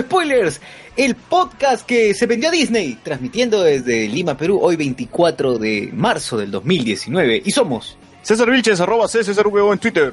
Spoilers, 0.00 0.60
el 0.96 1.14
podcast 1.14 1.86
que 1.86 2.14
se 2.14 2.26
vendió 2.26 2.48
a 2.48 2.52
Disney, 2.52 2.98
transmitiendo 3.02 3.62
desde 3.62 4.08
Lima, 4.08 4.36
Perú, 4.36 4.58
hoy 4.62 4.76
24 4.76 5.58
de 5.58 5.90
marzo 5.92 6.36
del 6.36 6.50
2019. 6.50 7.42
Y 7.44 7.50
somos 7.50 7.96
César 8.22 8.50
Vilches, 8.50 8.80
arroba 8.80 9.08
César 9.08 9.46
Huevo 9.46 9.72
en 9.72 9.78
Twitter. 9.78 10.12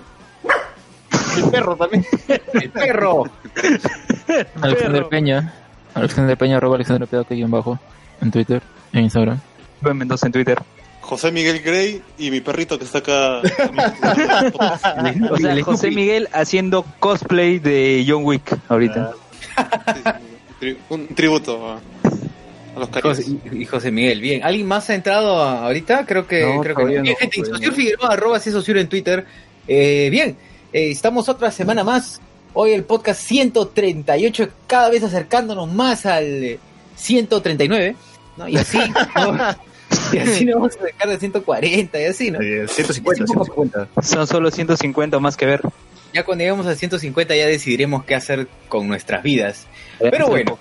El 1.38 1.50
perro 1.50 1.76
también. 1.76 2.06
el 2.54 2.70
perro, 2.70 3.24
Alexander 4.62 5.08
Peña. 5.08 5.54
Alexander 5.94 6.38
Peña, 6.38 6.58
arroba 6.58 6.76
Alexander 6.76 7.08
Peña, 7.08 7.24
que 7.24 7.36
guion 7.36 7.52
bajo. 7.52 7.80
En 8.22 8.32
Twitter, 8.32 8.62
en 8.94 9.04
Instagram. 9.04 9.40
Ben 9.82 9.98
Mendoza 9.98 10.28
en 10.28 10.34
Twitter. 10.34 10.60
José 11.02 11.32
Miguel 11.32 11.62
Grey 11.62 12.04
y 12.20 12.30
mi 12.30 12.40
perrito 12.42 12.78
que 12.78 12.86
está 12.86 13.00
acá. 13.00 13.42
O 15.32 15.38
sea, 15.38 15.64
José 15.64 15.90
Miguel 15.90 16.30
haciendo 16.34 16.86
cosplay 17.00 17.60
de 17.60 18.06
John 18.08 18.24
Wick 18.26 18.58
ahorita. 18.68 19.14
Un 20.90 21.08
tributo 21.08 21.72
a, 21.72 21.76
a 22.76 22.80
los 22.80 22.90
cariños. 22.90 23.18
José, 23.18 23.38
y 23.52 23.66
José 23.66 23.92
Miguel. 23.92 24.22
Bien, 24.22 24.44
¿alguien 24.44 24.68
más 24.68 24.90
ha 24.90 24.96
entrado 24.96 25.42
ahorita? 25.42 26.06
Creo 26.06 26.28
que, 26.28 26.42
No, 26.42 26.62
creo 26.62 26.76
que 26.76 26.84
no. 26.84 27.02
Bien, 27.02 27.16
gente, 27.16 27.72
Figueroa, 27.72 28.14
arroba 28.14 28.40
en 28.44 28.90
Twitter. 28.90 29.26
Eh, 29.68 30.10
bien, 30.12 30.38
eh, 30.74 30.92
estamos 30.92 31.30
otra 31.30 31.52
semana 31.52 31.84
más. 31.84 32.22
Hoy 32.54 32.72
el 32.72 32.84
podcast 32.84 33.22
138, 33.22 34.50
cada 34.68 34.90
vez 34.90 35.04
acercándonos 35.04 35.72
más 35.72 36.06
al 36.06 36.26
eh, 36.26 36.60
139, 36.96 37.96
¿no? 38.38 38.48
Y 38.48 38.58
así, 38.58 38.80
¿no? 39.16 39.38
Y 40.12 40.18
así 40.18 40.46
nos 40.46 40.56
vamos 40.56 40.76
a 40.76 40.80
acercar 40.80 41.10
de 41.10 41.20
140 41.20 42.02
y 42.02 42.04
así, 42.06 42.32
¿no? 42.32 42.40
150, 42.40 43.26
150. 43.26 43.88
Son 44.02 44.28
solo 44.28 44.52
150 44.52 45.20
más 45.20 45.38
que 45.38 45.46
ver. 45.46 45.62
Ya 46.14 46.24
cuando 46.24 46.44
lleguemos 46.44 46.66
a 46.66 46.76
150 46.76 47.36
ya 47.36 47.48
decidiremos 47.48 48.04
qué 48.06 48.16
hacer 48.16 48.48
con 48.68 48.88
nuestras 48.88 49.24
vidas. 49.24 49.68
Pero 50.00 50.28
bueno. 50.28 50.58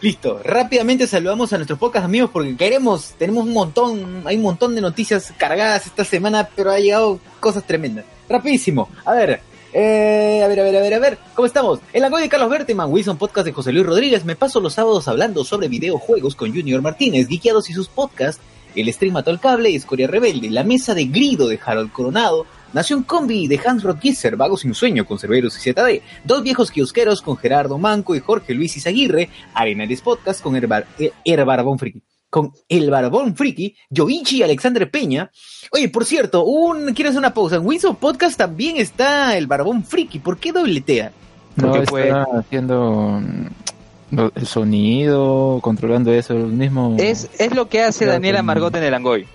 Listo, 0.00 0.38
rápidamente 0.44 1.06
saludamos 1.06 1.52
a 1.54 1.56
nuestros 1.56 1.78
pocos 1.78 2.02
amigos 2.02 2.28
porque 2.30 2.54
queremos, 2.56 3.14
tenemos 3.18 3.44
un 3.44 3.54
montón, 3.54 4.22
hay 4.26 4.36
un 4.36 4.42
montón 4.42 4.74
de 4.74 4.82
noticias 4.82 5.32
cargadas 5.38 5.86
esta 5.86 6.04
semana, 6.04 6.46
pero 6.54 6.72
ha 6.72 6.78
llegado 6.78 7.18
cosas 7.40 7.64
tremendas. 7.66 8.04
Rapidísimo, 8.28 8.90
a 9.06 9.12
ver, 9.14 9.40
eh, 9.72 10.42
a 10.44 10.48
ver, 10.48 10.60
a 10.60 10.62
ver, 10.62 10.76
a 10.76 10.80
ver, 10.80 10.94
a 10.94 10.98
ver, 10.98 11.18
¿cómo 11.34 11.46
estamos? 11.46 11.80
En 11.92 12.02
la 12.02 12.08
de 12.08 12.28
Carlos 12.28 12.50
Berteman, 12.50 12.92
Wilson 12.92 13.16
Podcast 13.16 13.46
de 13.46 13.52
José 13.52 13.72
Luis 13.72 13.86
Rodríguez, 13.86 14.24
me 14.24 14.36
paso 14.36 14.60
los 14.60 14.74
sábados 14.74 15.08
hablando 15.08 15.42
sobre 15.42 15.68
videojuegos 15.68 16.36
con 16.36 16.54
Junior 16.54 16.82
Martínez, 16.82 17.26
Geekeados 17.26 17.70
y 17.70 17.72
sus 17.72 17.88
podcasts, 17.88 18.40
el 18.76 18.92
stream 18.92 19.14
Mató 19.14 19.30
al 19.30 19.40
Cable 19.40 19.70
y 19.70 19.76
Escoria 19.76 20.06
Rebelde, 20.06 20.50
la 20.50 20.64
mesa 20.64 20.94
de 20.94 21.06
Grido 21.06 21.48
de 21.48 21.58
Harold 21.64 21.90
Coronado, 21.90 22.46
Nación 22.74 23.04
Combi 23.04 23.46
de 23.46 23.58
Hans 23.64 23.82
Rodgisser, 23.82 24.36
Vagos 24.36 24.60
sin 24.62 24.74
Sueño 24.74 25.06
con 25.06 25.18
Cerveros 25.18 25.56
y 25.56 25.72
ZD, 25.72 26.02
Dos 26.24 26.42
Viejos 26.42 26.70
Kiosqueros 26.70 27.22
con 27.22 27.36
Gerardo 27.36 27.78
Manco 27.78 28.14
y 28.14 28.20
Jorge 28.20 28.52
Luis 28.52 28.76
Izaguirre, 28.76 29.30
Arenales 29.54 30.00
Podcast 30.02 30.42
con 30.42 30.56
El, 30.56 30.66
Bar- 30.66 30.86
eh, 30.98 31.12
El 31.24 31.44
Barbón 31.44 31.78
Friki. 31.78 32.02
Con 32.28 32.52
El 32.68 32.90
Barbón 32.90 33.36
Friki, 33.36 33.76
Yoichi 33.90 34.38
y 34.38 34.42
Alexander 34.42 34.90
Peña. 34.90 35.30
Oye, 35.70 35.88
por 35.88 36.04
cierto, 36.04 36.44
un, 36.44 36.92
quiero 36.92 37.10
hacer 37.10 37.20
una 37.20 37.32
pausa. 37.32 37.56
En 37.56 37.64
Wilson 37.66 37.94
Podcast 37.94 38.36
también 38.36 38.76
está 38.76 39.36
El 39.36 39.46
Barbón 39.46 39.84
Friki. 39.84 40.18
¿Por 40.18 40.38
qué 40.38 40.50
dobletea? 40.50 41.12
No, 41.54 41.68
Porque 41.68 41.78
está 41.84 41.90
fue- 41.90 42.10
haciendo 42.40 43.20
mm, 43.22 44.18
el 44.34 44.46
sonido, 44.48 45.60
controlando 45.62 46.12
eso, 46.12 46.34
el 46.34 46.46
mismo. 46.46 46.96
Es, 46.98 47.30
es 47.38 47.54
lo 47.54 47.68
que 47.68 47.82
hace 47.82 48.04
Daniela 48.04 48.42
Margot 48.42 48.74
en 48.74 48.82
el 48.82 48.94
Angoy. 48.94 49.28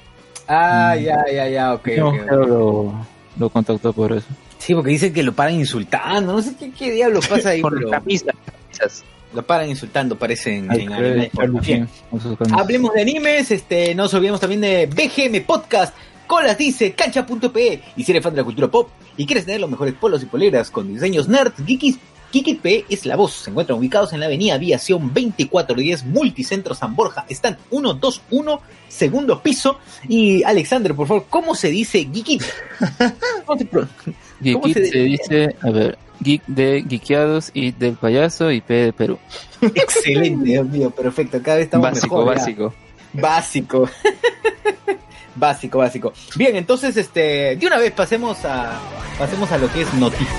Ah, 0.50 0.98
ya, 0.98 1.24
ya, 1.34 1.48
ya, 1.48 1.74
ok, 1.76 1.88
No, 1.98 2.12
creo 2.12 3.06
lo, 3.40 3.50
contactó 3.50 3.94
por 3.94 4.12
eso. 4.12 4.28
Sí, 4.58 4.74
porque 4.74 4.92
dicen 4.92 5.14
que 5.14 5.24
lo 5.24 5.34
paran 5.34 5.56
insultando. 5.56 6.34
No 6.34 6.42
sé 6.42 6.56
qué, 6.58 6.72
qué 6.72 6.92
diablo 6.92 7.20
pasa 7.28 7.50
ahí, 7.50 7.62
Con 7.62 7.74
pero 7.74 7.90
camisas. 7.90 8.36
lo 9.34 9.42
paran 9.44 9.70
insultando, 9.70 10.18
parece 10.18 10.58
en, 10.58 10.68
camisas. 10.68 11.90
Hablemos 12.52 12.94
de 12.94 13.02
animes, 13.02 13.52
este, 13.52 13.96
no 13.96 14.04
nos 14.04 14.14
olvidemos 14.14 14.40
también 14.40 14.62
de 14.62 14.86
BGM 14.86 15.46
Podcast, 15.46 15.94
Colas 16.30 16.60
dice, 16.60 16.92
cancha.pe, 16.92 17.82
y 17.96 18.04
si 18.04 18.12
eres 18.12 18.24
fan 18.24 18.34
de 18.34 18.42
la 18.42 18.44
cultura 18.44 18.68
pop 18.68 18.90
y 19.18 19.26
quieres 19.26 19.46
tener 19.46 19.60
los 19.60 19.70
mejores 19.70 19.96
polos 19.96 20.22
y 20.22 20.28
poleras 20.28 20.70
con 20.70 20.94
diseños 20.94 21.28
nerd, 21.28 21.54
geekis, 21.66 21.98
Kikit.pe 22.32 22.86
es 22.90 23.06
la 23.06 23.16
voz. 23.16 23.34
Se 23.34 23.50
encuentran 23.50 23.78
ubicados 23.80 24.14
en 24.14 24.20
la 24.20 24.28
avenida 24.28 24.56
Aviación 24.56 25.08
2410, 25.14 26.06
Multicentro 26.06 26.76
San 26.76 26.96
Borja. 26.96 27.26
Están 27.30 27.58
121, 27.70 28.62
segundo 28.88 29.42
piso. 29.42 29.80
Y 30.08 30.44
Alexander, 30.44 30.94
por 30.96 31.08
favor, 31.08 31.26
¿cómo 31.30 31.56
se 31.56 31.70
dice 31.70 32.08
Geekit? 32.12 32.44
¿Cómo 33.46 33.58
se 33.60 33.66
pro- 33.66 33.88
¿Cómo 34.06 34.16
Geekit 34.42 34.74
se 34.78 34.86
se, 34.88 34.98
dice, 35.00 35.56
a 35.62 35.70
ver, 35.72 35.98
geek 36.22 36.44
de 36.48 36.86
geekeados 36.88 37.52
y 37.54 37.72
del 37.72 37.96
payaso 37.96 38.52
y 38.52 38.62
P 38.62 38.74
de 38.74 38.94
Perú. 38.94 39.18
Excelente, 39.62 40.46
Dios 40.46 40.68
mío, 40.68 40.90
perfecto. 40.92 41.42
Cada 41.44 41.58
vez 41.58 41.66
estamos 41.66 41.90
Básico, 41.92 42.18
mejor. 42.20 42.36
ya. 42.36 42.42
básico. 42.42 42.74
Básico. 43.14 43.90
básico, 45.36 45.78
básico. 45.80 46.14
Bien, 46.36 46.56
entonces, 46.56 46.96
este, 46.98 47.56
de 47.56 47.68
una 47.68 47.78
vez 47.78 47.92
pasemos 47.92 48.44
a, 48.46 48.80
pasemos 49.18 49.52
a 49.52 49.58
lo 49.58 49.72
que 49.72 49.82
es 49.82 49.94
noticias. 49.96 50.30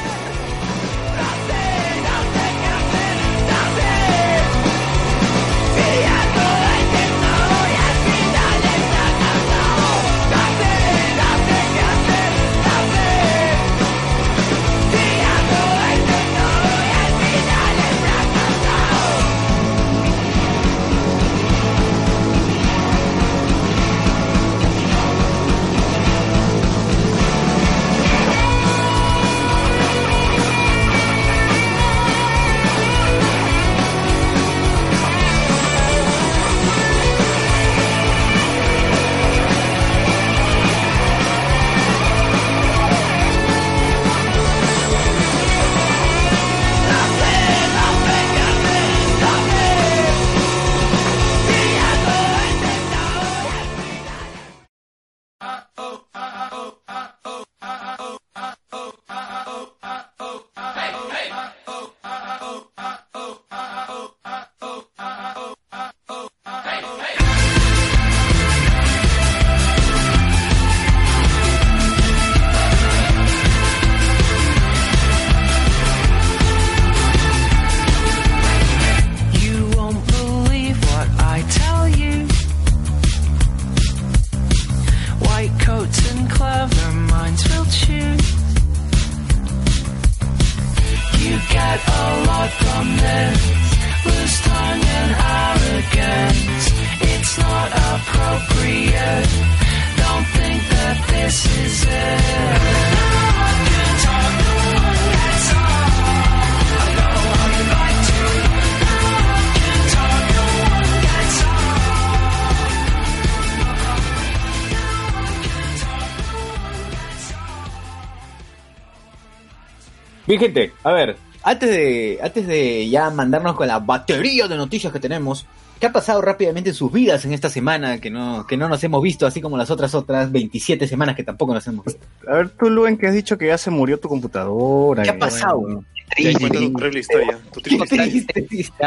Gente, 120.41 120.72
a 120.83 120.92
ver, 120.92 121.16
antes 121.42 121.71
de, 121.71 122.19
antes 122.22 122.47
de 122.47 122.89
ya 122.89 123.10
mandarnos 123.10 123.54
con 123.54 123.69
la 123.69 123.78
batería 123.78 124.48
de 124.48 124.57
noticias 124.57 124.92
que 124.92 124.98
tenemos, 125.01 125.47
¿qué 125.78 125.87
ha 125.87 125.92
pasado 125.92 126.21
rápidamente 126.21 126.71
en 126.71 126.75
sus 126.77 126.92
vidas 126.92 127.25
en 127.25 127.33
esta 127.33 127.48
semana 127.48 127.98
que 127.98 128.10
no, 128.10 128.47
que 128.47 128.57
no 128.57 128.69
nos 128.69 128.83
hemos 128.84 129.03
visto, 129.03 129.27
así 129.27 129.41
como 129.41 129.57
las 129.57 129.71
otras 129.71 129.95
otras 129.95 130.31
27 130.33 130.87
semanas 130.89 131.15
que 131.16 131.22
tampoco 131.25 131.54
nos 131.54 131.66
hemos 131.66 131.84
visto? 131.84 132.04
A 132.28 132.34
ver, 132.34 132.48
tú, 132.51 132.69
Luen, 132.69 132.98
que 132.98 133.07
has 133.07 133.15
dicho 133.15 133.39
que 133.39 133.47
ya 133.47 133.57
se 133.59 133.71
murió 133.71 133.98
tu 134.01 134.09
computadora. 134.09 135.03
¿Qué 135.04 135.10
ha 135.10 135.19
pasado? 135.19 135.84
Ya 136.19 136.33
cuenta 136.39 136.59
tu 136.59 136.72
horrible 136.77 137.01
historia. 137.01 137.39
Tu 137.53 137.60
triste 137.60 138.43
triste. 138.43 138.84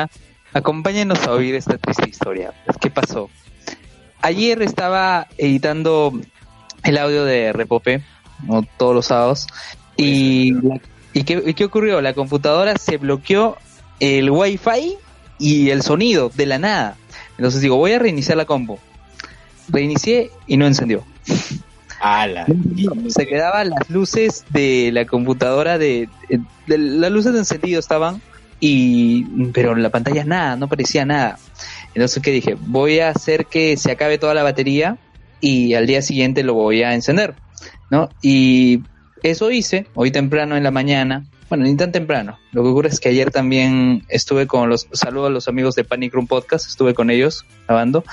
Acompáñenos 0.53 1.25
a 1.25 1.31
oír 1.31 1.55
esta 1.55 1.77
triste 1.77 2.07
historia. 2.09 2.53
¿Qué 2.79 2.91
pasó? 2.91 3.29
Ayer 4.21 4.61
estaba 4.61 5.27
editando 5.37 6.13
el 6.83 6.97
audio 6.97 7.25
de 7.25 7.51
Repope, 7.53 8.01
como 8.45 8.63
todos 8.77 8.93
los 8.95 9.05
sábados, 9.07 9.47
y, 9.97 10.51
la- 10.53 10.79
¿y, 11.13 11.23
qué, 11.23 11.41
y 11.45 11.53
qué 11.53 11.65
ocurrió? 11.65 12.01
La 12.01 12.13
computadora 12.13 12.77
se 12.77 12.97
bloqueó 12.97 13.57
el 13.99 14.29
wifi 14.31 14.95
y 15.39 15.69
el 15.69 15.81
sonido 15.81 16.31
de 16.33 16.45
la 16.45 16.59
nada. 16.59 16.97
Entonces 17.37 17.61
digo, 17.61 17.77
voy 17.77 17.93
a 17.93 17.99
reiniciar 17.99 18.37
la 18.37 18.45
compu. 18.45 18.77
Reinicié 19.69 20.29
y 20.47 20.57
no 20.57 20.67
encendió. 20.67 21.03
Ala. 21.99 22.45
Se 23.07 23.25
quedaban 23.27 23.69
las 23.69 23.89
luces 23.89 24.43
de 24.49 24.91
la 24.91 25.05
computadora 25.05 25.77
de, 25.77 26.09
de- 26.67 26.77
las 26.77 27.11
luces 27.11 27.31
de 27.33 27.39
encendido 27.39 27.79
estaban 27.79 28.21
y 28.59 29.23
pero 29.53 29.71
en 29.73 29.83
la 29.83 29.89
pantalla 29.89 30.23
nada, 30.25 30.55
no 30.57 30.67
parecía 30.67 31.05
nada. 31.05 31.37
Entonces 31.95 32.21
qué 32.21 32.31
dije, 32.31 32.57
voy 32.59 32.99
a 32.99 33.09
hacer 33.09 33.45
que 33.45 33.77
se 33.77 33.91
acabe 33.91 34.17
toda 34.17 34.33
la 34.33 34.43
batería 34.43 34.97
y 35.39 35.73
al 35.75 35.87
día 35.87 36.01
siguiente 36.01 36.43
lo 36.43 36.53
voy 36.53 36.83
a 36.83 36.93
encender, 36.93 37.35
¿no? 37.89 38.09
Y 38.21 38.81
eso 39.23 39.51
hice 39.51 39.87
hoy 39.95 40.11
temprano 40.11 40.55
en 40.55 40.63
la 40.63 40.71
mañana. 40.71 41.25
Bueno, 41.49 41.65
ni 41.65 41.75
tan 41.75 41.91
temprano. 41.91 42.37
Lo 42.51 42.63
que 42.63 42.69
ocurre 42.69 42.89
es 42.89 42.99
que 42.99 43.09
ayer 43.09 43.31
también 43.31 44.03
estuve 44.09 44.47
con 44.47 44.69
los 44.69 44.87
saludo 44.91 45.27
a 45.27 45.29
los 45.29 45.47
amigos 45.47 45.75
de 45.75 45.83
Panic 45.83 46.13
Room 46.13 46.27
Podcast, 46.27 46.67
estuve 46.67 46.93
con 46.93 47.09
ellos 47.09 47.45
grabando 47.67 48.03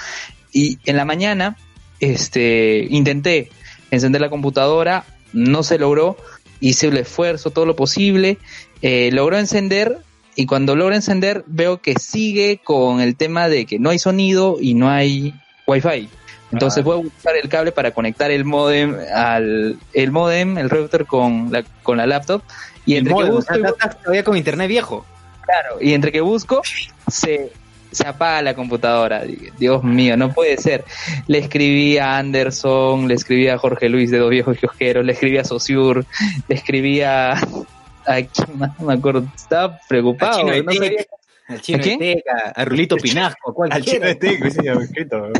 y 0.52 0.78
en 0.84 0.96
la 0.96 1.04
mañana 1.04 1.56
este 2.00 2.86
intenté 2.90 3.50
encender 3.90 4.20
la 4.20 4.30
computadora, 4.30 5.04
no 5.32 5.62
se 5.62 5.78
logró, 5.78 6.16
hice 6.60 6.88
el 6.88 6.96
esfuerzo, 6.96 7.50
todo 7.50 7.66
lo 7.66 7.76
posible, 7.76 8.38
eh, 8.82 9.10
logró 9.12 9.38
encender 9.38 9.98
y 10.36 10.46
cuando 10.46 10.76
logra 10.76 10.96
encender 10.96 11.44
veo 11.46 11.80
que 11.80 11.94
sigue 11.98 12.60
con 12.62 13.00
el 13.00 13.16
tema 13.16 13.48
de 13.48 13.66
que 13.66 13.78
no 13.78 13.90
hay 13.90 13.98
sonido 13.98 14.58
y 14.60 14.74
no 14.74 14.88
hay 14.88 15.34
wifi. 15.66 16.08
Entonces 16.52 16.80
Ah. 16.82 16.84
voy 16.84 16.98
a 16.98 17.02
buscar 17.02 17.36
el 17.36 17.48
cable 17.48 17.72
para 17.72 17.92
conectar 17.92 18.30
el 18.30 18.44
modem 18.44 18.96
al 19.14 19.78
el 19.92 20.10
modem, 20.10 20.58
el 20.58 20.68
router 20.70 21.06
con 21.06 21.50
la 21.52 21.62
con 21.82 21.96
la 21.98 22.06
laptop 22.06 22.42
y 22.86 22.96
entre 22.96 23.14
que 23.14 23.24
busco 23.30 23.54
estás 23.54 23.98
todavía 24.00 24.24
con 24.24 24.36
internet 24.36 24.68
viejo. 24.68 25.04
Claro, 25.44 25.76
y 25.80 25.94
entre 25.94 26.12
que 26.12 26.20
busco, 26.20 26.62
se, 27.08 27.50
se 27.90 28.06
apaga 28.06 28.40
la 28.42 28.54
computadora. 28.54 29.22
Dios 29.58 29.82
mío, 29.82 30.16
no 30.16 30.32
puede 30.32 30.56
ser. 30.58 30.84
Le 31.26 31.38
escribí 31.38 31.98
a 31.98 32.18
Anderson, 32.18 33.08
le 33.08 33.14
escribí 33.14 33.48
a 33.48 33.58
Jorge 33.58 33.88
Luis 33.88 34.10
de 34.12 34.18
Dos 34.18 34.30
Viejos 34.30 34.56
Kiosqueros, 34.58 35.04
le 35.04 35.12
escribí 35.12 35.38
a 35.38 35.44
Sociur, 35.44 36.04
le 36.48 36.54
escribí 36.54 37.00
a... 37.02 37.32
¿A 38.06 38.14
quién 38.22 38.58
más? 38.58 38.78
No 38.80 38.86
me 38.86 38.94
acuerdo. 38.94 39.24
Estaba 39.36 39.78
preocupado. 39.88 40.38
Chino 40.38 40.62
no 40.62 40.72
sabía- 40.72 41.04
al 41.50 41.60
chino 41.60 41.78
¿A 41.78 41.80
quién? 41.82 41.98
de 41.98 42.14
Teca, 42.16 42.52
a 42.54 42.64
Rulito 42.64 42.96
Pinasco, 43.02 43.64
a 43.64 43.74
Al 43.74 43.84
chino 43.84 44.00
cualquiera. 44.00 44.06
de 44.06 44.14
Teco, 44.16 44.44
ese 44.46 44.64
ya 44.64 44.74
me 44.74 44.80
he 44.80 44.84
escrito. 44.84 45.22
weón. 45.22 45.32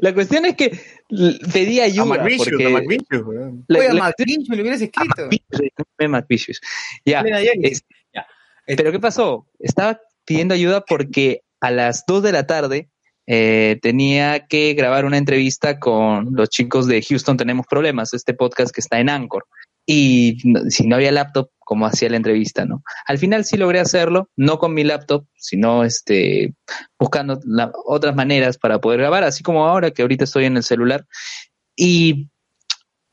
La 0.00 0.14
cuestión 0.14 0.44
es 0.46 0.56
que 0.56 0.78
pedí 1.52 1.80
A 1.80 1.84
ayuda. 1.84 2.04
McVicious, 2.06 2.48
porque 2.50 2.66
a 2.66 2.70
McVicious, 2.70 3.22
Oye, 3.68 3.88
a 3.88 3.94
Macrincho 3.94 4.54
le 4.54 4.62
hubieras 4.62 4.80
a 4.80 4.84
escrito. 4.84 5.22
McVicious, 5.24 5.72
no, 6.00 6.08
McVicious. 6.08 6.60
Ya. 7.04 7.22
Pero 8.66 8.90
¿qué 8.92 8.98
pasó? 9.00 9.46
Estaba 9.60 10.00
pidiendo 10.24 10.54
ayuda 10.54 10.84
porque 10.84 11.42
a 11.60 11.70
las 11.70 12.04
2 12.06 12.22
de 12.24 12.32
la 12.32 12.46
tarde 12.46 12.90
eh, 13.28 13.78
tenía 13.80 14.46
que 14.46 14.74
grabar 14.74 15.04
una 15.04 15.18
entrevista 15.18 15.78
con 15.78 16.34
los 16.34 16.48
chicos 16.48 16.86
de 16.88 17.00
Houston 17.02 17.36
Tenemos 17.36 17.66
Problemas, 17.68 18.12
este 18.12 18.34
podcast 18.34 18.74
que 18.74 18.80
está 18.80 18.98
en 18.98 19.08
Anchor. 19.08 19.44
Y 19.86 20.38
si 20.68 20.86
no 20.86 20.96
había 20.96 21.12
laptop, 21.12 21.50
¿cómo 21.60 21.86
hacía 21.86 22.10
la 22.10 22.16
entrevista, 22.16 22.64
no? 22.64 22.82
Al 23.06 23.18
final 23.18 23.44
sí 23.44 23.56
logré 23.56 23.78
hacerlo, 23.78 24.28
no 24.36 24.58
con 24.58 24.74
mi 24.74 24.82
laptop, 24.82 25.26
sino 25.36 25.84
este, 25.84 26.54
buscando 26.98 27.40
otras 27.86 28.14
maneras 28.16 28.58
para 28.58 28.80
poder 28.80 29.00
grabar, 29.00 29.24
así 29.24 29.44
como 29.44 29.64
ahora 29.64 29.92
que 29.92 30.02
ahorita 30.02 30.24
estoy 30.24 30.46
en 30.46 30.56
el 30.56 30.64
celular. 30.64 31.06
Y, 31.76 32.28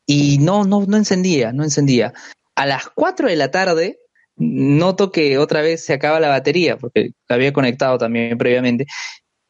y 0.08 0.40
no, 0.40 0.66
no, 0.66 0.86
no 0.88 0.98
encendía, 0.98 1.54
no 1.54 1.64
encendía. 1.64 2.14
A 2.56 2.66
las 2.66 2.90
4 2.96 3.30
de 3.30 3.36
la 3.36 3.52
tarde 3.52 4.00
noto 4.36 5.12
que 5.12 5.38
otra 5.38 5.62
vez 5.62 5.86
se 5.86 5.94
acaba 5.94 6.20
la 6.20 6.30
batería, 6.30 6.78
porque 6.78 7.12
la 7.28 7.36
había 7.36 7.54
conectado 7.54 7.98
también 7.98 8.38
previamente, 8.38 8.86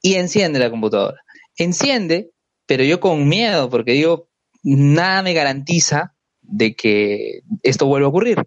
y 0.02 0.16
enciende 0.16 0.60
la 0.60 0.70
computadora. 0.70 1.22
Enciende, 1.58 2.32
pero 2.66 2.84
yo 2.84 3.00
con 3.00 3.28
miedo, 3.28 3.70
porque 3.70 3.94
digo, 3.94 4.30
nada 4.62 5.24
me 5.24 5.34
garantiza 5.34 6.13
de 6.44 6.76
que 6.76 7.42
esto 7.64 7.86
vuelva 7.86 8.08
a 8.08 8.10
ocurrir. 8.10 8.44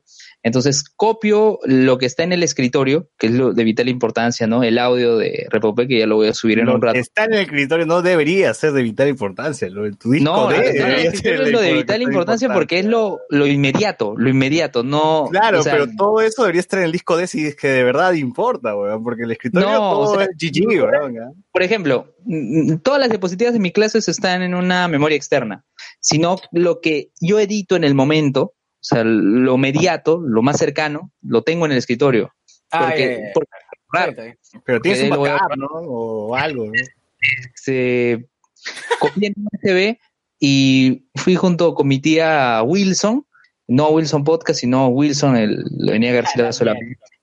Entonces 0.47 0.85
copio 0.95 1.59
lo 1.65 1.99
que 1.99 2.07
está 2.07 2.23
en 2.23 2.33
el 2.33 2.45
escritorio, 2.45 3.09
que 3.19 3.27
es 3.27 3.33
lo 3.33 3.53
de 3.53 3.65
vital 3.65 3.89
importancia, 3.89 4.47
¿no? 4.47 4.63
El 4.63 4.79
audio 4.79 5.17
de 5.19 5.49
Repope, 5.51 5.89
que 5.89 5.99
ya 5.99 6.07
lo 6.07 6.15
voy 6.15 6.29
a 6.29 6.35
subir 6.35 6.61
en 6.61 6.67
Lo 6.67 6.77
un 6.77 6.83
rato. 6.83 6.95
que 6.95 7.01
está 7.01 7.25
en 7.25 7.35
el 7.35 7.41
escritorio 7.41 7.85
no 7.85 8.01
debería 8.01 8.55
ser 8.55 8.71
de 8.71 8.85
vital 8.85 9.09
importancia. 9.09 9.69
Lo, 9.69 9.91
tu 9.97 10.13
disco 10.13 10.25
No, 10.25 10.49
de, 10.49 10.71
en 10.71 10.87
el 10.87 11.07
escritorio 11.07 11.43
es 11.43 11.51
lo 11.51 11.61
de 11.61 11.67
de 11.67 11.75
vital 11.75 12.01
importancia 12.01 12.49
porque 12.53 12.79
es 12.79 12.87
lo, 12.87 13.19
lo 13.29 13.49
inmediato, 13.49 14.15
lo 14.17 14.29
inmediato, 14.31 14.85
no... 14.85 15.27
Claro, 15.33 15.59
o 15.59 15.63
sea, 15.65 15.73
pero 15.73 15.89
todo 15.97 16.21
eso 16.21 16.43
debería 16.43 16.61
estar 16.61 16.79
en 16.79 16.85
el 16.85 16.93
disco 16.93 17.17
D 17.17 17.27
si 17.27 17.45
es 17.45 17.57
que 17.57 17.67
de 17.67 17.83
verdad 17.83 18.13
importa, 18.13 18.77
weón, 18.77 19.03
porque 19.03 19.25
el 19.25 19.33
escritorio 19.33 19.69
No, 19.69 19.79
todo 19.79 20.13
o 20.13 20.15
sea, 20.15 20.27
es 20.27 20.31
GG, 20.39 20.69
weón. 20.69 21.45
por 21.51 21.65
ejemplo, 21.65 22.15
mm, 22.25 22.77
todas 22.85 23.01
las 23.01 23.11
diapositivas 23.11 23.53
de 23.53 23.59
mi 23.59 23.73
clases 23.73 24.09
están 24.09 24.43
en 24.43 24.55
una 24.55 24.87
memoria 24.87 25.17
externa, 25.17 25.65
sino 25.99 26.37
lo 26.53 26.81
que 26.81 27.11
yo 27.21 27.41
edito 27.41 27.75
en 27.75 27.83
el 27.83 27.97
momento, 27.97 28.53
sea, 28.87 29.05
lo 29.05 29.59
mediato, 29.59 30.21
lo 30.21 30.43
más 30.43 30.59
cercano, 30.59 31.13
lo 31.23 31.43
tengo 31.43 31.67
en 31.67 31.73
el 31.73 31.79
escritorio. 31.79 32.33
Ah, 32.71 32.87
Porque, 32.89 33.31
porque- 33.35 34.23
bien. 34.23 34.39
Pero 34.65 34.81
tienes 34.81 35.03
un 35.03 35.17
voy 35.17 35.29
a 35.29 35.35
backup, 35.35 35.57
¿no? 35.57 35.67
O 35.67 36.35
algo, 36.35 36.67
¿no? 36.67 36.73
se 37.55 38.29
copié 39.01 39.29
en 39.29 39.35
USB 39.37 39.99
y 40.39 41.07
fui 41.15 41.35
junto 41.35 41.75
con 41.75 41.89
mi 41.89 41.99
tía 41.99 42.63
Wilson, 42.63 43.27
no 43.69 43.89
Wilson 43.91 44.25
Podcast, 44.25 44.61
sino 44.61 44.89
Wilson, 44.89 45.37
el, 45.37 45.65
venía 45.87 46.13
García 46.13 46.53
Sola. 46.53 46.75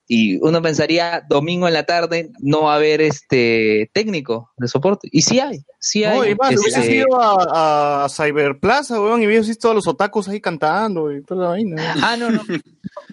Y 0.07 0.37
uno 0.45 0.61
pensaría, 0.61 1.23
domingo 1.29 1.67
en 1.67 1.73
la 1.73 1.83
tarde 1.83 2.29
no 2.39 2.63
va 2.63 2.73
a 2.73 2.75
haber 2.75 3.01
este 3.01 3.89
técnico 3.93 4.51
de 4.57 4.67
soporte. 4.67 5.07
Y 5.11 5.21
sí 5.21 5.39
hay, 5.39 5.63
sí 5.79 6.03
hay. 6.03 6.17
No, 6.17 6.25
y 6.25 6.35
más, 6.35 6.55
hubieses 6.57 6.89
ido 6.89 7.19
a, 7.19 8.05
a 8.05 8.09
Cyberplaza, 8.09 9.01
weón, 9.01 9.23
y 9.23 9.27
hubieses 9.27 9.47
visto 9.47 9.71
a 9.71 9.73
los 9.73 9.87
otakus 9.87 10.27
ahí 10.27 10.41
cantando 10.41 11.11
y 11.11 11.23
toda 11.23 11.43
la 11.43 11.49
vaina. 11.49 11.95
Ah, 12.01 12.17
no, 12.17 12.29
no. 12.29 12.41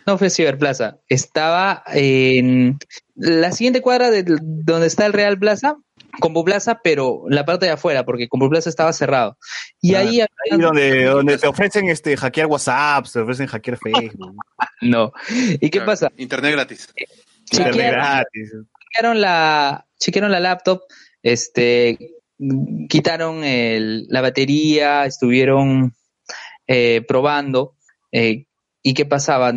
No 0.06 0.18
fue 0.18 0.30
Ciberplaza. 0.30 0.98
Estaba 1.08 1.82
en 1.86 2.78
la 3.14 3.52
siguiente 3.52 3.82
cuadra 3.82 4.10
de 4.10 4.24
donde 4.24 4.86
está 4.86 5.06
el 5.06 5.12
Real 5.12 5.38
Plaza, 5.38 5.76
Combo 6.18 6.44
Plaza, 6.44 6.80
pero 6.82 7.22
la 7.28 7.44
parte 7.44 7.66
de 7.66 7.72
afuera, 7.72 8.04
porque 8.04 8.28
Combo 8.28 8.48
Plaza 8.50 8.68
estaba 8.68 8.92
cerrado. 8.92 9.36
Y 9.80 9.94
Ah, 9.94 10.00
ahí, 10.00 10.20
Ahí 10.20 10.58
donde, 10.58 11.04
donde 11.04 11.38
te 11.38 11.46
ofrecen 11.46 11.88
este 11.88 12.16
hackear 12.16 12.46
WhatsApp, 12.46 13.06
te 13.12 13.20
ofrecen 13.20 13.46
hackear 13.46 13.78
Facebook. 13.78 14.34
no. 14.82 15.12
¿Y 15.30 15.58
qué 15.70 15.70
Claro, 15.70 15.86
pasa? 15.86 16.12
Internet 16.16 16.52
gratis. 16.52 16.88
Internet 17.50 17.72
Chequearon, 17.74 17.92
gratis. 17.92 18.52
chequearon 18.92 19.20
la, 19.20 19.86
chequearon 19.98 20.32
la 20.32 20.40
laptop, 20.40 20.82
este, 21.22 21.98
quitaron 22.88 23.44
el- 23.44 24.06
la 24.08 24.20
batería, 24.20 25.04
estuvieron 25.04 25.92
eh, 26.66 27.02
probando. 27.06 27.74
eh, 28.12 28.46
¿Y 28.82 28.94
qué 28.94 29.04
pasaba? 29.04 29.52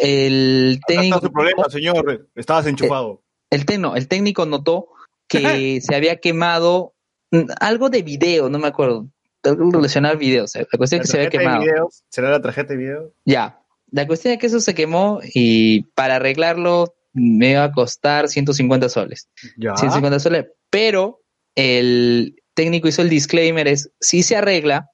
El 0.00 0.74
No 0.76 0.80
técnico, 0.86 1.20
su 1.20 1.30
problema, 1.32 1.64
señor. 1.68 2.28
Estabas 2.34 2.66
enchufado. 2.66 3.22
el, 3.50 3.66
tecno- 3.66 3.96
el 3.96 4.08
técnico 4.08 4.46
notó 4.46 4.88
que 5.28 5.80
se 5.80 5.94
había 5.94 6.16
quemado 6.16 6.94
mm, 7.30 7.44
algo 7.60 7.90
de 7.90 8.02
video, 8.02 8.48
no 8.48 8.58
me 8.58 8.68
acuerdo, 8.68 9.08
algo 9.42 9.70
relacionado 9.70 10.12
al 10.12 10.18
video. 10.18 10.44
o 10.44 10.48
sea, 10.48 10.66
la 10.70 10.78
cuestión 10.78 11.00
es 11.00 11.06
que 11.06 11.12
se 11.12 11.18
había 11.18 11.30
quemado. 11.30 11.62
videos, 11.62 12.02
¿Será 12.08 12.30
la 12.30 12.40
tarjeta 12.40 12.74
de 12.74 12.78
video? 12.78 13.12
Ya. 13.24 13.60
La 13.90 14.06
cuestión 14.06 14.34
es 14.34 14.40
que 14.40 14.46
eso 14.46 14.60
se 14.60 14.74
quemó 14.74 15.20
y 15.22 15.82
para 15.94 16.16
arreglarlo 16.16 16.94
me 17.12 17.52
iba 17.52 17.64
a 17.64 17.72
costar 17.72 18.28
150 18.28 18.88
soles. 18.88 19.28
Ya. 19.56 19.76
150 19.76 20.18
soles. 20.18 20.46
Pero 20.68 21.20
el 21.54 22.36
técnico 22.54 22.88
hizo 22.88 23.02
el 23.02 23.08
disclaimer 23.08 23.68
es, 23.68 23.92
si 24.00 24.22
se 24.22 24.36
arregla, 24.36 24.90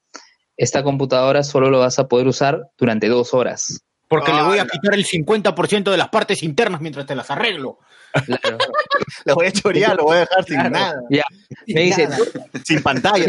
esta 0.57 0.83
computadora 0.83 1.43
solo 1.43 1.69
lo 1.69 1.79
vas 1.79 1.97
a 1.97 2.07
poder 2.07 2.27
usar 2.27 2.69
durante 2.77 3.07
dos 3.07 3.33
horas. 3.33 3.83
Porque 4.07 4.33
le 4.33 4.43
voy 4.43 4.59
a 4.59 4.63
Ala. 4.63 4.71
quitar 4.71 4.93
el 4.93 5.05
50% 5.05 5.89
de 5.89 5.97
las 5.97 6.09
partes 6.09 6.43
internas 6.43 6.81
mientras 6.81 7.05
te 7.05 7.15
las 7.15 7.31
arreglo. 7.31 7.79
Claro. 8.25 8.57
Lo 9.25 9.35
voy 9.35 9.47
a 9.47 9.51
chorear, 9.51 9.95
lo 9.95 10.03
voy 10.05 10.17
a 10.17 10.19
dejar 10.21 10.43
sin 10.45 10.55
Claro. 10.55 10.69
nada. 10.71 11.01
ya. 11.09 11.23
Me 11.67 11.81
dice, 11.81 12.07
Nada. 12.07 12.23
Sin 12.65 12.81
pantalla. 12.81 13.25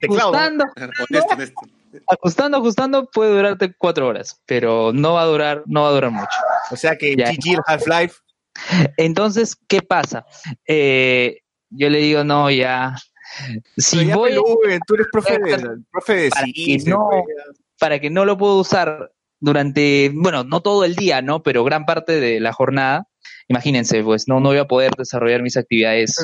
Teclado. 0.00 0.30
gustando, 0.30 0.64
Honesto, 1.08 1.34
honesto. 1.34 1.60
ajustando, 2.08 2.56
ajustando 2.58 3.10
puede 3.10 3.34
durarte 3.34 3.74
cuatro 3.76 4.06
horas, 4.08 4.40
pero 4.46 4.92
no 4.94 5.14
va 5.14 5.22
a 5.22 5.26
durar, 5.26 5.62
no 5.66 5.82
va 5.82 5.88
a 5.88 5.92
durar 5.92 6.10
mucho. 6.10 6.28
O 6.70 6.76
sea 6.76 6.96
que 6.96 7.14
GG 7.16 7.60
Half-Life. 7.66 8.16
Entonces, 8.96 9.56
¿qué 9.66 9.82
pasa? 9.82 10.26
Eh, 10.66 11.40
yo 11.70 11.88
le 11.90 11.98
digo, 11.98 12.22
no, 12.24 12.50
ya. 12.50 12.94
Si 13.76 14.04
voy. 14.12 14.34
tú 14.34 14.94
eres 14.94 15.06
profe 15.10 15.38
de, 15.38 15.78
profe 15.90 16.14
de 16.14 16.30
para, 16.30 16.44
que 16.46 16.78
no, 16.86 17.08
para 17.78 17.98
que 18.00 18.10
no 18.10 18.24
lo 18.24 18.36
puedo 18.36 18.58
usar 18.58 19.12
durante, 19.40 20.10
bueno, 20.14 20.44
no 20.44 20.60
todo 20.60 20.84
el 20.84 20.94
día, 20.94 21.22
¿no? 21.22 21.42
Pero 21.42 21.64
gran 21.64 21.84
parte 21.86 22.20
de 22.20 22.40
la 22.40 22.52
jornada 22.52 23.08
imagínense, 23.48 24.02
pues 24.02 24.28
no, 24.28 24.40
no 24.40 24.50
voy 24.50 24.58
a 24.58 24.66
poder 24.66 24.92
desarrollar 24.96 25.42
mis 25.42 25.56
actividades. 25.56 26.16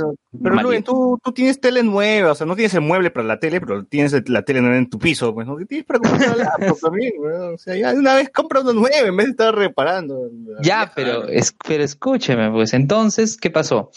Pero, 0.43 0.57
pero 0.57 0.83
tú, 0.83 1.19
tú, 1.23 1.33
tienes 1.33 1.61
tele 1.61 1.83
nueva, 1.83 2.33
o 2.33 2.35
sea, 2.35 2.47
no 2.47 2.55
tienes 2.55 2.75
el 2.75 2.81
mueble 2.81 3.11
para 3.11 3.27
la 3.27 3.39
tele, 3.39 3.61
pero 3.61 3.85
tienes 3.85 4.29
la 4.29 4.43
tele 4.43 4.61
nueva 4.61 4.77
en 4.77 4.89
tu 4.89 4.99
piso, 4.99 5.35
pues 5.35 5.47
no 5.47 5.57
tienes 5.57 5.87
para 5.87 6.01
comprar 6.01 6.37
la 6.37 6.45
laptop 6.45 6.79
también, 6.81 7.13
o 7.55 7.59
sea, 7.59 7.77
ya 7.77 7.93
de 7.93 7.99
una 7.99 8.15
vez 8.15 8.31
compra 8.31 8.61
uno 8.61 8.73
nuevo 8.73 9.07
en 9.07 9.17
vez 9.17 9.27
de 9.27 9.31
estar 9.33 9.55
reparando. 9.55 10.31
Ya, 10.63 10.93
pero, 10.95 11.29
es, 11.29 11.55
pero 11.67 11.85
escúcheme, 11.85 12.51
pues 12.51 12.75
entonces, 12.75 13.37
¿qué 13.37 13.51
pasó? 13.51 13.91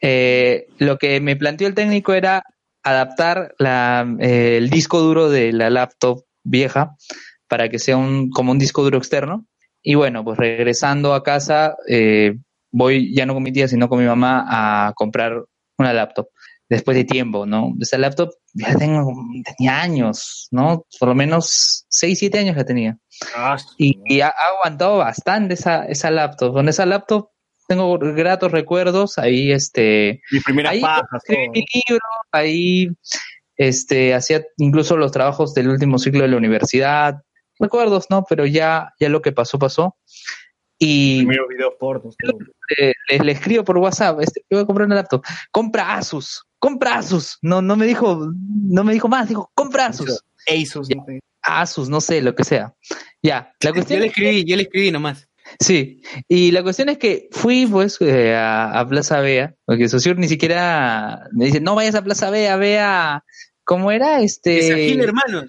Eh, 0.00 0.66
lo 0.78 0.98
que 0.98 1.20
me 1.20 1.36
planteó 1.36 1.66
el 1.66 1.74
técnico 1.74 2.14
era 2.14 2.44
adaptar 2.82 3.54
la, 3.58 4.06
eh, 4.20 4.56
el 4.56 4.70
disco 4.70 5.00
duro 5.00 5.28
de 5.28 5.52
la 5.52 5.70
laptop 5.70 6.24
vieja 6.44 6.94
para 7.48 7.68
que 7.68 7.78
sea 7.78 7.96
un, 7.96 8.30
como 8.30 8.52
un 8.52 8.58
disco 8.58 8.82
duro 8.82 8.98
externo. 8.98 9.46
Y 9.82 9.94
bueno, 9.94 10.24
pues 10.24 10.38
regresando 10.38 11.14
a 11.14 11.22
casa, 11.22 11.76
eh, 11.88 12.36
voy 12.70 13.14
ya 13.14 13.26
no 13.26 13.34
con 13.34 13.42
mi 13.42 13.52
tía, 13.52 13.68
sino 13.68 13.88
con 13.88 13.98
mi 13.98 14.06
mamá 14.06 14.44
a 14.48 14.92
comprar 14.94 15.44
una 15.78 15.92
laptop 15.92 16.28
después 16.68 16.96
de 16.96 17.04
tiempo, 17.04 17.46
¿no? 17.46 17.72
Esa 17.80 17.98
laptop 17.98 18.30
ya 18.52 18.74
tengo, 18.76 19.12
tenía 19.56 19.80
años, 19.80 20.48
¿no? 20.50 20.84
Por 20.98 21.08
lo 21.08 21.14
menos 21.14 21.86
6, 21.88 22.18
7 22.18 22.38
años 22.38 22.56
la 22.56 22.64
tenía. 22.64 22.98
Ah, 23.34 23.56
y, 23.78 24.20
ha, 24.20 24.28
aguantado 24.28 24.98
bastante 24.98 25.54
esa, 25.54 25.84
esa 25.86 26.10
laptop. 26.10 26.52
Con 26.52 26.68
esa 26.68 26.84
laptop 26.84 27.30
tengo 27.66 27.98
gratos 27.98 28.52
recuerdos, 28.52 29.18
ahí 29.18 29.52
este... 29.52 30.22
Mi 30.30 30.40
primera 30.40 30.70
ahí 30.70 30.82
escribí 31.16 31.48
mi 31.50 31.64
libro, 31.74 32.06
ahí 32.32 32.88
este, 33.56 34.14
hacía 34.14 34.42
incluso 34.56 34.96
los 34.96 35.12
trabajos 35.12 35.54
del 35.54 35.68
último 35.68 35.98
ciclo 35.98 36.22
de 36.22 36.28
la 36.28 36.36
universidad, 36.36 37.16
recuerdos, 37.58 38.06
¿no? 38.08 38.24
Pero 38.28 38.46
ya, 38.46 38.94
ya 39.00 39.08
lo 39.08 39.20
que 39.20 39.32
pasó, 39.32 39.58
pasó. 39.58 39.96
Y 40.78 41.26
le, 41.26 43.32
escribo 43.32 43.64
por 43.64 43.78
WhatsApp, 43.78 44.20
este, 44.20 44.44
voy 44.50 44.60
a 44.60 44.66
comprar 44.66 44.86
una 44.86 44.96
laptop. 44.96 45.24
Compra 45.50 45.96
Asus, 45.96 46.44
compra 46.58 46.98
Asus. 46.98 47.38
No, 47.42 47.60
no 47.60 47.76
me 47.76 47.86
dijo, 47.86 48.30
no 48.64 48.84
me 48.84 48.92
dijo 48.92 49.08
más, 49.08 49.28
dijo, 49.28 49.50
compra 49.54 49.86
Asus. 49.86 50.22
Asus, 50.46 50.88
Asus, 51.42 51.88
no 51.88 52.00
sé, 52.00 52.22
lo 52.22 52.34
que 52.34 52.44
sea. 52.44 52.74
Ya, 53.22 53.52
la 53.60 53.72
cuestión 53.72 53.98
yo 53.98 54.02
le 54.02 54.08
escribí, 54.08 54.44
yo 54.44 54.56
le 54.56 54.62
escribí 54.62 54.92
nomás. 54.92 55.28
Sí, 55.58 56.02
y 56.28 56.52
la 56.52 56.62
cuestión 56.62 56.90
es 56.90 56.98
que 56.98 57.28
fui 57.32 57.66
pues 57.66 57.96
eh, 58.00 58.36
a, 58.36 58.86
Plaza 58.88 59.20
Bea, 59.20 59.54
porque 59.64 59.88
Sociur 59.88 60.18
ni 60.18 60.28
siquiera 60.28 61.26
me 61.32 61.46
dice, 61.46 61.60
no 61.60 61.74
vayas 61.74 61.94
a 61.94 62.04
Plaza 62.04 62.30
Bea, 62.30 62.56
vea, 62.56 63.24
¿cómo 63.64 63.90
era? 63.90 64.20
Este... 64.20 64.88
Gil, 64.88 65.00
hermanos. 65.00 65.46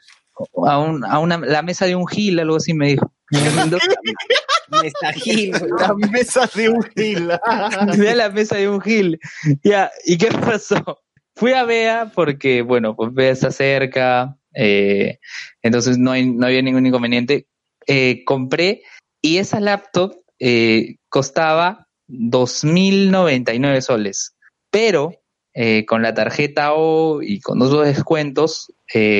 A, 0.65 0.79
un, 0.79 1.03
a 1.03 1.19
una, 1.19 1.37
la 1.37 1.61
mesa 1.61 1.85
de 1.85 1.95
un 1.95 2.07
Gil, 2.07 2.39
algo 2.39 2.55
así 2.55 2.73
me 2.73 2.87
dijo. 2.87 3.11
mesa 4.71 5.13
Gil, 5.13 5.51
la 5.51 5.93
mesa 6.11 6.49
de 6.53 6.69
un 6.69 6.83
Gil. 6.95 7.27
la 8.15 8.29
mesa 8.29 8.57
de 8.57 8.69
un 8.69 8.81
Gil. 8.81 9.19
Ya, 9.63 9.91
¿y 10.05 10.17
qué 10.17 10.27
pasó? 10.27 11.01
Fui 11.35 11.53
a 11.53 11.63
Bea 11.63 12.11
porque, 12.13 12.61
bueno, 12.61 12.95
pues 12.95 13.13
Bea 13.13 13.31
está 13.31 13.51
cerca, 13.51 14.37
eh, 14.53 15.19
entonces 15.61 15.97
no, 15.97 16.11
hay, 16.11 16.25
no 16.25 16.45
había 16.47 16.61
ningún 16.61 16.85
inconveniente. 16.85 17.47
Eh, 17.87 18.23
compré 18.25 18.83
y 19.21 19.37
esa 19.37 19.59
laptop 19.59 20.15
eh, 20.39 20.97
costaba 21.09 21.87
2.099 22.07 23.81
soles, 23.81 24.35
pero 24.69 25.23
eh, 25.53 25.85
con 25.85 26.01
la 26.01 26.13
tarjeta 26.13 26.73
O 26.73 27.21
y 27.21 27.39
con 27.39 27.59
dos 27.59 27.85
descuentos 27.85 28.73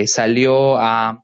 salió 0.06 0.78
a 0.78 1.24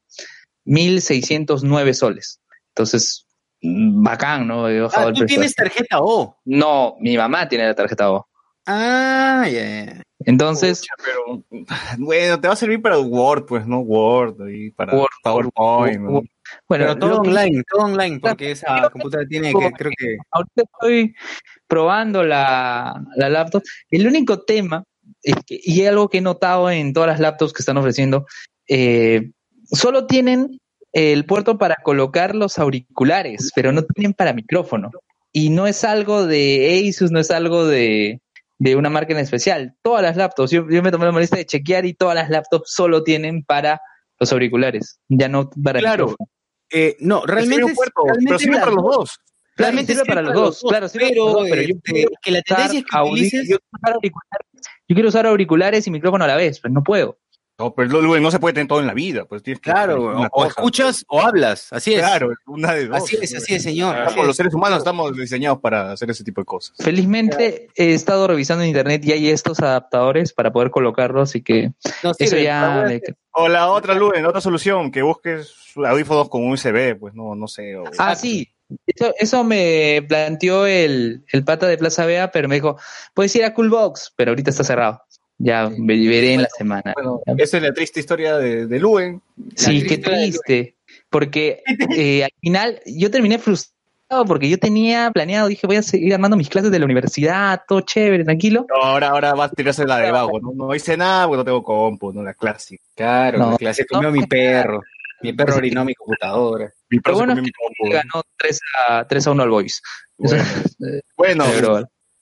1.609 0.66 1.94
soles. 1.94 2.42
Entonces, 2.70 3.25
bacán, 3.62 4.48
¿no? 4.48 4.66
ah, 4.66 5.12
¿tú 5.14 5.26
tienes 5.26 5.56
tarjeta 5.56 6.00
O? 6.00 6.38
No, 6.46 6.96
mi 7.00 7.18
mamá 7.18 7.48
tiene 7.48 7.66
la 7.66 7.76
tarjeta 7.76 8.12
O. 8.12 8.28
Ah, 8.66 9.48
ya. 9.52 10.02
Entonces. 10.20 10.84
pero, 11.04 11.44
bueno, 12.00 12.40
te 12.40 12.48
va 12.48 12.54
a 12.54 12.58
servir 12.58 12.82
para 12.82 12.98
Word, 13.00 13.46
pues, 13.46 13.68
¿no? 13.68 13.80
Word, 13.80 14.50
y 14.50 14.72
para 14.72 14.94
PowerPoint. 15.24 16.00
¿no? 16.00 16.22
Bueno, 16.68 16.98
todo 16.98 17.22
online, 17.22 17.64
todo 17.70 17.86
online, 17.86 18.20
porque 18.20 18.52
esa 18.52 18.90
computadora 18.90 19.28
tiene 19.28 19.54
que, 19.54 19.72
creo 19.72 19.92
que. 19.98 20.18
Ahorita 20.32 20.64
estoy 20.64 21.16
probando 21.68 22.24
la, 22.24 23.04
la 23.16 23.30
laptop. 23.30 23.64
El 23.90 24.08
único 24.08 24.42
tema, 24.44 24.84
es 25.22 25.36
que, 25.46 25.60
y 25.62 25.86
algo 25.86 26.10
que 26.10 26.20
he 26.20 26.22
notado 26.22 26.70
en 26.70 26.94
todas 26.94 27.10
las 27.10 27.20
laptops 27.20 27.54
que 27.54 27.62
están 27.62 27.78
ofreciendo, 27.78 28.26
eh, 28.68 29.32
solo 29.66 30.08
tienen 30.08 30.60
el 30.96 31.26
puerto 31.26 31.58
para 31.58 31.76
colocar 31.84 32.36
los 32.36 32.58
auriculares, 32.58 33.52
pero 33.54 33.74
no 33.74 33.84
tienen 33.84 34.14
para 34.14 34.32
micrófono. 34.32 34.92
Y 35.34 35.50
no 35.50 35.68
es 35.68 35.84
algo 35.84 36.26
de 36.26 36.90
Asus, 36.90 37.12
no 37.12 37.20
es 37.20 37.32
algo 37.32 37.66
de, 37.66 38.22
de 38.60 38.76
una 38.78 38.90
marca 38.90 39.12
en 39.12 39.20
especial. 39.20 39.76
Todas 39.82 40.02
las 40.02 40.16
laptops, 40.16 40.52
yo, 40.52 40.64
me 40.64 40.92
tomé 40.92 41.04
la 41.04 41.12
molestia 41.12 41.38
de 41.38 41.46
chequear 41.46 41.86
y 41.86 41.94
todas 41.94 42.16
las 42.16 42.30
laptops 42.30 42.72
solo 42.72 43.04
tienen 43.04 43.44
para 43.44 43.82
los 44.18 44.32
auriculares, 44.32 45.02
ya 45.10 45.28
no 45.28 45.50
para 45.62 45.80
claro. 45.80 46.16
Eh, 46.72 46.96
no, 47.02 47.26
realmente, 47.26 47.74
es, 47.74 47.78
pero 48.24 48.40
sirve 48.40 48.58
para 48.58 48.72
los 48.72 48.84
dos. 48.84 49.20
Realmente 49.58 49.94
sirve 49.94 50.06
para 50.06 50.22
los 50.22 50.34
dos, 50.34 50.64
claro, 50.66 50.88
pero, 50.94 51.40
pero 51.44 51.62
yo 51.62 51.76
este, 51.76 52.06
que 52.22 52.32
la 52.32 52.42
tendencia 52.42 52.80
es 52.80 52.86
que 52.86 52.98
utilices... 53.02 53.50
yo, 53.50 53.58
quiero 54.88 55.10
usar 55.10 55.26
auriculares 55.26 55.86
y 55.88 55.92
micrófono 55.92 56.24
a 56.24 56.28
la 56.28 56.38
vez, 56.38 56.62
pero 56.62 56.74
no 56.74 56.84
puedo. 56.84 57.18
No, 57.58 57.74
pero 57.74 58.02
no 58.02 58.32
se 58.32 58.40
puede 58.40 58.54
tener 58.54 58.68
todo 58.68 58.82
en 58.82 58.88
la 58.88 58.94
vida, 58.94 59.24
pues 59.26 59.42
tienes 59.42 59.62
que 59.62 59.72
Claro, 59.72 60.30
o, 60.32 60.46
escuchas 60.46 61.06
o 61.08 61.22
hablas, 61.22 61.72
así 61.72 61.94
es. 61.94 62.02
Claro, 62.02 62.34
una 62.48 62.74
de 62.74 62.88
dos. 62.88 62.98
Así 62.98 63.18
es, 63.22 63.34
así 63.34 63.56
es, 63.56 63.64
señor. 63.64 63.96
Los 64.18 64.36
seres 64.36 64.54
humanos 64.54 64.80
estamos 64.80 65.16
diseñados 65.16 65.60
para 65.62 65.94
hacer 65.94 66.10
ese 66.10 66.26
tipo 66.26 66.42
de 66.42 66.46
cosas. 66.46 66.76
Felizmente 66.80 67.70
he 67.76 67.94
estado 67.94 68.28
revisando 68.28 68.64
en 68.64 68.70
internet 68.70 69.06
y 69.06 69.14
hay 69.14 69.30
estos 69.30 69.62
adaptadores 69.62 70.34
para 70.34 70.52
poder 70.52 70.70
colocarlos, 70.70 71.30
así 71.30 71.42
que 71.42 71.72
eso 72.20 72.38
ya... 72.38 72.86
O 73.32 73.48
la 73.48 73.70
otra, 73.70 73.94
Luen, 73.94 74.26
otra 74.26 74.42
solución, 74.42 74.92
que 74.92 75.02
busques 75.02 75.54
audífonos 75.76 76.30
con 76.30 76.50
USB, 76.50 76.98
pues 76.98 77.14
no, 77.14 77.36
no 77.36 77.48
sé. 77.48 77.76
Ah, 77.98 78.16
sí, 78.16 78.50
eso, 78.86 79.14
eso, 79.18 79.44
me 79.44 80.04
planteó 80.08 80.66
el, 80.66 81.24
el 81.32 81.44
pata 81.44 81.68
de 81.68 81.78
Plaza 81.78 82.06
Vea, 82.06 82.32
pero 82.32 82.48
me 82.48 82.56
dijo, 82.56 82.78
puedes 83.14 83.36
ir 83.36 83.44
a 83.44 83.54
Coolbox, 83.54 84.14
pero 84.16 84.32
ahorita 84.32 84.50
está 84.50 84.64
cerrado. 84.64 85.02
Ya 85.38 85.70
me 85.70 85.96
veré 86.08 86.34
en 86.34 86.44
la 86.44 86.50
semana. 86.50 86.94
Bueno, 86.96 87.20
esa 87.38 87.58
es 87.58 87.64
la 87.64 87.74
triste 87.74 88.00
historia 88.00 88.38
de, 88.38 88.68
de 88.68 88.80
Luen. 88.80 89.22
Sí, 89.56 89.86
qué 89.86 89.98
triste. 89.98 90.76
Porque 91.10 91.62
eh, 91.96 92.24
al 92.24 92.32
final 92.42 92.82
yo 92.86 93.12
terminé 93.12 93.38
frustrado 93.38 93.76
porque 94.28 94.50
yo 94.50 94.58
tenía 94.60 95.12
planeado, 95.12 95.48
dije, 95.48 95.66
voy 95.66 95.78
a 95.78 95.82
seguir 95.82 96.14
armando 96.14 96.38
mis 96.38 96.50
clases 96.50 96.72
de 96.72 96.80
la 96.80 96.86
universidad, 96.86 97.64
todo 97.68 97.82
chévere, 97.82 98.24
tranquilo. 98.24 98.66
ahora, 98.82 99.10
ahora 99.10 99.34
vas 99.34 99.52
a 99.52 99.56
tirarse 99.56 99.86
la 99.86 99.98
de 99.98 100.12
vago, 100.12 100.40
¿no? 100.40 100.52
No 100.54 100.76
hice 100.76 100.96
nada 100.96 101.28
porque 101.28 101.38
no 101.38 101.46
tengo 101.46 101.64
compu, 101.64 102.14
¿no? 102.14 102.22
La 102.22 102.34
clásica. 102.34 102.84
Claro, 102.96 103.52
la 103.52 103.58
clase 103.58 103.86
comió 103.86 104.12
mi 104.12 104.26
perro. 104.26 104.82
Mi 105.22 105.34
perro 105.34 105.56
orinó 105.56 105.84
mi 105.84 105.96
computadora. 105.96 106.72
Mi 106.90 107.00
perro 107.00 107.18
bueno, 107.18 107.36
mi 107.36 107.52
compu. 107.52 107.92
ganó 107.92 108.22
3 108.38 108.60
a, 108.90 109.08
3 109.08 109.28
a 109.28 109.32
1 109.32 109.44
al 109.44 109.50
Boys. 109.50 109.82
Bueno, 110.18 110.44
bueno 111.18 111.46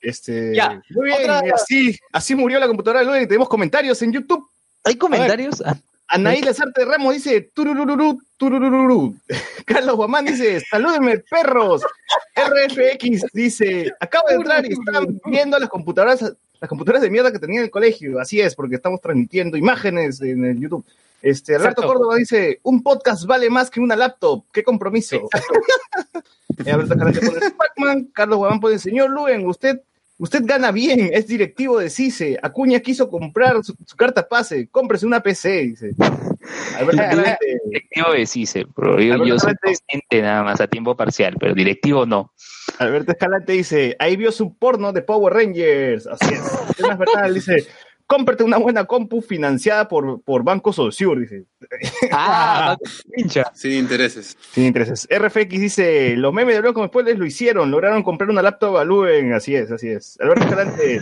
este, 0.03 0.53
ya, 0.53 0.81
muy 0.89 1.07
bien, 1.07 1.31
así, 1.53 1.97
así 2.11 2.35
murió 2.35 2.59
la 2.59 2.67
computadora 2.67 3.09
de 3.09 3.25
Tenemos 3.25 3.47
comentarios 3.47 4.01
en 4.01 4.11
YouTube. 4.11 4.45
¿Hay 4.83 4.95
comentarios? 4.95 5.63
Anaí 6.07 6.41
Lazarte 6.41 6.83
Ramos 6.83 7.13
dice 7.13 7.49
tururururu, 7.53 8.19
tururururu. 8.37 9.15
Carlos 9.65 9.95
Guamán 9.95 10.25
dice, 10.25 10.59
salúdenme 10.59 11.19
perros. 11.19 11.81
RFX 12.35 13.31
dice, 13.33 13.91
acabo 13.99 14.27
de 14.27 14.35
entrar 14.35 14.65
y 14.65 14.73
están 14.73 15.19
viendo 15.25 15.57
las 15.57 15.69
computadoras, 15.69 16.21
las 16.21 16.69
computadoras 16.69 17.01
de 17.01 17.09
mierda 17.09 17.31
que 17.31 17.39
tenía 17.39 17.59
en 17.59 17.65
el 17.65 17.71
colegio. 17.71 18.19
Así 18.19 18.41
es, 18.41 18.55
porque 18.55 18.75
estamos 18.75 18.99
transmitiendo 18.99 19.57
imágenes 19.57 20.21
en 20.21 20.43
el 20.43 20.59
YouTube. 20.59 20.85
Este, 21.21 21.55
Alberto 21.55 21.83
Córdoba 21.83 22.17
dice, 22.17 22.59
un 22.63 22.83
podcast 22.83 23.25
vale 23.25 23.49
más 23.49 23.69
que 23.69 23.79
una 23.79 23.95
laptop. 23.95 24.43
¡Qué 24.51 24.61
compromiso! 24.63 25.29
Alberto 26.67 26.95
pone 27.77 28.07
Carlos 28.13 28.37
Guamán 28.37 28.59
pone, 28.59 28.77
señor 28.77 29.09
Luen, 29.09 29.47
usted 29.47 29.81
Usted 30.23 30.43
gana 30.45 30.71
bien, 30.71 31.09
es 31.11 31.27
directivo 31.27 31.79
de 31.79 31.89
CICE. 31.89 32.39
Acuña 32.41 32.79
quiso 32.79 33.09
comprar 33.09 33.61
su, 33.61 33.75
carta 33.97 34.25
pase. 34.25 34.69
Cómprese 34.69 35.05
una 35.05 35.19
PC, 35.19 35.49
dice. 35.63 35.91
directivo 37.69 38.13
de 38.13 38.25
CICE, 38.25 38.65
pero 38.73 39.01
yo, 39.01 39.37
soy 39.37 39.53
docente 39.61 40.21
nada 40.21 40.43
más 40.43 40.61
a 40.61 40.67
tiempo 40.67 40.95
parcial, 40.95 41.35
pero 41.37 41.53
directivo 41.53 42.05
no. 42.05 42.31
Alberto 42.79 43.11
Escalante 43.11 43.51
dice, 43.51 43.97
ahí 43.99 44.15
vio 44.15 44.31
su 44.31 44.55
porno 44.55 44.93
de 44.93 45.01
Power 45.01 45.33
Rangers. 45.33 46.07
Así 46.07 46.33
es. 46.33 46.79
Es 46.79 46.97
verdad, 46.97 47.29
dice, 47.29 47.67
cómprate 48.07 48.43
una 48.43 48.57
buena 48.57 48.85
compu 48.85 49.21
financiada 49.21 49.87
por, 49.87 50.21
por 50.21 50.43
Banco 50.43 50.73
Sociur, 50.73 51.19
dice. 51.19 51.45
Ah, 52.11 52.77
pincha. 53.15 53.51
Sin 53.53 53.73
intereses. 53.73 54.37
Sin 54.51 54.65
intereses. 54.65 55.07
RFX 55.09 55.49
dice, 55.49 56.15
los 56.17 56.33
memes 56.33 56.55
de 56.55 56.61
Blanco 56.61 56.79
con 56.81 56.89
spoilers 56.89 57.19
lo 57.19 57.25
hicieron, 57.25 57.71
lograron 57.71 58.03
comprar 58.03 58.29
una 58.29 58.41
laptop 58.41 58.77
a 58.77 58.83
Luen, 58.83 59.33
así 59.33 59.55
es, 59.55 59.71
así 59.71 59.89
es. 59.89 60.17
Alberto 60.19 60.43
Escalante, 60.43 61.01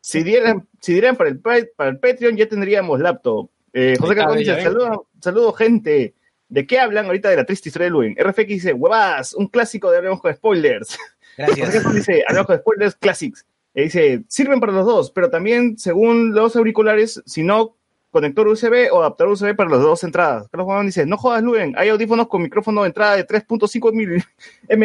si 0.00 0.22
dieran, 0.22 0.68
si 0.80 0.92
dieran 0.92 1.16
para 1.16 1.30
el, 1.30 1.38
para 1.38 1.90
el 1.90 1.98
Patreon 1.98 2.36
ya 2.36 2.48
tendríamos 2.48 3.00
laptop. 3.00 3.48
Eh, 3.72 3.96
José 3.98 4.14
Carbón 4.14 4.38
dice, 4.38 4.62
saludos, 4.62 5.00
saludo, 5.20 5.52
gente. 5.52 6.14
¿De 6.48 6.66
qué 6.66 6.78
hablan 6.78 7.06
ahorita 7.06 7.30
de 7.30 7.36
la 7.36 7.46
triste 7.46 7.70
historia 7.70 7.86
de 7.86 7.92
Luen? 7.92 8.16
RFX 8.18 8.46
dice, 8.46 8.72
huevas, 8.74 9.32
un 9.32 9.46
clásico 9.48 9.90
de 9.90 9.96
Hablemos 9.96 10.20
con 10.20 10.34
Spoilers. 10.34 10.98
Gracias. 11.38 11.82
José 11.82 11.94
dice, 11.94 12.24
Hablemos 12.28 12.46
con 12.46 12.58
Spoilers 12.58 12.94
Classics. 12.96 13.46
Y 13.74 13.82
dice, 13.82 14.24
sirven 14.28 14.60
para 14.60 14.72
los 14.72 14.86
dos, 14.86 15.10
pero 15.10 15.30
también, 15.30 15.78
según 15.78 16.34
los 16.34 16.56
auriculares, 16.56 17.22
si 17.24 17.42
no, 17.42 17.76
conector 18.12 18.46
USB 18.46 18.92
o 18.92 19.00
adaptador 19.00 19.32
USB 19.32 19.56
para 19.56 19.70
las 19.70 19.80
dos 19.80 20.04
entradas. 20.04 20.46
Carlos 20.50 20.66
Juan 20.66 20.86
dice, 20.86 21.06
no 21.06 21.16
jodas, 21.16 21.42
Luen, 21.42 21.74
hay 21.76 21.88
audífonos 21.88 22.28
con 22.28 22.42
micrófono 22.42 22.82
de 22.82 22.88
entrada 22.88 23.16
de 23.16 23.26
3.5 23.26 23.92
mm. 23.92 24.76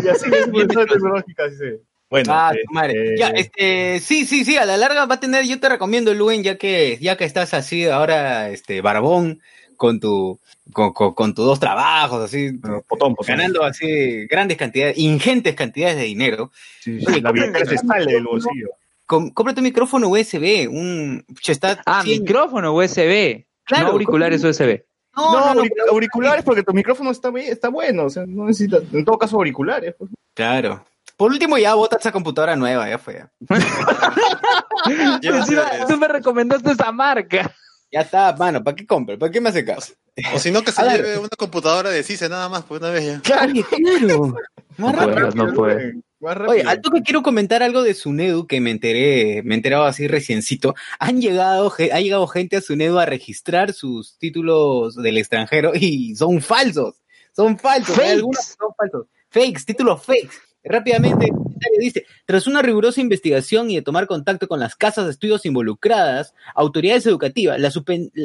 y 0.04 0.08
así 0.08 0.30
es 0.32 0.50
tecnológica, 0.88 1.48
dice. 1.48 1.80
Bueno, 2.08 2.32
ah, 2.34 2.52
eh, 2.52 2.64
madre. 2.72 3.16
ya, 3.16 3.28
eh, 3.28 3.34
este, 3.36 4.00
sí, 4.00 4.26
sí, 4.26 4.44
sí, 4.44 4.56
a 4.56 4.64
la 4.64 4.76
larga 4.76 5.06
va 5.06 5.16
a 5.16 5.20
tener, 5.20 5.44
yo 5.44 5.60
te 5.60 5.68
recomiendo, 5.68 6.12
Luen, 6.12 6.42
ya 6.42 6.56
que, 6.56 6.98
ya 7.00 7.16
que 7.16 7.24
estás 7.24 7.54
así 7.54 7.86
ahora, 7.86 8.48
este, 8.48 8.80
barbón, 8.80 9.40
con 9.80 9.98
tu, 9.98 10.38
con, 10.74 10.92
con, 10.92 11.34
tus 11.34 11.46
dos 11.46 11.58
trabajos, 11.58 12.22
así, 12.22 12.52
potón, 12.86 13.16
ganando 13.26 13.64
así 13.64 14.26
grandes 14.26 14.58
cantidades, 14.58 14.98
ingentes 14.98 15.54
cantidades 15.54 15.96
de 15.96 16.02
dinero. 16.02 16.52
Sí, 16.80 17.00
la 17.22 17.32
billetera 17.32 17.64
se 17.64 17.78
sale 17.78 18.12
del 18.12 18.24
bolsillo. 18.24 18.68
cómprate 19.06 19.60
un 19.60 19.64
micrófono 19.64 20.10
USB, 20.10 20.68
un... 20.70 21.24
Está 21.46 21.80
ah, 21.86 22.02
micrófono 22.04 22.74
USB, 22.74 23.46
claro, 23.64 23.86
no 23.86 23.92
auriculares 23.92 24.44
USB. 24.44 24.82
No, 25.16 25.54
no, 25.54 25.62
auriculares 25.90 26.44
porque 26.44 26.62
tu 26.62 26.74
micrófono 26.74 27.10
está, 27.10 27.30
está 27.38 27.70
bueno, 27.70 28.04
o 28.04 28.10
sea, 28.10 28.26
no 28.26 28.44
necesitas, 28.44 28.82
en 28.92 29.06
todo 29.06 29.16
caso, 29.16 29.36
auriculares. 29.36 29.94
Pues. 29.96 30.10
Claro. 30.34 30.84
Por 31.16 31.30
último, 31.30 31.56
ya 31.56 31.72
botas 31.72 32.00
esa 32.00 32.12
computadora 32.12 32.54
nueva, 32.54 32.86
ya 32.86 32.98
fue. 32.98 33.24
tú 35.88 35.96
me 35.96 36.06
recomendaste 36.06 36.72
esa 36.72 36.92
marca. 36.92 37.50
Ya 37.92 38.02
está, 38.02 38.34
mano, 38.36 38.62
¿para 38.62 38.76
qué 38.76 38.86
compre? 38.86 39.18
¿Para 39.18 39.32
qué 39.32 39.40
me 39.40 39.48
hace 39.48 39.64
caso? 39.64 39.94
O 40.34 40.38
si 40.38 40.50
no, 40.50 40.62
que 40.62 40.72
se 40.72 40.82
lleve 40.82 41.18
una 41.18 41.28
computadora 41.28 41.90
de 41.90 42.02
CISE 42.02 42.28
nada 42.28 42.48
más, 42.48 42.64
pues 42.64 42.80
una 42.80 42.90
vez 42.90 43.04
ya. 43.04 43.20
Claro, 43.20 43.52
claro. 43.52 44.34
Más 44.76 44.94
no 44.94 45.06
rápido. 45.06 45.46
no 45.46 45.54
puede. 45.54 45.94
Oye, 46.20 46.62
al 46.62 46.80
toque 46.82 47.02
quiero 47.02 47.22
comentar 47.22 47.62
algo 47.62 47.82
de 47.82 47.94
Sunedu 47.94 48.46
que 48.46 48.60
me 48.60 48.70
enteré, 48.70 49.42
me 49.42 49.54
he 49.54 49.56
enterado 49.56 49.84
así 49.84 50.06
reciencito. 50.06 50.74
Han 50.98 51.20
llegado, 51.20 51.72
ha 51.92 52.00
llegado 52.00 52.26
gente 52.26 52.56
a 52.56 52.60
Sunedu 52.60 52.98
a 52.98 53.06
registrar 53.06 53.72
sus 53.72 54.18
títulos 54.18 54.96
del 54.96 55.16
extranjero 55.16 55.72
y 55.74 56.14
son 56.16 56.42
falsos. 56.42 56.96
Son 57.34 57.58
falsos. 57.58 57.98
Hay 57.98 58.10
algunos 58.10 58.38
que 58.38 58.54
son 58.58 58.74
falsos. 58.76 59.06
Fakes, 59.30 59.64
títulos 59.64 60.02
fakes. 60.02 60.36
Rápidamente, 60.62 61.32
dice, 61.78 62.04
tras 62.26 62.46
una 62.46 62.60
rigurosa 62.60 63.00
investigación 63.00 63.70
y 63.70 63.76
de 63.76 63.82
tomar 63.82 64.06
contacto 64.06 64.46
con 64.46 64.60
las 64.60 64.76
casas 64.76 65.06
de 65.06 65.12
estudios 65.12 65.46
involucradas, 65.46 66.34
autoridades 66.54 67.06
educativas 67.06 67.58
la 67.58 67.72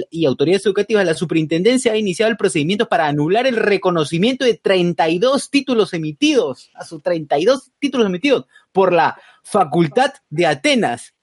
y 0.09 0.25
autoridades 0.25 0.65
educativas, 0.65 1.05
la 1.05 1.13
superintendencia 1.13 1.93
ha 1.93 1.97
iniciado 1.97 2.29
el 2.29 2.37
procedimiento 2.37 2.89
para 2.89 3.07
anular 3.07 3.47
el 3.47 3.55
reconocimiento 3.55 4.43
de 4.43 4.55
32 4.55 5.49
títulos 5.49 5.93
emitidos, 5.93 6.71
a 6.75 6.83
sus 6.83 7.01
32 7.01 7.71
títulos 7.79 8.07
emitidos 8.07 8.47
por 8.73 8.91
la 8.91 9.17
Facultad 9.41 10.13
de 10.29 10.45
Atenas. 10.45 11.13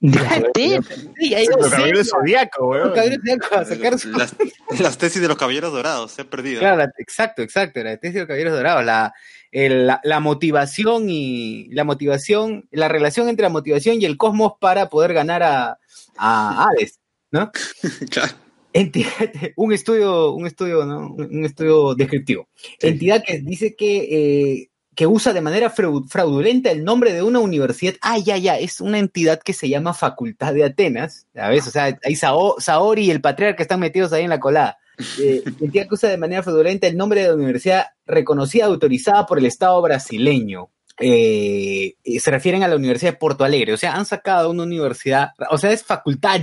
¿De 0.00 0.18
Atenas? 0.18 0.84
Sí, 1.16 1.34
los 1.48 1.70
caballeros 1.70 2.10
zodiaco, 2.10 2.74
Las, 2.74 4.34
las, 4.80 4.98
tesis 4.98 5.22
de 5.22 5.28
los 5.28 5.36
caballeros 5.36 5.72
dorados, 5.72 6.10
se 6.10 6.22
han 6.22 6.28
perdido. 6.28 6.58
Claro, 6.58 6.84
exacto, 6.98 7.40
exacto, 7.42 7.82
la 7.84 7.96
tesis 7.96 8.14
de 8.14 8.20
los 8.20 8.28
caballeros 8.28 8.54
dorados, 8.54 8.84
la, 8.84 9.14
la, 9.54 10.20
motivación 10.20 11.08
y 11.08 11.68
la 11.70 11.84
motivación, 11.84 12.66
la 12.72 12.88
relación 12.88 13.28
entre 13.28 13.44
la 13.44 13.50
motivación 13.50 14.00
y 14.00 14.04
el 14.04 14.16
cosmos 14.16 14.54
para 14.60 14.88
poder 14.88 15.14
ganar 15.14 15.44
a, 15.44 15.78
a 16.16 16.66
Hades, 16.66 16.98
¿no? 17.30 17.52
claro. 18.10 18.32
Entidad, 18.72 19.12
un 19.54 19.72
estudio, 19.72 20.32
un 20.32 20.48
estudio, 20.48 20.84
¿no? 20.84 21.14
Un 21.14 21.44
estudio 21.44 21.94
descriptivo. 21.94 22.48
Entidad 22.80 23.22
que 23.24 23.38
dice 23.38 23.76
que, 23.76 23.98
eh, 24.10 24.70
que 24.96 25.06
usa 25.06 25.32
de 25.32 25.40
manera 25.40 25.70
fraudulenta 25.70 26.72
el 26.72 26.82
nombre 26.82 27.12
de 27.12 27.22
una 27.22 27.38
universidad. 27.38 27.94
Ah, 28.00 28.18
ya, 28.18 28.36
ya, 28.36 28.58
es 28.58 28.80
una 28.80 28.98
entidad 28.98 29.40
que 29.40 29.52
se 29.52 29.68
llama 29.68 29.94
Facultad 29.94 30.52
de 30.52 30.64
Atenas. 30.64 31.28
¿Sabes? 31.32 31.68
O 31.68 31.70
sea, 31.70 31.96
ahí 32.02 32.16
Saori 32.16 33.04
y 33.04 33.10
el 33.12 33.20
patriarca 33.20 33.62
están 33.62 33.78
metidos 33.78 34.12
ahí 34.12 34.24
en 34.24 34.30
la 34.30 34.40
colada 34.40 34.78
eh, 35.20 35.42
que 35.72 35.86
usa 35.90 36.08
de 36.10 36.18
manera 36.18 36.42
fraudulenta 36.42 36.86
el 36.86 36.96
nombre 36.96 37.22
de 37.22 37.28
la 37.28 37.34
universidad 37.34 37.86
reconocida, 38.06 38.66
autorizada 38.66 39.26
por 39.26 39.38
el 39.38 39.46
Estado 39.46 39.80
brasileño. 39.82 40.70
Eh, 41.00 41.94
se 42.20 42.30
refieren 42.30 42.62
a 42.62 42.68
la 42.68 42.76
Universidad 42.76 43.12
de 43.12 43.18
Porto 43.18 43.44
Alegre, 43.44 43.72
o 43.72 43.76
sea, 43.76 43.94
han 43.94 44.06
sacado 44.06 44.50
una 44.50 44.62
universidad, 44.62 45.30
o 45.50 45.58
sea, 45.58 45.72
es 45.72 45.82
facultad 45.82 46.40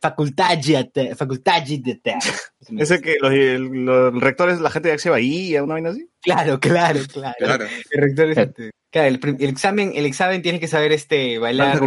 facultad 0.00 0.58
facultad 1.16 1.62
de 1.62 2.00
Ese 2.78 3.00
que 3.00 3.16
los, 3.18 4.14
rectores, 4.20 4.60
la 4.60 4.70
gente 4.70 4.88
de 4.88 4.94
Axia 4.94 5.10
Bahía, 5.10 5.62
una 5.62 5.74
vaina 5.74 5.90
así. 5.90 6.08
Claro, 6.22 6.60
claro, 6.60 7.00
claro. 7.12 7.64
El 7.90 8.00
rector 8.00 8.30
es, 8.30 8.38
este, 8.38 8.70
claro, 8.90 9.08
el, 9.08 9.48
examen, 9.48 9.92
el 9.94 10.06
examen 10.06 10.42
tiene 10.42 10.60
que 10.60 10.68
saber 10.68 10.92
este 10.92 11.38
bailar 11.38 11.80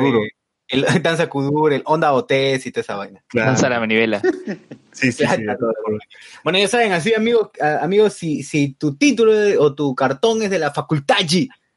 el 0.71 0.85
danza 1.03 1.27
kuduro, 1.27 1.75
el 1.75 1.83
onda 1.85 2.11
botés 2.11 2.65
y 2.65 2.71
toda 2.71 2.81
esa 2.81 2.95
vaina. 2.95 3.23
Danza 3.33 3.69
la 3.69 3.79
manivela. 3.79 4.21
sí, 4.91 5.11
sí, 5.11 5.25
sí. 5.25 5.45
Bueno, 6.43 6.59
ya 6.59 6.67
saben, 6.67 6.93
así 6.93 7.13
amigos, 7.13 7.49
amigos, 7.81 8.13
si, 8.13 8.43
si 8.43 8.73
tu 8.73 8.95
título 8.95 9.33
o 9.59 9.75
tu 9.75 9.93
cartón 9.95 10.41
es 10.41 10.49
de 10.49 10.59
la 10.59 10.71
Facultad 10.71 11.17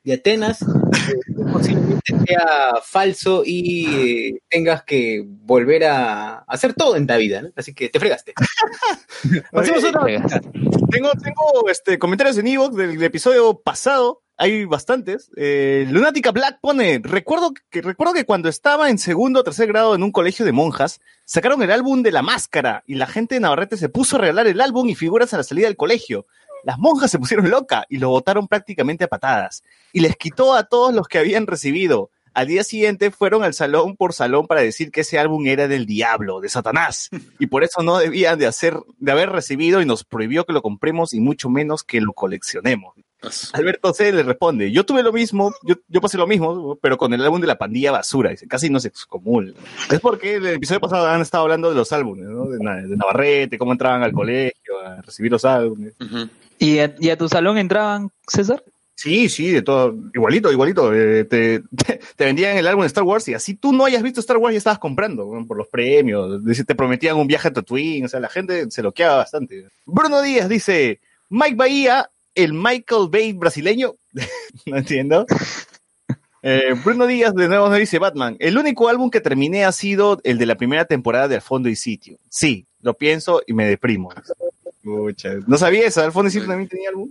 de 0.05 0.13
Atenas, 0.13 0.61
eh, 0.63 1.45
posiblemente 1.51 2.15
sea 2.27 2.75
falso 2.83 3.43
y 3.45 3.87
eh, 3.87 4.43
tengas 4.49 4.85
que 4.85 5.25
volver 5.27 5.85
a 5.85 6.45
hacer 6.47 6.75
todo 6.75 6.97
en 6.97 7.07
la 7.07 7.17
vida, 7.17 7.43
¿no? 7.43 7.49
Así 7.57 7.75
que 7.75 7.89
te 7.89 7.99
fregaste. 7.99 8.35
Tengo, 10.91 11.11
tengo 11.13 11.69
este, 11.69 11.99
comentarios 11.99 12.39
en 12.39 12.47
Evox 12.47 12.77
del 12.77 13.03
episodio 13.03 13.61
pasado 13.61 14.24
hay 14.37 14.65
bastantes. 14.65 15.31
Eh, 15.37 15.87
Lunática 15.91 16.33
Black 16.33 16.59
pone, 16.61 17.01
recuerdo 17.03 17.53
que, 17.71 17.83
recuerdo 17.83 18.15
que 18.15 18.25
cuando 18.25 18.49
estaba 18.49 18.91
en 18.91 18.99
segundo 18.99 19.41
o 19.41 19.45
tercer 19.45 19.69
grado 19.69 19.95
en 19.95 20.03
un 20.03 20.13
colegio 20.13 20.45
de 20.45 20.53
monjas, 20.53 21.01
sacaron 21.25 21.63
el 21.63 21.71
álbum 21.71 22.03
de 22.03 22.13
la 22.13 22.23
máscara 22.23 22.83
y 22.87 22.95
la 22.95 23.07
gente 23.07 23.37
de 23.37 23.41
Navarrete 23.41 23.77
se 23.77 23.89
puso 23.89 24.17
a 24.17 24.21
regalar 24.21 24.47
el 24.47 24.61
álbum 24.61 24.89
y 24.89 24.95
figuras 24.95 25.33
a 25.35 25.39
la 25.39 25.45
salida 25.45 25.67
del 25.67 25.77
colegio. 25.77 26.27
Las 26.65 26.79
monjas 26.79 27.11
se 27.11 27.19
pusieron 27.19 27.51
loca 27.51 27.85
y 27.89 27.99
lo 27.99 28.09
botaron 28.09 28.49
prácticamente 28.49 29.05
a 29.05 29.09
patadas. 29.09 29.63
Y 29.93 30.01
les 30.01 30.17
quitó 30.17 30.55
a 30.55 30.65
todos 30.65 30.95
los 30.95 31.09
que 31.09 31.19
habían 31.19 31.47
recibido. 31.47 32.11
Al 32.33 32.49
día 32.49 32.65
siguiente 32.65 33.13
fueron 33.13 33.45
al 33.45 33.55
salón 33.55 33.97
por 33.97 34.13
salón 34.13 34.49
para 34.49 34.63
decir 34.63 34.91
que 34.91 35.03
ese 35.03 35.21
álbum 35.21 35.47
era 35.47 35.69
del 35.69 35.87
diablo, 35.87 36.41
de 36.41 36.49
Satanás, 36.49 37.11
y 37.39 37.47
por 37.47 37.63
eso 37.63 37.83
no 37.83 37.99
debían 37.99 38.41
de 38.41 38.49
hacer, 38.49 38.77
de 38.99 39.13
haber 39.13 39.31
recibido 39.31 39.81
y 39.81 39.87
nos 39.87 40.03
prohibió 40.03 40.45
que 40.45 40.53
lo 40.53 40.61
compremos 40.61 41.15
y 41.15 41.21
mucho 41.21 41.49
menos 41.49 41.85
que 41.85 42.01
lo 42.01 42.13
coleccionemos. 42.13 42.95
Alberto 43.53 43.93
C. 43.93 44.13
le 44.13 44.23
responde, 44.23 44.71
yo 44.71 44.85
tuve 44.85 45.03
lo 45.03 45.13
mismo, 45.13 45.53
yo, 45.63 45.77
yo 45.89 46.01
pasé 46.01 46.17
lo 46.17 46.27
mismo, 46.27 46.79
pero 46.81 46.97
con 46.97 47.13
el 47.13 47.23
álbum 47.23 47.41
de 47.41 47.47
la 47.47 47.59
pandilla 47.59 47.93
basura, 47.93 48.31
dice, 48.31 48.47
casi 48.47 48.71
no 48.71 48.81
se 48.81 48.89
excomulga. 48.89 49.59
Es 49.91 50.01
porque 50.01 50.35
el 50.35 50.47
episodio 50.47 50.81
pasado 50.81 51.07
han 51.07 51.21
estado 51.21 51.45
hablando 51.45 51.69
de 51.71 51.77
los 51.77 51.93
álbumes, 51.93 52.27
¿no? 52.27 52.47
de, 52.47 52.59
Navarrete, 52.97 53.59
cómo 53.59 53.73
entraban 53.73 54.03
al 54.03 54.13
colegio 54.13 54.81
a 54.85 55.03
recibir 55.03 55.31
los 55.31 55.45
álbumes. 55.45 55.95
¿Y, 56.59 56.79
a, 56.79 57.17
tu 57.17 57.29
salón 57.29 57.59
entraban, 57.59 58.11
César? 58.27 58.63
Sí, 58.97 59.29
sí, 59.29 59.51
de 59.51 59.63
todo, 59.63 59.95
igualito, 60.15 60.53
igualito. 60.53 60.95
Eh, 60.95 61.25
te, 61.25 61.63
te, 62.17 62.25
vendían 62.25 62.57
el 62.57 62.67
álbum 62.67 62.83
de 62.83 62.87
Star 62.87 63.05
Wars 63.05 63.27
y 63.29 63.35
así 63.35 63.55
tú 63.55 63.73
no 63.73 63.85
hayas 63.85 64.03
visto 64.03 64.21
Star 64.21 64.37
Wars 64.39 64.55
y 64.55 64.59
estabas 64.59 64.79
comprando 64.79 65.29
por 65.47 65.57
los 65.57 65.69
premios. 65.69 66.41
Te 66.67 66.75
prometían 66.75 67.17
un 67.17 67.27
viaje 67.27 67.49
a 67.49 67.53
Tatooine, 67.53 68.05
o 68.05 68.09
sea, 68.09 68.21
la 68.21 68.29
gente 68.29 68.71
se 68.71 68.83
loqueaba 68.83 69.17
bastante. 69.17 69.69
Bruno 69.85 70.23
Díaz 70.23 70.49
dice, 70.49 71.01
Mike 71.29 71.57
Bahía 71.57 72.09
el 72.35 72.53
Michael 72.53 73.09
Bay 73.11 73.33
brasileño. 73.33 73.95
no 74.67 74.77
entiendo. 74.77 75.27
Eh, 76.43 76.75
Bruno 76.85 77.07
Díaz 77.07 77.35
de 77.35 77.49
nuevo 77.49 77.71
me 77.71 77.79
dice 77.79 77.99
Batman. 77.99 78.37
El 78.39 78.59
único 78.59 78.89
álbum 78.89 79.11
que 79.11 79.21
terminé 79.21 79.65
ha 79.65 79.73
sido 79.73 80.21
el 80.25 80.37
de 80.39 80.47
la 80.47 80.57
primera 80.57 80.85
temporada 80.85 81.27
de 81.27 81.37
Al 81.37 81.43
Fondo 81.43 81.69
y 81.69 81.77
Sitio. 81.77 82.19
Sí, 82.29 82.67
lo 82.81 82.95
pienso 82.95 83.43
y 83.47 83.55
me 83.55 83.67
deprimo. 83.67 84.11
no 84.83 85.59
sabía 85.59 85.87
eso. 85.87 86.03
Al 86.03 86.13
Fondo 86.13 86.29
y 86.29 86.33
Sitio 86.33 86.49
también 86.49 86.69
tenía 86.69 86.91
álbum. 86.91 87.11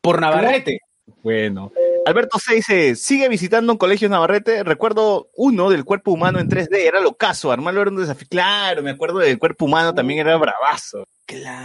Por 0.00 0.20
Navarrete. 0.20 0.80
Bueno. 1.22 1.72
Alberto 2.04 2.38
C 2.38 2.56
dice, 2.56 2.96
sigue 2.96 3.28
visitando 3.28 3.72
un 3.72 3.78
colegio 3.78 4.08
Navarrete. 4.08 4.64
Recuerdo 4.64 5.28
uno 5.36 5.70
del 5.70 5.84
cuerpo 5.84 6.12
humano 6.12 6.40
en 6.40 6.48
3D, 6.48 6.74
era 6.74 7.00
lo 7.00 7.14
caso. 7.14 7.52
Armarlo 7.52 7.82
era 7.82 7.90
un 7.90 7.96
desafío. 7.96 8.26
Claro, 8.28 8.82
me 8.82 8.90
acuerdo 8.90 9.18
del 9.18 9.38
cuerpo 9.38 9.66
humano, 9.66 9.94
también 9.94 10.20
era 10.20 10.36
bravazo. 10.36 11.06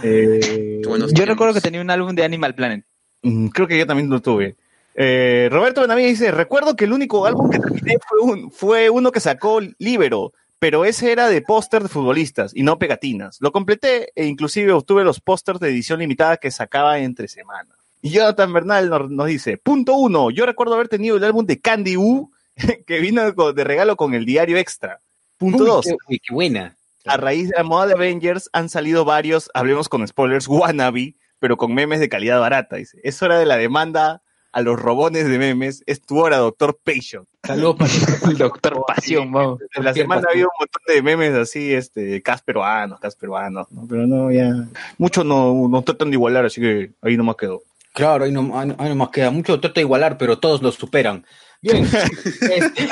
Eh, 0.02 0.80
yo 1.12 1.24
recuerdo 1.24 1.54
que 1.54 1.60
tenía 1.60 1.80
un 1.80 1.90
álbum 1.90 2.14
de 2.14 2.24
Animal 2.24 2.54
Planet. 2.54 2.84
Mm, 3.22 3.48
creo 3.48 3.66
que 3.66 3.78
yo 3.78 3.86
también 3.86 4.08
lo 4.08 4.20
tuve. 4.20 4.56
Eh, 4.94 5.48
Roberto 5.50 5.80
Benavides 5.80 6.18
dice, 6.18 6.30
recuerdo 6.30 6.74
que 6.74 6.84
el 6.84 6.92
único 6.92 7.26
álbum 7.26 7.50
que 7.50 7.58
terminé 7.58 7.96
fue, 8.06 8.20
un, 8.20 8.50
fue 8.50 8.90
uno 8.90 9.12
que 9.12 9.20
sacó 9.20 9.60
Libero, 9.78 10.32
pero 10.58 10.84
ese 10.84 11.12
era 11.12 11.28
de 11.28 11.42
póster 11.42 11.82
de 11.82 11.88
futbolistas 11.88 12.52
y 12.54 12.62
no 12.62 12.78
pegatinas. 12.78 13.38
Lo 13.40 13.52
completé 13.52 14.12
e 14.16 14.26
inclusive 14.26 14.72
obtuve 14.72 15.04
los 15.04 15.20
pósters 15.20 15.60
de 15.60 15.68
edición 15.68 16.00
limitada 16.00 16.36
que 16.36 16.50
sacaba 16.50 16.98
entre 16.98 17.28
semana. 17.28 17.77
Y 18.00 18.10
Jonathan 18.10 18.52
Bernal 18.52 18.88
nos, 18.90 19.10
nos 19.10 19.26
dice, 19.26 19.58
punto 19.58 19.94
uno, 19.94 20.30
yo 20.30 20.46
recuerdo 20.46 20.74
haber 20.74 20.88
tenido 20.88 21.16
el 21.16 21.24
álbum 21.24 21.46
de 21.46 21.60
Candy 21.60 21.96
U 21.96 22.30
que 22.86 23.00
vino 23.00 23.32
de 23.32 23.64
regalo 23.64 23.96
con 23.96 24.14
el 24.14 24.24
diario 24.24 24.58
extra. 24.58 25.00
Punto 25.36 25.62
Uy, 25.62 25.68
dos, 25.68 25.86
qué, 26.08 26.18
buena. 26.30 26.76
a 27.04 27.16
raíz 27.16 27.48
de 27.48 27.56
la 27.56 27.62
moda 27.62 27.86
de 27.86 27.92
Avengers 27.94 28.50
han 28.52 28.68
salido 28.68 29.04
varios, 29.04 29.50
hablemos 29.54 29.88
con 29.88 30.06
spoilers, 30.06 30.48
wannabe, 30.48 31.14
pero 31.38 31.56
con 31.56 31.72
memes 31.74 32.00
de 32.00 32.08
calidad 32.08 32.40
barata. 32.40 32.76
Dice, 32.76 32.98
es 33.04 33.22
hora 33.22 33.38
de 33.38 33.46
la 33.46 33.56
demanda 33.56 34.22
a 34.50 34.62
los 34.62 34.80
robones 34.80 35.28
de 35.28 35.38
memes, 35.38 35.84
es 35.86 36.00
tu 36.00 36.18
hora, 36.18 36.38
doctor 36.38 36.78
Patient. 36.82 37.28
Saludos 37.44 37.76
para 37.76 38.30
El 38.30 38.38
doctor 38.38 38.82
Pasión, 38.88 39.30
vamos. 39.30 39.60
En 39.74 39.84
la 39.84 39.94
semana 39.94 40.24
ha 40.26 40.32
habido 40.32 40.48
un 40.48 40.58
montón 40.58 40.82
de 40.88 41.02
memes 41.02 41.34
así, 41.34 41.72
este, 41.72 42.20
cas 42.22 42.42
peruanos, 42.42 42.98
cas 42.98 43.14
peruanos, 43.14 43.70
¿no? 43.70 43.86
pero 43.88 44.06
no, 44.06 44.32
ya. 44.32 44.66
Muchos 44.96 45.24
no, 45.24 45.68
no 45.68 45.82
tratan 45.82 46.10
de 46.10 46.16
igualar, 46.16 46.46
así 46.46 46.60
que 46.60 46.90
ahí 47.02 47.16
nomás 47.16 47.36
quedó. 47.36 47.62
Claro, 47.98 48.24
ahí 48.24 48.30
no, 48.30 48.56
ahí 48.56 48.68
no- 48.68 48.76
nomás 48.88 49.08
queda. 49.10 49.32
Mucho 49.32 49.58
trata 49.58 49.74
de 49.74 49.80
igualar, 49.80 50.16
pero 50.16 50.38
todos 50.38 50.62
los 50.62 50.76
superan. 50.76 51.26
Bien. 51.60 51.84
Este, 52.40 52.88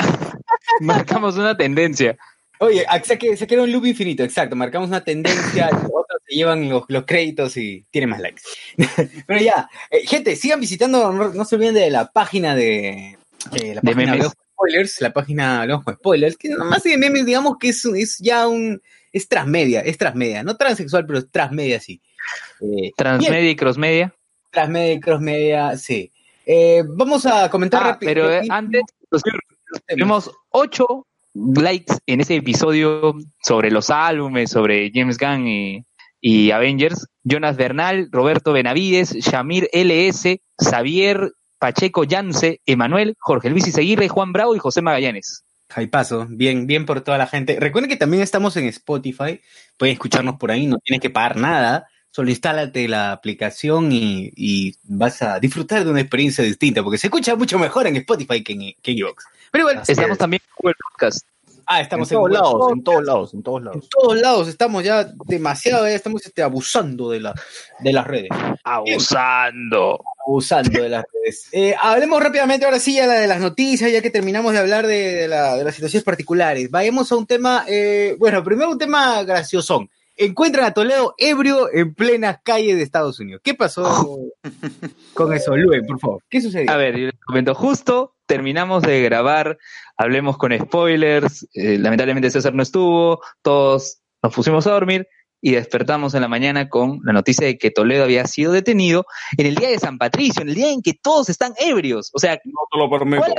Marcamos 0.80 1.36
una 1.36 1.56
tendencia. 1.56 2.16
oye, 2.58 2.84
ah, 2.88 3.00
se 3.04 3.16
que- 3.16 3.36
se 3.36 3.46
queda 3.46 3.62
un 3.62 3.70
loop 3.70 3.86
infinito, 3.86 4.24
exacto. 4.24 4.56
Marcamos 4.56 4.88
una 4.88 5.04
tendencia, 5.04 5.68
otros 5.70 6.20
se 6.26 6.34
llevan 6.34 6.68
los, 6.68 6.82
los 6.88 7.04
créditos 7.04 7.56
y 7.56 7.86
tienen 7.92 8.10
más 8.10 8.20
likes. 8.20 8.42
pero 9.28 9.40
ya, 9.40 9.70
eh, 9.92 10.04
gente, 10.04 10.34
sigan 10.34 10.58
visitando, 10.58 11.12
no, 11.12 11.28
no 11.32 11.44
se 11.44 11.54
olviden 11.54 11.74
de 11.74 11.88
la 11.90 12.10
página 12.10 12.56
de, 12.56 13.16
eh, 13.52 13.74
la 13.76 13.80
De 13.80 13.92
página 13.92 14.12
memes. 14.14 14.26
Con 14.26 14.34
Spoilers, 14.54 15.00
la 15.02 15.12
página 15.12 15.60
Hablemos 15.60 15.84
con 15.84 15.94
Spoilers, 15.94 16.36
que 16.36 16.48
nomás 16.48 16.82
de 16.82 16.98
memes, 16.98 17.26
digamos 17.26 17.58
que 17.60 17.68
es, 17.68 17.84
es 17.84 18.18
ya 18.18 18.48
un, 18.48 18.82
es 19.12 19.28
transmedia, 19.28 19.82
es 19.82 19.96
transmedia, 19.98 20.42
no 20.42 20.56
transexual, 20.56 21.06
pero 21.06 21.20
es 21.20 21.30
transmedia, 21.30 21.78
sí. 21.78 22.02
Eh. 22.60 22.90
Transmedia 22.96 23.50
y 23.50 23.54
crossmedia. 23.54 24.12
Transmedia 24.56 24.92
y 24.94 25.00
crossmedia, 25.00 25.76
sí. 25.76 26.10
Eh, 26.46 26.82
vamos 26.86 27.26
a 27.26 27.50
comentar 27.50 27.82
Ah, 27.82 27.86
rápido. 27.92 28.08
pero 28.10 28.32
eh, 28.32 28.46
antes 28.48 28.82
tuvimos 29.86 30.30
ocho 30.50 31.06
likes 31.34 31.94
en 32.06 32.20
ese 32.22 32.36
episodio 32.36 33.14
sobre 33.42 33.70
los 33.70 33.90
álbumes, 33.90 34.50
sobre 34.50 34.90
James 34.94 35.18
Gunn 35.18 35.46
y, 35.46 35.84
y 36.22 36.50
Avengers. 36.52 37.06
Jonas 37.22 37.56
Bernal, 37.56 38.08
Roberto 38.10 38.52
Benavides, 38.52 39.12
Shamir 39.16 39.68
LS, 39.72 40.38
Xavier 40.58 41.32
Pacheco 41.58 42.04
Yance, 42.04 42.60
Emanuel, 42.64 43.14
Jorge 43.18 43.50
Luis 43.50 43.66
Izaguirre, 43.66 44.08
Juan 44.08 44.32
Bravo 44.32 44.54
y 44.54 44.58
José 44.58 44.80
Magallanes. 44.80 45.42
Ahí 45.74 45.88
paso, 45.88 46.26
bien, 46.30 46.66
bien 46.68 46.86
por 46.86 47.00
toda 47.02 47.18
la 47.18 47.26
gente. 47.26 47.58
Recuerden 47.58 47.90
que 47.90 47.96
también 47.96 48.22
estamos 48.22 48.56
en 48.56 48.64
Spotify, 48.66 49.40
pueden 49.76 49.92
escucharnos 49.94 50.36
por 50.36 50.50
ahí, 50.52 50.66
no 50.66 50.78
tienes 50.78 51.00
que 51.02 51.10
pagar 51.10 51.36
nada, 51.36 51.88
solo 52.16 52.30
instálate 52.30 52.88
la 52.88 53.12
aplicación 53.12 53.92
y, 53.92 54.32
y 54.34 54.74
vas 54.84 55.20
a 55.20 55.38
disfrutar 55.38 55.84
de 55.84 55.90
una 55.90 56.00
experiencia 56.00 56.42
distinta, 56.42 56.82
porque 56.82 56.96
se 56.96 57.08
escucha 57.08 57.36
mucho 57.36 57.58
mejor 57.58 57.86
en 57.86 57.96
Spotify 57.96 58.42
que 58.42 58.54
en, 58.54 58.60
que 58.80 58.92
en. 58.92 58.98
Pero 59.50 59.68
igual, 59.68 59.82
Estamos 59.86 60.16
también 60.16 60.40
en 60.42 60.52
Google 60.58 60.74
Podcast. 60.90 61.26
ah, 61.66 61.76
En 61.78 61.82
estamos 61.82 62.08
todos 62.08 62.30
lados, 62.30 62.72
en 62.72 62.82
todos 62.82 63.04
lados, 63.04 63.34
en 63.34 63.42
todos 63.42 63.58
En 63.58 63.64
lados. 63.66 63.88
todos 63.90 64.18
lados 64.18 64.48
estamos 64.48 64.82
ya 64.82 65.06
demasiado, 65.26 65.86
ya 65.86 65.92
estamos 65.94 66.24
este, 66.24 66.42
abusando 66.42 67.10
de, 67.10 67.20
la, 67.20 67.34
de 67.80 67.92
las 67.92 68.06
redes. 68.06 68.30
Abusando. 68.64 70.02
abusando 70.26 70.82
de 70.82 70.88
las 70.88 71.04
redes. 71.12 71.48
Eh, 71.52 71.74
hablemos 71.78 72.22
rápidamente 72.22 72.64
ahora 72.64 72.78
sí 72.80 72.94
ya 72.94 73.06
de 73.06 73.26
las 73.26 73.40
noticias, 73.40 73.92
ya 73.92 74.00
que 74.00 74.10
terminamos 74.10 74.54
de 74.54 74.58
hablar 74.58 74.86
de, 74.86 75.14
de 75.16 75.28
la- 75.28 75.56
de 75.56 75.64
las 75.64 75.74
situaciones 75.74 76.02
particulares. 76.04 76.70
Vayamos 76.70 77.12
a 77.12 77.16
un 77.16 77.26
tema, 77.26 77.64
eh, 77.68 78.16
bueno, 78.18 78.42
primero 78.42 78.70
un 78.70 78.78
tema 78.78 79.22
graciosón. 79.22 79.90
Encuentran 80.18 80.64
a 80.64 80.72
Toledo 80.72 81.14
ebrio 81.18 81.68
en 81.72 81.94
plenas 81.94 82.38
calles 82.42 82.76
de 82.76 82.82
Estados 82.82 83.20
Unidos. 83.20 83.42
¿Qué 83.44 83.54
pasó 83.54 83.84
con 85.14 85.34
eso, 85.34 85.54
Luen, 85.56 85.84
por 85.86 86.00
favor? 86.00 86.22
¿Qué 86.30 86.40
sucedió? 86.40 86.70
A 86.70 86.76
ver, 86.76 86.96
yo 86.96 87.06
les 87.06 87.20
comento 87.20 87.54
justo, 87.54 88.14
terminamos 88.24 88.82
de 88.82 89.02
grabar, 89.02 89.58
hablemos 89.96 90.38
con 90.38 90.56
spoilers, 90.58 91.46
eh, 91.52 91.78
lamentablemente 91.78 92.30
César 92.30 92.54
no 92.54 92.62
estuvo, 92.62 93.20
todos 93.42 93.98
nos 94.22 94.34
pusimos 94.34 94.66
a 94.66 94.72
dormir 94.72 95.06
y 95.42 95.52
despertamos 95.52 96.14
en 96.14 96.22
la 96.22 96.28
mañana 96.28 96.70
con 96.70 97.00
la 97.04 97.12
noticia 97.12 97.46
de 97.46 97.58
que 97.58 97.70
Toledo 97.70 98.04
había 98.04 98.26
sido 98.26 98.52
detenido 98.52 99.04
en 99.36 99.46
el 99.46 99.54
día 99.54 99.68
de 99.68 99.78
San 99.78 99.98
Patricio, 99.98 100.40
en 100.40 100.48
el 100.48 100.54
día 100.54 100.72
en 100.72 100.80
que 100.80 100.94
todos 100.94 101.28
están 101.28 101.52
ebrios. 101.58 102.10
O 102.14 102.18
sea, 102.18 102.40
No 102.44 102.60
te 102.72 102.78
lo 102.78 102.90
permito. 102.90 103.22
¿cuál 103.22 103.34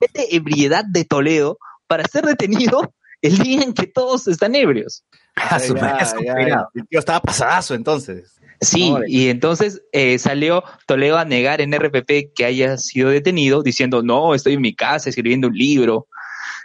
es 0.00 0.10
la 0.14 0.22
ebriedad 0.30 0.84
de 0.86 1.04
Toledo 1.04 1.58
para 1.86 2.04
ser 2.04 2.24
detenido 2.24 2.94
el 3.26 3.38
día 3.38 3.62
en 3.62 3.72
que 3.74 3.86
todos 3.86 4.28
están 4.28 4.54
ebrios? 4.54 5.04
Ah, 5.36 5.58
el 6.74 6.86
tío 6.86 6.98
estaba 7.00 7.20
pasadazo 7.20 7.74
entonces. 7.74 8.36
Sí, 8.60 8.94
y 9.08 9.28
entonces 9.28 9.82
eh, 9.90 10.16
salió 10.20 10.62
Toledo 10.86 11.18
a 11.18 11.24
negar 11.24 11.60
en 11.60 11.72
RPP 11.74 12.32
que 12.34 12.44
haya 12.44 12.76
sido 12.78 13.10
detenido, 13.10 13.62
diciendo, 13.64 14.02
no, 14.02 14.34
estoy 14.34 14.54
en 14.54 14.60
mi 14.60 14.74
casa 14.76 15.10
escribiendo 15.10 15.48
un 15.48 15.54
libro. 15.54 16.06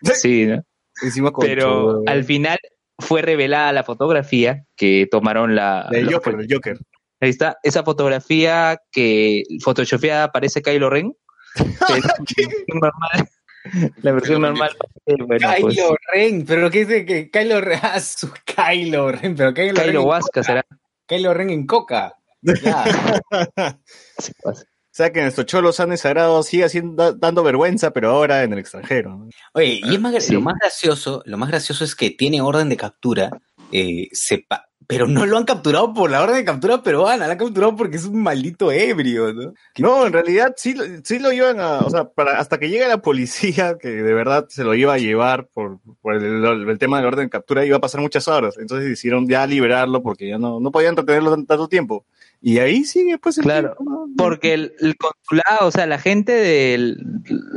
Sí, 0.04 0.46
¿no? 0.46 0.64
Encima 1.02 1.32
con 1.32 1.46
pero 1.46 2.04
al 2.06 2.24
final 2.26 2.60
fue 3.00 3.24
revelada 3.24 3.74
la 3.74 3.84
fotografía 3.84 4.66
que 4.76 5.08
tomaron 5.10 5.56
la... 5.56 5.88
los- 5.92 6.14
Joker, 6.14 6.38
del 6.38 6.48
Joker. 6.54 6.78
Ahí 7.22 7.32
está, 7.32 7.58
esa 7.64 7.84
fotografía 7.84 8.80
que 8.92 9.44
photoshopeada 9.64 10.32
parece 10.32 10.62
Kylo 10.62 10.90
Ren. 10.92 11.14
normal. 12.68 13.30
La 14.02 14.12
versión 14.14 14.42
normal. 14.42 14.72
eh, 15.06 15.16
bueno, 15.20 15.48
pues, 15.62 15.76
Kylo 15.76 15.96
Ren, 16.14 16.46
pero 16.46 16.70
¿qué 16.72 16.86
dice 16.86 17.06
que 17.06 17.30
Kylo 17.30 17.62
Ren? 17.62 17.80
Ah, 17.84 18.00
su 18.00 18.32
Kylo 18.46 19.12
Ren, 19.12 19.36
pero 19.36 19.54
Kylo, 19.54 19.74
Ren, 19.74 19.86
Kylo 19.88 20.02
en 20.02 20.08
Huasca 20.08 20.28
coca. 20.32 20.44
será. 20.44 20.66
Kylo 21.08 21.34
Ren 21.34 21.50
en 21.50 21.66
coca. 21.66 22.14
Ya. 22.42 22.84
Sí, 24.20 24.32
pues. 24.42 24.62
O 24.62 25.02
sea 25.02 25.14
que 25.14 25.22
nuestro 25.22 25.44
cholo 25.46 25.72
sano 25.72 25.94
y 25.94 25.98
sagrado 25.98 26.44
sigue 26.44 26.66
haciendo, 26.66 27.14
dando 27.14 27.42
vergüenza, 27.44 27.92
pero 27.92 28.10
ahora 28.10 28.44
en 28.44 28.52
el 28.54 28.60
extranjero. 28.60 29.28
Oye, 29.54 29.80
y 29.84 29.94
es 29.96 30.02
más, 30.02 30.14
gra- 30.14 30.20
Sí. 30.20 30.34
lo 30.34 30.42
más 30.42 30.56
gracioso, 30.60 31.22
lo 31.26 31.38
más 31.38 31.50
gracioso 31.50 31.86
es 31.86 31.96
que 31.96 32.10
tiene 32.10 32.42
orden 32.42 32.68
de 32.68 32.76
captura, 32.76 33.30
eh, 33.72 34.08
sepa, 34.12 34.68
pero 34.90 35.06
no 35.06 35.28
lo 35.28 35.38
han 35.38 35.44
capturado 35.46 35.94
por 35.94 36.10
la 36.10 36.24
orden 36.24 36.38
de 36.38 36.44
captura 36.44 36.82
peruana, 36.82 37.28
lo 37.28 37.32
han 37.34 37.38
capturado 37.38 37.76
porque 37.76 37.98
es 37.98 38.06
un 38.06 38.24
maldito 38.24 38.72
ebrio, 38.72 39.32
¿no? 39.34 39.54
No, 39.78 40.08
en 40.08 40.14
realidad 40.14 40.56
sí, 40.58 40.74
lo- 40.74 40.84
sí 41.04 41.20
lo 41.20 41.32
iban 41.32 41.60
a, 41.60 41.82
o 41.82 41.90
sea, 41.92 42.06
para, 42.10 42.40
hasta 42.40 42.58
que 42.58 42.70
llegue 42.70 42.88
la 42.88 42.98
policía, 42.98 43.78
que 43.80 43.88
de 43.90 44.14
verdad 44.16 44.48
se 44.50 44.64
lo 44.64 44.74
iba 44.74 44.96
a 44.96 44.98
llevar 44.98 45.46
por, 45.54 45.78
por 46.02 46.16
el, 46.16 46.44
el 46.68 46.80
tema 46.80 46.98
del 46.98 47.06
orden 47.06 47.26
de 47.28 47.30
captura, 47.30 47.64
iba 47.66 47.78
a 47.78 47.82
pasar 47.82 48.02
muchas 48.02 48.28
horas. 48.28 48.58
Entonces 48.58 48.90
decidieron 48.90 49.28
ya 49.30 49.46
liberarlo 49.46 50.02
porque 50.02 50.28
ya 50.28 50.40
no, 50.40 50.60
no 50.60 50.72
podían 50.72 50.98
retenerlo 50.98 51.30
tan- 51.32 51.46
tanto 51.46 51.68
tiempo. 51.68 52.06
Y 52.42 52.58
ahí 52.58 52.84
sigue, 52.86 53.18
pues, 53.20 53.38
el 53.38 53.44
Claro. 53.44 53.76
Porque 54.18 54.54
el, 54.56 54.74
el 54.80 54.96
consulado, 54.96 55.68
o 55.68 55.72
sea, 55.72 55.86
la 55.86 56.00
gente 56.00 56.32
del- 56.32 56.98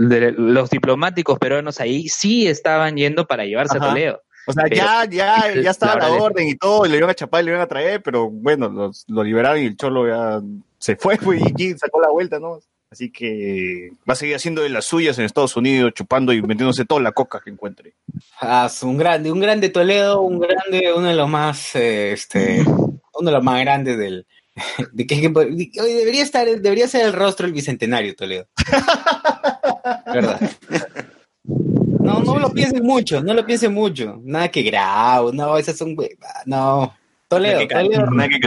de 0.09 0.33
los 0.33 0.69
diplomáticos 0.69 1.39
peruanos 1.39 1.81
ahí 1.81 2.09
sí 2.09 2.47
estaban 2.47 2.97
yendo 2.97 3.27
para 3.27 3.47
llevarse 3.47 3.79
Ajá. 3.79 3.87
a 3.87 3.89
Toledo. 3.91 4.23
O 4.47 4.53
sea, 4.53 4.65
Pero- 4.65 4.77
ya, 4.77 5.05
ya, 5.05 5.55
ya 5.63 5.71
estaba 5.71 5.95
la 5.95 5.99
la, 6.01 6.05
verdad 6.07 6.19
es- 6.19 6.23
orden 6.25 6.49
y 6.49 6.55
todo, 6.57 6.87
y 6.87 6.89
le 6.89 6.97
iban 6.99 7.11
a 7.11 7.15
chapar 7.15 7.43
y 7.43 7.45
le 7.47 7.51
iban 7.53 7.63
a 7.63 7.67
traer, 7.69 8.03
pero 8.03 8.29
bueno, 8.31 8.69
los, 8.69 9.05
lo 9.09 9.23
liberaron 9.23 9.61
y 9.63 9.67
el 9.67 9.77
cholo 9.77 10.07
ya 10.09 10.41
se 10.79 10.97
fue, 10.97 11.17
pues, 11.17 11.41
y 11.57 11.73
sacó 11.75 12.01
la 12.01 12.11
vuelta, 12.11 12.39
¿no? 12.41 12.59
Así 12.91 13.11
que 13.11 13.91
va 14.09 14.13
a 14.13 14.17
seguir 14.17 14.37
haciendo 14.37 14.61
de 14.61 14.69
las 14.69 14.85
suyas 14.85 15.19
en 15.19 15.25
Estados 15.25 15.57
Unidos, 15.57 15.93
chupando 15.95 16.33
y 16.35 16.43
metiéndose 16.43 16.85
toda 16.85 17.01
la 17.01 17.13
coca 17.13 17.41
que 17.43 17.49
encuentre. 17.51 17.95
Ah, 18.41 18.71
un 18.83 18.99
grande, 18.99 19.33
un 19.33 19.41
grande 19.41 19.71
Toledo, 19.71 20.21
un 20.21 20.39
grande, 20.39 20.93
uno 20.95 21.07
de 21.09 21.15
los 21.15 21.29
más, 21.29 21.75
eh, 21.75 22.13
este, 22.13 22.63
uno 22.67 23.31
de 23.31 23.33
los 23.33 23.43
más 23.43 23.61
grandes 23.61 23.97
del, 23.97 24.27
de 24.93 25.07
que, 25.07 25.15
de- 25.27 25.71
debería 25.95 26.23
estar, 26.23 26.47
debería 26.47 26.87
ser 26.87 27.07
el 27.07 27.15
rostro 27.15 27.47
del 27.47 27.55
bicentenario 27.55 28.15
Toledo. 28.15 28.47
¿Verdad? 30.13 30.39
No, 32.13 32.21
no 32.21 32.39
lo 32.39 32.51
piensen 32.51 32.83
mucho, 32.83 33.23
no 33.23 33.35
lo 33.35 33.45
piensen 33.45 33.73
mucho. 33.73 34.21
Nada 34.23 34.49
que 34.49 34.63
grau, 34.63 35.33
no, 35.33 35.57
esas 35.57 35.77
son, 35.77 35.97
no. 36.47 36.95
Toledo, 37.29 37.55
Nada 37.55 37.67
que 37.67 37.75
Toledo, 37.75 38.11
nada 38.11 38.29
que 38.29 38.39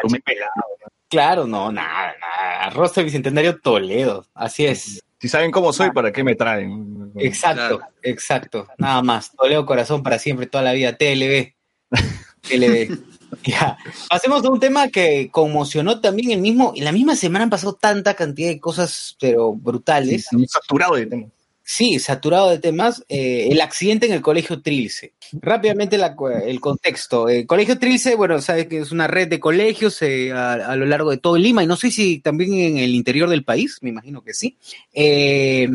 claro, 1.09 1.47
no, 1.47 1.71
nada, 1.71 2.13
nada. 2.19 2.69
Rostro 2.69 3.03
bicentenario 3.03 3.59
Toledo, 3.59 4.25
así 4.33 4.65
es. 4.65 5.03
Si 5.19 5.29
saben 5.29 5.49
cómo 5.51 5.73
soy, 5.73 5.91
¿para 5.91 6.11
qué 6.11 6.23
me 6.23 6.35
traen? 6.35 7.11
Exacto, 7.15 7.81
exacto. 8.03 8.67
Nada 8.77 9.01
más. 9.01 9.31
Toledo 9.31 9.65
Corazón 9.65 10.03
para 10.03 10.19
siempre, 10.19 10.45
toda 10.45 10.63
la 10.63 10.73
vida. 10.73 10.97
TLB. 10.97 11.53
TLB. 12.41 12.99
Ya. 13.43 13.77
Pasemos 14.09 14.43
a 14.45 14.49
un 14.49 14.59
tema 14.59 14.89
que 14.89 15.29
conmocionó 15.31 15.99
también 15.99 16.31
el 16.31 16.41
mismo. 16.41 16.73
En 16.75 16.83
la 16.83 16.91
misma 16.91 17.15
semana 17.15 17.43
han 17.43 17.49
pasado 17.49 17.73
tanta 17.73 18.13
cantidad 18.13 18.49
de 18.49 18.59
cosas, 18.59 19.15
pero 19.19 19.53
brutales. 19.53 20.25
Estamos 20.25 20.51
saturados 20.51 20.97
de 20.97 21.05
temas. 21.05 21.31
Sí, 21.67 21.97
saturado 21.97 22.51
de 22.51 22.59
temas. 22.59 23.03
eh, 23.09 23.47
el 23.49 23.59
accidente 23.59 24.05
en 24.05 24.13
el 24.13 24.21
colegio 24.21 24.61
Trilce. 24.61 25.13
Rápidamente 25.33 25.97
la 25.97 26.15
el 26.45 26.61
contexto. 26.61 27.27
El 27.27 27.47
colegio 27.47 27.79
Trilce, 27.79 28.13
bueno, 28.13 28.39
sabes 28.39 28.67
que 28.67 28.77
es 28.77 28.91
una 28.91 29.07
red 29.07 29.27
de 29.27 29.39
colegios 29.39 29.99
eh, 30.03 30.31
a, 30.31 30.75
lo 30.75 30.85
largo 30.85 31.09
de 31.09 31.17
todo 31.17 31.37
Lima 31.37 31.63
y 31.63 31.67
no 31.67 31.75
sé 31.75 31.89
si 31.89 32.19
también 32.19 32.53
en 32.53 32.77
el 32.77 32.93
interior 32.93 33.27
del 33.29 33.43
país, 33.43 33.79
me 33.81 33.89
imagino 33.89 34.23
que 34.23 34.35
sí. 34.35 34.57
Eh, 34.93 35.67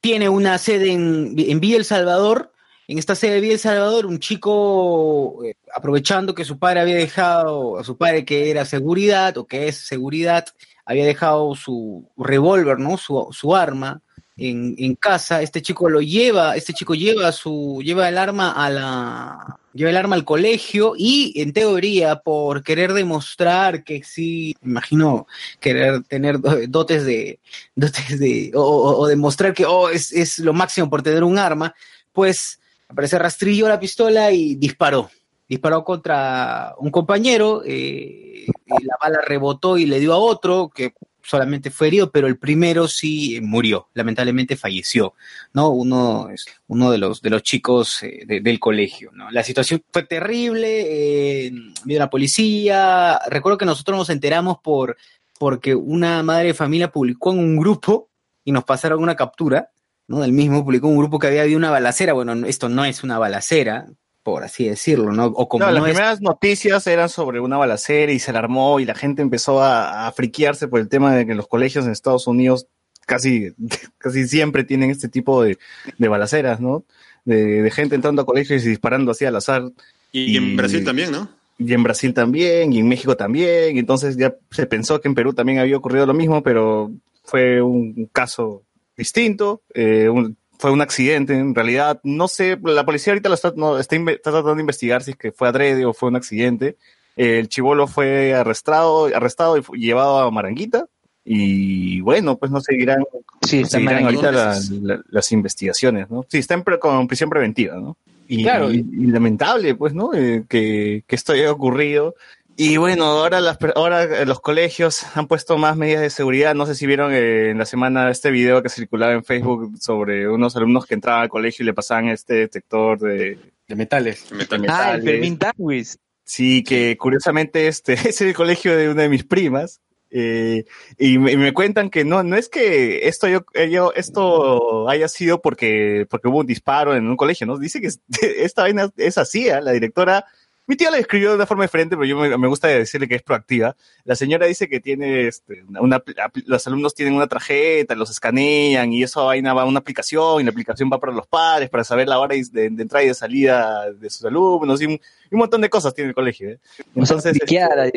tiene 0.00 0.28
una 0.28 0.56
sede 0.56 0.92
en, 0.92 1.34
en 1.36 1.58
Villa 1.58 1.78
El 1.78 1.84
Salvador 1.84 2.52
en 2.86 2.98
esta 2.98 3.16
sede 3.16 3.34
de 3.34 3.40
Villa 3.40 3.54
El 3.54 3.58
Salvador, 3.58 4.06
un 4.06 4.20
chico, 4.20 5.44
eh, 5.44 5.56
aprovechando 5.74 6.32
que 6.32 6.44
su 6.44 6.60
padre 6.60 6.78
había 6.78 6.94
dejado 6.94 7.76
a 7.76 7.82
su 7.82 7.96
padre 7.96 8.24
que 8.24 8.52
era 8.52 8.64
seguridad 8.64 9.36
o 9.36 9.48
que 9.48 9.66
es 9.66 9.78
seguridad, 9.78 10.46
había 10.84 11.04
dejado 11.04 11.56
su 11.56 12.08
revólver, 12.16 12.78
¿no? 12.78 12.96
Su 12.96 13.56
arma 13.56 14.00
en, 14.36 14.94
casa. 14.96 15.42
Este 15.42 15.62
chico 15.62 15.88
lo 15.88 16.00
lleva, 16.00 16.56
este 16.56 16.72
chico 16.72 16.94
lleva 16.94 17.32
su, 17.32 17.80
lleva 17.82 18.08
el 18.08 18.18
arma 18.18 18.52
a 18.52 18.70
la, 18.70 19.58
lleva 19.72 19.90
el 19.90 19.96
arma 19.96 20.16
al 20.16 20.24
colegio 20.24 20.94
y 20.96 21.40
en 21.40 21.52
teoría 21.52 22.16
por 22.16 22.62
querer 22.62 22.92
demostrar 22.92 23.82
que 23.84 24.02
sí, 24.02 24.56
imagino 24.62 25.26
querer 25.60 26.02
tener 26.04 26.38
dotes 26.68 27.04
de, 27.04 27.40
dotes 27.74 28.18
de, 28.18 28.52
o, 28.54 29.06
demostrar 29.06 29.54
que 29.54 29.64
oh, 29.64 29.88
es, 29.88 30.12
es 30.12 30.38
lo 30.38 30.52
máximo 30.52 30.90
por 30.90 31.02
tener 31.02 31.24
un 31.24 31.38
arma, 31.38 31.74
pues 32.12 32.60
aparece 32.88 33.18
rastrillo 33.18 33.68
la 33.68 33.80
pistola 33.80 34.32
y 34.32 34.54
disparó. 34.56 35.10
Disparó 35.48 35.84
contra 35.84 36.74
un 36.78 36.90
compañero, 36.90 37.62
eh, 37.64 38.46
la 38.66 38.96
bala 39.00 39.20
rebotó 39.24 39.78
y 39.78 39.86
le 39.86 40.00
dio 40.00 40.12
a 40.12 40.16
otro, 40.16 40.72
que 40.74 40.92
solamente 41.26 41.70
fue 41.70 41.88
herido, 41.88 42.10
pero 42.10 42.28
el 42.28 42.38
primero 42.38 42.86
sí 42.86 43.40
murió, 43.42 43.88
lamentablemente 43.94 44.56
falleció, 44.56 45.14
¿no? 45.52 45.70
Uno, 45.70 46.28
uno 46.68 46.90
de 46.90 46.98
los, 46.98 47.20
de 47.20 47.30
los 47.30 47.42
chicos 47.42 48.02
eh, 48.02 48.24
de, 48.26 48.40
del 48.40 48.60
colegio, 48.60 49.10
¿no? 49.12 49.30
La 49.30 49.42
situación 49.42 49.82
fue 49.92 50.04
terrible, 50.04 51.46
eh, 51.46 51.52
vino 51.84 51.98
la 51.98 52.10
policía, 52.10 53.18
recuerdo 53.28 53.58
que 53.58 53.66
nosotros 53.66 53.98
nos 53.98 54.10
enteramos 54.10 54.58
por, 54.62 54.96
porque 55.38 55.74
una 55.74 56.22
madre 56.22 56.48
de 56.48 56.54
familia 56.54 56.92
publicó 56.92 57.32
en 57.32 57.40
un 57.40 57.56
grupo 57.56 58.08
y 58.44 58.52
nos 58.52 58.64
pasaron 58.64 59.02
una 59.02 59.16
captura, 59.16 59.70
¿no? 60.06 60.20
Del 60.20 60.32
mismo 60.32 60.64
publicó 60.64 60.86
un 60.86 60.98
grupo 60.98 61.18
que 61.18 61.26
había 61.26 61.42
habido 61.42 61.58
una 61.58 61.70
balacera. 61.70 62.12
Bueno, 62.12 62.46
esto 62.46 62.68
no 62.68 62.84
es 62.84 63.02
una 63.02 63.18
balacera, 63.18 63.88
por 64.26 64.42
así 64.42 64.68
decirlo, 64.68 65.12
¿no? 65.12 65.26
O 65.26 65.48
como 65.48 65.64
no, 65.64 65.70
no 65.70 65.74
las 65.74 65.84
es... 65.84 65.90
primeras 65.92 66.20
noticias 66.20 66.84
eran 66.88 67.08
sobre 67.08 67.38
una 67.38 67.58
balacera 67.58 68.10
y 68.10 68.18
se 68.18 68.32
alarmó 68.32 68.80
y 68.80 68.84
la 68.84 68.96
gente 68.96 69.22
empezó 69.22 69.62
a, 69.62 70.08
a 70.08 70.10
friquearse 70.10 70.66
por 70.66 70.80
el 70.80 70.88
tema 70.88 71.14
de 71.14 71.26
que 71.26 71.36
los 71.36 71.46
colegios 71.46 71.84
en 71.84 71.92
Estados 71.92 72.26
Unidos 72.26 72.66
casi, 73.06 73.52
casi 73.98 74.26
siempre 74.26 74.64
tienen 74.64 74.90
este 74.90 75.08
tipo 75.08 75.44
de, 75.44 75.58
de 75.96 76.08
balaceras, 76.08 76.58
¿no? 76.58 76.84
De, 77.24 77.62
de, 77.62 77.70
gente 77.70 77.94
entrando 77.94 78.22
a 78.22 78.26
colegios 78.26 78.66
y 78.66 78.68
disparando 78.68 79.12
así 79.12 79.24
al 79.24 79.36
azar. 79.36 79.62
Y, 80.10 80.32
y 80.32 80.36
en 80.38 80.56
Brasil 80.56 80.84
también, 80.84 81.12
¿no? 81.12 81.28
Y 81.56 81.72
en 81.72 81.84
Brasil 81.84 82.12
también, 82.12 82.72
y 82.72 82.80
en 82.80 82.88
México 82.88 83.16
también. 83.16 83.76
Y 83.76 83.78
entonces 83.78 84.16
ya 84.16 84.34
se 84.50 84.66
pensó 84.66 85.00
que 85.00 85.06
en 85.06 85.14
Perú 85.14 85.34
también 85.34 85.60
había 85.60 85.76
ocurrido 85.76 86.04
lo 86.04 86.14
mismo, 86.14 86.42
pero 86.42 86.90
fue 87.22 87.62
un 87.62 88.10
caso 88.12 88.64
distinto, 88.96 89.62
eh, 89.72 90.08
un, 90.08 90.36
fue 90.58 90.70
un 90.70 90.80
accidente, 90.80 91.34
en 91.34 91.54
realidad, 91.54 92.00
no 92.02 92.28
sé, 92.28 92.58
la 92.62 92.84
policía 92.84 93.12
ahorita 93.12 93.28
lo 93.28 93.34
está, 93.34 93.52
no, 93.56 93.78
está, 93.78 93.96
está, 93.96 94.30
tratando 94.30 94.54
de 94.54 94.60
investigar 94.60 95.02
si 95.02 95.12
es 95.12 95.16
que 95.16 95.32
fue 95.32 95.48
adrede 95.48 95.84
o 95.84 95.92
fue 95.92 96.08
un 96.08 96.16
accidente. 96.16 96.76
El 97.16 97.48
chivolo 97.48 97.86
fue 97.86 98.34
arrestado, 98.34 99.06
arrestado 99.06 99.56
y 99.56 99.62
fue 99.62 99.78
llevado 99.78 100.18
a 100.18 100.30
Maranguita, 100.30 100.86
y 101.28 102.00
bueno, 102.02 102.36
pues 102.36 102.52
no 102.52 102.60
seguirán, 102.60 103.02
sí, 103.42 103.62
no 103.62 103.66
seguirán 103.66 104.04
ahorita 104.04 104.30
la, 104.30 104.60
la, 104.82 105.02
las 105.08 105.32
investigaciones, 105.32 106.08
¿no? 106.08 106.24
Sí, 106.28 106.38
está 106.38 106.54
en 106.54 106.62
pre, 106.62 106.78
con 106.78 107.08
prisión 107.08 107.30
preventiva, 107.30 107.74
¿no? 107.74 107.96
Y, 108.28 108.44
claro. 108.44 108.70
y, 108.72 108.78
y 108.78 109.06
lamentable, 109.06 109.74
pues, 109.74 109.92
¿no? 109.92 110.14
Eh, 110.14 110.44
que, 110.48 111.02
que 111.06 111.16
esto 111.16 111.32
haya 111.32 111.50
ocurrido. 111.50 112.14
Y 112.58 112.78
bueno, 112.78 113.04
ahora, 113.04 113.40
las, 113.42 113.58
ahora 113.74 114.24
los 114.24 114.40
colegios 114.40 115.04
han 115.14 115.26
puesto 115.26 115.58
más 115.58 115.76
medidas 115.76 116.00
de 116.00 116.08
seguridad. 116.08 116.54
No 116.54 116.64
sé 116.64 116.74
si 116.74 116.86
vieron 116.86 117.12
eh, 117.12 117.50
en 117.50 117.58
la 117.58 117.66
semana 117.66 118.10
este 118.10 118.30
video 118.30 118.62
que 118.62 118.70
circulaba 118.70 119.12
en 119.12 119.24
Facebook 119.24 119.76
sobre 119.78 120.26
unos 120.26 120.56
alumnos 120.56 120.86
que 120.86 120.94
entraban 120.94 121.22
al 121.22 121.28
colegio 121.28 121.62
y 121.62 121.66
le 121.66 121.74
pasaban 121.74 122.08
este 122.08 122.34
detector 122.34 122.98
de, 122.98 123.38
de 123.68 123.76
metales. 123.76 124.30
De 124.30 124.36
metales. 124.36 124.70
Ah, 124.72 124.94
el 124.94 125.02
Fermín 125.02 125.38
Tawis. 125.38 125.98
Sí, 126.24 126.64
que 126.64 126.96
curiosamente 126.96 127.68
este 127.68 127.92
es 128.08 128.20
el 128.22 128.34
colegio 128.34 128.74
de 128.74 128.88
una 128.88 129.02
de 129.02 129.10
mis 129.10 129.24
primas. 129.24 129.82
Eh, 130.10 130.64
y, 130.96 131.18
me, 131.18 131.32
y, 131.32 131.36
me, 131.36 131.52
cuentan 131.52 131.90
que 131.90 132.04
no, 132.04 132.22
no 132.22 132.36
es 132.36 132.48
que 132.48 133.06
esto 133.08 133.28
yo, 133.28 133.44
yo, 133.68 133.92
esto 133.94 134.88
haya 134.88 135.08
sido 135.08 135.42
porque, 135.42 136.06
porque 136.08 136.28
hubo 136.28 136.38
un 136.38 136.46
disparo 136.46 136.94
en 136.94 137.06
un 137.06 137.16
colegio, 137.16 137.46
¿no? 137.46 137.58
Dice 137.58 137.82
que 137.82 137.90
esta 138.42 138.62
vaina 138.62 138.90
es 138.96 139.18
así, 139.18 139.48
¿eh? 139.48 139.60
la 139.60 139.72
directora 139.72 140.24
mi 140.66 140.76
tía 140.76 140.90
la 140.90 140.96
describió 140.96 141.30
de 141.30 141.36
una 141.36 141.46
forma 141.46 141.64
diferente, 141.64 141.96
pero 141.96 142.06
yo 142.06 142.16
me, 142.16 142.36
me, 142.36 142.48
gusta 142.48 142.68
decirle 142.68 143.06
que 143.06 143.14
es 143.14 143.22
proactiva. 143.22 143.76
La 144.04 144.16
señora 144.16 144.46
dice 144.46 144.68
que 144.68 144.80
tiene, 144.80 145.28
este, 145.28 145.64
una, 145.78 146.02
los 146.46 146.66
alumnos 146.66 146.94
tienen 146.94 147.14
una 147.14 147.28
tarjeta, 147.28 147.94
los 147.94 148.10
escanean 148.10 148.92
y 148.92 149.02
eso 149.02 149.26
vaina 149.26 149.54
va 149.54 149.62
a 149.62 149.66
una 149.66 149.78
aplicación 149.78 150.40
y 150.40 150.44
la 150.44 150.50
aplicación 150.50 150.90
va 150.92 150.98
para 150.98 151.12
los 151.12 151.26
padres 151.26 151.70
para 151.70 151.84
saber 151.84 152.08
la 152.08 152.18
hora 152.18 152.34
de, 152.34 152.44
de, 152.50 152.70
de 152.70 152.82
entrada 152.82 153.04
y 153.04 153.08
de 153.08 153.14
salida 153.14 153.92
de 153.92 154.10
sus 154.10 154.24
alumnos 154.24 154.82
y 154.82 154.86
un, 154.86 154.92
y 154.92 155.00
un 155.30 155.38
montón 155.38 155.60
de 155.60 155.70
cosas 155.70 155.94
tiene 155.94 156.08
el 156.08 156.14
colegio. 156.14 156.50
¿eh? 156.50 156.58
Entonces, 156.94 157.36
este, 157.36 157.92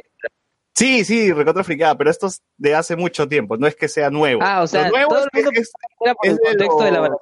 Sí, 0.75 1.03
sí, 1.03 1.34
recontra 1.34 1.63
friqueada, 1.63 1.97
pero 1.97 2.10
esto 2.10 2.27
es 2.27 2.41
de 2.58 2.73
hace 2.73 2.95
mucho 2.95 3.27
tiempo, 3.27 3.58
no 3.58 3.67
es 3.67 3.75
que 3.75 3.89
sea 3.89 4.10
nuevo. 4.10 4.41
Ah, 4.41 4.62
o 4.62 4.67
sea, 4.67 4.84
Lo 4.84 4.91
nuevo 4.91 5.10
todo 5.10 5.23
el 5.23 5.29
mundo 5.34 5.51
es, 5.53 5.60
es, 5.60 5.71
era 5.99 6.13
por 6.13 6.27
el 6.27 6.39
contexto 6.39 6.84
de, 6.84 6.91
lo... 6.91 7.03
de 7.03 7.10
la 7.10 7.17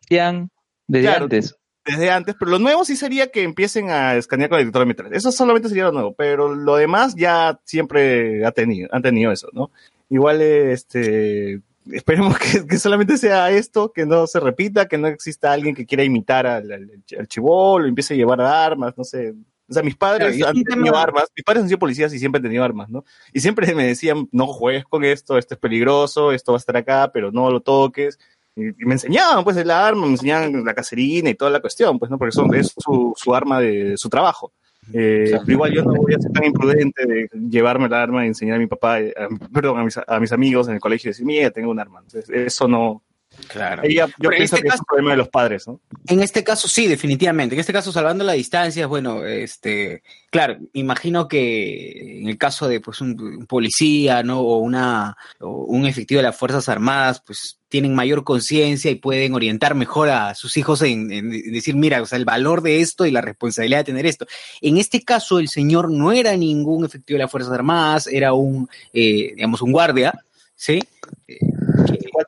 hacían 0.00 0.50
desde 0.86 1.06
claro, 1.08 1.24
antes 1.24 1.56
desde 1.86 2.10
antes, 2.10 2.34
pero 2.38 2.50
lo 2.50 2.58
nuevo 2.58 2.84
sí 2.84 2.96
sería 2.96 3.30
que 3.30 3.42
empiecen 3.42 3.90
a 3.90 4.16
escanear 4.16 4.50
con 4.50 4.58
el 4.58 4.64
detector 4.64 4.80
de 4.80 4.86
metales. 4.86 5.12
Eso 5.12 5.30
solamente 5.30 5.68
sería 5.68 5.84
lo 5.84 5.92
nuevo, 5.92 6.14
pero 6.14 6.54
lo 6.54 6.76
demás 6.76 7.14
ya 7.14 7.60
siempre 7.64 8.44
ha 8.44 8.50
tenido, 8.50 8.88
han 8.92 9.02
tenido 9.02 9.30
eso, 9.30 9.48
¿no? 9.52 9.70
Igual, 10.10 10.42
este, 10.42 11.60
esperemos 11.92 12.36
que, 12.38 12.66
que, 12.66 12.78
solamente 12.78 13.16
sea 13.16 13.50
esto, 13.50 13.92
que 13.92 14.04
no 14.04 14.26
se 14.26 14.40
repita, 14.40 14.88
que 14.88 14.98
no 14.98 15.06
exista 15.06 15.52
alguien 15.52 15.74
que 15.74 15.86
quiera 15.86 16.02
imitar 16.02 16.46
al, 16.46 16.72
al, 16.72 16.90
al 17.18 17.28
chivolo, 17.28 17.86
empiece 17.86 18.14
a 18.14 18.16
llevar 18.16 18.40
armas, 18.40 18.94
no 18.96 19.04
sé. 19.04 19.34
O 19.68 19.72
sea, 19.72 19.82
mis 19.82 19.96
padres 19.96 20.36
claro, 20.36 20.56
han 20.56 20.62
tenido 20.62 20.96
armas, 20.96 21.24
mis 21.34 21.44
padres 21.44 21.62
han 21.62 21.68
sido 21.68 21.80
policías 21.80 22.14
y 22.14 22.20
siempre 22.20 22.38
han 22.38 22.44
tenido 22.44 22.62
armas, 22.62 22.88
¿no? 22.88 23.04
Y 23.32 23.40
siempre 23.40 23.74
me 23.74 23.84
decían, 23.84 24.28
no 24.30 24.46
juegues 24.46 24.84
con 24.84 25.04
esto, 25.04 25.38
esto 25.38 25.54
es 25.54 25.60
peligroso, 25.60 26.30
esto 26.30 26.52
va 26.52 26.58
a 26.58 26.60
estar 26.60 26.76
acá, 26.76 27.10
pero 27.12 27.32
no 27.32 27.50
lo 27.50 27.60
toques 27.60 28.18
y 28.56 28.84
me 28.86 28.94
enseñaban 28.94 29.44
pues 29.44 29.56
el 29.58 29.70
arma, 29.70 30.06
me 30.06 30.12
enseñaban 30.12 30.64
la 30.64 30.74
cacerina 30.74 31.28
y 31.28 31.34
toda 31.34 31.50
la 31.50 31.60
cuestión, 31.60 31.98
pues, 31.98 32.10
¿no? 32.10 32.18
Porque 32.18 32.32
son, 32.32 32.52
es 32.54 32.74
su, 32.76 33.12
su 33.14 33.34
arma 33.34 33.60
de 33.60 33.96
su 33.96 34.08
trabajo. 34.08 34.52
Eh, 34.92 35.32
pero 35.40 35.52
igual 35.52 35.72
yo 35.72 35.82
no 35.82 35.94
voy 35.94 36.14
a 36.14 36.18
ser 36.18 36.30
tan 36.32 36.44
imprudente 36.44 37.06
de 37.06 37.28
llevarme 37.50 37.86
el 37.86 37.94
arma 37.94 38.24
y 38.24 38.28
enseñar 38.28 38.56
a 38.56 38.60
mi 38.60 38.66
papá, 38.66 39.00
eh, 39.00 39.12
a, 39.16 39.28
perdón, 39.52 39.80
a 39.80 39.84
mis, 39.84 39.98
a 39.98 40.20
mis, 40.20 40.32
amigos 40.32 40.68
en 40.68 40.74
el 40.74 40.80
colegio 40.80 41.08
y 41.08 41.10
decir, 41.10 41.26
mira, 41.26 41.50
tengo 41.50 41.70
un 41.70 41.80
arma. 41.80 42.00
Entonces, 42.00 42.30
eso 42.30 42.68
no, 42.68 43.02
Claro. 43.48 43.82
Ella, 43.84 44.06
yo 44.06 44.14
Pero 44.18 44.30
pienso 44.30 44.56
este 44.56 44.62
que 44.62 44.68
caso, 44.68 44.74
es 44.74 44.80
un 44.80 44.86
problema 44.86 45.10
de 45.12 45.16
los 45.16 45.28
padres, 45.28 45.66
¿no? 45.66 45.80
En 46.06 46.22
este 46.22 46.44
caso 46.44 46.68
sí, 46.68 46.86
definitivamente. 46.86 47.54
En 47.54 47.60
este 47.60 47.72
caso, 47.72 47.92
salvando 47.92 48.24
la 48.24 48.32
distancia, 48.32 48.86
bueno, 48.86 49.24
este, 49.24 50.02
claro, 50.30 50.58
imagino 50.72 51.28
que 51.28 52.20
en 52.20 52.28
el 52.28 52.38
caso 52.38 52.68
de 52.68 52.80
pues 52.80 53.00
un, 53.00 53.20
un 53.20 53.46
policía, 53.46 54.22
¿no? 54.22 54.40
O 54.40 54.58
una 54.58 55.16
o 55.40 55.64
un 55.64 55.86
efectivo 55.86 56.18
de 56.18 56.24
las 56.24 56.36
Fuerzas 56.36 56.68
Armadas, 56.68 57.22
pues 57.24 57.58
tienen 57.68 57.94
mayor 57.94 58.24
conciencia 58.24 58.90
y 58.90 58.96
pueden 58.96 59.34
orientar 59.34 59.74
mejor 59.74 60.08
a 60.08 60.34
sus 60.34 60.56
hijos 60.56 60.82
en, 60.82 61.10
en, 61.12 61.30
decir, 61.30 61.74
mira, 61.74 62.00
o 62.00 62.06
sea, 62.06 62.18
el 62.18 62.24
valor 62.24 62.62
de 62.62 62.80
esto 62.80 63.06
y 63.06 63.10
la 63.10 63.20
responsabilidad 63.20 63.78
de 63.78 63.84
tener 63.84 64.06
esto. 64.06 64.26
En 64.60 64.76
este 64.78 65.02
caso, 65.02 65.38
el 65.38 65.48
señor 65.48 65.90
no 65.90 66.12
era 66.12 66.36
ningún 66.36 66.84
efectivo 66.84 67.16
de 67.16 67.24
las 67.24 67.30
Fuerzas 67.30 67.52
Armadas, 67.52 68.06
era 68.06 68.32
un, 68.32 68.68
eh, 68.92 69.32
digamos, 69.34 69.62
un 69.62 69.72
guardia, 69.72 70.14
¿sí? 70.54 70.80
Eh, 71.26 71.38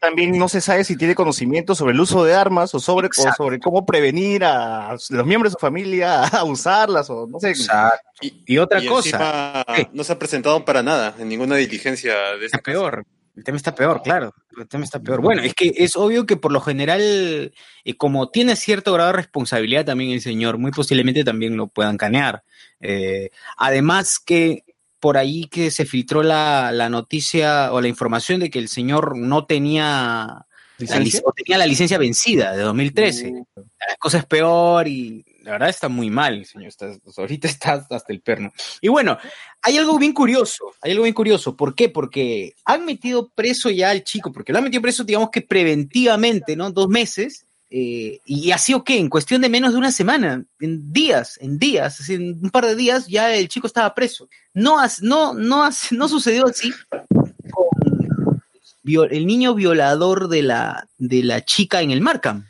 También 0.00 0.38
no 0.38 0.48
se 0.48 0.60
sabe 0.60 0.84
si 0.84 0.96
tiene 0.96 1.14
conocimiento 1.14 1.74
sobre 1.74 1.92
el 1.92 2.00
uso 2.00 2.24
de 2.24 2.34
armas 2.34 2.74
o 2.74 2.80
sobre, 2.80 3.08
o 3.08 3.34
sobre 3.36 3.58
cómo 3.60 3.86
prevenir 3.86 4.44
a 4.44 4.92
los 4.92 5.26
miembros 5.26 5.52
de 5.52 5.56
su 5.56 5.60
familia 5.60 6.22
a 6.24 6.44
usarlas 6.44 7.08
o 7.10 7.26
no 7.26 7.40
sé. 7.40 7.54
Y, 8.20 8.42
y 8.46 8.58
otra 8.58 8.82
y 8.82 8.86
cosa. 8.86 9.64
No 9.92 10.04
se 10.04 10.12
ha 10.12 10.18
presentado 10.18 10.64
para 10.64 10.82
nada 10.82 11.14
en 11.18 11.28
ninguna 11.28 11.56
diligencia 11.56 12.14
de 12.38 12.46
este 12.46 12.58
peor. 12.58 13.04
El 13.38 13.44
tema 13.44 13.56
está 13.56 13.72
peor, 13.72 14.02
claro. 14.02 14.34
El 14.58 14.66
tema 14.66 14.82
está 14.82 14.98
peor. 14.98 15.20
Bueno, 15.20 15.42
es 15.42 15.54
que 15.54 15.72
es 15.76 15.94
obvio 15.94 16.26
que 16.26 16.36
por 16.36 16.50
lo 16.50 16.60
general, 16.60 17.00
eh, 17.84 17.96
como 17.96 18.30
tiene 18.30 18.56
cierto 18.56 18.92
grado 18.92 19.12
de 19.12 19.16
responsabilidad 19.16 19.84
también 19.84 20.10
el 20.10 20.20
señor, 20.20 20.58
muy 20.58 20.72
posiblemente 20.72 21.22
también 21.22 21.56
lo 21.56 21.68
puedan 21.68 21.96
canear. 21.96 22.42
Eh, 22.80 23.30
además 23.56 24.18
que 24.18 24.64
por 25.00 25.16
ahí 25.16 25.46
que 25.46 25.70
se 25.70 25.84
filtró 25.84 26.22
la, 26.22 26.72
la, 26.72 26.88
noticia 26.88 27.72
o 27.72 27.80
la 27.80 27.88
información 27.88 28.40
de 28.40 28.50
que 28.50 28.58
el 28.58 28.68
señor 28.68 29.16
no 29.16 29.46
tenía 29.46 30.46
la, 30.78 31.04
o 31.24 31.32
tenía 31.32 31.58
la 31.58 31.66
licencia 31.66 31.98
vencida 31.98 32.56
de 32.56 32.62
2013. 32.62 33.28
Uh. 33.28 33.46
La 33.56 33.96
cosa 33.98 34.18
es 34.18 34.26
peor 34.26 34.86
y 34.86 35.24
la 35.42 35.52
verdad 35.52 35.68
está 35.68 35.88
muy 35.88 36.10
mal, 36.10 36.44
señor. 36.44 36.68
Está, 36.68 36.92
ahorita 37.16 37.48
está 37.48 37.86
hasta 37.90 38.12
el 38.12 38.20
perno. 38.20 38.52
Y 38.80 38.88
bueno, 38.88 39.18
hay 39.62 39.76
algo 39.76 39.98
bien 39.98 40.12
curioso, 40.12 40.72
hay 40.80 40.92
algo 40.92 41.04
bien 41.04 41.14
curioso. 41.14 41.56
¿Por 41.56 41.74
qué? 41.74 41.88
Porque 41.88 42.54
han 42.64 42.84
metido 42.84 43.28
preso 43.34 43.70
ya 43.70 43.90
al 43.90 44.04
chico, 44.04 44.32
porque 44.32 44.52
lo 44.52 44.58
han 44.58 44.64
metido 44.64 44.82
preso, 44.82 45.04
digamos 45.04 45.30
que 45.30 45.42
preventivamente, 45.42 46.54
¿no? 46.56 46.70
Dos 46.70 46.88
meses. 46.88 47.46
Eh, 47.70 48.20
y 48.24 48.50
ha 48.50 48.58
sido 48.58 48.82
que 48.82 48.98
en 48.98 49.10
cuestión 49.10 49.42
de 49.42 49.50
menos 49.50 49.72
de 49.72 49.78
una 49.78 49.92
semana, 49.92 50.44
en 50.58 50.92
días, 50.92 51.38
en 51.40 51.58
días, 51.58 52.00
así, 52.00 52.14
en 52.14 52.38
un 52.42 52.50
par 52.50 52.64
de 52.64 52.74
días 52.74 53.06
ya 53.08 53.34
el 53.34 53.48
chico 53.48 53.66
estaba 53.66 53.94
preso. 53.94 54.28
No, 54.54 54.78
no, 55.02 55.34
no, 55.34 55.68
no 55.90 56.08
sucedió 56.08 56.46
así 56.46 56.72
con 57.52 57.78
el 59.10 59.26
niño 59.26 59.54
violador 59.54 60.28
de 60.28 60.42
la, 60.42 60.88
de 60.96 61.22
la 61.22 61.44
chica 61.44 61.82
en 61.82 61.90
el 61.90 62.00
Markham. 62.00 62.46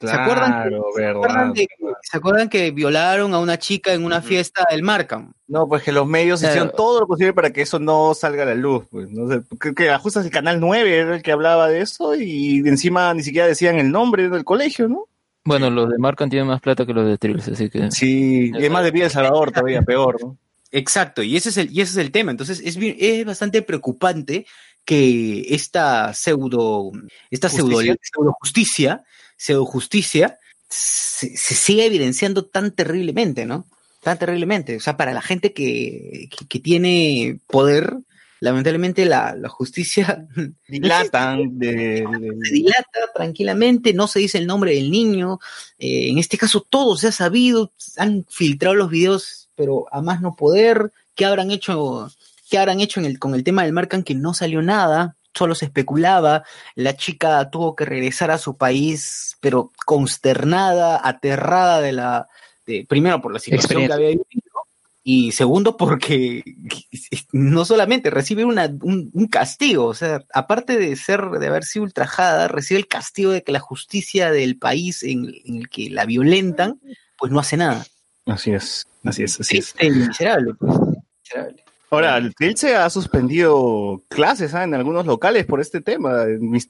¿Se, 0.00 0.10
acuerdan 0.10 1.52
que, 1.52 1.66
¿se, 2.02 2.16
acuerdan 2.16 2.48
que, 2.48 2.70
violaron 2.70 3.34
a 3.34 3.38
una 3.38 3.58
chica 3.58 3.92
en 3.92 4.04
una 4.04 4.22
fiesta 4.22 4.66
del 4.70 4.82
Markham? 4.82 5.32
No, 5.46 5.68
pues 5.68 5.82
que 5.82 5.92
los 5.92 6.06
medios 6.06 6.42
hicieron 6.42 6.72
todo 6.74 7.00
lo 7.00 7.06
posible 7.06 7.34
para 7.34 7.52
que 7.52 7.60
eso 7.60 7.78
no 7.78 8.14
salga 8.14 8.44
a 8.44 8.46
la 8.46 8.54
luz. 8.54 8.84
Pues, 8.90 9.10
no 9.10 9.28
sé, 9.28 9.42
que, 9.60 9.74
que 9.74 9.90
ajustas 9.90 10.24
el 10.24 10.30
canal 10.30 10.58
9 10.58 10.96
era 10.96 11.16
el 11.16 11.22
que 11.22 11.32
hablaba 11.32 11.68
de 11.68 11.82
eso 11.82 12.14
y 12.14 12.60
encima 12.66 13.12
ni 13.12 13.22
siquiera 13.22 13.46
decían 13.46 13.78
el 13.78 13.90
nombre 13.90 14.30
del 14.30 14.44
colegio, 14.44 14.88
¿no? 14.88 15.06
Bueno, 15.44 15.68
los 15.68 15.90
de 15.90 15.98
Markham 15.98 16.30
tienen 16.30 16.48
más 16.48 16.60
plata 16.62 16.86
que 16.86 16.94
los 16.94 17.06
de 17.06 17.18
Trilce, 17.18 17.52
así 17.52 17.68
que... 17.68 17.90
Sí, 17.90 18.52
y 18.54 18.64
es 18.64 18.70
más 18.70 18.84
de 18.84 18.90
Villa 18.90 19.06
El 19.06 19.10
Salvador 19.10 19.52
todavía, 19.52 19.82
peor, 19.82 20.16
¿no? 20.22 20.38
Exacto, 20.72 21.22
y 21.22 21.36
ese 21.36 21.48
es 21.48 21.56
el, 21.56 21.70
y 21.72 21.80
ese 21.80 21.92
es 21.92 21.96
el 21.96 22.12
tema. 22.12 22.30
Entonces, 22.30 22.60
es, 22.64 22.78
es 22.80 23.24
bastante 23.24 23.60
preocupante 23.62 24.46
que 24.84 25.46
esta 25.48 26.14
pseudo, 26.14 26.92
esta 27.30 27.48
¿Justicia? 27.48 27.68
pseudo, 27.68 27.76
justicia 27.76 27.96
pseudo 28.02 28.36
justicia 28.40 29.04
se, 30.68 31.36
se 31.36 31.54
sigue 31.54 31.86
evidenciando 31.86 32.44
tan 32.44 32.72
terriblemente, 32.72 33.46
¿no? 33.46 33.66
Tan 34.02 34.18
terriblemente. 34.18 34.76
O 34.76 34.80
sea, 34.80 34.96
para 34.96 35.12
la 35.12 35.22
gente 35.22 35.52
que, 35.52 36.28
que, 36.30 36.46
que 36.46 36.58
tiene 36.60 37.40
poder, 37.46 37.96
lamentablemente 38.40 39.04
la, 39.04 39.34
la 39.34 39.48
justicia 39.48 40.26
dilatan 40.68 41.58
de, 41.58 42.06
se 42.42 42.52
dilata 42.52 43.12
tranquilamente, 43.14 43.92
no 43.92 44.06
se 44.06 44.20
dice 44.20 44.38
el 44.38 44.46
nombre 44.46 44.74
del 44.74 44.90
niño. 44.90 45.40
Eh, 45.78 46.08
en 46.08 46.18
este 46.18 46.38
caso 46.38 46.66
todo 46.68 46.96
se 46.96 47.08
ha 47.08 47.12
sabido, 47.12 47.72
han 47.96 48.24
filtrado 48.28 48.74
los 48.74 48.90
videos, 48.90 49.50
pero 49.54 49.86
a 49.92 50.00
más 50.00 50.20
no 50.20 50.36
poder. 50.36 50.92
¿Qué 51.14 51.24
habrán 51.24 51.50
hecho? 51.50 52.10
¿Qué 52.48 52.58
habrán 52.58 52.80
hecho 52.80 53.00
en 53.00 53.06
el, 53.06 53.18
con 53.18 53.34
el 53.34 53.44
tema 53.44 53.64
del 53.64 53.72
Marcan 53.72 54.02
que 54.02 54.14
no 54.14 54.34
salió 54.34 54.62
nada? 54.62 55.16
Solo 55.34 55.54
se 55.54 55.66
especulaba, 55.66 56.44
la 56.74 56.96
chica 56.96 57.50
tuvo 57.50 57.74
que 57.74 57.84
regresar 57.84 58.30
a 58.30 58.38
su 58.38 58.56
país, 58.56 59.36
pero 59.40 59.70
consternada, 59.86 61.00
aterrada 61.02 61.80
de 61.80 61.92
la, 61.92 62.28
de, 62.66 62.84
primero 62.88 63.20
por 63.20 63.32
la 63.32 63.38
situación 63.38 63.86
que 63.86 63.92
había 63.92 64.08
vivido, 64.08 64.50
y 65.02 65.32
segundo 65.32 65.76
porque 65.76 66.42
no 67.32 67.64
solamente 67.64 68.10
recibe 68.10 68.44
una, 68.44 68.66
un, 68.82 69.10
un, 69.12 69.26
castigo, 69.28 69.86
o 69.86 69.94
sea, 69.94 70.24
aparte 70.34 70.76
de 70.76 70.94
ser, 70.96 71.30
de 71.30 71.46
haber 71.46 71.64
sido 71.64 71.84
ultrajada, 71.84 72.48
recibe 72.48 72.80
el 72.80 72.86
castigo 72.86 73.30
de 73.30 73.42
que 73.42 73.52
la 73.52 73.60
justicia 73.60 74.30
del 74.30 74.58
país 74.58 75.02
en, 75.02 75.32
en 75.44 75.56
el 75.56 75.68
que 75.68 75.90
la 75.90 76.04
violentan, 76.04 76.80
pues 77.16 77.32
no 77.32 77.40
hace 77.40 77.56
nada. 77.56 77.86
Así 78.26 78.52
es, 78.52 78.86
así 79.04 79.22
es, 79.24 79.40
así 79.40 79.58
es. 79.58 79.74
Miserable, 79.80 80.54
pues, 80.54 80.78
miserable. 81.22 81.64
Ahora, 81.92 82.18
el 82.18 82.36
Trilce 82.36 82.76
ha 82.76 82.88
suspendido 82.88 84.00
clases 84.08 84.54
¿eh? 84.54 84.62
en 84.62 84.74
algunos 84.74 85.06
locales 85.06 85.44
por 85.44 85.60
este 85.60 85.80
tema. 85.80 86.24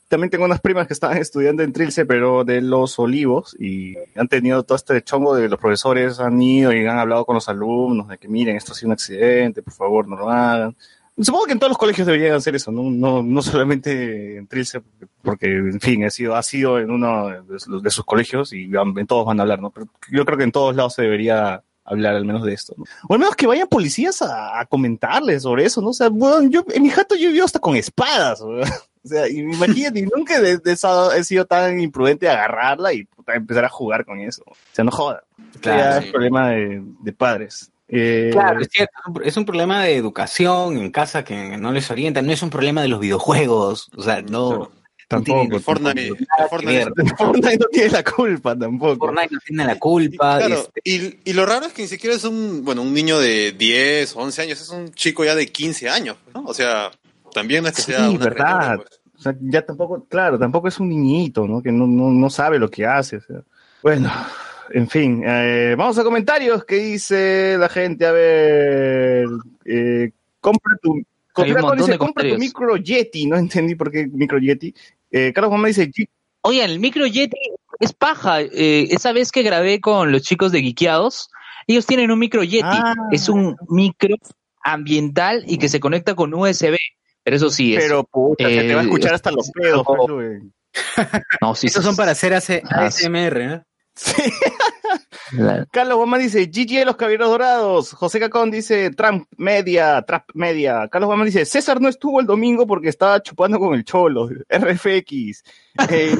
También 0.08 0.30
tengo 0.30 0.46
unas 0.46 0.62
primas 0.62 0.86
que 0.86 0.94
estaban 0.94 1.18
estudiando 1.18 1.62
en 1.62 1.74
Trilce, 1.74 2.06
pero 2.06 2.42
de 2.42 2.62
los 2.62 2.98
olivos, 2.98 3.54
y 3.60 3.96
han 4.16 4.28
tenido 4.28 4.62
todo 4.62 4.76
este 4.76 5.02
chongo 5.02 5.34
de 5.34 5.50
los 5.50 5.60
profesores 5.60 6.20
han 6.20 6.40
ido 6.40 6.72
y 6.72 6.86
han 6.86 6.98
hablado 6.98 7.26
con 7.26 7.34
los 7.34 7.50
alumnos 7.50 8.08
de 8.08 8.16
que 8.16 8.28
miren, 8.28 8.56
esto 8.56 8.72
ha 8.72 8.74
sido 8.74 8.88
un 8.88 8.92
accidente, 8.94 9.62
por 9.62 9.74
favor, 9.74 10.08
no 10.08 10.16
lo 10.16 10.30
hagan. 10.30 10.74
Supongo 11.20 11.44
que 11.44 11.52
en 11.52 11.58
todos 11.58 11.72
los 11.72 11.78
colegios 11.78 12.06
deberían 12.06 12.36
hacer 12.36 12.56
eso, 12.56 12.72
no, 12.72 12.84
no, 12.84 13.22
no 13.22 13.42
solamente 13.42 14.38
en 14.38 14.46
Trilce, 14.46 14.80
porque, 15.20 15.48
en 15.48 15.80
fin, 15.80 16.02
ha 16.06 16.10
sido, 16.10 16.34
ha 16.34 16.42
sido 16.42 16.78
en 16.78 16.90
uno 16.90 17.28
de, 17.28 17.42
de 17.82 17.90
sus 17.90 18.06
colegios 18.06 18.54
y 18.54 18.70
en 18.74 19.06
todos 19.06 19.26
van 19.26 19.38
a 19.38 19.42
hablar, 19.42 19.60
¿no? 19.60 19.68
Pero 19.70 19.86
yo 20.10 20.24
creo 20.24 20.38
que 20.38 20.44
en 20.44 20.52
todos 20.52 20.74
lados 20.74 20.94
se 20.94 21.02
debería 21.02 21.62
hablar 21.90 22.14
al 22.14 22.24
menos 22.24 22.44
de 22.44 22.52
esto, 22.54 22.74
¿no? 22.76 22.84
O 23.08 23.14
al 23.14 23.18
menos 23.18 23.36
que 23.36 23.46
vayan 23.46 23.68
policías 23.68 24.22
a, 24.22 24.60
a 24.60 24.66
comentarles 24.66 25.42
sobre 25.42 25.64
eso, 25.64 25.82
¿no? 25.82 25.88
O 25.88 25.94
sea, 25.94 26.08
bueno, 26.08 26.48
yo, 26.50 26.64
en 26.72 26.82
mi 26.82 26.90
jato 26.90 27.16
yo 27.16 27.30
vivo 27.30 27.44
hasta 27.44 27.58
con 27.58 27.76
espadas, 27.76 28.40
¿no? 28.44 28.60
O 29.02 29.08
sea, 29.08 29.28
imagínate, 29.28 30.06
nunca 30.14 30.40
de, 30.40 30.58
de 30.58 30.72
esa, 30.72 31.16
he 31.16 31.24
sido 31.24 31.46
tan 31.46 31.80
imprudente 31.80 32.26
de 32.26 32.32
agarrarla 32.32 32.92
y 32.92 33.04
puta, 33.04 33.34
empezar 33.34 33.64
a 33.64 33.70
jugar 33.70 34.04
con 34.04 34.20
eso. 34.20 34.42
O 34.46 34.54
sea, 34.72 34.84
no 34.84 34.90
joda. 34.90 35.24
Claro, 35.60 36.00
sí. 36.00 36.06
es 36.06 36.12
problema 36.12 36.50
de, 36.50 36.82
de 37.00 37.12
padres. 37.12 37.72
Eh, 37.88 38.28
claro, 38.30 38.60
es, 38.60 38.68
cierto, 38.70 38.92
es 39.24 39.36
un 39.36 39.44
problema 39.44 39.82
de 39.82 39.96
educación 39.96 40.76
en 40.76 40.92
casa 40.92 41.24
que 41.24 41.56
no 41.56 41.72
les 41.72 41.90
orienta, 41.90 42.22
no 42.22 42.30
es 42.30 42.42
un 42.42 42.50
problema 42.50 42.82
de 42.82 42.88
los 42.88 43.00
videojuegos, 43.00 43.90
o 43.96 44.02
sea, 44.02 44.22
no, 44.22 44.70
Tampoco. 45.10 45.56
El 45.56 45.60
Fortnite, 45.60 46.06
el 46.06 46.48
Fortnite, 46.48 46.84
Fortnite, 47.18 47.58
no 47.58 47.66
tiene 47.66 47.90
la 47.90 48.04
culpa 48.04 48.56
tampoco. 48.56 49.06
Fortnite 49.08 49.34
no 49.34 49.40
tiene 49.44 49.64
la 49.64 49.76
culpa. 49.76 50.36
Y, 50.36 50.46
claro, 50.46 50.54
este... 50.54 50.80
y, 50.84 51.30
y, 51.30 51.32
lo 51.32 51.44
raro 51.44 51.66
es 51.66 51.72
que 51.72 51.82
ni 51.82 51.88
siquiera 51.88 52.14
es 52.14 52.22
un, 52.22 52.64
bueno, 52.64 52.82
un 52.82 52.94
niño 52.94 53.18
de 53.18 53.50
10 53.50 54.14
o 54.14 54.20
11 54.20 54.42
años, 54.42 54.60
es 54.60 54.68
un 54.68 54.92
chico 54.92 55.24
ya 55.24 55.34
de 55.34 55.48
15 55.48 55.88
años, 55.88 56.16
¿no? 56.32 56.44
O 56.44 56.54
sea, 56.54 56.92
también 57.34 57.64
no 57.64 57.70
es 57.70 57.74
que 57.74 57.82
sí, 57.82 57.90
sea 57.90 58.08
una 58.08 58.24
verdad. 58.24 58.76
Pues. 58.76 59.00
O 59.18 59.22
sea, 59.22 59.34
ya 59.40 59.62
tampoco, 59.62 60.06
claro, 60.08 60.38
tampoco 60.38 60.68
es 60.68 60.78
un 60.78 60.90
niñito, 60.90 61.44
¿no? 61.48 61.60
Que 61.60 61.72
no, 61.72 61.88
no, 61.88 62.12
no 62.12 62.30
sabe 62.30 62.60
lo 62.60 62.70
que 62.70 62.86
hace. 62.86 63.16
O 63.16 63.20
sea. 63.20 63.42
Bueno, 63.82 64.12
en 64.70 64.88
fin, 64.88 65.24
eh, 65.26 65.74
vamos 65.76 65.98
a 65.98 66.04
comentarios. 66.04 66.64
¿Qué 66.64 66.76
dice 66.76 67.56
la 67.58 67.68
gente? 67.68 68.06
A 68.06 68.12
ver, 68.12 69.26
eh, 69.64 70.12
compra 70.40 70.76
tu, 70.80 71.02
compra, 71.32 71.74
dice, 71.76 71.98
compra 71.98 72.30
tu 72.30 72.38
micro 72.38 72.76
Yeti. 72.76 73.26
No 73.26 73.36
entendí 73.36 73.74
por 73.74 73.90
qué 73.90 74.06
micro 74.06 74.38
Yeti. 74.38 74.72
Eh, 75.10 75.32
Carlos 75.32 75.52
Mamá 75.52 75.68
dice... 75.68 75.90
Oye, 76.42 76.64
el 76.64 76.80
micro 76.80 77.06
Yeti 77.06 77.38
es 77.78 77.92
paja. 77.92 78.40
Eh, 78.40 78.88
esa 78.90 79.12
vez 79.12 79.30
que 79.32 79.42
grabé 79.42 79.80
con 79.80 80.10
los 80.12 80.22
chicos 80.22 80.52
de 80.52 80.62
Geekeados, 80.62 81.30
ellos 81.66 81.86
tienen 81.86 82.10
un 82.10 82.18
micro 82.18 82.42
Yeti. 82.42 82.64
Ah. 82.64 82.94
Es 83.10 83.28
un 83.28 83.56
micro 83.68 84.16
ambiental 84.62 85.44
y 85.46 85.58
que 85.58 85.68
se 85.68 85.80
conecta 85.80 86.14
con 86.14 86.32
USB. 86.32 86.76
Pero 87.22 87.36
eso 87.36 87.50
sí 87.50 87.74
es... 87.74 87.82
Pero 87.82 88.04
puta, 88.04 88.48
eh, 88.48 88.60
se 88.60 88.68
te 88.68 88.74
va 88.74 88.80
a 88.80 88.84
escuchar 88.84 89.14
hasta 89.14 89.30
los 89.30 89.50
pedos. 89.50 89.84
Pues, 89.86 90.42
no, 91.40 91.54
sí, 91.54 91.66
Esos 91.66 91.82
sí, 91.82 91.86
son 91.88 91.96
para 91.96 92.12
hacer 92.12 92.34
ASMR, 92.34 93.40
¿eh? 93.40 93.62
Sí. 93.94 94.22
Carlos 95.70 95.96
Guamán 95.96 96.20
dice, 96.20 96.46
GG 96.46 96.84
los 96.84 96.96
caballeros 96.96 97.30
dorados. 97.30 97.92
José 97.92 98.20
Cacón 98.20 98.50
dice, 98.50 98.90
Trump 98.90 99.26
media, 99.36 100.02
Trump 100.02 100.24
media. 100.34 100.88
Carlos 100.88 101.08
Guamán 101.08 101.26
dice, 101.26 101.44
César 101.44 101.80
no 101.80 101.88
estuvo 101.88 102.20
el 102.20 102.26
domingo 102.26 102.66
porque 102.66 102.88
estaba 102.88 103.22
chupando 103.22 103.58
con 103.58 103.74
el 103.74 103.84
cholo, 103.84 104.28
RFX. 104.48 105.44
Eh, 105.88 106.16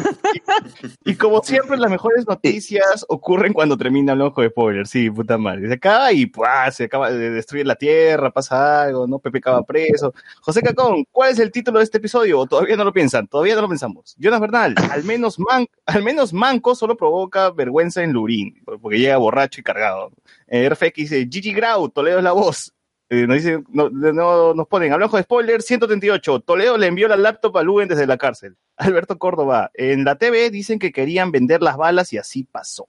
y, 1.05 1.15
como 1.17 1.43
siempre, 1.43 1.77
las 1.77 1.91
mejores 1.91 2.27
noticias 2.27 3.05
ocurren 3.09 3.53
cuando 3.53 3.77
termina 3.77 4.13
el 4.13 4.23
ojo 4.23 4.43
de 4.43 4.49
spoiler. 4.51 4.87
Sí, 4.87 5.11
puta 5.11 5.39
madre. 5.39 5.69
Se 5.69 5.75
acaba 5.75 6.13
y 6.13 6.27
¡puah! 6.27 6.71
se 6.71 6.85
acaba 6.85 7.11
de 7.11 7.31
destruir 7.31 7.67
la 7.67 7.75
tierra, 7.75 8.31
pasa 8.31 8.83
algo, 8.83 9.07
¿no? 9.07 9.19
Pepe 9.19 9.39
acaba 9.39 9.63
preso. 9.63 10.15
José 10.41 10.63
Cacón, 10.63 11.05
¿cuál 11.11 11.31
es 11.31 11.39
el 11.39 11.51
título 11.51 11.79
de 11.79 11.85
este 11.85 11.99
episodio? 11.99 12.47
Todavía 12.47 12.77
no 12.77 12.85
lo 12.85 12.93
piensan, 12.93 13.27
todavía 13.27 13.55
no 13.55 13.63
lo 13.63 13.69
pensamos. 13.69 14.17
Jonas 14.19 14.41
Bernal, 14.41 14.75
al 14.91 15.05
menos, 15.05 15.39
man, 15.39 15.67
al 15.87 16.03
menos 16.03 16.33
Manco 16.33 16.75
solo 16.75 16.97
provoca 16.97 17.51
vergüenza 17.51 18.03
en 18.03 18.13
Lurín, 18.13 18.60
porque 18.79 18.99
llega 18.99 19.17
borracho 19.17 19.61
y 19.61 19.65
cargado. 19.65 20.13
Eh, 20.47 20.69
RFX 20.69 20.95
dice, 20.95 21.29
Gigi 21.31 21.53
Grau, 21.53 21.89
Toledo 21.89 22.19
es 22.19 22.25
la 22.25 22.33
voz. 22.33 22.73
Eh, 23.09 23.27
nos 23.27 23.43
no, 23.71 23.91
no, 23.91 24.55
nos 24.55 24.69
ponen, 24.69 24.93
hablamos 24.93 25.15
de 25.15 25.23
spoiler 25.23 25.63
138. 25.63 26.41
Toledo 26.41 26.79
le 26.79 26.87
envió 26.87 27.09
la 27.09 27.17
laptop 27.17 27.57
a 27.59 27.63
Luen 27.63 27.89
desde 27.89 28.07
la 28.07 28.17
cárcel. 28.17 28.57
Alberto 28.77 29.19
Córdoba, 29.19 29.71
en 29.75 30.05
la 30.05 30.17
TV 30.17 30.51
dicen 30.51 30.79
que 30.79 30.93
querían 30.93 31.33
vender 31.33 31.61
las 31.61 31.77
balas 31.77 32.13
y 32.13 32.19
así 32.19 32.45
pasó. 32.45 32.89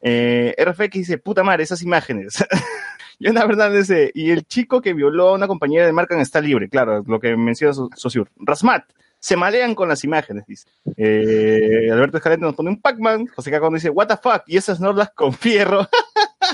Eh, 0.00 0.54
RFX 0.58 0.92
dice, 0.92 1.18
puta 1.18 1.42
madre, 1.42 1.64
esas 1.64 1.82
imágenes. 1.82 2.44
Yo 3.20 3.32
la 3.32 3.44
verdad 3.46 3.72
dice, 3.72 4.12
y 4.14 4.30
el 4.30 4.46
chico 4.46 4.80
que 4.80 4.94
violó 4.94 5.30
a 5.30 5.34
una 5.34 5.48
compañera 5.48 5.84
de 5.84 5.92
Marcan 5.92 6.20
está 6.20 6.40
libre, 6.40 6.68
claro, 6.68 7.02
lo 7.04 7.18
que 7.18 7.36
menciona 7.36 7.74
Sociur. 7.96 8.30
Rasmat, 8.36 8.84
se 9.20 9.36
malean 9.36 9.74
con 9.74 9.88
las 9.88 10.04
imágenes, 10.04 10.44
dice. 10.46 10.68
Eh, 10.96 11.88
Alberto 11.90 12.18
Escalente 12.18 12.46
nos 12.46 12.54
pone 12.54 12.70
un 12.70 12.80
Pac-Man. 12.80 13.26
José 13.34 13.50
Cacón 13.50 13.74
dice, 13.74 13.90
what 13.90 14.06
the 14.06 14.16
fuck, 14.16 14.42
y 14.46 14.56
esas 14.56 14.80
norlas 14.80 15.10
con 15.14 15.32
fierro. 15.32 15.86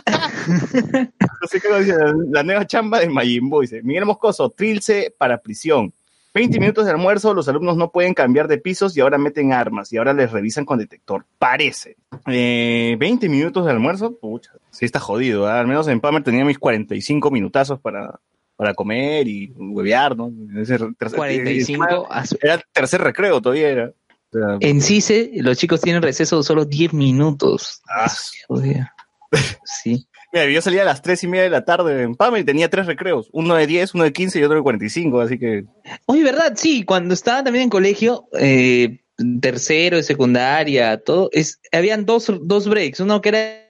José 1.41 1.61
Cacón 1.61 1.85
dice, 1.85 1.97
la, 1.97 2.15
la, 2.31 2.43
nueva 2.43 2.67
chamba 2.67 3.01
de 3.01 3.09
Mayimbo, 3.09 3.61
dice, 3.61 3.83
Miguel 3.83 4.07
Moscoso, 4.07 4.51
trilce 4.51 5.15
para 5.17 5.39
prisión. 5.39 5.93
20 6.35 6.59
minutos 6.59 6.85
de 6.85 6.91
almuerzo, 6.91 7.33
los 7.33 7.47
alumnos 7.47 7.77
no 7.77 7.93
pueden 7.93 8.13
cambiar 8.13 8.49
de 8.49 8.59
pisos 8.59 8.97
y 8.97 9.01
ahora 9.01 9.19
meten 9.19 9.53
armas 9.53 9.93
y 9.93 9.99
ahora 9.99 10.13
les 10.13 10.33
revisan 10.33 10.65
con 10.65 10.81
detector. 10.81 11.25
Parece. 11.39 11.97
Eh, 12.27 12.97
20 12.99 13.29
minutos 13.29 13.65
de 13.65 13.71
almuerzo, 13.71 14.17
pucha, 14.19 14.51
sí 14.71 14.85
está 14.85 14.99
jodido. 14.99 15.49
¿eh? 15.49 15.53
Al 15.53 15.69
menos 15.69 15.87
en 15.87 16.01
Palmer 16.01 16.25
tenía 16.25 16.45
mis 16.45 16.59
45 16.59 17.31
minutazos 17.31 17.79
para, 17.79 18.19
para 18.57 18.75
comer 18.75 19.27
y 19.27 19.53
huevear, 19.57 20.17
¿no? 20.17 20.33
Ese 20.61 20.79
tercer, 20.99 21.17
45 21.17 22.09
era, 22.11 22.25
era 22.41 22.63
tercer 22.73 23.01
recreo 23.01 23.41
todavía 23.41 23.69
era. 23.69 23.89
O 23.89 24.39
sea, 24.39 24.57
en 24.61 24.81
CICE 24.81 25.31
los 25.37 25.57
chicos 25.57 25.81
tienen 25.81 26.03
receso 26.03 26.43
solo 26.43 26.65
10 26.65 26.93
minutos. 26.95 27.83
Ah. 27.89 28.11
Sí. 29.65 30.07
Mira, 30.33 30.47
yo 30.47 30.61
salía 30.63 30.83
a 30.83 30.85
las 30.85 31.03
3 31.03 31.25
y 31.25 31.27
media 31.29 31.45
de 31.45 31.51
la 31.51 31.65
tarde 31.65 32.03
en 32.03 32.15
Pama 32.15 32.39
y 32.39 32.45
tenía 32.45 32.69
tres 32.69 32.87
recreos, 32.87 33.29
uno 33.33 33.55
de 33.55 33.67
10, 33.67 33.95
uno 33.95 34.05
de 34.05 34.13
15 34.13 34.39
y 34.39 34.43
otro 34.45 34.57
de 34.57 34.63
45, 34.63 35.21
así 35.21 35.39
que... 35.39 35.65
Oye, 36.07 36.25
¿verdad? 36.25 36.55
Sí, 36.57 36.85
cuando 36.85 37.15
estaba 37.15 37.45
también 37.45 37.65
en 37.65 37.71
colegio, 37.71 38.29
eh, 38.39 39.01
tercero 39.41 40.03
secundaria, 40.03 40.99
todo, 40.99 41.31
es, 41.33 41.61
habían 41.71 42.05
dos, 42.05 42.33
dos 42.43 42.69
breaks, 42.69 43.01
uno 43.01 43.21
que 43.21 43.29
era 43.29 43.65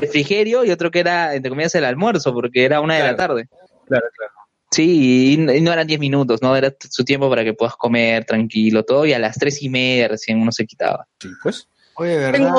refrigerio 0.00 0.64
y 0.64 0.70
otro 0.70 0.90
que 0.90 1.00
era, 1.00 1.34
entre 1.34 1.50
comillas, 1.50 1.74
el 1.74 1.84
almuerzo, 1.84 2.34
porque 2.34 2.64
era 2.64 2.80
una 2.80 2.96
claro. 2.96 3.04
de 3.04 3.12
la 3.12 3.16
tarde. 3.16 3.48
Claro, 3.86 4.06
claro. 4.16 4.32
Sí, 4.70 5.34
y 5.34 5.36
no 5.36 5.72
eran 5.72 5.86
10 5.86 6.00
minutos, 6.00 6.42
¿no? 6.42 6.56
Era 6.56 6.74
su 6.90 7.04
tiempo 7.04 7.30
para 7.30 7.44
que 7.44 7.54
puedas 7.54 7.76
comer 7.76 8.24
tranquilo, 8.24 8.84
todo, 8.84 9.06
y 9.06 9.12
a 9.12 9.18
las 9.18 9.38
tres 9.38 9.62
y 9.62 9.68
media 9.68 10.08
recién 10.08 10.40
uno 10.40 10.52
se 10.52 10.66
quitaba. 10.66 11.06
Sí, 11.20 11.28
pues. 11.42 11.68
Oye, 11.94 12.16
¿verdad? 12.16 12.52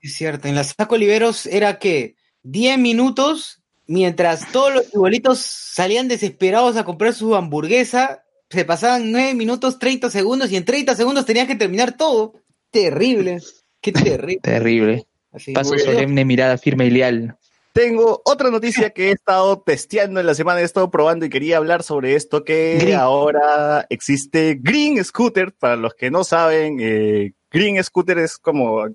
Es 0.00 0.14
cierto. 0.14 0.48
En 0.48 0.54
la 0.54 0.64
Saco 0.64 0.96
Oliveros 0.96 1.46
era 1.46 1.78
que 1.78 2.16
10 2.42 2.78
minutos 2.78 3.62
mientras 3.86 4.50
todos 4.52 4.74
los 4.74 4.94
igualitos 4.94 5.38
salían 5.38 6.08
desesperados 6.08 6.76
a 6.76 6.84
comprar 6.84 7.14
su 7.14 7.34
hamburguesa, 7.34 8.24
se 8.50 8.64
pasaban 8.64 9.10
9 9.12 9.34
minutos 9.34 9.78
30 9.78 10.10
segundos 10.10 10.50
y 10.50 10.56
en 10.56 10.64
30 10.64 10.94
segundos 10.94 11.24
tenías 11.24 11.46
que 11.46 11.56
terminar 11.56 11.96
todo. 11.96 12.34
Terrible. 12.70 13.40
Qué 13.80 13.92
terrible. 13.92 14.40
terrible. 14.42 15.06
Paso 15.54 15.78
solemne, 15.78 16.24
mirada 16.24 16.56
firme 16.56 16.86
y 16.86 16.90
leal. 16.90 17.36
Tengo 17.76 18.22
otra 18.24 18.50
noticia 18.50 18.88
que 18.88 19.08
he 19.08 19.12
estado 19.12 19.60
testeando 19.60 20.18
en 20.18 20.24
la 20.24 20.34
semana, 20.34 20.60
he 20.60 20.64
estado 20.64 20.90
probando 20.90 21.26
y 21.26 21.28
quería 21.28 21.58
hablar 21.58 21.82
sobre 21.82 22.14
esto 22.14 22.42
que 22.42 22.94
ahora 22.98 23.84
existe 23.90 24.58
Green 24.58 25.04
Scooter. 25.04 25.52
Para 25.52 25.76
los 25.76 25.92
que 25.92 26.10
no 26.10 26.24
saben, 26.24 26.78
eh, 26.80 27.34
Green 27.50 27.84
Scooter 27.84 28.16
es 28.16 28.38
como, 28.38 28.86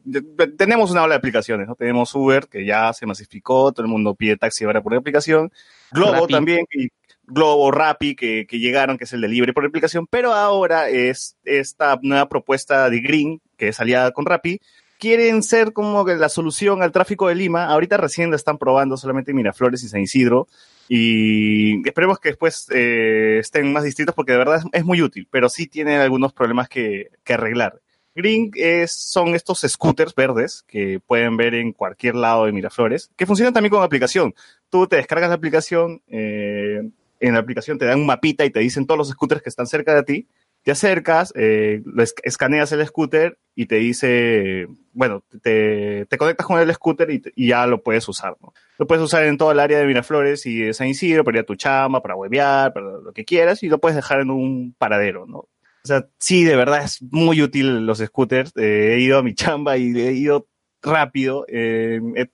tenemos 0.57 0.89
una 0.89 1.03
ola 1.03 1.13
de 1.13 1.19
aplicaciones, 1.19 1.67
¿no? 1.67 1.75
Tenemos 1.75 2.15
Uber, 2.15 2.47
que 2.47 2.65
ya 2.65 2.91
se 2.93 3.05
masificó, 3.05 3.71
todo 3.71 3.85
el 3.85 3.91
mundo 3.91 4.15
pide 4.15 4.35
taxi 4.35 4.63
ahora 4.63 4.81
por 4.81 4.95
aplicación. 4.95 5.51
Globo 5.91 6.25
también, 6.25 6.65
y 6.73 6.87
Globo, 7.27 7.69
Rappi, 7.69 8.15
que, 8.15 8.47
que, 8.47 8.57
llegaron, 8.57 8.97
que 8.97 9.03
es 9.03 9.13
el 9.13 9.21
de 9.21 9.27
libre 9.27 9.53
por 9.53 9.63
aplicación, 9.63 10.07
pero 10.07 10.33
ahora 10.33 10.89
es 10.89 11.37
esta 11.43 11.99
nueva 12.01 12.27
propuesta 12.27 12.89
de 12.89 12.99
Green, 12.99 13.41
que 13.57 13.67
es 13.67 13.79
aliada 13.79 14.11
con 14.11 14.25
Rappi, 14.25 14.59
quieren 15.01 15.41
ser 15.41 15.73
como 15.73 16.05
la 16.05 16.29
solución 16.29 16.83
al 16.83 16.91
tráfico 16.91 17.27
de 17.27 17.33
Lima. 17.33 17.65
Ahorita 17.65 17.97
recién 17.97 18.29
lo 18.29 18.35
están 18.35 18.59
probando 18.59 18.97
solamente 18.97 19.31
en 19.31 19.37
Miraflores 19.37 19.81
y 19.81 19.89
San 19.89 20.01
Isidro. 20.01 20.47
Y 20.87 21.81
esperemos 21.87 22.19
que 22.19 22.29
después 22.29 22.67
eh, 22.69 23.39
estén 23.39 23.73
más 23.73 23.83
distintos 23.83 24.13
porque 24.13 24.33
de 24.33 24.37
verdad 24.37 24.61
es, 24.71 24.85
muy 24.85 25.01
útil, 25.01 25.27
pero 25.31 25.49
sí 25.49 25.65
tiene 25.65 25.97
algunos 25.97 26.33
problemas 26.33 26.69
que, 26.69 27.09
arreglar. 27.27 27.81
Green 28.13 28.51
es, 28.53 28.91
son 28.91 29.33
estos 29.33 29.61
scooters 29.67 30.13
verdes 30.13 30.63
que 30.67 30.99
pueden 30.99 31.35
ver 31.35 31.55
en 31.55 31.73
cualquier 31.73 32.13
lado 32.13 32.45
de 32.45 32.51
Miraflores, 32.51 33.09
que 33.15 33.25
funcionan 33.25 33.55
también 33.55 33.71
con 33.71 33.81
aplicación. 33.81 34.35
Tú 34.69 34.85
te 34.85 34.97
descargas 34.97 35.29
la 35.29 35.35
aplicación, 35.35 36.03
eh, 36.09 36.81
en 37.19 37.33
la 37.33 37.39
aplicación 37.39 37.79
te 37.79 37.85
dan 37.85 38.01
un 38.01 38.05
mapita 38.05 38.45
y 38.45 38.51
te 38.51 38.59
dicen 38.59 38.85
todos 38.85 38.99
los 38.99 39.09
scooters 39.09 39.41
que 39.41 39.49
están 39.49 39.65
cerca 39.65 39.95
de 39.95 40.03
ti 40.03 40.27
te 40.63 40.71
acercas, 40.71 41.33
eh, 41.35 41.81
escaneas 42.23 42.71
el 42.71 42.85
scooter 42.85 43.37
y 43.55 43.65
te 43.65 43.75
dice, 43.75 44.67
bueno, 44.93 45.23
te, 45.41 46.05
conectas 46.17 46.45
con 46.45 46.59
el 46.59 46.73
scooter 46.73 47.09
y, 47.09 47.47
ya 47.47 47.65
lo 47.65 47.81
puedes 47.81 48.07
usar. 48.07 48.37
Lo 48.77 48.87
puedes 48.87 49.03
usar 49.03 49.23
en 49.23 49.37
todo 49.37 49.51
el 49.51 49.59
área 49.59 49.79
de 49.79 49.85
Miraflores 49.85 50.45
y 50.45 50.59
de 50.59 50.73
San 50.73 50.87
Isidro 50.87 51.23
para 51.23 51.39
ir 51.39 51.43
a 51.43 51.45
tu 51.45 51.55
chamba, 51.55 52.01
para 52.01 52.15
huevear, 52.15 52.73
para 52.73 52.85
lo 52.99 53.11
que 53.11 53.25
quieras 53.25 53.63
y 53.63 53.69
lo 53.69 53.79
puedes 53.79 53.95
dejar 53.95 54.21
en 54.21 54.29
un 54.29 54.75
paradero, 54.77 55.25
¿no? 55.25 55.47
O 55.83 55.87
sea, 55.87 56.07
sí, 56.19 56.43
de 56.43 56.55
verdad 56.55 56.83
es 56.83 57.01
muy 57.01 57.41
útil 57.41 57.87
los 57.87 57.97
scooters. 57.97 58.51
Eh, 58.55 58.93
he 58.93 58.99
ido 58.99 59.17
a 59.17 59.23
mi 59.23 59.33
chamba 59.33 59.77
y 59.77 59.99
he 59.99 60.11
ido 60.13 60.47
rápido. 60.83 61.45
Eh, 61.47 61.99
he, 62.15 62.29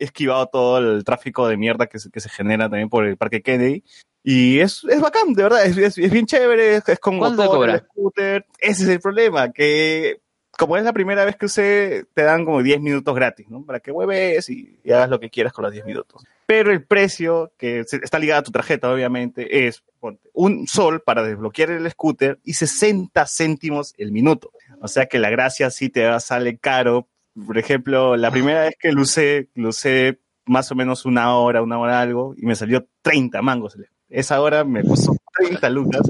esquivado 0.00 0.46
todo 0.46 0.78
el 0.78 1.04
tráfico 1.04 1.46
de 1.46 1.56
mierda 1.56 1.86
que 1.86 2.00
se, 2.00 2.10
que 2.10 2.18
se 2.18 2.28
genera 2.28 2.68
también 2.68 2.88
por 2.88 3.06
el 3.06 3.16
Parque 3.16 3.42
Kennedy. 3.42 3.84
Y 4.30 4.60
es, 4.60 4.84
es 4.84 5.00
bacán, 5.00 5.32
de 5.32 5.42
verdad, 5.42 5.64
es, 5.64 5.78
es, 5.78 6.10
bien 6.10 6.26
chévere, 6.26 6.82
es, 6.86 6.98
como 7.00 7.34
todo 7.34 7.64
el 7.64 7.78
scooter. 7.78 8.44
Ese 8.58 8.82
es 8.82 8.88
el 8.90 9.00
problema, 9.00 9.52
que 9.52 10.20
como 10.50 10.76
es 10.76 10.84
la 10.84 10.92
primera 10.92 11.24
vez 11.24 11.36
que 11.36 11.46
usé, 11.46 12.04
te 12.12 12.24
dan 12.24 12.44
como 12.44 12.62
10 12.62 12.78
minutos 12.82 13.14
gratis, 13.14 13.48
¿no? 13.48 13.64
Para 13.64 13.80
que 13.80 13.90
hueves 13.90 14.50
y, 14.50 14.80
hagas 14.84 15.08
lo 15.08 15.18
que 15.18 15.30
quieras 15.30 15.54
con 15.54 15.62
los 15.62 15.72
10 15.72 15.86
minutos. 15.86 16.22
Pero 16.44 16.72
el 16.72 16.84
precio, 16.84 17.54
que 17.56 17.80
está 17.80 18.18
ligado 18.18 18.40
a 18.40 18.42
tu 18.42 18.50
tarjeta, 18.50 18.92
obviamente, 18.92 19.66
es 19.66 19.82
un 20.34 20.66
sol 20.66 21.00
para 21.00 21.22
desbloquear 21.22 21.70
el 21.70 21.90
scooter 21.90 22.38
y 22.44 22.52
60 22.52 23.24
céntimos 23.26 23.94
el 23.96 24.12
minuto. 24.12 24.50
O 24.82 24.88
sea 24.88 25.06
que 25.06 25.18
la 25.18 25.30
gracia 25.30 25.70
sí 25.70 25.88
te 25.88 26.06
va, 26.06 26.20
sale 26.20 26.58
caro. 26.58 27.08
Por 27.46 27.56
ejemplo, 27.56 28.14
la 28.18 28.30
primera 28.30 28.64
vez 28.64 28.74
que 28.78 28.92
lo 28.92 29.00
usé, 29.00 29.48
lo 29.54 29.70
usé 29.70 30.18
más 30.44 30.70
o 30.70 30.74
menos 30.74 31.06
una 31.06 31.34
hora, 31.34 31.62
una 31.62 31.78
hora 31.78 32.02
algo, 32.02 32.34
y 32.36 32.44
me 32.44 32.56
salió 32.56 32.86
30 33.00 33.40
mangos 33.40 33.74
el 33.76 33.86
esa 34.08 34.40
hora 34.40 34.64
me 34.64 34.82
puso 34.82 35.16
30 35.38 35.70
lucas. 35.70 36.02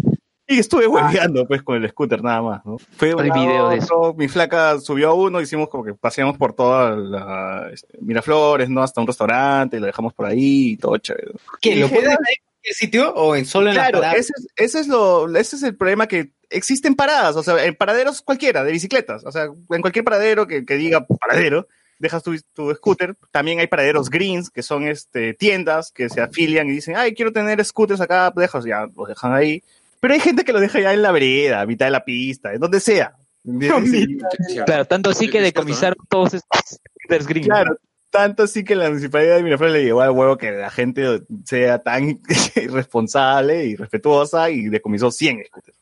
Y 0.50 0.58
estuve 0.60 0.86
hueveando 0.86 1.46
pues 1.46 1.62
con 1.62 1.76
el 1.76 1.90
scooter 1.90 2.22
nada 2.22 2.40
más, 2.40 2.64
¿no? 2.64 2.78
Fue 2.78 3.14
un 3.14 3.22
video 3.30 3.68
de 3.68 3.76
eso. 3.76 4.14
Mi 4.16 4.28
flaca 4.28 4.80
subió 4.80 5.10
a 5.10 5.14
uno, 5.14 5.42
hicimos 5.42 5.68
como 5.68 5.84
que 5.84 5.92
paseamos 5.92 6.38
por 6.38 6.54
toda 6.54 6.96
la 6.96 7.68
este, 7.70 7.98
Miraflores, 8.00 8.70
¿no? 8.70 8.82
Hasta 8.82 9.02
un 9.02 9.06
restaurante, 9.06 9.76
y 9.76 9.80
lo 9.80 9.86
dejamos 9.86 10.14
por 10.14 10.24
ahí 10.24 10.70
y 10.70 10.76
todo 10.78 10.96
chévere. 10.96 11.32
¿Qué? 11.60 11.76
¿Lo 11.76 11.88
puedes 11.90 12.08
en 12.08 12.16
cualquier 12.16 12.74
sitio 12.74 13.12
o 13.14 13.36
en 13.36 13.44
solo 13.44 13.68
en 13.68 13.74
claro, 13.74 14.00
la 14.00 14.12
ese, 14.12 14.32
ese 14.56 14.80
es 14.80 14.88
lo, 14.88 15.28
ese 15.36 15.56
es 15.56 15.62
el 15.62 15.76
problema 15.76 16.06
que 16.06 16.32
existen 16.48 16.94
paradas, 16.94 17.36
o 17.36 17.42
sea, 17.42 17.62
en 17.62 17.74
paraderos 17.74 18.22
cualquiera, 18.22 18.64
de 18.64 18.72
bicicletas, 18.72 19.26
o 19.26 19.30
sea, 19.30 19.44
en 19.44 19.80
cualquier 19.82 20.04
paradero 20.04 20.46
que, 20.46 20.64
que 20.64 20.76
diga 20.76 21.06
paradero, 21.06 21.68
dejas 21.98 22.22
tu, 22.22 22.36
tu, 22.54 22.74
scooter. 22.74 23.16
También 23.30 23.60
hay 23.60 23.66
paraderos 23.66 24.10
greens, 24.10 24.50
que 24.50 24.62
son 24.62 24.88
este, 24.88 25.34
tiendas 25.34 25.90
que 25.92 26.08
se 26.08 26.20
afilian 26.20 26.68
y 26.68 26.72
dicen, 26.72 26.96
ay, 26.96 27.14
quiero 27.14 27.32
tener 27.32 27.64
scooters 27.64 28.00
acá, 28.00 28.30
pues 28.32 28.44
dejas, 28.44 28.64
ya 28.64 28.86
los 28.94 29.08
dejan 29.08 29.34
ahí. 29.34 29.62
Pero 30.00 30.14
hay 30.14 30.20
gente 30.20 30.44
que 30.44 30.52
lo 30.52 30.60
deja 30.60 30.80
ya 30.80 30.94
en 30.94 31.02
la 31.02 31.12
vereda, 31.12 31.60
a 31.60 31.66
mitad 31.66 31.86
de 31.86 31.92
la 31.92 32.04
pista, 32.04 32.52
en 32.52 32.60
donde 32.60 32.80
sea. 32.80 33.14
claro, 34.66 34.84
tanto 34.84 35.10
así 35.10 35.28
que 35.28 35.40
decomisaron 35.40 35.98
todos 36.08 36.34
estos 36.34 36.80
scooters 37.02 37.26
greens. 37.26 37.48
Claro, 37.48 37.76
tanto 38.10 38.44
así 38.44 38.64
que 38.64 38.74
la 38.74 38.88
municipalidad 38.88 39.36
de 39.36 39.42
Miraflores 39.42 39.74
le 39.74 39.84
llevó 39.84 40.02
al 40.02 40.10
huevo 40.10 40.36
que 40.36 40.50
la 40.52 40.70
gente 40.70 41.22
sea 41.44 41.78
tan 41.80 42.20
irresponsable 42.56 43.66
y 43.66 43.76
respetuosa 43.76 44.50
y 44.50 44.68
decomisó 44.68 45.10
100 45.10 45.44
scooters. 45.46 45.78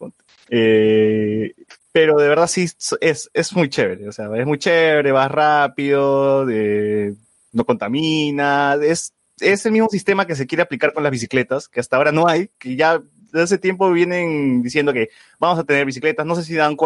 Eh, 0.49 1.55
pero 1.97 2.19
de 2.19 2.29
verdad 2.29 2.47
sí 2.47 2.69
es, 3.01 3.31
es 3.33 3.57
muy 3.57 3.71
chévere, 3.71 4.07
o 4.07 4.13
sea, 4.13 4.29
es 4.37 4.45
muy 4.45 4.59
chévere, 4.59 5.13
vas 5.13 5.31
rápido, 5.31 6.45
de, 6.45 7.15
no 7.53 7.65
contamina, 7.65 8.75
es, 8.83 9.15
es 9.41 9.65
el 9.65 9.73
mismo 9.73 9.89
sistema 9.89 10.27
que 10.27 10.37
se 10.37 10.47
quiere 10.47 10.61
aplicar 10.61 10.93
con 10.93 11.05
las 11.05 11.11
bicicletas, 11.11 11.71
que 11.71 11.81
hasta 11.81 11.97
ahora 11.97 12.13
no 12.13 12.29
hay, 12.29 12.51
que 12.59 12.77
ya 12.77 13.03
desde 13.33 13.45
hace 13.45 13.57
tiempo 13.57 13.91
vienen 13.91 14.61
diciendo 14.61 14.93
que 14.93 15.09
vamos 15.39 15.59
a 15.59 15.65
tener 15.65 15.87
bicicletas, 15.87 16.27
no 16.27 16.37
sé 16.37 16.43
si 16.43 16.53
dan, 16.53 16.77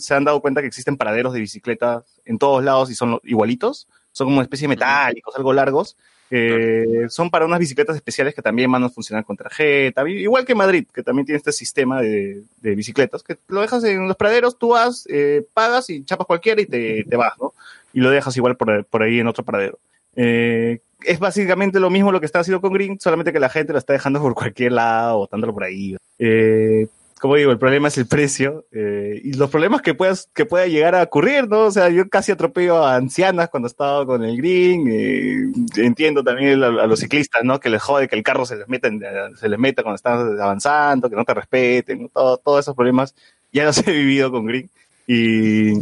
se 0.00 0.14
han 0.14 0.24
dado 0.24 0.42
cuenta 0.42 0.60
que 0.60 0.66
existen 0.66 0.98
paraderos 0.98 1.32
de 1.32 1.40
bicicletas 1.40 2.04
en 2.26 2.36
todos 2.36 2.62
lados 2.62 2.90
y 2.90 2.94
son 2.94 3.20
igualitos, 3.24 3.88
son 4.12 4.26
como 4.26 4.36
una 4.36 4.44
especie 4.44 4.68
de 4.68 4.74
metálicos, 4.74 5.34
algo 5.34 5.54
largos, 5.54 5.96
eh, 6.30 7.06
son 7.08 7.30
para 7.30 7.46
unas 7.46 7.58
bicicletas 7.58 7.96
especiales 7.96 8.34
que 8.34 8.42
también 8.42 8.70
van 8.70 8.84
a 8.84 8.90
funcionar 8.90 9.24
con 9.24 9.36
tarjeta, 9.36 10.08
igual 10.08 10.44
que 10.44 10.54
Madrid, 10.54 10.86
que 10.92 11.02
también 11.02 11.26
tiene 11.26 11.38
este 11.38 11.52
sistema 11.52 12.00
de, 12.02 12.42
bicicletas, 12.60 13.22
que 13.22 13.38
lo 13.48 13.60
dejas 13.60 13.84
en 13.84 14.06
los 14.06 14.16
praderos, 14.16 14.58
tú 14.58 14.70
vas, 14.70 15.06
eh, 15.08 15.46
pagas 15.54 15.88
y 15.90 16.04
chapas 16.04 16.26
cualquiera 16.26 16.60
y 16.60 16.66
te, 16.66 17.16
vas, 17.16 17.32
¿no? 17.40 17.52
Y 17.92 18.00
lo 18.00 18.10
dejas 18.10 18.36
igual 18.36 18.56
por, 18.56 19.02
ahí 19.02 19.20
en 19.20 19.28
otro 19.28 19.44
pradero. 19.44 19.78
Eh, 20.16 20.80
es 21.02 21.18
básicamente 21.18 21.80
lo 21.80 21.90
mismo 21.90 22.12
lo 22.12 22.20
que 22.20 22.26
está 22.26 22.40
haciendo 22.40 22.60
con 22.60 22.72
Green, 22.72 22.98
solamente 23.00 23.32
que 23.32 23.40
la 23.40 23.48
gente 23.48 23.72
lo 23.72 23.78
está 23.78 23.92
dejando 23.92 24.20
por 24.20 24.34
cualquier 24.34 24.72
lado, 24.72 25.18
botándolo 25.18 25.54
por 25.54 25.64
ahí. 25.64 25.96
Eh, 26.18 26.88
como 27.20 27.34
digo, 27.36 27.50
el 27.50 27.58
problema 27.58 27.88
es 27.88 27.98
el 27.98 28.06
precio 28.06 28.66
eh, 28.72 29.20
y 29.22 29.32
los 29.34 29.50
problemas 29.50 29.82
que 29.82 29.94
puedas 29.94 30.28
que 30.34 30.46
pueda 30.46 30.66
llegar 30.66 30.94
a 30.94 31.02
ocurrir, 31.02 31.48
¿no? 31.48 31.66
O 31.66 31.70
sea, 31.70 31.88
yo 31.90 32.08
casi 32.08 32.32
atropello 32.32 32.84
a 32.84 32.96
ancianas 32.96 33.48
cuando 33.48 33.66
estaba 33.66 34.06
con 34.06 34.24
el 34.24 34.36
green. 34.36 34.86
Eh, 34.88 35.52
entiendo 35.76 36.22
también 36.22 36.62
a, 36.62 36.86
los 36.86 37.00
ciclistas, 37.00 37.42
¿no? 37.44 37.60
Que 37.60 37.70
les 37.70 37.82
jode 37.82 38.08
que 38.08 38.16
el 38.16 38.22
carro 38.22 38.46
se 38.46 38.56
les 38.56 38.68
meta, 38.68 38.88
se 39.36 39.48
les 39.48 39.58
meta 39.58 39.82
cuando 39.82 39.96
están 39.96 40.40
avanzando, 40.40 41.10
que 41.10 41.16
no 41.16 41.24
te 41.24 41.34
respeten, 41.34 42.08
Todo, 42.08 42.38
todos 42.38 42.64
esos 42.64 42.74
problemas 42.74 43.14
ya 43.52 43.64
los 43.64 43.78
he 43.86 43.92
vivido 43.92 44.30
con 44.30 44.46
green 44.46 44.70
y 45.08 45.72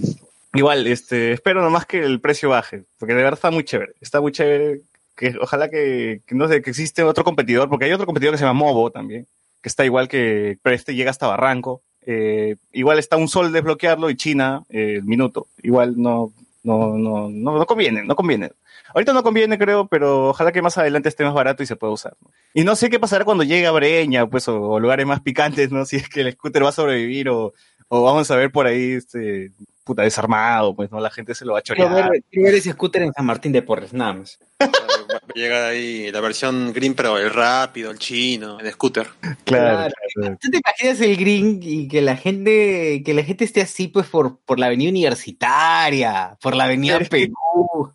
igual, 0.55 0.87
este, 0.87 1.33
espero 1.33 1.61
nomás 1.61 1.85
que 1.85 1.99
el 1.99 2.21
precio 2.21 2.49
baje, 2.51 2.85
porque 2.99 3.15
de 3.15 3.23
verdad 3.23 3.35
está 3.35 3.51
muy 3.51 3.65
chévere, 3.65 3.93
está 4.01 4.21
muy 4.21 4.33
chévere. 4.33 4.83
Que 5.17 5.35
ojalá 5.41 5.71
que, 5.71 6.21
no 6.31 6.47
sé, 6.47 6.63
que 6.63 6.71
existe 6.71 7.03
otro 7.03 7.25
competidor, 7.25 7.69
porque 7.69 7.87
hay 7.87 7.93
otro 7.93 8.07
competidor 8.07 8.35
que 8.35 8.39
se 8.39 8.45
llama 8.45 8.61
Movo 8.61 8.91
también 8.91 9.27
que 9.67 9.69
está 9.69 9.85
igual 9.85 10.07
que, 10.07 10.61
pero 10.63 10.77
este 10.77 10.95
llega 10.95 11.11
hasta 11.11 11.27
Barranco. 11.27 11.83
Eh, 12.03 12.55
igual 12.71 13.01
está 13.01 13.17
un 13.17 13.27
sol 13.27 13.51
desbloquearlo 13.51 14.11
y 14.11 14.17
China 14.17 14.63
eh, 14.69 14.99
el 14.99 15.03
minuto. 15.03 15.49
Igual 15.61 15.95
no, 16.01 16.33
no, 16.63 16.97
no, 16.97 17.29
no, 17.29 17.67
conviene, 17.67 18.05
no 18.05 18.15
conviene. 18.15 18.53
Ahorita 18.95 19.13
no 19.13 19.25
conviene, 19.25 19.59
creo, 19.59 19.89
pero 19.89 20.29
ojalá 20.29 20.53
que 20.53 20.63
más 20.63 20.79
adelante 20.79 21.09
esté 21.09 21.25
más 21.25 21.35
barato 21.35 21.65
y 21.65 21.67
se 21.67 21.75
pueda 21.75 21.93
usar. 21.93 22.17
Y 22.55 22.63
no 22.63 22.77
sé 22.77 22.91
qué 22.91 23.01
pasará 23.01 23.25
cuando 23.25 23.43
llegue 23.43 23.67
a 23.67 23.73
Breña, 23.73 24.25
pues, 24.29 24.47
o, 24.47 24.79
lugares 24.79 25.05
más 25.05 25.21
picantes, 25.21 25.73
¿no? 25.73 25.85
Si 25.85 25.97
es 25.97 26.09
que 26.09 26.21
el 26.21 26.33
scooter 26.35 26.63
va 26.65 26.69
a 26.69 26.73
sobrevivir 26.73 27.29
o, 27.29 27.53
o 27.89 28.03
vamos 28.05 28.31
a 28.31 28.37
ver 28.37 28.53
por 28.53 28.69
ahí, 28.69 28.93
este, 28.93 29.51
puta, 29.83 30.03
desarmado, 30.03 30.77
pues, 30.77 30.93
¿no? 30.93 31.01
La 31.01 31.11
gente 31.11 31.35
se 31.35 31.45
lo 31.45 31.55
va 31.55 31.59
a 31.59 31.63
chorear. 31.63 31.89
Quiero 32.31 32.47
ver, 32.47 32.55
ese 32.55 32.71
scooter 32.71 33.03
en 33.03 33.13
San 33.13 33.27
Martín 33.27 33.51
de 33.51 33.63
Porres, 33.63 33.93
nada 33.93 34.13
más. 34.13 34.39
Llega 35.35 35.69
ahí 35.69 36.11
la 36.11 36.21
versión 36.21 36.73
green, 36.73 36.95
pero 36.95 37.19
el 37.19 37.33
rápido, 37.33 37.91
el 37.91 37.99
chino, 37.99 38.59
el 38.59 38.71
scooter. 38.73 39.07
Claro. 39.45 39.93
¿Tú 40.41 40.51
te 40.51 40.59
imaginas 40.59 41.01
el 41.01 41.17
green 41.17 41.61
y 41.63 41.89
que 41.89 42.03
la 42.03 42.17
gente, 42.17 43.03
que 43.05 43.15
la 43.15 43.23
gente 43.23 43.45
esté 43.45 43.61
así, 43.61 43.89
pues, 43.89 44.07
por, 44.07 44.39
por 44.39 44.59
la 44.59 44.67
avenida 44.67 44.91
universitaria, 44.91 46.37
por 46.41 46.57
la 46.57 46.65
avenida 46.65 46.99
Perú? 47.01 47.93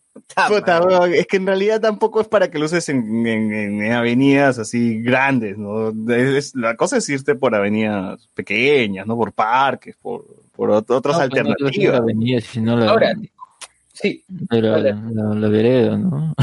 es 1.14 1.28
que 1.28 1.38
en 1.38 1.46
realidad 1.46 1.82
tampoco 1.82 2.22
es 2.22 2.28
para 2.28 2.50
que 2.50 2.58
lo 2.58 2.66
uses 2.66 2.88
en, 2.90 3.92
avenidas 3.92 4.60
así 4.60 5.02
grandes, 5.02 5.58
¿no? 5.58 5.92
la 6.56 6.76
cosa 6.76 6.98
es 6.98 7.10
irte 7.10 7.36
por 7.36 7.54
avenidas 7.54 8.28
pequeñas, 8.34 9.06
¿no? 9.06 9.18
Por 9.18 9.34
parques, 9.34 9.96
por, 10.02 10.26
por 10.54 10.72
otras 10.72 11.18
alternativas. 11.18 12.02
Ahora, 12.88 13.14
Sí. 13.94 14.24
La, 14.50 14.78
la, 14.78 15.48
vereda, 15.48 15.98
¿no? 15.98 16.34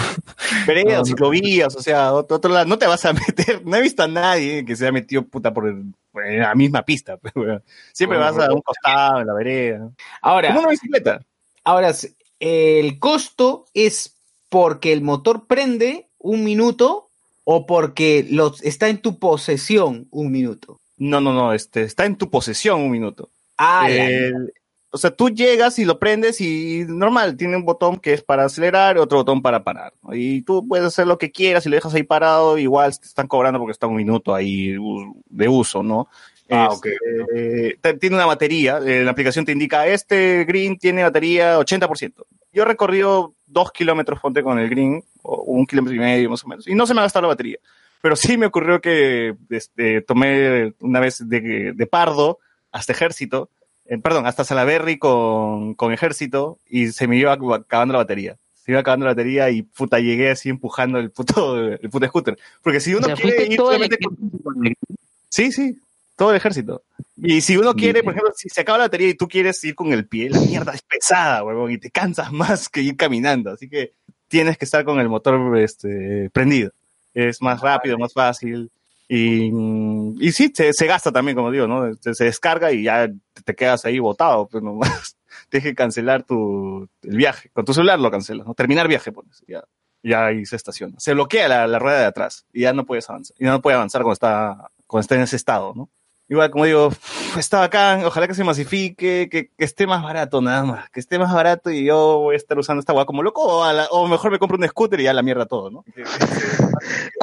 Vereda, 0.68 1.04
ciclovías, 1.04 1.74
o 1.74 1.82
sea, 1.82 2.12
otro, 2.12 2.36
otro, 2.36 2.52
lado. 2.52 2.66
No 2.66 2.78
te 2.78 2.86
vas 2.86 3.04
a 3.04 3.12
meter. 3.14 3.64
No 3.64 3.76
he 3.76 3.82
visto 3.82 4.02
a 4.02 4.08
nadie 4.08 4.64
que 4.64 4.76
se 4.76 4.84
haya 4.84 4.92
metido 4.92 5.22
puta 5.22 5.52
por, 5.52 5.74
la 6.14 6.54
misma 6.54 6.82
pista. 6.82 7.18
Siempre 7.92 8.18
vas 8.18 8.38
a 8.38 8.52
un 8.52 8.60
costado, 8.60 9.20
en 9.20 9.26
la 9.26 9.34
vereda. 9.34 9.90
Ahora. 10.20 10.48
Como 10.48 10.60
una 10.60 10.70
bicicleta. 10.70 11.20
Ahora, 11.64 11.92
el 12.40 12.98
costo 12.98 13.66
es 13.74 14.14
porque 14.48 14.92
el 14.92 15.02
motor 15.02 15.46
prende 15.46 16.08
un 16.18 16.44
minuto 16.44 17.08
o 17.44 17.66
porque 17.66 18.26
los, 18.28 18.62
está 18.62 18.88
en 18.88 19.00
tu 19.00 19.18
posesión 19.18 20.06
un 20.10 20.30
minuto. 20.30 20.80
No, 20.98 21.20
no, 21.20 21.32
no, 21.32 21.52
este, 21.54 21.82
está 21.82 22.04
en 22.04 22.16
tu 22.16 22.30
posesión 22.30 22.80
un 22.80 22.90
minuto. 22.90 23.30
Ah, 23.56 23.88
o 24.90 24.96
sea, 24.96 25.10
tú 25.10 25.28
llegas 25.28 25.78
y 25.78 25.84
lo 25.84 25.98
prendes 25.98 26.40
y 26.40 26.84
normal, 26.88 27.36
tiene 27.36 27.56
un 27.56 27.64
botón 27.64 27.98
que 27.98 28.14
es 28.14 28.22
para 28.22 28.44
acelerar 28.44 28.96
y 28.96 29.00
otro 29.00 29.18
botón 29.18 29.42
para 29.42 29.62
parar. 29.62 29.92
Y 30.12 30.42
tú 30.42 30.66
puedes 30.66 30.86
hacer 30.86 31.06
lo 31.06 31.18
que 31.18 31.30
quieras 31.30 31.66
y 31.66 31.68
lo 31.68 31.76
dejas 31.76 31.94
ahí 31.94 32.04
parado, 32.04 32.56
igual 32.56 32.98
te 32.98 33.06
están 33.06 33.26
cobrando 33.26 33.58
porque 33.58 33.72
está 33.72 33.86
un 33.86 33.96
minuto 33.96 34.34
ahí 34.34 34.76
de 35.26 35.48
uso, 35.48 35.82
¿no? 35.82 36.08
Ah, 36.50 36.70
este, 37.34 37.94
tiene 37.94 38.16
una 38.16 38.24
batería, 38.24 38.78
eh, 38.78 39.04
la 39.04 39.10
aplicación 39.10 39.44
te 39.44 39.52
indica, 39.52 39.86
este 39.86 40.46
green 40.46 40.78
tiene 40.78 41.02
batería 41.02 41.58
80%. 41.58 42.24
Yo 42.50 42.62
he 42.62 42.66
recorrido 42.66 43.34
dos 43.46 43.70
kilómetros, 43.70 44.18
ponte 44.20 44.42
con 44.42 44.58
el 44.58 44.70
green, 44.70 45.04
o 45.22 45.42
un 45.42 45.66
kilómetro 45.66 45.94
y 45.94 45.98
medio 45.98 46.30
más 46.30 46.42
o 46.44 46.48
menos, 46.48 46.66
y 46.66 46.74
no 46.74 46.86
se 46.86 46.94
me 46.94 47.00
ha 47.00 47.02
gastado 47.02 47.24
la 47.24 47.34
batería. 47.34 47.58
Pero 48.00 48.16
sí 48.16 48.38
me 48.38 48.46
ocurrió 48.46 48.80
que 48.80 49.34
este, 49.50 50.00
tomé 50.00 50.72
una 50.80 51.00
vez 51.00 51.28
de, 51.28 51.72
de 51.74 51.86
Pardo 51.86 52.38
hasta 52.72 52.92
Ejército, 52.92 53.50
eh, 53.88 53.98
perdón, 53.98 54.26
hasta 54.26 54.44
Salaberry 54.44 54.98
con, 54.98 55.74
con 55.74 55.92
Ejército, 55.92 56.58
y 56.68 56.88
se 56.88 57.08
me 57.08 57.16
iba 57.16 57.32
acabando 57.32 57.92
la 57.92 57.98
batería 57.98 58.36
se 58.68 58.72
iba 58.72 58.80
acabando 58.80 59.06
la 59.06 59.12
batería 59.12 59.48
y 59.48 59.62
puta 59.62 59.98
llegué 59.98 60.30
así 60.30 60.50
empujando 60.50 60.98
el 60.98 61.10
puto, 61.10 61.58
el 61.72 61.88
puto 61.88 62.06
scooter. 62.06 62.38
Porque 62.62 62.80
si 62.80 62.92
uno 62.92 63.08
quiere 63.14 63.46
ir 63.46 63.58
Sí, 65.30 65.52
sí, 65.52 65.78
todo 66.16 66.32
el 66.32 66.36
ejército. 66.36 66.82
Y 67.16 67.40
si 67.40 67.56
uno 67.56 67.72
quiere, 67.72 68.02
por 68.02 68.12
ejemplo, 68.12 68.34
si 68.36 68.50
se 68.50 68.60
acaba 68.60 68.76
la 68.76 68.84
batería 68.84 69.08
y 69.08 69.14
tú 69.14 69.26
quieres 69.26 69.64
ir 69.64 69.74
con 69.74 69.94
el 69.94 70.06
pie, 70.06 70.28
la 70.28 70.40
mierda 70.40 70.74
es 70.74 70.82
pesada, 70.82 71.42
huevón, 71.44 71.72
y 71.72 71.78
te 71.78 71.90
cansas 71.90 72.30
más 72.30 72.68
que 72.68 72.82
ir 72.82 72.94
caminando. 72.94 73.52
Así 73.52 73.70
que 73.70 73.94
tienes 74.28 74.58
que 74.58 74.66
estar 74.66 74.84
con 74.84 75.00
el 75.00 75.08
motor 75.08 75.56
este, 75.56 76.28
prendido. 76.34 76.70
Es 77.14 77.40
más 77.40 77.62
rápido, 77.62 77.96
más 77.96 78.12
fácil. 78.12 78.70
Y, 79.08 79.50
y 80.20 80.32
sí, 80.32 80.52
se, 80.54 80.86
gasta 80.86 81.10
también, 81.10 81.34
como 81.34 81.50
digo, 81.50 81.66
¿no? 81.66 81.94
Se, 82.00 82.24
descarga 82.24 82.72
y 82.72 82.84
ya 82.84 83.08
te, 83.44 83.54
quedas 83.54 83.84
ahí 83.86 83.98
botado, 83.98 84.46
pues 84.48 84.62
nomás 84.62 85.16
tienes 85.48 85.70
que 85.70 85.74
cancelar 85.74 86.24
tu, 86.24 86.88
el 87.02 87.16
viaje. 87.16 87.50
Con 87.54 87.64
tu 87.64 87.72
celular 87.72 87.98
lo 87.98 88.10
cancelas, 88.10 88.46
¿no? 88.46 88.54
Terminar 88.54 88.86
viaje, 88.86 89.10
pones, 89.10 89.42
ya, 89.48 89.64
ya 90.02 90.26
ahí 90.26 90.44
se 90.44 90.56
estaciona. 90.56 90.94
Se 90.98 91.14
bloquea 91.14 91.48
la, 91.48 91.66
la, 91.66 91.78
rueda 91.78 92.00
de 92.00 92.06
atrás 92.06 92.44
y 92.52 92.62
ya 92.62 92.74
no 92.74 92.84
puedes 92.84 93.08
avanzar. 93.08 93.34
Y 93.38 93.44
no 93.44 93.62
puede 93.62 93.76
avanzar 93.76 94.02
cuando 94.02 94.12
está, 94.14 94.70
cuando 94.86 95.00
está 95.00 95.14
en 95.14 95.22
ese 95.22 95.36
estado, 95.36 95.72
¿no? 95.74 95.88
igual 96.28 96.50
como 96.50 96.66
digo, 96.66 96.90
está 97.38 97.60
bacán, 97.60 98.04
ojalá 98.04 98.28
que 98.28 98.34
se 98.34 98.44
masifique, 98.44 99.28
que, 99.30 99.50
esté 99.56 99.86
más 99.86 100.02
barato 100.02 100.40
nada 100.40 100.62
más, 100.64 100.90
que 100.90 101.00
esté 101.00 101.18
más 101.18 101.32
barato 101.32 101.70
y 101.70 101.84
yo 101.84 102.18
voy 102.18 102.34
a 102.34 102.36
estar 102.36 102.58
usando 102.58 102.80
esta 102.80 102.92
guay 102.92 103.06
como 103.06 103.22
loco, 103.22 103.42
o, 103.42 104.08
mejor 104.08 104.30
me 104.30 104.38
compro 104.38 104.58
un 104.58 104.68
scooter 104.68 105.00
y 105.00 105.04
ya 105.04 105.14
la 105.14 105.22
mierda 105.22 105.46
todo, 105.46 105.70
¿no? 105.70 105.84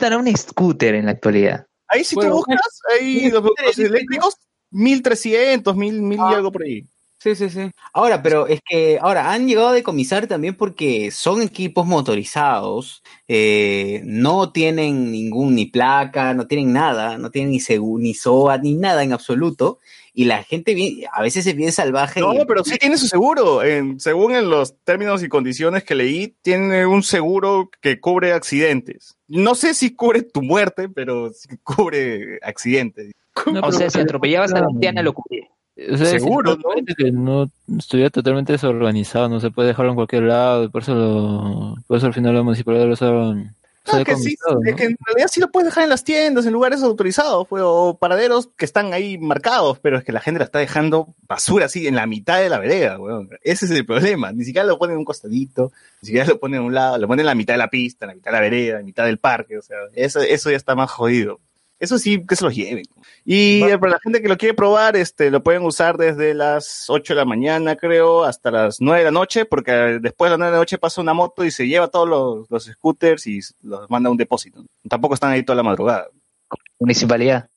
¿Cuánto 0.00 0.16
costará 0.16 0.16
un 0.18 0.36
scooter 0.36 0.94
en 0.94 1.06
la 1.06 1.12
actualidad? 1.12 1.66
Ahí 1.88 2.04
si 2.04 2.14
tú 2.16 2.28
buscas, 2.28 2.80
ahí 2.98 3.30
los, 3.30 3.42
los 3.42 3.78
eléctricos, 3.78 4.36
1300, 4.70 5.76
1000, 5.76 6.02
mil 6.02 6.18
y 6.18 6.22
ah. 6.22 6.30
algo 6.30 6.50
por 6.52 6.62
ahí. 6.62 6.86
Sí, 7.18 7.34
sí, 7.34 7.50
sí. 7.50 7.70
Ahora, 7.92 8.22
pero 8.22 8.46
es 8.46 8.60
que 8.66 8.98
ahora 8.98 9.30
han 9.30 9.46
llegado 9.46 9.68
a 9.68 9.72
decomisar 9.74 10.26
también 10.26 10.56
porque 10.56 11.10
son 11.10 11.42
equipos 11.42 11.86
motorizados, 11.86 13.02
eh, 13.28 14.00
no 14.04 14.52
tienen 14.52 15.12
ningún 15.12 15.54
ni 15.54 15.66
placa, 15.66 16.32
no 16.32 16.46
tienen 16.46 16.72
nada, 16.72 17.18
no 17.18 17.30
tienen 17.30 17.50
ni 17.50 17.60
seguro, 17.60 18.02
ni 18.02 18.14
SOA, 18.14 18.56
ni 18.56 18.72
nada 18.72 19.02
en 19.02 19.12
absoluto. 19.12 19.80
Y 20.12 20.24
la 20.24 20.42
gente 20.42 20.74
a 21.12 21.22
veces 21.22 21.44
se 21.44 21.52
viene 21.52 21.72
salvaje. 21.72 22.20
No, 22.20 22.32
pero 22.46 22.64
sí 22.64 22.76
tiene 22.78 22.98
su 22.98 23.06
seguro. 23.06 23.60
según 23.98 24.34
en 24.34 24.50
los 24.50 24.74
términos 24.84 25.22
y 25.22 25.28
condiciones 25.28 25.84
que 25.84 25.94
leí, 25.94 26.36
tiene 26.42 26.86
un 26.86 27.02
seguro 27.02 27.70
que 27.80 28.00
cubre 28.00 28.32
accidentes. 28.32 29.16
No 29.28 29.54
sé 29.54 29.74
si 29.74 29.94
cubre 29.94 30.22
tu 30.22 30.42
muerte, 30.42 30.88
pero 30.88 31.30
sí 31.32 31.48
cubre 31.62 32.38
accidentes. 32.42 33.12
o 33.62 33.72
sea, 33.72 33.90
si 33.90 34.00
atropellabas 34.00 34.52
a 34.52 34.60
la 34.60 34.66
anciana, 34.66 35.02
lo 35.02 35.12
cubre. 35.12 35.48
Seguro, 35.96 36.56
¿no? 36.56 36.94
Que 36.96 37.10
no 37.10 37.50
estuviera 37.78 38.10
totalmente 38.10 38.52
desorganizado, 38.52 39.28
no 39.28 39.40
se 39.40 39.50
puede 39.50 39.68
dejarlo 39.68 39.92
en 39.92 39.96
cualquier 39.96 40.24
lado, 40.24 40.70
por 40.70 40.82
eso, 40.82 40.94
lo, 40.94 41.76
por 41.86 41.96
eso 41.96 42.06
al 42.06 42.12
final 42.12 42.34
la 42.34 42.42
municipalidad 42.42 42.86
lo 42.86 42.96
saben. 42.96 43.54
No, 43.92 44.04
que 44.04 44.16
sí, 44.16 44.36
es 44.66 44.74
que 44.74 44.84
en 44.84 44.96
realidad 45.06 45.28
sí 45.30 45.40
lo 45.40 45.50
puedes 45.50 45.68
dejar 45.68 45.84
en 45.84 45.90
las 45.90 46.04
tiendas, 46.04 46.46
en 46.46 46.52
lugares 46.52 46.82
autorizados, 46.82 47.46
pues, 47.48 47.62
o 47.66 47.98
paraderos 47.98 48.48
que 48.56 48.64
están 48.64 48.92
ahí 48.92 49.18
marcados, 49.18 49.78
pero 49.80 49.98
es 49.98 50.04
que 50.04 50.12
la 50.12 50.20
gente 50.20 50.38
la 50.38 50.44
está 50.44 50.58
dejando 50.58 51.14
basura 51.22 51.66
así 51.66 51.86
en 51.86 51.96
la 51.96 52.06
mitad 52.06 52.40
de 52.40 52.48
la 52.48 52.58
vereda, 52.58 52.98
weón. 52.98 53.30
Ese 53.42 53.66
es 53.66 53.70
el 53.70 53.86
problema. 53.86 54.32
Ni 54.32 54.44
siquiera 54.44 54.66
lo 54.66 54.78
ponen 54.78 54.94
en 54.94 54.98
un 54.98 55.04
costadito, 55.04 55.72
ni 56.02 56.06
siquiera 56.06 56.26
lo 56.26 56.38
ponen 56.38 56.60
en 56.60 56.66
un 56.66 56.74
lado, 56.74 56.98
lo 56.98 57.06
ponen 57.06 57.20
en 57.20 57.26
la 57.26 57.34
mitad 57.34 57.54
de 57.54 57.58
la 57.58 57.70
pista, 57.70 58.04
en 58.04 58.08
la 58.10 58.14
mitad 58.14 58.30
de 58.30 58.36
la 58.36 58.40
vereda, 58.40 58.72
en 58.72 58.82
la 58.82 58.86
mitad 58.86 59.04
del 59.04 59.18
parque, 59.18 59.58
o 59.58 59.62
sea, 59.62 59.76
eso, 59.94 60.20
eso 60.20 60.50
ya 60.50 60.56
está 60.56 60.74
más 60.74 60.90
jodido. 60.90 61.40
Eso 61.80 61.98
sí, 61.98 62.22
que 62.26 62.36
se 62.36 62.44
los 62.44 62.54
lleven. 62.54 62.84
Y 63.24 63.62
para 63.78 63.92
la 63.92 63.98
gente 64.00 64.20
que 64.20 64.28
lo 64.28 64.36
quiere 64.36 64.54
probar, 64.54 64.96
este, 64.96 65.30
lo 65.30 65.42
pueden 65.42 65.62
usar 65.62 65.96
desde 65.96 66.34
las 66.34 66.84
8 66.88 67.14
de 67.14 67.16
la 67.16 67.24
mañana, 67.24 67.74
creo, 67.74 68.24
hasta 68.24 68.50
las 68.50 68.82
9 68.82 68.98
de 68.98 69.04
la 69.06 69.10
noche, 69.10 69.46
porque 69.46 69.72
después 70.00 70.28
de 70.28 70.32
las 70.32 70.38
9 70.38 70.50
de 70.50 70.56
la 70.56 70.60
noche 70.60 70.76
pasa 70.76 71.00
una 71.00 71.14
moto 71.14 71.42
y 71.42 71.50
se 71.50 71.66
lleva 71.66 71.88
todos 71.88 72.06
los, 72.06 72.50
los 72.50 72.64
scooters 72.64 73.26
y 73.26 73.40
los 73.62 73.88
manda 73.88 74.08
a 74.08 74.10
un 74.10 74.18
depósito. 74.18 74.62
Tampoco 74.86 75.14
están 75.14 75.32
ahí 75.32 75.42
toda 75.42 75.56
la 75.56 75.62
madrugada. 75.62 76.08
Municipalidad. 76.78 77.48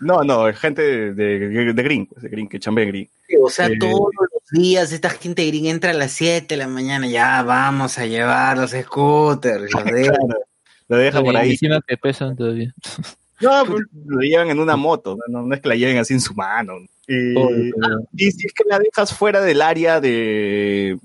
No, 0.00 0.24
no, 0.24 0.50
gente 0.54 1.12
de, 1.12 1.38
de, 1.38 1.82
Green, 1.82 2.06
pues, 2.06 2.22
de 2.22 2.30
Green, 2.30 2.48
que 2.48 2.58
chambe 2.58 2.86
Green. 2.86 3.10
o 3.42 3.50
sea, 3.50 3.66
eh, 3.66 3.76
todos 3.78 4.08
los 4.18 4.62
días 4.62 4.90
esta 4.90 5.10
gente 5.10 5.46
Green 5.46 5.66
entra 5.66 5.90
a 5.90 5.94
las 5.94 6.12
7 6.12 6.46
de 6.48 6.56
la 6.56 6.66
mañana, 6.66 7.06
ya 7.06 7.42
vamos 7.42 7.98
a 7.98 8.06
llevar 8.06 8.56
los 8.56 8.70
scooters, 8.70 9.70
los 9.70 9.70
lo 10.88 10.96
deja 10.96 11.22
por 11.22 11.36
ahí. 11.36 11.50
Encima 11.50 11.82
que 11.86 11.98
pesan 11.98 12.36
todavía. 12.36 12.72
No, 13.40 13.64
pues, 13.66 13.82
lo 14.06 14.20
llevan 14.20 14.50
en 14.50 14.60
una 14.60 14.76
moto, 14.76 15.18
no, 15.28 15.52
es 15.52 15.60
que 15.60 15.68
la 15.68 15.76
lleven 15.76 15.98
así 15.98 16.14
en 16.14 16.20
su 16.20 16.34
mano. 16.34 16.74
Y, 17.06 18.30
si 18.30 18.46
es 18.46 18.52
que 18.52 18.64
la 18.68 18.78
dejas 18.78 19.14
fuera 19.14 19.40
del 19.40 19.62
área 19.62 20.00
de 20.00 20.98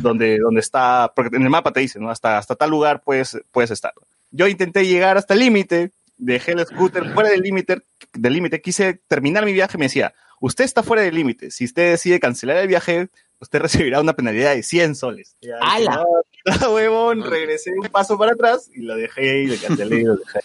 donde, 0.00 0.38
donde 0.38 0.60
está, 0.60 1.12
porque 1.14 1.36
en 1.36 1.42
el 1.42 1.50
mapa 1.50 1.72
te 1.72 1.80
dice, 1.80 1.98
¿no? 1.98 2.10
Hasta, 2.10 2.38
hasta 2.38 2.54
tal 2.54 2.70
lugar 2.70 3.02
puedes, 3.02 3.38
puedes 3.50 3.70
estar. 3.70 3.92
Yo 4.30 4.46
intenté 4.46 4.86
llegar 4.86 5.16
hasta 5.16 5.34
el 5.34 5.40
límite, 5.40 5.92
dejé 6.18 6.52
el 6.52 6.64
scooter 6.66 7.12
fuera 7.14 7.30
del 7.30 7.40
límite, 7.40 7.82
del 8.12 8.34
límite, 8.34 8.60
quise 8.60 9.00
terminar 9.08 9.44
mi 9.44 9.52
viaje, 9.52 9.78
me 9.78 9.86
decía, 9.86 10.14
usted 10.40 10.64
está 10.64 10.82
fuera 10.82 11.02
del 11.02 11.14
límite, 11.14 11.50
si 11.50 11.64
usted 11.64 11.92
decide 11.92 12.20
cancelar 12.20 12.58
el 12.58 12.68
viaje, 12.68 13.08
usted 13.40 13.58
recibirá 13.58 14.00
una 14.00 14.12
penalidad 14.12 14.54
de 14.54 14.62
100 14.62 14.94
soles. 14.94 15.36
¡Hala! 15.62 16.04
huevón, 16.70 17.22
regresé 17.22 17.72
un 17.72 17.88
paso 17.88 18.16
para 18.18 18.32
atrás 18.32 18.70
y 18.74 18.82
lo 18.82 18.96
dejé 18.96 19.42
y 19.42 19.46
lo 19.46 19.56
cancelé 19.60 20.00
y 20.00 20.04
lo 20.04 20.16
dejé. 20.16 20.40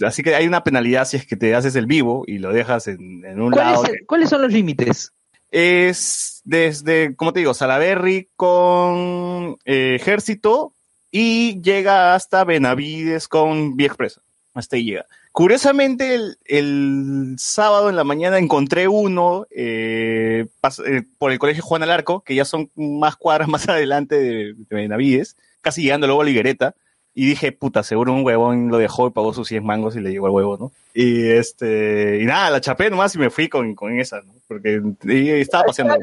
Así 0.00 0.22
que 0.22 0.34
hay 0.34 0.46
una 0.46 0.62
penalidad 0.62 1.06
si 1.06 1.16
es 1.16 1.26
que 1.26 1.36
te 1.36 1.54
haces 1.54 1.74
el 1.76 1.86
vivo 1.86 2.24
y 2.26 2.38
lo 2.38 2.52
dejas 2.52 2.86
en, 2.86 3.24
un 3.40 3.50
lado. 3.50 3.82
¿Cuáles 4.06 4.30
son 4.30 4.42
los 4.42 4.52
límites? 4.52 5.12
Es 5.50 6.42
desde, 6.44 7.16
como 7.16 7.32
te 7.32 7.40
digo, 7.40 7.54
Salaberry 7.54 8.28
con 8.36 9.56
eh, 9.64 9.96
Ejército 9.96 10.74
y 11.10 11.60
llega 11.62 12.14
hasta 12.14 12.44
Benavides 12.44 13.28
con 13.28 13.76
Vía 13.76 13.88
Expresa. 13.88 14.20
Hasta 14.54 14.76
ahí 14.76 14.84
llega. 14.84 15.06
Curiosamente, 15.32 16.18
el, 16.46 17.36
sábado 17.38 17.88
en 17.88 17.96
la 17.96 18.04
mañana 18.04 18.38
encontré 18.38 18.88
uno 18.88 19.46
eh, 19.50 20.46
eh, 20.84 21.02
por 21.18 21.30
el 21.30 21.38
colegio 21.38 21.62
Juan 21.62 21.82
Alarco, 21.82 22.22
que 22.22 22.34
ya 22.34 22.44
son 22.44 22.70
más 22.74 23.16
cuadras 23.16 23.48
más 23.48 23.68
adelante 23.68 24.16
de, 24.16 24.54
Benavides, 24.68 25.36
casi 25.60 25.82
llegando 25.82 26.06
luego 26.06 26.22
a 26.22 26.24
Liguereta. 26.24 26.74
Y 27.20 27.26
dije, 27.26 27.50
puta, 27.50 27.82
seguro 27.82 28.12
un 28.12 28.24
huevón 28.24 28.68
lo 28.68 28.78
dejó 28.78 29.08
y 29.08 29.10
pagó 29.10 29.34
sus 29.34 29.48
100 29.48 29.66
mangos 29.66 29.96
y 29.96 30.00
le 30.00 30.12
llegó 30.12 30.28
el 30.28 30.34
huevo, 30.34 30.56
¿no? 30.56 30.72
Y 30.94 31.28
este, 31.32 32.20
y 32.22 32.24
nada, 32.24 32.48
la 32.48 32.60
chapé 32.60 32.90
nomás 32.90 33.12
y 33.16 33.18
me 33.18 33.28
fui 33.28 33.48
con, 33.48 33.74
con 33.74 33.98
esa, 33.98 34.20
¿no? 34.20 34.34
Porque 34.46 34.80
estaba 35.40 35.64
paseando. 35.64 35.96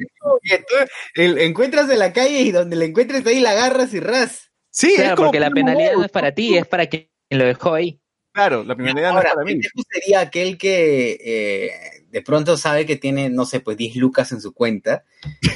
encuentras 1.13 1.87
de 1.87 1.95
la 1.95 2.11
calle 2.11 2.41
y 2.41 2.51
donde 2.51 2.75
la 2.75 2.83
encuentres 2.83 3.25
ahí 3.27 3.39
la 3.39 3.51
agarras 3.51 3.93
y 3.93 4.01
ras. 4.01 4.51
Sí, 4.69 4.93
es 4.97 5.13
porque 5.13 5.39
la 5.39 5.51
penalidad 5.51 5.93
no 5.93 6.03
es 6.03 6.11
para 6.11 6.33
ti, 6.33 6.57
es 6.57 6.67
para 6.67 6.87
quien 6.87 7.07
lo 7.29 7.45
dejó 7.45 7.75
ahí. 7.75 8.01
Claro, 8.33 8.65
la 8.65 8.75
primera 8.75 9.13
no 9.13 9.19
es 9.19 9.25
para 9.25 9.45
mí. 9.45 9.57
sería 9.89 10.19
aquel 10.19 10.57
que 10.57 11.17
eh, 11.23 11.71
de 12.11 12.21
pronto 12.23 12.57
sabe 12.57 12.85
que 12.85 12.97
tiene, 12.97 13.29
no 13.29 13.45
sé, 13.45 13.61
pues 13.61 13.77
10 13.77 13.95
lucas 13.95 14.33
en 14.33 14.41
su 14.41 14.53
cuenta 14.53 15.05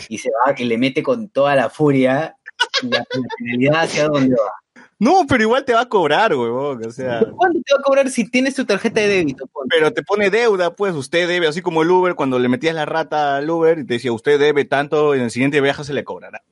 y 0.07 0.19
se 0.19 0.29
va, 0.29 0.55
que 0.55 0.63
le 0.63 0.77
mete 0.77 1.03
con 1.03 1.27
toda 1.27 1.57
la 1.57 1.69
furia 1.69 2.37
y 2.81 2.87
la 2.87 3.03
penalidad 3.03 3.81
hacia 3.81 4.07
dónde 4.07 4.35
va. 4.35 4.53
No, 4.99 5.25
pero 5.27 5.43
igual 5.43 5.63
te 5.63 5.73
va 5.73 5.81
a 5.81 5.89
cobrar, 5.89 6.35
huevón. 6.35 6.85
O 6.85 6.91
sea. 6.91 7.19
¿Cuánto 7.19 7.59
te 7.61 7.73
va 7.73 7.79
a 7.79 7.83
cobrar 7.83 8.09
si 8.09 8.29
tienes 8.29 8.53
tu 8.53 8.65
tarjeta 8.65 8.99
de 8.99 9.07
débito? 9.07 9.49
Pero 9.69 9.93
te 9.93 10.03
pone 10.03 10.29
deuda, 10.29 10.75
pues 10.75 10.93
usted 10.93 11.27
debe, 11.27 11.47
así 11.47 11.61
como 11.61 11.83
el 11.83 11.89
Uber, 11.89 12.15
cuando 12.15 12.37
le 12.37 12.49
metías 12.49 12.75
la 12.75 12.85
rata 12.85 13.37
al 13.37 13.49
Uber 13.49 13.79
y 13.79 13.85
te 13.85 13.93
decía, 13.93 14.11
usted 14.11 14.37
debe 14.37 14.65
tanto, 14.65 15.15
en 15.15 15.21
el 15.21 15.31
siguiente 15.31 15.61
viaje 15.61 15.85
se 15.85 15.93
le 15.93 16.03
cobrará. 16.03 16.43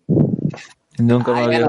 Nunca 0.97 1.33
me 1.33 1.41
había... 1.41 1.67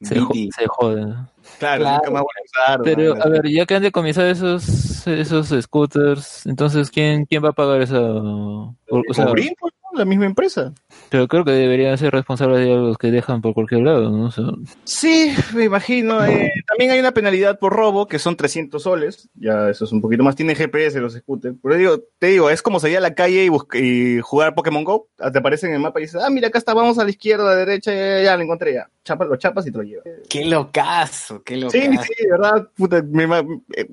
Se, 0.00 0.16
se 0.16 0.66
jode. 0.66 1.14
Claro, 1.58 1.82
claro, 1.82 1.96
nunca 1.96 2.10
más 2.10 2.22
voy 2.22 2.30
a 2.36 2.44
usar. 2.44 2.80
Pero, 2.82 3.22
a 3.22 3.28
ver, 3.28 3.48
ya 3.48 3.64
que 3.64 3.74
han 3.74 3.82
decomisado 3.82 4.28
esos, 4.28 5.06
esos 5.06 5.48
scooters, 5.62 6.46
entonces, 6.46 6.90
¿quién, 6.90 7.24
quién 7.24 7.42
va 7.42 7.50
a 7.50 7.52
pagar 7.52 7.80
eso? 7.80 8.76
O 8.88 9.14
sea, 9.14 9.26
pues, 9.26 9.50
la 9.94 10.04
misma 10.04 10.26
empresa. 10.26 10.72
Pero 11.10 11.28
creo 11.28 11.44
que 11.44 11.52
deberían 11.52 11.96
ser 11.98 12.12
responsables 12.12 12.60
de 12.60 12.74
los 12.74 12.98
que 12.98 13.10
dejan 13.10 13.40
por 13.40 13.54
cualquier 13.54 13.82
lado, 13.82 14.10
¿no? 14.10 14.26
O 14.26 14.30
sea, 14.30 14.44
sí, 14.84 15.34
me 15.54 15.64
imagino. 15.64 16.24
Eh, 16.24 16.52
también 16.66 16.90
hay 16.90 17.00
una 17.00 17.12
penalidad 17.12 17.58
por 17.58 17.72
robo, 17.72 18.06
que 18.06 18.18
son 18.18 18.36
300 18.36 18.82
soles. 18.82 19.28
Ya 19.34 19.70
eso 19.70 19.84
es 19.84 19.92
un 19.92 20.00
poquito 20.00 20.22
más. 20.22 20.36
Tiene 20.36 20.54
GPS 20.54 21.00
los 21.00 21.14
scooters. 21.14 21.56
Pero 21.62 21.76
digo, 21.76 22.00
te 22.18 22.28
digo, 22.28 22.50
es 22.50 22.62
como 22.62 22.80
salir 22.80 22.98
a 22.98 23.00
la 23.00 23.14
calle 23.14 23.46
y, 23.46 23.78
y 23.78 24.20
jugar 24.20 24.54
Pokémon 24.54 24.84
Go. 24.84 25.08
Te 25.16 25.38
aparece 25.38 25.66
en 25.66 25.74
el 25.74 25.80
mapa 25.80 26.00
y 26.00 26.04
dices, 26.04 26.22
ah, 26.22 26.30
mira, 26.30 26.48
acá 26.48 26.58
está, 26.58 26.74
vamos 26.74 26.98
a 26.98 27.04
la 27.04 27.10
izquierda, 27.10 27.44
a 27.44 27.54
la 27.54 27.56
derecha, 27.56 27.92
ya, 27.92 28.22
ya, 28.22 28.36
lo 28.36 28.42
encontré 28.42 28.74
ya. 28.74 28.88
Chapas, 29.04 29.28
lo 29.28 29.36
chapas 29.36 29.66
y 29.66 29.72
te 29.72 29.78
lo 29.78 29.84
llevas. 29.84 30.04
Qué 30.28 30.44
locazo, 30.44 31.42
qué 31.42 31.56
locazo. 31.56 31.78
Sí, 31.78 31.98
sí, 31.98 32.24
de 32.24 32.30
verdad, 32.30 32.68
puta, 32.76 33.02
me, 33.02 33.26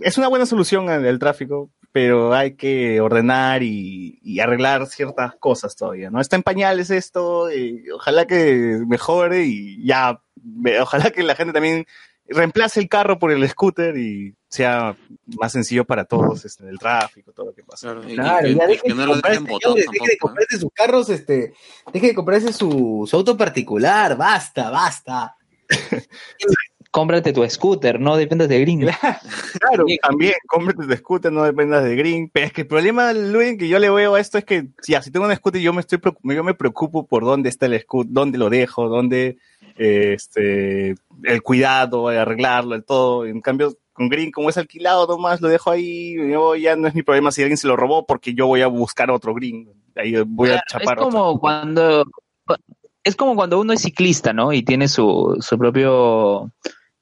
es 0.02 0.18
una 0.18 0.28
buena 0.28 0.45
solución 0.45 0.89
al 0.89 1.20
tráfico 1.20 1.70
pero 1.92 2.34
hay 2.34 2.56
que 2.56 3.02
ordenar 3.02 3.64
y, 3.64 4.20
y, 4.24 4.39
arreglar 4.39 4.88
ciertas 4.88 5.36
cosas 5.36 5.76
todavía, 5.76 6.10
¿no? 6.10 6.22
Está 6.22 6.36
en 6.38 6.44
pañales 6.44 6.89
esto, 6.89 7.52
y 7.52 7.89
ojalá 7.92 8.26
que 8.26 8.82
mejore 8.88 9.44
y 9.46 9.86
ya, 9.86 10.22
ojalá 10.82 11.12
que 11.12 11.24
la 11.24 11.36
gente 11.36 11.54
también 11.54 11.86
reemplace 12.32 12.80
el 12.80 12.89
carro 12.89 13.20
por 13.20 13.32
el 13.32 13.48
scooter 13.48 13.98
y 13.98 14.36
sea 14.48 14.96
más 15.39 15.52
sencillo 15.52 15.86
para 15.86 16.06
todos 16.06 16.46
este, 16.46 16.68
el 16.68 16.80
tráfico, 16.80 17.32
todo 17.32 17.48
lo 17.48 17.54
que 17.54 17.64
pasa. 17.64 17.88
Claro, 17.88 18.02
claro 18.02 18.48
y, 18.48 18.56
ya 18.56 18.68
deje, 18.68 18.82
que 18.84 18.94
no 18.94 19.08
botón 19.08 19.76
deje 19.76 20.08
de 20.10 20.18
comprarse 20.18 20.58
sus 20.58 20.72
carros, 20.74 21.10
este, 21.10 21.54
deje 21.94 22.08
de 22.08 22.16
comprarse 22.16 22.54
su, 22.54 23.08
su 23.10 23.16
auto 23.16 23.38
particular, 23.38 24.18
basta, 24.18 24.70
basta. 24.70 25.38
cómprate 26.92 27.32
tu 27.32 27.50
scooter, 27.50 28.00
no 28.00 28.18
dependas 28.18 28.50
de 28.50 28.60
Green. 28.60 28.82
Claro, 28.82 29.86
también, 30.02 30.34
cómprate 30.48 30.86
tu 30.86 30.98
scooter, 30.98 31.32
no 31.32 31.44
dependas 31.44 31.84
de 31.84 31.96
Green. 31.96 32.30
Pero 32.32 32.46
es 32.46 32.54
que 32.54 32.62
el 32.62 32.68
problema, 32.68 33.14
Luis, 33.14 33.58
que 33.58 33.68
yo 33.68 33.80
le 33.80 33.89
veo 33.89 34.16
a 34.16 34.20
esto 34.20 34.38
es 34.38 34.46
que, 34.46 34.68
ya, 34.86 35.02
si 35.02 35.10
tengo 35.10 35.26
un 35.26 35.36
scooter, 35.36 35.62
yo 35.62 35.74
me 35.74 35.80
estoy 35.80 36.00
yo 36.24 36.44
me 36.44 36.54
preocupo 36.54 37.08
por 37.08 37.24
dónde 37.24 37.50
está 37.50 37.66
el 37.66 37.80
scooter, 37.80 38.12
dónde 38.12 38.38
lo 38.38 38.50
dejo, 38.50 38.89
dónde, 38.89 39.38
este, 39.78 40.96
el 41.24 41.42
cuidado, 41.42 42.12
el 42.12 42.18
arreglarlo, 42.18 42.76
el 42.76 42.84
todo. 42.84 43.26
En 43.26 43.42
cambio, 43.42 43.78
con 43.94 44.10
Green, 44.10 44.32
como 44.32 44.50
es 44.50 44.58
alquilado 44.58 45.08
nomás, 45.08 45.39
lo 45.42 45.48
dejo 45.48 45.72
ahí, 45.72 46.16
yo 46.30 46.56
ya 46.56 46.76
no 46.76 46.88
es 46.88 46.94
mi 46.94 47.04
problema 47.04 47.32
si 47.32 47.42
alguien 47.42 47.58
se 47.58 47.68
lo 47.68 47.78
robó, 47.78 48.06
porque 48.06 48.34
yo 48.34 48.48
voy 48.48 48.62
a 48.62 48.68
buscar 48.68 49.10
otro 49.12 49.34
Green. 49.34 49.70
Ahí 49.96 50.16
voy 50.26 50.52
a 50.52 50.62
chapar. 50.68 50.98
Es 50.98 51.04
como 51.04 51.39
cuando, 51.39 52.06
es 53.04 53.16
como 53.16 53.36
cuando 53.36 53.60
uno 53.62 53.72
es 53.74 53.82
ciclista, 53.82 54.34
¿no? 54.34 54.52
Y 54.52 54.64
tiene 54.64 54.88
su, 54.88 55.38
su 55.39 55.58
propio 55.58 56.52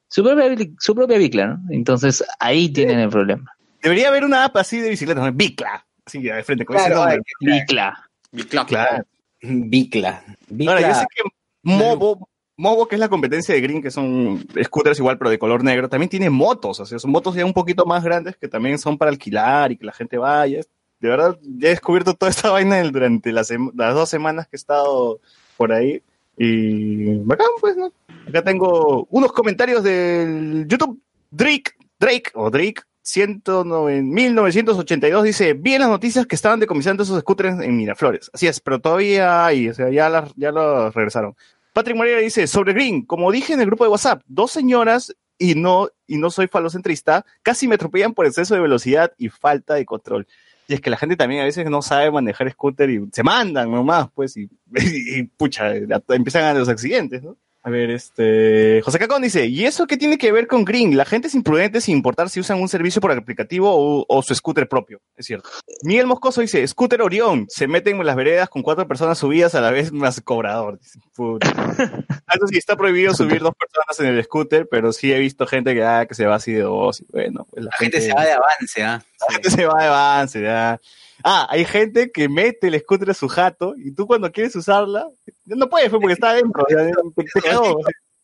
su 0.10 0.24
propia, 0.24 0.55
su 0.80 0.95
propia 0.95 1.18
bicla, 1.18 1.47
¿no? 1.47 1.60
Entonces 1.70 2.24
ahí 2.39 2.70
tienen 2.70 2.99
el 2.99 3.10
problema. 3.10 3.51
Debería 3.82 4.10
haber 4.10 4.26
una 4.26 4.45
app 4.45 4.57
así 4.57 4.80
de 4.80 4.89
bicicleta, 4.89 5.22
¿no? 5.22 5.32
Bicla. 5.32 5.86
Así 6.05 6.22
de 6.22 6.43
frente 6.43 6.66
con 6.66 6.76
claro, 6.76 7.07
ese 7.07 7.22
Bicla. 7.39 8.10
Bicla. 8.32 8.66
Claro. 8.66 9.05
Bicla. 9.41 10.24
Bicla. 10.49 10.74
Ahora, 10.74 10.88
yo 10.88 10.95
sé 10.95 11.05
que 11.16 11.30
Movo, 11.62 12.28
Movo, 12.57 12.88
que 12.88 12.95
es 12.95 12.99
la 12.99 13.10
competencia 13.10 13.53
de 13.53 13.62
Green, 13.62 13.82
que 13.82 13.91
son 13.91 14.45
scooters 14.62 14.99
igual, 14.99 15.18
pero 15.18 15.30
de 15.30 15.39
color 15.39 15.64
negro, 15.64 15.88
también 15.88 16.10
tiene 16.10 16.30
motos, 16.30 16.80
o 16.80 16.86
sea, 16.86 16.99
son 16.99 17.12
motos 17.12 17.36
ya 17.36 17.45
un 17.45 17.53
poquito 17.53 17.86
más 17.86 18.03
grandes 18.03 18.36
que 18.36 18.47
también 18.47 18.78
son 18.78 18.97
para 18.97 19.12
alquilar 19.12 19.72
y 19.72 19.78
que 19.78 19.86
la 19.86 19.93
gente 19.93 20.18
vaya. 20.18 20.62
De 20.99 21.07
verdad, 21.07 21.38
ya 21.41 21.68
he 21.68 21.72
descubierto 21.72 22.16
toda 22.16 22.32
esta 22.32 22.49
vaina 22.51 22.82
durante 22.84 23.32
las, 23.32 23.53
las 23.76 23.93
dos 23.93 24.10
semanas 24.10 24.47
que 24.47 24.55
he 24.55 24.57
estado 24.57 25.22
por 25.55 25.72
ahí. 25.72 26.01
Y 26.42 27.18
bacán, 27.18 27.50
pues, 27.60 27.76
¿no? 27.76 27.92
Acá 28.28 28.42
tengo 28.42 29.06
unos 29.12 29.34
comentarios 29.34 29.84
del 29.84 30.66
YouTube. 30.68 31.02
Drake, 31.32 31.74
Drake 32.00 32.32
o 32.34 32.50
Drake, 32.50 32.82
109, 33.02 34.02
1982 34.02 35.24
dice, 35.24 35.54
vi 35.54 35.74
en 35.74 35.82
las 35.82 35.90
noticias 35.90 36.26
que 36.26 36.36
estaban 36.36 36.60
decomisando 36.60 37.04
esos 37.04 37.20
scooters 37.20 37.60
en 37.62 37.76
Miraflores. 37.76 38.32
Así 38.34 38.48
es, 38.48 38.62
pero 38.62 38.80
todavía 38.80 39.46
hay, 39.46 39.68
o 39.68 39.74
sea, 39.74 39.90
ya, 39.90 40.10
las, 40.10 40.34
ya 40.36 40.52
los 40.52 40.94
regresaron. 40.96 41.36
Patrick 41.74 41.98
Moreira 41.98 42.20
dice, 42.20 42.48
sobre 42.48 42.74
Green, 42.74 43.06
como 43.06 43.32
dije 43.32 43.54
en 43.54 43.60
el 43.60 43.66
grupo 43.66 43.84
de 43.84 43.90
WhatsApp, 43.90 44.22
dos 44.26 44.52
señoras 44.52 45.16
y 45.38 45.56
no, 45.56 45.90
y 46.08 46.18
no 46.18 46.30
soy 46.30 46.48
falocentrista, 46.48 47.26
casi 47.44 47.68
me 47.68 47.76
atropellan 47.76 48.14
por 48.14 48.26
exceso 48.26 48.56
de 48.56 48.62
velocidad 48.62 49.14
y 49.18 49.30
falta 49.30 49.74
de 49.76 49.86
control. 49.86 50.26
Y 50.70 50.76
es 50.76 50.82
que 50.82 50.91
la 50.91 50.97
gente 50.97 51.15
también 51.15 51.41
a 51.41 51.45
veces 51.45 51.67
no 51.67 51.82
sabe 51.82 52.11
manejar 52.11 52.51
scooter 52.51 52.91
y 52.91 53.09
se 53.11 53.24
mandan 53.24 53.72
nomás, 53.72 54.07
pues, 54.13 54.38
y, 54.38 54.47
y, 54.76 55.24
pucha, 55.24 55.74
empiezan 55.76 56.43
a 56.43 56.53
los 56.53 56.70
accidentes, 56.70 57.24
¿no? 57.24 57.38
A 57.62 57.70
ver, 57.70 57.89
este. 57.91 58.82
José 58.84 58.99
Cacón 58.99 59.22
dice: 59.22 59.47
¿Y 59.47 59.66
eso 59.66 59.86
qué 59.86 59.97
tiene 59.97 60.18
que 60.18 60.32
ver 60.32 60.47
con 60.47 60.64
Green? 60.64 60.95
La 60.95 61.03
gente 61.03 61.28
es 61.28 61.36
imprudente 61.36 61.82
sin 61.82 61.97
importar 61.97 62.30
si 62.30 62.39
usan 62.39 62.62
un 62.62 62.70
servicio 62.70 63.01
por 63.01 63.12
aplicativo 63.12 63.70
o, 63.70 64.05
o 64.07 64.22
su 64.22 64.34
scooter 64.34 64.70
propio. 64.70 65.01
Es 65.18 65.26
cierto. 65.26 65.49
Miguel 65.84 66.07
Moscoso 66.07 66.39
dice: 66.39 66.66
Scooter 66.66 67.01
Orión. 67.01 67.47
Se 67.49 67.68
meten 67.68 67.97
en 67.97 68.05
las 68.05 68.16
veredas 68.16 68.47
con 68.47 68.62
cuatro 68.62 68.88
personas 68.88 69.18
subidas 69.18 69.55
a 69.55 69.62
la 69.62 69.72
vez 69.72 69.91
más 69.91 70.22
cobrador. 70.22 70.80
Eso 70.82 72.47
sí, 72.47 72.57
está 72.57 72.78
prohibido 72.78 73.14
subir 73.14 73.41
dos 73.41 73.53
personas 73.55 73.99
en 73.99 74.18
el 74.18 74.24
scooter, 74.24 74.68
pero 74.70 74.93
sí 74.93 75.12
he 75.12 75.20
visto 75.20 75.45
gente 75.45 75.74
que, 75.74 75.84
ah, 75.84 76.05
que 76.05 76.16
se 76.16 76.26
va 76.26 76.36
así 76.36 76.53
de 76.53 76.62
dos. 76.62 77.03
bueno, 77.10 77.45
pues 77.49 77.66
la, 77.66 77.72
gente, 77.74 77.99
se 77.99 78.14
va 78.14 78.24
de 78.24 78.32
avance, 78.34 78.84
¿ah? 78.84 79.03
La 79.28 79.34
gente 79.34 79.49
se 79.49 79.66
va 79.66 79.82
de 79.82 79.88
avance, 79.88 80.41
ya. 80.41 80.80
Ah, 81.24 81.47
hay 81.49 81.66
gente 81.66 82.12
que 82.12 82.30
mete 82.30 82.68
el 82.68 82.80
scooter 82.80 83.10
a 83.10 83.14
su 83.14 83.28
jato 83.28 83.74
y 83.78 83.91
tú 83.91 84.07
cuando 84.07 84.32
quieres 84.32 84.55
usarla, 84.55 85.10
no 85.56 85.70
puedes, 85.70 85.89
porque 85.89 86.14
está 86.14 86.32
adentro. 86.32 86.66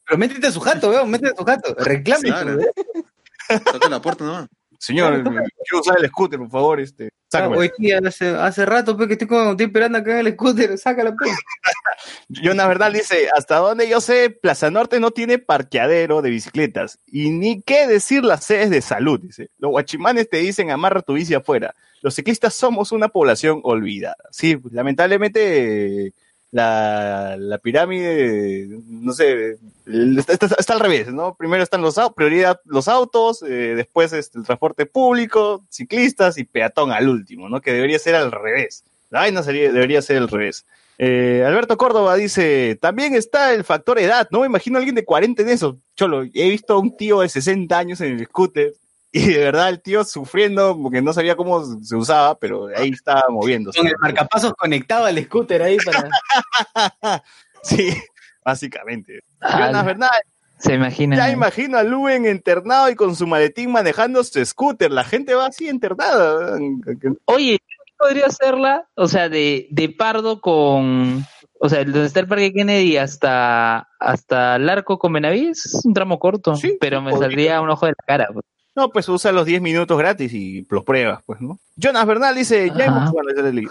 Pero 0.08 0.18
métete 0.18 0.48
a 0.48 0.52
su 0.52 0.60
jato, 0.60 0.90
weón, 0.90 1.10
métete 1.10 1.34
a 1.34 1.36
su 1.36 1.44
jato. 1.44 1.76
Reclame. 1.76 2.32
Toca 3.72 3.90
la 3.90 4.02
puerta 4.02 4.24
nomás. 4.24 4.48
Señor, 4.80 5.24
quiero 5.24 5.82
usar 5.82 5.98
el 6.00 6.08
scooter, 6.10 6.40
por 6.40 6.50
favor, 6.50 6.80
este. 6.80 7.10
Sácame. 7.32 7.58
hoy 7.58 7.72
día, 7.78 8.00
hace, 8.06 8.30
hace 8.30 8.66
rato, 8.66 8.96
pues, 8.96 9.08
que 9.08 9.14
estoy, 9.14 9.28
con, 9.28 9.50
estoy 9.50 9.66
esperando 9.66 9.98
acá 9.98 10.20
en 10.20 10.28
el 10.28 10.34
scooter, 10.34 10.78
sácala, 10.78 11.14
pues. 11.16 11.32
Jonas 12.30 12.68
Verdad 12.68 12.92
dice, 12.92 13.30
hasta 13.36 13.58
donde 13.58 13.90
yo 13.90 14.00
sé, 14.00 14.30
Plaza 14.30 14.70
Norte 14.70 15.00
no 15.00 15.12
tiene 15.12 15.40
parqueadero 15.40 16.22
de 16.22 16.30
bicicletas. 16.30 17.00
Y 17.08 17.32
ni 17.32 17.62
qué 17.62 17.88
decir 17.88 18.24
las 18.24 18.44
sedes 18.44 18.70
de 18.70 18.82
salud, 18.82 19.20
dice. 19.20 19.50
Los 19.58 19.72
guachimanes 19.72 20.30
te 20.30 20.38
dicen, 20.38 20.70
amarra 20.70 21.02
tu 21.02 21.14
bici 21.14 21.34
afuera. 21.34 21.74
Los 22.02 22.16
ciclistas 22.16 22.54
somos 22.54 22.92
una 22.92 23.10
población 23.10 23.62
olvidada. 23.64 24.18
Sí, 24.30 24.60
lamentablemente 24.72 26.14
la, 26.56 27.36
la 27.38 27.58
pirámide, 27.58 28.66
no 28.88 29.12
sé, 29.12 29.58
está, 29.86 30.74
al 30.74 30.80
revés, 30.80 31.12
¿no? 31.12 31.36
Primero 31.36 31.62
están 31.62 31.82
los 31.82 32.00
prioridad 32.16 32.62
los 32.64 32.88
autos, 32.88 33.44
eh, 33.44 33.74
después 33.76 34.14
este, 34.14 34.40
el 34.40 34.46
transporte 34.46 34.86
público, 34.86 35.66
ciclistas 35.70 36.38
y 36.38 36.46
peatón 36.46 36.94
al 36.94 37.10
último, 37.10 37.50
¿no? 37.50 37.60
Que 37.60 37.74
debería 37.74 38.00
ser 38.00 38.16
al 38.16 38.32
revés. 38.32 38.86
Ay, 39.12 39.34
no 39.34 39.44
sería, 39.44 39.70
debería 39.70 40.02
ser 40.02 40.16
al 40.16 40.30
revés. 40.30 40.66
Eh, 40.98 41.44
Alberto 41.46 41.76
Córdoba 41.76 42.16
dice, 42.16 42.78
también 42.82 43.16
está 43.16 43.54
el 43.54 43.66
factor 43.66 44.00
edad, 44.00 44.30
¿no? 44.32 44.40
Me 44.40 44.48
imagino 44.48 44.78
a 44.78 44.80
alguien 44.80 44.96
de 44.96 45.04
40 45.04 45.42
en 45.42 45.50
eso. 45.50 45.78
Cholo, 45.98 46.24
he 46.24 46.50
visto 46.50 46.76
a 46.76 46.80
un 46.80 46.96
tío 46.96 47.20
de 47.20 47.28
60 47.28 47.78
años 47.78 48.00
en 48.00 48.14
el 48.14 48.26
scooter 48.28 48.72
y 49.16 49.32
de 49.32 49.38
verdad 49.38 49.70
el 49.70 49.82
tío 49.82 50.04
sufriendo 50.04 50.78
porque 50.78 51.02
no 51.02 51.14
sabía 51.14 51.38
cómo 51.38 51.64
se 51.82 51.96
usaba, 51.96 52.38
pero 52.38 52.68
ahí 52.76 52.90
estaba 52.90 53.24
moviéndose. 53.30 53.80
Con 53.80 53.88
el 53.88 53.96
marcapasos 53.98 54.54
conectado 54.56 55.06
al 55.06 55.18
scooter 55.24 55.62
ahí 55.62 55.78
para... 55.78 56.10
sí, 57.64 57.96
básicamente. 58.44 59.22
Ah, 59.40 59.84
verdad, 59.84 60.10
se 60.58 60.74
imagina. 60.74 61.16
Ya 61.16 61.32
imagino 61.32 61.78
a 61.78 61.84
Luen 61.84 62.26
internado 62.26 62.90
y 62.90 62.96
con 62.96 63.16
su 63.16 63.26
maletín 63.26 63.72
manejando 63.72 64.22
su 64.22 64.44
scooter. 64.44 64.92
La 64.92 65.06
gente 65.06 65.34
va 65.34 65.46
así 65.46 65.70
internada. 65.70 66.60
Oye, 67.24 67.60
podría 67.98 68.26
hacerla, 68.26 68.90
o 68.96 69.08
sea, 69.08 69.30
de, 69.30 69.70
de 69.72 69.88
Pardo 69.88 70.42
con, 70.42 71.26
o 71.62 71.70
sea, 71.70 71.86
donde 71.86 72.06
está 72.06 72.20
el 72.20 72.28
Parque 72.28 72.52
Kennedy 72.52 72.98
hasta, 72.98 73.88
hasta 73.98 74.58
el 74.58 74.70
arco 74.70 75.00
con 75.00 75.14
Benavides, 75.14 75.68
es 75.68 75.86
un 75.86 75.94
tramo 75.94 76.20
corto, 76.20 76.58
sí, 76.58 76.76
pero 76.82 77.02
me 77.02 77.14
saldría 77.14 77.62
un 77.62 77.70
ojo 77.70 77.86
de 77.86 77.94
la 77.94 78.04
cara. 78.06 78.28
Pues. 78.34 78.44
No, 78.76 78.90
pues 78.90 79.08
usa 79.08 79.32
los 79.32 79.46
10 79.46 79.62
minutos 79.62 79.98
gratis 79.98 80.34
y 80.34 80.68
los 80.70 80.84
pruebas, 80.84 81.22
pues, 81.26 81.40
¿no? 81.40 81.60
Jonas 81.78 82.06
Bernal 82.06 82.36
dice, 82.36 82.72
ya 82.78 82.86
hemos 82.86 83.12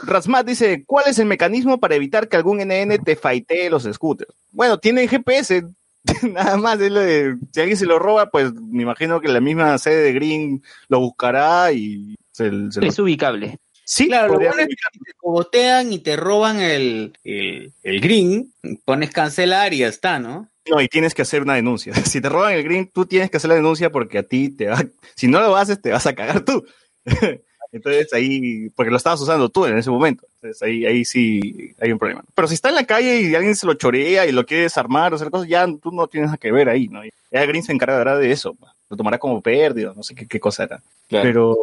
Rasmat 0.06 0.46
dice, 0.46 0.84
¿cuál 0.86 1.04
es 1.08 1.18
el 1.18 1.26
mecanismo 1.26 1.78
para 1.78 1.94
evitar 1.94 2.28
que 2.28 2.36
algún 2.36 2.58
NN 2.58 3.04
te 3.04 3.14
faitee 3.14 3.68
los 3.68 3.84
scooters? 3.84 4.32
Bueno, 4.50 4.78
tienen 4.78 5.06
GPS, 5.06 5.66
nada 6.22 6.56
más, 6.56 6.80
es 6.80 6.90
lo 6.90 7.00
de, 7.00 7.36
si 7.52 7.60
alguien 7.60 7.76
se 7.76 7.84
lo 7.84 7.98
roba, 7.98 8.30
pues 8.30 8.54
me 8.54 8.82
imagino 8.82 9.20
que 9.20 9.28
la 9.28 9.40
misma 9.40 9.76
sede 9.76 10.02
de 10.02 10.12
Green 10.14 10.62
lo 10.88 11.00
buscará 11.00 11.70
y 11.72 12.16
se, 12.32 12.50
es 12.80 12.98
ubicable. 12.98 13.58
Sí, 13.84 14.06
claro, 14.08 14.34
lo 14.34 14.38
bueno 14.40 14.60
es 14.60 14.68
que 14.68 14.74
te 15.04 15.12
cogotean 15.16 15.92
y 15.92 15.98
te 15.98 16.16
roban 16.16 16.60
el, 16.60 17.12
el, 17.22 17.72
el 17.82 18.00
green, 18.00 18.52
pones 18.84 19.10
cancelar 19.10 19.74
y 19.74 19.78
ya 19.78 19.88
está, 19.88 20.18
¿no? 20.18 20.48
No, 20.70 20.80
y 20.80 20.88
tienes 20.88 21.14
que 21.14 21.22
hacer 21.22 21.42
una 21.42 21.54
denuncia. 21.54 21.92
Si 22.04 22.20
te 22.20 22.28
roban 22.28 22.54
el 22.54 22.62
green, 22.62 22.90
tú 22.92 23.06
tienes 23.06 23.30
que 23.30 23.36
hacer 23.36 23.48
la 23.48 23.56
denuncia 23.56 23.90
porque 23.90 24.18
a 24.18 24.22
ti 24.22 24.48
te 24.50 24.66
va, 24.66 24.82
si 25.14 25.28
no 25.28 25.40
lo 25.40 25.56
haces, 25.56 25.80
te 25.80 25.90
vas 25.90 26.06
a 26.06 26.14
cagar 26.14 26.44
tú. 26.44 26.64
Entonces 27.72 28.12
ahí, 28.12 28.70
porque 28.76 28.90
lo 28.90 28.96
estabas 28.96 29.20
usando 29.20 29.48
tú 29.48 29.66
en 29.66 29.76
ese 29.76 29.90
momento. 29.90 30.26
Entonces 30.36 30.62
ahí, 30.62 30.86
ahí 30.86 31.04
sí 31.04 31.74
hay 31.80 31.90
un 31.90 31.98
problema. 31.98 32.22
Pero 32.32 32.46
si 32.46 32.54
está 32.54 32.68
en 32.68 32.76
la 32.76 32.86
calle 32.86 33.20
y 33.20 33.34
alguien 33.34 33.56
se 33.56 33.66
lo 33.66 33.74
chorea 33.74 34.26
y 34.26 34.32
lo 34.32 34.46
quiere 34.46 34.62
desarmar 34.62 35.12
o 35.12 35.16
hacer 35.16 35.28
cosas, 35.28 35.48
ya 35.48 35.66
tú 35.82 35.90
no 35.90 36.06
tienes 36.06 36.28
nada 36.28 36.38
que 36.38 36.52
ver 36.52 36.68
ahí, 36.68 36.86
¿no? 36.86 37.00
Ya 37.32 37.44
Green 37.46 37.64
se 37.64 37.72
encargará 37.72 38.16
de 38.16 38.30
eso. 38.30 38.56
Lo 38.94 38.98
tomará 38.98 39.18
como 39.18 39.40
pérdida, 39.40 39.92
no 39.96 40.04
sé 40.04 40.14
qué, 40.14 40.28
qué 40.28 40.38
cosa 40.38 40.62
era. 40.62 40.80
Pero 41.08 41.56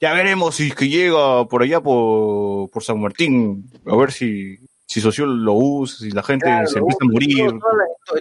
ya 0.00 0.12
veremos 0.12 0.56
si 0.56 0.66
es 0.66 0.74
que 0.74 0.88
llega 0.88 1.46
por 1.46 1.62
allá 1.62 1.80
por, 1.80 2.68
por 2.70 2.82
San 2.82 3.00
Martín, 3.00 3.70
a 3.86 3.94
ver 3.94 4.10
si, 4.10 4.58
si 4.84 5.00
Socio 5.00 5.26
lo 5.26 5.52
usa, 5.52 5.98
si 5.98 6.10
la 6.10 6.24
gente 6.24 6.46
se 6.66 6.80
empieza 6.80 6.98
a 7.02 7.04
morir. 7.04 7.52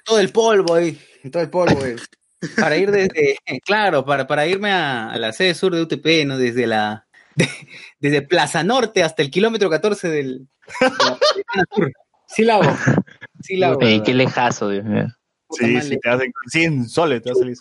Todo, 0.06 0.20
el 0.20 0.30
polvo 0.30 0.76
ahí, 0.76 0.96
todo 1.32 1.42
el 1.42 1.50
polvo 1.50 1.84
ahí. 1.84 1.96
para 2.56 2.78
ir 2.78 2.92
desde, 2.92 3.40
claro, 3.66 4.06
para, 4.06 4.28
para 4.28 4.46
irme 4.46 4.72
a, 4.72 5.18
la 5.18 5.34
sede 5.34 5.56
sur 5.56 5.74
de 5.74 5.82
UTP, 5.82 6.28
¿no? 6.28 6.38
Desde 6.38 6.68
la, 6.68 7.08
desde 8.00 8.22
Plaza 8.22 8.64
Norte 8.64 9.02
hasta 9.02 9.24
el 9.24 9.32
kilómetro 9.32 9.72
14 9.72 10.08
del, 10.08 10.48
de 10.82 11.94
Sí 12.28 12.44
la 12.44 12.58
hago. 12.58 12.78
Sí 13.42 13.58
la 13.58 13.70
hago. 13.70 13.80
qué 13.80 14.14
lejazo, 14.14 14.70
Dios 14.70 14.86
mío. 14.86 15.08
Sí, 15.50 15.82
sí, 15.82 15.98
te 16.00 16.10
hacen 16.10 16.32
100 16.48 16.90
soles, 16.90 17.22
te 17.22 17.32
hace 17.32 17.44
el 17.44 17.56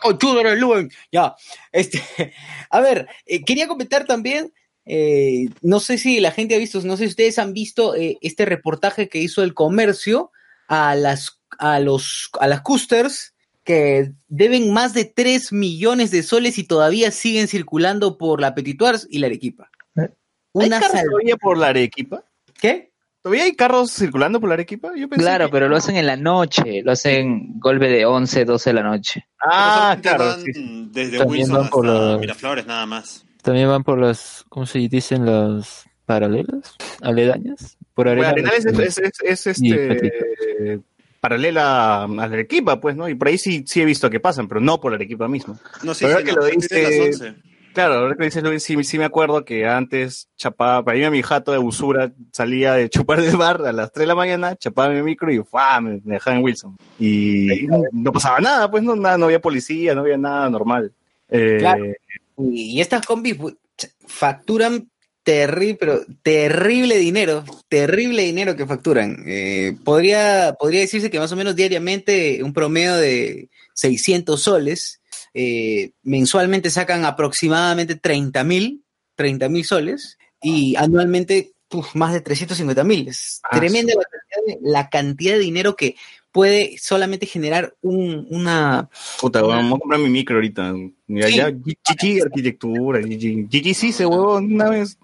conchudo 0.00 0.40
eres 0.40 0.58
Luen. 0.58 0.90
Ya. 1.12 1.34
Este, 1.72 2.02
a 2.70 2.80
ver, 2.80 3.08
eh, 3.26 3.44
quería 3.44 3.68
comentar 3.68 4.06
también. 4.06 4.52
Eh, 4.86 5.48
no 5.62 5.78
sé 5.78 5.98
si 5.98 6.20
la 6.20 6.32
gente 6.32 6.54
ha 6.54 6.58
visto, 6.58 6.80
no 6.82 6.96
sé 6.96 7.04
si 7.04 7.10
ustedes 7.10 7.38
han 7.38 7.52
visto 7.52 7.94
eh, 7.94 8.18
este 8.22 8.44
reportaje 8.44 9.08
que 9.08 9.18
hizo 9.18 9.42
el 9.42 9.54
comercio 9.54 10.32
a 10.68 10.94
las 10.94 11.40
a 11.58 11.80
los 11.80 12.30
a 12.40 12.48
las 12.48 12.62
custers 12.62 13.34
que 13.64 14.12
deben 14.28 14.72
más 14.72 14.94
de 14.94 15.04
3 15.04 15.52
millones 15.52 16.10
de 16.10 16.22
soles 16.22 16.58
y 16.58 16.64
todavía 16.64 17.10
siguen 17.10 17.46
circulando 17.46 18.18
por 18.18 18.40
la 18.40 18.54
Petituars 18.54 19.06
y 19.10 19.18
la 19.18 19.26
Arequipa. 19.26 19.70
Una 20.52 20.78
¿Hay 20.78 21.34
por 21.40 21.58
la 21.58 21.68
Arequipa? 21.68 22.24
¿Qué? 22.60 22.89
¿Todavía 23.22 23.44
hay 23.44 23.52
carros 23.52 23.92
circulando 23.92 24.40
por 24.40 24.48
la 24.48 24.54
Arequipa? 24.54 24.92
claro, 25.10 25.50
pero 25.50 25.68
lo 25.68 25.76
hacen 25.76 25.96
en 25.96 26.06
la 26.06 26.16
noche, 26.16 26.82
lo 26.82 26.92
hacen 26.92 27.58
golpe 27.58 27.88
de 27.88 28.06
11, 28.06 28.46
12 28.46 28.70
de 28.70 28.74
la 28.74 28.82
noche. 28.82 29.26
Ah, 29.44 29.98
claro. 30.00 30.36
Desde 30.90 31.22
Wilson 31.22 31.66
hasta 31.66 32.18
Miraflores 32.18 32.66
nada 32.66 32.86
más. 32.86 33.26
También 33.42 33.68
van 33.68 33.84
por 33.84 33.98
las, 33.98 34.44
¿cómo 34.48 34.64
se 34.64 34.78
dicen? 34.78 35.26
Las 35.26 35.84
paralelas, 36.06 36.76
aledañas. 37.02 37.76
Por 37.94 38.08
arenales 38.08 38.64
es, 38.64 38.98
es, 39.22 39.46
este, 39.46 40.80
paralela 41.20 42.04
a 42.04 42.08
la 42.08 42.22
Arequipa, 42.24 42.80
pues, 42.80 42.96
¿no? 42.96 43.08
Y 43.08 43.14
por 43.14 43.28
ahí 43.28 43.38
sí, 43.38 43.64
sí 43.66 43.82
he 43.82 43.84
visto 43.84 44.08
que 44.08 44.20
pasan, 44.20 44.48
pero 44.48 44.60
no 44.60 44.80
por 44.80 44.92
la 44.92 44.96
Arequipa 44.96 45.28
mismo. 45.28 45.58
No, 45.82 45.94
sí, 45.94 46.06
sí, 46.06 46.24
que 46.24 46.32
lo 46.32 46.46
dice, 46.46 47.34
Claro, 47.72 47.94
ahora 47.94 48.16
que 48.16 48.24
dices 48.24 48.42
Luis, 48.42 48.62
sí, 48.62 48.82
sí 48.82 48.98
me 48.98 49.04
acuerdo 49.04 49.44
que 49.44 49.66
antes 49.66 50.28
chapaba, 50.36 50.84
para 50.84 50.96
irme 50.96 51.06
a 51.06 51.10
mi 51.10 51.22
jato 51.22 51.52
de 51.52 51.58
usura, 51.58 52.12
salía 52.32 52.74
de 52.74 52.90
chupar 52.90 53.22
del 53.22 53.36
bar 53.36 53.64
a 53.64 53.72
las 53.72 53.92
3 53.92 54.02
de 54.02 54.06
la 54.06 54.14
mañana, 54.14 54.56
chapaba 54.56 54.92
mi 54.92 55.02
micro 55.02 55.32
y 55.32 55.38
me, 55.38 56.00
dejaba 56.02 56.36
en 56.36 56.42
Wilson. 56.42 56.76
Y 56.98 57.66
no, 57.92 58.12
pasaba 58.12 58.40
nada, 58.40 58.70
pues 58.70 58.82
no, 58.82 58.96
nada, 58.96 59.18
no 59.18 59.26
había 59.26 59.40
policía, 59.40 59.94
no 59.94 60.00
había 60.00 60.16
nada 60.16 60.50
normal. 60.50 60.92
Eh, 61.28 61.94
y 62.38 62.80
estas 62.80 63.06
combis 63.06 63.36
facturan 64.06 64.90
terrible, 65.22 65.76
pero 65.78 66.00
terrible 66.22 66.98
dinero, 66.98 67.44
terrible 67.68 68.22
dinero 68.22 68.56
que 68.56 68.66
facturan. 68.66 69.22
Eh, 69.26 69.76
podría, 69.84 70.56
podría 70.58 70.80
decirse 70.80 71.10
que 71.10 71.20
más 71.20 71.30
o 71.30 71.36
menos 71.36 71.54
diariamente 71.54 72.42
un 72.42 72.52
promedio 72.52 72.96
de 72.96 73.48
600 73.74 74.42
soles 74.42 74.99
eh, 75.34 75.92
mensualmente 76.02 76.70
sacan 76.70 77.04
aproximadamente 77.04 77.96
30 77.96 78.44
mil, 78.44 78.84
30 79.16 79.48
mil 79.48 79.64
soles 79.64 80.18
y 80.42 80.76
anualmente 80.76 81.52
más 81.94 82.12
de 82.12 82.20
350 82.20 82.84
mil. 82.84 83.08
Es 83.08 83.40
ah, 83.44 83.58
tremenda 83.58 83.92
la 84.62 84.88
cantidad, 84.88 85.34
de, 85.34 85.40
dinero 85.40 85.76
que 85.76 85.96
puede 86.32 86.76
solamente 86.78 87.26
generar 87.26 87.74
un, 87.82 88.26
una... 88.30 88.88
Puta, 89.20 89.42
vamos 89.42 89.76
a 89.76 89.80
comprar 89.80 90.00
mi 90.00 90.08
micro 90.08 90.36
ahorita. 90.36 90.74
Ya, 91.08 91.46
arquitectura, 91.46 93.00
GG, 93.00 93.74
sí, 93.74 93.92
se 93.92 94.06
huevo 94.06 94.36
una 94.36 94.70
vez. 94.70 94.96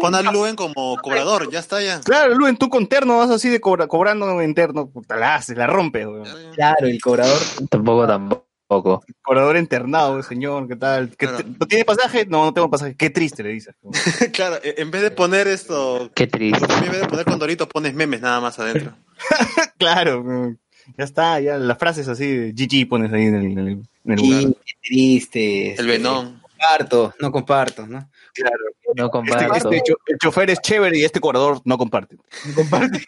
Pon 0.00 0.14
a 0.14 0.22
Luen 0.22 0.56
como 0.56 0.96
cobrador, 1.02 1.50
ya 1.50 1.58
está 1.58 1.82
ya. 1.82 2.00
Claro, 2.00 2.34
Luen, 2.34 2.56
tú 2.56 2.70
con 2.70 2.86
terno 2.86 3.18
vas 3.18 3.30
así 3.30 3.50
de 3.50 3.60
cobrando 3.60 4.40
en 4.40 4.54
terno, 4.54 4.88
puta, 4.88 5.16
la 5.16 5.36
haces, 5.36 5.56
la 5.56 5.66
rompes, 5.66 6.06
Claro, 6.54 6.86
el 6.86 7.00
cobrador. 7.00 7.38
Tampoco, 7.68 8.06
tampoco 8.06 8.45
poco. 8.66 9.04
Corredor 9.22 9.56
internado, 9.56 10.22
señor, 10.22 10.68
¿qué 10.68 10.76
tal? 10.76 11.14
¿No 11.58 11.66
tiene 11.66 11.84
pasaje? 11.84 12.26
No, 12.26 12.44
no 12.44 12.52
tengo 12.52 12.70
pasaje. 12.70 12.94
Qué 12.96 13.10
triste, 13.10 13.42
le 13.42 13.50
dices. 13.50 13.74
claro, 14.32 14.56
e, 14.62 14.74
en 14.78 14.90
vez 14.90 15.02
de 15.02 15.10
poner 15.10 15.48
esto. 15.48 16.10
Qué 16.14 16.26
triste. 16.26 16.64
En 16.64 16.90
vez 16.90 17.00
de 17.00 17.08
poner 17.08 17.24
Condorito, 17.24 17.68
pones 17.68 17.94
memes 17.94 18.20
nada 18.20 18.40
más 18.40 18.58
adentro. 18.58 18.96
claro, 19.78 20.56
ya 20.96 21.04
está, 21.04 21.40
ya 21.40 21.56
las 21.56 21.78
frases 21.78 22.08
así 22.08 22.52
GG 22.52 22.88
pones 22.88 23.12
ahí 23.12 23.24
en 23.26 23.34
el, 23.34 23.44
en 23.44 24.16
lugar. 24.16 24.54
Qué 24.64 24.74
triste. 24.82 25.74
El 25.74 25.86
venón. 25.86 26.40
No 26.42 26.42
comparto, 26.42 27.14
no 27.20 27.32
comparto, 27.32 27.86
¿no? 27.86 28.10
Claro. 28.32 28.56
No 28.94 29.04
este, 29.06 29.12
comparto. 29.12 29.70
Este, 29.70 29.94
el 30.06 30.18
chofer 30.18 30.50
es 30.50 30.60
chévere 30.60 30.98
y 30.98 31.04
este 31.04 31.20
corredor 31.20 31.60
no 31.64 31.76
comparte. 31.76 32.16
No 32.46 32.54
comparte. 32.54 33.04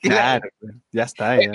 claro, 0.00 0.48
ya 0.92 1.02
está. 1.04 1.40
Ya. 1.40 1.50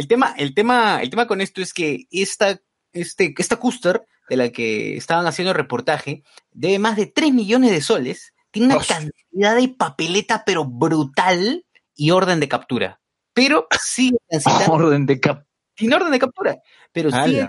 El 0.00 0.08
tema, 0.08 0.34
el 0.38 0.54
tema, 0.54 1.02
el 1.02 1.10
tema 1.10 1.26
con 1.26 1.42
esto 1.42 1.60
es 1.60 1.74
que 1.74 2.06
esta, 2.10 2.58
este, 2.94 3.34
esta 3.36 3.56
Custer, 3.56 4.06
de 4.30 4.36
la 4.38 4.48
que 4.48 4.96
estaban 4.96 5.26
haciendo 5.26 5.50
el 5.50 5.58
reportaje, 5.58 6.22
debe 6.52 6.78
más 6.78 6.96
de 6.96 7.06
3 7.06 7.34
millones 7.34 7.70
de 7.70 7.82
soles, 7.82 8.32
tiene 8.50 8.74
una 8.74 8.82
cantidad 8.82 9.56
de 9.56 9.68
papeleta, 9.68 10.42
pero 10.46 10.64
brutal, 10.64 11.66
y 11.94 12.12
orden 12.12 12.40
de 12.40 12.48
captura. 12.48 12.98
Pero 13.34 13.66
sigue 13.78 14.16
orden 14.70 15.04
de 15.04 15.20
captura. 15.20 15.46
Sin 15.76 15.92
orden 15.92 16.12
de 16.12 16.18
captura. 16.18 16.56
Pero 16.92 17.10
sigue 17.10 17.46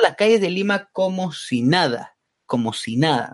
las 0.00 0.14
calles 0.14 0.40
de 0.40 0.50
Lima 0.50 0.88
como 0.92 1.32
si 1.32 1.62
nada 1.62 2.14
como 2.50 2.72
si 2.72 2.96
nada. 2.96 3.32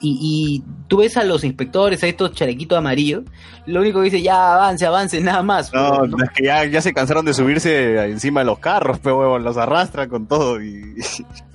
y, 0.00 0.62
tú 0.86 0.98
ves 0.98 1.16
a 1.16 1.24
los 1.24 1.42
inspectores, 1.42 2.00
a 2.04 2.06
estos 2.06 2.30
chalequitos 2.32 2.78
amarillos, 2.78 3.24
lo 3.66 3.80
único 3.80 3.98
que 3.98 4.04
dice, 4.04 4.22
ya 4.22 4.54
avance, 4.54 4.86
avance, 4.86 5.20
nada 5.20 5.42
más. 5.42 5.74
No, 5.74 6.04
es 6.04 6.30
que 6.30 6.44
ya, 6.44 6.80
se 6.80 6.94
cansaron 6.94 7.24
de 7.24 7.34
subirse 7.34 8.04
encima 8.04 8.40
de 8.40 8.46
los 8.46 8.60
carros, 8.60 9.00
pero 9.02 9.36
los 9.40 9.56
arrastran 9.56 10.08
con 10.08 10.28
todo. 10.28 10.62
Y, 10.62 10.94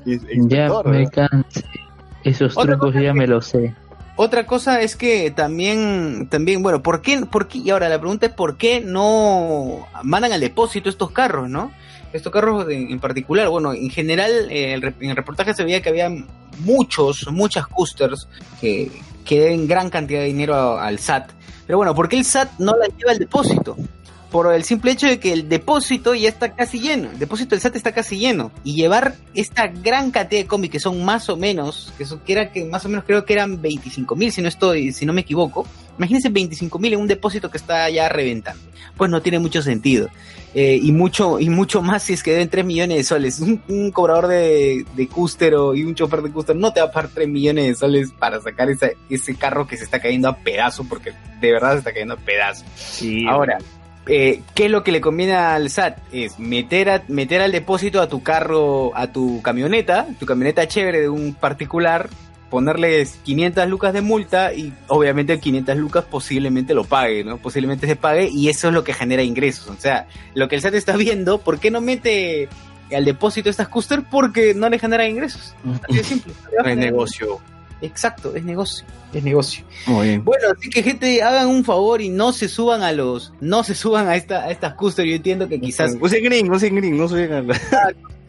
ya 0.06 0.70
me 0.84 1.08
cansé. 1.10 1.64
Esos 2.26 2.54
trucos 2.56 2.94
ya 2.94 3.14
me 3.14 3.26
los 3.26 3.48
sé. 3.48 3.74
Otra 4.18 4.46
cosa 4.46 4.82
es 4.82 4.98
que 4.98 5.32
también, 5.32 6.28
también, 6.30 6.62
bueno, 6.62 6.84
¿por 6.84 7.02
qué, 7.02 7.26
por 7.26 7.48
qué? 7.48 7.60
Y 7.60 7.70
ahora 7.70 7.88
la 7.88 8.00
pregunta 8.00 8.26
es 8.26 8.34
¿por 8.34 8.58
qué 8.58 8.82
no 8.82 9.88
mandan 10.04 10.34
al 10.34 10.42
depósito 10.42 10.90
estos 10.90 11.12
carros, 11.12 11.50
no? 11.50 11.72
estos 12.14 12.32
carros 12.32 12.66
en 12.70 13.00
particular, 13.00 13.50
bueno, 13.50 13.74
en 13.74 13.90
general 13.90 14.32
eh, 14.50 14.74
en 14.74 15.10
el 15.10 15.16
reportaje 15.16 15.54
se 15.54 15.64
veía 15.64 15.82
que 15.82 15.90
había 15.90 16.10
muchos, 16.60 17.28
muchas 17.32 17.68
custers 17.68 18.28
que, 18.60 18.92
que 19.26 19.58
gran 19.66 19.90
cantidad 19.90 20.22
de 20.22 20.28
dinero 20.28 20.80
al 20.80 21.00
SAT. 21.00 21.32
Pero 21.66 21.78
bueno, 21.78 21.94
¿por 21.94 22.08
qué 22.08 22.18
el 22.18 22.26
SAT 22.26 22.60
no 22.60 22.76
la 22.78 22.88
lleva 22.88 23.12
al 23.12 23.20
depósito? 23.20 23.76
Por 24.32 24.54
el 24.54 24.64
simple 24.66 24.92
hecho 24.92 25.08
de 25.08 25.20
que 25.20 25.32
el 25.32 25.48
depósito 25.48 26.14
ya 26.14 26.28
está 26.28 26.54
casi 26.54 26.80
lleno, 26.80 27.10
el 27.12 27.20
depósito 27.20 27.52
del 27.52 27.62
SAT 27.62 27.78
está 27.78 27.92
casi 27.94 28.18
lleno. 28.18 28.52
Y 28.64 28.76
llevar 28.76 29.16
esta 29.34 29.68
gran 29.68 30.12
cantidad 30.12 30.42
de 30.42 30.48
cómics, 30.48 30.72
que 30.74 30.80
son 30.80 31.04
más 31.04 31.30
o 31.30 31.38
menos, 31.38 31.94
que, 31.98 32.06
son, 32.06 32.20
que, 32.20 32.34
era, 32.34 32.52
que 32.52 32.66
más 32.66 32.86
o 32.86 32.90
menos 32.90 33.06
creo 33.06 33.26
que 33.26 33.34
eran 33.34 33.62
25 33.62 34.16
mil, 34.16 34.32
si 34.32 34.42
no 34.42 34.50
estoy, 34.50 34.92
si 34.92 35.06
no 35.06 35.14
me 35.14 35.22
equivoco. 35.22 35.66
Imagínense 35.98 36.30
25 36.30 36.78
mil 36.80 36.94
en 36.94 37.00
un 37.00 37.08
depósito 37.08 37.50
que 37.50 37.58
está 37.58 37.90
ya 37.90 38.10
reventando. 38.10 38.62
Pues 38.98 39.10
no 39.10 39.22
tiene 39.22 39.40
mucho 39.40 39.62
sentido. 39.62 40.10
Eh, 40.54 40.80
y 40.82 40.92
mucho 40.92 41.40
y 41.40 41.50
mucho 41.50 41.82
más 41.82 42.04
si 42.04 42.14
es 42.14 42.24
que 42.24 42.32
deben 42.32 42.50
3 42.50 42.66
millones 42.66 42.98
de 42.98 43.04
soles. 43.04 43.40
Un, 43.40 43.92
cobrador 43.92 44.28
de, 44.28 44.86
de 44.96 45.08
cústero 45.08 45.76
y 45.76 45.84
un 45.84 45.94
chofer 45.94 46.22
de 46.22 46.32
cústero 46.32 46.58
no 46.58 46.74
te 46.74 46.80
va 46.80 46.88
a 46.88 46.92
pagar 46.92 47.12
3 47.14 47.28
millones 47.28 47.68
de 47.68 47.76
soles 47.76 48.12
para 48.12 48.40
sacar 48.42 48.70
ese 48.70 49.36
carro 49.36 49.68
que 49.68 49.78
se 49.78 49.84
está 49.84 50.00
cayendo 50.00 50.30
a 50.30 50.38
pedazo, 50.38 50.86
porque 50.88 51.14
de 51.40 51.52
verdad 51.52 51.74
se 51.74 51.80
está 51.80 51.92
cayendo 51.92 52.16
a 52.16 52.18
pedazo. 52.18 52.66
Ahora, 53.28 53.58
eh, 54.08 54.42
¿qué 54.56 54.66
es 54.66 54.72
lo 54.72 54.84
que 54.84 54.92
le 54.92 55.02
conviene 55.02 55.36
al 55.36 55.70
SAT? 55.70 55.98
Es 56.12 56.40
meter, 56.40 56.90
a, 56.90 57.04
meter 57.08 57.42
al 57.42 57.52
depósito 57.52 58.02
a 58.02 58.08
tu 58.08 58.24
carro, 58.24 58.96
a 58.96 59.12
tu 59.12 59.42
camioneta, 59.42 60.08
tu 60.20 60.26
camioneta 60.26 60.68
chévere 60.68 61.02
de 61.02 61.10
un 61.10 61.34
particular, 61.34 62.10
ponerles 62.50 63.20
500 63.24 63.68
lucas 63.68 63.94
de 63.94 64.02
multa 64.02 64.54
y 64.54 64.74
obviamente 64.88 65.40
500 65.40 65.78
lucas 65.78 66.06
posiblemente 66.06 66.74
lo 66.74 66.84
pague, 66.84 67.24
¿no? 67.24 67.38
Posiblemente 67.38 67.88
se 67.88 67.96
pague 67.96 68.30
y 68.30 68.50
eso 68.50 68.70
es 68.70 68.74
lo 68.74 68.84
que 68.84 68.94
genera 68.94 69.24
ingresos. 69.24 69.70
O 69.70 69.80
sea, 69.80 70.08
lo 70.34 70.48
que 70.48 70.56
el 70.56 70.62
SAT 70.62 70.76
está 70.76 70.96
viendo, 70.96 71.40
¿por 71.40 71.60
qué 71.60 71.72
no 71.72 71.82
mete 71.82 72.50
al 72.96 73.06
depósito 73.06 73.50
estas 73.50 73.68
custers? 73.68 74.04
Porque 74.10 74.54
no 74.54 74.70
le 74.70 74.80
genera 74.80 75.08
ingresos. 75.08 75.56
Así 75.84 75.98
de 75.98 76.04
simple. 76.04 76.34
No 76.64 76.70
hay 76.70 76.76
negocio. 76.76 77.40
Exacto, 77.82 78.36
es 78.36 78.44
negocio, 78.44 78.86
es 79.14 79.24
negocio. 79.24 79.64
Muy 79.86 80.08
bien. 80.08 80.24
Bueno, 80.24 80.48
así 80.58 80.68
que 80.70 80.82
gente, 80.82 81.22
hagan 81.22 81.48
un 81.48 81.64
favor 81.64 82.02
y 82.02 82.10
no 82.10 82.34
se 82.34 82.50
suban 82.50 82.82
a 82.82 82.92
los, 82.92 83.34
no 83.40 83.64
se 83.64 83.76
suban 83.76 84.08
a 84.08 84.16
esta, 84.16 84.46
a 84.46 84.50
estas 84.50 84.74
custom. 84.74 85.06
Yo 85.06 85.16
entiendo 85.16 85.48
que 85.48 85.62
quizás 85.62 85.96
Usen 86.02 86.24
green, 86.24 86.52
usen 86.52 86.76
green, 86.76 86.98
no 86.98 87.08
soy 87.08 87.30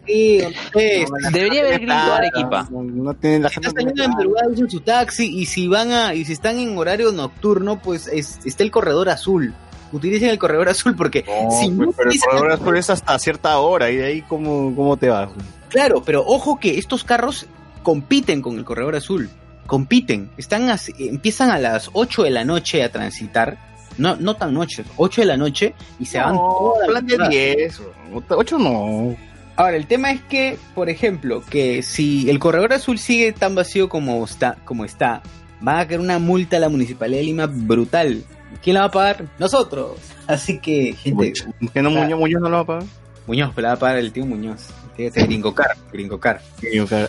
sí, 0.08 0.40
no 0.42 0.80
sé, 0.80 1.06
Debería 1.32 1.60
haber 1.60 1.74
gringo 1.80 1.92
a 1.92 2.16
Arequipa. 2.16 2.68
No 2.70 3.14
tienen 3.14 3.42
la 3.42 3.48
si 3.48 3.54
gente. 3.54 3.68
están 3.68 3.94
de 3.94 4.08
madrugada 4.08 4.48
usen 4.48 4.70
su 4.70 4.80
taxi 4.80 5.26
y 5.38 5.46
si 5.46 5.68
van 5.68 5.92
a, 5.92 6.14
y 6.14 6.24
si 6.24 6.32
están 6.32 6.58
en 6.58 6.76
horario 6.76 7.12
nocturno, 7.12 7.80
pues 7.80 8.08
es- 8.08 8.38
está 8.44 8.62
el 8.64 8.70
corredor 8.70 9.08
azul. 9.10 9.54
Utilicen 9.92 10.28
el 10.30 10.38
corredor 10.38 10.68
azul 10.68 10.94
porque 10.96 11.24
si 11.60 11.68
no 11.70 11.84
pues, 11.92 11.96
pero 11.96 12.10
el 12.10 12.18
corredor 12.20 12.52
azul 12.52 12.76
es 12.76 12.90
hasta 12.90 13.18
cierta 13.18 13.58
hora 13.58 13.90
y 13.90 13.96
de 13.96 14.06
ahí 14.06 14.22
cómo, 14.22 14.74
cómo 14.74 14.96
te 14.96 15.08
vas. 15.08 15.30
Claro, 15.68 16.02
pero 16.04 16.24
ojo 16.26 16.58
que 16.58 16.78
estos 16.78 17.04
carros 17.04 17.46
compiten 17.82 18.42
con 18.42 18.58
el 18.58 18.64
corredor 18.64 18.96
azul. 18.96 19.30
Compiten. 19.66 20.30
Están 20.38 20.68
as- 20.70 20.90
empiezan 20.98 21.50
a 21.50 21.58
las 21.58 21.90
8 21.92 22.22
de 22.22 22.30
la 22.30 22.44
noche 22.44 22.82
a 22.82 22.90
transitar. 22.90 23.58
No, 23.98 24.14
no 24.16 24.36
tan 24.36 24.54
noche, 24.54 24.84
8 24.96 25.22
de 25.22 25.26
la 25.26 25.36
noche 25.36 25.74
y 25.98 26.04
se 26.06 26.18
van 26.20 26.36
toda 26.36 26.86
plan 26.86 27.06
de 27.06 27.18
madrugada. 27.18 27.30
10. 27.30 27.82
8 28.30 28.58
no. 28.58 29.16
Ahora, 29.58 29.76
el 29.76 29.88
tema 29.88 30.12
es 30.12 30.22
que, 30.22 30.56
por 30.76 30.88
ejemplo, 30.88 31.42
que 31.50 31.82
si 31.82 32.30
el 32.30 32.38
corredor 32.38 32.72
azul 32.72 32.96
sigue 32.96 33.32
tan 33.32 33.56
vacío 33.56 33.88
como 33.88 34.24
está, 34.24 34.56
como 34.64 34.84
está, 34.84 35.20
va 35.66 35.80
a 35.80 35.88
caer 35.88 35.98
una 35.98 36.20
multa 36.20 36.58
a 36.58 36.60
la 36.60 36.68
Municipalidad 36.68 37.18
de 37.18 37.24
Lima 37.24 37.46
brutal. 37.46 38.22
¿Quién 38.62 38.74
la 38.74 38.82
va 38.82 38.86
a 38.86 38.90
pagar? 38.92 39.24
Nosotros. 39.40 39.98
Así 40.28 40.60
que, 40.60 40.92
gente, 40.92 41.32
Que 41.74 41.82
no. 41.82 41.90
Muñoz, 41.90 42.20
Muñoz 42.20 42.40
no 42.40 42.48
lo 42.48 42.56
va 42.58 42.62
a 42.62 42.66
pagar. 42.66 42.84
Muñoz, 43.26 43.50
pero 43.52 43.66
la 43.66 43.68
va 43.70 43.74
a 43.74 43.78
pagar 43.80 43.98
el 43.98 44.12
tío 44.12 44.24
Muñoz. 44.24 44.68
Tiene 44.94 45.10
que 45.10 45.18
ser 45.18 45.28
Gringo 45.28 45.52
Car, 45.52 45.76
Gringo 45.92 46.20
Car. 46.20 46.40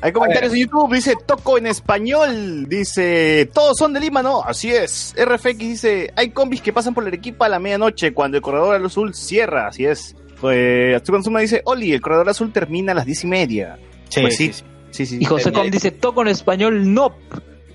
Hay 0.02 0.12
comentarios 0.12 0.52
en 0.52 0.60
YouTube, 0.60 0.91
dice 0.91 1.16
Toco 1.28 1.60
en 1.60 1.68
español, 1.68 2.68
dice 2.68 3.47
todos 3.54 3.78
son 3.78 3.93
de 3.93 4.00
Lima, 4.00 4.24
¿no? 4.24 4.43
Así 4.43 4.72
es. 4.72 5.14
RFX 5.24 5.58
dice, 5.60 6.14
hay 6.16 6.32
combis 6.32 6.64
que 6.64 6.74
pasan 6.74 6.95
por 6.95 7.04
la 7.04 7.10
Arequipa 7.10 7.45
a 7.45 7.50
la 7.50 7.60
medianoche 7.60 8.12
cuando 8.12 8.38
el 8.38 8.41
corredor 8.41 8.84
azul 8.84 9.14
cierra, 9.14 9.68
así 9.68 9.86
es. 9.86 10.16
Pues 10.42 10.96
Atsuko 10.96 11.18
Consuma 11.18 11.40
dice, 11.42 11.62
Oli, 11.66 11.92
el 11.94 12.02
corredor 12.02 12.30
azul 12.30 12.52
termina 12.52 12.94
a 12.94 12.96
las 12.96 13.06
diez 13.06 13.24
y 13.24 13.28
media. 13.28 13.78
Pues 14.14 14.38
sí, 14.38 14.52
sí, 14.92 15.06
sí. 15.06 15.18
Y 15.20 15.26
José 15.26 15.52
Com 15.52 15.70
dice, 15.70 15.92
toco 15.92 16.22
en 16.22 16.30
español, 16.30 16.94
no. 16.94 17.16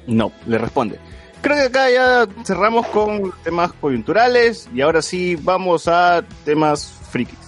No, 0.07 0.33
le 0.47 0.59
responde. 0.59 0.99
Creo 1.41 1.57
que 1.57 1.63
acá 1.65 1.91
ya 1.91 2.27
cerramos 2.45 2.87
con 2.87 3.33
temas 3.43 3.73
coyunturales 3.75 4.69
y 4.75 4.81
ahora 4.81 5.03
sí 5.03 5.37
vamos 5.37 5.89
a 5.89 6.25
temas 6.45 6.91
frikis. 7.11 7.39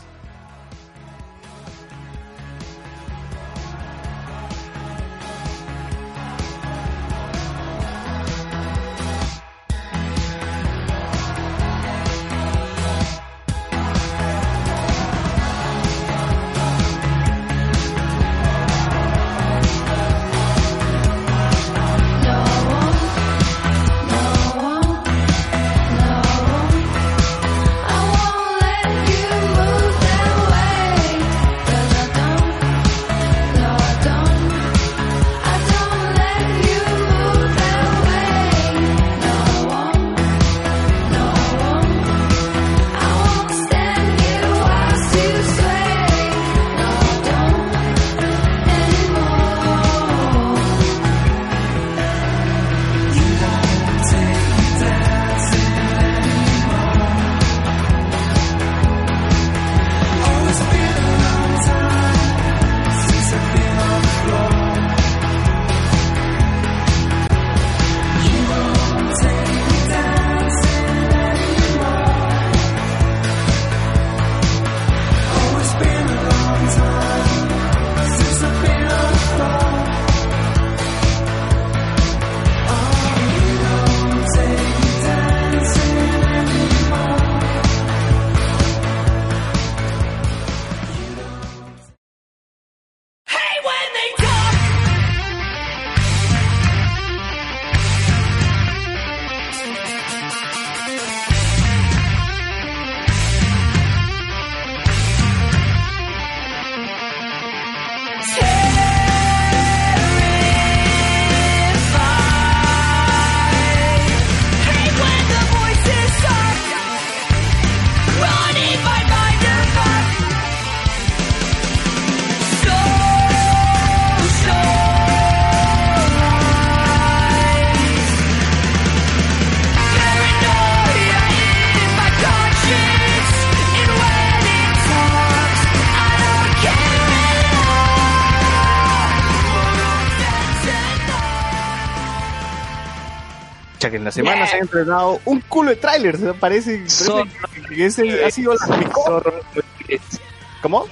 Que 143.97 143.99
en 143.99 144.05
la 144.05 144.11
semana 144.13 144.47
se 144.47 144.57
ha 144.57 144.61
entrenado 144.61 145.21
un 145.25 145.41
culo 145.41 145.71
de 145.71 145.77
trailers, 145.77 146.21
¿no? 146.21 146.35
parece, 146.35 146.79
parece 146.79 147.05
Zorro. 147.05 147.25
que 147.69 147.87
ese 147.87 148.25
ha 148.25 148.31
sido 148.31 148.53
la. 148.55 148.67
Zorro, 148.67 149.33
no 149.33 149.41
te 149.53 149.61
lo 149.61 149.65
lleves. 149.89 150.21
¿Cómo? 150.63 150.85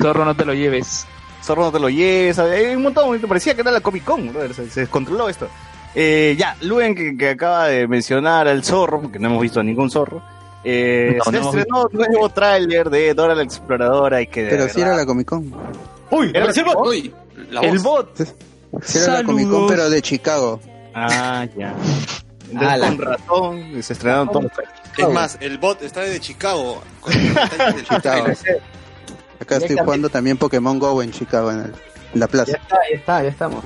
Zorro, 0.00 0.24
no 0.24 0.34
te 0.36 0.44
lo 0.44 0.54
lleves. 0.54 1.06
Zorro 1.42 1.62
no 1.64 1.72
te 1.72 1.80
lo 1.80 1.88
lleves, 1.88 2.38
hay 2.38 2.76
un 2.76 2.82
montón, 2.82 3.20
parecía 3.22 3.54
que 3.54 3.62
era 3.62 3.72
la 3.72 3.80
Comic 3.80 4.04
Con, 4.04 4.32
brother, 4.32 4.54
se, 4.54 4.70
se 4.70 4.80
descontroló 4.80 5.28
esto. 5.28 5.48
Eh, 5.94 6.36
ya, 6.38 6.56
Luen 6.62 6.94
que, 6.94 7.16
que 7.16 7.30
acaba 7.30 7.66
de 7.66 7.86
mencionar 7.88 8.46
al 8.46 8.62
zorro, 8.64 9.02
porque 9.02 9.18
no 9.18 9.28
hemos 9.28 9.42
visto 9.42 9.58
a 9.60 9.64
ningún 9.64 9.90
zorro. 9.90 10.22
Eh, 10.64 11.16
No, 11.18 11.24
se 11.24 11.32
no 11.32 11.38
estrenó 11.48 11.82
un 11.90 11.98
nuevo 11.98 12.28
tráiler 12.28 12.88
de 12.88 13.12
Dora 13.14 13.34
la 13.34 13.42
Exploradora 13.42 14.22
y 14.22 14.28
que 14.28 14.46
Pero 14.46 14.68
si 14.68 14.80
era 14.80 14.94
la 14.94 15.04
Comic 15.04 15.26
Con. 15.26 15.52
Uy, 16.12 16.30
¿Era 16.32 16.46
el 16.46 16.64
bot. 16.64 16.86
Uy, 16.86 17.12
la 17.50 17.60
El 17.62 17.78
voz. 17.80 18.06
bot. 18.16 18.36
Si 18.84 18.98
era 18.98 19.14
la 19.14 19.24
Comic 19.24 19.44
Con, 19.46 19.52
Saludos. 19.54 19.70
pero 19.72 19.90
de 19.90 20.00
Chicago. 20.02 20.60
Ah, 20.94 21.46
ya. 21.58 21.74
Ah, 22.58 22.76
la- 22.76 22.88
con 22.88 22.98
razón, 23.00 23.82
se 23.82 23.92
estrenaron 23.92 24.30
todos. 24.30 24.46
Es 24.98 25.08
más, 25.08 25.38
el 25.40 25.58
bot 25.58 25.82
está 25.82 26.00
de 26.02 26.20
Chicago. 26.20 26.82
Acá 29.40 29.56
estoy 29.56 29.76
jugando 29.76 30.08
también 30.08 30.36
Pokémon 30.36 30.78
Go 30.78 31.02
en 31.02 31.10
Chicago, 31.10 31.50
en, 31.50 31.58
el- 31.60 31.74
en 32.14 32.20
la 32.20 32.26
Ya 32.26 32.30
plaza. 32.30 32.52
está, 32.56 32.76
ya 32.90 32.96
está, 32.96 33.22
ya 33.22 33.28
estamos. 33.30 33.64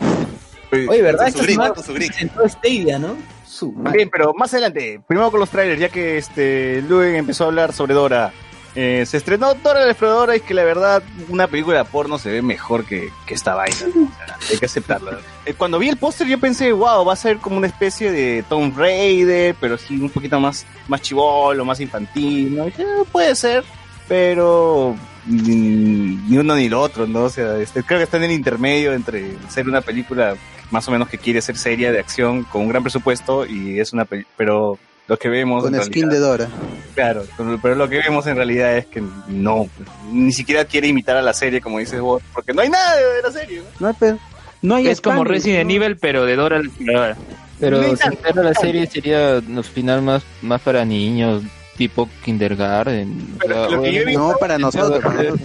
Oye, 0.73 1.03
¿verdad? 1.03 1.31
Su 1.33 1.39
con 1.75 1.83
su 1.85 1.95
presentó 1.95 2.49
Stadia, 2.49 2.99
¿no? 2.99 3.17
Su. 3.47 3.73
Bien, 3.73 4.09
pero 4.11 4.35
más 4.35 4.53
adelante, 4.53 5.01
primero 5.07 5.31
con 5.31 5.41
los 5.41 5.49
trailers, 5.51 5.81
ya 5.81 5.89
que 5.89 6.19
este 6.19 6.83
Luen 6.83 7.15
empezó 7.15 7.45
a 7.45 7.47
hablar 7.49 7.73
sobre 7.73 7.95
Dora. 7.95 8.33
Eh, 8.79 9.07
se 9.07 9.17
estrenó 9.17 9.55
Dora 9.55 9.81
la 9.87 9.91
Exploradora 9.91 10.37
y 10.37 10.41
que 10.41 10.53
la 10.53 10.63
verdad 10.63 11.03
una 11.31 11.47
película 11.49 11.79
de 11.79 11.85
porno 11.87 12.19
se 12.19 12.31
ve 12.31 12.43
mejor 12.43 12.85
que, 12.85 13.09
esta 13.27 13.55
vaina. 13.55 13.75
O 13.75 14.27
sea, 14.27 14.37
hay 14.51 14.59
que 14.59 14.67
aceptarlo. 14.67 15.13
Eh, 15.47 15.55
cuando 15.55 15.79
vi 15.79 15.89
el 15.89 15.97
póster 15.97 16.27
yo 16.27 16.39
pensé, 16.39 16.73
wow, 16.73 17.03
va 17.03 17.15
a 17.15 17.17
ser 17.17 17.39
como 17.39 17.57
una 17.57 17.69
especie 17.69 18.13
de 18.13 18.45
Tomb 18.47 18.77
Raider, 18.77 19.57
pero 19.59 19.79
sí 19.79 19.99
un 19.99 20.11
poquito 20.11 20.39
más, 20.39 20.67
más 20.89 21.01
chivolo, 21.01 21.65
más 21.65 21.81
infantil. 21.81 22.55
¿no? 22.55 22.67
Dije, 22.67 22.83
"Eh, 22.83 23.05
puede 23.11 23.35
ser, 23.35 23.65
pero 24.09 24.95
ni 25.27 26.37
uno 26.37 26.55
ni 26.55 26.69
lo 26.69 26.81
otro, 26.83 27.07
¿no? 27.07 27.25
O 27.25 27.31
sea, 27.31 27.57
este, 27.59 27.83
creo 27.83 27.99
que 27.99 28.05
está 28.05 28.19
en 28.19 28.25
el 28.25 28.33
intermedio 28.33 28.93
entre 28.93 29.37
ser 29.49 29.69
una 29.69 29.81
película 29.81 30.37
más 30.71 30.87
o 30.89 30.91
menos 30.91 31.09
que 31.09 31.19
quiere 31.19 31.41
ser 31.41 31.57
seria 31.57 31.93
de 31.93 32.01
acción 32.01 32.45
con 32.45 32.63
un 32.63 32.69
gran 32.69 32.83
presupuesto 32.83 33.47
y 33.47 33.81
es 33.81 33.93
una 33.93 34.05
pero 34.37 34.79
lo 35.09 35.17
que 35.19 35.29
vemos 35.29 35.63
Con 35.65 35.75
en 35.75 35.83
skin 35.83 36.03
realidad- 36.11 36.13
de 36.13 36.19
Dora. 36.27 36.49
Claro, 36.95 37.25
pero 37.63 37.75
lo 37.75 37.89
que 37.89 37.99
vemos 37.99 38.27
en 38.27 38.37
realidad 38.37 38.77
es 38.77 38.87
que 38.87 39.03
no, 39.29 39.69
ni 40.11 40.33
siquiera 40.33 40.65
quiere 40.65 40.89
imitar 40.89 41.17
a 41.17 41.23
la 41.23 41.35
serie 41.35 41.61
como 41.61 41.79
dices 41.79 42.01
vos, 42.01 42.23
porque 42.33 42.53
no 42.55 42.63
hay 42.63 42.71
nada 42.71 42.97
de 42.97 43.23
la 43.23 43.31
serie. 43.31 43.59
¿no? 43.59 43.65
No 43.81 43.89
hay, 43.89 43.95
pe- 43.95 44.17
no 44.63 44.75
hay 44.77 44.89
Es 44.89 45.01
como 45.03 45.23
Resident 45.23 45.69
¿no? 45.71 45.77
Evil, 45.77 45.97
pero 45.99 46.25
de 46.25 46.37
Dora 46.37 46.59
la 46.59 46.65
Exploradora. 46.67 47.17
Pero 47.61 47.83
No 47.83 47.97
si 47.97 48.17
fuera 48.17 48.43
la 48.43 48.55
serie 48.55 48.87
sería 48.87 49.37
al 49.37 49.65
final 49.65 50.03
más, 50.03 50.23
más 50.43 50.61
para 50.63 50.85
niños, 50.85 51.43
tipo 51.77 52.09
kindergarten. 52.25 53.37
Pero 53.41 53.67
O 53.67 53.83
sea, 53.83 54.13
No, 54.13 54.35
para 54.41 54.59
nosotros. 54.59 55.01
para 55.03 55.15
nosotros. 55.23 55.41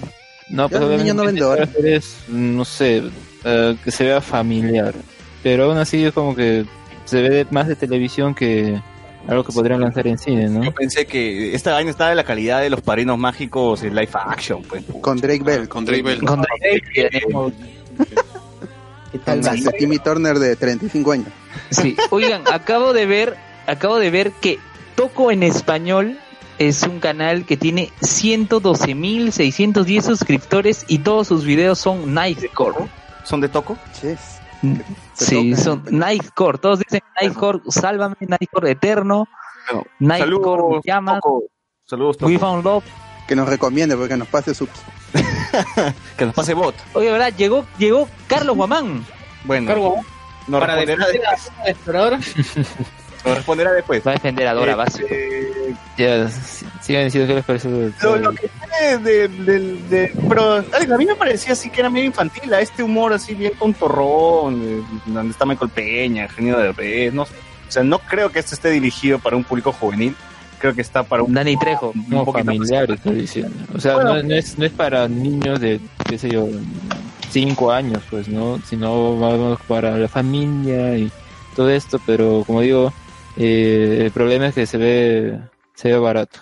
No, 0.50 0.68
pues 0.70 0.82
Ya 0.82 0.88
los 0.88 0.98
niños 1.02 1.16
obviamente 1.16 1.16
no 1.16 1.26
ven 1.26 1.36
Dora. 1.36 1.64
hacer 1.64 1.88
es, 1.88 2.16
no 2.30 2.66
sé, 2.66 3.04
eh, 3.44 3.78
que 3.84 3.92
se 3.92 4.04
vea 4.06 4.22
familiar. 4.22 4.94
Pero 5.44 5.66
aún 5.66 5.78
así 5.78 6.04
es 6.06 6.14
como 6.14 6.36
que 6.36 6.66
se 7.06 7.22
ve 7.22 7.48
más 7.52 7.68
de 7.68 7.76
televisión 7.76 8.36
que 8.36 8.82
algo 9.28 9.44
que 9.44 9.52
podrían 9.54 9.82
lanzar 9.82 10.08
en 10.08 10.18
cine, 10.18 10.50
¿no? 10.50 10.64
Yo 10.64 10.74
pensé 10.74 11.06
que 11.06 11.54
esta 11.56 11.74
vaina 11.74 11.92
estaba 11.92 12.10
de 12.10 12.16
la 12.16 12.24
calidad 12.24 12.62
de 12.62 12.70
los 12.70 12.82
padrinos 12.82 13.18
mágicos 13.18 13.84
en 13.84 13.96
live 13.96 14.10
action, 14.14 14.62
pues. 14.64 14.84
Con 15.02 15.20
Drake 15.22 15.44
Bell. 15.44 15.70
Con 15.70 15.86
Drake 15.86 16.02
Bell. 16.04 16.22
Con- 16.24 16.46
¿Qué 19.12 19.20
tal, 19.20 19.42
Con 19.42 19.56
ese 19.56 19.72
Timmy 19.74 20.00
Turner 20.00 20.40
de 20.40 20.56
35 20.56 21.12
años. 21.12 21.28
Sí. 21.70 21.96
Oigan, 22.12 22.44
acabo 22.52 22.94
de 22.94 23.06
ver, 23.06 23.36
acabo 23.68 24.00
de 24.00 24.10
ver 24.10 24.32
que 24.32 24.58
Toco 24.96 25.32
en 25.32 25.44
español 25.44 26.18
es 26.60 26.84
un 26.84 27.00
canal 27.00 27.46
que 27.46 27.58
tiene 27.58 27.90
112.610 28.02 30.02
suscriptores 30.02 30.86
y 30.88 31.00
todos 31.00 31.28
sus 31.28 31.44
videos 31.46 31.80
son 31.80 32.14
Nightcore. 32.14 32.86
¿Son 33.24 33.42
de 33.42 33.50
Toco? 33.50 33.78
Ches. 34.00 34.20
Sí, 35.14 35.56
son 35.56 35.84
Nightcore. 35.90 36.58
Todos 36.58 36.80
dicen 36.80 37.02
Nightcore, 37.20 37.60
sálvame, 37.70 38.16
Nightcore 38.20 38.72
eterno, 38.72 39.28
Nightcore, 40.00 40.62
saludos, 40.62 40.82
llama, 40.86 41.16
Toco. 41.16 41.44
Saludos, 41.86 42.18
Toco. 42.18 42.32
We 42.32 42.38
Found 42.40 42.64
Love. 42.64 42.84
Que 43.28 43.36
nos 43.36 43.48
recomiende 43.48 43.96
porque 43.96 44.18
nos 44.18 44.28
pase 44.28 44.54
subs. 44.54 44.82
Que 46.18 46.26
nos 46.26 46.34
pase 46.36 46.54
bot. 46.54 46.76
Oye, 46.94 47.12
¿verdad? 47.12 47.34
Llegó, 47.36 47.66
llegó 47.78 48.08
Carlos 48.28 48.56
Guamán. 48.56 49.06
Bueno, 49.44 49.68
Cargo 49.68 49.96
nos 50.48 50.60
para 50.62 50.76
responderá, 50.76 51.08
defender 51.08 51.28
a 51.28 51.32
después. 51.32 51.58
la 51.64 51.70
exploradora. 51.72 52.20
Nos 53.26 53.36
responderá 53.38 53.72
después. 53.74 54.02
Va 54.06 54.12
a 54.12 54.14
defender 54.16 54.48
a 54.48 54.54
Dora, 54.54 54.72
Eh, 54.72 54.76
básico. 54.76 55.08
eh, 55.12 55.76
Ya, 55.98 56.16
s- 56.26 56.66
sigan 56.82 57.04
diciendo 57.06 57.28
que 57.28 57.36
les 57.36 57.46
parece. 57.46 57.70
lo, 57.70 58.16
lo 58.18 58.32
que 58.32 58.50
tiene 58.50 58.98
de, 58.98 59.28
de- 59.28 59.60
de- 59.90 60.14
pero 60.28 60.56
a 60.56 60.98
mí 60.98 61.06
me 61.06 61.16
parecía 61.16 61.54
así 61.54 61.70
que 61.70 61.82
era 61.82 61.90
medio 61.90 62.06
infantil, 62.08 62.52
a 62.54 62.62
este 62.62 62.82
humor 62.82 63.14
así 63.14 63.36
bien 63.36 63.54
tontorrón, 63.60 64.62
eh, 64.64 64.82
donde 65.06 65.32
está 65.32 65.46
Michael 65.46 65.70
Peña, 65.72 66.28
genio 66.30 66.58
de 66.58 66.72
red, 66.72 67.14
no 67.14 67.26
sé. 67.26 67.34
O 67.68 67.72
sea, 67.72 67.84
no 67.84 68.00
creo 68.00 68.32
que 68.32 68.40
esto 68.40 68.56
esté 68.56 68.70
dirigido 68.72 69.20
para 69.20 69.36
un 69.38 69.44
público 69.44 69.72
juvenil, 69.72 70.16
creo 70.60 70.74
que 70.74 70.82
está 70.82 71.04
para 71.04 71.24
un, 71.24 71.34
Dani 71.34 71.56
Trejo. 71.58 71.92
un 71.96 72.06
más- 72.10 72.26
familiar, 72.34 72.90
estoy 72.92 73.16
diciendo. 73.16 73.56
O 73.76 73.80
sea, 73.80 73.96
Bueno. 73.96 74.16
no, 74.16 74.24
no 74.24 74.36
es, 74.36 74.58
no 74.58 74.66
es 74.66 74.72
para 74.72 75.08
niños 75.08 75.60
de, 75.60 75.80
qué 76.10 76.18
sé 76.18 76.30
yo, 76.30 76.48
cinco 77.30 77.72
años, 77.72 78.02
pues, 78.10 78.28
¿no? 78.28 78.60
Sino 78.68 79.18
vamos 79.20 79.60
para 79.68 79.98
la 79.98 80.08
familia 80.08 80.98
y 80.98 81.12
todo 81.56 81.70
esto, 81.70 82.00
pero 82.06 82.44
como 82.46 82.62
digo, 82.62 82.92
eh, 83.38 84.02
el 84.06 84.12
problema 84.12 84.48
es 84.48 84.56
que 84.56 84.66
se 84.66 84.78
ve, 84.78 85.40
se 85.74 85.90
ve 85.92 85.98
barato. 85.98 86.40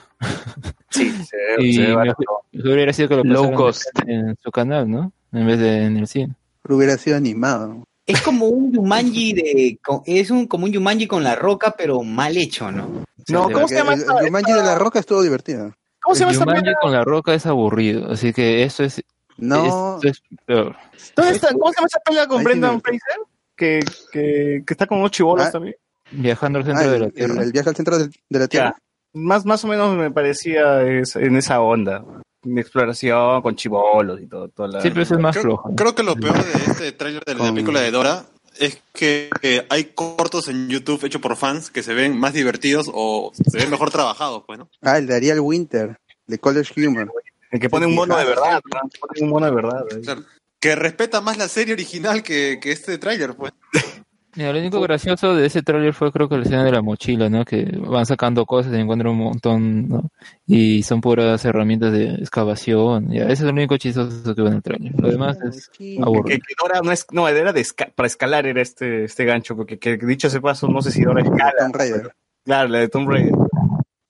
Sí, 0.90 1.10
se 1.30 1.38
ve- 1.38 1.64
Y 1.66 1.74
se 1.74 1.82
ve 1.82 1.94
barato. 1.94 2.18
mejor 2.52 2.74
hubiera 2.76 2.94
sido 2.94 3.10
que 3.10 3.16
lo 3.16 3.24
Low 3.24 3.54
cost. 3.54 3.88
en 4.08 4.36
su 4.42 4.52
canal, 4.52 4.90
¿no? 4.90 5.12
En 5.32 5.46
vez 5.48 5.60
de 5.60 5.86
en 5.86 5.98
el 5.98 6.08
cine. 6.08 6.36
Pero 6.64 6.76
hubiera 6.78 6.98
sido 6.98 7.18
animado. 7.18 7.84
Es 8.06 8.22
como 8.22 8.48
un 8.48 8.72
Yumanji 8.74 9.34
de. 9.34 9.80
con- 9.86 10.02
es 10.06 10.32
un, 10.32 10.48
como 10.48 10.66
un 10.66 10.72
Yumanji 10.72 11.06
con 11.08 11.24
la 11.24 11.36
roca, 11.36 11.76
pero 11.78 12.02
mal 12.04 12.36
hecho, 12.38 12.72
¿no? 12.72 13.06
No, 13.28 13.50
¿cómo 13.52 13.68
se 13.68 13.76
llama 13.76 13.94
el, 13.94 14.00
esta- 14.00 14.20
el 14.20 14.26
Jumanji 14.26 14.54
de 14.54 14.64
la 14.64 14.76
Roca 14.76 14.98
estuvo 15.00 15.22
divertido. 15.22 15.72
¿Cómo 16.02 16.16
se 16.16 16.22
llama 16.26 16.32
El 16.32 16.40
película? 16.62 16.78
con 16.82 16.92
la 16.92 17.04
roca 17.04 17.34
es 17.36 17.46
aburrido, 17.46 18.12
así 18.12 18.34
que 18.34 18.64
eso 18.64 18.84
es, 18.84 19.04
No, 19.38 19.98
esto 19.98 20.08
es 20.08 20.24
peor. 20.46 20.76
¿Dónde 21.16 21.34
está? 21.36 21.50
¿Cómo 21.54 21.72
se 21.72 21.76
llama 21.78 21.88
esa 21.88 22.00
película 22.00 22.28
con 22.28 22.38
Ahí 22.40 22.44
sí 22.44 22.46
Brendan 22.46 22.76
me- 22.76 22.82
Fraser? 22.82 23.20
Que, 23.56 23.80
que, 24.12 24.64
que 24.66 24.74
está 24.74 24.88
con 24.88 24.98
unos 25.00 25.12
chibolos 25.12 25.46
Ah. 25.46 25.52
también. 25.52 25.76
Viajando 26.12 26.60
al 26.60 26.64
ah, 26.64 26.68
centro 26.68 26.90
de 26.90 26.96
el, 26.96 27.02
la 27.02 27.08
el- 27.08 27.14
Tierra. 27.14 27.44
el 27.44 27.52
viaje 27.52 27.70
al 27.70 27.76
centro 27.76 27.98
de, 27.98 28.10
de 28.30 28.40
la 28.40 28.48
Tierra. 28.48 28.76
Más, 29.14 29.46
más 29.46 29.64
o 29.64 29.68
menos 29.68 29.96
me 29.98 30.12
parecía 30.12 30.82
es- 30.84 31.16
en 31.16 31.36
esa 31.36 31.62
onda. 31.62 32.04
De 32.44 32.62
exploración 32.62 33.42
con 33.42 33.56
chibolos 33.56 34.22
y 34.22 34.28
todo. 34.28 34.48
Toda 34.50 34.70
la... 34.70 34.82
Sí, 34.82 34.90
pero 34.90 35.02
eso 35.04 35.16
es 35.16 35.20
más 35.20 35.34
Creo, 35.36 35.44
flojo. 35.44 35.76
creo 35.76 35.94
que 35.96 36.04
lo 36.04 36.16
peor 36.16 36.36
de 36.44 36.72
este 36.72 36.92
tráiler 36.94 37.24
de 37.26 37.34
la 37.34 37.40
Con- 37.40 37.54
película 37.54 37.82
de 37.82 37.92
Dora 37.92 38.24
es 38.58 38.82
que 38.94 39.30
eh, 39.42 39.66
hay 39.70 39.86
cortos 39.96 40.48
en 40.48 40.70
YouTube 40.70 41.04
hechos 41.06 41.22
por 41.22 41.36
fans 41.36 41.70
que 41.70 41.84
se 41.84 41.94
ven 41.94 42.18
más 42.18 42.34
divertidos 42.34 42.90
o 42.94 43.32
se 43.34 43.58
ven 43.58 43.70
mejor 43.70 43.90
trabajados, 43.92 44.44
pues, 44.48 44.60
¿no? 44.60 44.70
Ah, 44.82 44.98
el 44.98 45.08
de 45.08 45.16
Ariel 45.16 45.40
Winter, 45.42 45.98
de 46.28 46.40
College 46.40 46.88
Humor. 46.88 47.12
El 47.52 47.60
que 47.60 47.70
pone 47.70 47.86
un 47.86 47.96
mono 47.96 48.16
de 48.18 48.26
verdad. 48.26 48.62
¿no? 48.74 48.90
Pone 49.00 49.22
un 49.22 49.30
mono 49.30 49.46
de 49.46 49.52
verdad. 49.54 49.86
Claro. 50.04 50.24
Que 50.60 50.76
respeta 50.76 51.20
más 51.22 51.38
la 51.38 51.48
serie 51.48 51.74
original 51.74 52.22
que, 52.24 52.60
que 52.62 52.72
este 52.72 52.98
tráiler, 52.98 53.36
pues. 53.36 53.52
Mira, 54.40 54.54
lo 54.54 54.60
único 54.60 54.80
gracioso 54.80 55.36
de 55.36 55.48
ese 55.48 55.62
tráiler 55.64 55.94
fue 55.94 56.14
creo 56.14 56.30
que 56.30 56.38
la 56.38 56.44
escena 56.44 56.64
de 56.64 56.72
la 56.72 56.82
mochila, 56.82 57.28
¿no? 57.30 57.44
Que 57.44 57.66
van 57.78 58.06
sacando 58.06 58.46
cosas 58.46 58.72
y 58.72 58.78
encuentran 58.78 59.12
un 59.12 59.18
montón, 59.18 59.90
¿no? 59.90 60.10
Y 60.48 60.82
son 60.84 61.02
puras 61.02 61.44
herramientas 61.44 61.92
de 61.92 62.06
excavación. 62.16 63.12
Ya, 63.12 63.24
ese 63.24 63.34
es 63.34 63.42
lo 63.42 63.50
único 63.50 63.76
chistoso 63.76 64.34
que 64.34 64.42
veo 64.42 64.52
en 64.52 64.56
el 64.58 64.64
tráiler. 64.64 64.94
Lo 64.98 65.10
demás 65.12 65.38
es 65.42 65.68
Que, 65.78 65.98
aburrido. 66.02 66.40
que 66.48 66.54
Dora 66.58 66.80
no 66.82 66.94
es, 66.94 67.06
no, 67.12 67.28
era 67.28 67.52
de 67.52 67.60
esca- 67.60 67.92
para 67.94 68.08
escalar 68.08 68.46
era 68.48 68.62
este, 68.62 69.04
este 69.04 69.26
gancho, 69.26 69.58
porque 69.58 69.78
que, 69.78 69.98
dicho 69.98 70.28
ese 70.28 70.40
paso, 70.40 70.70
no 70.70 70.82
sé 70.82 70.92
si 70.92 71.04
Dora 71.04 71.22
escala. 71.22 71.52
Tomb 71.60 71.76
Raider. 71.76 72.14
Claro, 72.46 72.70
la 72.70 72.80
de 72.80 72.88
Tomb 72.88 73.10
Raider. 73.10 73.34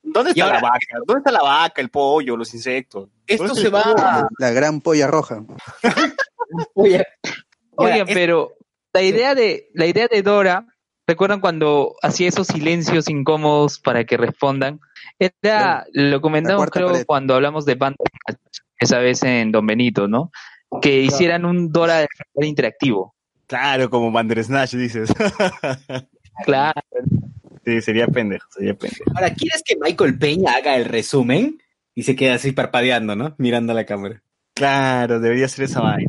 ¿Dónde 0.04 0.30
está 0.30 0.46
la 0.46 0.58
ahora- 0.58 0.62
vaca? 0.62 0.98
¿Dónde 1.08 1.20
está 1.22 1.32
la 1.32 1.42
vaca, 1.42 1.82
el 1.82 1.90
pollo, 1.90 2.38
los 2.38 2.54
insectos? 2.54 3.10
Esto 3.26 3.46
¿Dónde 3.48 3.62
se 3.62 3.68
el 3.68 3.74
va? 3.74 4.28
La 4.38 4.52
gran 4.52 4.80
polla 4.82 5.08
roja. 5.08 5.44
Oye, 6.76 7.04
Oigan, 7.76 8.08
pero 8.14 8.52
la 8.94 9.02
idea 9.02 9.36
de 9.36 9.70
la 9.74 9.86
idea 9.86 10.08
de 10.08 10.22
Dora, 10.22 10.66
¿recuerdan 11.08 11.42
cuando 11.42 11.96
hacía 12.02 12.28
esos 12.28 12.48
silencios 12.48 13.10
incómodos 13.10 13.80
para 13.80 14.06
que 14.06 14.18
respondan? 14.18 14.80
Era, 15.20 15.86
lo 15.92 16.22
comentamos 16.22 16.68
creo 16.70 16.88
pared. 16.88 17.06
cuando 17.06 17.36
hablamos 17.36 17.66
de 17.66 17.76
Bandersnatch, 17.76 18.60
esa 18.80 19.00
vez 19.00 19.24
en 19.24 19.52
Don 19.52 19.66
Benito, 19.66 20.08
¿no? 20.08 20.32
Que 20.82 21.02
hicieran 21.02 21.46
un 21.46 21.72
Dora 21.72 22.06
interactivo. 22.42 23.16
Claro, 23.48 23.90
como 23.90 24.12
Bandersnatch, 24.12 24.74
dices. 24.76 25.10
Claro. 26.46 26.80
sí, 27.66 27.82
sería 27.82 28.08
pendejo, 28.08 28.48
sería 28.50 28.74
pendejo. 28.74 29.04
Ahora, 29.14 29.34
¿quieres 29.34 29.62
que 29.62 29.76
Michael 29.76 30.18
Peña 30.18 30.54
haga 30.54 30.78
el 30.78 30.86
resumen? 30.86 31.62
Y 31.94 32.04
se 32.04 32.16
queda 32.16 32.36
así 32.36 32.54
parpadeando, 32.54 33.18
¿no? 33.18 33.36
Mirando 33.38 33.74
a 33.74 33.76
la 33.76 33.86
cámara. 33.86 34.24
Claro, 34.54 35.20
debería 35.20 35.50
ser 35.50 35.66
esa 35.66 35.82
vaina. 35.82 36.09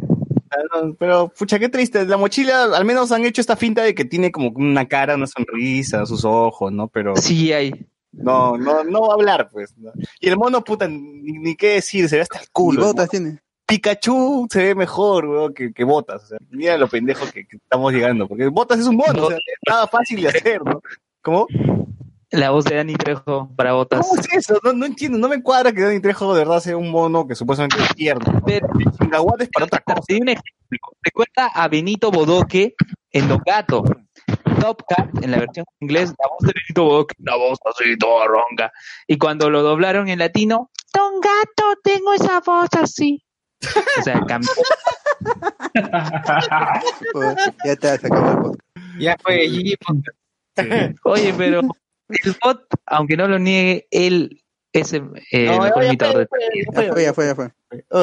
Pero, 0.51 0.97
pero, 0.99 1.29
pucha, 1.29 1.59
qué 1.59 1.69
triste. 1.69 2.05
La 2.07 2.17
mochila, 2.17 2.65
al 2.65 2.85
menos 2.85 3.13
han 3.13 3.25
hecho 3.25 3.41
esta 3.41 3.57
finta 3.57 3.83
de 3.83 3.95
que 3.95 4.05
tiene 4.05 4.33
como 4.33 4.51
una 4.51 4.87
cara, 4.89 5.15
una 5.15 5.27
sonrisa, 5.27 6.05
sus 6.07 6.25
ojos, 6.25 6.73
¿no? 6.73 6.89
Pero 6.89 7.17
Sí 7.17 7.53
hay. 7.53 7.87
no, 8.13 8.57
no, 8.59 8.83
no 8.85 9.03
va 9.03 9.13
a 9.13 9.15
hablar, 9.15 9.49
pues. 9.51 9.77
¿no? 9.79 9.93
Y 10.21 10.29
el 10.29 10.37
mono, 10.37 10.63
puta, 10.65 10.89
ni, 10.89 10.99
ni 11.39 11.55
qué 11.57 11.75
decir, 11.75 12.09
se 12.09 12.17
ve 12.17 12.23
hasta 12.23 12.39
el 12.39 12.45
Y 12.47 12.49
culo. 12.53 12.81
el 12.81 12.87
botas 12.89 13.09
tiene. 13.11 13.39
Pikachu 13.67 14.49
se 14.51 14.65
ve 14.65 14.75
mejor, 14.75 15.27
weón, 15.27 15.55
que, 15.55 15.73
que 15.73 15.85
Botas. 15.85 16.25
O 16.25 16.27
sea, 16.27 16.39
mira 16.51 16.77
lo 16.77 16.89
pendejo 16.89 17.25
que, 17.33 17.47
que 17.47 17.57
estamos 17.57 17.93
llegando. 17.93 18.27
Porque 18.27 18.49
Botas 18.49 18.81
es 18.81 18.87
un 18.89 18.97
mono, 18.97 19.27
o 19.27 19.29
sea, 19.29 19.39
nada 19.69 19.87
fácil 19.87 20.21
de 20.23 20.29
hacer, 20.29 20.61
¿no? 20.65 20.83
¿Cómo? 21.23 21.47
La 22.33 22.51
voz 22.51 22.65
de 22.65 22.77
Dani 22.77 22.95
Trejo 22.95 23.51
para 23.57 23.73
botas. 23.73 24.07
¿Cómo 24.07 24.21
es 24.21 24.33
eso? 24.33 24.59
No, 24.63 24.73
no 24.73 24.87
entiendo, 24.87 25.19
no 25.19 25.29
me 25.29 25.43
cuadra 25.43 25.73
que 25.73 25.81
Danny 25.81 26.01
Trejo 26.01 26.33
de 26.33 26.41
verdad 26.41 26.61
sea 26.61 26.77
un 26.77 26.91
mono 26.91 27.27
que 27.27 27.35
supuestamente 27.35 27.77
es 27.83 27.95
tierno. 27.97 28.41
Pero- 28.47 28.69
es 28.79 29.49
para 29.49 29.67
otra 29.67 29.81
cosa. 29.81 30.01
Te 30.07 30.17
un 30.21 30.29
ejemplo. 30.29 30.53
Recuerda 31.03 31.47
a 31.53 31.67
Benito 31.69 32.11
Bodoque 32.13 32.75
en 33.11 33.29
Don 33.29 33.41
Gato. 33.45 33.83
Top 34.61 34.83
Cat, 34.87 35.09
en 35.25 35.31
la 35.31 35.39
versión 35.39 35.65
en 35.81 35.87
inglés, 35.87 36.11
la 36.11 36.29
voz 36.29 36.39
de 36.41 36.53
Benito 36.55 36.85
Bodoque, 36.85 37.15
la 37.19 37.35
voz 37.37 37.59
así 37.65 37.97
toda 37.97 38.27
ronca. 38.27 38.71
Y 39.09 39.17
cuando 39.19 39.49
lo 39.51 39.63
doblaron 39.63 40.09
en 40.09 40.19
latino, 40.19 40.71
Don 40.93 41.15
Gato, 41.21 41.81
tengo 41.83 42.13
esa 42.13 42.41
voz 42.41 42.69
así. 42.79 43.25
O 43.99 44.03
sea, 44.03 44.21
cambió. 44.27 44.51
Ya 47.65 47.77
te 47.77 47.89
has 47.89 48.01
sacado 48.01 48.31
el 48.31 48.37
podcast. 48.39 48.61
Ya 48.99 49.17
fue, 49.23 49.49
Gigi. 49.49 49.77
Oye, 51.05 51.35
pero 51.37 51.61
el 52.25 52.37
bot, 52.43 52.63
aunque 52.87 53.17
no 53.17 53.29
lo 53.29 53.39
niegue, 53.39 53.87
él 53.91 54.43
es 54.73 54.93
el 54.93 55.05
eh, 55.33 55.47
No, 55.47 55.63
mejor 55.63 55.85
imitador 55.85 56.19
de 56.19 56.29
Ya 56.73 56.93
fue, 56.93 57.03
ya 57.05 57.15
fue, 57.15 57.27
ya 57.27 57.35
fue. 57.35 57.51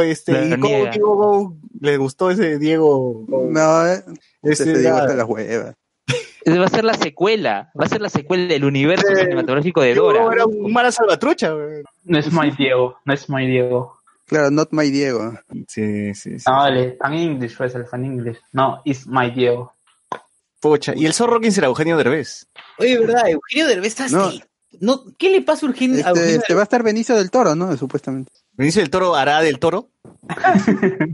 Este, 0.09 0.31
La 0.33 0.45
¿y 0.45 0.49
cómo 0.59 0.67
niega. 0.67 0.91
Diego 0.91 1.15
Go 1.15 1.57
le 1.81 1.97
gustó 1.97 2.31
ese 2.31 2.57
Diego? 2.59 3.25
No, 3.27 3.85
eh, 3.87 4.03
Ese 4.43 4.63
se 4.65 4.77
digo 4.77 4.89
era- 4.89 4.97
hasta 4.99 5.13
las 5.15 5.27
huevas. 5.27 5.75
Va 6.49 6.65
a 6.65 6.69
ser 6.69 6.85
la 6.85 6.93
secuela, 6.93 7.71
va 7.79 7.85
a 7.85 7.89
ser 7.89 7.99
la 7.99 8.07
secuela 8.07 8.45
del 8.53 8.63
universo 8.63 9.05
Eh, 9.11 9.15
cinematográfico 9.17 9.81
de 9.81 9.87
Diego 9.93 10.13
Dora. 10.13 10.33
Era 10.33 10.45
un 10.45 10.71
mala 10.71 10.91
salvatrucha, 10.93 11.51
güey. 11.51 11.83
No 12.05 12.17
es 12.17 12.31
My 12.31 12.51
Diego, 12.51 12.97
no 13.03 13.13
es 13.13 13.29
My 13.29 13.45
Diego. 13.45 13.97
Claro, 14.27 14.49
not 14.51 14.69
my 14.71 14.89
Diego. 14.89 15.33
Sí, 15.67 16.13
sí, 16.13 16.39
sí. 16.39 16.45
No, 16.47 16.57
vale, 16.57 16.95
fan 16.99 17.13
English, 17.13 17.57
pues 17.57 17.75
el 17.75 17.85
fan 17.85 18.05
English. 18.05 18.37
No, 18.53 18.81
it's 18.85 19.05
my 19.07 19.29
Diego. 19.31 19.73
¿Y 20.95 21.05
el 21.05 21.13
zorro 21.13 21.39
quién 21.39 21.51
será? 21.51 21.67
Eugenio 21.67 21.97
Derbez. 21.97 22.47
Oye, 22.79 22.97
¿verdad? 22.99 23.27
Eugenio 23.29 23.67
Derbez 23.67 23.87
está 23.99 24.07
No. 24.09 24.25
así. 24.25 24.43
No, 24.79 25.03
¿Qué 25.17 25.29
le 25.31 25.41
pasa 25.41 25.65
a 25.65 25.69
Eugenio, 25.69 25.95
a 25.97 25.99
Este, 25.99 26.09
Eugenio 26.19 26.35
este 26.41 26.53
va 26.53 26.59
a 26.59 26.63
estar 26.63 26.83
Benicio 26.83 27.15
del 27.15 27.31
Toro, 27.31 27.55
¿no? 27.55 27.75
Supuestamente. 27.77 28.31
Benicio 28.53 28.81
del 28.81 28.89
Toro 28.89 29.15
hará 29.15 29.41
del 29.41 29.59
Toro. 29.59 29.89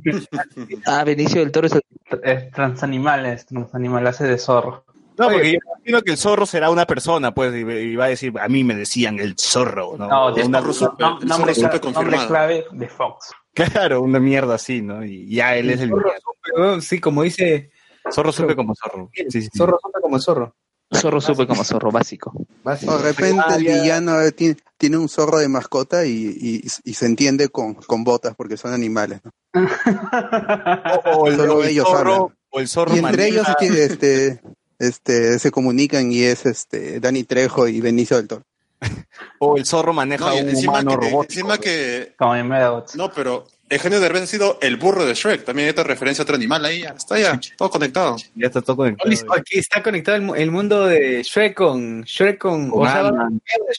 Ah, 0.86 1.04
Benicio 1.04 1.42
del 1.42 1.52
Toro 1.52 1.68
es 1.68 1.74
el- 1.74 1.82
Es 2.24 2.52
transanimal, 2.52 3.26
es 3.26 3.46
transanimal, 3.46 4.06
hace 4.08 4.26
de 4.26 4.38
zorro. 4.38 4.86
No, 5.18 5.28
Oye, 5.28 5.36
porque 5.36 5.52
yo 5.54 5.60
imagino 5.78 6.02
que 6.02 6.12
el 6.12 6.18
zorro 6.18 6.46
será 6.46 6.70
una 6.72 6.86
persona, 6.88 7.34
pues, 7.34 7.54
y, 7.54 7.60
y 7.60 7.96
va 7.96 8.06
a 8.06 8.10
decir, 8.10 8.34
a 8.40 8.48
mí 8.48 8.64
me 8.64 8.76
decían 8.76 9.20
el 9.20 9.36
zorro, 9.38 9.96
¿no? 9.98 10.08
No, 10.08 10.34
de 10.34 10.44
una, 10.44 10.60
Fox, 10.62 10.68
ruso- 10.82 10.96
el 11.22 11.28
nombre, 11.28 11.54
zorro 11.54 11.80
clave 12.28 12.66
de 12.72 12.88
Fox. 12.88 13.32
claro, 13.54 14.02
una 14.02 14.20
mierda 14.20 14.56
así, 14.56 14.82
¿no? 14.82 15.06
Y 15.06 15.28
ya 15.34 15.56
él 15.56 15.70
es 15.70 15.82
el 15.82 15.90
Zorro 15.90 16.82
Sí, 16.82 17.00
como 17.00 17.22
dice 17.24 17.70
zorro 18.14 18.32
supe 18.32 18.56
como 18.56 18.74
zorro. 18.76 19.10
Sí, 19.14 19.24
sí, 19.30 19.42
sí. 19.44 19.50
Zorro 19.58 19.78
supe 19.82 20.00
como 20.02 20.20
zorro. 20.20 20.56
zorro 20.94 21.20
supe 21.22 21.48
como 21.48 21.64
zorro 21.64 21.92
básico. 21.92 22.34
O 22.64 22.98
de 22.98 23.04
repente 23.04 23.42
Ah, 23.48 23.56
el 23.56 23.64
villano 23.64 24.22
eh, 24.22 24.32
tiene, 24.32 24.58
tiene 24.78 24.98
un 24.98 25.10
zorro 25.10 25.40
de 25.40 25.48
mascota 25.48 26.06
y, 26.06 26.12
y- 26.40 26.68
y 26.84 26.94
se 26.94 27.06
entiende 27.06 27.50
con, 27.50 27.74
con 27.76 28.04
botas 28.04 28.36
porque 28.36 28.58
son 28.58 28.74
animales, 28.74 29.22
¿no? 29.24 29.32
O, 31.06 31.10
o 31.22 31.28
el, 31.28 31.36
Solo 31.38 31.58
o 31.58 31.64
el 31.64 31.70
ellos 31.70 31.88
zorro, 31.88 32.14
hablan. 32.14 32.38
o 32.52 32.60
el 32.60 32.68
zorro 32.68 32.96
Y 32.96 33.00
entre 33.00 33.28
ellos 33.28 33.48
tiene, 33.60 33.84
este, 33.84 34.42
este, 34.80 35.40
se 35.40 35.52
comunican 35.52 36.12
y 36.12 36.22
es 36.24 36.46
este 36.46 37.00
Dani 37.00 37.24
Trejo 37.24 37.68
y 37.68 37.82
Benicio 37.82 38.18
del 38.18 38.28
Toro. 38.28 38.44
o 39.40 39.58
el 39.58 39.66
zorro 39.66 39.94
maneja 39.94 40.26
No, 40.30 40.36
un 40.36 40.50
encima, 40.50 40.74
humano 40.74 40.92
que, 40.92 40.96
robótico. 41.10 41.24
encima 41.24 41.58
que. 41.58 42.14
Como 42.18 42.36
en 42.36 42.48
Medabots. 42.48 42.96
No, 42.96 43.12
pero 43.12 43.46
Eugenio 43.74 44.00
Derbez 44.00 44.24
ha 44.24 44.28
sido 44.28 44.58
el 44.62 44.78
burro 44.78 45.06
de 45.06 45.14
Shrek. 45.14 45.44
También 45.46 45.68
hay 45.68 45.72
otra 45.72 45.84
referencia 45.84 46.22
a 46.22 46.24
otro 46.24 46.36
animal 46.36 46.64
ahí. 46.66 46.82
ya, 46.82 46.90
Está 46.90 47.20
ya, 47.20 47.40
todo 47.58 47.70
conectado. 47.70 48.16
Ya 48.36 48.48
está 48.48 48.62
todo 48.62 48.78
conectado. 48.78 49.10
Aquí 49.36 49.60
está 49.60 49.82
conectado 49.84 50.18
el, 50.18 50.24
mu- 50.24 50.36
el 50.36 50.52
mundo 50.52 50.86
de 50.88 51.24
Shrek 51.24 51.54
con 51.56 52.02
Shrek 52.04 52.38
con. 52.38 52.70
O 52.74 52.86
sea, 52.86 53.12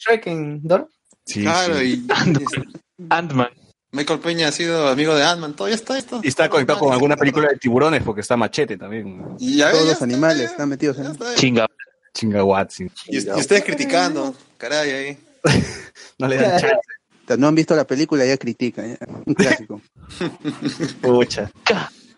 Shrek 0.05 0.27
en 0.27 0.61
Dor. 0.63 0.89
Sí, 1.25 1.41
claro, 1.41 1.77
sí. 1.79 2.05
y 2.07 3.05
Ant-Man. 3.09 3.49
Michael 3.91 4.19
Peña 4.19 4.49
ha 4.49 4.51
sido 4.51 4.87
amigo 4.89 5.15
de 5.15 5.23
Ant-Man. 5.23 5.55
Todo 5.55 5.69
ya 5.69 5.75
está 5.75 5.97
esto. 5.97 6.19
Y 6.23 6.27
está 6.27 6.49
conectado 6.49 6.79
con 6.79 6.93
alguna 6.93 7.15
película 7.15 7.47
de 7.49 7.57
tiburones 7.57 8.03
porque 8.03 8.21
está 8.21 8.35
machete 8.37 8.77
también. 8.77 9.23
Y 9.39 9.57
ya, 9.57 9.71
Todos 9.71 9.83
ya 9.83 9.85
los 9.85 9.93
está, 9.93 10.05
animales 10.05 10.39
ya, 10.43 10.45
están 10.51 10.69
metidos 10.69 10.97
en 10.99 11.05
está. 11.07 11.33
Chinga. 11.35 11.65
Chingawatsi. 12.13 12.87
Y, 13.07 13.17
y 13.17 13.29
ustedes 13.31 13.63
criticando. 13.63 14.35
Caray, 14.57 14.91
ahí. 14.91 15.17
No 16.17 16.29
le 16.29 16.37
dan 16.37 16.59
chance. 16.61 16.75
No 17.37 17.47
han 17.47 17.55
visto 17.55 17.75
la 17.75 17.85
película, 17.85 18.25
ya 18.25 18.37
critican. 18.37 18.97
Un 19.25 19.33
clásico. 19.33 19.81
Pucha. 21.01 21.51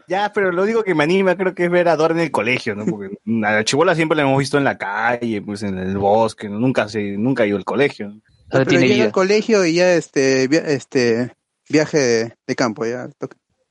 Ya, 0.08 0.32
pero 0.34 0.52
lo 0.52 0.64
único 0.64 0.84
que 0.84 0.96
me 0.96 1.04
anima 1.04 1.36
creo 1.36 1.54
que 1.54 1.66
es 1.66 1.72
ver 1.72 1.90
a 1.90 1.96
Dora 1.98 2.14
en 2.14 2.22
el 2.22 2.32
colegio, 2.32 2.76
¿no? 2.76 2.86
Porque 2.86 3.10
a 3.46 3.52
la 3.52 3.64
chibola 3.66 3.94
siempre 3.96 4.16
la 4.16 4.22
hemos 4.24 4.38
visto 4.40 4.58
en 4.58 4.64
la 4.64 4.78
calle, 4.78 5.42
pues 5.42 5.64
en 5.64 5.78
el 5.78 5.98
bosque, 5.98 6.48
¿no? 6.48 6.60
nunca 6.60 6.88
se, 6.88 7.02
nunca 7.18 7.44
ha 7.44 7.46
ido 7.48 7.58
al 7.58 7.66
colegio. 7.66 8.08
Ahora 8.50 8.64
Pero 8.64 8.66
tiene 8.66 8.84
llega 8.86 8.96
vida. 8.96 9.06
al 9.06 9.12
colegio 9.12 9.66
y 9.66 9.74
ya 9.74 9.94
este, 9.96 10.48
via- 10.48 10.62
este 10.66 11.34
viaje 11.68 11.98
de, 11.98 12.34
de 12.48 12.56
campo, 12.56 12.86
ya. 12.86 13.10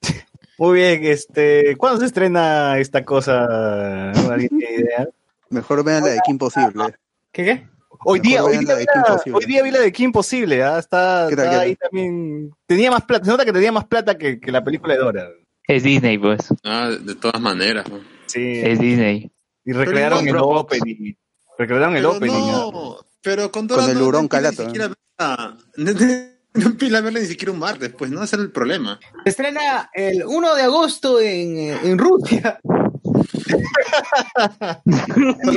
Muy 0.59 0.75
bien, 0.79 1.05
este, 1.05 1.75
¿cuándo 1.77 2.01
se 2.01 2.07
estrena 2.07 2.79
esta 2.79 3.03
cosa? 3.05 4.11
¿Alguien 4.11 4.51
tiene 4.59 4.75
idea? 4.75 5.09
Mejor 5.49 5.85
vean 5.85 6.03
la 6.05 6.11
de 6.11 6.21
Kim 6.27 6.37
Possible. 6.39 6.85
¿Qué 7.33 7.45
qué? 7.45 7.67
Hoy 8.05 8.21
día, 8.21 8.45
hoy 8.45 8.59
día, 8.59 8.75
vi 8.77 8.85
la, 8.85 9.23
hoy 9.37 9.45
día 9.45 9.63
vi 9.63 9.71
la 9.71 9.81
de 9.81 9.93
Kim 9.93 10.13
Posible, 10.13 10.63
¿ah? 10.63 10.79
está, 10.79 11.27
¿Qué 11.29 11.37
tal, 11.37 11.45
está 11.47 11.59
qué 11.59 11.65
ahí 11.65 11.77
también. 11.77 12.51
Tenía 12.67 12.91
más 12.91 13.03
plata, 13.05 13.25
se 13.25 13.31
nota 13.31 13.45
que 13.45 13.53
tenía 13.53 13.73
más 13.73 13.87
plata 13.87 14.17
que, 14.17 14.39
que 14.41 14.53
la 14.53 14.63
película 14.63 14.95
de 14.95 15.01
Dora. 15.01 15.29
Es 15.67 15.83
Disney, 15.83 16.19
pues. 16.19 16.41
Ah, 16.65 16.91
de, 16.91 17.15
todas 17.15 17.41
maneras. 17.41 17.89
¿no? 17.89 18.01
Sí, 18.27 18.61
Es 18.65 18.79
Disney. 18.79 19.31
y 19.65 19.73
recrearon 19.73 20.21
el 20.29 20.37
igual, 20.37 20.59
opening. 20.59 21.15
Recrearon 21.59 21.97
el 21.97 22.03
Pero 22.03 22.13
opening. 22.13 22.35
¿ah? 22.35 22.71
no, 22.73 22.97
pero 23.23 23.51
con 23.51 23.67
Dora 23.67 23.83
Con 23.83 23.91
el 23.91 23.99
no- 23.99 24.07
hurón 24.07 24.23
no 24.25 24.29
calato, 24.29 24.63
Ni 24.63 24.67
siquiera 24.69 24.89
verla- 25.19 25.57
no 26.57 26.67
empieza 26.67 26.99
a 26.99 27.01
verla 27.01 27.21
ni 27.21 27.27
siquiera 27.27 27.53
un 27.53 27.59
martes, 27.59 27.93
pues, 27.99 28.11
¿no? 28.11 28.23
Ese 28.23 28.37
es 28.37 28.43
el 28.43 28.51
problema. 28.53 28.99
Se 29.25 29.31
estrena 29.31 29.91
el 29.93 30.25
1 30.25 30.55
de 30.55 30.63
agosto 30.63 31.21
en, 31.21 31.59
en 31.59 31.99
Rusia. 31.99 32.59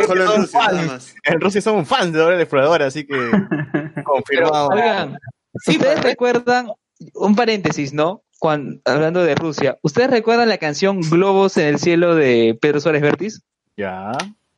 Solo 0.07 0.23
en 0.35 0.41
Rusia, 0.41 0.59
nada 0.71 0.81
más. 0.83 1.15
En 1.23 1.41
Rusia 1.41 1.61
somos 1.61 1.87
fans 1.87 2.13
de 2.13 2.19
Dora 2.19 2.35
la 2.35 2.41
Exploradora, 2.43 2.85
así 2.87 3.05
que 3.05 3.13
confirmado. 4.05 4.69
Oigan, 4.69 5.17
¿ustedes 5.67 6.01
recuerdan, 6.03 6.71
un 7.13 7.35
paréntesis, 7.35 7.93
¿no? 7.93 8.23
Cuando, 8.39 8.79
hablando 8.85 9.23
de 9.23 9.35
Rusia, 9.35 9.77
¿ustedes 9.81 10.09
recuerdan 10.09 10.47
la 10.49 10.57
canción 10.57 11.01
Globos 11.01 11.57
en 11.57 11.67
el 11.67 11.79
cielo 11.79 12.15
de 12.15 12.57
Pedro 12.61 12.79
Suárez 12.79 13.01
Vértiz? 13.01 13.41
Ya. 13.75 14.11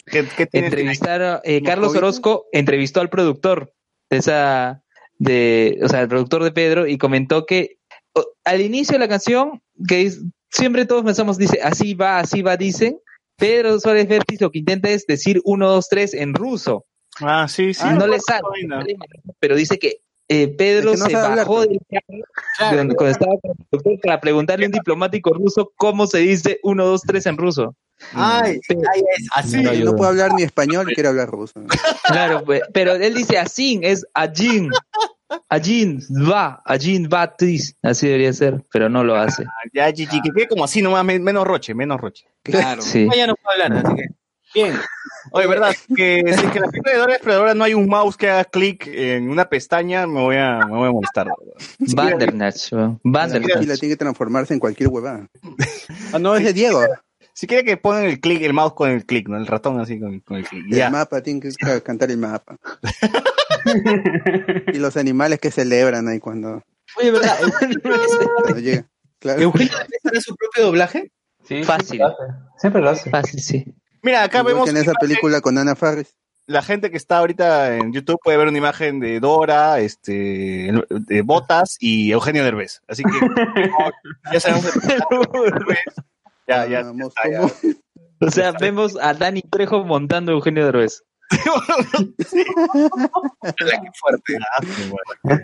¿Qué, 0.06 0.26
qué 0.38 0.46
tiene 0.46 0.68
Entrevistaron, 0.68 1.40
eh, 1.44 1.62
Carlos? 1.64 1.96
Orozco 1.96 2.46
entrevistó 2.52 3.02
al 3.02 3.10
productor 3.10 3.74
de 4.10 4.18
esa, 4.18 4.84
de, 5.18 5.80
o 5.84 5.88
sea, 5.90 6.02
el 6.02 6.08
productor 6.08 6.44
de 6.44 6.52
Pedro 6.52 6.86
y 6.88 6.98
comentó 6.98 7.46
que 7.46 7.78
o- 8.14 8.26
al 8.44 8.62
inicio 8.62 8.94
de 8.94 9.00
la 9.00 9.08
canción, 9.08 9.62
que 9.88 10.02
es- 10.02 10.22
siempre 10.52 10.86
todos 10.86 11.04
pensamos, 11.04 11.38
dice, 11.38 11.60
así 11.64 11.94
va, 11.94 12.20
así 12.20 12.42
va, 12.42 12.58
dicen, 12.58 13.00
Pedro 13.38 13.80
Suárez 13.80 14.08
Vértiz 14.08 14.40
lo 14.42 14.52
que 14.52 14.60
intenta 14.60 14.90
es 14.90 15.06
decir 15.08 15.42
uno, 15.46 15.68
dos, 15.70 15.88
tres 15.90 16.14
en 16.14 16.34
ruso. 16.34 16.86
Ah, 17.20 17.48
sí, 17.48 17.74
sí. 17.74 17.84
no 17.86 18.08
le 18.08 18.18
recuerdo 18.18 18.22
sale, 18.26 18.98
pero 19.40 19.56
dice 19.56 19.78
que 19.80 20.02
eh, 20.30 20.48
Pedro 20.48 20.92
Es 20.94 21.04
que 21.04 21.14
no 21.14 21.20
se 21.20 21.28
bajó 21.36 21.62
del 21.62 21.80
carro 21.90 22.72
de 22.72 22.78
donde- 22.78 22.96
cuando 22.96 23.12
estaba 23.12 23.34
con 23.42 23.52
el 23.52 23.66
productor 23.70 24.00
para 24.02 24.22
preguntarle 24.22 24.66
a 24.66 24.68
un 24.70 24.72
diplomático 24.72 25.34
ruso 25.34 25.74
cómo 25.76 26.08
se 26.08 26.20
dice 26.20 26.60
uno, 26.64 26.86
dos, 26.86 27.02
tres 27.02 27.26
en 27.26 27.36
ruso. 27.38 27.76
Ay, 28.14 28.60
ay, 28.70 29.04
es 29.18 29.28
así. 29.36 29.62
No 29.62 29.92
No, 29.92 29.96
puede 29.98 30.12
hablar 30.12 30.34
ni 30.34 30.44
español 30.44 30.90
y 30.90 30.94
quiere 30.94 31.10
hablar 31.10 31.30
ruso. 31.30 31.60
Claro, 32.06 32.44
pues, 32.46 32.62
pero 32.74 32.94
él 32.94 33.14
dice 33.14 33.38
así, 33.38 33.80
es 33.84 34.06
Ajin. 34.14 34.70
Ajin 35.50 36.00
va, 36.30 36.62
Ajin 36.66 37.10
va 37.12 37.36
tris. 37.36 37.76
Así 37.82 38.08
debería 38.08 38.34
ser, 38.34 38.64
pero 38.72 38.90
no 38.90 39.04
lo 39.04 39.16
hace. 39.16 39.46
Ya, 39.74 39.92
Gigi, 39.92 40.22
que 40.22 40.30
quede 40.36 40.48
como 40.48 40.64
así 40.64 40.82
nomás, 40.82 41.04
men- 41.06 41.24
menos 41.24 41.46
roche, 41.46 41.74
menos 41.74 42.00
roche. 42.00 42.26
Claro. 42.44 42.82
Sí. 42.82 43.08
Ya 43.16 43.28
no 43.28 43.36
puedo 43.36 43.64
hablar, 43.64 43.86
así 43.86 43.96
que. 43.96 44.04
Bien. 44.54 44.76
Oye, 45.32 45.48
verdad, 45.48 45.74
que 45.96 46.24
si 46.28 46.46
es 46.46 46.52
que 46.52 46.58
en 46.58 46.64
la 46.64 46.68
película 46.70 46.92
de 46.92 46.98
Dora 47.00 47.14
Exploradora 47.14 47.54
no 47.54 47.64
hay 47.64 47.74
un 47.74 47.88
mouse 47.88 48.18
que 48.18 48.30
haga 48.30 48.44
clic 48.44 48.86
en 48.88 49.30
una 49.30 49.48
pestaña, 49.48 50.06
me 50.08 50.20
voy 50.20 50.36
a, 50.36 50.60
me 50.66 50.76
voy 50.78 50.90
a 50.90 50.92
molestar. 50.92 51.28
¿verdad? 51.28 51.68
Vandernach, 51.80 52.56
weón. 52.74 53.00
La 53.68 53.78
tiene 53.78 53.94
que 53.94 53.98
transformarse 53.98 54.54
en 54.54 54.60
cualquier 54.60 54.90
huevada. 54.90 55.28
Ah, 56.12 56.20
no, 56.20 56.36
es 56.36 56.44
de 56.44 56.52
Diego. 56.54 56.82
Si 57.42 57.48
quiere 57.48 57.64
que 57.64 57.76
pongan 57.76 58.04
el 58.04 58.20
clic, 58.20 58.44
el 58.44 58.54
mouse 58.54 58.74
con 58.76 58.92
el 58.92 59.04
clic, 59.04 59.28
¿no? 59.28 59.36
El 59.36 59.48
ratón 59.48 59.80
así 59.80 60.00
con, 60.00 60.20
con 60.20 60.38
el 60.38 60.46
clic. 60.48 60.64
El 60.70 60.78
Ya. 60.78 60.92
mapa, 60.92 61.22
tiene 61.24 61.40
que 61.40 61.50
ca- 61.60 61.82
cantar 61.82 62.12
el 62.12 62.20
mapa. 62.20 62.56
y 64.74 64.78
los 64.78 64.96
animales 64.96 65.40
que 65.40 65.50
celebran 65.50 66.08
ahí 66.08 66.20
cuando, 66.20 66.64
Oye, 67.00 67.10
¿verdad? 67.10 67.36
cuando 68.44 68.60
llega. 68.60 68.86
Claro. 69.18 69.42
¿Eugenio 69.42 69.74
Derbez 69.74 70.06
hará 70.06 70.22
su 70.22 70.36
propio 70.36 70.66
doblaje? 70.66 71.12
Sí, 71.44 71.64
Fácil. 71.64 71.98
Siempre 71.98 72.00
lo 72.00 72.08
hace. 72.10 72.24
Siempre 72.60 72.82
lo 72.84 72.90
hace. 72.92 73.10
Fácil, 73.10 73.40
sí. 73.40 73.66
Mira, 74.04 74.22
acá 74.24 74.40
Igual 74.42 74.54
vemos 74.54 74.66
que 74.70 74.72
en 74.78 74.84
esa 74.84 74.94
película 74.94 75.42
con 75.42 75.58
Ana 75.58 75.76
Faris. 75.76 76.16
la 76.46 76.62
gente 76.62 76.92
que 76.92 76.98
está 76.98 77.18
ahorita 77.18 77.76
en 77.78 77.92
YouTube 77.92 78.20
puede 78.24 78.38
ver 78.38 78.50
una 78.50 78.58
imagen 78.60 79.00
de 79.00 79.20
Dora, 79.20 79.80
este, 79.80 80.72
de 80.90 81.22
Botas 81.24 81.78
y 81.80 82.12
Eugenio 82.12 82.44
Derbez. 82.44 82.82
Así 82.88 83.02
que 83.04 83.12
ya 84.34 84.40
sabemos 84.40 84.76
el 84.76 85.02
Derbez. 85.54 85.80
Ya, 86.52 86.68
ya. 86.68 86.84
Vamos, 86.84 87.14
ya, 87.24 87.32
ya. 87.32 87.42
O 88.20 88.30
sea, 88.30 88.52
vemos 88.52 88.98
a 89.02 89.14
Dani 89.14 89.42
Trejo 89.42 89.86
montando 89.86 90.32
a 90.32 90.36
Eugenio 90.36 90.66
Derbez. 90.66 91.02
Qué 91.30 91.38
fuerte. 94.00 94.38
Ah, 94.42 94.62
bueno. 95.24 95.44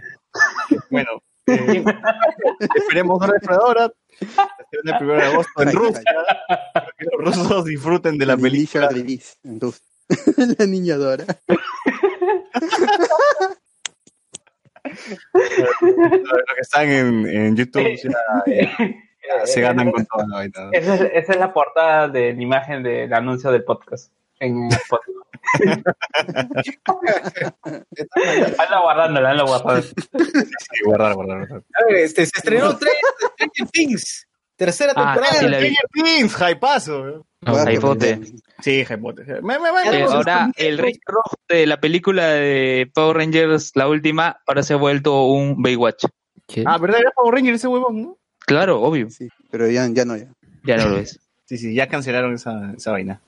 Bueno, 0.89 1.09
eh, 1.47 1.83
esperemos 2.75 3.19
Dora 3.19 3.31
la 3.31 3.37
Exploradora. 3.37 3.91
Se 4.19 4.25
estrena 4.25 4.97
el 4.97 5.05
1 5.05 5.13
de 5.13 5.23
agosto 5.23 5.63
en 5.63 5.71
Rusia. 5.71 6.03
Que 6.97 7.05
los 7.05 7.37
rusos 7.37 7.65
disfruten 7.65 8.17
de 8.17 8.25
la 8.25 8.35
película. 8.35 8.89
la 10.57 10.65
niña 10.65 10.97
Dora. 10.97 11.25
Los 15.33 16.53
que 16.55 16.61
están 16.61 16.89
en, 16.89 17.25
en 17.27 17.55
YouTube 17.55 17.95
ya, 18.03 18.11
ya 18.45 18.77
se 19.45 19.61
ganan 19.61 19.91
con 19.91 20.05
toda 20.05 20.25
la 20.27 20.35
vaina. 20.37 20.69
Esa 20.71 20.95
es, 20.95 21.01
esa 21.13 21.33
es 21.33 21.39
la 21.39 21.53
portada 21.53 22.07
de 22.07 22.33
la 22.33 22.41
imagen 22.41 22.83
del 22.83 23.13
anuncio 23.13 23.51
del 23.51 23.63
podcast. 23.63 24.11
En 24.39 24.67
Spotify. 24.71 25.13
Anda 28.59 28.79
guardándola, 28.81 29.29
anda 29.31 29.43
guardándola. 29.43 29.81
Sí, 29.81 30.83
guardar, 30.85 31.13
guardar, 31.15 31.37
guardar. 31.39 31.63
A 31.81 31.85
ver, 31.87 31.95
este, 32.03 32.25
se 32.25 32.31
estrenó 32.37 32.71
Stranger 32.71 33.01
Stranger 33.33 33.71
Things. 33.71 34.27
Tercera 34.55 34.93
Ah, 34.95 35.13
temporada. 35.13 35.39
sí 35.39 35.47
la 35.47 35.57
vi. 35.59 35.75
Stranger 35.75 35.89
Things, 36.17 36.35
hypazo. 36.51 37.03
No, 37.41 37.51
Guau, 37.51 37.65
Jaipote. 37.65 38.19
Sí, 38.61 38.83
hypote. 38.83 39.23
Me, 39.41 39.59
me, 39.59 39.71
me, 39.71 39.97
Eh, 39.99 40.03
ahora, 40.03 40.51
el 40.57 40.77
rey 40.79 40.99
rojo 41.05 41.35
de 41.47 41.67
la 41.67 41.79
película 41.79 42.27
de 42.27 42.89
Power 42.93 43.17
Rangers, 43.17 43.71
la 43.75 43.87
última, 43.87 44.41
ahora 44.47 44.63
se 44.63 44.73
ha 44.73 44.77
vuelto 44.77 45.23
un 45.25 45.61
Baywatch. 45.61 46.05
¿Qué? 46.47 46.63
Ah, 46.65 46.77
¿verdad? 46.79 47.01
Era 47.01 47.11
Power 47.11 47.35
Ranger 47.35 47.53
ese 47.53 47.67
huevón, 47.67 48.01
¿no? 48.01 48.17
Claro, 48.47 48.81
obvio. 48.81 49.09
Sí, 49.09 49.27
pero 49.51 49.69
ya, 49.69 49.87
ya 49.91 50.05
no, 50.05 50.15
ya. 50.15 50.27
Ya 50.63 50.77
no 50.77 50.89
lo 50.89 50.97
es. 50.97 51.19
Sí, 51.47 51.57
sí, 51.57 51.73
ya 51.73 51.87
cancelaron 51.87 52.33
esa, 52.33 52.73
esa 52.75 52.91
vaina. 52.91 53.21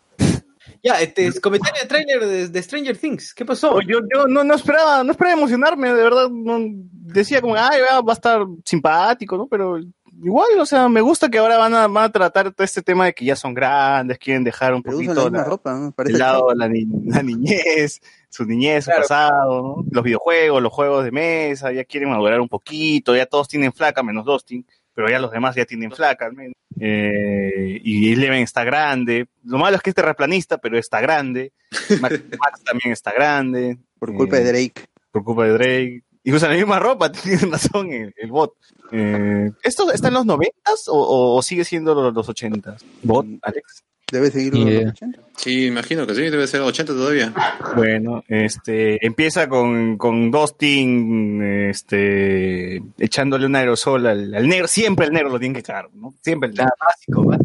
Ya, 0.83 0.99
este, 0.99 1.39
comentario 1.39 1.81
de 1.81 1.87
trailer 1.87 2.25
de, 2.25 2.47
de 2.49 2.61
Stranger 2.61 2.97
Things. 2.97 3.33
¿Qué 3.33 3.45
pasó? 3.45 3.79
Yo 3.79 3.99
yo 4.13 4.27
no, 4.27 4.43
no 4.43 4.53
esperaba 4.55 5.05
no 5.05 5.11
esperaba 5.11 5.37
emocionarme, 5.37 5.87
de 5.87 6.03
verdad. 6.03 6.29
No, 6.29 6.59
decía 6.91 7.39
como, 7.39 7.55
ay, 7.55 7.79
va, 7.81 8.03
a 8.05 8.13
estar 8.13 8.45
simpático, 8.65 9.37
¿no? 9.37 9.47
Pero 9.47 9.79
igual, 10.21 10.49
o 10.59 10.65
sea, 10.65 10.89
me 10.89 10.99
gusta 10.99 11.29
que 11.29 11.37
ahora 11.37 11.57
van 11.57 11.73
a, 11.73 11.87
van 11.87 12.03
a 12.03 12.11
tratar 12.11 12.51
todo 12.51 12.65
este 12.65 12.81
tema 12.81 13.05
de 13.05 13.13
que 13.13 13.23
ya 13.23 13.37
son 13.37 13.53
grandes, 13.53 14.17
quieren 14.17 14.43
dejar 14.43 14.73
un 14.73 14.83
Pero 14.83 14.99
la 14.99 15.05
poquito 15.07 15.29
la, 15.29 15.43
ropa, 15.45 15.73
¿no? 15.75 15.91
Parece 15.93 16.13
el 16.13 16.19
lado, 16.19 16.53
la, 16.53 16.67
ni- 16.67 16.87
la 17.05 17.23
niñez, 17.23 18.01
su 18.27 18.43
niñez, 18.45 18.83
su 18.83 18.91
pasado, 18.91 19.61
¿no? 19.61 19.85
los 19.89 20.03
videojuegos, 20.03 20.61
los 20.61 20.73
juegos 20.73 21.05
de 21.05 21.11
mesa, 21.11 21.71
ya 21.71 21.85
quieren 21.85 22.09
madurar 22.09 22.41
un 22.41 22.49
poquito, 22.49 23.15
ya 23.15 23.25
todos 23.25 23.47
tienen 23.47 23.71
flaca, 23.71 24.03
menos 24.03 24.25
Dustin, 24.25 24.65
pero 24.99 25.09
ya 25.09 25.19
los 25.19 25.31
demás 25.31 25.55
ya 25.55 25.63
tienen 25.63 25.91
flaca, 25.93 26.25
al 26.25 26.33
menos. 26.33 26.53
Eh, 26.77 27.79
y 27.81 28.11
Eleven 28.11 28.41
está 28.43 28.65
grande. 28.65 29.27
Lo 29.45 29.57
malo 29.57 29.77
es 29.77 29.81
que 29.81 29.91
es 29.91 29.95
terraplanista, 29.95 30.57
pero 30.57 30.77
está 30.77 30.99
grande. 30.99 31.53
Max, 32.01 32.21
Max 32.37 32.63
también 32.65 32.91
está 32.91 33.13
grande. 33.13 33.77
por 33.97 34.13
culpa 34.13 34.37
Eh, 34.37 34.43
de 34.43 34.51
Drake. 34.51 34.85
por 35.09 35.23
culpa 35.23 35.45
de 35.45 35.53
Drake. 35.53 36.03
Y 36.21 36.33
usan 36.33 36.49
la 36.51 36.57
misma 36.57 36.79
ropa, 36.79 37.09
tiene 37.13 37.37
razón 37.49 37.93
el, 37.93 38.13
el 38.17 38.29
bot. 38.29 38.55
Eh, 38.91 39.51
¿Esto 39.63 39.89
está 39.89 40.09
en 40.09 40.15
los 40.15 40.25
noventas 40.25 40.89
o, 40.89 40.95
o- 40.95 41.37
o 41.37 41.41
sigue 41.41 41.63
siendo 41.63 41.95
los, 41.95 42.13
los 42.13 42.27
ochentas? 42.27 42.83
¿Bot, 43.01 43.25
Alex? 43.41 43.83
Debe 44.11 44.31
seguir 44.31 44.55
los 44.55 44.67
idea. 44.67 44.89
80. 44.89 45.21
Sí, 45.37 45.65
imagino 45.67 46.05
que 46.07 46.15
sí, 46.15 46.21
debe 46.23 46.47
ser 46.47 46.61
80 46.61 46.93
todavía. 46.93 47.33
Bueno, 47.75 48.23
este, 48.27 49.05
empieza 49.05 49.47
con, 49.47 49.97
con 49.97 50.31
Dustin, 50.31 51.41
este, 51.69 52.81
echándole 52.97 53.45
un 53.45 53.55
aerosol 53.55 54.07
al, 54.07 54.33
al 54.33 54.47
negro. 54.47 54.67
Siempre 54.67 55.05
el 55.05 55.13
negro 55.13 55.29
lo 55.29 55.39
tienen 55.39 55.55
que 55.55 55.63
cagar, 55.63 55.89
¿no? 55.93 56.13
Siempre 56.21 56.49
el 56.49 56.55
negro. 56.55 56.71
básico, 56.79 57.25
¿va? 57.25 57.37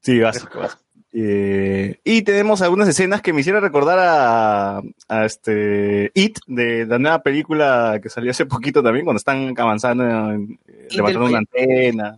Sí, 0.00 0.18
básico, 0.20 0.58
básico. 0.60 0.80
Eh, 1.16 2.00
y 2.02 2.22
tenemos 2.22 2.60
algunas 2.60 2.88
escenas 2.88 3.22
que 3.22 3.32
me 3.32 3.40
hicieron 3.40 3.62
recordar 3.62 3.98
a, 4.00 4.82
a 5.08 5.24
este 5.24 6.10
It, 6.14 6.38
de 6.48 6.86
la 6.86 6.98
nueva 6.98 7.22
película 7.22 8.00
que 8.02 8.08
salió 8.08 8.32
hace 8.32 8.46
poquito 8.46 8.82
también, 8.82 9.04
cuando 9.04 9.18
están 9.18 9.54
avanzando, 9.56 10.04
en- 10.04 10.58
eh, 10.66 10.88
levantando 10.90 11.28
una 11.28 11.38
antena. 11.38 12.14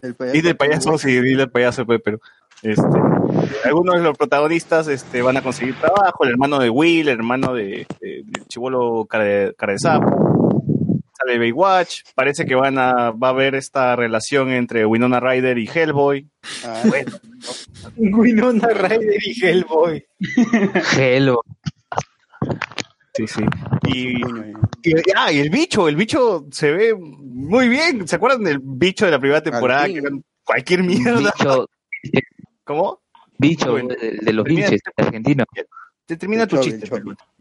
El 0.00 0.14
payaso. 0.14 0.36
Y 0.36 0.40
del 0.42 0.56
payaso, 0.56 0.98
sí, 0.98 1.10
y 1.10 1.34
del 1.34 1.50
payaso, 1.50 1.84
pues, 1.86 2.00
pero 2.04 2.20
este, 2.62 2.98
algunos 3.64 3.96
de 3.96 4.02
los 4.02 4.16
protagonistas 4.16 4.88
este, 4.88 5.22
van 5.22 5.36
a 5.36 5.42
conseguir 5.42 5.74
trabajo, 5.76 6.24
el 6.24 6.30
hermano 6.30 6.58
de 6.58 6.70
Will, 6.70 7.08
el 7.08 7.18
hermano 7.18 7.54
de, 7.54 7.86
de, 8.00 8.22
de 8.24 8.42
Chibolo 8.48 9.06
cara 9.06 9.24
de, 9.24 9.54
cara 9.54 9.72
de 9.72 9.78
sapo, 9.78 10.62
sale 11.12 11.38
Baywatch, 11.38 12.02
parece 12.14 12.46
que 12.46 12.54
van 12.54 12.78
a, 12.78 13.10
va 13.10 13.28
a 13.28 13.30
haber 13.30 13.54
esta 13.54 13.96
relación 13.96 14.50
entre 14.50 14.86
Winona 14.86 15.20
Ryder 15.20 15.58
y 15.58 15.68
Hellboy. 15.72 16.28
Ah, 16.64 16.82
Winona 17.96 18.68
Ryder 18.68 19.20
y 19.22 19.44
Hellboy. 19.44 20.06
Hello. 20.98 21.42
Sí, 23.14 23.26
sí. 23.26 23.44
Y, 23.88 24.22
ah, 25.16 25.32
y 25.32 25.38
el 25.38 25.50
bicho, 25.50 25.88
el 25.88 25.96
bicho 25.96 26.46
se 26.50 26.70
ve 26.70 26.94
muy 26.94 27.68
bien. 27.68 28.06
¿Se 28.06 28.16
acuerdan 28.16 28.44
del 28.44 28.60
bicho 28.62 29.06
de 29.06 29.12
la 29.12 29.18
primera 29.18 29.42
temporada? 29.42 29.86
Que 29.86 30.02
cualquier 30.44 30.82
mierda. 30.82 31.32
Bicho, 31.38 31.66
¿Cómo? 32.66 33.00
bicho 33.38 33.72
Bueno. 33.72 33.90
de, 33.90 34.18
de 34.20 34.32
los 34.32 34.44
biches 34.44 34.80
argentinos. 34.96 35.46
Te 36.04 36.16
termina 36.16 36.46
tu 36.46 36.58
chiste. 36.58 36.88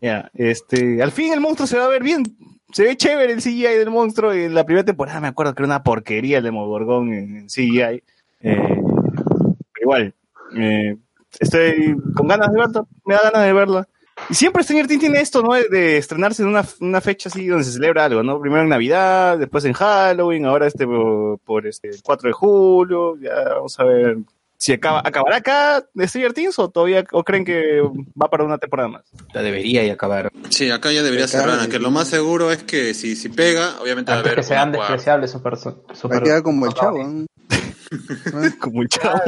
Ya, 0.01 0.29
este, 0.33 1.01
al 1.01 1.11
fin 1.11 1.33
el 1.33 1.39
monstruo 1.39 1.67
se 1.67 1.77
va 1.77 1.85
a 1.85 1.89
ver 1.89 2.03
bien. 2.03 2.23
Se 2.71 2.83
ve 2.83 2.97
chévere 2.97 3.33
el 3.33 3.41
CGI 3.41 3.77
del 3.77 3.91
monstruo. 3.91 4.33
En 4.33 4.53
la 4.53 4.65
primera 4.65 4.85
temporada 4.85 5.19
me 5.21 5.27
acuerdo 5.27 5.53
que 5.53 5.61
era 5.61 5.67
una 5.67 5.83
porquería 5.83 6.39
el 6.39 6.43
Demogorgón 6.43 7.13
en, 7.13 7.37
en 7.37 7.47
CGI. 7.47 8.03
Eh, 8.41 8.81
pero 8.81 9.81
igual, 9.81 10.13
eh, 10.57 10.97
estoy 11.39 11.95
con 12.15 12.27
ganas 12.27 12.51
de 12.51 12.59
verla. 12.59 12.85
Me 13.05 13.13
da 13.15 13.21
ganas 13.31 13.45
de 13.45 13.53
verla. 13.53 13.87
Y 14.29 14.33
siempre 14.33 14.63
Stranger 14.63 14.87
Things 14.87 15.01
tiene 15.01 15.19
esto, 15.19 15.41
¿no? 15.43 15.53
De, 15.53 15.67
de 15.69 15.97
estrenarse 15.97 16.41
en 16.41 16.47
una, 16.49 16.63
una 16.79 17.01
fecha 17.01 17.29
así 17.29 17.47
donde 17.47 17.65
se 17.65 17.73
celebra 17.73 18.05
algo, 18.05 18.23
¿no? 18.23 18.39
Primero 18.39 18.63
en 18.63 18.69
Navidad, 18.69 19.37
después 19.37 19.65
en 19.65 19.73
Halloween, 19.73 20.45
ahora 20.45 20.67
este 20.67 20.87
por, 20.87 21.37
por 21.39 21.67
este 21.67 21.89
el 21.89 22.01
4 22.01 22.29
de 22.29 22.33
julio. 22.33 23.17
Ya 23.19 23.33
vamos 23.55 23.77
a 23.79 23.83
ver 23.83 24.17
si 24.65 24.73
acaba, 24.73 25.01
acabará 25.05 25.37
acá 25.37 25.85
de 25.93 26.07
Stranger 26.07 26.33
Things 26.33 26.57
o 26.57 26.69
todavía 26.71 27.03
o 27.11 27.23
creen 27.23 27.45
que 27.45 27.81
va 28.19 28.29
para 28.31 28.43
una 28.45 28.57
temporada 28.57 28.89
más. 28.89 29.03
La 29.31 29.43
debería 29.43 29.83
y 29.83 29.91
acabar. 29.91 30.31
Sí, 30.49 30.71
acá 30.71 30.91
ya 30.91 31.03
debería 31.03 31.25
Acá, 31.25 31.37
cerrar, 31.39 31.59
aunque 31.59 31.77
lo 31.77 31.91
más 31.91 32.07
seguro 32.07 32.51
es 32.51 32.63
que 32.63 32.95
si, 32.95 33.15
si 33.15 33.29
pega, 33.29 33.79
obviamente 33.79 34.11
va 34.11 34.17
a 34.17 34.19
haber 34.21 34.35
que 34.35 34.41
sean 34.43 34.71
despreciables 34.71 35.29
su 35.29 35.39
perso- 35.43 35.83
su 35.93 36.07
Va 36.07 36.15
a 36.15 36.19
per- 36.19 36.23
quedar 36.23 36.41
como 36.41 36.65
el 36.65 36.73
chavo. 36.73 36.97
Como 38.59 38.81
el 38.81 38.89
chavo. 38.89 39.19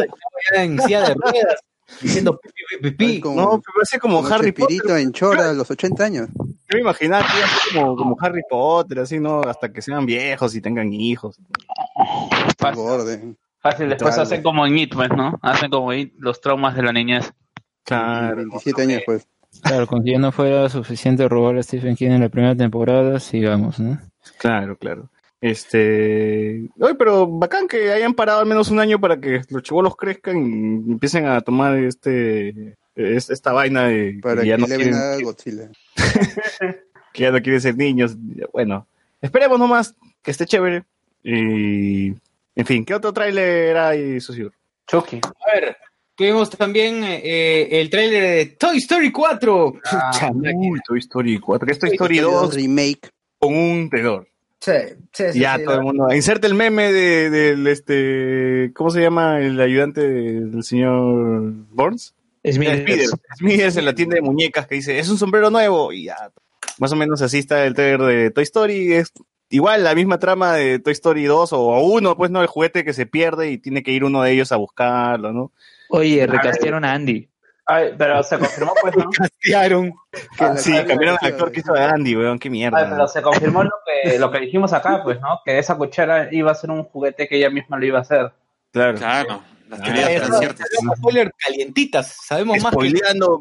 Ya 0.52 0.64
en 0.64 0.82
silla 0.82 1.02
de 1.10 1.14
ruedas, 1.14 1.60
diciendo 2.02 2.40
pipi, 2.40 2.62
pipi, 2.72 2.92
pipi. 2.98 3.20
Como- 3.22 3.40
No, 3.40 3.50
pero 3.62 3.74
parece 3.76 4.00
como 4.00 4.24
Como 4.24 4.34
Harry 4.34 4.52
Potter. 4.52 4.98
En 4.98 5.12
Chora 5.12 5.52
a 5.52 5.54
los 5.54 5.70
80 5.70 6.04
años. 6.04 6.30
Yo 6.36 6.74
me 6.74 6.80
imaginaba 6.82 7.26
que 7.28 7.38
iba 7.38 7.46
a 7.46 7.50
ser 7.50 7.74
como, 7.80 7.96
como 7.96 8.18
Harry 8.20 8.42
Potter, 8.50 9.00
así, 9.00 9.20
¿no? 9.20 9.42
Hasta 9.42 9.72
que 9.72 9.84
sean 9.84 10.08
viejos 10.08 10.56
y 10.56 10.62
tengan 10.62 10.92
hijos. 10.92 11.38
Borde. 12.74 13.36
Fácil, 13.72 13.90
después 13.90 14.18
hacen 14.18 14.42
como 14.44 14.66
en 14.66 14.78
It, 14.78 14.94
pues, 14.94 15.10
¿no? 15.10 15.38
Hacen 15.42 15.70
como 15.70 15.94
It, 15.94 16.14
los 16.20 16.40
traumas 16.42 16.76
de 16.76 16.84
la 16.84 16.92
niñez. 16.94 17.32
Claro. 17.84 18.36
27 18.38 18.82
años 18.82 19.02
pues. 19.06 19.28
Claro, 19.64 19.88
con 19.88 20.04
que 20.04 20.12
ya 20.12 20.20
no 20.20 20.32
fuera 20.32 20.68
suficiente 20.70 21.28
robar 21.28 21.58
a 21.58 21.64
Stephen 21.64 21.96
King 21.96 22.12
en 22.12 22.22
la 22.22 22.30
primera 22.30 22.56
temporada, 22.56 23.20
sigamos, 23.20 23.80
¿no? 23.80 23.98
Claro, 24.40 24.76
claro. 24.78 25.10
Este. 25.40 26.68
Oye, 26.80 26.96
pero 26.96 27.28
bacán 27.28 27.68
que 27.68 27.92
hayan 27.92 28.14
parado 28.14 28.40
al 28.42 28.46
menos 28.46 28.70
un 28.70 28.80
año 28.80 29.00
para 29.00 29.20
que 29.20 29.42
los 29.50 29.64
chivolos 29.64 29.96
crezcan 29.96 30.38
y 30.38 30.92
empiecen 30.92 31.26
a 31.28 31.42
tomar 31.42 31.78
este. 31.78 32.76
es- 32.96 33.30
Esta 33.30 33.52
vaina 33.54 33.84
de 33.88 34.20
Para 34.22 34.36
que 34.36 34.42
que 34.42 34.48
ya, 34.48 34.58
no 34.58 34.68
le 34.68 34.76
quieren, 34.76 34.94
venga 34.94 35.22
Godzilla. 35.24 35.70
que 37.14 37.24
ya 37.24 37.32
no 37.32 37.42
quieren 37.42 37.62
ser 37.62 37.78
niños. 37.78 38.16
Bueno, 38.52 38.88
esperemos 39.22 39.58
nomás 39.60 39.96
que 40.22 40.32
esté 40.32 40.46
chévere. 40.46 40.84
Y. 41.24 42.14
En 42.58 42.66
fin, 42.66 42.84
¿qué 42.84 42.96
otro 42.96 43.14
tráiler 43.14 43.78
hay, 43.78 44.20
socio? 44.20 44.52
Chucky. 44.88 45.22
A 45.24 45.54
ver, 45.54 45.78
tuvimos 46.16 46.50
también 46.50 47.04
eh, 47.04 47.68
el 47.80 47.88
tráiler 47.92 48.24
de 48.24 48.46
Toy 48.58 48.78
Story 48.78 49.12
4. 49.12 49.74
Ah, 49.86 50.32
Uy, 50.34 50.80
Toy 50.88 50.98
Story 50.98 51.40
4, 51.40 51.66
que 51.68 51.72
es 51.72 51.78
Toy 51.78 51.92
Story 51.92 52.18
Story 52.18 52.34
2 52.34 52.56
Remake. 52.56 53.10
con 53.38 53.54
un 53.56 53.90
tenedor. 53.92 54.28
Sí, 54.60 54.72
sí, 55.14 55.24
sí, 55.34 55.40
ya 55.40 55.58
sí, 55.58 55.66
todo 55.66 55.76
el 55.76 55.84
mundo. 55.84 56.12
Inserte 56.12 56.48
el 56.48 56.56
meme 56.56 56.92
de, 56.92 57.30
del 57.30 57.68
este. 57.68 58.72
¿Cómo 58.74 58.90
se 58.90 59.02
llama 59.02 59.40
el 59.40 59.62
ayudante 59.62 60.02
del 60.02 60.64
señor 60.64 61.52
Burns? 61.70 62.16
Smithers. 62.44 62.82
Smithers. 62.82 63.12
Smithers 63.38 63.78
en 63.78 63.86
la 63.86 63.94
tienda 63.94 64.16
de 64.16 64.22
muñecas 64.22 64.66
que 64.66 64.74
dice: 64.76 64.98
Es 64.98 65.10
un 65.10 65.20
sombrero 65.20 65.52
nuevo. 65.52 65.94
Y 65.94 66.06
ya. 66.06 66.16
Más 66.80 66.92
o 66.92 66.96
menos 66.96 67.22
así 67.22 67.38
está 67.38 67.68
el 67.68 67.76
trailer 67.76 68.02
de 68.02 68.32
Toy 68.32 68.44
Story. 68.44 68.94
Es 68.94 69.14
igual 69.50 69.84
la 69.84 69.96
misma 69.96 70.20
trama 70.20 70.54
de 70.54 70.80
Toy 70.80 70.94
Story 70.94 71.26
2 71.26 71.54
o 71.54 71.80
1, 71.80 72.18
pues 72.18 72.32
no, 72.32 72.42
el 72.42 72.48
juguete 72.48 72.84
que 72.84 72.94
se 72.94 73.06
pierde 73.06 73.52
y 73.52 73.58
tiene 73.58 73.84
que 73.84 73.92
ir 73.92 74.04
uno 74.04 74.22
de 74.22 74.32
ellos 74.32 74.52
a 74.52 74.58
buscarlo, 74.58 75.32
¿no? 75.34 75.52
Oye, 75.90 76.26
recastearon 76.28 76.84
a 76.86 76.94
Andy. 76.94 77.30
Ay, 77.70 77.94
pero 77.98 78.24
se 78.24 78.40
confirmó, 78.40 78.74
pues, 78.82 78.96
¿no? 78.96 79.10
Castearon. 79.12 79.94
La- 80.40 80.56
sí, 80.56 80.72
cambiaron 80.86 81.18
al 81.22 81.28
actor 81.28 81.52
que 81.52 81.60
hizo 81.60 81.74
de 81.74 81.84
Andy, 81.84 82.16
weón, 82.16 82.40
qué 82.40 82.50
mierda. 82.50 82.78
Ay, 82.78 82.86
pero 82.90 83.08
se 83.10 83.22
confirmó 83.22 83.64
lo 83.64 83.72
que, 83.86 84.18
lo 84.18 84.32
que 84.32 84.40
dijimos 84.40 84.72
acá, 84.72 85.02
pues, 85.04 85.20
¿no? 85.20 85.42
Que 85.44 85.60
esa 85.60 85.76
cuchara 85.76 86.30
iba 86.32 86.50
a 86.50 86.56
ser 86.56 86.72
un 86.72 86.84
juguete 86.86 87.28
que 87.28 87.36
ella 87.36 87.50
misma 87.50 87.78
lo 87.78 87.86
iba 87.86 88.00
a 88.00 88.02
hacer. 88.04 88.32
Claro. 88.72 88.98
Claro, 88.98 89.42
las 89.70 89.80
Ah, 89.80 89.84
teorías 89.84 90.30
spoiler 90.98 91.34
calientitas. 91.38 92.16
Sabemos 92.26 92.62
más 92.62 92.74
que 92.76 92.94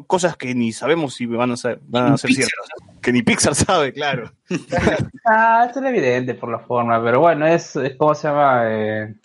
cosas 0.07 0.37
que 0.37 0.53
ni 0.53 0.71
sabemos 0.71 1.15
si 1.15 1.25
van 1.25 1.51
a 1.51 1.57
ser, 1.57 1.79
van 1.87 2.13
a 2.13 2.17
ser 2.17 2.29
Pixar. 2.29 2.45
ciertas. 2.47 3.01
Que 3.01 3.11
ni 3.11 3.21
Pixar 3.21 3.55
sabe, 3.55 3.93
claro. 3.93 4.31
Ah, 5.25 5.65
esto 5.67 5.79
era 5.79 5.89
evidente 5.89 6.33
por 6.35 6.49
la 6.49 6.59
forma, 6.59 7.03
pero 7.03 7.19
bueno, 7.19 7.45
es, 7.45 7.75
es 7.75 7.95
¿cómo 7.97 8.15
se 8.15 8.27
llama? 8.29 8.61
Eh, 8.67 9.15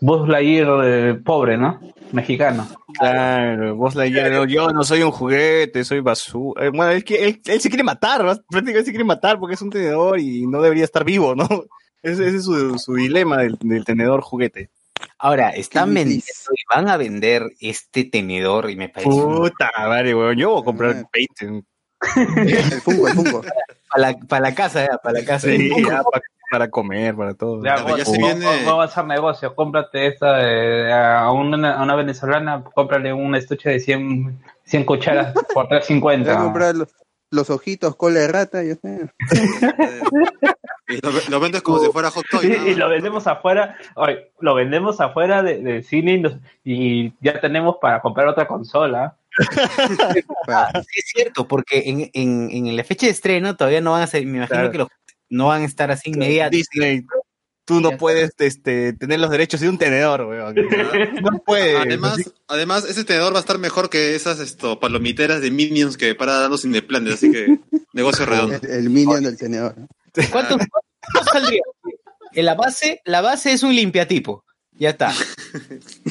Buzz 0.00 0.28
Lightyear 0.28 0.68
eh, 0.84 1.14
pobre, 1.14 1.56
¿no? 1.56 1.80
Mexicano. 2.12 2.66
Claro, 2.98 3.76
vos 3.76 3.94
la 3.94 4.08
no, 4.08 4.44
yo 4.46 4.70
no 4.70 4.82
soy 4.82 5.02
un 5.02 5.10
juguete, 5.10 5.84
soy 5.84 6.00
basura. 6.00 6.66
Eh, 6.66 6.70
bueno, 6.70 6.90
él, 6.90 7.04
él, 7.08 7.40
él 7.44 7.60
se 7.60 7.68
quiere 7.68 7.84
matar, 7.84 8.24
¿no? 8.24 8.34
prácticamente 8.48 8.86
se 8.86 8.90
quiere 8.90 9.04
matar 9.04 9.38
porque 9.38 9.54
es 9.54 9.62
un 9.62 9.70
tenedor 9.70 10.18
y 10.18 10.46
no 10.46 10.62
debería 10.62 10.84
estar 10.84 11.04
vivo, 11.04 11.34
¿no? 11.34 11.46
Ese, 12.02 12.28
ese 12.28 12.36
es 12.36 12.44
su, 12.44 12.78
su 12.78 12.94
dilema 12.94 13.38
del, 13.38 13.58
del 13.60 13.84
tenedor 13.84 14.20
juguete. 14.22 14.70
Ahora, 15.18 15.50
están 15.50 15.92
vendiendo 15.94 16.24
y 16.52 16.74
van 16.74 16.88
a 16.88 16.96
vender 16.96 17.50
este 17.60 18.04
tenedor 18.04 18.70
y 18.70 18.76
me 18.76 18.88
parece 18.88 19.10
un- 19.10 19.36
Puta 19.36 19.70
madre, 19.76 20.14
weón. 20.14 20.36
Yo 20.36 20.50
voy 20.52 20.62
a 20.62 20.64
comprar 20.64 20.94
Ah. 21.04 21.08
20. 21.12 21.66
El 22.72 22.80
Funko, 22.80 23.08
el 23.08 23.14
Funko. 23.14 23.40
para 23.90 24.12
la, 24.12 24.18
para 24.28 24.42
la 24.50 24.54
casa, 24.54 24.86
ya, 24.86 24.98
para 24.98 25.18
la 25.18 25.24
casa. 25.26 25.48
Sí, 25.48 25.70
ya, 25.84 26.02
pa- 26.04 26.20
para 26.50 26.70
comer, 26.70 27.14
para 27.16 27.34
todo. 27.34 27.62
Ya, 27.64 27.76
ya 27.96 28.04
se 28.04 28.16
viene- 28.16 28.46
vamos 28.64 28.80
a 28.80 28.84
hacer 28.84 29.04
negocio. 29.04 29.54
Cómprate 29.54 30.06
esta 30.06 30.38
eh, 30.40 30.92
a, 30.92 31.30
una, 31.32 31.74
a 31.74 31.82
una 31.82 31.94
venezolana, 31.96 32.62
cómprale 32.74 33.12
un 33.12 33.34
estuche 33.34 33.70
de 33.70 33.80
100, 33.80 34.38
100 34.64 34.84
cucharas 34.84 35.32
por 35.52 35.66
Voy 35.68 35.76
a 35.78 35.80
350. 35.80 36.52
Los, 37.30 37.50
ojitos, 37.50 37.96
cola 37.96 38.20
de 38.20 38.28
rata, 38.28 38.62
sé. 38.74 39.10
Y 40.90 41.02
lo, 41.02 41.10
lo 41.28 41.38
vendes 41.40 41.60
como 41.60 41.80
si 41.80 41.90
fuera 41.92 42.10
hot 42.10 42.24
toy. 42.30 42.46
Y, 42.66 42.74
lo 42.74 42.88
vendemos 42.88 43.26
afuera, 43.26 43.76
oye, 43.94 44.32
lo 44.40 44.54
vendemos 44.54 45.02
afuera 45.02 45.42
de- 45.42 45.82
cine 45.82 46.14
y, 46.14 46.20
nos- 46.20 46.36
y 46.64 47.12
ya 47.20 47.38
tenemos 47.42 47.76
para 47.78 48.00
comprar 48.00 48.26
otra 48.28 48.46
consola. 48.46 49.14
Ah, 50.48 50.70
sí 50.74 50.98
es 50.98 51.04
cierto, 51.14 51.46
porque 51.46 51.82
en, 51.86 52.10
en, 52.14 52.66
en 52.66 52.74
la 52.76 52.82
fecha 52.84 53.04
de 53.04 53.12
estreno 53.12 53.54
todavía 53.54 53.82
no 53.82 53.92
van 53.92 54.02
a 54.02 54.06
ser, 54.06 54.24
me 54.24 54.38
imagino 54.38 54.46
Claro. 54.48 54.70
que 54.72 54.78
los 54.78 54.88
no 55.28 55.48
van 55.48 55.60
a 55.60 55.66
estar 55.66 55.90
así 55.90 56.08
inmediatos. 56.08 56.52
Disney, 56.52 57.04
tú 57.68 57.80
no 57.82 57.90
puedes 57.98 58.32
este, 58.38 58.94
tener 58.94 59.20
los 59.20 59.30
derechos 59.30 59.60
de 59.60 59.68
un 59.68 59.76
tenedor, 59.76 60.22
weón. 60.22 60.54
No 61.22 61.38
puedes. 61.46 61.76
Además, 61.76 62.16
además, 62.48 62.84
ese 62.86 63.04
tenedor 63.04 63.34
va 63.34 63.36
a 63.36 63.40
estar 63.40 63.58
mejor 63.58 63.90
que 63.90 64.14
esas 64.16 64.40
esto, 64.40 64.80
palomiteras 64.80 65.42
de 65.42 65.50
Minions 65.50 65.96
que 65.98 66.14
para 66.14 66.40
dando 66.40 66.56
sin 66.56 66.72
de 66.72 66.80
planes, 66.82 67.14
así 67.14 67.30
que 67.30 67.60
negocio 67.92 68.24
redondo. 68.24 68.56
El, 68.62 68.70
el 68.70 68.90
minion 68.90 69.22
del 69.22 69.36
tenedor. 69.36 69.74
¿Cuántos, 70.32 70.56
cuántos 71.12 71.32
saldría? 71.32 71.60
En 72.32 72.44
la 72.46 72.54
base, 72.54 73.02
la 73.04 73.20
base 73.20 73.52
es 73.52 73.62
un 73.62 73.76
limpiatipo. 73.76 74.44
Ya 74.72 74.90
está. 74.90 75.12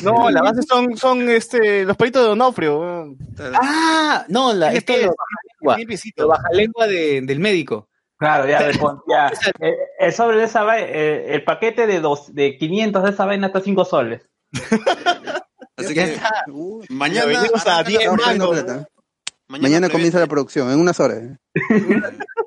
No, 0.03 0.29
la 0.29 0.41
base 0.41 0.61
son, 0.67 0.97
son 0.97 1.29
este, 1.29 1.83
los 1.85 1.95
palitos 1.97 2.21
de 2.23 2.29
Donofrio, 2.29 2.79
weón. 2.79 3.17
Ah, 3.53 4.25
no, 4.29 4.53
la, 4.53 4.73
esto 4.73 4.93
es 4.93 5.05
lo 5.05 5.09
baja 5.15 5.77
lengua, 5.77 5.97
lo 6.17 6.27
baja 6.27 6.49
lengua 6.51 6.87
de- 6.87 7.21
del 7.21 7.39
médico. 7.39 7.87
Claro, 8.19 8.47
ya, 8.47 8.61
le 8.67 8.77
pon- 8.77 9.01
ya. 9.07 9.31
Eh, 9.59 9.75
El 9.99 10.11
sobre 10.13 10.37
de 10.37 10.45
esa 10.45 10.63
vaina, 10.63 10.87
eh, 10.89 11.35
el 11.35 11.43
paquete 11.43 11.85
de 11.87 11.99
dos, 11.99 12.33
de 12.33 12.57
500 12.57 13.03
de 13.03 13.09
esa 13.11 13.25
vaina 13.25 13.47
está 13.47 13.61
5 13.61 13.85
soles. 13.85 14.27
Así 15.77 15.93
Ya 15.93 16.05
que 16.05 16.13
está. 16.13 16.31
Uh, 16.51 16.83
mañana. 16.89 17.21
Lo 17.21 17.27
vendimos 17.27 17.67
a 17.67 17.73
arranca 17.79 17.89
10 17.89 17.99
la- 17.99 18.03
estamos 18.05 18.19
perdiendo 18.25 18.45
mangos. 18.45 18.63
plata. 18.63 18.87
Mañana, 19.49 19.69
Mañana 19.69 19.89
comienza 19.89 20.19
la 20.19 20.27
producción, 20.27 20.69
en 20.71 20.79
unas 20.79 20.99
horas. 20.99 21.19
¿eh? 21.23 21.37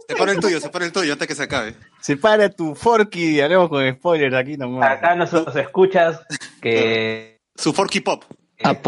Separa 0.08 0.32
el 0.32 0.40
tuyo, 0.40 0.60
separa 0.60 0.84
el 0.84 0.92
tuyo 0.92 1.12
antes 1.14 1.28
que 1.28 1.34
se 1.34 1.44
acabe. 1.44 1.74
Separa 2.00 2.50
tu 2.50 2.74
forky 2.74 3.36
y 3.36 3.40
haremos 3.40 3.68
con 3.70 3.88
spoilers 3.94 4.34
aquí 4.34 4.56
nomás. 4.58 4.90
Acá 4.90 5.14
nosotros 5.14 5.54
escuchas 5.56 6.20
que 6.60 7.38
Su 7.56 7.72
Forky 7.72 8.00
Pop. 8.00 8.24
Tus 8.62 8.82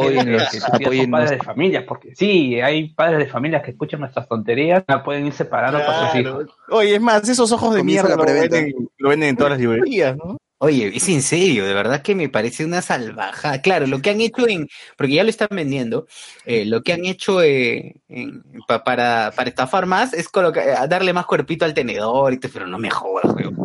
tíos 0.51 0.61
son 0.61 0.75
apóyennos. 0.75 1.11
padres 1.21 1.31
de 1.31 1.39
familia, 1.45 1.87
porque 1.87 2.15
sí, 2.15 2.61
hay 2.61 2.91
padres 2.91 3.19
de 3.21 3.27
familias 3.27 3.63
que 3.63 3.71
escuchan 3.73 4.01
nuestras 4.01 4.29
tonterías, 4.29 4.85
la 4.87 5.03
pueden 5.03 5.27
ir 5.27 5.33
separando 5.33 5.79
para 5.79 6.11
sus 6.13 6.21
hijos. 6.21 6.45
Claro. 6.45 6.79
Oye, 6.81 6.95
es 6.97 7.01
más, 7.01 7.29
esos 7.29 7.51
ojos 7.53 7.75
de 7.75 7.83
mierda 7.83 8.17
lo 8.17 8.25
venden, 8.25 8.89
lo 8.99 9.09
venden 9.09 9.29
en 9.31 9.37
todas 9.37 9.51
las 9.53 9.61
librerías, 9.61 10.17
¿no? 10.17 10.37
Oye, 10.59 10.93
es 10.95 11.09
en 11.09 11.23
serio, 11.23 11.67
de 11.67 11.75
verdad 11.75 12.03
que 12.03 12.15
me 12.15 12.29
parece 12.29 12.65
una 12.65 12.83
salvajada. 12.83 13.61
Claro, 13.63 13.89
lo 13.89 14.01
que 14.01 14.11
han 14.11 14.21
hecho 14.21 14.47
en, 14.47 14.69
porque 14.97 15.15
ya 15.15 15.25
lo 15.25 15.31
están 15.31 15.49
vendiendo, 15.51 16.07
eh, 16.45 16.65
lo 16.65 16.83
que 16.85 16.93
han 16.93 17.05
hecho 17.05 17.43
eh, 17.43 17.97
en- 18.09 18.45
pa- 18.69 18.85
para, 18.85 19.33
para 19.35 19.49
estafar 19.49 19.87
más 19.87 20.13
es 20.15 20.29
colocar, 20.29 20.69
eh, 20.69 20.75
darle 20.89 21.13
más 21.13 21.27
cuerpito 21.27 21.65
al 21.65 21.75
tenedor, 21.75 22.33
y 22.33 22.39
te- 22.39 22.49
pero 22.49 22.69
no 22.69 22.79
me 22.79 22.91
jodas, 22.91 23.35
weón. 23.35 23.57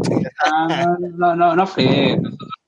Ah, 0.43 0.95
no, 0.99 1.35
no, 1.35 1.55
no 1.55 1.67
fue. 1.67 2.19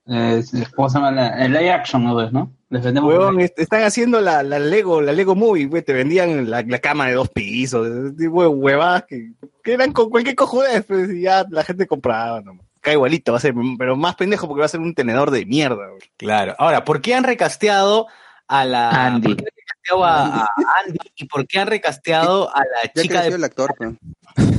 Eh, 0.10 0.44
¿Cómo 0.76 0.90
se 0.90 0.98
llama? 0.98 1.12
La- 1.12 1.46
El 1.46 1.54
live 1.54 1.72
action, 1.72 2.04
¿no 2.04 2.16
ves, 2.16 2.32
no? 2.32 2.52
Les 2.70 2.84
vendemos. 2.84 3.10
Huevón, 3.12 3.40
est- 3.42 3.58
están 3.60 3.84
haciendo 3.84 4.22
la, 4.22 4.44
la 4.44 4.60
Lego, 4.60 5.02
la 5.02 5.12
Lego 5.12 5.36
Movie, 5.36 5.66
güey, 5.68 5.82
te 5.84 5.94
vendían 5.94 6.50
la, 6.50 6.62
la 6.64 6.80
cama 6.80 7.08
de 7.08 7.14
dos 7.14 7.30
pisos, 7.30 8.16
de 8.18 8.30
hue- 8.30 8.50
huevadas 8.54 9.04
que, 9.08 9.32
que 9.64 9.74
eran 9.74 9.92
con 9.92 10.10
cualquier 10.10 10.36
cojudez, 10.36 10.84
pues, 10.86 11.10
y 11.12 11.22
ya 11.22 11.46
la 11.50 11.64
gente 11.64 11.88
compraba, 11.88 12.42
nomás. 12.42 12.66
Cae 12.82 12.94
igualito, 12.94 13.34
va 13.34 13.40
a 13.40 13.42
ser, 13.42 13.54
pero 13.78 13.96
más 13.98 14.16
pendejo 14.16 14.48
porque 14.48 14.60
va 14.62 14.66
a 14.66 14.70
ser 14.70 14.80
un 14.80 14.94
tenedor 14.96 15.32
de 15.32 15.46
mierda, 15.46 15.88
güey. 15.90 16.02
Claro. 16.18 16.56
Ahora, 16.58 16.86
¿por 16.86 17.02
qué 17.02 17.14
han 17.14 17.24
recasteado 17.26 18.08
a 18.48 18.66
la 18.66 18.90
Andy. 19.06 19.36
¿por 19.36 19.38
qué 19.38 19.44
han 19.46 19.56
recasteado 19.58 20.06
a, 20.06 20.26
a 20.44 20.48
Andy 20.86 20.98
y 21.18 21.26
por 21.26 21.46
qué 21.48 21.60
han 21.60 21.68
recasteado 21.68 22.50
a 22.56 22.60
la 22.62 22.92
Ya 22.96 23.02
chica 23.04 23.14
creció 23.16 23.30
de 23.32 23.36
el 23.38 23.44
actor, 23.44 23.76
pues. 23.78 23.92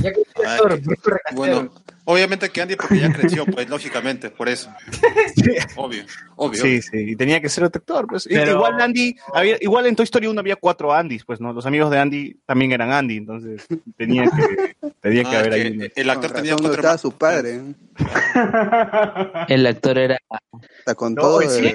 Ya 0.01 0.13
que- 0.13 0.23
Ay, 0.47 0.59
¿por 0.59 0.79
qué 0.81 0.95
recastearon? 1.03 1.35
Bueno, 1.35 1.71
obviamente 2.05 2.49
que 2.49 2.61
Andy 2.61 2.75
porque 2.75 2.99
ya 2.99 3.11
creció, 3.13 3.45
pues 3.45 3.69
lógicamente, 3.69 4.29
por 4.29 4.49
eso. 4.49 4.69
Obvio, 5.75 6.03
obvio. 6.35 6.61
Sí, 6.61 6.81
sí, 6.81 6.97
y 7.11 7.15
tenía 7.15 7.39
que 7.41 7.49
ser 7.49 7.63
otro 7.63 7.79
actor, 7.79 8.07
pues. 8.07 8.27
Pero- 8.29 8.51
Igual 8.51 8.81
Andy, 8.81 9.15
había, 9.33 9.57
igual 9.61 9.85
en 9.87 9.95
Toy 9.95 10.03
Story 10.03 10.27
1 10.27 10.39
había 10.39 10.55
cuatro 10.55 10.93
Andys, 10.93 11.23
pues, 11.25 11.39
¿no? 11.41 11.53
Los 11.53 11.65
amigos 11.65 11.89
de 11.91 11.99
Andy 11.99 12.39
también 12.45 12.71
eran 12.71 12.91
Andy, 12.91 13.17
entonces 13.17 13.65
tenía 13.97 14.23
que, 14.23 14.75
tenía 15.01 15.23
que 15.23 15.35
Ah, 15.35 15.39
haber 15.39 15.53
ahí. 15.53 15.91
el 15.95 16.09
actor 16.09 16.31
tenía 16.31 16.55
cuatro 16.55 16.73
estaba 16.73 16.97
su 16.97 17.11
padre. 17.11 17.61
El 19.47 19.65
actor 19.67 19.97
era 19.97 20.17
Está 20.79 20.95
con 20.95 21.13
No, 21.13 21.21
todo. 21.21 21.41
sí, 21.41 21.73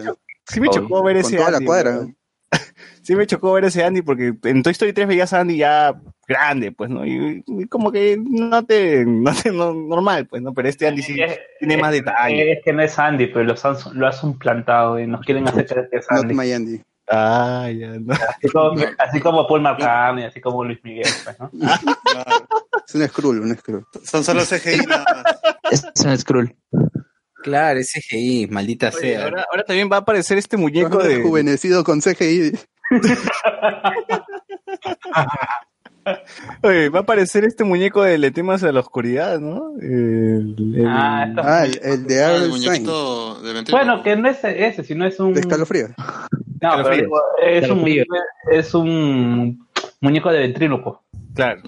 Sí 0.48 0.61
me 0.61 0.69
Obvio. 0.69 0.81
chocó 0.82 1.03
ver 1.03 1.16
con 1.16 1.24
ese 1.27 1.36
toda 1.39 1.51
la 1.51 1.57
Andy. 1.57 1.66
cuadra. 1.66 1.93
¿no? 1.93 2.15
Sí 3.03 3.15
me 3.15 3.27
chocó 3.27 3.53
ver 3.53 3.65
ese 3.65 3.85
Andy 3.85 4.03
porque 4.03 4.35
en 4.44 4.62
Toy 4.62 4.73
Story 4.73 4.93
3 4.93 5.07
veías 5.09 5.32
a 5.32 5.40
Andy 5.40 5.59
ya 5.59 5.94
grande, 6.28 6.73
pues, 6.73 6.90
¿no? 6.90 7.05
Y, 7.07 7.43
y 7.47 7.66
como 7.66 7.90
que 7.93 8.19
no 8.20 8.65
te, 8.65 9.05
no 9.07 9.32
te 9.35 9.53
no- 9.53 9.73
normal, 9.74 10.27
pues, 10.27 10.43
¿no? 10.43 10.53
Pero 10.55 10.69
este 10.69 10.86
Andy 10.89 11.03
sí 11.03 11.20
Es- 11.20 11.39
tiene 11.59 11.77
más 11.77 11.93
es- 11.94 12.01
detalle. 12.05 12.53
Es 12.53 12.59
que 12.65 12.73
no 12.73 12.82
es 12.82 12.98
Andy, 12.98 13.27
pero 13.28 13.44
los 13.44 13.65
han- 13.65 13.77
lo 13.94 14.07
has 14.07 14.23
implantado 14.24 14.98
y 14.98 15.07
nos 15.07 15.20
quieren 15.23 15.47
hacer 15.48 15.66
creer 15.66 15.89
que 15.90 15.98
es 15.98 16.07
Not 16.11 16.23
Andy. 16.23 16.35
my 16.35 16.53
Andy. 16.53 16.81
Ah, 17.09 17.70
ya, 17.73 17.90
no. 18.01 18.12
Así 18.15 18.48
como, 18.53 18.74
así 18.98 19.20
como 19.20 19.47
Paul 19.47 19.61
McCartney, 19.62 20.24
así 20.24 20.40
como 20.40 20.65
Luis 20.65 20.81
Miguel, 20.82 21.07
pues, 21.23 21.39
¿no? 21.39 21.51
Es 22.89 22.94
un 22.97 23.07
Skrull, 23.07 23.40
un 23.40 23.57
Skrull. 23.57 23.85
Son 24.03 24.24
solo 24.24 24.43
CGI 24.44 24.78
nada 24.89 25.05
más. 25.23 25.40
es 25.70 25.85
un 26.05 26.19
Skrull. 26.19 26.53
Claro, 27.44 27.78
ese 27.78 28.01
GI, 28.01 28.48
maldita 28.51 28.89
Oye, 28.89 28.98
sea. 28.98 29.23
ahora, 29.24 29.47
ahora 29.48 29.62
también 29.62 29.89
va 29.90 29.98
a 29.98 30.01
aparecer 30.01 30.36
este 30.39 30.57
muñeco 30.57 30.98
de. 30.98 31.23
Juvenecido 31.23 31.85
con 31.85 32.01
CGI. 32.01 32.59
Oye, 36.62 36.88
va 36.88 37.00
a 37.00 37.02
aparecer 37.02 37.44
este 37.44 37.64
muñeco 37.64 38.02
de 38.02 38.18
Le 38.18 38.30
temas 38.30 38.62
a 38.64 38.72
la 38.72 38.80
oscuridad, 38.80 39.40
¿no? 39.40 39.72
El- 39.80 40.54
el- 40.76 40.86
Ah, 40.86 41.26
esto- 41.28 41.42
Ah, 41.44 41.64
el, 41.64 41.80
el 41.82 42.06
de 42.06 42.22
Ah, 42.24 42.30
el 42.30 42.34
Aaron 42.42 42.52
Stein. 42.58 42.62
muñequito 42.68 43.42
de 43.42 43.52
ventríloco. 43.52 43.84
Bueno, 43.84 44.02
que 44.02 44.16
no 44.16 44.28
es 44.28 44.44
ese, 44.44 44.84
sino 44.84 45.06
es 45.06 45.18
un. 45.20 45.34
De 45.34 45.40
escalofrío. 45.40 45.88
No, 45.88 45.94
pero 46.60 46.70
Escalofrío. 46.72 47.02
digo, 47.04 47.20
es 47.42 47.62
un, 47.70 47.78
Escalofrío. 47.88 48.04
es 48.52 48.74
un 48.74 49.66
muñeco 50.00 50.30
de 50.30 50.38
ventríloco. 50.40 51.02
Claro, 51.34 51.62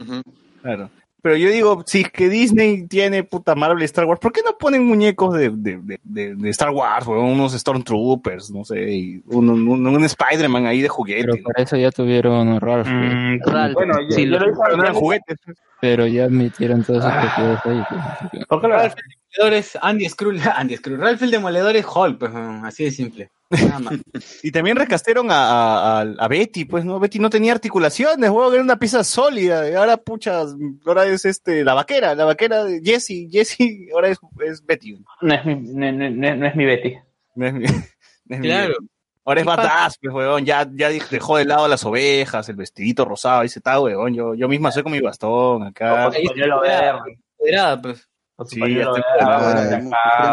claro. 0.63 0.91
Pero 1.21 1.37
yo 1.37 1.51
digo, 1.51 1.83
si 1.85 2.03
es 2.03 2.11
que 2.13 2.29
Disney 2.29 2.87
tiene 2.87 3.25
puta 3.25 3.55
Marvel 3.57 3.83
y 3.83 3.85
Star 3.87 4.05
Wars, 4.05 4.21
¿por 4.21 4.33
qué 4.33 4.41
no 4.45 4.57
ponen 4.57 4.85
muñecos 4.87 5.35
de, 5.35 5.51
de, 5.51 5.99
de, 6.05 6.51
Star 6.51 6.71
Wars, 6.71 7.07
weón? 7.09 7.25
Unos 7.25 7.53
Stormtroopers, 7.55 8.51
no 8.53 8.65
sé, 8.65 8.91
y 8.93 9.23
un, 9.27 9.49
un, 9.51 9.87
un 9.87 10.05
Spider-Man 10.05 10.67
ahí 10.67 10.81
de 10.81 10.89
juguete. 10.89 11.23
Pero 11.25 11.37
¿no? 11.37 11.43
para 11.43 11.65
eso 11.65 11.77
ya 11.77 11.91
tuvieron 11.91 12.61
Ralph. 12.61 12.87
Mm, 12.89 13.41
Ralph. 13.45 13.75
bueno, 13.75 13.95
yo, 14.03 14.11
Sí, 14.15 14.25
yo 14.27 14.39
lo- 14.39 14.39
lo 14.39 14.53
hice 14.53 14.61
Pero 14.65 14.77
no 14.77 14.83
eran 14.85 14.95
juguetes. 14.95 15.39
pero 15.81 16.07
ya 16.07 16.25
admitieron 16.25 16.85
todas 16.85 17.05
esas 17.05 17.25
propiedades 17.27 17.67
ahí. 17.67 17.97
así 17.99 18.29
que- 18.39 18.47
¿Por 18.47 18.61
qué 18.61 18.69
lo 18.69 18.75
Ralph 18.75 18.95
el 18.97 19.03
Demoledor 19.39 19.55
es 19.59 19.79
Andy 19.81 20.09
Skrull, 20.09 20.41
Andy 20.57 20.77
Skrull. 20.77 20.99
Ralph 20.99 21.23
el 21.23 21.31
Demoledor 21.31 21.77
es 21.77 21.87
Hulk, 21.87 22.19
pues, 22.19 22.33
weón, 22.33 22.67
así 22.67 22.85
de 22.85 22.91
simple. 22.91 23.31
Nada 23.51 23.79
más. 23.79 23.95
Y 24.43 24.51
también 24.53 24.77
rescastearon 24.77 25.29
a, 25.31 26.01
a, 26.01 26.29
Betty, 26.29 26.65
pues, 26.65 26.85
¿no? 26.85 26.99
Betty 27.01 27.19
no 27.19 27.31
tenía 27.31 27.53
articulaciones, 27.53 28.31
weón, 28.31 28.53
era 28.55 28.63
una 28.63 28.79
pieza 28.79 29.03
sólida. 29.05 29.69
Y 29.71 29.75
ahora, 29.75 29.97
pucha, 29.97 30.43
ahora 30.85 31.07
es 31.07 31.25
este, 31.25 31.65
la 31.65 31.75
vaquera, 31.75 32.15
la 32.15 32.25
vaquera 32.25 32.65
de 32.65 32.81
Jessie. 32.85 33.29
Jessie 33.31 33.89
ahora 33.95 34.09
es, 34.09 34.19
es 34.45 34.65
Betty. 34.65 35.03
No 35.23 35.35
es 35.35 35.45
mi, 35.45 35.55
no, 35.55 35.93
no- 35.93 36.47
es 36.47 36.57
mi 36.57 36.65
Betty. 36.67 36.97
No 37.37 37.47
es 37.47 37.53
mi- 37.55 37.65
no 38.27 38.35
es 38.37 38.41
mi 38.41 38.47
Claro. 38.49 38.75
Betty. 38.79 38.87
Ahora 39.25 39.41
es 39.41 39.47
badass, 39.47 39.99
pues, 40.01 40.15
weón. 40.15 40.45
Ya, 40.45 40.67
ya 40.75 40.89
dejó 40.89 41.37
de 41.37 41.45
lado 41.45 41.69
las 41.69 41.85
ovejas, 41.85 42.49
el 42.49 42.57
vestidito 42.57 43.05
rosado, 43.05 43.43
dice, 43.43 43.59
está, 43.59 43.79
weón. 43.81 44.15
Yo, 44.15 44.35
yo 44.35 44.49
misma 44.49 44.73
soy 44.73 44.83
con 44.83 44.93
mi 44.93 45.01
bastón 45.01 45.63
acá. 45.65 46.11
Pañuelo 46.11 46.61
verde. 46.61 47.19
Empoderada, 47.39 47.81
pues. 47.83 48.08
Su 48.39 48.47
Sí, 48.55 48.61
pañuelo 48.61 48.95
cacao. 48.95 49.73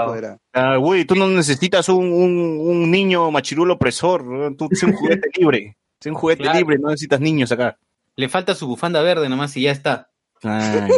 empoderada. 0.04 0.38
Ah, 0.54 0.78
Woody, 0.80 1.06
tú 1.06 1.16
no 1.16 1.28
necesitas 1.28 1.90
un, 1.90 2.06
un, 2.12 2.60
un 2.62 2.92
niño 2.92 3.32
machirulo 3.32 3.74
opresor. 3.74 4.24
Tú 4.58 4.70
sé 4.72 4.86
un 4.86 4.94
juguete 4.94 5.30
libre. 5.38 5.78
Sé 6.00 6.10
un 6.12 6.16
juguete 6.16 6.44
Claro. 6.44 6.60
libre, 6.60 6.78
no 6.78 6.90
necesitas 6.90 7.20
niños 7.20 7.52
acá. 7.52 7.78
Le 8.16 8.30
falta 8.30 8.54
su 8.56 8.68
bufanda 8.68 9.02
verde 9.02 9.28
nomás 9.28 9.56
y 9.58 9.62
ya 9.64 9.72
está. 9.72 10.10
Ay. 10.44 10.90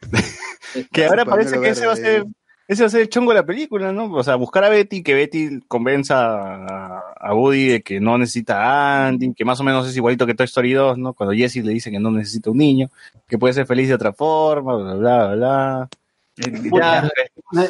que 0.92 1.04
ahora 1.06 1.24
parece 1.24 1.60
que 1.60 1.68
ese 1.68 1.86
va 1.86 1.92
a 1.92 1.96
ser 1.96 2.24
ese 2.68 2.84
va 2.84 2.86
a 2.86 2.90
ser 2.90 3.00
el 3.00 3.08
chongo 3.08 3.32
de 3.32 3.38
la 3.40 3.44
película, 3.44 3.90
¿no? 3.92 4.12
O 4.12 4.22
sea, 4.22 4.36
buscar 4.36 4.62
a 4.62 4.68
Betty, 4.68 5.02
que 5.02 5.12
Betty 5.12 5.58
convenza 5.66 6.16
a, 6.20 7.00
a 7.18 7.34
Woody 7.34 7.66
de 7.66 7.82
que 7.82 7.98
no 7.98 8.16
necesita 8.16 8.62
a 8.62 9.08
Andy, 9.08 9.34
que 9.34 9.44
más 9.44 9.58
o 9.58 9.64
menos 9.64 9.88
es 9.88 9.96
igualito 9.96 10.24
que 10.24 10.34
Toy 10.34 10.44
Story 10.44 10.72
2, 10.74 10.96
¿no? 10.96 11.12
Cuando 11.12 11.34
Jessie 11.34 11.64
le 11.64 11.72
dice 11.72 11.90
que 11.90 11.98
no 11.98 12.12
necesita 12.12 12.48
un 12.48 12.58
niño, 12.58 12.88
que 13.26 13.38
puede 13.38 13.54
ser 13.54 13.66
feliz 13.66 13.88
de 13.88 13.94
otra 13.94 14.12
forma, 14.12 14.76
bla, 14.76 14.94
bla, 14.94 15.34
bla, 15.34 15.88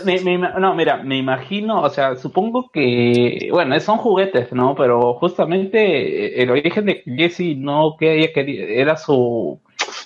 me- 0.04 0.20
me- 0.20 0.38
no, 0.38 0.74
mira, 0.74 0.98
me 0.98 1.16
imagino, 1.16 1.82
o 1.82 1.90
sea, 1.90 2.16
supongo 2.16 2.70
que, 2.70 3.48
bueno, 3.50 3.78
son 3.80 3.98
juguetes, 3.98 4.52
¿no? 4.52 4.74
Pero 4.74 5.14
justamente 5.14 5.78
eh, 6.38 6.42
el 6.42 6.50
origen 6.50 6.86
de 6.86 7.02
Jesse 7.06 7.56
no 7.56 7.96
que 7.98 8.18
ella 8.18 8.32
quería, 8.32 8.64
era 8.66 8.96
su, 8.96 9.60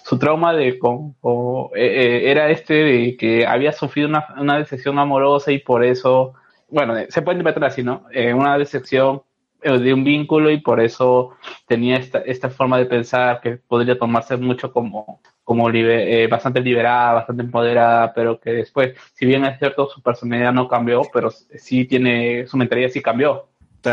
su 0.04 0.18
trauma 0.18 0.52
de, 0.54 0.78
con, 0.78 1.12
con- 1.14 1.66
eh, 1.76 1.86
eh, 2.26 2.30
era 2.30 2.50
este 2.50 2.74
de 2.74 3.16
que 3.16 3.46
había 3.46 3.72
sufrido 3.72 4.08
una, 4.08 4.26
una 4.38 4.58
decepción 4.58 4.98
amorosa 4.98 5.50
y 5.52 5.58
por 5.58 5.84
eso, 5.84 6.34
bueno, 6.68 6.94
se 7.08 7.22
puede 7.22 7.38
interpretar 7.38 7.64
así, 7.70 7.82
¿no? 7.82 8.04
Eh, 8.12 8.32
una 8.32 8.56
decepción 8.58 9.22
de 9.62 9.94
un 9.94 10.04
vínculo 10.04 10.50
y 10.50 10.60
por 10.60 10.78
eso 10.78 11.30
tenía 11.66 11.96
esta, 11.96 12.18
esta 12.18 12.50
forma 12.50 12.76
de 12.76 12.84
pensar 12.84 13.40
que 13.40 13.52
podría 13.56 13.98
tomarse 13.98 14.36
mucho 14.36 14.70
como, 14.70 15.20
como 15.44 15.70
eh, 15.70 16.26
bastante 16.26 16.60
liberada, 16.60 17.12
bastante 17.12 17.42
empoderada, 17.42 18.12
pero 18.14 18.40
que 18.40 18.50
después, 18.50 18.94
si 19.12 19.26
bien 19.26 19.44
es 19.44 19.58
cierto, 19.58 19.88
su 19.88 20.02
personalidad 20.02 20.52
no 20.52 20.66
cambió, 20.66 21.02
pero 21.12 21.30
sí 21.30 21.84
tiene, 21.84 22.46
su 22.46 22.56
mentalidad 22.56 22.88
sí 22.88 23.02
cambió. 23.02 23.48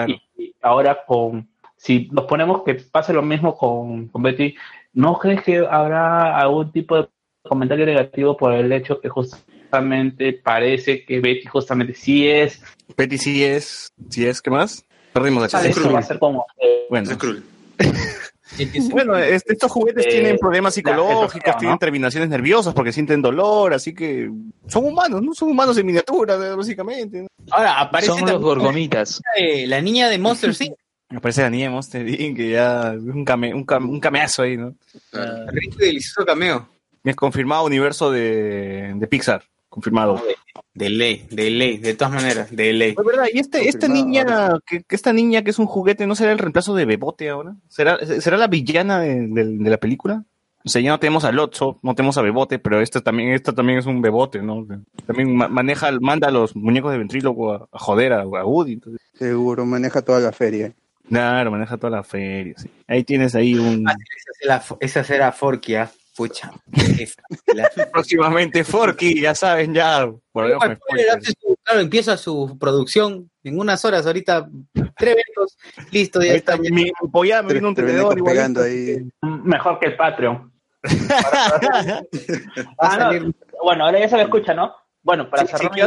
Y, 0.07 0.55
ahora 0.61 1.03
con, 1.05 1.49
si 1.75 2.07
nos 2.11 2.25
ponemos 2.25 2.63
que 2.63 2.75
pase 2.75 3.11
lo 3.11 3.21
mismo 3.21 3.57
con, 3.57 4.07
con 4.07 4.23
Betty, 4.23 4.55
¿no 4.93 5.19
crees 5.19 5.43
que 5.43 5.57
habrá 5.57 6.37
algún 6.37 6.71
tipo 6.71 6.95
de 6.95 7.09
comentario 7.43 7.85
negativo 7.85 8.37
por 8.37 8.53
el 8.53 8.71
hecho 8.71 9.01
que 9.01 9.09
justamente 9.09 10.33
parece 10.33 11.03
que 11.03 11.19
Betty 11.19 11.47
justamente 11.47 11.93
sí 11.95 12.29
es. 12.29 12.63
Betty 12.95 13.17
sí 13.17 13.43
es, 13.43 13.91
sí 14.09 14.25
es, 14.25 14.41
¿qué 14.41 14.49
más? 14.49 14.85
Perdimos 15.11 15.51
la 15.51 15.61
Eso 15.61 15.91
va 15.91 15.99
a 15.99 16.03
ser 16.03 16.19
como. 16.19 16.45
Eh, 16.61 16.85
bueno. 16.89 17.09
bueno, 18.91 19.17
estos 19.17 19.71
juguetes 19.71 20.07
tienen 20.07 20.37
problemas 20.37 20.73
psicológicos, 20.73 21.57
tienen 21.57 21.77
terminaciones 21.77 22.29
nerviosas 22.29 22.73
porque 22.73 22.91
sienten 22.91 23.21
dolor, 23.21 23.73
así 23.73 23.93
que 23.93 24.29
son 24.67 24.85
humanos, 24.85 25.21
¿no? 25.21 25.33
Son 25.33 25.49
humanos 25.49 25.77
en 25.77 25.85
miniatura, 25.85 26.35
básicamente. 26.55 27.27
Ahora, 27.49 27.79
aparece 27.79 28.11
son 28.11 28.29
los 28.29 28.41
gorgomitas. 28.41 29.21
La 29.65 29.81
niña 29.81 30.09
de 30.09 30.17
Monster 30.17 30.53
Inc. 30.59 30.73
Aparece 31.15 31.41
la 31.41 31.49
niña 31.49 31.65
de 31.65 31.71
Monster 31.71 32.07
Inc. 32.07 32.37
que 32.37 32.51
ya 32.51 32.93
es 32.93 33.01
un, 33.01 33.25
came, 33.25 33.53
un, 33.53 33.65
un 33.69 33.99
cameazo 33.99 34.43
ahí, 34.43 34.57
¿no? 34.57 34.75
Rico 35.47 35.77
y 35.79 35.85
delicioso 35.85 36.25
cameo. 36.25 36.69
Es 37.03 37.15
confirmado 37.15 37.65
universo 37.65 38.11
de, 38.11 38.93
de 38.95 39.07
Pixar. 39.07 39.43
Confirmado. 39.69 40.21
De 40.73 40.89
ley, 40.89 41.25
de 41.29 41.49
ley, 41.49 41.77
de 41.77 41.93
todas 41.93 42.13
maneras, 42.13 42.55
de 42.55 42.73
ley. 42.73 42.95
Es 42.97 43.05
verdad, 43.05 43.25
y 43.31 43.39
este, 43.39 43.67
esta 43.67 43.87
niña, 43.87 44.59
que, 44.65 44.83
esta 44.89 45.13
niña 45.13 45.43
que 45.43 45.51
es 45.51 45.59
un 45.59 45.65
juguete, 45.65 46.07
¿no 46.07 46.15
será 46.15 46.31
el 46.31 46.39
reemplazo 46.39 46.75
de 46.75 46.85
Bebote 46.85 47.29
ahora? 47.29 47.55
¿Será, 47.67 47.97
será 48.19 48.37
la 48.37 48.47
villana 48.47 48.99
de, 48.99 49.57
la 49.69 49.77
película? 49.77 50.25
O 50.63 50.69
sea, 50.69 50.81
ya 50.81 50.91
no 50.91 50.99
tenemos 50.99 51.25
a 51.25 51.31
Lotso, 51.31 51.79
no 51.81 51.95
tenemos 51.95 52.17
a 52.17 52.21
Bebote, 52.21 52.59
pero 52.59 52.81
esta 52.81 53.01
también, 53.01 53.33
esta 53.33 53.53
también 53.53 53.79
es 53.79 53.85
un 53.85 54.01
Bebote, 54.01 54.41
¿no? 54.41 54.65
También 55.05 55.35
maneja, 55.35 55.91
manda 55.99 56.27
a 56.27 56.31
los 56.31 56.55
muñecos 56.55 56.91
de 56.91 56.99
ventríloco 56.99 57.53
a, 57.53 57.67
joder 57.71 58.13
a, 58.13 58.25
Woody. 58.25 58.79
Seguro, 59.13 59.65
maneja 59.65 60.01
toda 60.01 60.19
la 60.19 60.31
feria. 60.31 60.73
Claro, 61.07 61.51
maneja 61.51 61.77
toda 61.77 61.97
la 61.97 62.03
feria, 62.03 62.53
sí. 62.57 62.69
Ahí 62.87 63.03
tienes 63.03 63.35
ahí 63.35 63.55
un... 63.55 63.87
Ah, 63.89 63.95
esa 64.79 65.03
será 65.03 65.31
Forkia. 65.31 65.91
Pucha. 66.15 66.51
Próximamente 67.93 68.63
Forky, 68.63 69.21
ya 69.21 69.33
saben, 69.35 69.73
ya. 69.73 70.09
claro, 70.33 71.79
empieza 71.79 72.17
su 72.17 72.57
producción 72.59 73.29
en 73.43 73.59
unas 73.59 73.83
horas, 73.85 74.05
ahorita 74.05 74.47
tres 74.97 75.15
eventos, 75.15 75.57
listo, 75.91 76.21
ya 76.21 76.33
está. 76.33 76.57
Mi, 76.57 76.69
me 76.69 77.53
vino 77.53 77.69
un 77.69 77.75
tenedor 77.75 78.17
ahí. 78.61 79.09
Mejor 79.21 79.79
que 79.79 79.87
el 79.87 79.95
Patreon. 79.95 80.51
ah, 82.79 83.11
no. 83.13 83.33
Bueno, 83.63 83.85
ahora 83.85 83.99
ya 83.99 84.09
se 84.09 84.17
lo 84.17 84.23
escucha, 84.23 84.53
¿no? 84.53 84.73
Bueno, 85.03 85.29
para 85.29 85.45
cerrar. 85.45 85.71
¿qué 85.71 85.83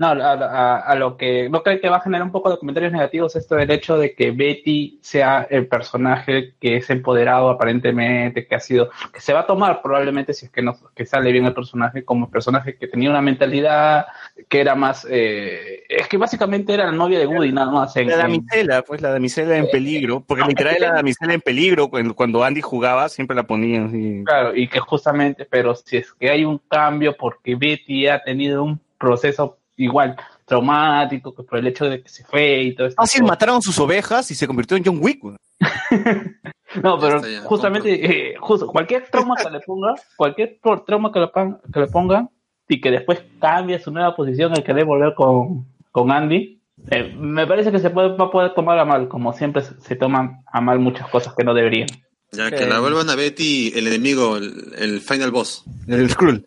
no, 0.00 0.06
a, 0.08 0.94
lo 0.94 1.18
que 1.18 1.50
no 1.50 1.62
creo 1.62 1.78
que 1.78 1.90
va 1.90 1.98
a 1.98 2.00
generar 2.00 2.24
un 2.24 2.32
poco 2.32 2.50
de 2.50 2.56
comentarios 2.56 2.90
negativos 2.90 3.36
esto 3.36 3.56
del 3.56 3.70
hecho 3.70 3.98
de 3.98 4.14
que 4.14 4.30
Betty 4.30 4.98
sea 5.02 5.46
el 5.50 5.66
personaje 5.66 6.54
que 6.58 6.76
es 6.76 6.88
empoderado 6.88 7.50
aparentemente, 7.50 8.46
que 8.46 8.54
ha 8.54 8.60
sido, 8.60 8.88
que 9.12 9.20
se 9.20 9.34
va 9.34 9.40
a 9.40 9.46
tomar 9.46 9.82
probablemente 9.82 10.32
si 10.32 10.46
es 10.46 10.52
que 10.52 10.62
no 10.62 10.74
que 10.96 11.04
sale 11.04 11.30
bien 11.32 11.44
el 11.44 11.52
personaje 11.52 12.02
como 12.02 12.30
personaje 12.30 12.76
que 12.76 12.88
tenía 12.88 13.10
una 13.10 13.20
mentalidad 13.20 14.06
que 14.48 14.62
era 14.62 14.74
más, 14.74 15.06
eh, 15.10 15.84
es 15.86 16.08
que 16.08 16.16
básicamente 16.16 16.72
era 16.72 16.86
la 16.86 16.92
novia 16.92 17.18
de 17.18 17.26
Woody 17.26 17.52
nada 17.52 17.70
más. 17.70 17.94
la 17.94 18.16
damisela, 18.16 18.80
pues 18.80 19.02
la 19.02 19.10
damisela 19.10 19.58
en 19.58 19.68
peligro, 19.68 20.24
porque 20.26 20.44
literal 20.44 20.76
la 20.80 20.92
damisela 20.92 21.34
en 21.34 21.42
peligro 21.42 21.90
cuando 21.90 22.42
Andy 22.42 22.62
jugaba 22.62 23.10
siempre 23.10 23.36
la 23.36 23.42
ponían 23.42 23.88
así. 23.88 24.24
Claro, 24.24 24.56
y 24.56 24.66
que 24.66 24.80
justamente, 24.80 25.44
pero 25.44 25.74
si 25.74 25.98
es 25.98 26.14
que 26.14 26.30
hay 26.30 26.46
un 26.46 26.56
cambio 26.70 27.14
porque 27.18 27.54
Betty 27.54 28.08
ha 28.08 28.22
tenido 28.22 28.64
un 28.64 28.80
proceso 28.96 29.59
igual 29.80 30.16
traumático 30.44 31.32
por 31.34 31.58
el 31.58 31.66
hecho 31.66 31.84
de 31.86 32.02
que 32.02 32.08
se 32.08 32.24
fue 32.24 32.62
y 32.62 32.74
todo 32.74 32.88
esto. 32.88 33.00
Así 33.00 33.22
mataron 33.22 33.62
sus 33.62 33.78
ovejas 33.78 34.30
y 34.30 34.34
se 34.34 34.46
convirtió 34.46 34.76
en 34.76 34.84
John 34.84 34.98
Wick. 35.00 35.22
no, 36.82 36.98
pero 36.98 37.20
justamente 37.44 38.32
eh, 38.32 38.34
cualquier 38.38 39.08
trauma 39.10 39.36
que 39.36 39.50
le 39.50 39.60
ponga, 39.60 39.94
cualquier 40.16 40.58
trauma 40.86 41.12
que 41.12 41.20
le, 41.20 41.30
que 41.72 41.80
le 41.80 41.86
ponga 41.86 42.28
y 42.68 42.80
que 42.80 42.90
después 42.90 43.22
cambie 43.40 43.78
su 43.78 43.90
nueva 43.90 44.14
posición 44.14 44.52
al 44.52 44.64
querer 44.64 44.84
volver 44.84 45.14
con, 45.14 45.66
con 45.90 46.10
Andy, 46.10 46.60
eh, 46.90 47.14
me 47.16 47.46
parece 47.46 47.72
que 47.72 47.78
se 47.78 47.90
puede, 47.90 48.16
va 48.16 48.26
a 48.26 48.30
poder 48.30 48.54
tomar 48.54 48.78
a 48.78 48.84
mal, 48.84 49.08
como 49.08 49.32
siempre 49.32 49.62
se, 49.62 49.96
toman 49.96 50.42
a 50.50 50.60
mal 50.60 50.78
muchas 50.78 51.08
cosas 51.08 51.34
que 51.34 51.44
no 51.44 51.54
deberían. 51.54 51.88
Ya 52.32 52.50
que 52.50 52.64
la 52.64 52.78
vuelvan 52.78 53.10
a 53.10 53.16
Betty 53.16 53.72
el 53.74 53.88
enemigo, 53.88 54.36
el, 54.36 55.00
final 55.00 55.32
boss. 55.32 55.64
El 55.88 56.08
Skrull. 56.08 56.46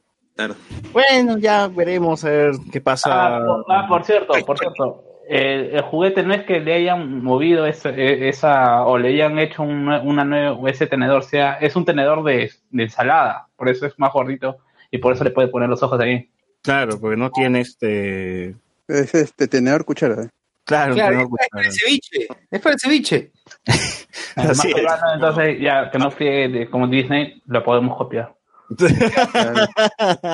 Bueno, 0.92 1.38
ya 1.38 1.68
veremos 1.68 2.24
a 2.26 2.30
ver 2.30 2.52
qué 2.72 2.82
pasa. 2.82 3.38
Ah, 3.38 3.64
ah 3.70 3.86
por 3.88 4.04
cierto, 4.04 4.34
por 4.46 4.58
cierto. 4.58 5.04
el 5.28 5.82
juguete 5.84 6.24
no 6.24 6.34
es 6.34 6.44
que 6.44 6.60
le 6.60 6.74
hayan 6.74 7.24
movido 7.24 7.66
ese, 7.66 8.28
esa 8.28 8.86
o 8.86 8.98
le 8.98 9.10
hayan 9.10 9.40
hecho 9.40 9.64
una 9.64 10.26
nueva, 10.26 10.70
ese 10.70 10.88
tenedor, 10.88 11.24
sea, 11.24 11.54
es 11.56 11.76
un 11.76 11.86
tenedor 11.86 12.24
de, 12.24 12.52
ensalada, 12.72 13.48
por 13.56 13.70
eso 13.70 13.86
es 13.86 13.98
más 13.98 14.12
gordito 14.12 14.58
y 14.92 14.98
por 14.98 15.14
eso 15.14 15.24
le 15.24 15.32
puede 15.32 15.48
poner 15.48 15.70
los 15.70 15.84
ojos 15.84 16.00
ahí. 16.00 16.30
Claro, 16.62 17.00
porque 17.00 17.18
no 17.18 17.30
tiene 17.30 17.62
este. 17.62 18.56
Es 18.88 19.14
este 19.14 19.48
tenedor 19.48 19.86
cuchara. 19.86 20.30
Claro, 20.66 20.94
claro 20.94 21.20
es, 21.20 21.28
para 21.52 21.68
el 21.68 21.74
ceviche. 21.74 22.28
Es 22.50 22.62
para 22.62 22.74
el 22.76 22.80
ceviche. 22.80 23.32
entonces, 24.36 25.60
ya 25.60 25.92
que 25.92 26.00
no 26.00 26.10
fue 26.10 26.68
como 26.72 26.88
Disney, 26.88 27.42
lo 27.48 27.64
podemos 27.64 27.98
copiar. 27.98 28.34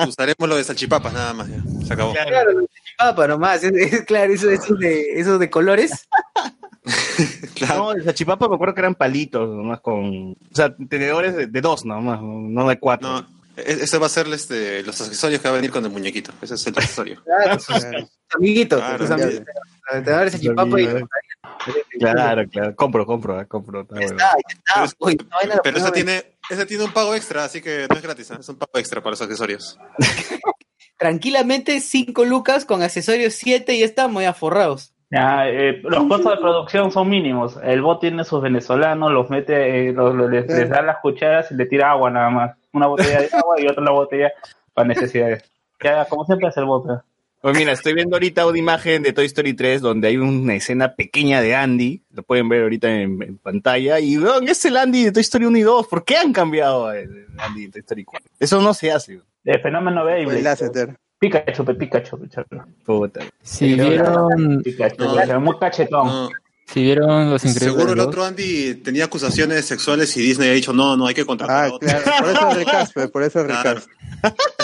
Usaremos 0.08 0.48
lo 0.48 0.56
de 0.56 0.64
salchipapas 0.64 1.12
nada 1.12 1.34
más, 1.34 1.48
se 1.86 1.92
acabó. 1.92 2.12
Claro, 2.12 2.52
lo 2.52 2.60
de 2.60 2.68
salchipapa 2.68 3.28
nomás, 3.28 3.60
claro, 4.06 4.32
eso, 4.32 4.46
de, 4.48 5.02
eso 5.16 5.38
de 5.38 5.50
colores. 5.50 6.08
claro. 7.54 7.76
No, 7.76 7.92
el 7.92 8.04
salchipapa 8.04 8.48
me 8.48 8.54
acuerdo 8.54 8.74
que 8.74 8.80
eran 8.80 8.94
palitos, 8.94 9.48
nomás 9.48 9.80
con. 9.80 10.32
O 10.32 10.54
sea, 10.54 10.74
tenedores 10.88 11.52
de, 11.52 11.60
dos 11.60 11.84
nomás, 11.84 12.20
no 12.22 12.68
de 12.68 12.78
cuatro. 12.78 13.08
No, 13.08 13.26
e, 13.56 13.72
ese 13.72 13.98
va 13.98 14.06
a 14.06 14.10
ser 14.10 14.26
este, 14.28 14.82
los 14.82 15.00
accesorios 15.00 15.40
que 15.40 15.48
va 15.48 15.54
a 15.54 15.56
venir 15.56 15.70
con 15.70 15.84
el 15.84 15.90
muñequito. 15.90 16.32
Ese 16.40 16.54
es 16.54 16.66
el 16.66 16.74
accesorio. 16.76 17.22
Claro, 17.24 18.08
amiguitos. 18.36 18.80
Claro, 18.80 19.06
tenedores 20.04 20.32
de 20.32 20.38
salchipapa 20.38 20.80
y. 20.80 20.86
Claro, 21.98 22.48
claro, 22.48 22.76
compro, 22.76 23.04
compro, 23.04 23.46
compro. 23.48 23.82
Está, 23.82 24.00
está. 24.00 24.86
Pero, 25.42 25.60
pero 25.62 25.78
eso 25.78 25.92
tiene 25.92 26.38
ese 26.50 26.66
tiene 26.66 26.84
un 26.84 26.92
pago 26.92 27.14
extra, 27.14 27.44
así 27.44 27.60
que 27.60 27.86
no 27.88 27.96
es 27.96 28.02
gratis, 28.02 28.30
¿eh? 28.30 28.36
es 28.40 28.48
un 28.48 28.56
pago 28.56 28.72
extra 28.74 29.00
para 29.00 29.12
los 29.12 29.22
accesorios. 29.22 29.78
Tranquilamente 30.98 31.80
5 31.80 32.24
lucas 32.24 32.64
con 32.64 32.82
accesorios 32.82 33.34
7 33.34 33.74
y 33.74 33.82
están 33.82 34.12
muy 34.12 34.24
aforrados. 34.26 34.92
Ya, 35.10 35.48
eh, 35.48 35.80
los 35.82 36.04
costos 36.04 36.34
de 36.34 36.40
producción 36.40 36.92
son 36.92 37.08
mínimos. 37.08 37.58
El 37.64 37.82
bot 37.82 38.00
tiene 38.00 38.22
sus 38.22 38.40
venezolanos, 38.42 39.10
los 39.10 39.28
mete, 39.28 39.88
eh, 39.88 39.94
les, 40.30 40.68
da 40.68 40.82
las 40.82 40.98
cucharas 40.98 41.50
y 41.50 41.54
le 41.54 41.66
tira 41.66 41.90
agua 41.90 42.10
nada 42.10 42.30
más. 42.30 42.56
Una 42.72 42.86
botella 42.86 43.20
de 43.20 43.28
agua 43.32 43.60
y 43.60 43.66
otra 43.66 43.82
la 43.82 43.90
botella 43.90 44.32
para 44.72 44.86
necesidades. 44.86 45.50
Ya, 45.82 46.04
como 46.04 46.24
siempre 46.26 46.46
hace 46.46 46.60
el 46.60 46.66
bot. 46.66 46.84
Pues 47.40 47.56
mira, 47.56 47.72
estoy 47.72 47.94
viendo 47.94 48.16
ahorita 48.16 48.46
una 48.46 48.58
imagen 48.58 49.02
de 49.02 49.14
Toy 49.14 49.24
Story 49.24 49.54
3 49.54 49.80
donde 49.80 50.08
hay 50.08 50.18
una 50.18 50.54
escena 50.54 50.94
pequeña 50.94 51.40
de 51.40 51.54
Andy, 51.54 52.02
lo 52.12 52.22
pueden 52.22 52.50
ver 52.50 52.62
ahorita 52.62 52.90
en, 52.90 53.38
pantalla, 53.38 53.98
y 53.98 54.18
vean, 54.18 54.46
es 54.46 54.62
el 54.66 54.76
Andy 54.76 55.04
de 55.04 55.12
Toy 55.12 55.22
Story 55.22 55.46
1 55.46 55.56
y 55.56 55.62
2, 55.62 55.88
¿por 55.88 56.04
qué 56.04 56.18
han 56.18 56.34
cambiado 56.34 56.92
el 56.92 57.26
Andy 57.38 57.66
de 57.66 57.72
Toy 57.72 57.80
Story 57.80 58.04
4? 58.04 58.30
Eso 58.38 58.60
no 58.60 58.74
se 58.74 58.92
hace. 58.92 59.20
De 59.42 59.58
fenómeno 59.58 60.04
Beyblade. 60.04 60.94
Pikachu, 61.18 61.64
Pikachu, 61.64 62.18
Pikachu. 62.18 62.62
Puta. 62.84 63.20
Si 63.42 63.74
vieron... 63.74 64.62
Pikachu, 64.62 65.04
no, 65.04 65.40
muy 65.40 65.58
cachetón. 65.58 66.30
Si 66.72 66.82
vieron 66.82 67.30
los 67.30 67.44
increíbles. 67.44 67.74
Seguro 67.74 67.92
el 67.94 68.00
otro 68.00 68.24
Andy 68.24 68.76
tenía 68.76 69.06
acusaciones 69.06 69.64
sexuales 69.64 70.16
y 70.16 70.20
Disney 70.20 70.50
ha 70.50 70.52
dicho 70.52 70.72
no, 70.72 70.96
no 70.96 71.06
hay 71.06 71.14
que 71.14 71.24
contratar. 71.24 71.72
Ah, 71.72 71.78
claro, 71.80 72.04
por 72.20 72.30
eso 72.30 72.50
es 72.50 72.56
recast, 72.56 72.96
por 73.12 73.22
eso 73.22 73.40
es 73.40 73.46
recast. 73.46 73.88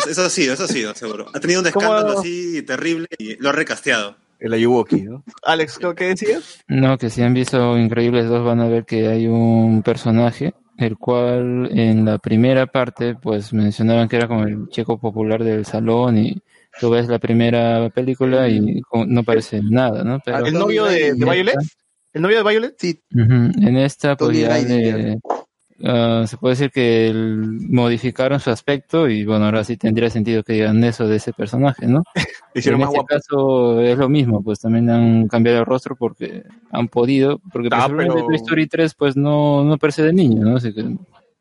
Eso 0.09 0.25
ha 0.25 0.31
sido, 0.31 0.55
eso 0.55 0.65
ha 0.65 0.69
sido, 0.69 0.95
seguro. 0.95 1.27
Ha 1.35 1.41
tenido 1.41 1.61
un 1.61 1.67
escándalo 1.67 2.21
así 2.21 2.63
terrible 2.63 3.09
y 3.19 3.37
lo 3.37 3.49
ha 3.49 3.53
recasteado. 3.53 4.17
El 4.39 4.53
Ayuwoki, 4.53 5.03
¿no? 5.03 5.25
Alex, 5.43 5.81
¿qué 5.97 6.05
decías? 6.05 6.63
No, 6.69 6.99
que 6.99 7.09
si 7.09 7.23
han 7.23 7.33
visto 7.33 7.79
Increíbles 7.79 8.29
2 8.29 8.45
van 8.45 8.61
a 8.61 8.69
ver 8.69 8.85
que 8.85 9.09
hay 9.09 9.27
un 9.27 9.83
personaje, 9.83 10.55
el 10.77 10.99
cual 10.99 11.71
en 11.73 12.05
la 12.05 12.19
primera 12.19 12.67
parte, 12.67 13.15
pues 13.15 13.53
mencionaban 13.53 14.09
que 14.09 14.17
era 14.17 14.29
como 14.29 14.45
el 14.45 14.69
chico 14.69 14.99
popular 14.99 15.43
del 15.43 15.65
salón 15.65 16.19
y 16.19 16.43
tú 16.79 16.91
ves 16.91 17.09
la 17.09 17.19
primera 17.19 17.89
película 17.89 18.47
y 18.49 18.83
no 19.07 19.25
parece 19.25 19.61
nada, 19.63 20.05
¿no? 20.05 20.21
¿El 20.27 20.53
novio 20.53 20.85
de, 20.85 21.15
de 21.15 21.25
Violet? 21.25 21.57
¿El 22.17 22.23
novio 22.23 22.43
de 22.43 22.51
Violet? 22.51 22.75
Sí. 22.79 22.99
En 23.15 23.77
esta, 23.77 24.17
pues 24.17 24.39
ya 24.39 24.57
ah, 25.85 26.25
se 26.27 26.37
puede 26.39 26.53
decir 26.55 26.71
que 26.71 27.09
el- 27.09 27.61
modificaron 27.69 28.41
su 28.41 28.49
aspecto 28.51 29.07
y 29.07 29.27
bueno, 29.27 29.45
ahora 29.45 29.63
sí 29.65 29.77
tendría 29.77 30.09
sentido 30.09 30.43
que 30.43 30.55
digan 30.55 30.83
eso 30.83 31.07
de 31.07 31.17
ese 31.17 31.35
personaje, 31.35 31.87
¿no? 31.87 32.03
Hicieron 32.55 32.81
en 32.81 32.87
más 32.87 32.95
este 32.95 33.01
guapo. 33.01 33.07
caso 33.09 33.81
es 33.83 33.99
lo 33.99 34.09
mismo, 34.09 34.43
pues 34.43 34.61
también 34.61 34.89
han 34.89 35.29
cambiado 35.29 35.59
el 35.59 35.67
rostro 35.67 35.95
porque 35.95 36.43
han 36.73 36.89
podido, 36.89 37.39
porque 37.53 37.69
Ah, 37.71 37.87
pero- 37.95 38.15
Toy 38.25 38.37
Story 38.37 38.67
3 38.67 38.95
pues 38.95 39.15
no, 39.15 39.63
no 39.65 39.77
parece 39.77 40.03
de 40.03 40.15
niño, 40.15 40.43
¿no? 40.43 40.57
Así 40.57 40.73
que 40.73 40.85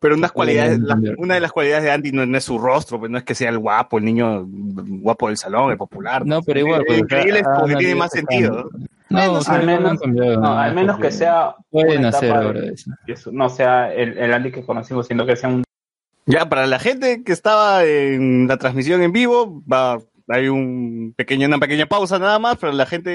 Pero 0.06 0.16
unas 0.18 0.32
cualidades, 0.32 0.80
la- 0.80 1.00
una 1.18 1.34
de 1.36 1.40
las 1.40 1.52
cualidades 1.52 1.84
de 1.84 1.92
Andy 1.92 2.12
no, 2.12 2.26
no 2.26 2.38
es 2.38 2.44
su 2.44 2.60
rostro, 2.60 3.00
pues 3.00 3.10
no 3.12 3.18
es 3.18 3.24
que 3.24 3.34
sea 3.36 3.50
el 3.50 3.58
guapo, 3.58 3.98
el 3.98 4.06
niño 4.06 4.46
guapo 4.48 5.28
del 5.28 5.38
salón, 5.38 5.72
el 5.72 5.78
popular. 5.78 6.26
no, 6.26 6.42
pero 6.44 6.60
igual. 6.60 6.84
Pues, 6.86 7.00
increíble 7.00 7.40
es 7.40 7.48
han 7.48 7.56
como 7.56 7.68
que 7.68 7.76
tiene 7.78 7.96
más 7.96 8.12
sentido. 8.12 8.70
¿no? 9.10 9.20
Al 9.20 9.28
no 9.28 9.66
menos- 9.66 9.92
han 9.92 9.98
cambiado 9.98 10.36
No, 10.36 10.42
nada, 10.42 10.64
al 10.64 10.76
menos 10.76 10.96
que 10.98 11.04
porque 11.04 11.16
sea 11.16 11.56
Pueden 11.70 12.06
hacer 12.06 12.32
ahora 12.32 12.60
eso. 13.08 13.32
no 13.32 13.50
sea 13.50 13.94
el, 13.94 14.18
el 14.18 14.34
Andy 14.34 14.52
que 14.52 14.64
conocimos, 14.66 15.08
sino 15.08 15.26
que 15.26 15.36
sea 15.36 15.50
un 15.50 15.64
Ya, 16.26 16.48
para 16.50 16.66
la 16.68 16.80
gente 16.80 17.24
que 17.24 17.32
estaba 17.32 17.84
en 17.84 18.48
la 18.48 18.58
transmisión 18.58 19.02
en 19.04 19.12
vivo, 19.12 19.62
va, 19.72 20.00
hay 20.28 20.48
un 20.48 21.14
pequeño, 21.16 21.48
una 21.48 21.60
pequeña 21.60 21.86
pausa 21.86 22.18
nada 22.18 22.40
más, 22.40 22.58
pero 22.60 22.72
la 22.74 22.88
gente 22.88 23.12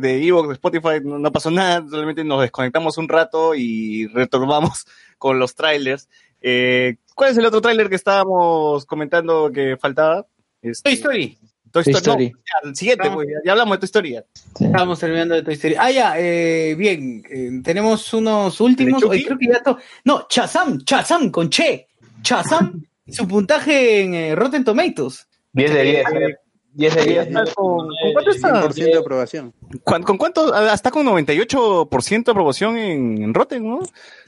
de 0.00 0.26
Evox, 0.26 0.48
de 0.48 0.54
Spotify, 0.54 1.00
no, 1.04 1.18
no 1.18 1.30
pasó 1.32 1.50
nada, 1.50 1.84
solamente 1.88 2.24
nos 2.24 2.40
desconectamos 2.40 2.96
un 2.96 3.08
rato 3.08 3.54
y 3.54 4.06
retomamos 4.06 4.86
con 5.18 5.38
los 5.38 5.54
trailers. 5.54 6.08
Eh, 6.48 6.96
¿Cuál 7.16 7.30
es 7.32 7.38
el 7.38 7.44
otro 7.46 7.60
trailer 7.60 7.88
que 7.88 7.96
estábamos 7.96 8.86
comentando 8.86 9.50
que 9.52 9.76
faltaba? 9.76 10.26
Este, 10.62 10.82
Toy 10.90 10.94
Story. 10.94 11.38
Toy 11.72 11.82
Toy 11.84 11.92
Story. 11.94 12.26
Story. 12.26 12.30
No, 12.30 12.38
ya, 12.62 12.68
el 12.68 12.76
siguiente, 12.76 13.08
Ah. 13.08 13.14
pues, 13.14 13.26
ya, 13.28 13.34
ya 13.44 13.52
hablamos 13.52 13.74
de 13.76 13.78
Toy 13.80 13.86
Story. 13.86 14.12
ya. 14.12 14.24
Estábamos 14.60 14.98
terminando 15.00 15.34
de 15.34 15.42
Toy 15.42 15.54
Story. 15.54 15.74
Ah, 15.76 15.90
ya, 15.90 16.14
eh, 16.18 16.74
bien. 16.78 17.22
eh, 17.28 17.50
tenemos 17.64 18.14
unos 18.14 18.60
últimos. 18.60 19.02
Oye, 19.02 19.24
creo 19.24 19.38
que 19.38 19.46
ya 19.48 19.60
to- 19.62 19.78
No, 20.04 20.26
Chazam, 20.28 20.78
Chazam 20.84 21.30
con 21.32 21.50
Che. 21.50 21.88
Chazam, 22.22 22.80
su 23.08 23.26
puntaje 23.26 24.02
en 24.02 24.14
eh, 24.14 24.34
Rotten 24.36 24.62
Tomatoes. 24.64 25.26
10 25.52 25.74
de 25.74 25.82
10. 25.82 26.04
Eh, 26.12 26.36
10 26.74 26.94
de 26.94 27.04
10. 27.04 27.28
¿Con, 27.54 27.88
con 27.88 28.12
cuánto 28.12 28.30
está? 28.30 28.62
100% 28.62 28.74
de 28.92 28.98
aprobación. 28.98 29.52
¿Cuán- 29.82 30.02
¿Con 30.04 30.16
cuánto? 30.16 30.54
Ah, 30.54 30.72
Está 30.74 30.90
con 30.92 31.04
98% 31.06 32.24
de 32.24 32.30
aprobación 32.30 32.76
en, 32.78 33.22
en 33.22 33.34
Rotten, 33.34 33.66
¿no? 33.68 33.80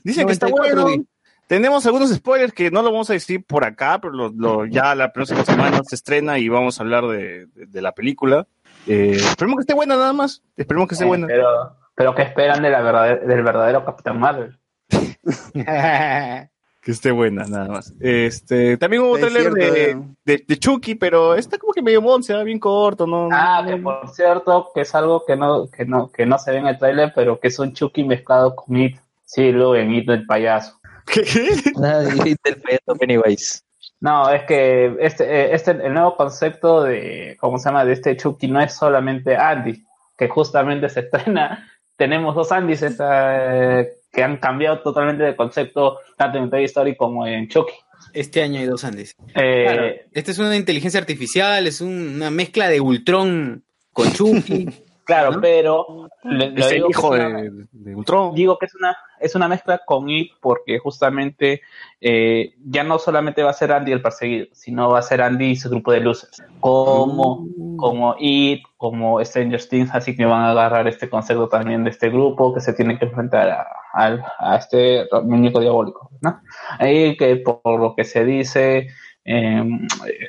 Dicen 0.02 0.26
que 0.26 0.32
está 0.32 0.48
94 0.48 0.82
bueno. 0.82 1.04
Tenemos 1.48 1.84
algunos 1.86 2.10
spoilers 2.14 2.52
que 2.52 2.70
no 2.70 2.82
lo 2.82 2.92
vamos 2.92 3.10
a 3.10 3.14
decir 3.14 3.42
por 3.44 3.64
acá, 3.64 3.98
pero 4.00 4.12
lo, 4.14 4.28
lo- 4.28 4.66
ya 4.66 4.94
la 4.94 5.12
próxima 5.12 5.44
semana 5.44 5.80
se 5.84 5.96
estrena 5.96 6.38
y 6.38 6.48
vamos 6.48 6.78
a 6.78 6.82
hablar 6.84 7.06
de, 7.08 7.46
de- 7.46 7.66
de 7.66 7.82
la 7.82 7.92
película. 7.92 8.46
Eh, 8.86 9.12
esperemos 9.16 9.56
que 9.56 9.62
esté 9.62 9.74
buena 9.74 9.96
nada 9.96 10.12
más. 10.12 10.42
Esperemos 10.56 10.88
que 10.88 10.94
esté 10.94 11.04
buena. 11.06 11.26
Pero, 11.26 11.46
pero 11.94 12.14
¿qué 12.14 12.22
esperan 12.22 12.62
de 12.62 12.70
la 12.70 12.80
verdad, 12.82 13.20
del 13.22 13.42
verdadero 13.42 13.84
Capitán 13.84 14.20
Marvel? 14.20 14.56
Que 16.80 16.92
esté 16.92 17.10
buena 17.10 17.44
nada 17.44 17.66
más. 17.68 17.92
Este, 18.00 18.76
también 18.78 19.02
hubo 19.02 19.16
Es 19.16 19.20
trailer 19.20 19.52
cierto, 19.52 19.74
de, 19.74 19.90
eh. 19.90 19.98
de, 20.24 20.44
de 20.46 20.56
Chucky, 20.58 20.94
pero 20.94 21.34
está 21.34 21.58
como 21.58 21.72
que 21.74 21.82
medio 21.82 22.00
monce, 22.00 22.32
¿ah? 22.32 22.42
bien 22.44 22.58
corto, 22.58 23.06
¿no? 23.06 23.28
Ah, 23.30 23.62
que 23.66 23.76
por 23.76 24.08
cierto, 24.10 24.70
que 24.74 24.82
es 24.82 24.94
algo 24.94 25.22
que 25.26 25.36
no, 25.36 25.68
que 25.68 25.84
no, 25.84 26.10
que 26.10 26.24
no 26.24 26.38
se 26.38 26.52
ve 26.52 26.58
en 26.58 26.66
el 26.68 26.78
tráiler, 26.78 27.12
pero 27.14 27.38
que 27.40 27.48
es 27.48 27.58
un 27.58 27.74
Chucky 27.74 28.04
mezclado 28.04 28.54
con 28.56 28.74
It. 28.76 28.96
Sí, 29.24 29.52
lo 29.52 29.72
ven, 29.72 29.92
It 29.92 30.08
el 30.08 30.24
payaso. 30.24 30.78
¿Qué, 31.12 32.36
del 32.44 32.98
Pennywise. 32.98 33.60
No, 34.00 34.30
es 34.30 34.44
que 34.44 34.96
este, 35.00 35.24
eh, 35.24 35.54
este, 35.54 35.72
el 35.72 35.92
nuevo 35.92 36.16
concepto 36.16 36.82
de, 36.84 37.36
¿cómo 37.40 37.58
se 37.58 37.68
llama? 37.68 37.84
De 37.84 37.92
este 37.94 38.16
Chucky 38.16 38.46
no 38.48 38.60
es 38.60 38.72
solamente 38.74 39.36
Andy, 39.36 39.84
que 40.16 40.28
justamente 40.28 40.88
se 40.88 41.00
estrena. 41.00 41.68
Tenemos 41.96 42.34
dos 42.36 42.52
Andys 42.52 42.82
esta, 42.82 43.80
eh, 43.80 43.88
que 44.12 44.22
han 44.22 44.36
cambiado 44.36 44.80
totalmente 44.82 45.24
de 45.24 45.34
concepto, 45.34 45.98
tanto 46.16 46.38
en 46.38 46.48
Toy 46.48 46.64
Story 46.64 46.96
como 46.96 47.26
en 47.26 47.48
Chucky. 47.48 47.72
Este 48.12 48.40
año 48.42 48.60
hay 48.60 48.66
dos 48.66 48.84
Andes. 48.84 49.16
Eh, 49.34 49.64
Claro, 49.64 49.86
esta 50.12 50.30
es 50.30 50.38
una 50.38 50.56
inteligencia 50.56 51.00
artificial, 51.00 51.66
es 51.66 51.80
un- 51.80 52.14
una 52.16 52.30
mezcla 52.30 52.68
de 52.68 52.80
Ultron 52.80 53.64
con 53.92 54.12
Chucky. 54.12 54.68
claro, 55.08 55.32
¿no? 55.32 55.40
pero 55.40 56.08
le- 56.22 56.52
Es 56.54 56.66
el 56.66 56.74
digo 56.74 56.86
que 56.86 56.90
hijo 56.92 57.14
es 57.16 57.20
una- 57.26 57.42
de, 57.42 57.50
de 57.72 57.94
Ultron. 57.96 58.34
digo 58.34 58.56
que 58.58 58.66
es 58.66 58.74
una 58.76 58.96
es 59.18 59.34
una 59.34 59.48
mezcla 59.48 59.80
con 59.84 60.08
It 60.08 60.30
porque 60.40 60.78
justamente 60.78 61.62
eh, 62.00 62.54
ya 62.64 62.84
no 62.84 63.00
solamente 63.00 63.42
va 63.42 63.50
a 63.50 63.54
ser 63.54 63.72
Andy 63.72 63.90
el 63.90 64.00
perseguido, 64.02 64.46
sino 64.52 64.90
va 64.90 65.00
a 65.00 65.02
ser 65.02 65.20
Andy 65.22 65.46
y 65.46 65.56
su 65.56 65.68
grupo 65.68 65.90
de 65.90 65.98
luces, 66.00 66.30
como 66.60 67.44
como 67.76 68.14
It, 68.18 68.62
como 68.76 69.24
Stranger 69.24 69.64
Things, 69.68 69.90
así 69.94 70.14
que 70.14 70.24
van 70.24 70.42
a 70.42 70.50
agarrar 70.50 70.86
este 70.86 71.08
concepto 71.10 71.48
también 71.48 71.82
de 71.84 71.90
este 71.90 72.10
grupo 72.10 72.52
que 72.54 72.60
se 72.60 72.72
tiene 72.72 72.98
que 72.98 73.06
enfrentar 73.06 73.48
a, 73.50 73.66
al- 73.92 74.24
a 74.38 74.56
este 74.56 75.06
muñeco 75.24 75.60
diabólico, 75.60 76.10
¿no? 76.20 76.40
Ahí 76.78 77.16
que 77.16 77.36
por 77.36 77.80
lo 77.80 77.94
que 77.96 78.04
se 78.04 78.24
dice 78.24 78.88
eh, 79.24 79.64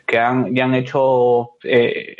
que 0.08 0.20
han 0.20 0.54
ya 0.56 0.66
han 0.66 0.74
hecho 0.76 1.52
eh, 1.64 2.16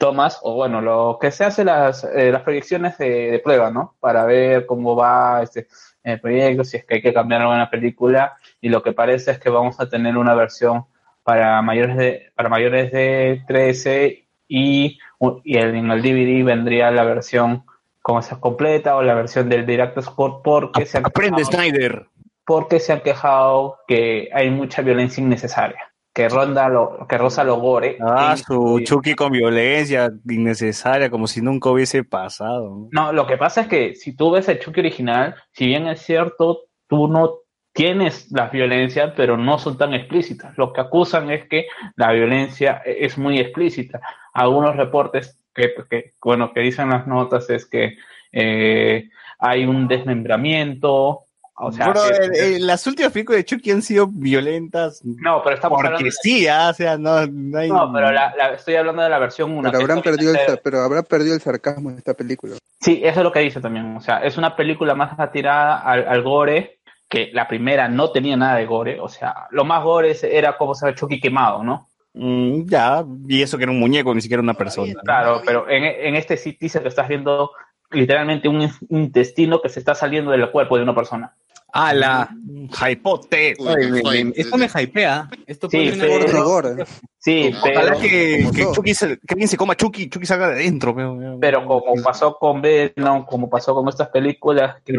tomas, 0.00 0.40
o 0.42 0.54
bueno, 0.54 0.80
lo 0.80 1.18
que 1.20 1.30
se 1.30 1.44
hace 1.44 1.62
las, 1.64 2.02
eh, 2.04 2.32
las 2.32 2.42
proyecciones 2.42 2.96
de, 2.98 3.30
de 3.30 3.38
prueba, 3.38 3.70
¿no? 3.70 3.94
Para 4.00 4.24
ver 4.24 4.64
cómo 4.66 4.96
va 4.96 5.42
este 5.42 5.68
el 6.02 6.18
proyecto, 6.18 6.64
si 6.64 6.78
es 6.78 6.86
que 6.86 6.94
hay 6.96 7.02
que 7.02 7.12
cambiar 7.12 7.42
la 7.42 7.68
película, 7.70 8.34
y 8.60 8.70
lo 8.70 8.82
que 8.82 8.92
parece 8.92 9.32
es 9.32 9.38
que 9.38 9.50
vamos 9.50 9.78
a 9.78 9.88
tener 9.90 10.16
una 10.16 10.34
versión 10.34 10.86
para 11.22 11.60
mayores 11.60 11.96
de, 11.98 12.32
para 12.34 12.48
mayores 12.48 12.90
de 12.90 13.42
13 13.46 14.26
y, 14.48 14.98
y 15.44 15.56
el- 15.58 15.74
en 15.74 15.90
el 15.90 16.00
DVD 16.02 16.42
vendría 16.42 16.90
la 16.90 17.04
versión 17.04 17.64
como 18.00 18.22
sea 18.22 18.40
completa 18.40 18.96
o 18.96 19.02
la 19.02 19.12
versión 19.14 19.50
del 19.50 19.66
Director's 19.66 20.08
Cut 20.08 20.40
porque 20.42 20.86
se 20.86 20.96
han 20.96 21.04
Aprende, 21.06 21.42
quejado- 21.42 21.52
Snyder. 21.52 22.06
porque 22.46 22.80
se 22.80 22.94
han 22.94 23.00
quejado 23.02 23.76
que 23.86 24.30
hay 24.32 24.50
mucha 24.50 24.80
violencia 24.80 25.22
innecesaria, 25.22 25.89
que 26.20 26.28
ronda 26.28 26.68
lo, 26.68 27.06
que 27.08 27.16
roza 27.16 27.44
lo 27.44 27.56
gore. 27.56 27.96
Ah, 27.98 28.36
su 28.36 28.80
Chucky 28.84 29.14
con 29.14 29.32
violencia 29.32 30.10
innecesaria, 30.28 31.08
como 31.08 31.26
si 31.26 31.40
nunca 31.40 31.70
hubiese 31.70 32.04
pasado. 32.04 32.88
No, 32.92 33.10
lo 33.14 33.26
que 33.26 33.38
pasa 33.38 33.62
es 33.62 33.68
que 33.68 33.94
si 33.94 34.14
tú 34.14 34.30
ves 34.30 34.46
el 34.50 34.58
Chucky 34.58 34.80
original, 34.80 35.34
si 35.52 35.66
bien 35.66 35.86
es 35.86 36.02
cierto, 36.02 36.64
tú 36.88 37.08
no 37.08 37.36
tienes 37.72 38.30
la 38.32 38.48
violencia, 38.48 39.14
pero 39.16 39.38
no 39.38 39.58
son 39.58 39.78
tan 39.78 39.94
explícitas. 39.94 40.58
Lo 40.58 40.74
que 40.74 40.82
acusan 40.82 41.30
es 41.30 41.48
que 41.48 41.68
la 41.96 42.12
violencia 42.12 42.82
e- 42.84 43.06
es 43.06 43.16
muy 43.16 43.38
explícita. 43.38 44.02
Algunos 44.34 44.76
reportes 44.76 45.40
que, 45.54 45.72
que, 45.88 46.12
bueno, 46.22 46.52
que 46.52 46.60
dicen 46.60 46.90
las 46.90 47.06
notas 47.06 47.48
es 47.48 47.64
que 47.64 47.96
eh, 48.32 49.08
hay 49.38 49.64
un 49.64 49.88
desmembramiento, 49.88 51.20
o 51.60 51.72
sea, 51.72 51.88
Bro, 51.90 52.00
que- 52.32 52.58
las 52.60 52.86
últimas 52.86 53.12
películas 53.12 53.38
de 53.40 53.44
Chucky 53.44 53.70
han 53.70 53.82
sido 53.82 54.06
violentas 54.08 55.00
no, 55.04 55.42
pero 55.42 55.54
estamos 55.56 55.76
porque 55.76 55.88
hablando, 55.88 56.10
sí, 56.22 56.46
ah, 56.48 56.68
o 56.70 56.74
sea, 56.74 56.96
no, 56.98 57.26
no 57.26 57.58
hay... 57.58 57.68
no, 57.68 57.92
pero 57.92 58.10
la, 58.12 58.34
la- 58.36 58.54
estoy 58.54 58.76
hablando 58.76 59.02
de 59.02 59.08
la 59.10 59.18
versión 59.18 59.50
1. 59.52 59.70
Pero 59.70 59.82
habrán, 59.82 60.02
perdido 60.02 60.32
el, 60.32 60.38
sar- 60.38 60.60
pero 60.64 60.80
habrá 60.80 61.02
perdido 61.02 61.34
el 61.34 61.40
sarcasmo 61.40 61.90
de 61.90 61.98
esta 61.98 62.14
película. 62.14 62.56
Sí, 62.80 63.00
eso 63.04 63.20
es 63.20 63.24
lo 63.24 63.32
que 63.32 63.40
dice 63.40 63.60
también. 63.60 63.96
O 63.96 64.00
sea, 64.00 64.18
es 64.24 64.36
una 64.38 64.56
película 64.56 64.94
más 64.94 65.18
atirada 65.18 65.78
al, 65.80 66.08
al 66.08 66.22
gore, 66.22 66.78
que 67.08 67.30
la 67.32 67.46
primera 67.48 67.88
no 67.88 68.10
tenía 68.10 68.36
nada 68.36 68.56
de 68.56 68.66
gore. 68.66 69.00
O 69.00 69.08
sea, 69.08 69.46
lo 69.50 69.64
más 69.64 69.82
gore 69.84 70.12
es- 70.12 70.24
era 70.24 70.56
como 70.56 70.74
se 70.74 70.86
ve 70.86 70.94
Chucky 70.94 71.20
quemado, 71.20 71.62
¿no? 71.62 71.88
Mm, 72.14 72.66
ya, 72.66 73.04
y 73.28 73.42
eso 73.42 73.56
que 73.56 73.64
era 73.64 73.72
un 73.72 73.78
muñeco, 73.78 74.14
ni 74.14 74.20
siquiera 74.20 74.42
una 74.42 74.54
persona. 74.54 74.92
Claro, 75.04 75.42
pero 75.44 75.68
en, 75.68 75.84
en 75.84 76.16
este 76.16 76.36
sí 76.36 76.56
dice 76.60 76.80
que 76.82 76.88
estás 76.88 77.06
viendo 77.06 77.50
literalmente 77.92 78.48
un 78.48 78.62
in- 78.62 78.70
intestino 78.88 79.60
que 79.60 79.68
se 79.68 79.78
está 79.80 79.94
saliendo 79.94 80.30
del 80.30 80.50
cuerpo 80.50 80.76
de 80.76 80.82
una 80.82 80.94
persona. 80.94 81.34
¡Hala! 81.72 82.28
Hypote. 82.70 83.56
Oye, 83.58 83.88
me- 83.88 84.24
me- 84.24 84.32
esto 84.36 84.56
me 84.56 84.66
hypea. 84.66 85.28
Esto 85.46 85.68
Sí, 85.70 85.92
pero- 85.98 86.12
gorda- 86.12 86.42
Gore, 86.42 86.70
gore. 86.74 86.84
Sí, 87.18 87.52
Ojalá 87.54 87.92
pero, 87.92 88.00
que. 88.00 88.46
Chucky 88.74 88.94
se- 88.94 89.18
que 89.18 89.26
alguien 89.34 89.48
se 89.48 89.56
coma 89.56 89.76
Chucky, 89.76 90.08
Chucky 90.08 90.26
salga 90.26 90.48
de 90.48 90.54
adentro. 90.54 90.94
pero- 90.94 91.38
pero 91.40 91.66
como 91.66 92.02
pasó 92.02 92.36
con 92.36 92.62
Venom, 92.62 93.24
como 93.26 93.50
pasó 93.50 93.74
con 93.74 93.88
estas 93.88 94.08
películas, 94.08 94.76
que, 94.84 94.94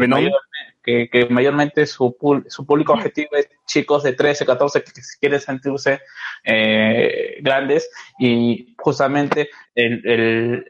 que, 0.84 1.08
que 1.10 1.26
mayormente 1.26 1.86
su, 1.86 2.16
público 2.16 2.92
objetivo 2.92 3.28
es 3.36 3.48
chicos 3.66 4.02
de 4.02 4.12
13, 4.12 4.44
14 4.46 4.82
que 4.82 4.92
quieren 5.20 5.40
sentirse 5.40 6.00
eh, 6.44 7.38
grandes 7.40 7.88
y 8.18 8.74
justamente 8.78 9.48
el, 9.74 10.02
el- 10.06 10.66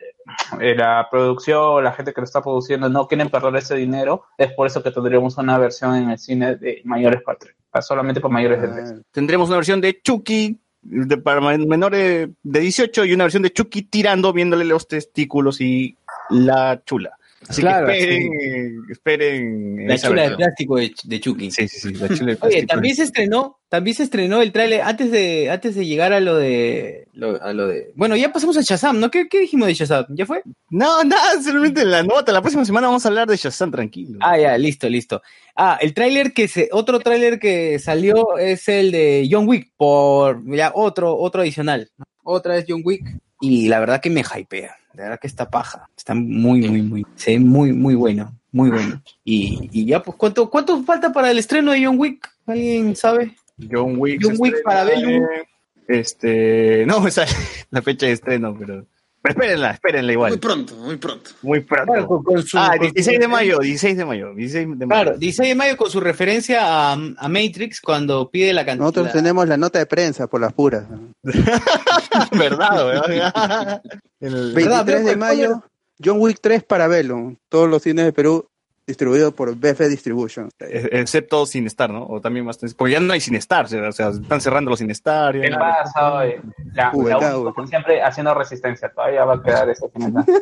la 0.59 1.09
producción, 1.11 1.83
la 1.85 1.93
gente 1.93 2.13
que 2.13 2.21
lo 2.21 2.25
está 2.25 2.43
produciendo 2.43 2.89
no 2.89 3.07
quieren 3.09 3.29
perder 3.31 3.57
ese 3.57 3.75
dinero, 3.75 4.25
es 4.39 4.53
por 4.53 4.67
eso 4.67 4.83
que 4.83 4.91
tendríamos 4.91 5.37
una 5.39 5.59
versión 5.59 5.97
en 5.97 6.11
el 6.11 6.19
cine 6.19 6.57
de 6.57 6.81
mayores 6.85 7.23
tres, 7.39 7.55
para- 7.71 7.83
solamente 7.83 8.21
para 8.21 8.33
mayores 8.35 8.61
de 8.63 8.69
13. 8.69 8.95
Ah, 8.99 9.03
Tendremos 9.11 9.49
una 9.49 9.57
versión 9.57 9.81
de 9.81 10.01
Chucky 10.03 10.59
de, 10.83 11.17
para 11.17 11.41
men- 11.41 11.69
menores 11.69 12.29
de 12.43 12.61
18 12.61 13.05
y 13.05 13.13
una 13.15 13.25
versión 13.25 13.43
de 13.43 13.53
Chucky 13.53 13.83
tirando, 13.83 14.33
viéndole 14.33 14.65
los 14.65 14.89
testículos 14.89 15.61
y 15.61 15.97
la 16.31 16.83
chula. 16.85 17.17
Así 17.49 17.61
Claro, 17.61 17.87
que 17.89 17.93
esperen, 17.99 18.83
esperen 18.91 19.89
La 19.89 19.99
chula 19.99 20.31
de 20.31 20.37
plástico 20.37 20.77
de, 20.77 20.93
de 21.05 21.21
Chucky. 21.21 21.51
Sí, 21.51 21.69
sí, 21.69 21.81
sí, 21.81 21.95
la 21.95 22.09
chula 22.09 22.33
de 22.33 22.39
Oye, 22.47 22.67
también 22.67 22.95
se 22.97 23.03
estrenó, 23.03 23.59
también 23.69 23.97
se 23.97 24.05
estrenó 24.05 24.41
el 24.43 24.53
tráiler 24.53 24.81
antes 24.83 25.11
de, 25.11 25.51
antes 25.51 25.75
de 25.75 25.85
llegar 25.87 26.13
a 26.13 26.21
lo 26.21 26.37
de, 26.37 27.09
lo- 27.13 27.43
a 27.43 27.53
lo 27.53 27.67
de, 27.67 27.93
bueno, 27.97 28.17
ya 28.17 28.33
pasamos 28.33 28.57
a 28.57 28.63
Shazam, 28.63 29.01
¿no? 29.01 29.11
¿Qué, 29.11 29.29
qué 29.29 29.41
dijimos 29.41 29.67
de 29.69 29.75
Shazam? 29.75 30.07
¿Ya 30.11 30.25
fue? 30.25 30.43
No, 30.71 31.03
nada, 31.05 31.43
solamente 31.43 31.85
la 31.85 32.03
nota. 32.03 32.33
La 32.33 32.41
próxima 32.41 32.65
semana 32.65 32.87
vamos 32.87 33.05
a 33.05 33.09
hablar 33.09 33.27
de 33.29 33.37
Shazam, 33.37 33.71
tranquilo. 33.71 34.19
Ah, 34.23 34.39
ya, 34.39 34.57
listo, 34.57 34.89
listo. 34.89 35.21
Ah, 35.57 35.79
el 35.81 35.93
tráiler 35.95 36.33
que 36.33 36.49
se, 36.49 36.69
otro 36.73 37.01
tráiler 37.01 37.39
que 37.39 37.79
salió 37.79 38.39
es 38.39 38.69
el 38.69 38.93
de 38.93 39.29
John 39.31 39.49
Wick, 39.49 39.73
por, 39.77 40.43
ya, 40.55 40.73
otro, 40.75 41.17
otro 41.19 41.43
adicional. 41.43 41.91
¿no? 41.99 42.05
Otra 42.25 42.57
es 42.57 42.65
John 42.69 42.83
Wick, 42.85 43.05
y 43.41 43.69
la 43.69 43.81
verdad 43.81 44.01
que 44.01 44.09
me 44.11 44.21
hypea, 44.23 44.77
la 44.95 45.03
verdad 45.05 45.21
que 45.21 45.27
está 45.27 45.49
paja, 45.51 45.89
está 45.97 46.15
muy, 46.15 46.63
muy, 46.69 46.83
muy, 46.83 47.07
se 47.17 47.33
ve 47.33 47.41
muy, 47.41 47.73
muy 47.73 47.95
bueno, 47.95 48.33
muy 48.51 48.71
bueno. 48.71 49.03
Y, 49.25 49.69
y 49.73 49.87
ya, 49.87 50.03
pues, 50.03 50.17
¿cuánto, 50.17 50.49
cuánto 50.51 50.83
falta 50.85 51.13
para 51.13 51.31
el 51.31 51.39
estreno 51.39 51.73
de 51.73 51.85
John 51.85 51.99
Wick? 51.99 52.29
¿Alguien 52.47 52.95
sabe? 52.97 53.35
John 53.71 53.95
Wick. 53.99 54.21
John 54.23 54.37
Wick 54.39 54.63
para 54.65 54.91
en- 54.93 55.23
Este, 55.89 56.85
no 56.87 57.01
me 57.03 57.11
sale 57.11 57.31
la 57.71 57.83
fecha 57.83 58.07
de 58.07 58.13
estreno, 58.13 58.57
pero. 58.59 58.87
Pero 59.23 59.33
espérenla, 59.35 59.71
espérenla 59.71 60.07
Muy 60.09 60.13
igual. 60.15 60.39
pronto, 60.41 60.75
muy 60.77 60.97
pronto. 60.97 61.31
Muy 61.43 61.61
pronto. 61.61 61.93
Claro, 61.93 62.07
con- 62.09 62.23
con 62.25 62.43
su- 62.43 62.59
ah, 62.59 62.75
con 62.77 62.89
su 62.89 62.93
16 62.95 63.21
de 63.21 63.29
mayo, 63.29 63.59
16 63.61 63.97
de 63.97 64.05
mayo, 64.05 64.35
16 64.35 64.67
de 64.79 64.87
mayo. 64.87 65.03
Claro, 65.05 65.19
16 65.19 65.49
de 65.49 65.55
mayo 65.55 65.77
con 65.77 65.91
su 65.91 66.01
referencia 66.01 66.61
a, 66.65 66.93
a 66.93 67.29
Matrix 67.29 67.81
cuando 67.81 68.29
pide 68.31 68.53
la 68.53 68.65
cantidad. 68.65 68.85
Nosotros 68.87 69.13
tenemos 69.13 69.47
la 69.49 69.57
nota 69.57 69.79
de 69.79 69.87
prensa 69.87 70.27
por 70.27 70.41
las 70.41 70.53
puras. 70.53 70.85
verdad. 72.33 73.81
El- 74.21 74.53
23 74.55 75.05
de 75.05 75.17
mayo, 75.17 75.63
John 76.05 76.21
Wick 76.21 76.39
3 76.41 76.65
para 76.65 76.89
Velo. 76.89 77.35
Todos 77.49 77.69
los 77.69 77.83
cines 77.83 78.05
de 78.05 78.13
Perú 78.13 78.49
distribuidos 78.87 79.33
por 79.35 79.55
BF 79.55 79.89
Distribution. 79.89 80.49
excepto 80.59 81.47
sin 81.47 81.67
estar, 81.67 81.91
¿no? 81.91 82.05
O 82.07 82.21
también 82.21 82.45
más. 82.45 82.59
Porque 82.77 82.93
ya 82.93 83.01
no 83.01 83.13
hay 83.13 83.21
sin 83.21 83.35
estar, 83.37 83.65
o 83.67 83.93
sea, 83.93 84.09
están 84.09 84.41
cerrando 84.41 84.71
los 84.71 84.79
sin 84.79 84.91
estar. 84.91 85.33
¿Qué 85.41 85.51
pasa? 85.51 86.25
La, 86.75 86.91
la 86.93 87.33
como 87.55 87.67
siempre, 87.67 88.03
haciendo 88.03 88.35
resistencia. 88.35 88.91
Todavía 88.93 89.25
va 89.25 89.35
a 89.35 89.43
quedar 89.43 89.69
ese 89.71 89.89
final. 89.91 90.25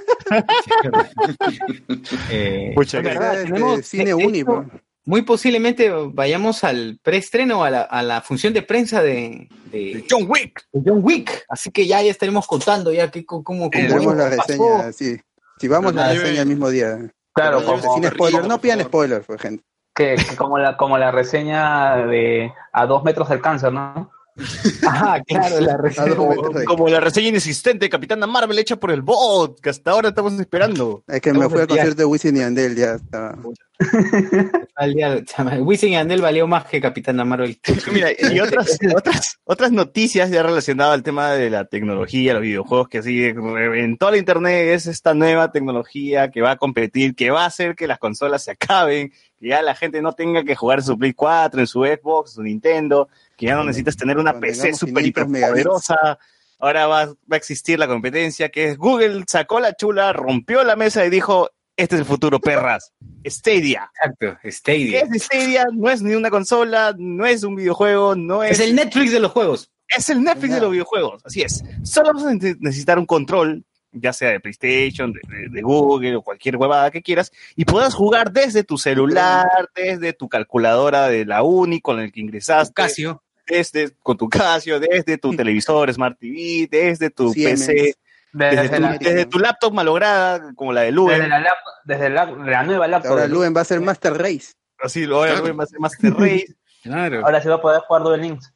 Eh, 2.31 2.73
Pucha, 2.75 3.03
tenemos- 3.03 3.85
cine 3.85 4.15
pues. 4.45 4.67
Muy 5.07 5.23
posiblemente 5.23 5.91
vayamos 6.13 6.63
al 6.63 7.01
preestreno, 7.03 7.65
a 7.65 7.71
la, 7.71 7.81
a 7.83 8.03
la 8.03 8.21
función 8.21 8.53
de 8.53 8.63
prensa 8.63 9.03
de, 9.03 9.49
de- 9.73 10.05
John 10.09 10.27
Wick. 10.29 10.63
de 10.73 10.83
John 10.89 11.01
Wick. 11.03 11.45
Así 11.49 11.71
que 11.71 11.87
ya, 11.87 12.03
ya 12.03 12.11
estaremos 12.11 12.47
contando 12.47 12.93
ya 12.93 13.11
que, 13.11 13.25
cómo, 13.25 13.43
cómo, 13.43 13.71
Tendremos 13.71 14.15
la 14.15 14.29
reseña, 14.29 14.93
sí. 14.93 15.19
Si 15.59 15.69
vamos 15.69 15.95
la 15.95 16.13
reseña 16.13 16.43
el 16.43 16.49
mismo 16.49 16.69
día. 16.71 16.99
Claro, 17.41 17.65
como, 17.65 17.95
Sin 17.95 18.05
spoiler, 18.05 18.43
no 18.43 18.49
por 18.55 18.61
pidan 18.61 18.81
spoiler, 18.81 19.23
pues, 19.23 19.41
gente. 19.41 19.65
que, 19.95 20.17
que 20.17 20.37
como, 20.37 20.59
la, 20.59 20.77
como 20.77 20.99
la 20.99 21.11
reseña 21.11 21.97
de 22.07 22.53
A 22.73 22.87
dos 22.87 23.03
metros 23.05 23.29
del 23.29 23.41
cáncer, 23.41 23.73
¿no? 23.73 24.11
Ajá, 24.87 25.23
claro, 25.27 25.61
la 25.61 25.77
reseña. 25.83 26.15
Como 26.67 26.89
la 26.89 27.01
reseña 27.01 27.29
inexistente 27.29 27.87
de 27.87 27.91
Capitana 27.91 28.27
Marvel 28.27 28.59
hecha 28.59 28.77
por 28.77 28.91
el 28.91 29.03
bot, 29.03 29.61
que 29.61 29.71
hasta 29.71 29.91
ahora 29.93 30.11
estamos 30.11 30.39
esperando. 30.41 31.03
Es 31.09 31.21
que 31.21 31.33
me 31.33 31.49
fui 31.49 31.61
al 31.61 31.67
concierto 31.69 31.97
de 31.97 32.05
Wisin 32.05 32.37
y 32.37 32.41
Andel, 32.41 32.77
ya 32.77 32.95
está. 32.95 33.37
Al 34.77 34.95
día- 34.95 35.25
chama, 35.25 35.55
Wisin 35.59 35.91
y 35.91 35.97
Andel 35.97 36.21
valió 36.21 36.47
más 36.47 36.65
que 36.67 36.81
Capitana 36.81 37.25
Marvel. 37.25 37.59
Mira, 37.93 38.11
y 38.13 38.39
otras, 38.41 38.79
otras, 38.97 39.39
otras 39.45 39.73
noticias 39.73 40.31
ya 40.31 40.43
relacionadas 40.43 40.95
al 40.95 41.03
tema 41.03 41.33
de 41.33 41.51
la 41.51 41.65
tecnología, 41.65 42.35
los 42.35 42.43
videojuegos, 42.43 42.89
que 42.89 42.99
así 42.99 43.25
en 43.25 43.97
toda 43.99 44.13
la 44.13 44.19
internet 44.19 44.69
es 44.75 44.87
esta 44.87 45.15
nueva 45.15 45.51
tecnología 45.53 46.31
que 46.31 46.41
va 46.43 46.53
a 46.53 46.57
competir, 46.57 47.15
que 47.15 47.31
va 47.31 47.45
a 47.45 47.47
hacer 47.47 47.75
que 47.75 47.87
las 47.87 47.99
consolas 47.99 48.45
se 48.45 48.51
acaben, 48.53 49.13
que 49.39 49.49
ya 49.49 49.63
la 49.63 49.75
gente 49.75 50.03
no 50.03 50.13
tenga 50.13 50.45
que 50.45 50.57
jugar 50.57 50.81
en 50.81 50.85
su 50.85 50.99
Play 50.99 51.15
4, 51.15 51.61
en 51.61 51.67
su 51.67 51.85
Xbox, 51.85 52.33
su 52.33 52.43
Nintendo, 52.43 53.09
que 53.41 53.47
ya 53.47 53.57
no 53.57 53.65
necesitas 53.65 53.97
tener 53.97 54.19
una 54.19 54.33
Cuando 54.33 54.47
PC 54.49 54.75
súper 54.75 55.03
500 55.05 55.07
hiperpoderosa. 55.07 56.19
Ahora 56.59 56.87
va, 56.87 57.07
va 57.07 57.15
a 57.33 57.37
existir 57.37 57.79
la 57.79 57.89
competencia, 57.89 58.51
que 58.51 58.67
es 58.69 58.77
Google 58.77 59.25
sacó 59.27 59.61
la 59.61 59.75
chula, 59.75 60.13
rompió 60.13 60.63
la 60.63 60.77
mesa 60.77 61.05
y 61.07 61.11
dijo, 61.11 61.49
este 61.77 61.95
es 61.95 62.01
el 62.01 62.07
futuro, 62.07 62.39
perras. 62.39 62.93
Stadia. 63.27 63.91
Exacto, 63.95 64.39
¿Qué 64.43 64.53
Stadia. 64.53 65.01
es 65.01 65.23
Stadia? 65.23 65.65
No 65.73 65.89
es 65.89 66.03
ni 66.03 66.15
una 66.15 66.29
consola, 66.29 66.95
no 66.99 67.25
es 67.25 67.43
un 67.45 67.57
videojuego, 67.57 68.15
no 68.15 68.43
Es 68.45 68.61
el 68.61 68.75
Netflix 68.75 69.11
de 69.13 69.21
los 69.21 69.33
juegos. 69.33 69.71
es 69.89 70.09
el 70.11 70.23
Netflix 70.23 70.55
de 70.55 70.61
los 70.61 70.71
videojuegos, 70.71 71.23
así 71.25 71.41
es. 71.41 71.65
Solo 71.83 72.13
vas 72.13 72.25
a 72.27 72.35
ne- 72.35 72.57
necesitar 72.61 72.99
un 72.99 73.07
control, 73.07 73.65
ya 73.93 74.13
sea 74.13 74.29
de 74.29 74.41
PlayStation, 74.41 75.13
de, 75.15 75.21
de- 75.29 75.49
de 75.49 75.63
Google 75.63 76.17
o 76.17 76.23
cualquier 76.23 76.57
huevada 76.59 76.91
que 76.91 77.01
quieras, 77.03 77.33
y 77.57 77.65
puedas 77.65 77.95
jugar 77.95 78.33
desde 78.33 78.65
tu 78.65 78.77
celular, 78.77 79.49
desde 79.75 80.13
tu 80.13 80.29
calculadora 80.29 81.09
de 81.09 81.25
la 81.25 81.43
uni 81.43 81.81
con 81.81 81.99
el 82.01 82.13
que 82.13 82.21
ingresaste, 82.21 82.75
Casio. 82.75 83.23
Desde 83.51 83.91
con 84.03 84.17
tu 84.17 84.29
Casio, 84.29 84.81
desde 84.81 85.19
tu 85.19 85.35
televisor 85.35 85.93
Smart 85.93 86.19
TV, 86.19 86.69
desde 86.71 87.11
tu 87.11 87.33
Siemens. 87.33 87.67
PC, 87.67 87.95
Desde, 88.33 88.63
desde 88.63 88.77
tu, 88.77 88.83
la, 88.83 88.99
desde 88.99 89.27
tu 89.27 89.39
laptop 89.41 89.73
malograda, 89.75 90.53
como 90.55 90.73
la 90.73 90.83
de 90.83 90.93
Luen. 90.93 91.17
desde 91.17 91.29
la, 91.29 91.41
lap- 91.41 91.59
desde 91.85 92.11
la, 92.11 92.27
la 92.27 92.63
nueva 92.63 92.87
laptop. 92.89 93.11
Ahora 93.13 93.27
Luen 93.27 93.55
va 93.57 93.63
a 93.63 93.65
ser 93.65 93.81
Master 93.81 94.15
Race. 94.17 94.53
Así 94.79 95.05
lo 95.05 95.19
va 95.19 95.27
a 95.33 95.37
ser 95.67 95.79
Master 95.79 96.13
Race. 96.15 96.47
Claro. 96.83 97.23
Ahora 97.27 97.43
sí 97.43 97.49
va 97.49 97.57
a 97.57 97.61
poder 97.61 97.83
jugar 97.83 98.03
Duel 98.05 98.23
Links. 98.23 98.55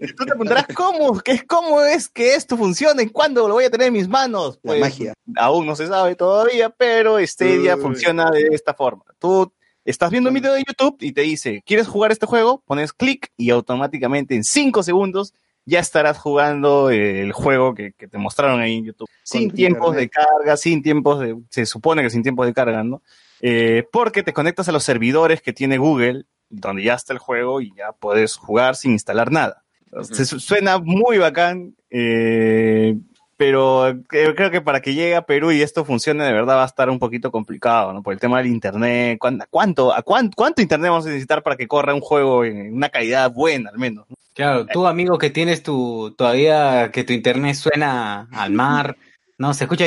Y 0.00 0.06
tú 0.14 0.24
te 0.24 0.30
preguntarás, 0.30 0.66
¿cómo? 0.74 1.18
¿Qué, 1.20 1.44
¿Cómo 1.46 1.82
es 1.82 2.08
que 2.08 2.34
esto 2.34 2.56
funciona? 2.56 3.02
¿Y 3.02 3.08
cuándo 3.10 3.46
lo 3.46 3.54
voy 3.54 3.64
a 3.64 3.70
tener 3.70 3.88
en 3.88 3.92
mis 3.92 4.08
manos? 4.08 4.58
La 4.62 4.68
Pues, 4.70 4.80
magia. 4.80 5.12
aún 5.36 5.66
no 5.66 5.76
se 5.76 5.86
sabe 5.86 6.14
todavía, 6.16 6.70
pero 6.70 7.18
Stadia 7.26 7.76
Uy. 7.76 7.82
funciona 7.82 8.30
de 8.30 8.48
esta 8.52 8.74
forma. 8.74 9.04
Tú 9.18 9.52
estás 9.90 10.10
viendo 10.10 10.30
un 10.30 10.34
video 10.34 10.52
de 10.54 10.64
YouTube 10.66 10.96
y 11.00 11.12
te 11.12 11.22
dice, 11.22 11.62
¿quieres 11.66 11.88
jugar 11.88 12.12
este 12.12 12.26
juego? 12.26 12.62
Pones 12.66 12.92
clic 12.92 13.30
y 13.36 13.50
automáticamente 13.50 14.34
en 14.34 14.44
5 14.44 14.82
segundos 14.82 15.34
ya 15.66 15.78
estarás 15.80 16.18
jugando 16.18 16.90
el 16.90 17.32
juego 17.32 17.74
que, 17.74 17.92
que 17.92 18.08
te 18.08 18.18
mostraron 18.18 18.60
ahí 18.60 18.76
en 18.76 18.86
YouTube. 18.86 19.08
Sin 19.22 19.50
tiempos 19.50 19.94
de 19.94 20.08
carga, 20.08 20.56
sin 20.56 20.82
tiempos 20.82 21.20
de... 21.20 21.36
Se 21.50 21.66
supone 21.66 22.02
que 22.02 22.10
sin 22.10 22.22
tiempos 22.22 22.46
de 22.46 22.54
carga, 22.54 22.82
¿no? 22.82 23.02
Eh, 23.40 23.86
porque 23.90 24.22
te 24.22 24.32
conectas 24.32 24.68
a 24.68 24.72
los 24.72 24.84
servidores 24.84 25.40
que 25.40 25.52
tiene 25.52 25.78
Google, 25.78 26.24
donde 26.48 26.82
ya 26.82 26.94
está 26.94 27.12
el 27.12 27.18
juego 27.18 27.60
y 27.60 27.72
ya 27.74 27.92
puedes 27.92 28.36
jugar 28.36 28.76
sin 28.76 28.92
instalar 28.92 29.30
nada. 29.30 29.62
Se 30.02 30.24
suena 30.24 30.78
muy 30.78 31.18
bacán, 31.18 31.74
eh, 31.90 32.96
pero 33.40 33.94
creo, 34.06 34.34
creo 34.34 34.50
que 34.50 34.60
para 34.60 34.82
que 34.82 34.92
llegue 34.92 35.16
a 35.16 35.22
Perú 35.22 35.50
y 35.50 35.62
esto 35.62 35.86
funcione 35.86 36.24
de 36.24 36.32
verdad 36.34 36.56
va 36.56 36.62
a 36.64 36.66
estar 36.66 36.90
un 36.90 36.98
poquito 36.98 37.32
complicado, 37.32 37.90
¿no? 37.94 38.02
Por 38.02 38.12
el 38.12 38.20
tema 38.20 38.36
del 38.36 38.48
internet. 38.48 39.16
¿Cuán- 39.18 39.42
¿Cuánto, 39.48 39.94
a 39.94 40.02
cuán- 40.02 40.30
cuánto 40.36 40.60
internet 40.60 40.90
vamos 40.90 41.06
a 41.06 41.08
necesitar 41.08 41.42
para 41.42 41.56
que 41.56 41.66
corra 41.66 41.94
un 41.94 42.02
juego 42.02 42.44
en 42.44 42.74
una 42.74 42.90
calidad 42.90 43.32
buena, 43.32 43.70
al 43.70 43.78
menos? 43.78 44.04
¿no? 44.10 44.16
Claro, 44.34 44.66
tú 44.66 44.86
amigo 44.86 45.16
que 45.16 45.30
tienes 45.30 45.62
tu, 45.62 46.14
todavía 46.18 46.90
que 46.92 47.02
tu 47.02 47.14
internet 47.14 47.54
suena 47.54 48.28
al 48.30 48.52
mar, 48.52 48.98
no, 49.38 49.54
se 49.54 49.64
escucha 49.64 49.86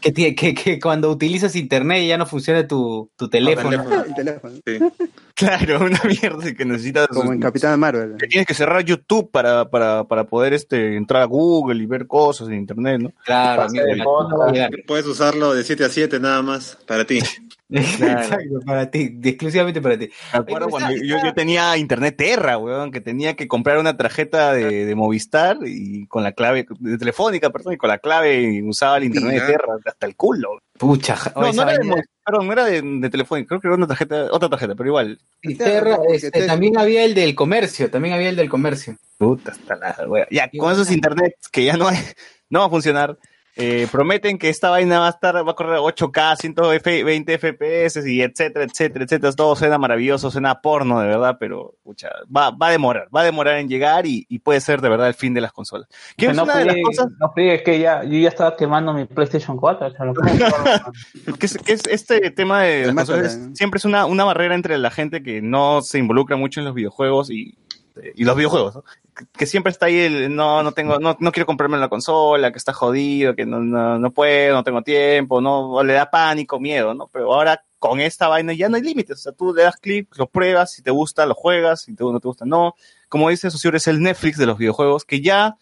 que, 0.00 0.12
tie- 0.14 0.34
que, 0.34 0.54
que 0.54 0.80
cuando 0.80 1.10
utilizas 1.10 1.54
internet 1.56 2.06
ya 2.06 2.18
no 2.18 2.26
funciona 2.26 2.66
tu, 2.66 3.10
tu 3.16 3.28
teléfono. 3.28 3.70
teléfono. 3.70 4.04
El 4.06 4.14
teléfono. 4.14 4.54
Sí. 4.66 4.78
Claro, 5.40 5.78
una 5.86 5.98
mierda 6.04 6.52
que 6.52 6.66
necesitas. 6.66 7.08
Como 7.08 7.32
en 7.32 7.40
Capitán 7.40 7.80
Marvel. 7.80 8.16
que 8.18 8.26
tienes 8.26 8.46
que 8.46 8.52
cerrar 8.52 8.84
YouTube 8.84 9.30
para, 9.30 9.70
para, 9.70 10.04
para 10.04 10.24
poder 10.24 10.52
este, 10.52 10.96
entrar 10.98 11.22
a 11.22 11.24
Google 11.24 11.82
y 11.82 11.86
ver 11.86 12.06
cosas 12.06 12.48
en 12.48 12.56
internet, 12.56 13.00
¿no? 13.00 13.12
Claro, 13.24 13.66
de. 13.72 14.68
Puedes 14.86 15.06
usarlo 15.06 15.54
de 15.54 15.64
7 15.64 15.82
a 15.84 15.88
7 15.88 16.20
nada 16.20 16.42
más 16.42 16.76
para 16.86 17.06
ti. 17.06 17.20
Exacto, 17.72 18.60
para 18.66 18.90
ti, 18.90 19.16
exclusivamente 19.22 19.80
para 19.80 19.96
ti. 19.96 20.10
Me 20.32 20.38
acuerdo 20.40 20.66
Pero 20.66 20.68
cuando 20.68 20.88
está- 20.90 21.06
yo, 21.06 21.16
yo 21.24 21.32
tenía 21.34 21.76
internet 21.76 22.16
Terra, 22.18 22.58
weón, 22.58 22.90
que 22.90 23.00
tenía 23.00 23.34
que 23.36 23.46
comprar 23.48 23.78
una 23.78 23.96
tarjeta 23.96 24.52
de, 24.52 24.84
de 24.86 24.94
Movistar 24.96 25.56
y 25.64 26.04
con 26.06 26.22
la 26.24 26.32
clave, 26.32 26.66
de 26.80 26.98
telefónica, 26.98 27.50
perdón, 27.50 27.74
y 27.74 27.76
con 27.76 27.88
la 27.88 27.98
clave 27.98 28.60
usaba 28.64 28.96
el 28.98 29.04
internet 29.04 29.32
de 29.34 29.38
Ya. 29.38 29.46
Terra 29.46 29.74
hasta 29.90 30.06
el 30.06 30.16
culo. 30.16 30.58
Pucha, 30.78 31.16
No, 31.36 31.46
era 31.46 31.72
de 31.78 32.02
perdón, 32.24 32.46
no 32.46 32.52
era 32.52 32.64
de, 32.64 32.80
de 32.82 33.10
telefónica, 33.10 33.48
creo 33.48 33.60
que 33.60 33.66
era 33.68 33.76
una 33.76 33.86
tarjeta, 33.86 34.28
otra 34.32 34.48
tarjeta, 34.48 34.74
pero 34.74 34.88
igual. 34.88 35.18
y 35.42 35.54
Terra, 35.56 35.96
Porque 35.96 36.14
este, 36.16 36.30
te- 36.30 36.46
también 36.46 36.78
había 36.78 37.04
el 37.04 37.14
del 37.14 37.34
comercio, 37.34 37.90
también 37.90 38.14
había 38.14 38.28
el 38.30 38.36
del 38.36 38.48
comercio. 38.48 38.96
Puta, 39.18 39.52
hasta 39.52 39.76
la 39.76 40.08
wea. 40.08 40.26
Ya, 40.30 40.48
con 40.58 40.72
esos 40.72 40.90
internet 40.90 41.34
que 41.52 41.64
ya 41.64 41.76
no 41.76 41.88
hay, 41.88 41.98
no 42.50 42.60
va 42.60 42.66
a 42.66 42.70
funcionar. 42.70 43.18
Eh, 43.56 43.88
prometen 43.90 44.38
que 44.38 44.48
esta 44.48 44.70
vaina 44.70 45.00
va 45.00 45.08
a 45.08 45.10
estar, 45.10 45.34
va 45.46 45.52
a 45.52 45.54
correr 45.54 45.78
8K, 45.78 46.36
120 46.36 47.38
FPS 47.38 48.08
y 48.08 48.22
etcétera, 48.22 48.64
etcétera, 48.64 49.04
etcétera. 49.04 49.32
Todo 49.32 49.56
suena 49.56 49.78
maravilloso, 49.78 50.30
suena 50.30 50.60
porno 50.60 51.00
de 51.00 51.08
verdad, 51.08 51.36
pero 51.38 51.74
pucha, 51.82 52.10
va, 52.34 52.50
va 52.50 52.68
a 52.68 52.70
demorar, 52.70 53.08
va 53.14 53.22
a 53.22 53.24
demorar 53.24 53.58
en 53.58 53.68
llegar 53.68 54.06
y, 54.06 54.24
y 54.28 54.38
puede 54.38 54.60
ser 54.60 54.80
de 54.80 54.88
verdad 54.88 55.08
el 55.08 55.14
fin 55.14 55.34
de 55.34 55.40
las 55.40 55.52
consolas. 55.52 55.88
Que 56.16 56.26
es 56.26 56.36
no 56.36 56.44
una 56.44 56.56
de 56.56 56.64
las 56.66 56.76
cosas 56.84 57.08
no 57.18 57.32
friegue, 57.32 57.54
es 57.56 57.62
que 57.62 57.78
ya, 57.80 58.04
yo 58.04 58.18
ya 58.18 58.28
estaba 58.28 58.56
quemando 58.56 58.92
mi 58.92 59.04
PlayStation 59.04 59.56
4. 59.56 59.90
chalo. 59.96 60.14
¿Cómo 60.14 60.30
puedo? 60.30 61.36
que 61.38 61.46
es, 61.46 61.58
que 61.58 61.72
es 61.72 61.82
este 61.88 62.30
tema 62.30 62.62
de 62.62 62.86
las 62.86 62.94
consolas, 62.94 63.36
¿no? 63.36 63.56
siempre 63.56 63.78
es 63.78 63.84
una, 63.84 64.06
una 64.06 64.24
barrera 64.24 64.54
entre 64.54 64.78
la 64.78 64.90
gente 64.90 65.22
que 65.22 65.42
no 65.42 65.82
se 65.82 65.98
involucra 65.98 66.36
mucho 66.36 66.60
en 66.60 66.66
los 66.66 66.74
videojuegos 66.74 67.30
y 67.30 67.58
este, 68.02 68.12
y 68.20 68.24
los 68.24 68.36
videojuegos, 68.36 68.74
¿no? 68.76 68.84
Que, 69.14 69.24
que 69.36 69.46
siempre 69.46 69.70
está 69.70 69.86
ahí 69.86 69.98
el, 69.98 70.34
no, 70.34 70.62
no 70.62 70.72
tengo, 70.72 70.98
no, 70.98 71.16
no 71.20 71.32
quiero 71.32 71.46
comprarme 71.46 71.78
la 71.78 71.88
consola, 71.88 72.50
que 72.52 72.58
está 72.58 72.72
jodido, 72.72 73.34
que 73.34 73.46
no, 73.46 73.60
no, 73.60 73.98
no 73.98 74.10
puedo, 74.12 74.54
no 74.54 74.64
tengo 74.64 74.82
tiempo, 74.82 75.40
no, 75.40 75.70
o 75.72 75.82
le 75.84 75.94
da 75.94 76.10
pánico, 76.10 76.58
miedo, 76.60 76.94
¿no? 76.94 77.08
Pero 77.12 77.32
ahora 77.34 77.62
con 77.78 78.00
esta 78.00 78.28
vaina 78.28 78.52
ya 78.52 78.68
no 78.68 78.76
hay 78.76 78.82
límites, 78.82 79.18
o 79.18 79.22
sea, 79.22 79.32
tú 79.32 79.54
le 79.54 79.62
das 79.62 79.76
clic, 79.76 80.08
lo 80.18 80.26
pruebas, 80.26 80.72
si 80.72 80.82
te 80.82 80.90
gusta, 80.90 81.24
lo 81.26 81.34
juegas, 81.34 81.82
si 81.82 81.94
te, 81.94 82.04
no 82.04 82.20
te 82.20 82.28
gusta, 82.28 82.44
no. 82.44 82.74
Como 83.08 83.28
dice 83.30 83.50
Sociur, 83.50 83.74
es 83.76 83.88
el 83.88 84.00
Netflix 84.00 84.36
de 84.38 84.46
los 84.46 84.58
videojuegos, 84.58 85.04
que 85.04 85.20
ya 85.20 85.56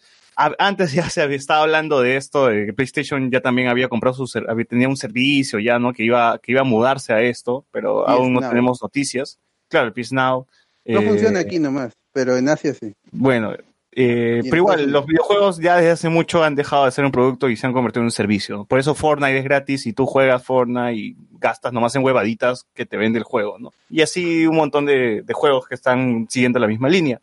antes 0.57 0.93
ya 0.93 1.09
se 1.09 1.21
había 1.21 1.35
estado 1.37 1.63
hablando 1.63 1.99
de 2.01 2.15
esto, 2.15 2.47
de 2.47 2.67
que 2.67 2.73
PlayStation 2.73 3.29
ya 3.29 3.41
también 3.41 3.67
había 3.67 3.89
comprado 3.89 4.25
su, 4.25 4.39
había- 4.47 4.65
tenía 4.65 4.87
un 4.87 4.95
servicio 4.97 5.59
ya, 5.59 5.79
¿no? 5.79 5.91
Que 5.93 6.03
iba, 6.03 6.39
que 6.39 6.53
iba 6.53 6.61
a 6.61 6.65
mudarse 6.65 7.11
a 7.13 7.21
esto, 7.21 7.65
pero 7.71 8.05
PS 8.05 8.11
aún 8.13 8.33
no 8.33 8.39
Now. 8.39 8.49
tenemos 8.49 8.81
noticias. 8.81 9.37
Claro, 9.67 9.87
el 9.87 9.93
PS 9.93 10.13
Now. 10.13 10.47
No 10.85 11.01
eh, 11.01 11.05
funciona 11.07 11.39
aquí 11.39 11.59
nomás, 11.59 11.93
pero 12.13 12.37
en 12.37 12.49
Asia 12.49 12.73
sí. 12.73 12.93
Bueno, 13.11 13.53
eh, 13.91 14.41
pero 14.43 14.57
igual, 14.57 14.91
los 14.91 15.05
videojuegos 15.05 15.57
ya 15.57 15.77
desde 15.77 15.91
hace 15.91 16.09
mucho 16.09 16.43
han 16.43 16.55
dejado 16.55 16.85
de 16.85 16.91
ser 16.91 17.05
un 17.05 17.11
producto 17.11 17.49
y 17.49 17.55
se 17.55 17.65
han 17.65 17.73
convertido 17.73 18.01
en 18.01 18.05
un 18.05 18.11
servicio. 18.11 18.65
Por 18.65 18.79
eso 18.79 18.93
Fortnite 18.95 19.37
es 19.37 19.43
gratis 19.43 19.85
y 19.87 19.93
tú 19.93 20.05
juegas 20.05 20.43
Fortnite 20.43 20.93
y 20.93 21.15
gastas 21.39 21.73
nomás 21.73 21.95
en 21.95 22.03
huevaditas 22.03 22.65
que 22.73 22.85
te 22.85 22.97
vende 22.97 23.17
el 23.17 23.23
juego, 23.23 23.57
¿no? 23.59 23.71
Y 23.89 24.01
así 24.01 24.45
un 24.45 24.55
montón 24.55 24.85
de, 24.85 25.23
de 25.23 25.33
juegos 25.33 25.67
que 25.67 25.75
están 25.75 26.27
siguiendo 26.29 26.59
la 26.59 26.67
misma 26.67 26.87
línea. 26.87 27.19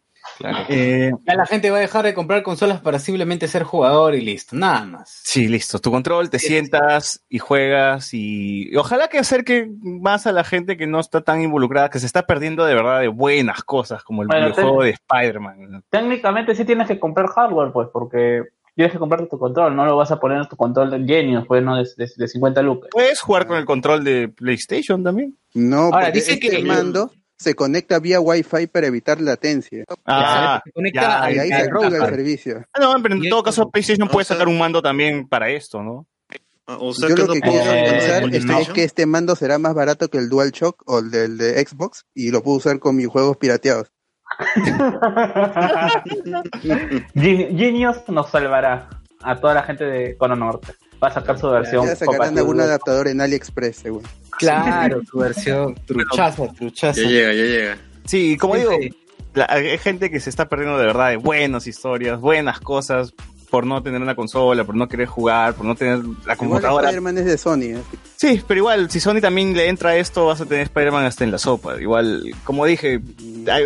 Eh, 0.68 1.12
Ya 1.26 1.34
la 1.34 1.46
gente 1.46 1.70
va 1.70 1.78
a 1.78 1.80
dejar 1.80 2.04
de 2.04 2.14
comprar 2.14 2.42
consolas 2.42 2.80
para 2.80 2.98
simplemente 2.98 3.48
ser 3.48 3.62
jugador 3.62 4.14
y 4.14 4.20
listo, 4.20 4.54
nada 4.56 4.84
más. 4.84 5.20
Sí, 5.24 5.48
listo. 5.48 5.78
Tu 5.78 5.90
control, 5.90 6.30
te 6.30 6.38
sientas 6.38 7.24
y 7.28 7.38
juegas 7.38 8.12
y, 8.14 8.70
y 8.72 8.76
ojalá 8.76 9.08
que 9.08 9.18
acerque 9.18 9.70
más 9.82 10.26
a 10.26 10.32
la 10.32 10.44
gente 10.44 10.76
que 10.76 10.86
no 10.86 11.00
está 11.00 11.20
tan 11.20 11.40
involucrada, 11.42 11.90
que 11.90 11.98
se 11.98 12.06
está 12.06 12.26
perdiendo 12.26 12.64
de 12.64 12.74
verdad 12.74 13.00
de 13.00 13.08
buenas 13.08 13.62
cosas, 13.62 14.02
como 14.02 14.22
el 14.22 14.28
Bueno, 14.28 14.46
videojuego 14.46 14.82
de 14.82 14.90
Spider-Man. 14.90 15.84
Técnicamente 15.90 16.54
sí 16.54 16.64
tienes 16.64 16.86
que 16.88 16.98
comprar 16.98 17.26
hardware, 17.28 17.72
pues, 17.72 17.88
porque 17.92 18.42
tienes 18.74 18.92
que 18.92 18.98
comprarte 18.98 19.26
tu 19.26 19.38
control, 19.38 19.74
no 19.74 19.86
lo 19.86 19.96
vas 19.96 20.10
a 20.10 20.20
poner 20.20 20.38
en 20.42 20.48
tu 20.48 20.56
control 20.56 20.90
de 20.90 20.98
Genius, 21.04 21.46
pues, 21.46 21.62
no 21.62 21.76
de, 21.76 21.88
de, 21.96 22.10
de 22.14 22.28
50 22.28 22.60
lucas. 22.62 22.90
Puedes 22.92 23.20
jugar 23.20 23.46
con 23.46 23.56
el 23.56 23.64
control 23.64 24.04
de 24.04 24.28
PlayStation 24.28 25.02
también. 25.02 25.34
No, 25.54 25.84
Ahora, 25.84 26.10
dice 26.10 26.34
este 26.34 26.50
que- 26.50 26.62
mando 26.62 27.10
se 27.38 27.54
conecta 27.54 27.98
vía 27.98 28.20
Wi-Fi 28.20 28.66
para 28.68 28.86
evitar 28.86 29.20
latencia. 29.20 29.84
Ah, 30.06 30.60
se 30.64 30.72
conecta 30.72 31.00
ya, 31.02 31.22
al- 31.22 31.34
Y 31.34 31.38
ahí 31.38 31.48
ya, 31.50 31.60
se 31.64 31.70
roga 31.70 31.88
el 31.88 32.06
servicio. 32.06 32.64
Ah, 32.72 32.80
no, 32.80 33.02
pero 33.02 33.14
en 33.14 33.28
todo 33.28 33.42
caso 33.42 33.70
PlayStation 33.70 34.08
puede 34.08 34.24
sacar 34.24 34.48
un 34.48 34.58
mando 34.58 34.80
también 34.82 35.28
para 35.28 35.50
esto, 35.50 35.82
¿no? 35.82 36.06
O 36.68 36.92
sea, 36.92 37.08
Yo 37.08 37.14
que 37.14 37.22
lo 37.22 37.32
que 37.34 37.40
puedo- 37.40 37.62
quiero 37.62 37.72
Eh, 37.72 37.90
pensar 37.92 38.22
¿con 38.22 38.34
es, 38.34 38.68
que 38.70 38.82
este 38.84 39.06
mando 39.06 39.36
será 39.36 39.56
más 39.58 39.72
barato 39.74 40.08
que 40.08 40.18
el 40.18 40.28
DualShock 40.28 40.82
o 40.86 40.98
el 40.98 41.10
del 41.12 41.38
de 41.38 41.64
Xbox 41.64 42.06
y 42.12 42.30
lo 42.32 42.42
puedo 42.42 42.56
usar 42.56 42.80
con 42.80 42.96
mis 42.96 43.06
juegos 43.06 43.36
pirateados. 43.36 43.92
Gen- 47.14 47.56
Genius 47.58 47.96
nos 48.08 48.30
salvará 48.30 48.88
a 49.22 49.36
toda 49.36 49.54
la 49.54 49.62
gente 49.62 49.84
de 49.84 50.16
Cono 50.16 50.36
Norte. 50.36 50.72
Va 51.02 51.08
a 51.08 51.12
sacar 51.12 51.38
su 51.38 51.48
versión 51.50 51.86
Ya 51.86 51.94
sacarán 51.96 52.36
algún 52.38 52.60
adaptador 52.60 53.08
en 53.08 53.20
AliExpress, 53.20 53.76
seguro. 53.76 54.08
Claro, 54.38 55.00
tu 55.10 55.18
versión 55.18 55.74
truchaza, 55.86 56.48
truchaza. 56.52 57.00
Ya 57.00 57.08
llega, 57.08 57.32
ya 57.34 57.42
llega. 57.44 57.78
Sí, 58.06 58.36
como 58.36 58.56
digo, 58.56 58.72
la- 59.34 59.46
hay 59.50 59.76
gente 59.78 60.10
que 60.10 60.20
se 60.20 60.30
está 60.30 60.48
perdiendo 60.48 60.78
de 60.78 60.86
verdad 60.86 61.10
de 61.10 61.16
buenas 61.16 61.66
historias, 61.66 62.20
buenas 62.20 62.60
cosas, 62.60 63.12
por 63.50 63.66
no 63.66 63.82
tener 63.82 64.00
una 64.02 64.14
consola, 64.14 64.64
por 64.64 64.74
no 64.74 64.88
querer 64.88 65.06
jugar, 65.06 65.54
por 65.54 65.66
no 65.66 65.74
tener 65.74 66.00
la 66.26 66.36
computadora. 66.36 66.88
Spider-Man 66.88 67.18
es 67.18 67.24
de 67.24 67.38
Sony. 67.38 67.76
¿eh? 67.76 67.82
Sí, 68.16 68.42
pero 68.46 68.58
igual, 68.58 68.90
si 68.90 69.00
Sony 69.00 69.20
también 69.20 69.56
le 69.56 69.68
entra 69.68 69.90
a 69.90 69.96
esto, 69.96 70.26
vas 70.26 70.40
a 70.40 70.46
tener 70.46 70.64
Spider-Man 70.64 71.04
hasta 71.04 71.24
en 71.24 71.30
la 71.30 71.38
sopa. 71.38 71.80
Igual, 71.80 72.34
como 72.44 72.66
dije, 72.66 73.00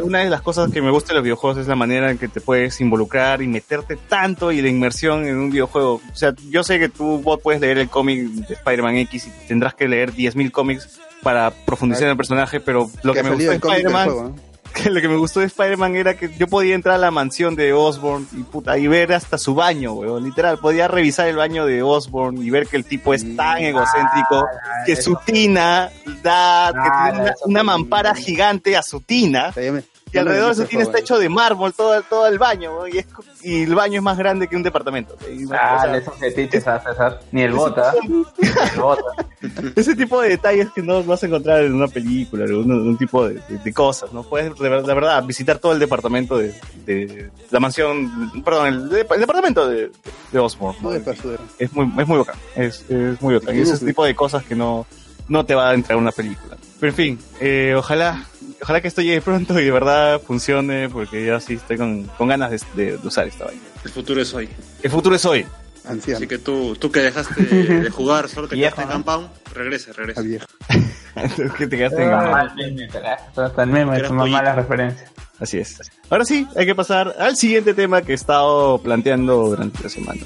una 0.02 0.20
de 0.20 0.30
las 0.30 0.42
cosas 0.42 0.70
que 0.70 0.82
me 0.82 0.90
gusta 0.90 1.08
de 1.08 1.14
los 1.14 1.24
videojuegos 1.24 1.58
es 1.58 1.66
la 1.66 1.76
manera 1.76 2.10
en 2.10 2.18
que 2.18 2.28
te 2.28 2.40
puedes 2.40 2.80
involucrar 2.80 3.42
y 3.42 3.48
meterte 3.48 3.96
tanto 3.96 4.52
y 4.52 4.60
la 4.60 4.68
inmersión 4.68 5.26
en 5.26 5.36
un 5.36 5.50
videojuego. 5.50 6.00
O 6.12 6.16
sea, 6.16 6.34
yo 6.48 6.62
sé 6.62 6.78
que 6.78 6.88
tú 6.88 7.20
vos 7.20 7.40
puedes 7.42 7.60
leer 7.60 7.78
el 7.78 7.88
cómic 7.88 8.28
de 8.28 8.54
Spider-Man 8.54 8.96
X 8.96 9.26
y 9.26 9.48
tendrás 9.48 9.74
que 9.74 9.88
leer 9.88 10.12
10.000 10.12 10.50
cómics 10.50 11.00
para 11.22 11.50
profundizar 11.50 12.04
en 12.04 12.10
el 12.10 12.16
personaje, 12.16 12.60
pero 12.60 12.90
lo 13.02 13.12
que, 13.12 13.22
me 13.22 13.30
gustó 13.30 13.50
de 13.50 13.56
Spider-Man. 13.56 14.49
Que 14.72 14.90
lo 14.90 15.00
que 15.00 15.08
me 15.08 15.16
gustó 15.16 15.40
de 15.40 15.46
Spider-Man 15.46 15.96
era 15.96 16.14
que 16.16 16.30
yo 16.38 16.46
podía 16.46 16.74
entrar 16.74 16.94
a 16.96 16.98
la 16.98 17.10
mansión 17.10 17.56
de 17.56 17.72
Osborn 17.72 18.26
y 18.32 18.42
puta, 18.42 18.78
y 18.78 18.86
ver 18.86 19.12
hasta 19.12 19.38
su 19.38 19.54
baño, 19.54 19.92
weón. 19.94 20.24
Literal, 20.24 20.58
podía 20.58 20.88
revisar 20.88 21.28
el 21.28 21.36
baño 21.36 21.66
de 21.66 21.82
Osborn 21.82 22.42
y 22.42 22.50
ver 22.50 22.66
que 22.66 22.76
el 22.76 22.84
tipo 22.84 23.12
es 23.14 23.36
tan 23.36 23.58
egocéntrico 23.58 24.46
que 24.86 24.96
su 24.96 25.16
tina 25.24 25.90
da, 26.22 26.72
que 26.72 26.78
Ah, 26.82 27.10
tiene 27.12 27.30
una, 27.46 27.62
mampara 27.62 28.14
gigante 28.14 28.76
a 28.76 28.82
su 28.82 29.00
tina. 29.00 29.48
O 29.48 29.52
sea, 29.52 29.62
ya 29.64 29.72
me- 29.72 29.82
Y 30.12 30.18
alrededor 30.18 30.48
de 30.48 30.54
su 30.54 30.60
dijiste 30.62 30.70
tina 30.78 30.82
está 30.84 30.98
hecho 30.98 31.18
de 31.18 31.28
mármol 31.28 31.72
todo, 31.72 32.02
todo 32.02 32.26
el 32.26 32.38
baño, 32.38 32.86
y, 32.88 32.98
es 32.98 33.06
co- 33.06 33.22
y 33.42 33.62
el 33.62 33.74
baño 33.74 33.96
es 33.98 34.02
más 34.02 34.18
grande 34.18 34.48
que 34.48 34.56
un 34.56 34.62
departamento. 34.62 35.16
Y, 35.32 35.44
o 35.44 35.48
Ah, 35.52 35.78
sea, 35.82 35.96
esos 35.96 36.16
fetiches 36.16 36.66
a 36.66 36.80
César. 36.80 37.20
Ni 37.32 37.42
el 37.42 37.52
bota. 37.52 37.92
Ni 38.08 38.24
el 38.48 38.80
bota. 38.80 39.02
ese 39.76 39.94
tipo 39.94 40.20
de 40.20 40.30
detalles 40.30 40.68
que 40.74 40.82
no 40.82 41.02
vas 41.04 41.22
a 41.22 41.26
encontrar 41.26 41.62
en 41.62 41.74
una 41.74 41.86
película, 41.88 42.44
en 42.44 42.54
un, 42.54 42.70
un 42.72 42.98
tipo 42.98 43.26
de, 43.28 43.34
de- 43.48 43.58
de 43.58 43.72
cosas, 43.72 44.12
¿no? 44.12 44.22
Puedes, 44.24 44.58
la 44.58 44.68
verdad, 44.94 45.22
visitar 45.24 45.58
todo 45.58 45.72
el 45.72 45.78
departamento 45.78 46.36
de, 46.38 46.54
de 46.86 47.30
la 47.50 47.60
mansión, 47.60 48.42
perdón, 48.44 48.66
el, 48.66 48.88
de- 48.88 49.00
el 49.10 49.20
departamento 49.20 49.68
de, 49.68 49.90
de 50.32 50.38
Osborn. 50.38 50.76
¿no? 50.82 50.92
Es 50.92 51.72
muy, 51.72 51.90
es 51.98 52.08
muy 52.08 52.18
bacán, 52.18 52.36
es, 52.56 52.84
es 52.90 53.20
muy 53.22 53.34
bacán. 53.34 53.56
Y 53.56 53.60
ese 53.60 53.84
tipo 53.84 54.04
de 54.04 54.14
cosas 54.14 54.42
que 54.44 54.54
no, 54.54 54.86
no 55.28 55.44
te 55.46 55.54
va 55.54 55.70
a 55.70 55.74
entrar 55.74 55.96
una 55.98 56.12
película. 56.12 56.56
Pero 56.80 56.90
en 56.90 56.96
fin, 56.96 57.18
eh, 57.40 57.74
ojalá, 57.76 58.24
ojalá 58.62 58.80
que 58.80 58.88
esto 58.88 59.02
llegue 59.02 59.20
pronto 59.20 59.58
y 59.60 59.64
de 59.64 59.70
verdad 59.70 60.20
funcione, 60.20 60.88
porque 60.88 61.24
yo 61.26 61.38
sí 61.40 61.54
estoy 61.54 61.76
con, 61.76 62.04
con 62.04 62.28
ganas 62.28 62.50
de, 62.50 62.60
de- 62.74 62.96
de 62.98 63.06
usar 63.08 63.26
esta 63.28 63.46
vaina. 63.46 63.60
El 63.84 63.90
futuro 63.90 64.20
es 64.20 64.32
hoy. 64.34 64.48
El 64.82 64.90
futuro 64.90 65.14
es 65.16 65.24
hoy. 65.24 65.46
Anciano. 65.86 66.18
Así 66.18 66.26
que 66.26 66.38
tú, 66.38 66.76
tú 66.76 66.92
que 66.92 67.00
dejaste 67.00 67.42
de 67.42 67.90
jugar, 67.90 68.28
solo 68.28 68.46
te 68.48 68.56
quedaste 68.56 68.82
en 68.82 68.88
¿no? 68.88 68.94
Compound, 68.94 69.28
regresa, 69.54 69.92
regresa. 69.92 70.20
a 70.20 70.24
viejo. 70.24 70.46
que 71.58 71.66
te 71.66 71.76
quedaste 71.78 72.02
en 72.02 72.10
Ah, 72.12 72.52
el 72.58 72.72
meme, 72.74 72.88
Hasta 73.36 73.62
el 73.62 73.70
meme 73.70 73.92
es 73.94 73.98
Eras 74.00 74.10
una 74.10 74.20
pollito. 74.20 74.36
mala 74.38 74.54
referencia. 74.54 75.10
Así 75.40 75.58
es. 75.58 75.78
Ahora 76.10 76.26
sí, 76.26 76.46
hay 76.54 76.66
que 76.66 76.74
pasar 76.74 77.14
al 77.18 77.34
siguiente 77.36 77.72
tema 77.72 78.02
que 78.02 78.12
he 78.12 78.14
estado 78.14 78.76
planteando 78.82 79.48
durante 79.48 79.82
la 79.82 79.88
semana. 79.88 80.20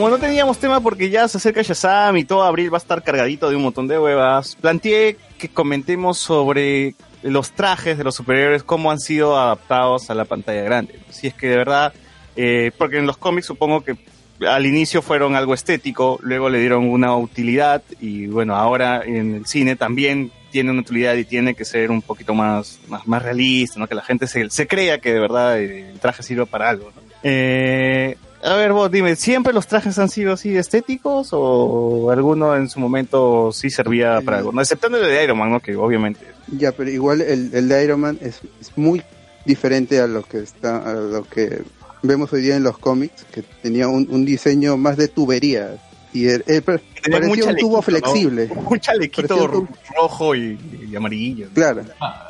Como 0.00 0.08
no 0.08 0.18
teníamos 0.18 0.56
tema 0.56 0.80
porque 0.80 1.10
ya 1.10 1.28
se 1.28 1.36
acerca 1.36 1.60
Shazam 1.60 2.16
y 2.16 2.24
todo 2.24 2.42
abril 2.44 2.72
va 2.72 2.78
a 2.78 2.80
estar 2.80 3.02
cargadito 3.02 3.50
de 3.50 3.56
un 3.56 3.64
montón 3.64 3.86
de 3.86 3.98
huevas, 3.98 4.56
planteé 4.58 5.18
que 5.36 5.50
comentemos 5.50 6.16
sobre 6.16 6.94
los 7.22 7.50
trajes 7.52 7.98
de 7.98 8.04
los 8.04 8.14
superhéroes, 8.14 8.62
cómo 8.62 8.90
han 8.90 8.98
sido 8.98 9.38
adaptados 9.38 10.08
a 10.08 10.14
la 10.14 10.24
pantalla 10.24 10.62
grande. 10.62 10.98
Si 11.10 11.26
es 11.26 11.34
que 11.34 11.48
de 11.48 11.56
verdad, 11.58 11.92
eh, 12.34 12.72
porque 12.78 12.96
en 12.96 13.06
los 13.06 13.18
cómics 13.18 13.44
supongo 13.44 13.82
que 13.82 13.98
al 14.48 14.64
inicio 14.64 15.02
fueron 15.02 15.36
algo 15.36 15.52
estético, 15.52 16.18
luego 16.22 16.48
le 16.48 16.60
dieron 16.60 16.88
una 16.88 17.14
utilidad 17.14 17.82
y 18.00 18.26
bueno, 18.26 18.56
ahora 18.56 19.02
en 19.04 19.34
el 19.34 19.44
cine 19.44 19.76
también 19.76 20.32
tiene 20.50 20.70
una 20.70 20.80
utilidad 20.80 21.14
y 21.16 21.26
tiene 21.26 21.54
que 21.54 21.66
ser 21.66 21.90
un 21.90 22.00
poquito 22.00 22.32
más, 22.32 22.80
más, 22.88 23.06
más 23.06 23.22
realista, 23.22 23.78
¿no? 23.78 23.86
que 23.86 23.94
la 23.94 24.02
gente 24.02 24.26
se, 24.26 24.48
se 24.48 24.66
crea 24.66 24.98
que 24.98 25.12
de 25.12 25.20
verdad 25.20 25.60
eh, 25.60 25.90
el 25.90 26.00
traje 26.00 26.22
sirve 26.22 26.46
para 26.46 26.70
algo. 26.70 26.86
¿no? 26.86 27.02
Eh, 27.22 28.16
a 28.42 28.54
ver, 28.56 28.72
vos 28.72 28.90
dime, 28.90 29.16
¿siempre 29.16 29.52
los 29.52 29.66
trajes 29.66 29.98
han 29.98 30.08
sido 30.08 30.32
así 30.32 30.56
estéticos 30.56 31.28
o 31.32 32.10
alguno 32.10 32.56
en 32.56 32.68
su 32.68 32.80
momento 32.80 33.52
sí 33.52 33.70
servía 33.70 34.20
para 34.22 34.38
algo? 34.38 34.52
No, 34.52 34.60
exceptando 34.60 34.98
el 34.98 35.04
de 35.06 35.24
Iron 35.24 35.38
Man, 35.38 35.50
¿no? 35.50 35.60
que 35.60 35.76
obviamente... 35.76 36.20
Ya, 36.48 36.72
pero 36.72 36.90
igual 36.90 37.20
el, 37.20 37.50
el 37.54 37.68
de 37.68 37.84
Iron 37.84 38.00
Man 38.00 38.18
es, 38.20 38.40
es 38.60 38.76
muy 38.76 39.02
diferente 39.44 40.00
a 40.00 40.06
lo 40.06 40.22
que 40.22 40.38
está, 40.38 40.78
a 40.78 40.94
lo 40.94 41.24
que 41.24 41.62
vemos 42.02 42.32
hoy 42.32 42.40
día 42.42 42.56
en 42.56 42.62
los 42.62 42.78
cómics, 42.78 43.24
que 43.32 43.42
tenía 43.62 43.88
un, 43.88 44.06
un 44.10 44.24
diseño 44.24 44.76
más 44.76 44.96
de 44.96 45.08
tubería 45.08 45.76
y 46.12 46.28
el, 46.28 46.42
el- 46.46 46.62
Tenía 47.02 47.18
parecía 47.20 47.44
mucho 47.46 47.48
un 47.50 47.56
tubo 47.56 47.82
chalequito, 47.82 48.06
¿no? 48.06 48.12
flexible. 48.12 48.50
Un 48.70 48.80
chalequito 48.80 49.28
Parecía 49.36 49.68
rojo 49.96 50.34
y, 50.34 50.58
y 50.90 50.96
amarillo. 50.96 51.48
Claro. 51.54 51.82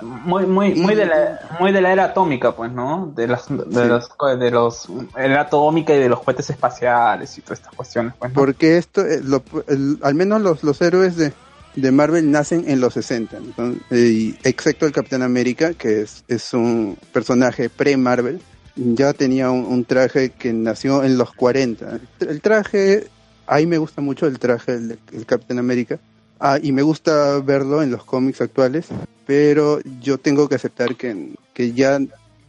Muy, 0.03 0.47
muy, 0.47 0.75
muy 0.75 0.95
de 0.95 1.07
la, 1.07 1.41
muy 1.61 1.73
de 1.73 1.81
la 1.81 1.93
era 1.93 2.05
atómica, 2.07 2.55
pues, 2.55 2.73
¿no? 2.73 3.13
De 3.15 3.27
las, 3.27 3.49
de 3.49 3.65
Sí. 3.71 3.89
los, 3.89 4.11
de 4.39 4.51
los, 4.51 4.89
era 5.19 5.43
atómica 5.43 5.95
y 5.95 5.99
de 5.99 6.09
los 6.09 6.21
cohetes 6.23 6.49
espaciales 6.51 7.37
y 7.39 7.41
todas 7.43 7.59
estas 7.61 7.75
cuestiones, 7.75 8.15
pues, 8.19 8.31
¿no? 8.33 8.35
Porque 8.35 8.77
esto, 8.79 9.03
eh, 9.05 9.21
lo- 9.23 9.43
el- 9.69 9.99
al 10.03 10.15
menos 10.15 10.41
los, 10.41 10.63
los 10.65 10.81
héroes 10.81 11.17
de, 11.17 11.33
de 11.77 11.93
Marvel 11.93 12.31
nacen 12.31 12.65
en 12.69 12.81
los 12.81 12.95
60, 12.95 13.37
entonces, 13.37 13.83
y 13.93 14.37
excepto 14.45 14.87
el 14.87 14.93
Capitán 14.93 15.23
América, 15.23 15.73
que 15.75 16.03
es, 16.03 16.25
es 16.29 16.53
un 16.55 16.97
personaje 17.13 17.69
pre-Marvel, 17.71 18.41
ya 18.77 19.13
tenía 19.13 19.51
un, 19.51 19.65
un 19.67 19.85
traje 19.85 20.31
que 20.31 20.53
nació 20.53 21.05
en 21.05 21.19
los 21.19 21.33
40. 21.33 21.99
El 22.21 22.41
traje, 22.41 23.09
ahí 23.51 23.67
me 23.67 23.79
gusta 23.79 24.01
mucho 24.01 24.27
el 24.27 24.39
traje 24.39 24.79
del 24.79 25.27
Capitán 25.27 25.59
América, 25.59 25.99
ah, 26.39 26.59
y 26.63 26.71
me 26.73 26.83
gusta 26.83 27.39
verlo 27.41 27.83
en 27.83 27.91
los 27.91 28.05
cómics 28.05 28.41
actuales, 28.41 28.87
pero 29.27 29.81
yo 30.01 30.19
tengo 30.19 30.49
que 30.49 30.55
aceptar 30.55 30.95
que, 30.97 31.35
que 31.53 31.73
ya 31.73 31.99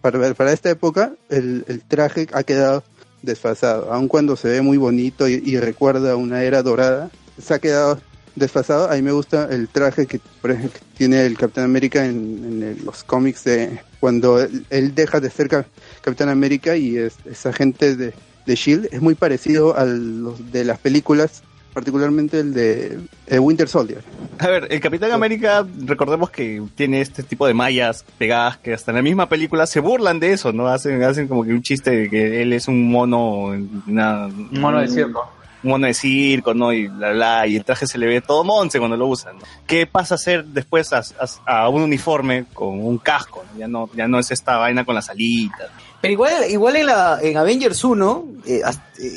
para, 0.01 0.33
para 0.35 0.53
esta 0.53 0.69
época 0.69 1.13
el, 1.29 1.65
traje 1.87 2.27
ha 2.33 2.43
quedado 2.43 2.83
desfasado, 3.23 3.91
aun 3.91 4.07
cuando 4.07 4.35
se 4.35 4.47
ve 4.49 4.61
muy 4.61 4.77
bonito 4.77 5.27
y, 5.27 5.57
recuerda 5.59 6.15
una 6.15 6.43
era 6.43 6.61
dorada, 6.61 7.09
se 7.41 7.53
ha 7.55 7.59
quedado 7.59 7.99
desfasado. 8.35 8.89
A 8.89 8.95
mí 8.95 9.01
me 9.01 9.11
gusta 9.11 9.47
el 9.51 9.67
traje 9.67 10.05
que, 10.07 10.19
que 10.19 10.69
tiene 10.97 11.25
el 11.25 11.37
Capitán 11.37 11.65
América 11.65 12.05
en, 12.05 12.63
en 12.63 12.85
los 12.85 13.03
cómics 13.03 13.43
de 13.43 13.79
cuando 13.99 14.39
él, 14.39 14.95
deja 14.95 15.19
de 15.19 15.29
ser 15.29 15.49
Cap- 15.49 15.67
Capitán 16.01 16.29
América 16.29 16.75
y 16.75 16.97
es, 16.97 17.15
es 17.25 17.45
agente 17.45 17.95
de, 17.95 18.13
de 18.45 18.55
Shield. 18.55 18.89
Es 18.91 19.01
muy 19.01 19.15
parecido 19.15 19.77
a 19.77 19.85
los 19.85 20.51
de 20.51 20.65
las 20.65 20.77
películas, 20.79 21.43
particularmente 21.73 22.39
el 22.39 22.53
de 22.53 22.99
eh, 23.27 23.39
Winter 23.39 23.67
Soldier. 23.67 24.03
A 24.39 24.47
ver, 24.47 24.67
el 24.71 24.79
Capitán 24.81 25.11
América, 25.11 25.65
recordemos 25.85 26.29
que 26.29 26.61
tiene 26.75 26.99
este 27.01 27.23
tipo 27.23 27.47
de 27.47 27.53
mallas 27.53 28.03
pegadas 28.17 28.57
que 28.57 28.73
hasta 28.73 28.91
en 28.91 28.97
la 28.97 29.01
misma 29.01 29.29
película 29.29 29.65
se 29.67 29.79
burlan 29.79 30.19
de 30.19 30.33
eso, 30.33 30.51
¿no? 30.51 30.67
Hacen, 30.67 31.01
hacen 31.03 31.27
como 31.27 31.43
que 31.45 31.51
un 31.51 31.61
chiste 31.61 31.91
de 31.91 32.09
que 32.09 32.41
él 32.41 32.51
es 32.53 32.67
un 32.67 32.89
mono, 32.91 33.55
una, 33.87 34.25
Un 34.25 34.49
mono 34.59 34.79
de 34.81 34.87
circo. 34.89 35.29
un 35.63 35.69
mono 35.69 35.85
de 35.87 35.93
circo, 35.93 36.53
¿no? 36.55 36.73
Y 36.73 36.87
bla, 36.87 37.11
bla, 37.13 37.47
y 37.47 37.55
el 37.55 37.63
traje 37.63 37.85
se 37.87 37.97
le 37.99 38.07
ve 38.07 38.19
todo 38.21 38.43
monce 38.43 38.79
cuando 38.79 38.97
lo 38.97 39.05
usan, 39.07 39.37
¿no? 39.37 39.43
¿Qué 39.67 39.85
pasa 39.87 40.15
a 40.15 40.17
hacer 40.17 40.43
después 40.45 40.91
a, 40.91 41.03
a- 41.45 41.61
a 41.61 41.69
un 41.69 41.83
uniforme 41.83 42.45
con 42.53 42.83
un 42.83 42.97
casco? 42.97 43.45
¿no? 43.53 43.59
Ya 43.59 43.67
no, 43.67 43.89
ya 43.95 44.07
no 44.07 44.17
es 44.19 44.31
esta 44.31 44.57
vaina 44.57 44.83
con 44.83 44.95
las 44.95 45.09
alitas. 45.09 45.69
Pero 46.01 46.13
igual, 46.13 46.33
igual 46.49 46.75
en, 46.77 46.85
la, 46.87 47.19
en 47.21 47.37
Avengers 47.37 47.83
1, 47.83 48.25
eh, 48.47 48.61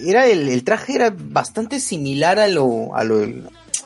era 0.06 0.26
el, 0.26 0.48
el 0.48 0.64
traje 0.64 0.94
era 0.94 1.14
bastante 1.16 1.80
similar 1.80 2.38
a 2.38 2.46
lo, 2.48 2.94
a 2.94 3.04
lo 3.04 3.22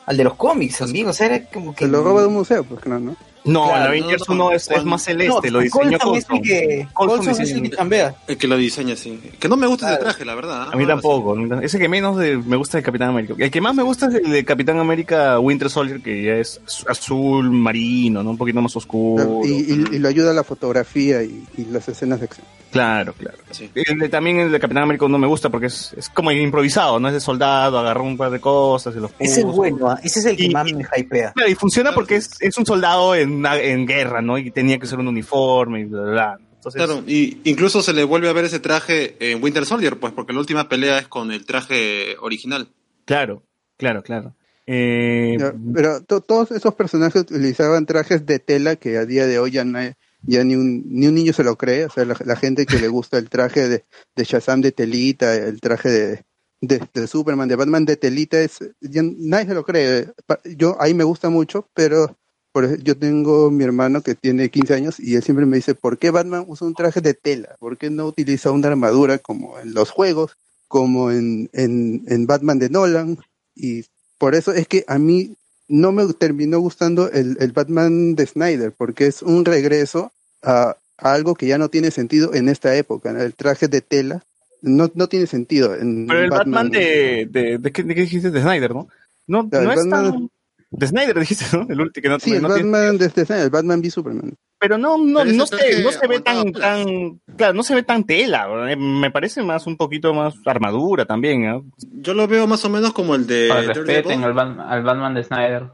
al 0.06 0.16
de 0.16 0.24
los 0.24 0.34
cómics, 0.34 0.82
amigo. 0.82 1.10
O 1.10 1.12
sea, 1.12 1.26
era 1.26 1.44
como 1.44 1.74
que. 1.74 1.84
Se 1.84 1.90
lo 1.90 2.02
roba 2.02 2.22
de 2.22 2.26
un 2.28 2.34
museo, 2.34 2.64
pues 2.64 2.80
claro, 2.80 3.00
¿no? 3.00 3.16
No, 3.44 3.66
Claro, 3.68 3.92
el 3.94 4.00
Avengers 4.02 4.28
no, 4.28 4.34
no, 4.34 4.46
1 4.48 4.56
es, 4.56 4.84
más 4.84 5.04
celeste, 5.04 5.46
No, 5.46 5.52
lo 5.52 5.60
diseñó 5.60 5.98
Coulson. 5.98 6.42
que, 6.42 6.86
Coulson 6.92 7.16
Coulson 7.24 7.42
es 7.44 7.50
el 7.52 7.62
que 7.62 7.70
chambea. 7.70 8.14
El 8.26 8.36
que 8.36 8.46
lo 8.48 8.56
diseña, 8.58 8.94
sí. 8.96 9.18
Que 9.38 9.48
no 9.48 9.56
me 9.56 9.66
gusta 9.66 9.92
ese 9.94 10.00
traje, 10.02 10.24
la 10.26 10.34
verdad. 10.34 10.62
¿ah? 10.64 10.70
A 10.72 10.76
mí 10.76 10.86
tampoco. 10.86 11.34
Ese 11.62 11.78
que 11.78 11.88
menos 11.88 12.18
de- 12.18 12.36
me 12.36 12.56
gusta 12.56 12.76
es 12.76 12.82
el 12.82 12.84
Capitán 12.86 13.10
América. 13.10 13.34
El 13.38 13.50
que 13.50 13.60
más 13.62 13.74
me 13.74 13.82
gusta 13.84 14.08
es 14.08 14.16
el 14.16 14.30
de 14.30 14.44
Capitán 14.44 14.78
América 14.80 15.38
Winter 15.38 15.70
Soldier, 15.70 16.00
que 16.02 16.22
ya 16.24 16.34
es 16.34 16.60
azul 16.88 17.50
marino, 17.50 18.22
¿no? 18.22 18.30
Un 18.30 18.36
poquito 18.38 18.60
más 18.60 18.74
oscuro. 18.76 19.40
Y, 19.44 19.48
y- 19.72 19.84
y 19.94 19.98
lo 19.98 20.08
ayuda 20.08 20.34
la 20.34 20.44
fotografía 20.44 21.22
y, 21.22 21.42
y 21.56 21.64
las 21.66 21.88
escenas 21.88 22.18
de 22.18 22.26
acción. 22.26 22.46
Claro, 22.70 23.12
claro. 23.14 23.38
Sí. 23.50 23.70
El 23.74 23.98
de- 23.98 24.08
también 24.08 24.38
el 24.40 24.52
de 24.52 24.60
Capitán 24.60 24.82
América 24.82 25.08
no 25.08 25.18
me 25.18 25.26
gusta 25.26 25.48
porque 25.48 25.66
es, 25.66 25.92
es 25.96 26.08
como 26.10 26.30
improvisado, 26.32 27.00
¿no? 27.00 27.08
Es 27.08 27.14
de 27.14 27.20
soldado, 27.20 27.78
agarró 27.78 28.02
un 28.04 28.16
par 28.16 28.30
de 28.30 28.40
cosas 28.40 28.94
y 28.94 29.00
los 29.00 29.10
puso. 29.12 29.30
Ese 29.30 29.40
es 29.40 29.46
bueno, 29.46 29.90
¿ah? 29.90 29.98
ese 30.02 30.20
es 30.20 30.26
el 30.26 30.36
que 30.36 30.44
Y- 30.44 30.50
más 30.50 30.70
me 30.72 30.84
hypea. 30.96 31.32
Claro, 31.32 31.50
y 31.50 31.54
funciona 31.54 31.92
porque 31.92 32.16
es, 32.16 32.30
es 32.40 32.56
un 32.58 32.66
soldado 32.66 33.14
en, 33.14 33.32
una- 33.32 33.58
en 33.58 33.86
guerra, 33.86 34.20
¿no? 34.20 34.36
Y 34.38 34.50
tenía 34.50 34.78
que 34.78 34.86
ser 34.86 34.98
un 34.98 35.08
uniforme 35.08 35.80
y 35.80 35.84
bla, 35.84 36.02
bla, 36.02 36.10
bla. 36.10 36.38
Entonces, 36.56 36.82
Claro, 36.84 37.02
y 37.06 37.38
incluso 37.44 37.82
se 37.82 37.92
le 37.94 38.04
vuelve 38.04 38.28
a 38.28 38.32
ver 38.32 38.44
ese 38.44 38.58
traje 38.60 39.16
en 39.20 39.42
Winter 39.42 39.64
Soldier, 39.64 39.96
pues 39.98 40.12
porque 40.12 40.32
la 40.32 40.40
última 40.40 40.68
pelea 40.68 40.98
es 40.98 41.08
con 41.08 41.30
el 41.32 41.46
traje 41.46 42.16
original. 42.20 42.68
claro, 43.04 43.44
claro, 43.76 44.02
claro. 44.02 44.34
Eh, 44.70 45.38
pero 45.72 46.02
to- 46.04 46.20
todos 46.20 46.50
esos 46.50 46.74
personajes 46.74 47.22
utilizaban 47.22 47.86
trajes 47.86 48.26
de 48.26 48.38
tela 48.38 48.76
que 48.76 48.98
a 48.98 49.06
día 49.06 49.26
de 49.26 49.38
hoy 49.38 49.52
ya, 49.52 49.64
no 49.64 49.78
hay- 49.78 49.94
ya 50.22 50.44
ni, 50.44 50.56
un, 50.56 50.82
ni 50.86 51.06
un 51.06 51.14
niño 51.14 51.32
se 51.32 51.44
lo 51.44 51.56
cree. 51.56 51.84
O 51.86 51.90
sea, 51.90 52.04
la, 52.04 52.36
gente 52.36 52.66
que 52.66 52.78
le 52.78 52.88
gusta 52.88 53.18
el 53.18 53.28
traje 53.28 53.68
de, 53.68 53.84
de 54.16 54.24
Shazam 54.24 54.60
de 54.60 54.72
telita, 54.72 55.34
el 55.34 55.60
traje 55.60 55.88
de, 55.88 56.24
de, 56.60 57.06
Superman, 57.06 57.48
de 57.48 57.56
Batman 57.56 57.84
de 57.84 57.96
telita, 57.96 58.40
es, 58.40 58.58
nadie 58.80 59.46
se 59.46 59.54
lo 59.54 59.64
cree. 59.64 60.08
Yo, 60.56 60.76
ahí 60.80 60.94
me 60.94 61.04
gusta 61.04 61.30
mucho, 61.30 61.68
pero 61.74 62.16
por 62.52 62.82
yo 62.82 62.96
tengo 62.96 63.50
mi 63.50 63.64
hermano 63.64 64.02
que 64.02 64.14
tiene 64.14 64.48
15 64.48 64.74
años 64.74 65.00
y 65.00 65.14
él 65.14 65.22
siempre 65.22 65.46
me 65.46 65.56
dice, 65.56 65.74
¿por 65.74 65.98
qué 65.98 66.10
Batman 66.10 66.44
usa 66.48 66.66
un 66.66 66.74
traje 66.74 67.00
de 67.00 67.14
tela? 67.14 67.56
¿Por 67.58 67.76
qué 67.76 67.90
no 67.90 68.06
utiliza 68.06 68.50
una 68.50 68.68
armadura 68.68 69.18
como 69.18 69.58
en 69.58 69.74
los 69.74 69.90
juegos, 69.90 70.36
como 70.66 71.10
en, 71.10 71.50
en, 71.52 72.04
en 72.08 72.26
Batman 72.26 72.58
de 72.58 72.70
Nolan? 72.70 73.18
Y 73.54 73.84
por 74.18 74.34
eso 74.34 74.52
es 74.52 74.66
que 74.66 74.84
a 74.88 74.98
mí 74.98 75.36
no 75.68 75.92
me 75.92 76.12
terminó 76.14 76.58
gustando 76.60 77.10
el, 77.10 77.36
el 77.40 77.52
Batman 77.52 78.14
de 78.14 78.26
Snyder, 78.26 78.72
porque 78.72 79.06
es 79.06 79.22
un 79.22 79.44
regreso 79.44 80.12
a, 80.42 80.76
a 80.96 81.12
algo 81.12 81.34
que 81.34 81.46
ya 81.46 81.58
no 81.58 81.68
tiene 81.68 81.90
sentido 81.90 82.34
en 82.34 82.48
esta 82.48 82.74
época. 82.74 83.10
El 83.10 83.34
traje 83.34 83.68
de 83.68 83.80
tela 83.80 84.24
no, 84.62 84.90
no 84.94 85.08
tiene 85.08 85.26
sentido. 85.26 85.74
En 85.74 86.06
pero 86.06 86.20
el 86.20 86.30
Batman, 86.30 86.70
de, 86.70 87.28
de, 87.30 87.58
de, 87.58 87.72
qué, 87.72 87.82
de 87.82 87.94
qué 87.94 88.00
dijiste? 88.02 88.30
De 88.30 88.40
Snyder, 88.40 88.74
¿no? 88.74 88.88
No, 89.26 89.48
no 89.50 89.72
es 89.72 89.88
tan... 89.88 90.30
Batman- 90.70 90.80
De 90.80 90.86
Snyder 90.86 91.18
dijiste, 91.20 91.56
¿no? 91.56 91.66
El 91.68 91.80
último 91.80 92.02
que 92.02 92.08
no, 92.08 92.18
Sí, 92.20 92.32
el 92.34 92.42
no 92.42 92.54
tiene- 92.54 92.70
Batman 92.70 92.98
de, 92.98 93.08
de 93.08 93.24
Snyder, 93.24 93.44
el 93.44 93.50
Batman 93.50 93.80
v 93.80 93.90
Superman. 93.90 94.34
Pero 94.60 94.76
no, 94.76 94.98
no, 94.98 95.20
Pero 95.20 95.32
no, 95.34 95.46
se, 95.46 95.82
no 95.84 95.92
se 95.92 96.06
ve 96.08 96.20
tan, 96.20 96.36
aguantaba 96.38 96.74
tan, 96.84 97.20
claro, 97.36 97.54
no 97.54 97.62
se 97.62 97.74
ve 97.76 97.82
tan 97.84 98.04
tela. 98.04 98.48
Eh, 98.70 98.76
me 98.76 99.10
parece 99.10 99.40
más 99.42 99.66
un 99.68 99.76
poquito 99.76 100.12
más 100.14 100.34
armadura 100.46 101.04
también, 101.04 101.46
¿no? 101.48 101.64
Yo 101.92 102.12
lo 102.14 102.26
veo 102.26 102.46
más 102.48 102.64
o 102.64 102.68
menos 102.68 102.92
como 102.92 103.14
el 103.14 103.26
de 103.26 103.46
Para 103.48 103.62
respeten 103.62 104.24
al, 104.24 104.34
Bat- 104.34 104.58
al 104.68 104.82
Batman 104.82 105.14
de 105.14 105.22
Snyder. 105.24 105.70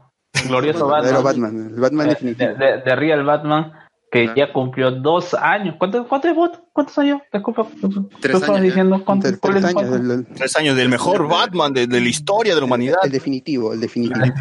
Glorioso 0.47 0.87
Batman. 0.87 1.23
Batman, 1.23 1.69
el 1.73 1.79
Batman 1.79 2.07
de- 2.19 2.81
de 2.85 2.95
Real 2.95 3.23
Batman, 3.23 3.71
que 4.15 4.29
Ah. 4.29 4.33
ya 4.35 4.53
cumplió 4.53 4.91
dos 4.91 5.33
años. 5.33 5.75
¿Cuántos 5.77 6.07
cuánto 6.07 6.27
es 6.29 6.35
Bot? 6.35 6.63
¿Cuántos 6.71 6.97
años? 6.99 7.21
Disculpa, 7.33 7.67
tú 7.81 8.07
Tres 8.21 8.35
estabas 8.35 8.49
años, 8.49 8.61
diciendo 8.61 9.03
cuántos 9.03 9.31
Tres- 9.31 9.41
tres 9.41 9.55
el 9.57 9.65
años, 9.77 9.95
el, 9.95 10.11
el- 10.11 10.25
Tres 10.27 10.55
años 10.55 10.75
del 10.77 10.89
mejor 10.89 11.27
Batman 11.27 11.73
de, 11.73 11.87
de 11.87 11.99
la 11.99 12.07
historia 12.07 12.53
de 12.55 12.61
la 12.61 12.65
humanidad. 12.65 12.97
el 13.03 13.11
definitivo, 13.11 13.73
el 13.73 13.81
definitivo. 13.81 14.25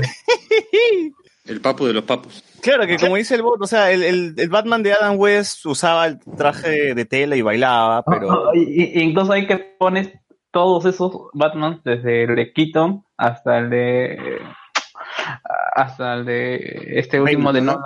El 1.46 1.60
papu 1.60 1.84
de 1.84 1.92
los 1.92 2.04
papus. 2.04 2.42
Claro, 2.62 2.86
que 2.86 2.96
como 2.96 3.16
dice 3.16 3.34
el 3.34 3.42
bot, 3.42 3.60
o 3.60 3.66
sea, 3.66 3.90
el, 3.90 4.02
el, 4.02 4.34
el 4.38 4.48
Batman 4.48 4.82
de 4.82 4.94
Adam 4.94 5.18
West 5.18 5.66
usaba 5.66 6.06
el 6.06 6.18
traje 6.38 6.94
de 6.94 7.04
tela 7.04 7.36
y 7.36 7.42
bailaba, 7.42 8.02
pero... 8.02 8.32
Ah, 8.32 8.50
y- 8.54 8.82
y- 8.82 9.02
incluso 9.02 9.30
hay 9.32 9.46
que 9.46 9.58
pones 9.78 10.10
todos 10.50 10.86
esos 10.86 11.12
Batman, 11.34 11.82
desde 11.84 12.24
el 12.24 12.34
de 12.36 12.50
Keaton 12.54 13.04
hasta 13.18 13.58
el 13.58 13.68
de 13.68 14.16
hasta 15.76 16.14
el 16.14 16.24
de 16.24 16.84
este 16.98 17.20
último 17.20 17.52
de 17.52 17.60
¿no? 17.60 17.78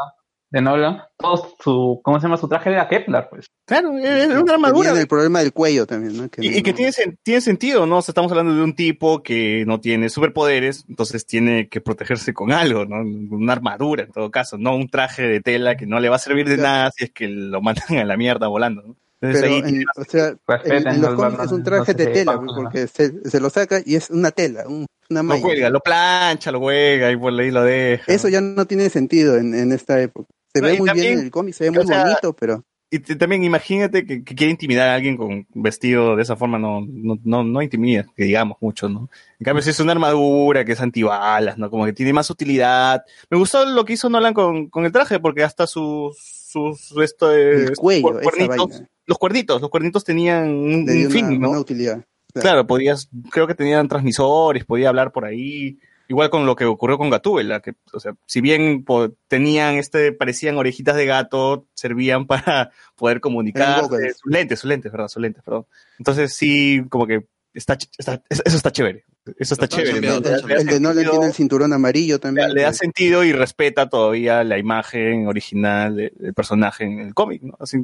De 0.51 0.62
Nolan, 0.62 1.03
todo 1.19 1.55
su, 1.62 2.01
¿cómo 2.03 2.19
se 2.19 2.23
llama? 2.27 2.39
Su 2.39 2.49
traje 2.49 2.70
de 2.70 2.81
Kepler, 2.89 3.27
pues. 3.29 3.47
Claro, 3.66 3.93
es 3.99 4.29
una 4.29 4.55
armadura. 4.55 4.99
El 4.99 5.07
problema 5.07 5.41
del 5.41 5.53
cuello 5.53 5.87
también, 5.87 6.16
¿no? 6.16 6.31
Que 6.31 6.41
Y, 6.43 6.57
y 6.59 6.62
que 6.62 6.73
tiene, 6.73 6.91
tiene 7.23 7.41
sentido, 7.43 7.85
¿no? 7.85 7.99
O 7.99 8.03
sea, 8.03 8.12
estamos 8.12 8.33
hablando 8.33 8.55
de 8.55 8.62
un 8.62 8.75
tipo 8.75 9.23
que 9.23 9.65
no 9.66 9.79
tiene 9.79 10.09
superpoderes, 10.09 10.87
entonces 10.89 11.27
tiene 11.27 11.69
que 11.69 11.83
protegerse 11.83 12.33
con 12.33 12.51
algo, 12.53 12.87
¿no? 12.87 12.97
Una 13.37 13.53
armadura, 13.53 14.05
en 14.05 14.11
todo 14.12 14.31
caso, 14.31 14.57
no 14.57 14.75
un 14.75 14.89
traje 14.89 15.23
de 15.25 15.43
tela 15.43 15.77
que 15.77 15.85
no 15.87 16.01
le 16.01 16.09
va 16.09 16.16
a 16.16 16.20
servir 16.20 16.49
de 16.49 16.55
Claro. 16.57 16.69
nada 16.79 16.91
si 16.97 17.05
es 17.05 17.11
que 17.12 17.29
lo 17.29 17.61
mandan 17.61 17.99
a 17.99 18.05
la 18.07 18.16
mierda 18.16 18.47
volando, 18.49 18.83
¿no? 18.83 18.97
Entonces 19.20 19.43
Pero, 19.51 19.55
ahí 19.66 19.73
en, 19.75 19.85
o 19.97 20.05
sea, 20.05 20.29
en, 20.29 20.39
Respeten 20.47 20.87
en 20.95 21.03
los 21.03 21.15
cómics 21.15 21.43
es 21.45 21.53
un 21.53 21.59
no 21.59 21.65
traje 21.65 21.93
de 21.93 22.07
tela, 22.07 22.37
¿no? 22.37 22.55
porque 22.55 22.87
se, 22.87 23.29
se 23.29 23.41
lo 23.41 23.51
saca 23.51 23.81
y 23.85 23.97
es 23.97 24.09
una 24.11 24.31
tela, 24.31 24.65
un- 24.66 24.87
una 25.11 25.20
lo 25.20 25.25
malla. 25.25 25.43
cuelga, 25.43 25.70
lo 25.70 25.81
plancha, 25.81 26.53
lo 26.53 26.61
juega 26.61 27.11
y 27.11 27.16
por 27.16 27.33
ahí 27.39 27.51
lo 27.51 27.62
deja. 27.65 28.05
Eso 28.12 28.29
ya 28.29 28.41
no 28.41 28.66
tiene 28.66 28.89
sentido 28.91 29.37
en, 29.37 29.55
en 29.55 29.73
esta 29.73 30.01
época. 30.01 30.29
Se 30.55 30.61
ve 30.61 30.75
y 30.75 30.79
muy 30.79 30.91
bien 30.91 31.19
en 31.19 31.25
el 31.25 31.31
cómic, 31.31 31.55
se 31.55 31.65
ve 31.65 31.70
muy 31.70 31.87
sea, 31.87 32.05
bonito, 32.05 32.33
pero 32.35 32.65
Y 32.91 32.99
también 33.01 33.45
imagínate 33.45 34.07
que, 34.07 34.25
que 34.25 34.35
quiere 34.35 34.51
intimidar 34.51 34.89
a 34.89 34.95
alguien 34.95 35.16
con 35.16 35.47
vestido 35.55 36.16
de 36.16 36.23
esa 36.23 36.37
forma, 36.37 36.59
no, 36.59 36.81
no, 36.87 37.19
no, 37.23 37.45
no 37.45 37.62
intimida, 37.62 38.07
que 38.16 38.25
digamos 38.25 38.57
mucho, 38.61 38.89
¿no? 38.89 39.11
En 39.39 39.45
cambio, 39.45 39.62
si 39.62 39.70
es 39.70 39.81
una 39.81 39.93
armadura 39.93 40.65
que 40.65 40.73
es 40.73 40.81
antibalas, 40.81 41.59
¿no? 41.59 41.70
Como 41.70 41.85
que 41.85 41.93
tiene 41.93 42.12
más 42.12 42.31
utilidad. 42.31 43.05
Me 43.31 43.39
gustó 43.39 43.66
lo 43.66 43.85
que 43.85 43.93
hizo 43.93 44.09
Nolan 44.09 44.35
con, 44.35 44.69
con 44.69 44.85
el 44.85 44.93
traje, 44.93 45.20
porque 45.20 45.45
hasta 45.45 45.66
sus, 45.66 46.16
sus, 46.19 46.93
esto 47.03 47.29
de, 47.29 47.65
el 47.66 47.77
cuello, 47.77 48.20
cuernitos, 48.20 48.83
los 49.05 49.19
cuernitos, 49.19 49.61
los 49.61 49.70
cuernitos 49.70 50.05
tenían 50.05 50.49
un, 50.49 51.11
fin, 51.11 51.41
¿no? 51.41 51.51
una 51.51 51.61
utilidad. 51.61 52.05
Claro, 52.35 52.66
podías, 52.66 53.09
creo 53.31 53.47
que 53.47 53.55
tenían 53.55 53.89
transmisores, 53.89 54.65
podía 54.65 54.89
hablar 54.89 55.12
por 55.12 55.25
ahí. 55.25 55.79
Igual 56.09 56.30
con 56.30 56.47
lo 56.47 56.56
que 56.56 56.64
ocurrió 56.64 56.97
con 56.98 57.10
Gatúbela, 57.10 57.60
que, 57.60 57.74
o 57.93 58.01
sea, 58.01 58.14
si 58.26 58.40
bien 58.40 58.82
po- 58.85 59.14
tenían 59.28 59.74
este, 59.76 60.10
parecían 60.12 60.56
orejitas 60.56 60.97
de 60.97 61.05
gato, 61.06 61.66
servían 61.74 62.26
para 62.26 62.70
poder 62.97 63.20
comunicar. 63.20 63.82
goggles. 63.82 64.16
Sus 64.18 64.32
lentes, 64.32 64.59
sus 64.60 64.68
lentes, 64.68 64.90
verdad, 64.90 65.09
sus 65.09 65.20
lentes, 65.22 65.43
perdón. 65.43 65.66
Entonces 65.98 66.32
sí, 66.35 66.82
como 66.89 67.06
que 67.06 67.26
está, 67.52 67.76
ch- 67.76 67.90
está- 67.98 68.22
eso 68.28 68.56
está 68.56 68.70
chévere. 68.72 69.05
Eso 69.39 69.52
está 69.52 69.66
Está 69.66 69.76
chévere. 69.76 69.98
El 69.98 70.22
da 70.22 70.72
de 70.72 70.80
Nolan 70.80 71.05
tiene 71.10 71.26
el 71.26 71.35
cinturón 71.35 71.74
amarillo 71.74 72.18
también. 72.18 72.55
le 72.55 72.62
da 72.62 72.72
sentido 72.72 73.24
y 73.24 73.32
respeta 73.32 73.90
todavía 73.90 74.43
la 74.44 74.56
imagen 74.56 75.26
original 75.26 75.94
de- 75.97 76.12
del 76.16 76.32
personaje 76.32 76.85
en 76.85 77.01
el 77.01 77.12
cómic, 77.12 77.43
¿no? 77.43 77.55
Así, 77.60 77.76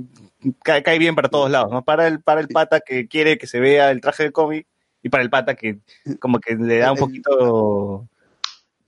cae, 0.62 0.82
cae 0.82 0.98
bien 0.98 1.14
para 1.14 1.28
todos 1.28 1.51
lados, 1.51 1.70
¿no? 1.70 1.84
Para 1.84 2.06
el, 2.06 2.22
para 2.22 2.40
el 2.40 2.48
pata 2.48 2.80
que 2.80 3.06
quiere 3.09 3.36
que 3.36 3.46
se 3.46 3.60
vea 3.60 3.90
el 3.90 4.01
traje 4.01 4.22
del 4.22 4.32
cómic 4.32 4.66
y 5.02 5.10
para 5.10 5.22
el 5.22 5.28
pata 5.28 5.55
que 5.55 5.80
como 6.18 6.38
que 6.40 6.55
le 6.55 6.78
da 6.78 6.92
un 6.92 6.96
El- 6.96 7.05
poquito 7.05 8.09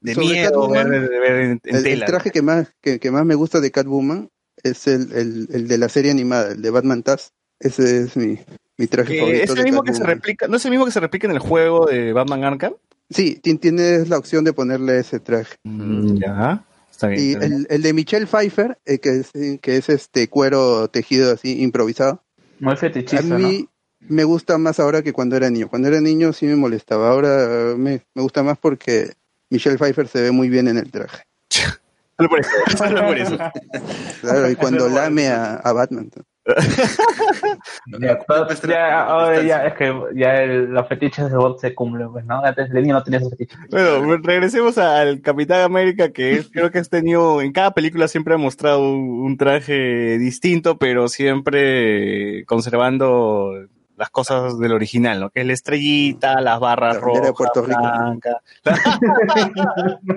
de 0.06 0.14
sobre 0.14 0.26
miedo 0.28 0.70
ver, 0.70 0.84
Catwoman, 0.84 0.90
ver 1.20 1.32
en, 1.32 1.50
en 1.50 1.60
el, 1.64 1.76
el 1.76 1.82
tela. 1.84 2.06
traje 2.06 2.30
que 2.30 2.42
más, 2.42 2.72
que, 2.80 2.98
que 2.98 3.10
más 3.10 3.24
me 3.26 3.34
gusta 3.34 3.60
de 3.60 3.70
Catwoman 3.70 4.28
es 4.62 4.86
el, 4.86 5.12
el, 5.12 5.48
el 5.52 5.68
de 5.68 5.78
la 5.78 5.88
serie 5.88 6.10
animada, 6.10 6.52
el 6.52 6.62
de 6.62 6.70
Batman 6.70 7.02
Taz. 7.02 7.32
Ese 7.60 8.02
es 8.02 8.16
mi, 8.16 8.38
mi 8.78 8.86
traje 8.86 9.12
Que 9.14 9.18
favorito. 9.20 9.42
es 9.44 9.50
el 9.50 9.56
de 9.56 9.64
mismo 9.64 9.82
que 9.82 9.92
se 9.94 10.04
replica, 10.04 10.46
¿no 10.48 10.56
es 10.56 10.64
el 10.64 10.70
mismo 10.70 10.84
que 10.86 10.92
se 10.92 11.00
replica 11.00 11.26
en 11.26 11.32
el 11.32 11.38
juego 11.38 11.86
de 11.86 12.12
Batman 12.12 12.44
Arkham? 12.44 12.74
Sí, 13.10 13.36
ti- 13.36 13.56
tienes 13.58 14.08
la 14.08 14.18
opción 14.18 14.44
de 14.44 14.52
ponerle 14.52 14.98
ese 14.98 15.20
traje. 15.20 15.54
Mm, 15.64 16.16
ya, 16.18 16.64
está 16.90 17.08
bien. 17.08 17.20
Y 17.22 17.32
está 17.32 17.46
bien. 17.46 17.52
el, 17.60 17.66
el 17.70 17.82
de 17.82 17.92
Michelle 17.92 18.26
Pfeiffer, 18.26 18.78
eh, 18.84 18.98
que, 18.98 19.10
es, 19.10 19.30
que 19.60 19.76
es 19.76 19.88
este 19.88 20.28
cuero 20.28 20.88
tejido 20.88 21.32
así 21.32 21.62
improvisado, 21.62 22.22
Muy 22.60 22.72
a 22.74 22.76
fetichista, 22.76 23.22
¿no? 23.22 23.38
mí 23.38 23.68
me 24.00 24.24
gusta 24.24 24.58
más 24.58 24.78
ahora 24.80 25.02
que 25.02 25.12
cuando 25.12 25.36
era 25.36 25.50
niño. 25.50 25.68
Cuando 25.68 25.88
era 25.88 26.00
niño 26.00 26.32
sí 26.32 26.46
me 26.46 26.56
molestaba, 26.56 27.10
ahora 27.10 27.72
eh, 27.72 27.74
me, 27.76 28.02
me 28.14 28.22
gusta 28.22 28.42
más 28.42 28.58
porque 28.58 29.12
Michelle 29.50 29.78
Pfeiffer 29.78 30.08
se 30.08 30.22
ve 30.22 30.30
muy 30.30 30.48
bien 30.48 30.68
en 30.68 30.78
el 30.78 30.90
traje. 30.90 31.22
Solo 32.18 32.28
por 32.30 32.40
eso, 32.40 32.50
solo 32.78 33.06
por 33.06 33.18
eso. 33.18 33.36
Claro, 34.22 34.50
y 34.50 34.56
cuando 34.56 34.88
lame 34.88 35.28
a, 35.28 35.56
a 35.56 35.72
Batman. 35.74 36.10
Ya, 38.68 39.02
ahora 39.04 39.66
es 39.66 39.74
que 39.74 39.92
ya 40.14 40.42
el- 40.42 40.66
los 40.70 40.88
fetiches 40.88 41.30
de 41.30 41.36
se 41.60 41.74
cumplen, 41.74 42.10
pues, 42.12 42.24
¿no? 42.24 42.42
Antes 42.44 42.70
de 42.70 42.80
niño 42.80 42.94
no 42.94 43.02
tenía 43.02 43.18
esos 43.18 43.30
fetiches. 43.30 43.58
Bueno, 43.70 44.16
regresemos 44.22 44.78
al 44.78 45.20
Capitán 45.20 45.60
América, 45.60 46.10
que 46.10 46.32
es- 46.36 46.48
creo 46.50 46.70
que 46.70 46.78
has 46.78 46.88
tenido, 46.88 47.40
en 47.42 47.52
cada 47.52 47.72
película 47.72 48.08
siempre 48.08 48.34
ha 48.34 48.38
mostrado 48.38 48.80
un, 48.80 49.20
un 49.20 49.36
traje 49.36 50.18
distinto, 50.18 50.78
pero 50.78 51.08
siempre 51.08 52.44
conservando 52.46 53.52
las 53.96 54.10
cosas 54.10 54.58
del 54.58 54.72
original, 54.72 55.20
¿no? 55.20 55.30
Que 55.30 55.40
es 55.40 55.46
la 55.46 55.52
estrellita, 55.54 56.40
las 56.40 56.60
barras 56.60 56.94
La 56.94 57.00
de 57.00 57.00
rojas, 57.00 57.32
Puerto 57.36 57.62
Rico. 57.62 57.80
blancas, 57.80 58.36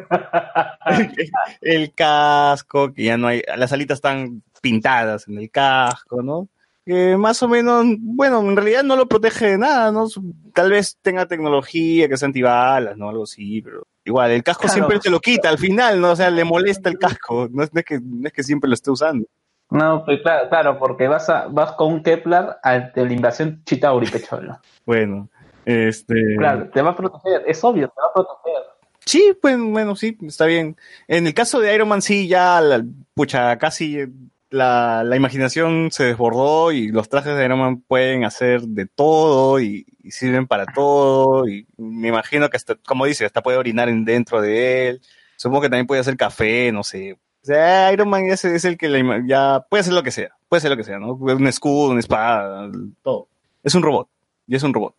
el, 0.87 1.31
el 1.61 1.93
casco, 1.93 2.93
que 2.93 3.03
ya 3.03 3.17
no 3.17 3.27
hay, 3.27 3.41
las 3.57 3.71
alitas 3.73 3.97
están 3.97 4.43
pintadas 4.61 5.27
en 5.27 5.37
el 5.37 5.49
casco, 5.49 6.21
¿no? 6.21 6.49
Que 6.85 7.17
más 7.17 7.43
o 7.43 7.47
menos, 7.47 7.85
bueno, 7.99 8.39
en 8.41 8.55
realidad 8.55 8.83
no 8.83 8.95
lo 8.95 9.07
protege 9.07 9.51
de 9.51 9.57
nada, 9.59 9.91
¿no? 9.91 10.07
Tal 10.53 10.71
vez 10.71 10.97
tenga 11.01 11.27
tecnología 11.27 12.07
que 12.09 12.17
sea 12.17 12.25
antibalas, 12.27 12.97
¿no? 12.97 13.09
Algo 13.09 13.23
así, 13.23 13.61
pero 13.61 13.83
igual, 14.05 14.31
el 14.31 14.43
casco 14.43 14.61
Claro. 14.63 14.73
siempre 14.73 14.99
se 15.01 15.09
lo 15.11 15.19
quita 15.19 15.49
al 15.49 15.59
final, 15.59 16.01
¿no? 16.01 16.11
O 16.11 16.15
sea, 16.15 16.31
le 16.31 16.43
molesta 16.43 16.89
el 16.89 16.97
casco, 16.97 17.47
no 17.51 17.63
es, 17.63 17.73
no 17.73 17.79
es 17.79 17.85
que, 17.85 17.99
no 18.01 18.27
es 18.27 18.33
que 18.33 18.43
siempre 18.43 18.67
lo 18.67 18.73
esté 18.73 18.89
usando. 18.91 19.27
No, 19.71 20.03
pues 20.03 20.21
claro, 20.21 20.49
claro, 20.49 20.79
porque 20.79 21.07
vas 21.07 21.29
a, 21.29 21.47
vas 21.47 21.73
con 21.73 21.93
un 21.93 22.03
Kepler 22.03 22.57
ante 22.63 23.05
la 23.05 23.13
invasión 23.13 23.61
Chitauri, 23.65 24.07
pecholo. 24.07 24.59
Bueno, 24.85 25.29
este... 25.65 26.35
Claro, 26.37 26.67
te 26.69 26.81
va 26.81 26.91
a 26.91 26.95
proteger, 26.95 27.43
es 27.45 27.63
obvio, 27.63 27.87
te 27.89 28.01
va 28.01 28.07
a 28.07 28.13
proteger. 28.13 28.63
Sí, 29.05 29.33
pues 29.39 29.57
bueno, 29.59 29.95
sí, 29.95 30.17
está 30.23 30.45
bien. 30.45 30.75
En 31.07 31.27
el 31.27 31.33
caso 31.35 31.59
de 31.59 31.73
Iron 31.75 31.87
Man, 31.87 32.01
sí, 32.01 32.27
ya, 32.27 32.59
la- 32.61 32.83
pucha, 33.13 33.55
casi 33.59 33.99
la, 34.49 35.03
la 35.03 35.15
imaginación 35.15 35.89
se 35.91 36.05
desbordó 36.05 36.71
y 36.71 36.87
los 36.87 37.07
trajes 37.07 37.35
de 37.35 37.45
Iron 37.45 37.59
Man 37.59 37.81
pueden 37.87 38.23
hacer 38.25 38.61
de 38.61 38.87
todo 38.87 39.59
y, 39.59 39.85
y 40.03 40.09
sirven 40.11 40.47
para 40.47 40.65
todo. 40.65 41.47
Y 41.47 41.67
me 41.77 42.07
imagino 42.07 42.49
que 42.49 42.57
hasta, 42.57 42.75
como 42.75 43.05
dice, 43.05 43.25
hasta 43.25 43.43
puede 43.43 43.59
orinar 43.59 43.89
en 43.89 44.05
dentro 44.05 44.41
de 44.41 44.89
él. 44.89 45.01
Supongo 45.37 45.61
que 45.61 45.69
también 45.69 45.87
puede 45.87 46.01
hacer 46.01 46.17
café, 46.17 46.71
no 46.71 46.83
sé. 46.83 47.17
Sea, 47.53 47.91
Iron 47.93 48.09
Man 48.09 48.25
es, 48.25 48.45
es 48.45 48.65
el 48.65 48.77
que 48.77 48.87
la 48.89 49.23
ya 49.27 49.65
puede 49.69 49.81
hacer 49.81 49.93
lo 49.93 50.03
que 50.03 50.11
sea, 50.11 50.29
puede 50.47 50.59
hacer 50.59 50.71
lo 50.71 50.77
que 50.77 50.83
sea, 50.83 50.99
¿no? 50.99 51.13
Un 51.13 51.47
escudo, 51.47 51.91
una 51.91 51.99
espada, 51.99 52.71
todo. 53.03 53.27
Es 53.63 53.75
un 53.75 53.83
robot, 53.83 54.07
y 54.47 54.55
es 54.55 54.63
un 54.63 54.73
robot. 54.73 54.93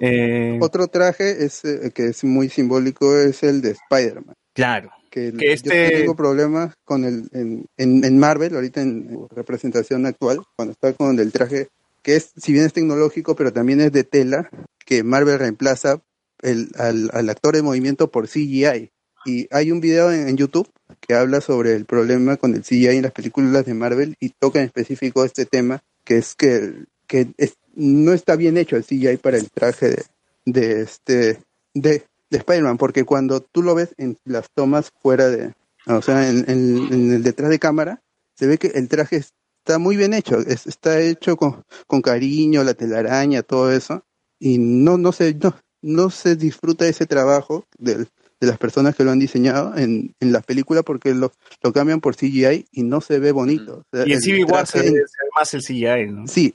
Eh, 0.00 0.58
Otro 0.60 0.86
traje 0.88 1.44
es, 1.44 1.64
eh, 1.64 1.90
que 1.94 2.06
es 2.08 2.22
muy 2.24 2.48
simbólico 2.48 3.16
es 3.18 3.42
el 3.42 3.62
de 3.62 3.70
Spider-Man. 3.70 4.34
claro. 4.52 4.90
Que, 5.10 5.30
Que 5.30 5.52
este- 5.52 5.90
yo 5.92 5.98
tengo 5.98 6.16
problemas 6.16 6.74
con 6.84 7.04
el 7.04 7.28
en, 7.34 7.66
en, 7.76 8.02
en 8.02 8.18
Marvel, 8.18 8.54
ahorita 8.54 8.80
en, 8.80 9.08
en 9.10 9.28
representación 9.28 10.06
actual, 10.06 10.40
cuando 10.56 10.72
está 10.72 10.94
con 10.94 11.18
el 11.20 11.30
traje, 11.32 11.68
que 12.00 12.16
es, 12.16 12.32
si 12.38 12.54
bien 12.54 12.64
es 12.64 12.72
tecnológico, 12.72 13.36
pero 13.36 13.52
también 13.52 13.82
es 13.82 13.92
de 13.92 14.04
tela, 14.04 14.48
que 14.86 15.02
Marvel 15.04 15.38
reemplaza 15.38 16.00
el, 16.40 16.70
al, 16.78 17.10
al 17.12 17.28
actor 17.28 17.54
de 17.54 17.60
movimiento 17.60 18.10
por 18.10 18.26
CGI. 18.26 18.90
Y 19.24 19.46
hay 19.50 19.70
un 19.70 19.80
video 19.80 20.10
en, 20.12 20.36
YouTube 20.36 20.68
que 21.00 21.14
habla 21.14 21.40
sobre 21.40 21.74
el 21.74 21.84
problema 21.84 22.36
con 22.36 22.54
el 22.54 22.64
CGI 22.64 22.96
en 22.96 23.02
las 23.02 23.12
películas 23.12 23.64
de 23.64 23.74
Marvel 23.74 24.16
y 24.20 24.30
toca 24.30 24.58
en 24.58 24.66
específico 24.66 25.24
este 25.24 25.46
tema, 25.46 25.82
que 26.04 26.18
es 26.18 26.34
que, 26.34 26.84
que 27.06 27.28
es- 27.36 27.56
no 27.74 28.12
está 28.12 28.36
bien 28.36 28.56
hecho 28.56 28.76
el 28.76 28.84
CGI 28.84 29.16
para 29.16 29.38
el 29.38 29.50
traje 29.50 29.88
de, 29.90 30.04
de 30.44 30.80
este 30.82 31.38
de, 31.74 32.04
de 32.30 32.38
Spider-Man, 32.38 32.76
porque 32.78 33.04
cuando 33.04 33.40
tú 33.40 33.62
lo 33.62 33.74
ves 33.74 33.94
en 33.96 34.18
las 34.24 34.46
tomas 34.54 34.90
fuera 35.00 35.28
de, 35.30 35.54
o 35.86 36.02
sea, 36.02 36.28
en 36.28 36.44
el 36.48 37.22
detrás 37.22 37.48
de 37.50 37.58
cámara, 37.58 38.02
se 38.34 38.46
ve 38.46 38.58
que 38.58 38.68
el 38.68 38.88
traje 38.88 39.16
está 39.16 39.78
muy 39.78 39.96
bien 39.96 40.12
hecho, 40.14 40.38
es- 40.40 40.66
está 40.66 41.00
hecho 41.00 41.36
con, 41.36 41.62
con 41.86 42.02
cariño, 42.02 42.64
la 42.64 42.74
telaraña, 42.74 43.42
todo 43.42 43.72
eso, 43.72 44.04
y 44.38 44.58
no, 44.58 44.98
no 44.98 45.12
se, 45.12 45.34
no, 45.34 45.54
no 45.80 46.10
se 46.10 46.36
disfruta 46.36 46.86
ese 46.88 47.06
trabajo 47.06 47.64
del- 47.78 48.08
de 48.42 48.48
las 48.48 48.58
personas 48.58 48.96
que 48.96 49.04
lo 49.04 49.12
han 49.12 49.20
diseñado 49.20 49.76
en, 49.78 50.16
en 50.18 50.32
la 50.32 50.40
película 50.40 50.82
porque 50.82 51.14
lo, 51.14 51.32
lo 51.62 51.72
cambian 51.72 52.00
por 52.00 52.16
CGI 52.16 52.66
y 52.72 52.82
no 52.82 53.00
se 53.00 53.20
ve 53.20 53.30
bonito. 53.30 53.84
O 53.92 53.96
sea, 53.96 54.04
Y 54.04 54.14
en 54.14 54.20
Civil 54.20 54.46
War 54.46 54.66
se 54.66 54.80
ve, 54.80 54.88
se 54.90 55.28
más 55.36 55.54
el 55.54 55.62
CGI, 55.62 56.10
¿no? 56.10 56.26
Sí. 56.26 56.52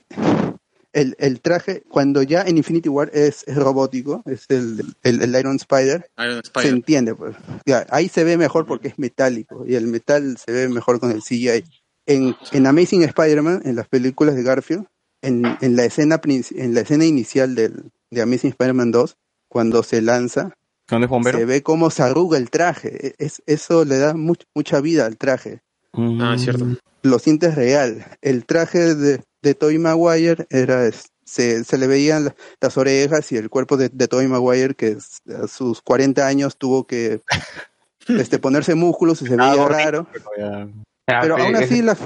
El, 0.92 1.16
el 1.18 1.40
traje, 1.40 1.82
cuando 1.88 2.22
ya 2.22 2.42
en 2.42 2.58
Infinity 2.58 2.90
War 2.90 3.10
es, 3.14 3.42
es 3.46 3.56
robótico, 3.56 4.22
es 4.26 4.44
el, 4.50 4.84
el, 5.02 5.22
el 5.22 5.34
Iron 5.34 5.56
Spider, 5.56 6.10
Iron 6.18 6.42
se 6.42 6.48
Spider. 6.48 6.74
entiende. 6.74 7.14
Pues. 7.14 7.34
Ya, 7.64 7.86
ahí 7.88 8.10
se 8.10 8.22
ve 8.22 8.36
mejor 8.36 8.66
porque 8.66 8.88
es 8.88 8.98
metálico 8.98 9.64
y 9.66 9.74
el 9.74 9.86
metal 9.86 10.36
se 10.36 10.52
ve 10.52 10.68
mejor 10.68 11.00
con 11.00 11.10
el 11.10 11.22
CGI. 11.22 11.64
En, 12.04 12.36
en 12.52 12.66
Amazing 12.66 13.02
Spider-Man, 13.04 13.62
en 13.64 13.76
las 13.76 13.88
películas 13.88 14.34
de 14.34 14.42
Garfield, 14.42 14.84
en, 15.22 15.56
en, 15.62 15.74
la, 15.74 15.86
escena, 15.86 16.20
en 16.22 16.74
la 16.74 16.80
escena 16.82 17.06
inicial 17.06 17.54
del, 17.54 17.90
de 18.10 18.20
Amazing 18.20 18.50
Spider-Man 18.50 18.90
2, 18.90 19.16
cuando 19.48 19.82
se 19.82 20.02
lanza, 20.02 20.52
¿Dónde 20.88 21.04
es 21.06 21.10
bombero? 21.10 21.38
se 21.38 21.44
ve 21.44 21.62
cómo 21.62 21.90
se 21.90 22.02
arruga 22.02 22.38
el 22.38 22.50
traje. 22.50 23.08
E- 23.08 23.14
Es, 23.18 23.42
eso 23.46 23.84
le 23.84 23.98
da 23.98 24.14
much- 24.14 24.46
mucha 24.54 24.80
vida 24.80 25.06
al 25.06 25.16
traje 25.16 25.60
Ah, 25.92 26.32
es 26.36 26.42
cierto. 26.42 26.66
lo 27.02 27.18
sientes 27.18 27.54
real. 27.54 28.04
El 28.22 28.44
traje 28.46 28.94
de, 28.94 29.20
de 29.42 29.54
Tobey 29.54 29.78
Maguire 29.78 30.46
era, 30.50 30.88
se, 31.24 31.64
se 31.64 31.78
le 31.78 31.86
veían 31.86 32.26
la- 32.26 32.36
las 32.60 32.76
orejas 32.78 33.30
y 33.32 33.36
el 33.36 33.50
cuerpo 33.50 33.76
de, 33.76 33.88
de 33.90 34.08
Tobey 34.08 34.28
Maguire 34.28 34.74
que 34.74 34.96
a 35.42 35.46
sus 35.48 35.82
40 35.82 36.26
años 36.26 36.56
tuvo 36.56 36.86
que 36.86 37.20
este, 38.08 38.38
ponerse 38.38 38.74
músculos 38.74 39.20
y 39.22 39.26
se 39.26 39.34
Ah, 39.34 39.50
veía 39.50 39.54
gordito, 39.54 39.78
raro. 39.84 40.06
pero 40.12 40.24
ya- 40.38 40.68
Ah, 41.10 41.20
Pero 41.22 41.38
aún 41.38 41.56
así 41.56 41.80
la, 41.80 41.96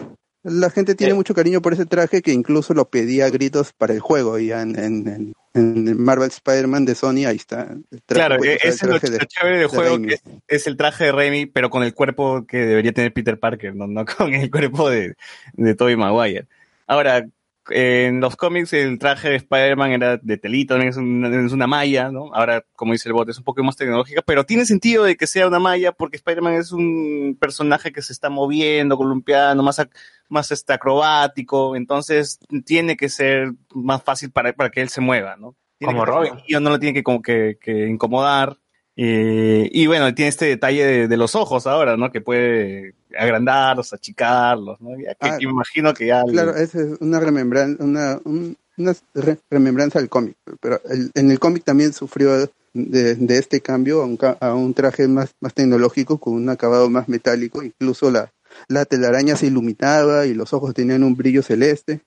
la 0.45 0.71
gente 0.71 0.95
tiene 0.95 1.13
Eh. 1.13 1.17
mucho 1.17 1.35
cariño 1.35 1.61
por 1.61 1.73
ese 1.73 1.87
traje 1.87 2.23
que 2.23 2.33
incluso 2.33 2.73
lo 2.73 2.89
pedía 2.89 3.27
a 3.27 3.31
gritos 3.31 3.73
para 3.77 3.93
el 3.95 3.99
juego. 4.01 4.39
Y 4.39 4.53
en, 4.53 4.79
en, 4.79 5.09
en- 5.09 5.32
en 5.55 6.03
Marvel 6.03 6.29
Spider-Man 6.29 6.85
de 6.85 6.95
Sony, 6.95 7.27
ahí 7.27 7.37
está. 7.37 7.73
el 7.91 8.03
traje 8.05 8.27
Claro, 8.27 8.37
puesto, 8.39 8.55
e- 8.55 8.69
ese 8.69 8.69
es 8.69 8.83
lo, 8.85 8.99
de- 8.99 9.27
chévere 9.27 9.59
del 9.59 9.69
de 9.69 9.77
juego, 9.77 9.97
Raimi. 9.97 10.09
que 10.09 10.17
es 10.49 10.67
el 10.67 10.77
traje 10.77 11.05
de 11.05 11.13
Raimi, 11.13 11.47
pero 11.47 11.71
con 11.71 11.83
el 11.83 11.95
cuerpo 11.95 12.47
que 12.47 12.59
debería 12.59 12.93
tener 12.93 13.13
Peter 13.13 13.39
Parker, 13.39 13.75
no, 13.75 13.87
no 13.87 14.05
con 14.19 14.33
el 14.35 14.51
cuerpo 14.51 14.89
de, 14.89 15.15
de 15.55 15.75
Tobey 15.75 15.97
Maguire. 15.97 16.47
Ahora, 16.87 17.27
en 17.71 18.21
los 18.21 18.37
cómics 18.37 18.73
el 18.73 18.99
traje 18.99 19.31
de 19.31 19.37
Spider-Man 19.37 19.93
era 19.93 20.17
de 20.17 20.37
telita, 20.37 20.77
es 20.85 20.97
una, 20.97 21.29
es 21.45 21.53
una 21.53 21.67
malla, 21.67 22.11
¿no? 22.11 22.35
Ahora, 22.35 22.65
como 22.75 22.93
dice 22.93 23.09
el 23.09 23.13
bot, 23.13 23.29
es 23.29 23.39
un 23.39 23.45
poco 23.45 23.63
más 23.63 23.77
tecnológica, 23.77 24.23
pero 24.23 24.45
tiene 24.45 24.65
sentido 24.65 25.05
de 25.05 25.17
que 25.17 25.27
sea 25.27 25.47
una 25.47 25.59
malla 25.59 25.93
porque 25.93 26.17
Spider-Man 26.17 26.55
es 26.55 26.73
un 26.73 27.37
personaje 27.41 27.93
que 27.93 28.03
se 28.03 28.13
está 28.13 28.31
moviendo, 28.31 28.97
columpiando, 28.97 29.63
más, 29.63 29.81
más 30.29 30.51
este, 30.51 30.73
acrobático, 30.73 31.77
entonces 31.77 32.39
tiene 32.65 32.97
que 32.97 33.09
ser 33.09 33.53
más 33.75 34.03
fácil 34.03 34.31
para, 34.31 34.53
para 34.53 34.71
que 34.71 34.81
él 34.81 34.89
se 34.89 35.01
mueva, 35.01 35.37
¿no? 35.37 35.57
Tiene 35.79 35.95
Como 35.95 36.05
que 36.05 36.11
Robin. 36.11 36.33
no 36.63 36.71
lo 36.71 36.79
tiene 36.79 36.95
que, 36.95 37.03
como 37.03 37.23
que, 37.23 37.59
que 37.61 37.89
incomodar. 37.89 38.57
Eh, 38.97 39.71
y 39.73 39.87
bueno, 39.87 40.15
tiene 40.15 40.29
este 40.29 40.47
detalle 40.47 40.85
de, 40.85 41.09
de 41.09 41.17
los 41.17 41.35
ojos 41.35 41.67
ahora, 41.67 41.97
¿no? 41.97 42.13
Que 42.13 42.21
puede 42.21 42.95
agrandarlos, 43.17 43.93
achicarlos, 43.93 44.81
¿no? 44.81 44.91
Ya 44.99 45.15
que, 45.15 45.29
Ah, 45.29 45.39
que 45.39 45.47
me 45.47 45.53
imagino 45.53 45.95
que 45.95 46.07
ya... 46.07 46.25
le- 46.25 46.33
Claro, 46.33 46.57
esa 46.57 46.81
es 46.81 47.01
una 47.01 47.21
remembranza, 47.21 47.83
una, 47.83 48.21
un- 48.25 48.57
una 48.77 48.95
re- 49.15 49.39
remembranza 49.51 49.99
del 49.99 50.09
cómic, 50.09 50.37
pero 50.61 50.81
el- 50.91 51.11
en 51.15 51.31
el 51.31 51.39
cómic 51.39 51.65
también 51.65 51.93
sufrió 51.93 52.33
de, 52.75 53.15
de 53.15 53.39
este 53.39 53.61
cambio 53.61 54.03
a 54.03 54.07
un, 54.07 54.19
a 54.41 54.55
un 54.55 54.75
traje 54.75 55.09
más, 55.09 55.35
más 55.41 55.55
tecnológico 55.55 56.19
con 56.19 56.35
un 56.35 56.49
acabado 56.49 56.89
más 56.91 57.09
metálico, 57.09 57.63
incluso 57.63 58.11
la, 58.11 58.31
la 58.69 58.85
telaraña 58.85 59.37
se 59.37 59.47
iluminaba 59.47 60.27
y 60.27 60.35
los 60.35 60.53
ojos 60.53 60.75
tenían 60.75 61.03
un 61.03 61.17
brillo 61.17 61.43
celeste, 61.43 62.01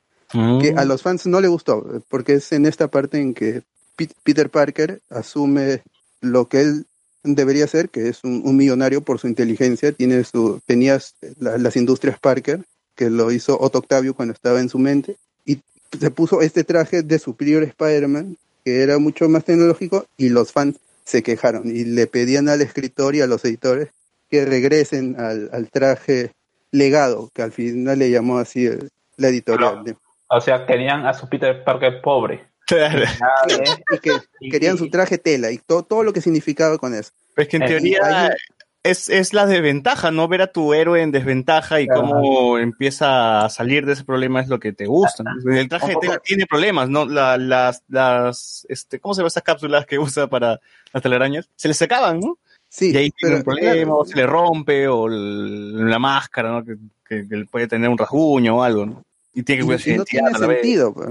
que 0.59 0.73
a 0.75 0.85
los 0.85 1.01
fans 1.03 1.25
no 1.27 1.39
le 1.39 1.47
gustó, 1.47 2.01
porque 2.09 2.33
es 2.33 2.51
en 2.51 2.65
esta 2.65 2.87
parte 2.89 3.19
en 3.19 3.33
que 3.33 3.61
Peter 4.23 4.49
Parker 4.49 5.01
asume 5.09 5.81
lo 6.25 6.47
que 6.47 6.61
él 6.61 6.85
debería 7.23 7.67
ser, 7.67 7.89
que 7.89 8.09
es 8.09 8.23
un, 8.23 8.41
un 8.45 8.55
millonario 8.55 9.01
por 9.01 9.19
su 9.19 9.27
inteligencia, 9.27 9.91
tiene 9.91 10.23
su, 10.23 10.59
tenía 10.65 10.99
la- 11.39 11.57
las 11.57 11.75
industrias 11.75 12.19
Parker, 12.19 12.61
que 12.95 13.09
lo 13.09 13.31
hizo 13.31 13.59
Otto 13.59 13.79
Octavio 13.79 14.13
cuando 14.13 14.33
estaba 14.33 14.59
en 14.59 14.69
su 14.69 14.79
mente, 14.79 15.17
y 15.45 15.59
se 15.99 16.11
puso 16.11 16.41
este 16.41 16.63
traje 16.63 17.01
de 17.03 17.19
Superior 17.19 17.63
Spider-Man, 17.63 18.37
que 18.63 18.81
era 18.81 18.97
mucho 18.99 19.27
más 19.29 19.43
tecnológico, 19.43 20.05
y 20.17 20.29
los 20.29 20.51
fans 20.51 20.77
se 21.03 21.21
quejaron 21.23 21.67
y 21.67 21.83
le 21.85 22.07
pedían 22.07 22.49
al 22.49 22.61
escritor 22.61 23.15
y 23.15 23.21
a 23.21 23.27
los 23.27 23.43
editores 23.45 23.89
que 24.29 24.43
regresen 24.45 25.19
al, 25.19 25.49
al 25.53 25.69
traje 25.69 26.31
legado, 26.71 27.29
que 27.33 27.41
al 27.43 27.51
final 27.51 27.99
le 27.99 28.09
llamó 28.09 28.37
así 28.39 28.65
el- 28.65 28.89
la 29.17 29.29
editorial. 29.29 29.83
de- 29.83 29.95
O 30.29 30.41
sea, 30.41 30.65
querían 30.65 31.05
a 31.05 31.13
su 31.13 31.29
Peter 31.29 31.63
Parker 31.63 32.01
pobre. 32.01 32.47
Claro. 32.67 32.99
De- 32.99 33.95
y 33.95 33.99
que 33.99 34.11
querían 34.51 34.77
su 34.77 34.89
traje 34.89 35.17
tela 35.17 35.51
y 35.51 35.57
todo, 35.59 35.83
todo 35.83 36.03
lo 36.03 36.13
que 36.13 36.21
significaba 36.21 36.77
con 36.77 36.93
eso. 36.93 37.11
Es 37.35 37.47
que 37.47 37.57
en 37.57 37.63
Eh, 37.63 37.67
teoría 37.67 37.99
ahí- 38.27 38.29
es, 38.83 39.09
es 39.09 39.33
la 39.33 39.47
desventaja, 39.47 40.11
¿no? 40.11 40.27
Ver 40.27 40.43
a 40.43 40.47
tu 40.51 40.73
héroe 40.73 41.01
en 41.01 41.11
desventaja 41.11 41.81
y 41.81 41.87
Claro. 41.87 42.01
cómo 42.01 42.57
empieza 42.59 43.43
a 43.43 43.49
salir 43.49 43.85
de 43.85 43.93
ese 43.93 44.03
problema 44.03 44.41
es 44.41 44.47
lo 44.47 44.59
que 44.59 44.73
te 44.73 44.85
gusta. 44.85 45.23
¿no? 45.23 45.31
El 45.51 45.67
traje 45.69 45.87
de 45.89 45.95
tela 45.99 46.19
tiene 46.23 46.45
problemas, 46.45 46.89
¿no? 46.89 47.05
La- 47.05 47.37
las, 47.37 47.81
las, 47.87 48.65
este, 48.69 48.99
¿cómo 48.99 49.13
se 49.15 49.19
llaman 49.19 49.27
estas 49.29 49.43
cápsulas 49.43 49.85
que 49.87 49.97
usa 49.97 50.27
para 50.27 50.59
las 50.93 51.01
telarañas? 51.03 51.49
Se 51.55 51.67
le 51.67 51.73
sacaban, 51.73 52.19
¿no? 52.19 52.37
Sí, 52.69 52.91
y 52.91 52.97
ahí 52.97 53.11
tiene 53.11 53.37
un 53.37 53.43
problema, 53.43 53.95
o 53.95 54.05
se 54.05 54.15
le 54.17 54.27
rompe, 54.27 54.87
o 54.87 55.07
el- 55.07 55.89
la 55.89 55.97
máscara, 55.99 56.49
¿no? 56.51 56.63
Que, 56.65 56.75
que- 57.07 57.27
que 57.27 57.45
puede 57.49 57.67
tener 57.67 57.89
un 57.89 57.97
rasguño 57.97 58.57
o 58.57 58.63
algo, 58.63 58.85
¿no? 58.85 59.03
Y 59.33 59.43
tiene 59.43 59.61
que 59.61 59.65
cuidar 59.65 59.97
no 59.97 60.03
tiene 60.05 60.27
a 60.29 60.37
la 60.39 60.47
vez. 60.47 60.57
sentido 60.61 60.93
pues, 60.93 61.09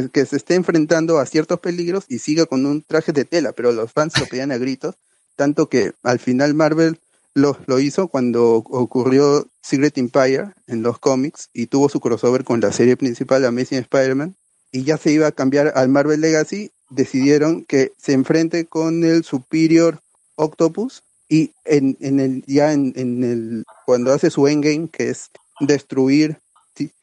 que, 0.00 0.26
se 0.26 0.36
esté 0.36 0.54
enfrentando 0.54 1.18
a 1.18 1.26
ciertos 1.26 1.60
peligros 1.60 2.04
y 2.08 2.18
siga 2.18 2.46
con 2.46 2.64
un 2.64 2.82
traje 2.82 3.12
de 3.12 3.24
tela, 3.24 3.52
pero 3.52 3.72
los 3.72 3.92
fans 3.92 4.18
lo 4.18 4.26
pedían 4.26 4.50
a 4.50 4.58
gritos, 4.58 4.96
tanto 5.36 5.68
que 5.68 5.92
al 6.02 6.18
final 6.18 6.54
Marvel 6.54 6.98
lo, 7.34 7.58
lo 7.66 7.78
hizo 7.78 8.08
cuando 8.08 8.54
ocurrió 8.54 9.46
Secret 9.62 9.98
Empire 9.98 10.52
en 10.66 10.82
los 10.82 10.98
cómics 10.98 11.50
y 11.52 11.66
tuvo 11.66 11.88
su 11.88 12.00
crossover 12.00 12.44
con 12.44 12.60
la 12.60 12.72
serie 12.72 12.96
principal 12.96 13.44
Amazing 13.44 13.80
Spider-Man 13.80 14.36
y 14.70 14.84
ya 14.84 14.96
se 14.96 15.12
iba 15.12 15.26
a 15.26 15.32
cambiar 15.32 15.72
al 15.74 15.88
Marvel 15.88 16.20
Legacy, 16.20 16.70
decidieron 16.90 17.64
que 17.64 17.92
se 17.98 18.12
enfrente 18.12 18.66
con 18.66 19.04
el 19.04 19.24
Superior 19.24 20.00
Octopus 20.36 21.02
y 21.28 21.52
en, 21.64 21.96
en 22.00 22.20
el 22.20 22.44
ya 22.46 22.72
en, 22.72 22.92
en 22.96 23.24
el 23.24 23.64
cuando 23.86 24.12
hace 24.12 24.30
su 24.30 24.48
endgame 24.48 24.88
que 24.88 25.10
es 25.10 25.30
destruir 25.60 26.38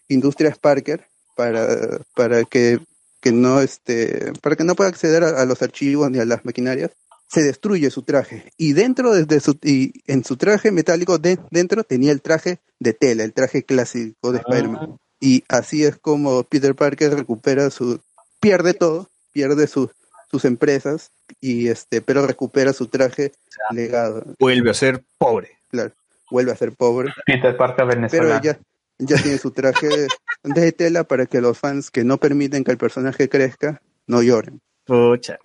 Industrias 0.08 0.58
Parker 0.58 1.09
para, 1.40 2.02
para 2.18 2.44
que, 2.44 2.80
que 3.22 3.32
no 3.32 3.62
este 3.62 4.34
para 4.42 4.58
que 4.58 4.66
no 4.66 4.76
pueda 4.76 4.90
acceder 4.90 5.24
a, 5.24 5.42
a 5.42 5.46
los 5.46 5.62
archivos 5.62 6.12
ni 6.12 6.20
a 6.20 6.26
las 6.26 6.44
maquinarias 6.44 6.92
se 7.28 7.44
destruye 7.44 7.90
su 7.92 8.02
traje. 8.02 8.52
Y 8.58 8.74
dentro 8.74 9.14
de, 9.14 9.24
de 9.24 9.40
su 9.40 9.58
y 9.64 9.94
en 10.06 10.26
su 10.26 10.36
traje 10.36 10.72
metálico 10.72 11.18
de, 11.18 11.40
dentro 11.50 11.86
tenía 11.86 12.12
el 12.12 12.22
traje 12.22 12.60
de 12.78 12.92
tela 12.92 13.24
el 13.24 13.32
traje 13.32 13.64
clásico 13.64 14.34
de 14.34 14.40
Spider-Man. 14.40 14.98
Y 15.22 15.46
así 15.48 15.86
es 15.86 15.98
como 15.98 16.44
Peter 16.44 16.76
Parker 16.76 17.16
recupera 17.16 17.70
su 17.70 18.02
pierde 18.42 18.74
todo 18.74 19.10
pierde 19.32 19.68
sus 19.68 19.92
sus 20.30 20.44
empresas 20.44 21.12
y 21.40 21.70
este 21.70 22.02
pero 22.02 22.28
recupera 22.28 22.74
su 22.74 22.88
traje 22.88 23.32
legado. 23.72 24.26
Vuelve 24.40 24.72
a 24.72 24.74
ser 24.74 25.06
pobre. 25.18 25.52
claro 25.70 25.94
vuelve 26.30 26.52
a 26.52 26.56
ser 26.56 26.74
pobre. 26.74 27.14
Peter 27.26 27.56
Parker 27.58 27.88
pero 28.12 28.42
ya, 28.42 28.60
ya 29.00 29.18
tiene 29.22 29.38
su 29.38 29.52
traje 29.52 30.08
de 30.44 30.72
tela 30.72 31.04
para 31.06 31.26
que 31.26 31.42
los 31.42 31.58
fans 31.58 31.90
que 31.90 32.04
no 32.04 32.18
permiten 32.18 32.64
que 32.64 32.72
el 32.72 32.78
personaje 32.78 33.30
crezca 33.30 33.82
no 34.08 34.22
lloren. 34.22 34.62
Pucha. 34.86 35.40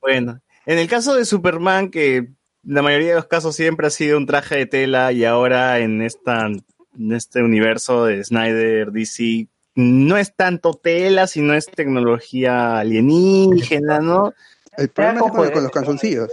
Bueno, 0.00 0.40
en 0.66 0.78
el 0.78 0.88
caso 0.88 1.14
de 1.14 1.24
Superman, 1.24 1.90
que 1.90 2.28
la 2.62 2.82
mayoría 2.82 3.10
de 3.10 3.14
los 3.14 3.26
casos 3.26 3.56
siempre 3.56 3.86
ha 3.86 3.90
sido 3.90 4.18
un 4.18 4.26
traje 4.26 4.56
de 4.56 4.66
tela 4.66 5.12
y 5.12 5.24
ahora 5.24 5.78
en 5.78 6.02
esta 6.02 6.46
en 6.46 7.12
este 7.12 7.42
universo 7.42 8.04
de 8.04 8.22
Snyder 8.24 8.90
DC 8.90 9.48
no 9.76 10.16
es 10.16 10.34
tanto 10.34 10.74
tela, 10.74 11.26
sino 11.26 11.54
es 11.54 11.66
tecnología 11.66 12.78
alienígena, 12.78 14.00
¿no? 14.00 14.34
El 14.76 14.88
problema 14.88 15.20
es 15.44 15.50
con 15.52 15.62
los 15.62 15.72
calzoncillos. 15.72 16.30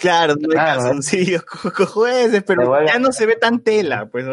Claro, 0.00 0.34
no 0.34 0.48
hay 0.50 0.54
Claro. 0.56 0.80
calzoncillos, 0.80 1.44
jueces, 1.92 2.42
pero 2.46 2.86
ya 2.86 2.98
no 2.98 3.12
se 3.12 3.26
ve 3.26 3.36
tan 3.36 3.60
tela, 3.60 4.06
pues 4.06 4.24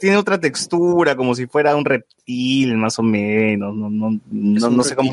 tiene 0.00 0.16
otra 0.16 0.38
textura, 0.38 1.16
como 1.16 1.34
si 1.34 1.46
fuera 1.46 1.74
un 1.74 1.84
reptil, 1.84 2.76
más 2.76 2.98
o 2.98 3.02
menos, 3.02 3.74
no, 3.74 3.90
no, 3.90 4.20
no, 4.30 4.82
sé 4.84 4.94
cómo, 4.94 5.12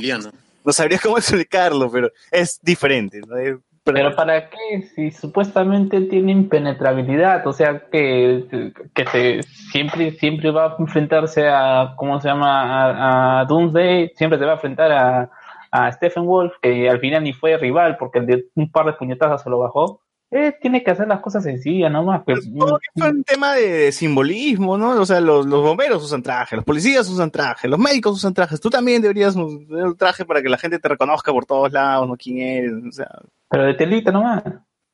no 0.63 0.71
sabría 0.71 0.99
cómo 1.01 1.17
explicarlo, 1.17 1.91
pero 1.91 2.11
es 2.31 2.59
diferente, 2.61 3.21
¿no? 3.27 3.35
Es- 3.37 3.57
Pero 3.85 4.15
¿para 4.15 4.49
qué? 4.49 4.83
Si 4.95 5.11
supuestamente 5.11 5.99
tiene 6.01 6.31
impenetrabilidad, 6.31 7.45
o 7.47 7.51
sea 7.51 7.81
que, 7.91 8.45
que 8.93 9.05
se, 9.07 9.43
siempre, 9.71 10.11
siempre 10.11 10.51
va 10.51 10.67
a 10.67 10.75
enfrentarse 10.79 11.47
a, 11.49 11.93
¿cómo 11.97 12.21
se 12.21 12.27
llama? 12.29 12.61
A, 12.61 13.41
a 13.41 13.45
Doomsday, 13.45 14.11
siempre 14.15 14.37
se 14.39 14.45
va 14.45 14.51
a 14.51 14.55
enfrentar 14.55 14.91
a, 14.91 15.31
a 15.71 15.91
Stephen 15.91 16.25
Wolf, 16.25 16.53
que 16.61 16.87
al 16.87 16.99
final 16.99 17.23
ni 17.23 17.33
fue 17.33 17.57
rival 17.57 17.97
porque 17.97 18.19
el 18.19 18.25
de 18.27 18.45
un 18.55 18.71
par 18.71 18.85
de 18.85 18.93
puñetazos 18.93 19.41
se 19.41 19.49
lo 19.49 19.57
bajó. 19.57 19.99
Eh, 20.35 20.57
tiene 20.59 20.83
que 20.83 20.89
hacer 20.89 21.07
las 21.07 21.19
cosas 21.21 21.43
sencillas 21.43 21.91
nomás. 21.91 22.23
Pues, 22.25 22.45
Supongo 22.45 22.79
que 22.79 22.99
fue 22.99 23.09
un 23.11 23.23
tema 23.23 23.53
de 23.53 23.91
simbolismo, 23.91 24.77
¿no? 24.79 24.99
O 24.99 25.05
sea, 25.05 25.21
los, 25.21 25.45
los 25.45 25.61
bomberos 25.61 26.03
usan 26.03 26.23
traje, 26.23 26.55
los 26.55 26.65
policías 26.65 27.07
usan 27.07 27.29
traje, 27.29 27.67
los 27.67 27.77
médicos 27.77 28.15
usan 28.17 28.33
trajes. 28.33 28.59
Tú 28.59 28.71
también 28.71 29.01
deberías 29.01 29.35
usar 29.35 29.85
un 29.85 29.95
traje 29.95 30.25
para 30.25 30.41
que 30.41 30.49
la 30.49 30.57
gente 30.57 30.79
te 30.79 30.87
reconozca 30.87 31.31
por 31.31 31.45
todos 31.45 31.71
lados, 31.71 32.07
¿no? 32.07 32.15
¿Quién 32.17 32.39
eres? 32.39 32.73
O 32.89 32.91
sea, 32.91 33.07
pero 33.47 33.65
de 33.65 33.75
telita 33.75 34.11
nomás. 34.11 34.43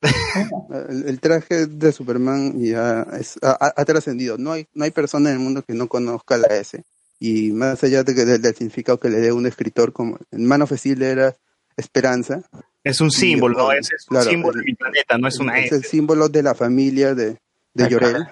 El, 0.90 1.08
el 1.08 1.20
traje 1.20 1.66
de 1.68 1.92
Superman 1.92 2.54
ya 2.62 3.06
es- 3.20 3.40
ha, 3.42 3.86
trascendido. 3.86 4.38
No 4.38 4.52
hay, 4.54 4.66
no 4.74 4.84
hay 4.86 4.92
persona 4.92 5.30
en 5.30 5.38
el 5.38 5.42
mundo 5.42 5.62
que 5.64 5.74
no 5.74 5.88
conozca 5.88 6.38
la 6.38 6.48
S. 6.48 6.84
Y 7.20 7.52
más 7.52 7.84
allá 7.84 8.04
de 8.04 8.14
que- 8.16 8.26
del, 8.26 8.42
del 8.42 8.56
significado 8.56 9.00
que 9.00 9.10
le 9.10 9.20
dé 9.20 9.32
un 9.32 9.46
escritor, 9.46 9.92
como 9.94 10.18
en 10.32 10.46
Man 10.46 10.62
of 10.62 10.72
Steel 10.74 11.02
era 11.02 11.36
esperanza, 11.78 12.44
es 12.90 13.02
un 13.02 13.12
símbolo, 13.12 13.58
¿no? 13.58 13.72
Es, 13.72 13.92
es 13.92 14.06
un 14.10 14.16
claro, 14.16 14.30
símbolo 14.30 14.54
el- 14.60 14.60
de 14.60 14.72
mi 14.72 14.76
planeta, 14.76 15.18
no 15.18 15.28
es 15.28 15.40
una 15.40 15.60
es 15.60 15.66
S. 15.68 15.76
el 15.76 15.84
símbolo 15.86 16.30
de 16.30 16.44
la 16.44 16.56
familia 16.56 17.16
de, 17.16 17.38
de. 17.74 17.90
Llorel, 17.90 18.28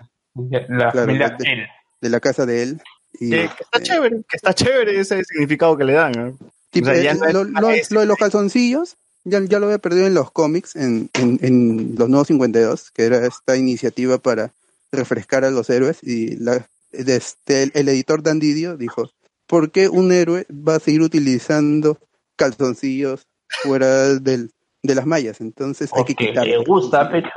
La 0.69 0.91
Claro, 0.91 0.91
familia 0.93 1.35
de- 1.37 1.51
L. 1.51 1.67
de 2.01 2.09
la 2.09 2.19
casa 2.19 2.45
de 2.45 2.63
él. 2.63 2.81
Y, 3.19 3.29
Que, 3.31 3.37
que 3.57 3.63
está 3.63 3.79
eh, 3.79 3.81
chévere, 3.83 4.15
que 4.29 4.35
está 4.35 4.53
chévere 4.53 4.99
ese 4.99 5.23
significado 5.23 5.75
que 5.77 5.83
le 5.85 5.93
dan, 5.93 6.17
O 6.19 6.37
sea, 6.85 7.01
ya 7.01 7.13
lo, 7.31 7.43
lo- 7.45 7.69
S. 7.71 7.93
lo 7.93 8.01
de 8.01 8.05
los 8.05 8.17
calzoncillos, 8.17 8.97
ya, 9.23 9.41
ya 9.43 9.59
lo 9.59 9.65
había 9.65 9.79
perdido 9.79 10.05
en 10.07 10.13
los 10.13 10.31
cómics, 10.31 10.75
en, 10.75 11.09
en, 11.13 11.39
en 11.41 11.95
los 11.97 12.07
nuevos 12.09 12.27
52, 12.27 12.91
que 12.91 13.03
era 13.05 13.25
esta 13.25 13.57
iniciativa 13.57 14.17
para 14.19 14.51
refrescar 14.91 15.43
a 15.45 15.49
los 15.51 15.69
héroes. 15.69 15.97
Y 16.03 16.35
la, 16.37 16.67
este, 16.91 17.63
el, 17.63 17.71
el 17.73 17.89
editor 17.89 18.21
Dan 18.21 18.39
Didio 18.39 18.77
dijo: 18.77 19.09
¿Por 19.47 19.71
qué 19.71 19.89
un 19.89 20.11
héroe 20.11 20.45
va 20.51 20.75
a 20.75 20.79
seguir 20.79 21.01
utilizando 21.01 21.97
calzoncillos 22.35 23.25
fuera 23.47 24.15
del, 24.19 24.51
de 24.83 24.95
las 24.95 25.05
mallas? 25.05 25.41
Entonces 25.41 25.89
hay 25.93 26.03
que 26.03 26.13
Porque 26.13 26.27
quitarlo. 26.29 26.57
le 26.59 26.63
gusta, 26.65 27.09
pero 27.09 27.29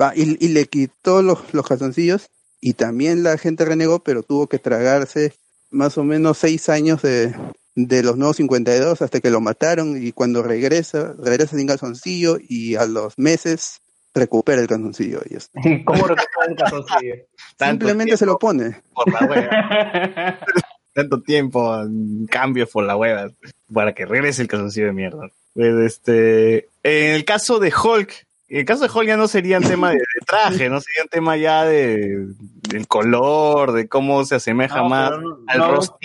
Va, 0.00 0.12
y, 0.16 0.36
y 0.44 0.48
le 0.48 0.66
quitó 0.66 1.22
los, 1.22 1.52
los 1.54 1.66
calzoncillos 1.66 2.28
y 2.60 2.74
también 2.74 3.22
la 3.22 3.36
gente 3.38 3.64
renegó, 3.64 4.00
pero 4.02 4.22
tuvo 4.22 4.46
que 4.46 4.58
tragarse 4.58 5.34
más 5.70 5.98
o 5.98 6.04
menos 6.04 6.38
seis 6.38 6.68
años 6.68 7.02
de, 7.02 7.34
de 7.74 8.02
los 8.02 8.16
nuevos 8.16 8.36
52 8.36 9.02
hasta 9.02 9.20
que 9.20 9.30
lo 9.30 9.40
mataron 9.40 10.02
y 10.02 10.12
cuando 10.12 10.42
regresa, 10.42 11.14
regresa 11.18 11.56
sin 11.56 11.66
calzoncillo 11.66 12.38
y 12.40 12.74
a 12.76 12.86
los 12.86 13.18
meses 13.18 13.80
recupera 14.14 14.60
el 14.60 14.68
calzoncillo. 14.68 15.20
Y 15.24 15.84
¿cómo 15.84 16.06
recupera 16.06 16.46
el 16.48 16.56
calzoncillo? 16.56 17.14
Simplemente 17.58 18.16
se 18.16 18.26
lo 18.26 18.38
pone. 18.38 18.82
Por 18.94 19.12
la 19.12 19.26
wea. 19.26 20.38
tanto 20.92 21.20
tiempo, 21.22 21.74
en 21.80 22.26
cambios 22.26 22.70
por 22.70 22.84
la 22.84 22.96
hueva, 22.96 23.30
para 23.72 23.94
que 23.94 24.06
regrese 24.06 24.42
el 24.42 24.48
calzoncillo 24.48 24.86
de 24.86 24.92
mierda. 24.92 25.28
Pues, 25.54 25.74
este, 25.84 26.68
en 26.82 27.14
el 27.14 27.24
caso 27.24 27.58
de 27.58 27.72
Hulk, 27.72 28.26
en 28.48 28.58
el 28.58 28.64
caso 28.64 28.86
de 28.86 28.90
Hulk 28.94 29.06
ya 29.06 29.16
no 29.16 29.28
sería 29.28 29.58
un 29.58 29.64
tema 29.64 29.90
de, 29.90 29.96
de 29.96 30.26
traje, 30.26 30.68
no 30.68 30.80
sería 30.80 31.02
un 31.04 31.08
tema 31.08 31.36
ya 31.36 31.64
de 31.64 32.26
del 32.68 32.86
color, 32.88 33.72
de 33.72 33.88
cómo 33.88 34.24
se 34.24 34.34
asemeja 34.36 34.76
No, 34.78 34.88
más 34.88 35.10
no- 35.10 35.38
al 35.46 35.58
no, 35.58 35.70
rostro 35.72 35.96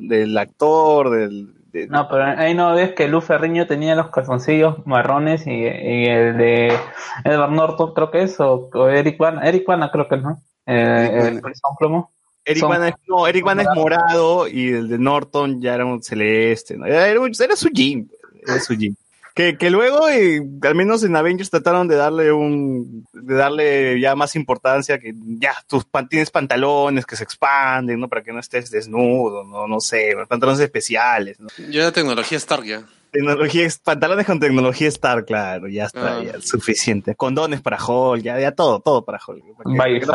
del, 0.00 0.08
del 0.08 0.38
actor, 0.38 1.10
del, 1.10 1.54
de- 1.70 1.86
No, 1.86 2.08
pero 2.08 2.24
ahí 2.24 2.54
no 2.54 2.74
ves 2.74 2.92
que 2.92 3.08
Luz 3.08 3.24
Ferriño 3.24 3.66
tenía 3.66 3.94
los 3.94 4.10
calzoncillos 4.10 4.86
marrones 4.86 5.46
y, 5.46 5.50
y 5.52 6.06
el 6.06 6.36
de 6.38 6.78
Edward 7.24 7.52
Norton 7.52 7.92
creo 7.94 8.10
que 8.10 8.22
es, 8.22 8.38
o, 8.40 8.70
o 8.72 8.88
Eric 8.88 9.18
Bana, 9.18 9.42
Eric 9.46 9.66
Bana 9.66 9.90
creo 9.90 10.08
que 10.08 10.14
es, 10.16 10.22
¿no? 10.22 10.40
Eh, 10.66 11.10
el 11.28 11.40
Policía 11.40 11.62
Plomo. 11.78 12.12
Eric 12.48 12.60
Son- 12.60 12.70
Bana 12.70 12.88
es, 12.88 12.94
no, 13.06 13.26
Eric 13.26 13.44
Bana 13.44 13.62
es 13.62 13.68
morado 13.74 14.48
y 14.48 14.68
el 14.70 14.88
de 14.88 14.98
Norton 14.98 15.60
ya 15.60 15.74
era 15.74 15.84
un 15.84 16.02
celeste, 16.02 16.76
¿no? 16.76 16.86
Era, 16.86 17.06
era 17.08 17.20
era 17.40 17.56
su 17.56 17.68
Jim, 17.72 18.08
era 18.46 18.58
su 18.60 18.74
Jim. 18.76 18.94
Que, 19.34 19.56
que 19.56 19.70
luego, 19.70 20.08
eh, 20.08 20.42
al 20.62 20.74
menos 20.74 21.04
en 21.04 21.14
Avengers 21.14 21.48
trataron 21.50 21.86
de 21.86 21.94
darle 21.94 22.32
un, 22.32 23.06
de 23.12 23.34
darle 23.36 24.00
ya 24.00 24.16
más 24.16 24.34
importancia, 24.34 24.98
que 24.98 25.12
ya, 25.14 25.52
tus 25.68 25.84
pan- 25.84 26.08
tienes 26.08 26.30
pantalones 26.32 27.06
que 27.06 27.14
se 27.14 27.22
expanden, 27.22 28.00
¿no? 28.00 28.08
Para 28.08 28.24
que 28.24 28.32
no 28.32 28.40
estés 28.40 28.68
desnudo, 28.68 29.44
no, 29.44 29.68
no 29.68 29.78
sé, 29.78 30.16
pantalones 30.28 30.60
especiales, 30.60 31.38
¿no? 31.38 31.46
Ya 31.70 31.84
la 31.84 31.92
tecnología 31.92 32.36
Stark 32.38 32.64
ya. 32.64 32.82
Tecnología, 33.12 33.68
pantalones 33.84 34.26
con 34.26 34.40
tecnología 34.40 34.88
Star, 34.88 35.24
claro, 35.24 35.68
ya 35.68 35.84
está, 35.84 36.18
Ah. 36.18 36.22
ya, 36.24 36.40
suficiente. 36.40 37.14
Condones 37.14 37.60
para 37.62 37.78
Hulk, 37.82 38.22
ya, 38.22 38.40
ya 38.40 38.50
todo, 38.52 38.80
todo 38.80 39.04
para 39.04 39.20
Hulk. 39.24 39.44
Para 39.56 39.70
que- 39.70 39.76
para 39.78 40.00
que 40.00 40.06
no- 40.06 40.12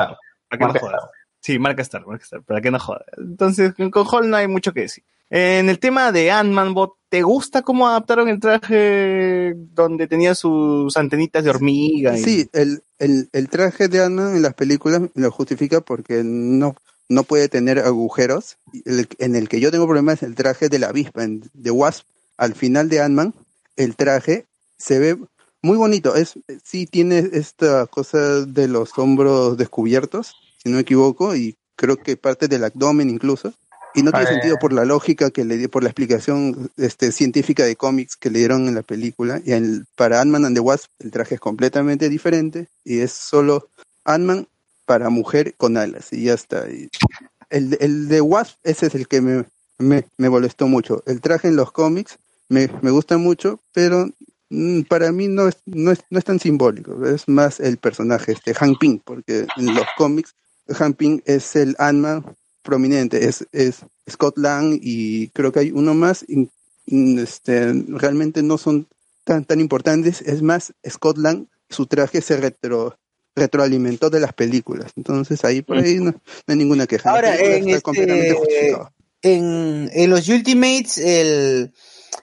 para 0.49 0.57
que 0.59 0.65
no 0.65 0.79
jodas. 0.81 1.01
Sí, 1.43 1.59
marca 1.59 1.81
Star, 1.81 2.05
marca 2.07 2.23
Star, 2.23 2.41
para 2.41 2.61
que 2.61 2.71
no 2.71 2.79
joda. 2.79 3.03
Entonces, 3.17 3.73
con 3.91 4.07
Hulk 4.07 4.25
no 4.25 4.37
hay 4.37 4.47
mucho 4.47 4.73
que 4.73 4.81
decir. 4.81 5.03
En 5.29 5.67
el 5.67 5.79
tema 5.79 6.11
de 6.11 6.31
Ant-Man, 6.31 6.73
¿te 7.09 7.21
gusta 7.23 7.63
cómo 7.63 7.87
adaptaron 7.87 8.29
el 8.29 8.39
traje 8.39 9.53
donde 9.55 10.07
tenía 10.07 10.35
sus 10.35 10.95
antenitas 10.95 11.43
de 11.43 11.49
hormiga? 11.49 12.17
y- 12.17 12.23
Sí, 12.23 12.49
el, 12.53 12.81
el, 12.99 13.29
el 13.33 13.49
traje 13.49 13.87
de 13.87 14.03
Ant-Man 14.03 14.35
en 14.35 14.41
las 14.41 14.53
películas 14.53 15.01
lo 15.15 15.31
justifica 15.31 15.81
porque 15.81 16.21
no, 16.23 16.75
no 17.09 17.23
puede 17.23 17.49
tener 17.49 17.79
agujeros. 17.79 18.57
En 19.19 19.35
el 19.35 19.49
que 19.49 19.59
yo 19.59 19.71
tengo 19.71 19.85
problemas 19.85 20.17
es 20.21 20.23
el 20.29 20.35
traje 20.35 20.69
de 20.69 20.79
la 20.79 20.87
avispa. 20.89 21.25
The 21.61 21.71
Wasp, 21.71 22.05
al 22.37 22.53
final 22.55 22.87
de 22.89 23.01
Ant-Man, 23.01 23.33
el 23.75 23.95
traje 23.95 24.45
se 24.77 24.99
ve 24.99 25.17
muy 25.61 25.77
bonito. 25.77 26.15
Es, 26.15 26.33
sí 26.63 26.85
tiene 26.85 27.29
esta 27.33 27.87
cosa 27.87 28.45
de 28.45 28.67
los 28.67 28.95
hombros 28.97 29.57
descubiertos, 29.57 30.35
si 30.63 30.69
no 30.69 30.75
me 30.75 30.81
equivoco, 30.81 31.35
y 31.35 31.55
creo 31.75 31.97
que 31.97 32.17
parte 32.17 32.47
del 32.47 32.63
abdomen 32.63 33.09
incluso. 33.09 33.53
Y 33.95 34.01
no 34.01 34.11
tiene 34.11 34.25
Ah, 34.25 34.29
sentido 34.29 34.57
por 34.57 34.73
la 34.73 34.85
lógica 34.85 35.29
que 35.29 35.45
le 35.45 35.57
di, 35.57 35.67
por 35.67 35.83
la 35.83 35.89
explicación 35.89 36.71
este, 36.77 37.11
científica 37.11 37.63
de 37.63 37.75
cómics 37.75 38.15
que 38.15 38.31
le 38.31 38.39
dieron 38.39 38.67
en 38.67 38.75
la 38.75 38.81
película. 38.81 39.39
Y 39.45 39.51
el, 39.51 39.85
para 39.95 40.19
Ant-Man 40.21 40.45
and 40.45 40.55
the 40.55 40.61
Wasp 40.61 40.89
el 40.99 41.11
traje 41.11 41.35
es 41.35 41.41
completamente 41.41 42.09
diferente 42.09 42.67
y 42.83 42.99
es 42.99 43.11
solo 43.11 43.69
Ant-Man 44.05 44.47
para 44.85 45.09
mujer 45.09 45.53
con 45.57 45.77
alas 45.77 46.11
y 46.11 46.23
ya 46.23 46.33
está. 46.33 46.67
Y 46.69 46.89
el, 47.51 47.77
el 47.79 48.07
de 48.07 48.21
Wasp, 48.21 48.57
ese 48.63 48.87
es 48.87 48.95
el 48.95 49.07
que 49.07 49.21
me, 49.21 49.45
me, 49.77 50.05
me 50.17 50.29
molestó 50.29 50.67
mucho. 50.67 51.03
El 51.05 51.21
traje 51.21 51.49
en 51.49 51.55
los 51.55 51.71
cómics 51.71 52.17
me, 52.49 52.69
me 52.81 52.89
gusta 52.89 53.17
mucho, 53.17 53.59
pero 53.73 54.09
mm, 54.49 54.81
para 54.83 55.11
mí 55.11 55.27
no 55.27 55.47
es, 55.47 55.57
no, 55.65 55.91
es, 55.91 55.99
no 56.09 56.17
es 56.17 56.25
tan 56.25 56.39
simbólico. 56.39 57.05
Es 57.05 57.27
más 57.27 57.59
el 57.59 57.77
personaje, 57.77 58.31
este 58.31 58.55
Hank 58.55 58.79
Pym, 58.79 58.99
porque 59.05 59.45
en 59.55 59.75
los 59.75 59.85
cómics 59.97 60.33
Pym 60.97 61.21
es 61.25 61.55
el 61.55 61.75
Ant-Man 61.79 62.35
prominente, 62.61 63.25
es, 63.27 63.45
es 63.51 63.79
Scott 64.09 64.37
Lang 64.37 64.79
y 64.81 65.27
creo 65.29 65.51
que 65.51 65.59
hay 65.59 65.71
uno 65.71 65.93
más. 65.93 66.25
y, 66.27 66.49
este, 67.19 67.73
realmente 67.87 68.43
no 68.43 68.57
son 68.57 68.87
tan, 69.23 69.45
tan 69.45 69.59
importantes. 69.59 70.21
Es 70.21 70.41
más, 70.41 70.73
Scott 70.89 71.17
Lang, 71.17 71.47
su 71.69 71.85
traje 71.87 72.21
se 72.21 72.37
retro, 72.37 72.97
retroalimentó 73.35 74.09
de 74.09 74.19
las 74.19 74.33
películas. 74.33 74.91
Entonces 74.95 75.43
ahí 75.45 75.61
por 75.61 75.77
ahí 75.77 75.95
no, 75.95 76.11
no 76.11 76.21
hay 76.47 76.55
ninguna 76.55 76.87
queja. 76.87 77.09
Ahora, 77.09 77.35
en, 77.37 77.69
este, 77.69 78.75
en, 79.21 79.89
en 79.93 80.09
los 80.09 80.27
Ultimates, 80.27 80.97
el, 80.97 81.73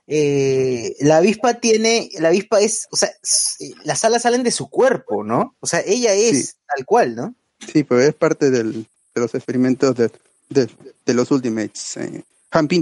eh, 0.07 0.95
la 1.01 1.19
avispa 1.19 1.55
tiene, 1.55 2.11
la 2.19 2.29
avispa 2.29 2.61
es, 2.61 2.87
o 2.91 2.97
sea, 2.97 3.11
s- 3.23 3.73
las 3.85 4.05
alas 4.05 4.23
salen 4.23 4.43
de 4.43 4.51
su 4.51 4.69
cuerpo, 4.69 5.25
¿no? 5.25 5.57
O 5.61 5.67
sea, 5.67 5.81
ella 5.87 6.13
es 6.15 6.49
Sí. 6.49 6.53
tal 6.77 6.85
cual, 6.85 7.15
¿no? 7.17 7.35
Sí, 7.67 7.85
pero 7.85 8.01
es 8.01 8.15
parte 8.15 8.51
del, 8.51 8.73
de 9.15 9.21
los 9.21 9.35
experimentos 9.35 9.95
de, 9.95 10.11
de, 10.49 10.69
de 11.07 11.15
los 11.15 11.31
Ultimates. 11.31 11.97
Eh. 11.99 12.23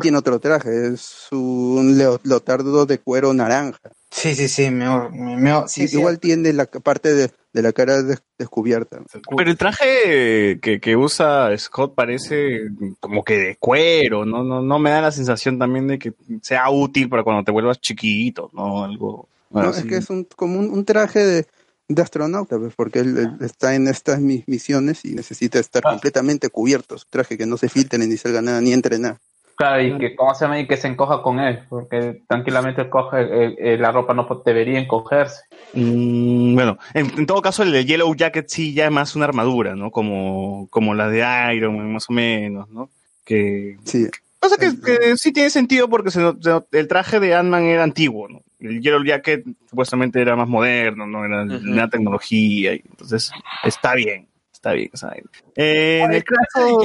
Tiene 0.01 0.17
otro 0.17 0.39
traje, 0.41 0.89
es 0.95 1.27
un 1.31 1.99
leo- 1.99 2.21
leotardo 2.25 2.87
de 2.87 2.99
cuero 2.99 3.35
naranja. 3.35 3.91
Sí, 4.11 4.35
sí, 4.35 4.49
sí, 4.49 4.71
me, 4.71 4.87
me- 5.11 5.37
me- 5.37 5.69
sí, 5.69 5.87
sí. 5.87 5.99
Igual 5.99 6.19
tiene 6.19 6.55
la 6.55 6.65
parte 6.65 7.13
de, 7.13 7.31
de 7.53 7.63
la 7.63 7.73
cara 7.75 8.03
des- 8.03 8.23
descubierta. 8.39 8.99
Pero 9.37 9.51
el 9.51 9.59
traje 9.59 10.59
que, 10.63 10.81
que 10.81 10.97
usa 10.97 11.51
Scott 11.59 11.95
parece 11.95 12.71
como 13.01 13.23
que 13.23 13.37
de 13.39 13.57
cuero, 13.57 14.25
¿no? 14.25 14.43
No, 14.43 14.63
no 14.63 14.79
me 14.79 14.89
da 14.89 15.03
la 15.03 15.13
sensación 15.13 15.59
también 15.59 15.87
de 15.87 15.99
que 15.99 16.15
sea 16.41 16.71
útil 16.71 17.11
para 17.11 17.23
cuando 17.23 17.45
te 17.45 17.51
vuelvas 17.53 17.79
chiquito, 17.79 18.49
¿no? 18.55 18.85
Algo. 18.85 19.29
No, 19.51 19.69
es 19.71 19.85
que 19.85 19.97
es 19.99 20.09
un, 20.09 20.25
como 20.25 20.59
un, 20.61 20.71
un 20.71 20.85
traje 20.87 21.19
de, 21.25 21.47
de 21.89 22.02
astronauta, 22.02 22.59
pues, 22.59 22.74
porque 22.77 22.98
él, 23.01 23.16
él 23.16 23.31
está 23.40 23.74
en 23.74 23.89
estas 23.89 24.20
mi- 24.20 24.44
misiones 24.47 25.05
y 25.05 25.15
necesita 25.15 25.59
estar 25.59 25.82
Ah. 25.86 25.90
completamente 25.90 26.48
cubierto. 26.51 26.98
Su 26.98 27.06
traje 27.09 27.39
que 27.39 27.47
no 27.47 27.56
se 27.56 27.69
filtre 27.69 27.98
ni 27.98 28.16
salga 28.16 28.43
nada, 28.43 28.60
ni 28.60 28.73
entre 28.73 28.98
nada. 28.98 29.19
Claro, 29.56 29.82
y 29.82 29.98
que, 29.98 30.15
¿cómo 30.15 30.32
se 30.36 30.44
llama? 30.44 30.60
Y 30.60 30.69
que 30.69 30.77
se 30.77 30.86
encoja 30.86 31.20
con 31.20 31.40
él, 31.40 31.65
porque 31.69 32.23
tranquilamente 32.28 32.89
coge, 32.89 33.23
eh, 33.23 33.56
eh, 33.59 33.77
la 33.77 33.90
ropa 33.90 34.15
no 34.15 34.28
debería 34.47 34.78
encogerse. 34.78 35.43
Mm, 35.73 36.55
bueno, 36.55 36.78
en, 36.94 37.10
en 37.19 37.27
todo 37.27 37.43
caso 37.43 37.65
el 37.65 37.73
de 37.73 37.85
Yellow 37.85 38.15
Jacket 38.15 38.48
sí 38.48 38.73
ya 38.73 38.85
es 38.86 38.93
más 38.93 39.16
una 39.16 39.24
armadura, 39.24 39.74
¿no? 39.74 39.90
Como, 39.90 40.69
como 40.70 40.94
la 40.94 41.09
de 41.09 41.24
Iron 41.56 41.77
Man, 41.77 41.93
más 41.93 42.09
o 42.09 42.12
menos, 42.12 42.69
¿no? 42.70 42.89
Que 43.24 43.78
Sí, 43.85 44.06
Cosa 44.39 44.56
que, 44.56 44.70
que 44.81 45.16
sí 45.16 45.32
tiene 45.32 45.51
sentido 45.51 45.89
porque 45.89 46.12
se 46.12 46.20
se 46.40 46.60
el 46.70 46.86
traje 46.86 47.19
de 47.19 47.35
Ant-Man 47.35 47.65
era 47.65 47.82
antiguo, 47.82 48.28
¿no? 48.28 48.43
El 48.60 48.80
Yellow 48.80 49.05
Jacket 49.05 49.44
supuestamente 49.68 50.20
era 50.20 50.36
más 50.36 50.48
moderno, 50.48 51.06
¿no? 51.06 51.24
Era 51.24 51.43
una 51.43 51.89
tecnología, 51.89 52.74
y 52.74 52.82
entonces 52.89 53.30
está 53.64 53.94
bien, 53.94 54.28
está 54.52 54.72
bien. 54.72 54.90
vaina. 55.01 55.28
Eh, 55.55 56.02
en 56.05 56.12
el 56.12 56.24
caso... 56.24 56.80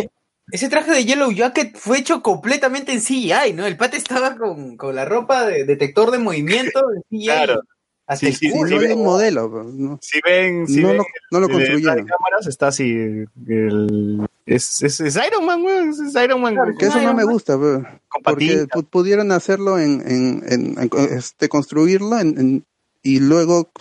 Ese 0.51 0.67
traje 0.67 0.91
de 0.91 1.05
Yellow 1.05 1.31
Jacket 1.31 1.77
fue 1.77 1.99
hecho 1.99 2.21
completamente 2.21 2.91
en 2.91 2.99
CGI, 2.99 3.53
¿no? 3.53 3.65
El 3.65 3.77
pata 3.77 3.95
estaba 3.95 4.35
con, 4.35 4.75
con 4.75 4.93
la 4.93 5.05
ropa 5.05 5.45
de 5.45 5.63
detector 5.63 6.11
de 6.11 6.19
movimiento 6.19 6.81
en 6.93 7.01
CGI. 7.03 7.25
Claro. 7.25 7.61
Hasta 8.05 8.27
Sí, 8.27 8.33
sí, 8.33 8.51
sí, 8.51 8.73
hay 8.75 8.91
un 8.91 9.03
modelo. 9.03 9.49
pues, 9.49 9.65
no, 9.67 9.97
Si 10.01 10.19
ven, 10.21 10.67
si 10.67 10.81
no 10.81 10.89
ven 10.89 10.97
lo, 10.97 11.05
no 11.31 11.39
lo 11.39 11.47
de 11.47 11.53
de 11.53 11.59
construyeron. 11.59 12.05
cámaras 12.05 12.47
está 12.47 12.67
así, 12.67 12.91
el, 12.91 14.27
es, 14.45 14.82
es, 14.84 14.99
es 14.99 15.15
Iron 15.15 15.45
Man, 15.45 15.61
güey, 15.61 15.90
es, 15.90 16.15
Iron 16.24 16.41
Man. 16.41 16.56
Que 16.78 16.86
eso 16.88 17.02
no 17.02 17.14
me 17.14 17.24
gusta, 17.24 17.56
con 17.57 17.88
porque 18.24 18.68
pudieron 18.90 19.32
hacerlo 19.32 19.80
en, 19.80 20.02
en, 20.06 20.44
en- 20.48 20.78
en- 20.80 21.18
este, 21.18 21.49
construirlo 21.49 22.20
en- 22.20 22.40
en- 22.40 22.65
y 23.02 23.20
luego 23.20 23.72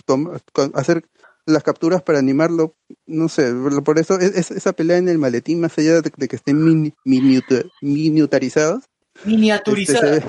hacer 0.73 1.05
las 1.45 1.63
capturas 1.63 2.01
para 2.01 2.19
animarlo, 2.19 2.75
no 3.05 3.27
sé, 3.29 3.53
por 3.83 3.99
eso 3.99 4.17
es, 4.19 4.35
es- 4.35 4.51
esa 4.51 4.73
pelea 4.73 4.97
en 4.97 5.09
el 5.09 5.17
maletín, 5.17 5.59
más 5.59 5.77
allá 5.77 6.01
de, 6.01 6.11
de 6.15 6.27
que 6.27 6.35
estén 6.37 6.63
mini, 6.63 6.93
miniuta- 7.05 7.63
miniaturizados, 7.81 8.83
este, 9.15 9.23
se 9.23 9.29
Miniaturizada. 9.29 10.11
ve, 10.11 10.23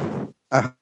ajá, 0.50 0.76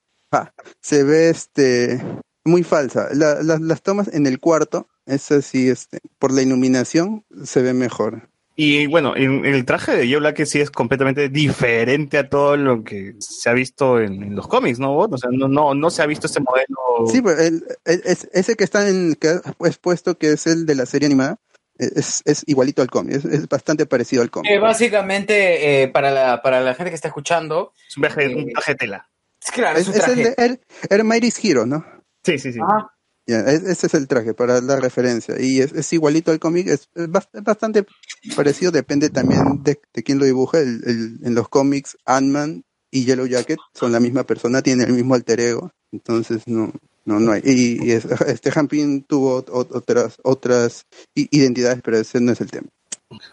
se 0.81 1.05
ve 1.05 1.29
este 1.31 2.03
muy 2.45 2.63
falsa. 2.65 3.09
La- 3.15 3.43
la- 3.43 3.59
las 3.59 3.83
tomas 3.83 4.09
en 4.13 4.27
el 4.27 4.41
cuarto, 4.41 4.89
es 5.07 5.31
así, 5.31 5.69
este, 5.69 6.01
por 6.19 6.33
la 6.33 6.43
iluminación 6.43 7.25
se 7.45 7.63
ve 7.63 7.73
mejor. 7.75 8.29
Y 8.55 8.87
bueno, 8.87 9.17
en- 9.17 9.45
el 9.47 9.65
traje 9.65 9.93
de 9.97 10.07
Joe 10.11 10.19
Black 10.21 10.45
sí 10.45 10.61
es 10.61 10.71
completamente 10.71 11.29
diferente 11.31 12.19
a 12.19 12.29
todo 12.29 12.57
lo 12.57 12.85
que 12.85 13.15
se 13.19 13.49
ha 13.49 13.55
visto 13.55 13.99
en, 13.99 14.23
en 14.23 14.35
los 14.37 14.47
cómics, 14.47 14.79
¿no? 14.79 14.95
O 14.97 15.19
sea, 15.19 15.31
no, 15.33 15.49
no, 15.49 15.75
no 15.75 15.91
se 15.91 16.03
ha 16.03 16.07
visto 16.07 16.27
este 16.27 16.41
modelo. 16.41 17.11
Sí, 17.11 17.23
pues 17.23 17.39
el, 17.41 17.65
el- 17.87 18.03
es- 18.05 18.29
ese 18.33 18.55
que 18.55 18.65
está 18.65 18.87
en 18.89 19.15
que 19.15 19.29
has 19.61 19.79
puesto 19.79 20.19
que 20.19 20.33
es 20.33 20.47
el 20.47 20.67
de 20.67 20.75
la 20.75 20.85
serie 20.87 21.07
animada 21.07 21.39
es, 21.79 22.21
es 22.27 22.45
igualito 22.47 22.83
al 22.83 22.91
cómic, 22.91 23.17
es, 23.17 23.25
es 23.25 23.49
bastante 23.49 23.87
parecido 23.87 24.23
al 24.23 24.31
cómic. 24.31 24.51
Eh, 24.53 24.59
básicamente, 24.59 25.83
eh, 25.83 25.89
para, 25.89 26.11
la, 26.11 26.43
para 26.43 26.61
la 26.61 26.75
gente 26.75 26.91
que 26.91 26.97
está 26.97 27.09
escuchando, 27.09 27.73
Es 27.89 27.97
un 27.97 28.03
traje, 28.03 28.35
un 28.37 28.53
traje 28.53 28.73
de 28.73 28.77
tela. 28.77 29.09
es 29.43 29.51
claro, 29.51 29.79
es 29.79 29.89
Es, 29.89 29.89
un 29.89 29.95
es 30.01 30.09
el 30.09 30.15
traje. 30.23 30.31
de 30.31 30.35
Er- 30.37 30.61
Ermairis 30.91 31.43
Hero, 31.43 31.65
¿no? 31.67 31.85
Sí, 32.23 32.39
sí, 32.39 32.53
sí. 32.53 32.61
Ajá. 32.63 32.93
Ya, 33.27 33.41
es- 33.41 33.63
ese 33.63 33.87
es 33.87 33.95
el 33.95 34.09
traje 34.09 34.35
para 34.35 34.61
la 34.61 34.77
referencia 34.81 35.41
y 35.41 35.61
es, 35.61 35.73
es 35.73 35.93
igualito 35.93 36.33
al 36.33 36.41
cómic, 36.41 36.67
es, 36.67 36.89
es 36.95 37.09
bast- 37.09 37.29
es 37.33 37.43
bastante 37.45 37.87
parecido, 38.35 38.73
depende 38.73 39.11
también 39.11 39.63
de, 39.63 39.81
de 39.95 40.03
quién 40.03 40.19
lo 40.19 40.25
dibuja. 40.25 40.59
El, 40.59 40.83
el- 40.87 41.19
en 41.23 41.35
los 41.35 41.49
cómics, 41.49 41.97
Ant-Man 42.05 42.65
y 42.91 43.05
Yellow 43.05 43.27
Jacket 43.27 43.59
son 43.75 43.93
la 43.93 44.01
misma 44.01 44.25
persona, 44.25 44.61
tienen 44.63 44.89
el 44.89 44.95
mismo 44.95 45.15
alter 45.15 45.41
ego, 45.41 45.71
entonces 45.93 46.43
no, 46.47 46.73
no, 47.05 47.21
no 47.21 47.33
hay. 47.33 47.43
Y, 47.45 47.93
es- 47.93 48.07
este 48.27 48.51
Hampin 48.55 49.05
tuvo 49.05 49.45
ot- 49.45 49.51
ot- 49.51 49.69
otras, 49.77 50.17
otras 50.25 50.87
identidades, 51.15 51.81
pero 51.83 51.99
ese 51.99 52.21
no 52.21 52.33
es 52.33 52.41
el 52.41 52.51
tema. 52.51 52.69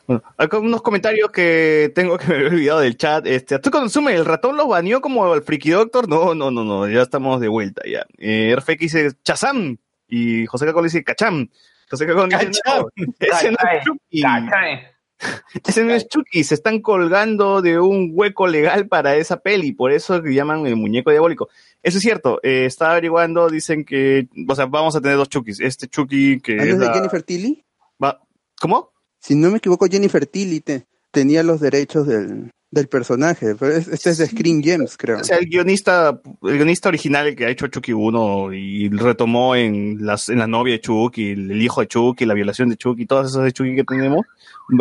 Bueno, 0.07 0.23
acá 0.37 0.57
unos 0.59 0.81
comentarios 0.81 1.31
que 1.31 1.91
tengo 1.95 2.17
que 2.17 2.27
me 2.27 2.35
había 2.35 2.47
olvidado 2.49 2.79
del 2.81 2.97
chat. 2.97 3.25
Este, 3.27 3.59
¿tú 3.59 3.69
consume 3.71 4.15
el 4.15 4.25
ratón 4.25 4.57
los 4.57 4.67
baneó 4.67 5.01
como 5.01 5.33
el 5.35 5.41
Friki 5.41 5.69
Doctor? 5.71 6.07
No, 6.09 6.33
no, 6.35 6.51
no, 6.51 6.63
no, 6.63 6.87
ya 6.87 7.01
estamos 7.01 7.39
de 7.41 7.47
vuelta 7.47 7.81
ya. 7.85 8.05
Eh, 8.17 8.55
RFX 8.57 8.79
dice 8.79 9.11
Chazam 9.23 9.77
y 10.07 10.45
José 10.45 10.65
Cacón 10.65 10.83
dice 10.83 11.03
Cacham. 11.03 11.49
José 11.89 12.05
Cacón 12.07 12.29
dice 12.29 12.45
Cacham. 12.63 12.85
no, 12.95 13.05
ese 13.19 13.51
no 13.51 13.57
es 13.71 13.83
Chucky. 13.85 14.21
Ese 15.67 15.83
no 15.83 15.93
es 15.93 16.07
Chucky, 16.07 16.45
se 16.45 16.53
están 16.55 16.79
colgando 16.79 17.61
de 17.61 17.77
un 17.77 18.11
hueco 18.13 18.47
legal 18.47 18.87
para 18.87 19.15
esa 19.17 19.41
peli, 19.41 19.73
por 19.73 19.91
eso 19.91 20.23
que 20.23 20.33
llaman 20.33 20.65
el 20.65 20.77
muñeco 20.77 21.11
diabólico. 21.11 21.49
Eso 21.83 21.97
es 21.97 22.03
cierto, 22.03 22.39
eh, 22.41 22.63
estaba 22.65 22.91
averiguando, 22.91 23.49
dicen 23.49 23.83
que, 23.83 24.29
o 24.47 24.55
sea, 24.55 24.67
vamos 24.67 24.95
a 24.95 25.01
tener 25.01 25.17
dos 25.17 25.27
Chuckys. 25.27 25.59
Este 25.59 25.87
Chucky 25.89 26.39
que 26.39 26.53
¿Ah, 26.53 26.55
no 26.57 26.63
es 26.63 26.69
es 26.69 26.79
de 26.79 26.85
la- 26.85 26.93
Jennifer 26.93 27.21
Tilly? 27.23 27.65
va- 28.01 28.21
¿Cómo? 28.61 28.93
Si 29.19 29.35
no 29.35 29.49
me 29.51 29.57
equivoco, 29.57 29.85
Jennifer 29.87 30.25
Tilly 30.25 30.61
te- 30.61 30.85
tenía 31.11 31.43
los 31.43 31.59
derechos 31.59 32.07
del, 32.07 32.51
del 32.71 32.87
personaje. 32.87 33.55
Pero 33.55 33.73
es- 33.73 33.87
este 33.87 34.11
es 34.11 34.17
de 34.19 34.27
Screen 34.27 34.61
Gems, 34.63 34.95
creo. 34.97 35.19
O 35.19 35.23
sea, 35.23 35.37
el 35.37 35.45
guionista, 35.47 36.21
el 36.43 36.55
guionista 36.55 36.89
original 36.89 37.27
el 37.27 37.35
que 37.35 37.45
ha 37.45 37.49
hecho 37.49 37.67
Chucky 37.67 37.93
1 37.93 38.53
y 38.53 38.89
retomó 38.89 39.55
en, 39.55 39.97
las, 40.05 40.29
en 40.29 40.39
la 40.39 40.47
novia 40.47 40.73
de 40.73 40.81
Chucky, 40.81 41.31
el, 41.31 41.51
el 41.51 41.61
hijo 41.61 41.81
de 41.81 41.87
Chucky, 41.87 42.25
la 42.25 42.33
violación 42.33 42.69
de 42.69 42.77
Chucky, 42.77 43.05
todas 43.05 43.29
esas 43.31 43.43
de 43.43 43.51
Chucky 43.51 43.75
que 43.75 43.83
tenemos, 43.83 44.25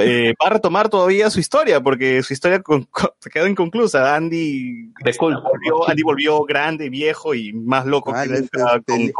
eh, 0.02 0.35
va 0.40 0.47
a 0.48 0.51
retomar 0.51 0.89
todavía 0.90 1.31
su 1.31 1.40
historia, 1.40 1.81
porque 1.82 2.23
su 2.23 2.32
historia 2.35 2.60
con- 2.60 2.85
con- 2.85 3.10
se 3.20 3.31
quedó 3.31 3.47
inconclusa. 3.48 4.15
Andy, 4.15 4.93
volvió, 5.19 5.89
Andy 5.89 6.02
volvió 6.02 6.43
grande, 6.44 6.90
viejo 6.90 7.35
y 7.35 7.52
más 7.55 7.86
loco 7.86 8.12
Ah, 8.15 8.24
que 8.27 8.35
es- 8.35 8.40
nunca 8.43 8.77
es- 8.77 8.82
con, 8.85 9.01
el- 9.01 9.12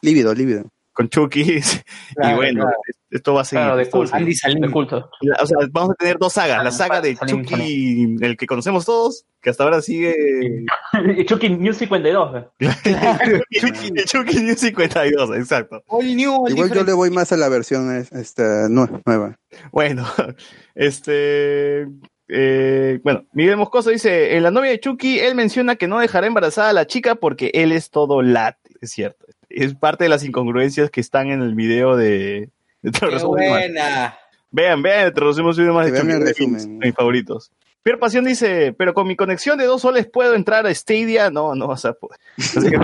Lívido, 0.00 0.34
lívido. 0.34 0.64
Con 0.92 1.08
Chucky. 1.08 1.42
y 2.22 2.34
bueno, 2.34 2.62
claro. 2.64 2.76
esto 3.10 3.34
va 3.34 3.40
a 3.42 3.44
seguir. 3.44 3.62
Claro, 3.64 3.76
de 3.76 3.90
culto. 3.90 4.16
seguir. 4.18 4.58
De 4.60 4.70
culto. 4.70 5.10
O 5.40 5.46
sea, 5.46 5.58
vamos 5.70 5.90
a 5.90 5.94
tener 5.94 6.18
dos 6.18 6.32
sagas, 6.32 6.62
la 6.62 6.70
Salim, 6.70 6.88
saga 6.92 7.00
de 7.00 7.16
Salim, 7.16 7.44
Chucky, 7.44 8.16
el 8.20 8.36
que 8.36 8.46
conocemos 8.46 8.84
todos, 8.84 9.24
que 9.40 9.50
hasta 9.50 9.64
ahora 9.64 9.80
sigue 9.82 10.14
Y 11.16 11.24
Chucky 11.24 11.48
New 11.50 11.72
52. 11.72 12.44
Chucky, 12.60 14.04
Chucky 14.06 14.40
New 14.40 14.54
52, 14.56 15.36
exacto. 15.36 15.82
Igual 16.00 16.72
yo 16.72 16.84
le 16.84 16.92
voy 16.92 17.10
más 17.10 17.32
a 17.32 17.36
la 17.36 17.48
versión 17.48 17.94
es- 17.96 18.12
esta 18.12 18.68
nue- 18.68 19.00
nueva. 19.06 19.36
Bueno, 19.72 20.06
este. 20.74 21.86
eh, 22.28 23.00
bueno, 23.04 23.24
Miguel 23.32 23.56
Moscoso 23.56 23.90
dice: 23.90 24.36
En 24.36 24.42
la 24.42 24.50
novia 24.50 24.70
de 24.70 24.80
Chucky, 24.80 25.18
él 25.20 25.34
menciona 25.34 25.76
que 25.76 25.88
no 25.88 25.98
dejará 25.98 26.26
embarazada 26.26 26.70
a 26.70 26.74
la 26.74 26.86
chica 26.86 27.14
porque 27.14 27.50
él 27.54 27.72
es 27.72 27.90
todo 27.90 28.22
lat. 28.22 28.56
Es 28.80 28.90
cierto. 28.92 29.26
Es 29.54 29.74
parte 29.74 30.04
de 30.04 30.10
las 30.10 30.24
incongruencias 30.24 30.90
que 30.90 31.00
están 31.00 31.30
en 31.30 31.42
el 31.42 31.54
video 31.54 31.96
de. 31.96 32.50
de 32.82 32.90
Qué 32.90 33.24
buena. 33.24 34.16
Vean, 34.50 34.82
vean, 34.82 35.12
de 35.14 35.22
más 35.40 35.56
de 35.56 36.04
mis, 36.04 36.20
resumen. 36.20 36.78
mis 36.78 36.94
favoritos. 36.94 37.50
Pierre 37.82 37.98
Pasión 37.98 38.24
dice, 38.24 38.72
pero 38.72 38.94
con 38.94 39.08
mi 39.08 39.16
conexión 39.16 39.58
de 39.58 39.64
dos 39.64 39.82
soles 39.82 40.06
puedo 40.06 40.34
entrar 40.34 40.66
a 40.66 40.74
Stadia. 40.74 41.30
No, 41.30 41.54
no 41.54 41.66
vas 41.66 41.84
a 41.84 41.94
poder. 41.94 42.20
Así 42.38 42.70
que, 42.70 42.78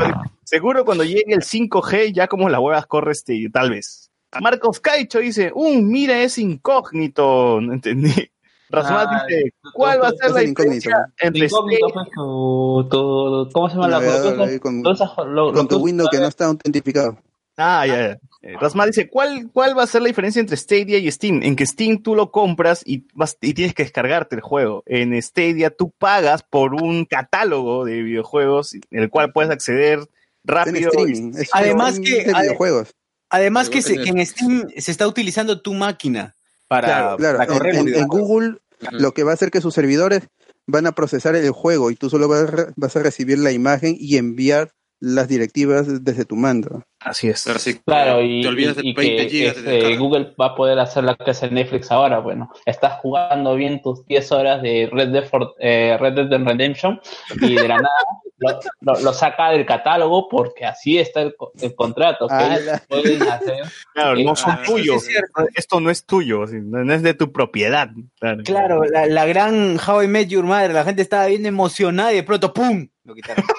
seguro 0.44 0.84
cuando 0.84 1.04
llegue 1.04 1.34
el 1.34 1.42
5G, 1.42 2.12
ya 2.12 2.26
como 2.26 2.48
las 2.48 2.60
huevas 2.60 2.86
corre 2.86 3.14
Stadia, 3.14 3.48
tal 3.52 3.70
vez. 3.70 4.10
Marcos 4.40 4.80
Caicho 4.80 5.20
dice, 5.20 5.52
un 5.54 5.88
mira 5.88 6.20
es 6.22 6.38
incógnito. 6.38 7.60
No 7.68 7.72
entendí. 7.72 8.30
Rasumat 8.70 9.08
Ah, 9.10 9.24
dice, 9.28 9.52
¿cuál 9.72 10.02
va 10.02 10.08
a 10.08 10.12
ser 10.12 10.30
la 10.32 10.40
diferencia 10.40 11.12
entre 11.18 11.46
Incógnito, 11.46 11.86
pues, 11.92 12.06
tu, 12.14 12.88
tu- 12.90 13.48
¿Cómo 13.52 13.68
se 13.68 13.74
llama 13.76 13.88
la 13.88 14.00
cosa? 14.00 14.58
con- 14.60 15.68
tu 15.68 15.78
Windows 15.78 16.10
que 16.10 16.18
no 16.18 16.26
está 16.26 16.46
autentificado. 16.46 17.18
Ah, 17.56 17.84
ya, 17.86 18.18
ya. 18.42 18.58
Rasmat 18.60 18.86
dice, 18.88 19.08
¿cuál, 19.08 19.50
¿cuál 19.52 19.76
va 19.76 19.82
a 19.82 19.86
ser 19.88 20.00
la 20.02 20.06
diferencia 20.08 20.38
entre 20.38 20.56
Stadia 20.56 20.96
y 20.98 21.10
Steam? 21.10 21.42
En 21.42 21.56
que 21.56 21.66
Steam 21.66 22.00
tú 22.02 22.14
lo 22.14 22.30
compras 22.30 22.82
y, 22.86 23.04
vas, 23.14 23.36
y 23.40 23.52
tienes 23.52 23.74
que 23.74 23.82
descargarte 23.82 24.36
el 24.36 24.42
juego. 24.42 24.84
En 24.86 25.20
Stadia 25.20 25.70
tú 25.70 25.90
pagas 25.98 26.44
por 26.44 26.74
un 26.74 27.04
catálogo 27.04 27.84
de 27.84 28.00
videojuegos 28.02 28.74
en 28.74 28.82
el 29.02 29.10
cual 29.10 29.32
puedes 29.32 29.50
acceder 29.50 30.00
rápido. 30.44 30.88
streaming. 30.90 31.32
Es 31.36 31.50
Además 31.52 31.98
que- 31.98 32.26
videojuegos. 32.32 32.94
Además 33.28 33.66
se- 33.66 33.96
que 33.98 34.08
en 34.08 34.24
Steam 34.24 34.68
se 34.76 34.90
está 34.92 35.08
utilizando 35.08 35.60
tu 35.60 35.74
máquina 35.74 36.36
para, 36.68 37.16
Claro, 37.16 37.38
para 37.38 37.52
en, 37.52 37.58
correr 37.58 37.74
en- 37.74 37.76
los 37.76 37.86
en 37.86 37.92
videojuegos. 38.08 38.28
Google 38.28 38.58
lo 38.92 39.12
que 39.12 39.24
va 39.24 39.32
a 39.32 39.34
hacer 39.34 39.50
que 39.50 39.60
sus 39.60 39.74
servidores 39.74 40.28
van 40.66 40.86
a 40.86 40.92
procesar 40.92 41.34
el 41.34 41.50
juego 41.50 41.90
y 41.90 41.96
tú 41.96 42.08
solo 42.10 42.28
vas 42.28 42.42
a, 42.42 42.46
re- 42.46 42.66
vas 42.76 42.94
a 42.94 43.02
recibir 43.02 43.38
la 43.38 43.50
imagen 43.50 43.96
y 43.98 44.16
enviar 44.18 44.70
las 45.00 45.26
directivas 45.28 46.04
desde 46.04 46.24
tu 46.24 46.36
mando. 46.36 46.84
Así 47.00 47.28
es. 47.28 47.44
Claro, 47.44 47.58
sí, 47.60 47.80
Claro, 47.84 48.22
y, 48.22 48.42
te 48.42 48.48
olvidas 48.48 48.76
de 48.76 48.82
y 48.84 48.92
20 48.92 49.16
que 49.24 49.30
gigas 49.30 49.62
de 49.62 49.78
este. 49.78 49.96
Google 49.96 50.34
va 50.40 50.46
a 50.46 50.54
poder 50.56 50.78
hacer 50.80 51.04
la 51.04 51.14
que 51.14 51.30
hace 51.30 51.48
Netflix 51.48 51.92
ahora. 51.92 52.18
Bueno, 52.18 52.50
estás 52.66 52.94
jugando 53.00 53.54
bien 53.54 53.80
tus 53.82 54.04
10 54.06 54.32
horas 54.32 54.62
de 54.62 54.88
Red 54.92 55.08
Dead, 55.10 55.24
for- 55.28 55.54
eh, 55.60 55.96
Red 56.00 56.14
Dead 56.14 56.42
Redemption 56.44 57.00
y 57.40 57.54
de 57.54 57.68
la 57.68 57.76
nada 57.76 57.88
lo, 58.38 58.58
lo- 58.80 59.00
lo 59.00 59.12
saca 59.12 59.50
del 59.50 59.64
catálogo 59.64 60.28
porque 60.28 60.64
así 60.64 60.98
está 60.98 61.22
el, 61.22 61.36
co- 61.36 61.52
el 61.60 61.72
contrato. 61.76 62.26
que 62.26 62.34
Ah, 62.34 62.54
ellos 62.54 62.64
la- 62.66 62.78
pueden 62.88 63.22
hacer. 63.22 63.62
Claro, 63.94 64.16
no 64.16 64.34
son 64.34 64.50
Ah, 64.52 64.62
tuyos. 64.66 64.96
es 64.96 65.06
cierto. 65.06 65.46
Esto 65.54 65.80
no 65.80 65.90
es 65.90 66.04
tuyo, 66.04 66.46
no 66.46 66.84
no 66.84 66.92
es 66.94 67.02
de 67.02 67.14
tu 67.14 67.30
propiedad. 67.32 67.90
Claro. 68.18 68.42
Claro, 68.44 68.84
la, 68.84 69.06
la 69.06 69.24
gran 69.26 69.78
How 69.78 70.02
I 70.02 70.08
Met 70.08 70.28
Your 70.30 70.44
Mother, 70.44 70.72
la 70.72 70.82
gente 70.84 71.02
estaba 71.02 71.26
bien 71.26 71.46
emocionada 71.46 72.12
y 72.12 72.16
de 72.16 72.22
pronto 72.24 72.52
¡pum! 72.52 72.88
Lo 73.04 73.14
quitaron. 73.14 73.44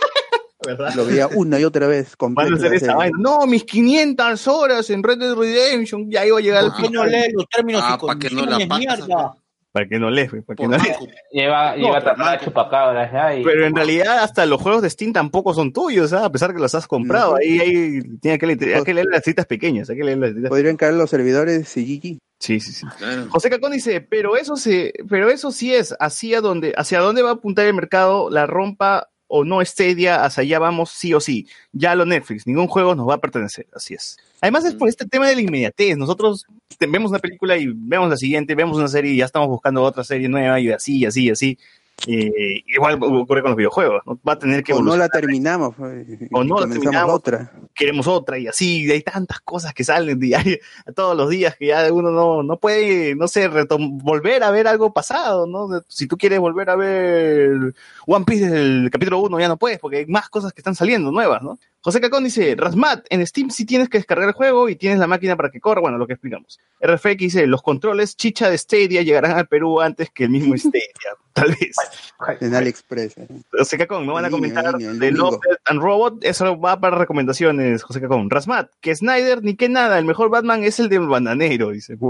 ¿verdad? 0.65 0.93
Lo 0.95 1.05
veía 1.05 1.27
una 1.27 1.59
y 1.59 1.63
otra 1.63 1.87
vez. 1.87 2.15
Van 2.19 2.53
a 2.53 2.55
hacer 2.55 2.73
esa 2.73 2.95
vaina. 2.95 3.17
No, 3.19 3.45
mis 3.45 3.63
500 3.63 4.47
horas 4.47 4.89
en 4.89 5.03
Red 5.03 5.19
Dead 5.19 5.35
Redemption. 5.35 6.09
Ya 6.09 6.25
iba 6.25 6.37
a 6.37 6.41
llegar 6.41 6.65
Ah, 6.65 6.73
¿Por 6.75 6.85
qué 6.85 6.89
no 6.89 7.05
lee 7.05 7.31
los 7.33 7.47
términos 7.47 7.81
Ah, 7.83 7.97
y 8.01 8.05
pa' 8.05 8.19
que 8.19 8.29
no 8.29 8.45
la 8.45 8.57
mierda? 8.57 9.35
Para 9.71 9.87
que 9.87 9.99
no 9.99 10.09
lees, 10.09 10.31
para 10.47 10.55
que 10.55 10.67
no 10.67 10.77
lees. 10.77 10.97
Lleva, 11.31 11.75
No, 11.75 11.83
lleva 11.83 12.03
tapada 12.03 12.39
chupacabras 12.39 13.11
ya. 13.11 13.35
Y, 13.35 13.43
Pero 13.43 13.67
en 13.67 13.75
realidad 13.75 14.23
hasta 14.23 14.47
los 14.47 14.59
juegos 14.59 14.81
de 14.81 14.89
Steam 14.89 15.13
tampoco 15.13 15.53
son 15.53 15.71
tuyos, 15.71 16.11
¿ah? 16.11 16.25
a 16.25 16.31
pesar 16.31 16.53
que 16.53 16.59
los 16.59 16.73
has 16.73 16.87
comprado. 16.87 17.33
No. 17.33 17.37
Ahí, 17.37 17.59
ahí 17.59 18.01
tiene 18.19 18.39
que, 18.39 18.47
leer, 18.47 18.77
hay 18.77 18.83
que 18.83 18.93
leer 18.95 19.07
las 19.11 19.23
citas 19.23 19.45
pequeñas, 19.45 19.87
hay 19.89 19.97
que 19.97 20.03
leer 20.03 20.17
las 20.17 20.33
citas 20.33 20.49
Podrían 20.49 20.75
caer 20.75 20.95
los 20.95 21.09
servidores 21.11 21.77
y 21.77 21.99
GG. 21.99 22.17
Sí, 22.39 22.59
sí, 22.59 22.71
sí. 22.71 22.87
Claro. 22.97 23.27
José 23.29 23.49
Cacón 23.51 23.73
dice, 23.73 24.01
pero 24.01 24.37
eso 24.37 24.55
se, 24.55 24.93
pero 25.07 25.29
eso 25.29 25.51
sí 25.51 25.75
es, 25.75 25.95
hacia 25.99 26.41
dónde, 26.41 26.73
hacia 26.75 26.99
dónde 26.99 27.21
va 27.21 27.29
a 27.29 27.33
apuntar 27.33 27.67
el 27.67 27.75
mercado, 27.75 28.31
la 28.31 28.47
rompa 28.47 29.09
o 29.29 29.45
no 29.45 29.63
Stadia, 29.63 30.25
hacia 30.25 30.41
allá 30.41 30.59
vamos 30.59 30.89
sí 30.89 31.13
o 31.13 31.21
sí. 31.21 31.47
Ya 31.71 31.95
lo 31.95 32.03
Netflix, 32.03 32.45
ningún 32.45 32.67
juego 32.67 32.95
nos 32.95 33.07
va 33.07 33.13
a 33.13 33.21
pertenecer, 33.21 33.67
así 33.73 33.93
es. 33.93 34.17
Además 34.41 34.65
es 34.65 34.73
por 34.73 34.89
este 34.89 35.05
tema 35.05 35.27
de 35.27 35.35
la 35.35 35.41
inmediatez. 35.41 35.97
Nosotros 35.97 36.45
vemos 36.79 37.11
una 37.11 37.19
película 37.19 37.57
y 37.57 37.71
vemos 37.73 38.09
la 38.09 38.17
siguiente, 38.17 38.55
vemos 38.55 38.77
una 38.77 38.87
serie 38.87 39.13
y 39.13 39.17
ya 39.17 39.25
estamos 39.25 39.47
buscando 39.47 39.83
otra 39.83 40.03
serie 40.03 40.27
nueva 40.27 40.59
y 40.59 40.71
así, 40.71 40.97
y 40.97 41.05
así, 41.05 41.25
y 41.25 41.29
así. 41.29 41.57
Eh, 42.07 42.63
igual 42.67 42.97
ocurre 43.01 43.41
con 43.41 43.51
los 43.51 43.57
videojuegos, 43.57 44.01
¿no? 44.05 44.19
Va 44.27 44.33
a 44.33 44.39
tener 44.39 44.63
que 44.63 44.73
O 44.73 44.81
no 44.81 44.95
la 44.95 45.09
terminamos. 45.09 45.75
O 46.31 46.43
no 46.43 46.59
la 46.59 46.67
terminamos. 46.67 47.13
otra. 47.13 47.51
queremos 47.75 48.07
otra 48.07 48.37
y 48.37 48.47
así, 48.47 48.85
y 48.85 48.91
hay 48.91 49.01
tantas 49.01 49.41
cosas 49.41 49.73
que 49.73 49.83
salen 49.83 50.19
diario, 50.19 50.57
todos 50.95 51.15
los 51.15 51.29
días 51.29 51.55
que 51.55 51.67
ya 51.67 51.91
uno 51.91 52.11
no, 52.11 52.43
no 52.43 52.57
puede, 52.57 53.15
no 53.15 53.27
sé, 53.27 53.47
volver 53.47 54.43
a 54.43 54.51
ver 54.51 54.67
algo 54.67 54.93
pasado, 54.93 55.45
¿no? 55.45 55.81
Si 55.87 56.07
tú 56.07 56.17
quieres 56.17 56.39
volver 56.39 56.69
a 56.69 56.75
ver 56.75 57.73
One 58.05 58.25
Piece 58.25 58.45
desde 58.45 58.61
el 58.61 58.89
capítulo 58.91 59.19
1 59.19 59.39
ya 59.39 59.47
no 59.47 59.57
puedes, 59.57 59.79
porque 59.79 59.97
hay 59.97 60.05
más 60.05 60.29
cosas 60.29 60.53
que 60.53 60.61
están 60.61 60.75
saliendo 60.75 61.11
nuevas, 61.11 61.41
¿no? 61.41 61.57
José 61.81 62.01
Cacón 62.01 62.25
dice, 62.25 62.55
Rasmat, 62.57 63.05
en 63.09 63.25
Steam 63.25 63.49
sí 63.49 63.65
tienes 63.65 63.87
que 63.87 63.99
descargar 63.99 64.27
el 64.27 64.33
juego 64.33 64.67
y 64.67 64.75
tienes 64.75 64.99
la 64.99 65.07
máquina 65.07 65.37
para 65.37 65.49
que 65.49 65.61
corra, 65.61 65.79
bueno, 65.79 65.97
lo 65.97 66.07
que 66.07 66.13
explicamos. 66.13 66.59
RFX 66.81 67.17
dice, 67.17 67.47
los 67.47 67.61
controles 67.61 68.17
chicha 68.17 68.49
de 68.49 68.57
Stadia 68.57 69.01
llegarán 69.01 69.37
al 69.37 69.47
Perú 69.47 69.79
antes 69.79 70.09
que 70.09 70.25
el 70.25 70.29
mismo 70.29 70.57
Stadia, 70.57 70.81
tal 71.33 71.49
vez. 71.49 71.75
En 72.41 72.53
AliExpress. 72.53 73.17
eh. 73.17 73.27
José 73.57 73.77
Cacón, 73.77 74.05
no 74.05 74.13
van 74.13 74.25
a 74.25 74.29
comentar 74.29 74.75
el 74.79 74.99
de. 74.99 75.11
Love, 75.11 75.39
and 75.65 75.81
Robot, 75.81 76.23
eso 76.25 76.59
va 76.59 76.77
para 76.79 76.97
recomendaciones, 76.97 77.81
José 77.83 78.01
Cacón. 78.01 78.29
Rasmat, 78.29 78.69
que 78.81 78.93
Snyder 78.93 79.41
ni 79.41 79.55
que 79.55 79.69
nada, 79.69 79.97
el 79.99 80.05
mejor 80.05 80.29
Batman 80.29 80.65
es 80.65 80.81
el 80.81 80.89
del 80.89 81.07
bananero, 81.07 81.69
dice. 81.69 81.95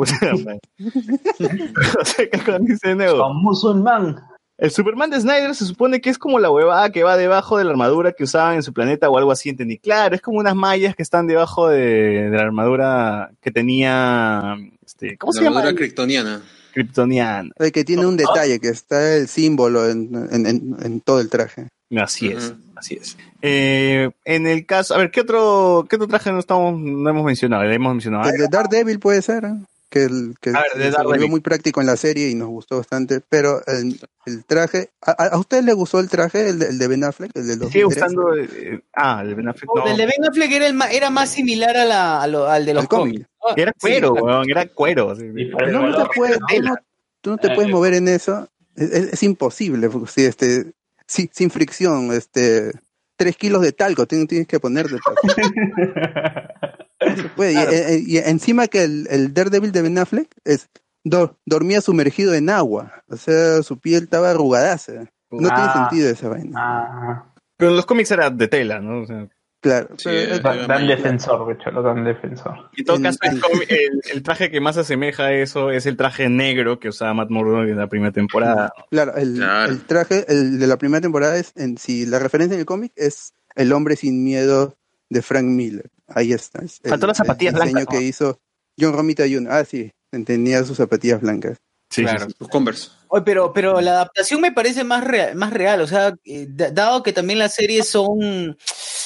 José 1.94 2.30
Cacón 2.30 2.66
dice 2.66 2.90
de 2.90 2.96
nuevo. 2.96 3.20
Con 3.20 3.44
musulmán. 3.44 4.20
El 4.61 4.72
Superman 4.72 5.10
de 5.10 5.22
Snyder 5.22 5.56
se 5.56 5.65
supone 5.65 6.02
que 6.02 6.10
es 6.10 6.18
como 6.18 6.38
la 6.38 6.52
huevada 6.52 6.90
que 6.91 7.03
va 7.03 7.15
debajo 7.15 7.57
de 7.57 7.64
la 7.64 7.72
armadura 7.72 8.11
que 8.11 8.26
usaban 8.26 8.56
en 8.56 8.64
su 8.64 8.73
planeta 8.73 9.10
o 9.10 9.18
algo 9.18 9.31
así, 9.31 9.48
entendí. 9.49 9.77
Claro, 9.77 10.15
es 10.15 10.22
como 10.22 10.38
unas 10.40 10.53
mallas 10.56 10.95
que 10.98 11.02
están 11.03 11.27
debajo 11.27 11.69
de, 11.69 12.30
de 12.30 12.38
la 12.38 12.41
armadura 12.44 13.31
que 13.41 13.52
tenía, 13.52 14.57
este, 14.86 15.18
¿cómo 15.18 15.31
se 15.31 15.40
La 15.40 15.45
llama? 15.45 15.60
armadura 15.61 15.77
kryptoniana. 15.77 16.41
Kryptoniana. 16.73 17.49
Que 17.73 17.84
tiene 17.86 18.06
un 18.06 18.18
detalle, 18.18 18.60
que 18.60 18.68
está 18.69 19.15
el 19.15 19.27
símbolo 19.30 19.90
en, 19.90 20.27
en- 20.31 20.45
en- 20.45 20.76
en 20.84 21.02
todo 21.02 21.22
el 21.22 21.30
traje. 21.30 21.68
Así 21.98 22.27
es, 22.27 22.53
así 22.76 22.95
es. 23.02 23.18
Eh, 23.41 24.10
en 24.26 24.45
el 24.45 24.65
caso, 24.65 24.94
a 24.94 24.98
ver, 24.98 25.10
¿qué 25.10 25.22
otro, 25.22 25.88
qué 25.90 25.95
otro 25.95 26.07
traje 26.07 26.31
no 26.31 26.40
estamos, 26.40 26.77
no 26.80 27.10
hemos 27.10 27.23
mencionado? 27.23 27.64
Le 27.64 27.73
hemos 27.76 27.94
mencionado. 27.94 28.30
El 28.30 28.38
de 28.38 28.48
Daredevil 28.49 28.99
puede 28.99 29.22
ser, 29.22 29.45
¿eh? 29.45 29.53
Que, 29.90 30.03
el, 30.03 30.36
que 30.40 30.52
ver, 30.52 30.64
de 30.78 30.91
se 30.91 31.03
volvió 31.03 31.28
muy 31.28 31.40
práctico 31.41 31.82
en 31.82 31.88
la 31.88 31.98
serie 31.98 32.30
y 32.30 32.36
nos 32.36 32.48
gustó 32.49 32.78
bastante, 32.78 33.22
pero 33.28 33.61
el, 33.66 33.99
el 34.26 34.45
traje, 34.45 34.91
¿a, 35.02 35.11
a- 35.11 35.38
usted 35.38 35.64
le 35.64 35.74
gustó 35.74 35.99
el 35.99 36.10
traje, 36.10 36.49
el 36.49 36.60
de, 36.60 36.68
el 36.68 36.78
de 36.78 36.88
Ben 36.88 37.03
Affleck? 37.03 37.32
El 37.36 37.48
de 37.48 37.57
los 37.57 37.72
Sigue 37.72 37.86
tres? 37.90 37.98
usando, 37.98 38.36
eh, 38.36 38.82
ah, 38.94 39.22
el 39.26 39.36
Ben 39.36 39.48
Affleck, 39.49 39.70
no. 39.76 39.88
El 39.88 39.98
de 39.98 40.06
Ben 40.06 40.26
Affleck 40.30 40.52
era, 40.52 40.68
el 40.68 40.80
era 40.91 41.10
más 41.10 41.30
similar 41.30 41.76
a 41.76 41.86
la, 41.86 42.22
a 42.22 42.28
lo- 42.28 42.48
al 42.48 42.66
de 42.66 42.74
los 42.76 42.88
cómics. 42.88 43.26
Era 43.56 43.74
cuero, 43.80 44.14
weón, 44.14 44.49
era 44.49 44.68
cuero. 44.68 45.16
Pero 45.18 45.72
no 45.82 45.95
te 45.95 46.10
puedes, 46.16 46.38
tú 46.38 46.61
no, 46.61 46.76
tú 47.22 47.30
no 47.32 47.38
te 47.38 47.49
puedes 47.56 47.72
mover 47.72 47.94
en 47.95 48.07
eso. 48.07 48.48
Es, 48.76 48.91
es- 48.91 49.14
es 49.14 49.24
imposible. 49.24 49.90
porque 49.90 50.11
si, 50.11 50.26
este, 50.26 50.72
si- 51.07 51.30
sin 51.34 51.49
fricción, 51.49 52.11
este, 52.14 52.72
tres 53.16 53.36
kilos 53.38 53.61
de 53.64 53.72
talco 53.72 54.06
tienes, 54.06 54.28
tienes 54.28 54.48
que 54.48 54.60
ponerte. 54.60 54.95
Se 56.99 57.23
puede. 57.35 57.53
Y, 57.53 57.57
eh, 57.57 58.03
y 58.05 58.17
encima 58.17 58.67
que 58.67 58.84
el, 58.84 59.07
el 59.09 59.34
Daredevil 59.34 59.71
de 59.71 59.81
Ben 59.81 59.97
Affleck 59.97 60.30
es, 60.43 60.69
do- 61.03 61.38
dormía 61.45 61.81
sumergido 61.81 62.34
en 62.34 62.49
agua. 62.49 63.03
O 63.09 63.17
sea, 63.17 63.63
su 63.63 63.80
piel 63.80 64.03
estaba 64.03 64.31
arrugadaza. 64.31 64.93
No 65.31 65.47
tiene 65.47 65.53
Ah. 65.53 65.88
sentido 65.89 66.09
esa 66.09 66.27
vaina. 66.30 66.51
Ah, 66.59 67.34
Pero 67.57 67.71
en 67.71 67.77
los 67.77 67.85
cómics 67.85 68.11
era 68.11 68.30
de 68.30 68.47
tela, 68.47 68.80
¿no? 68.80 69.01
O 69.01 69.05
sea, 69.05 69.27
Claro. 69.61 69.89
Sí, 69.97 70.05
pero- 70.05 70.35
eh, 70.35 70.39
dan, 70.41 70.67
dan 70.67 70.88
defensor, 70.88 71.45
de 71.47 71.53
hecho, 71.55 71.69
lo 71.71 71.81
dan 71.84 72.05
defensor. 72.05 72.69
en 72.77 72.85
todo 72.85 73.01
caso, 73.01 73.19
el, 73.23 73.41
el- 73.67 74.01
el 74.13 74.23
traje 74.23 74.49
que 74.51 74.61
más 74.61 74.77
asemeja 74.77 75.26
a 75.26 75.34
eso 75.34 75.69
es 75.71 75.85
el 75.85 75.97
traje 75.97 76.30
negro 76.30 76.80
que 76.80 76.88
usaba 76.88 77.13
Matt 77.13 77.30
Murdock 77.30 77.67
en 77.67 77.77
la 77.77 77.88
primera 77.88 78.13
temporada. 78.13 78.71
Claro, 78.89 79.17
el, 79.17 79.34
Claro. 79.35 79.71
el 79.73 79.81
traje 79.81 80.23
el 80.30 80.59
de 80.59 80.65
la 80.67 80.77
primera 80.77 81.01
temporada 81.01 81.35
es, 81.38 81.51
en 81.57 81.77
si 81.77 82.05
la 82.05 82.19
referencia 82.19 82.53
en 82.55 82.61
el 82.61 82.65
cómic 82.65 82.93
es 82.95 83.34
El 83.55 83.73
hombre 83.73 83.97
sin 83.97 84.23
miedo 84.23 84.77
de 85.10 85.22
Frank 85.22 85.45
Miller. 85.45 85.90
Ahí 86.07 86.31
está. 86.34 86.60
es 86.64 86.80
el, 86.84 86.90
Faltó 86.91 87.07
las 87.07 87.18
zapatillas 87.18 87.53
el 87.53 87.60
diseño 87.61 87.73
blancas, 87.76 87.98
que 87.99 88.06
hizo 88.06 88.40
John 88.80 88.94
Romita 88.94 89.23
Jr. 89.23 89.52
Ah, 89.52 89.65
sí, 89.65 89.91
tenía 90.26 90.64
sus 90.64 90.77
zapatillas 90.77 91.22
blancas. 91.22 91.57
Sí, 91.91 92.03
Claro. 92.03 92.27
Los 92.40 92.49
Converse. 92.49 92.90
Oye, 93.07 93.23
pero, 93.26 93.52
pero 93.52 93.81
la 93.81 93.91
adaptación 93.91 94.40
me 94.41 94.52
parece 94.52 94.84
más 94.84 95.03
real, 95.03 95.36
más 95.36 95.52
real. 95.52 95.81
O 95.81 95.88
sea, 95.88 96.14
eh, 96.23 96.45
da- 96.48 96.69
dado 96.69 97.02
que 97.02 97.14
también 97.14 97.40
las 97.40 97.56
series 97.56 97.88
son, 97.90 98.56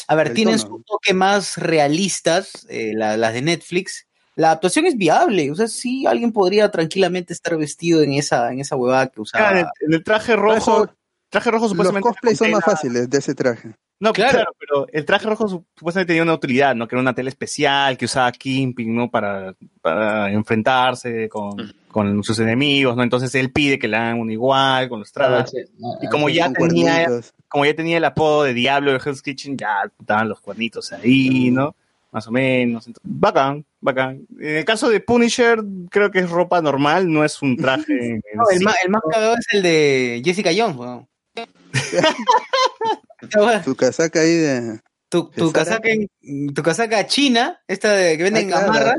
a 0.09 0.15
ver, 0.15 0.27
El 0.27 0.34
tienen 0.34 0.57
tono. 0.57 0.67
su 0.77 0.84
toque 0.84 1.13
más 1.13 1.55
realistas, 1.57 2.65
eh, 2.69 2.91
la- 2.93 3.15
las 3.15 3.34
de 3.34 3.41
Netflix, 3.41 4.05
la 4.35 4.47
adaptación 4.47 4.85
es 4.85 4.97
viable. 4.97 5.49
O 5.51 5.55
sea, 5.55 5.67
sí, 5.69 6.05
alguien 6.05 6.34
podría 6.34 6.69
tranquilamente 6.71 7.31
estar 7.31 7.55
vestido 7.57 8.01
en 8.01 8.11
esa, 8.13 8.51
en 8.51 8.59
esa 8.59 8.75
huevada 8.75 9.07
que 9.07 9.21
usaba. 9.21 9.47
Ah, 9.47 9.51
en, 9.51 9.57
el, 9.59 9.65
en 9.80 9.93
el 9.93 10.03
traje 10.03 10.35
rojo, 10.35 10.89
traje 11.30 11.51
rojo 11.51 11.63
Los 11.65 11.71
supuestamente. 11.71 12.09
cosplays 12.09 12.38
son 12.38 12.51
más 12.51 12.65
fáciles 12.65 13.09
de 13.09 13.17
ese 13.17 13.34
traje. 13.34 13.75
No, 13.99 14.11
Claro. 14.11 14.31
claro. 14.33 14.51
pero 14.59 14.87
el 14.91 15.05
traje 15.05 15.27
rojo 15.27 15.47
su- 15.47 15.65
supuestamente 15.77 16.09
tenía 16.11 16.23
una 16.23 16.33
utilidad, 16.33 16.75
¿no? 16.75 16.87
Que 16.87 16.95
era 16.95 17.01
una 17.01 17.13
tela 17.15 17.29
especial 17.29 17.97
que 17.97 18.05
usaba 18.05 18.31
Kingpin, 18.33 18.93
¿no? 18.93 19.09
Para, 19.09 19.55
para 19.81 20.29
enfrentarse 20.31 21.29
con, 21.29 21.55
con 21.89 22.21
sus 22.23 22.37
enemigos, 22.39 22.97
¿no? 22.97 23.03
Entonces 23.03 23.33
él 23.35 23.51
pide 23.53 23.79
que 23.79 23.87
le 23.87 23.95
hagan 23.95 24.19
uno 24.19 24.31
igual, 24.31 24.89
con 24.89 24.99
los 24.99 25.11
trajes. 25.13 25.71
Y 26.01 26.07
como 26.09 26.27
ya 26.27 26.51
tenía, 26.51 27.05
cuernitos. 27.05 27.33
como 27.47 27.65
ya 27.65 27.75
tenía 27.75 27.97
el 27.97 28.03
apodo 28.05 28.43
de 28.43 28.53
Diablo 28.53 28.91
de 28.91 28.97
Hell's 29.05 29.21
Kitchen, 29.21 29.57
ya 29.57 29.83
estaban 29.97 30.27
los 30.27 30.41
cuernitos 30.41 30.91
ahí, 30.91 31.49
¿no? 31.49 31.73
Más 32.11 32.27
o 32.27 32.31
menos. 32.31 32.85
Entonces, 32.85 33.09
bacán, 33.09 33.65
bacán. 33.79 34.27
En 34.39 34.57
el 34.57 34.65
caso 34.65 34.89
de 34.89 34.99
Punisher, 34.99 35.59
creo 35.89 36.11
que 36.11 36.19
es 36.19 36.29
ropa 36.29 36.61
normal, 36.61 37.09
no 37.11 37.23
es 37.23 37.41
un 37.41 37.55
traje. 37.55 38.19
No, 38.35 38.43
el, 38.51 38.57
sí. 38.59 38.65
más, 38.65 38.75
el 38.83 38.91
más 38.91 39.01
cagado 39.09 39.35
es 39.37 39.45
el 39.53 39.63
de 39.63 40.21
Jessica 40.25 40.51
Jones, 40.55 40.75
weón. 40.75 41.07
Su 43.63 43.75
casaca 43.75 44.19
ahí 44.21 44.35
de. 44.35 44.79
tu, 45.09 45.29
tu 45.29 45.51
casaca 45.51 45.89
en- 45.89 46.53
tu 46.53 46.63
casaca 46.63 47.05
china, 47.07 47.59
esta 47.67 47.91
de 47.93 48.17
que 48.17 48.23
venden 48.23 48.47
Ah, 48.53 48.65
claro, 48.65 48.97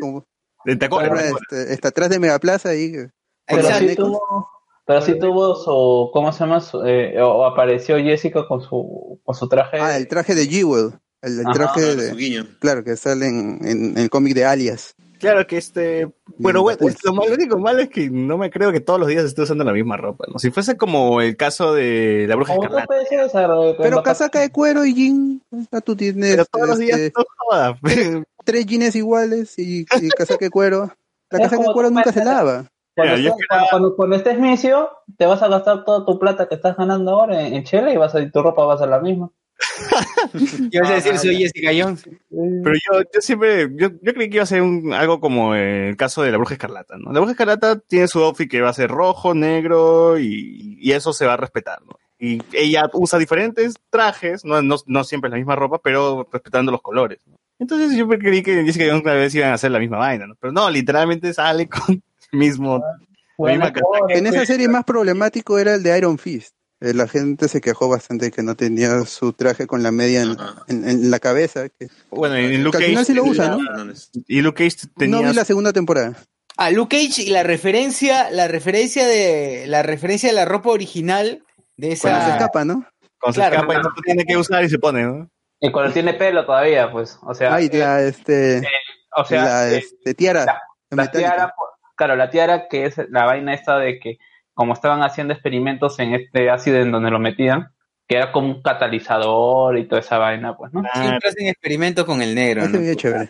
gamarra. 0.88 1.22
este, 1.22 1.72
está 1.74 1.88
atrás 1.88 2.09
de 2.10 2.18
Megaplaza 2.18 2.70
ahí. 2.70 2.92
Pero 3.46 3.62
sí 3.78 3.94
tuvo, 3.96 4.48
pero 4.86 5.01
sí 5.02 5.18
tuvo 5.18 5.55
su, 5.56 6.10
¿cómo 6.12 6.32
se 6.32 6.40
llama? 6.40 6.60
Su, 6.60 6.82
eh, 6.84 7.20
o 7.20 7.44
apareció 7.44 7.96
Jessica 7.98 8.46
con 8.46 8.62
su, 8.62 9.20
con 9.24 9.34
su 9.34 9.48
traje. 9.48 9.78
Ah, 9.80 9.96
el 9.96 10.09
traje 10.09 10.34
de 10.34 10.46
Jewel. 10.46 10.92
El, 11.20 11.40
el 11.40 11.46
Ajá, 11.46 11.55
traje 11.55 11.80
Claro, 11.80 11.96
de. 11.96 12.14
guiño. 12.14 12.46
Claro, 12.60 12.84
que 12.84 12.96
sale 12.96 13.26
en, 13.28 13.59
en- 13.62 13.84
en 13.92 13.98
el 13.98 14.10
cómic 14.10 14.34
de 14.34 14.44
Alias. 14.44 14.94
Claro 15.30 15.46
que 15.46 15.56
este. 15.56 16.09
Bueno, 16.38 16.62
bueno, 16.62 16.78
lo, 17.05 17.12
malo, 17.14 17.28
lo 17.30 17.34
único 17.34 17.59
malo 17.59 17.80
es 17.80 17.88
que 17.88 18.10
no 18.10 18.36
me 18.38 18.51
creo 18.51 18.72
que 18.72 18.80
todos 18.80 18.98
los 19.01 19.09
días 19.09 19.24
esté 19.24 19.42
usando 19.42 19.64
la 19.64 19.72
misma 19.72 19.96
ropa, 19.96 20.24
¿no? 20.32 20.38
Si 20.38 20.51
fuese 20.51 20.76
como 20.76 21.20
el 21.20 21.36
caso 21.36 21.74
de 21.74 22.26
la 22.28 22.36
bruja 22.36 22.55
escarlata. 22.55 22.86
Pero 23.78 23.96
de- 23.98 24.02
casaca 24.02 24.40
de 24.40 24.51
cuero 24.51 24.84
y 24.84 24.94
jean. 24.94 25.42
tú 25.84 25.96
tienes 25.96 26.30
Pero 26.32 26.44
todos 26.46 26.68
los 26.68 26.78
días 26.78 26.98
este, 26.98 27.18
no 27.18 27.24
jodas. 27.36 27.78
tres 28.44 28.66
jeans 28.66 28.94
iguales 28.96 29.59
y, 29.59 29.80
y 30.01 30.09
casaca 30.10 30.44
de 30.44 30.51
cuero. 30.51 30.90
La 31.30 31.38
casaca 31.40 31.62
de 31.62 31.72
cuero 31.72 31.90
nunca 31.90 32.12
se 32.12 32.24
lava. 32.24 32.66
Cuando, 32.96 33.16
estés- 33.16 33.46
cuando, 33.48 33.66
cuando- 33.70 33.96
cuando 33.96 34.16
estés 34.16 34.38
misio, 34.38 34.88
te 35.16 35.26
vas 35.26 35.42
a 35.42 35.48
gastar 35.48 35.84
toda 35.84 36.05
tu 36.06 36.18
plata 36.18 36.48
que 36.48 36.55
estás 36.55 36.76
ganando 36.76 37.10
ahora 37.12 37.42
en, 37.44 37.55
en 37.55 37.64
chela 37.64 37.92
y 37.92 37.96
vas 37.96 38.14
a, 38.14 38.20
y 38.20 38.30
tu 38.30 38.40
ropa 38.42 38.64
va 38.64 38.74
a 38.74 38.78
ser 38.78 38.88
la 38.88 39.01
misma. 39.01 39.30
Yo 40.32 40.81
iba 40.81 40.89
a 40.89 40.95
decir, 40.95 41.19
soy 41.19 41.36
Jessica 41.36 41.70
Jones. 41.77 42.05
Pero 42.31 42.74
yo, 42.74 43.03
yo 43.12 43.20
siempre, 43.20 43.69
yo, 43.77 43.89
yo 44.03 44.15
creí 44.15 44.28
que 44.28 44.36
iba 44.36 44.43
a 44.43 44.47
ser 44.47 44.62
un, 44.62 44.93
algo 44.93 45.20
como 45.20 45.55
el 45.55 45.97
caso 45.97 46.23
de 46.23 46.31
la 46.31 46.39
bruja 46.39 46.55
escarlata, 46.55 46.97
¿no? 46.97 47.12
La 47.12 47.20
bruja 47.20 47.32
escarlata 47.32 47.78
tiene 47.78 48.09
su 48.09 48.20
outfit 48.20 48.51
que 48.51 48.61
va 48.61 48.70
a 48.70 48.74
ser 48.74 48.91
rojo, 48.91 49.35
negro 49.35 50.19
y, 50.19 50.78
y 50.81 50.93
eso 50.93 51.12
se 51.12 51.27
va 51.27 51.35
a 51.35 51.36
respetar, 51.36 51.82
¿no? 51.82 51.99
Y 52.19 52.41
ella 52.53 52.89
usa 52.93 53.19
diferentes 53.19 53.74
trajes, 53.91 54.45
no, 54.45 54.62
no, 54.62 54.77
no 54.86 55.05
siempre 55.05 55.28
es 55.28 55.32
la 55.32 55.39
misma 55.39 55.57
ropa, 55.57 55.81
pero 55.82 56.28
respetando 56.32 56.73
los 56.73 56.81
colores, 56.82 57.20
¿no? 57.27 57.36
Entonces 57.59 57.97
yo 57.97 58.09
creí 58.09 58.43
que 58.43 58.65
Jessica 58.65 58.86
Jones 58.89 59.03
una 59.03 59.15
vez 59.15 59.35
iban 59.35 59.51
a 59.51 59.55
hacer 59.55 59.70
la 59.70 59.78
misma 59.78 59.99
vaina, 59.99 60.27
¿no? 60.27 60.35
Pero 60.41 60.53
no, 60.53 60.70
literalmente 60.70 61.32
sale 61.32 61.69
con 61.69 61.82
el 61.89 62.03
mismo, 62.39 62.82
la 63.39 63.51
misma 63.51 63.73
casaca. 63.73 64.15
En 64.15 64.27
esa 64.27 64.45
serie 64.47 64.69
más 64.69 64.85
problemático 64.85 65.59
era 65.59 65.74
el 65.74 65.82
de 65.82 65.97
Iron 65.97 66.19
Fist. 66.19 66.55
Eh, 66.85 66.93
La 66.94 67.09
gente 67.09 67.48
se 67.48 67.61
quejó 67.61 67.89
bastante 67.89 68.31
que 68.31 68.43
no 68.43 68.55
tenía 68.56 69.01
su 69.06 69.32
traje 69.32 69.66
con 69.66 69.82
la 69.82 69.90
media 69.90 70.23
en, 70.23 70.32
Ajá. 70.39 70.62
en- 70.69 70.89
en 70.89 71.11
la 71.11 71.19
cabeza. 71.19 71.69
Que 71.69 71.89
Bueno, 72.11 72.36
en 72.36 72.62
Luke 72.62 72.77
Que 72.78 72.85
al 72.85 72.90
final 72.90 73.06
sí 73.06 73.15
lo 73.15 73.24
usa, 73.24 73.48
¿no? 73.48 73.59
Y 74.27 74.43
Luke 74.43 74.65
Cage 74.69 74.89
tenía 74.97 75.20
no 75.23 75.28
vi 75.28 75.35
la 75.35 75.44
segunda 75.44 75.73
temporada. 75.73 76.15
Ah, 76.56 76.70
Luke 76.70 76.97
Cage 76.97 77.23
y 77.23 77.31
la 77.31 77.43
referencia, 77.43 78.31
la 78.31 78.47
referencia 78.48 79.06
de 79.06 79.65
la 79.66 79.82
referencia 79.82 80.28
de 80.28 80.35
la 80.35 80.44
ropa 80.44 80.70
original 80.70 81.43
de 81.77 81.97
Cuando 82.01 82.20
se 82.20 82.27
esa. 82.27 82.36
escapa, 82.36 82.65
¿no? 82.65 82.86
con 83.19 83.32
su 83.32 83.40
claro. 83.40 83.56
capa 83.62 83.74
y 83.74 83.78
no 83.78 83.89
tiene 84.05 84.24
que 84.27 84.36
usar 84.36 84.62
y 84.65 84.69
se 84.69 84.78
pone, 84.78 85.02
¿no? 85.02 85.31
Y 85.59 85.73
cuando 85.73 85.93
tiene 85.94 86.12
pelo 86.12 86.44
todavía, 86.44 86.93
pues, 86.93 87.19
o 87.23 87.32
sea, 87.35 87.55
Ay, 87.55 87.70
eh, 87.73 87.78
la, 87.78 88.02
este, 88.02 88.62
o 89.16 89.24
sea, 89.24 89.44
la 89.44 89.70
eh, 89.73 89.78
este, 89.78 90.12
tiara. 90.12 90.61
la- 90.90 91.11
tiara, 91.11 91.55
claro, 91.97 92.16
la 92.16 92.28
tiara 92.28 92.69
que 92.69 92.85
es 92.85 92.97
la 93.09 93.24
vaina 93.24 93.55
esta 93.55 93.78
de 93.78 93.98
que 93.98 94.19
como 94.55 94.72
estaban 94.72 95.02
haciendo 95.02 95.35
experimentos 95.35 95.98
en 95.98 96.14
este 96.14 96.51
ácido 96.51 96.78
en 96.78 96.93
donde 96.93 97.10
lo 97.10 97.18
metían, 97.18 97.68
que 98.09 98.16
era 98.16 98.32
como 98.32 98.48
un 98.48 98.62
catalizador 98.62 99.78
y 99.78 99.86
toda 99.86 100.01
esa 100.01 100.18
vaina, 100.18 100.56
pues, 100.56 100.72
¿no? 100.72 100.82
Siempre 100.94 101.28
hacen 101.28 101.47
experimentos 101.48 102.05
con 102.05 102.22
el 102.22 102.35
negro, 102.35 102.68
¿no? 102.68 102.78
video 102.78 102.94
chévere. 102.94 103.28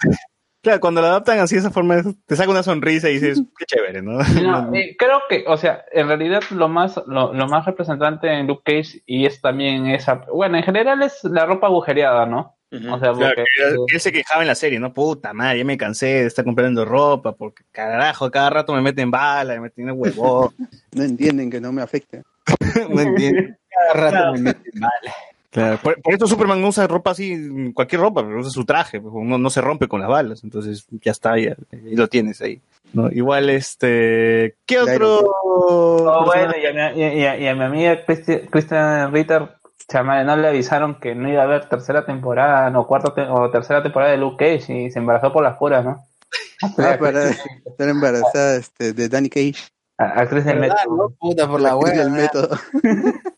Claro, 0.63 0.81
cuando 0.81 1.03
lo 1.03 1.09
adaptan 1.09 1.41
así 1.41 1.57
de 1.57 1.61
esa 1.61 1.71
forma, 1.71 2.03
te 2.27 2.37
saca 2.37 2.51
una 2.51 2.63
sonrisa 2.63 3.11
y 3.11 3.15
dices, 3.15 3.43
qué 3.59 3.67
chévere, 3.67 4.01
¿no? 4.01 4.13
No, 4.13 4.19
eh, 4.75 4.97
creo 4.99 5.21
que, 5.29 5.45
o 5.47 5.59
sea, 5.59 5.85
en 5.93 6.09
realidad 6.09 6.43
lo 6.51 6.69
más, 6.69 6.99
lo, 7.07 7.35
lo 7.35 7.47
más 7.49 7.67
representante 7.67 8.33
en 8.33 8.47
Luke 8.47 8.63
Cage 8.65 9.03
y 9.05 9.27
es 9.27 9.43
también 9.43 9.89
esa, 9.89 10.25
bueno, 10.33 10.57
en 10.57 10.63
general 10.63 11.03
es 11.03 11.23
la 11.25 11.45
ropa 11.45 11.67
agujereada, 11.67 12.25
¿no? 12.25 12.57
O 12.91 12.99
sea, 12.99 13.13
Claro, 13.13 13.15
porque 13.15 13.45
que 13.57 13.63
él, 13.69 13.77
él 13.93 14.01
se 14.01 14.13
quejaba 14.13 14.43
en 14.43 14.49
la 14.49 14.55
serie, 14.55 14.79
¿no? 14.81 14.93
Puta 14.93 15.33
madre, 15.33 15.59
ya 15.59 15.65
me 15.65 15.77
cansé 15.77 16.07
de 16.07 16.27
estar 16.27 16.45
comprando 16.45 16.85
ropa, 16.85 17.33
porque 17.33 17.63
carajo, 17.73 18.31
cada 18.31 18.51
rato 18.51 18.73
me 18.75 18.81
meten 18.83 19.11
bala, 19.11 19.55
me 19.55 19.61
meten 19.61 19.91
huevo. 19.93 20.53
No 20.95 21.03
entienden 21.03 21.51
que 21.51 21.61
no 21.61 21.73
me 21.73 21.83
afecte. 21.83 22.23
no 22.91 23.01
entiendo. 23.01 23.55
Cada 23.71 24.11
rato 24.11 24.33
me 24.35 24.41
meten 24.41 24.73
bala. 24.81 25.15
Claro, 25.51 25.79
por, 25.83 26.03
por 26.03 26.13
esto 26.13 26.27
Superman 26.27 26.61
no 26.61 26.67
usa 26.69 26.87
ropa 26.89 27.13
así, 27.13 27.73
cualquier 27.75 28.01
ropa, 28.01 28.25
pero 28.25 28.41
usa 28.41 28.51
su 28.51 28.65
traje, 28.65 29.01
pues, 29.01 29.15
no, 29.15 29.39
no 29.39 29.51
se 29.51 29.61
rompe 29.61 29.87
con 29.87 30.01
las 30.01 30.09
balas, 30.11 30.43
entonces 30.43 30.85
ya 31.01 31.13
está, 31.13 31.39
ya, 31.39 31.55
ahí 31.73 31.95
lo 31.95 32.09
tienes 32.09 32.41
ahí. 32.41 32.61
¿no? 32.93 33.09
Igual, 33.11 33.51
este, 33.51 34.57
¿qué 34.67 34.79
otro? 34.81 35.23
Oh, 35.45 36.25
bueno, 36.27 36.53
y 36.61 36.67
a, 36.67 36.73
mi, 36.93 37.01
y 37.01 37.03
a- 37.05 37.15
y 37.15 37.25
a- 37.25 37.39
y 37.39 37.47
a 37.47 37.55
mi 37.55 37.63
amiga 37.65 38.05
Cristi- 38.05 38.49
Chamale, 39.89 40.25
no 40.25 40.37
le 40.37 40.49
avisaron 40.49 40.99
que 40.99 41.15
no 41.15 41.29
iba 41.29 41.43
a 41.43 41.45
haber 41.45 41.69
tercera 41.69 42.07
temporada, 42.07 42.71
no, 42.71 42.87
cuarta 42.87 43.15
te- 43.15 43.29
o 43.29 43.51
tercera 43.51 43.83
temporada 43.83 44.13
de 44.13 44.19
Luke 44.19 44.37
Cage 44.59 44.73
y 44.85 44.91
se 44.91 44.99
embarazó 44.99 45.33
por 45.33 45.43
las 45.43 45.57
puras, 45.59 45.85
¿no? 45.85 46.07
Ah, 46.63 46.97
para 46.99 47.31
estar 47.31 47.89
embarazada 47.89 48.57
este, 48.57 48.93
de 48.95 49.09
Danny 49.09 49.29
Cage. 49.29 49.69
A- 49.99 50.21
Actriz 50.23 50.45
del 50.45 50.59
¿Verdad, 50.61 50.77
método. 50.85 50.97
no? 50.97 51.11
Puta 51.21 51.47
por 51.49 51.61
la 51.61 51.73
actriz 51.73 51.93
hueá. 51.95 52.05
del 52.05 52.13
método. 52.13 52.59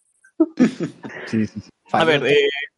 Sí, 1.26 1.46
sí, 1.46 1.60
sí. 1.60 1.70
A 1.92 2.04
ver, 2.04 2.24
eh, 2.26 2.36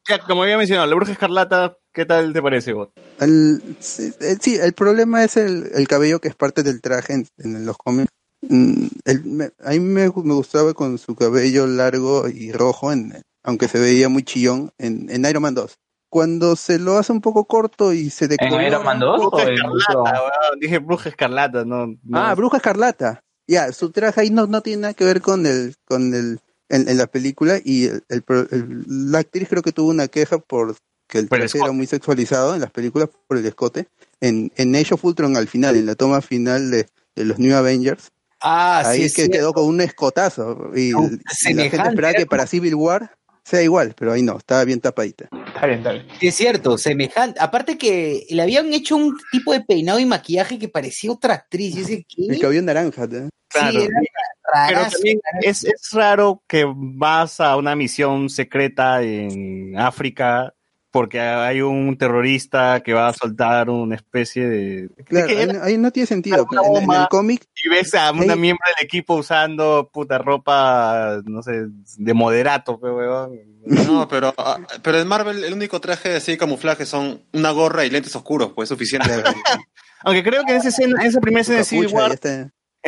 ya, 0.08 0.18
como 0.20 0.42
había 0.42 0.56
mencionado, 0.56 0.86
la 0.88 0.94
bruja 0.94 1.12
escarlata, 1.12 1.76
¿qué 1.92 2.04
tal 2.06 2.32
te 2.32 2.40
parece, 2.40 2.72
vos? 2.72 2.88
El- 3.20 3.60
sí, 3.80 4.12
el, 4.20 4.40
sí, 4.40 4.56
el 4.56 4.72
problema 4.74 5.24
es 5.24 5.36
el, 5.36 5.68
el 5.74 5.88
cabello 5.88 6.20
que 6.20 6.28
es 6.28 6.34
parte 6.34 6.62
del 6.62 6.80
traje 6.80 7.14
en, 7.14 7.26
en 7.38 7.66
los 7.66 7.76
cómics. 7.76 8.08
Mm, 8.42 8.86
el- 9.04 9.24
me- 9.24 9.50
a 9.64 9.70
mí 9.70 9.80
me, 9.80 10.02
me 10.08 10.34
gustaba 10.34 10.72
con 10.72 10.98
su 10.98 11.14
cabello 11.16 11.66
largo 11.66 12.28
y 12.28 12.52
rojo, 12.52 12.92
en, 12.92 13.12
aunque 13.48 13.66
se 13.66 13.78
veía 13.78 14.08
muy 14.10 14.22
chillón, 14.22 14.72
en, 14.76 15.08
en 15.10 15.24
Iron 15.24 15.42
Man 15.42 15.54
2. 15.54 15.78
Cuando 16.10 16.54
se 16.54 16.78
lo 16.78 16.98
hace 16.98 17.12
un 17.12 17.20
poco 17.22 17.46
corto 17.46 17.92
y 17.94 18.10
se 18.10 18.26
¿En 18.26 18.30
decolora 18.30 18.66
Iron 18.68 18.84
Man 18.84 18.96
un 18.96 19.00
2 19.00 19.20
poco- 19.22 19.36
o 19.36 19.40
Bruja 19.40 19.48
en 19.50 19.54
escarlata, 19.56 20.20
weón, 20.22 20.60
dije 20.60 20.78
bruja 20.78 21.08
escarlata, 21.08 21.64
no. 21.64 21.86
no. 21.86 22.18
Ah, 22.18 22.34
Bruja 22.34 22.58
Escarlata. 22.58 23.24
Ya, 23.46 23.72
su 23.72 23.90
traje 23.90 24.20
ahí 24.20 24.30
no, 24.30 24.46
no 24.46 24.60
tiene 24.60 24.82
nada 24.82 24.94
que 24.94 25.04
ver 25.04 25.22
con 25.22 25.46
el, 25.46 25.74
con 25.86 26.12
el, 26.14 26.40
en, 26.68 26.88
en 26.90 26.98
la 26.98 27.06
película 27.06 27.58
y 27.64 27.86
el, 27.86 28.04
el 28.10 28.22
pro- 28.22 28.46
el- 28.50 28.84
la 28.86 29.20
actriz 29.20 29.48
creo 29.48 29.62
que 29.62 29.72
tuvo 29.72 29.88
una 29.88 30.08
queja 30.08 30.38
por 30.38 30.76
que 31.08 31.18
el 31.18 31.28
Por 31.28 31.40
el 31.40 31.48
traje 31.50 31.64
era 31.64 31.72
muy 31.72 31.86
sexualizado 31.86 32.54
en 32.54 32.60
las 32.60 32.70
películas 32.70 33.08
por 33.26 33.38
el 33.38 33.46
escote, 33.46 33.88
en, 34.20 34.52
en 34.56 34.76
Age 34.76 34.92
of 34.92 35.02
Ultron 35.04 35.38
al 35.38 35.48
final, 35.48 35.76
en 35.76 35.86
la 35.86 35.94
toma 35.94 36.20
final 36.20 36.70
de, 36.70 36.86
de 37.16 37.24
los 37.24 37.38
New 37.38 37.56
Avengers, 37.56 38.10
Ah, 38.40 38.82
ahí 38.84 38.98
sí, 39.00 39.04
es 39.06 39.14
que 39.14 39.22
sí. 39.24 39.30
quedó 39.30 39.52
con 39.52 39.64
un 39.64 39.80
escotazo. 39.80 40.70
Y, 40.76 40.90
No, 40.90 41.08
y 41.08 41.54
la 41.54 41.62
gente 41.64 41.88
esperaba 41.88 42.10
era 42.10 42.18
que 42.18 42.26
para 42.26 42.46
Civil 42.46 42.74
War 42.76 43.17
sea 43.48 43.62
igual, 43.62 43.94
pero 43.96 44.12
ahí 44.12 44.22
no, 44.22 44.36
estaba 44.36 44.64
bien 44.64 44.80
tapadita. 44.80 45.28
Está 45.46 45.66
bien, 45.66 45.78
está 45.78 45.92
bien. 45.92 46.06
Es 46.20 46.34
cierto, 46.34 46.76
semejante. 46.76 47.40
Aparte 47.40 47.78
que 47.78 48.26
le 48.28 48.42
habían 48.42 48.72
hecho 48.74 48.96
un 48.96 49.16
tipo 49.32 49.52
de 49.52 49.62
peinado 49.62 49.98
y 49.98 50.04
maquillaje 50.04 50.58
que 50.58 50.68
parecía 50.68 51.10
otra 51.12 51.34
actriz. 51.34 51.74
Yo 51.74 51.84
sé 51.84 52.04
El 52.16 52.34
¿qué? 52.34 52.38
cabello 52.38 52.62
naranja. 52.62 53.06
¿no? 53.06 53.30
Claro. 53.48 53.80
Sí, 53.80 53.86
era 53.86 54.66
Pero 54.68 54.90
también 54.90 55.20
es, 55.42 55.64
es 55.64 55.90
raro 55.92 56.42
que 56.46 56.64
vas 56.66 57.40
a 57.40 57.56
una 57.56 57.74
misión 57.74 58.28
secreta 58.28 59.02
en 59.02 59.78
África 59.78 60.54
porque 60.90 61.20
hay 61.20 61.60
un 61.60 61.96
terrorista 61.98 62.80
que 62.80 62.94
va 62.94 63.08
a 63.08 63.12
soltar 63.12 63.68
una 63.68 63.96
especie 63.96 64.48
de... 64.48 64.88
Claro, 65.04 65.26
que 65.26 65.38
ahí, 65.38 65.46
no- 65.46 65.62
ahí 65.62 65.78
no 65.78 65.90
tiene 65.90 66.06
sentido. 66.06 66.46
En, 66.50 66.90
el 66.90 67.08
cómic, 67.08 67.44
Y 67.62 67.68
ves 67.68 67.94
a 67.94 68.10
una 68.12 68.36
miembro 68.36 68.64
del 68.76 68.84
equipo 68.84 69.14
usando 69.16 69.90
puta 69.92 70.18
ropa, 70.18 71.20
no 71.24 71.42
sé, 71.42 71.66
de 71.96 72.14
moderato, 72.14 72.80
pe, 72.80 72.88
huevón. 72.90 73.38
No, 73.64 74.08
pero, 74.08 74.32
ah, 74.38 74.58
pero 74.82 74.98
en 74.98 75.08
Marvel 75.08 75.44
el 75.44 75.52
único 75.52 75.80
traje 75.80 76.16
así 76.16 76.32
de 76.32 76.38
camuflaje 76.38 76.86
son 76.86 77.22
una 77.32 77.50
gorra 77.50 77.84
y 77.84 77.90
lentes 77.90 78.16
oscuros, 78.16 78.52
pues 78.54 78.66
es 78.66 78.70
suficiente. 78.70 79.08
Aunque 80.04 80.22
creo 80.22 80.44
que 80.44 80.52
en 80.52 80.58
esa, 80.58 80.68
escena, 80.68 81.00
en 81.02 81.08
esa 81.08 81.20
primera 81.20 81.42
escena 81.42 81.58
de 81.58 81.64
Civil 81.64 81.88
War, 81.88 82.18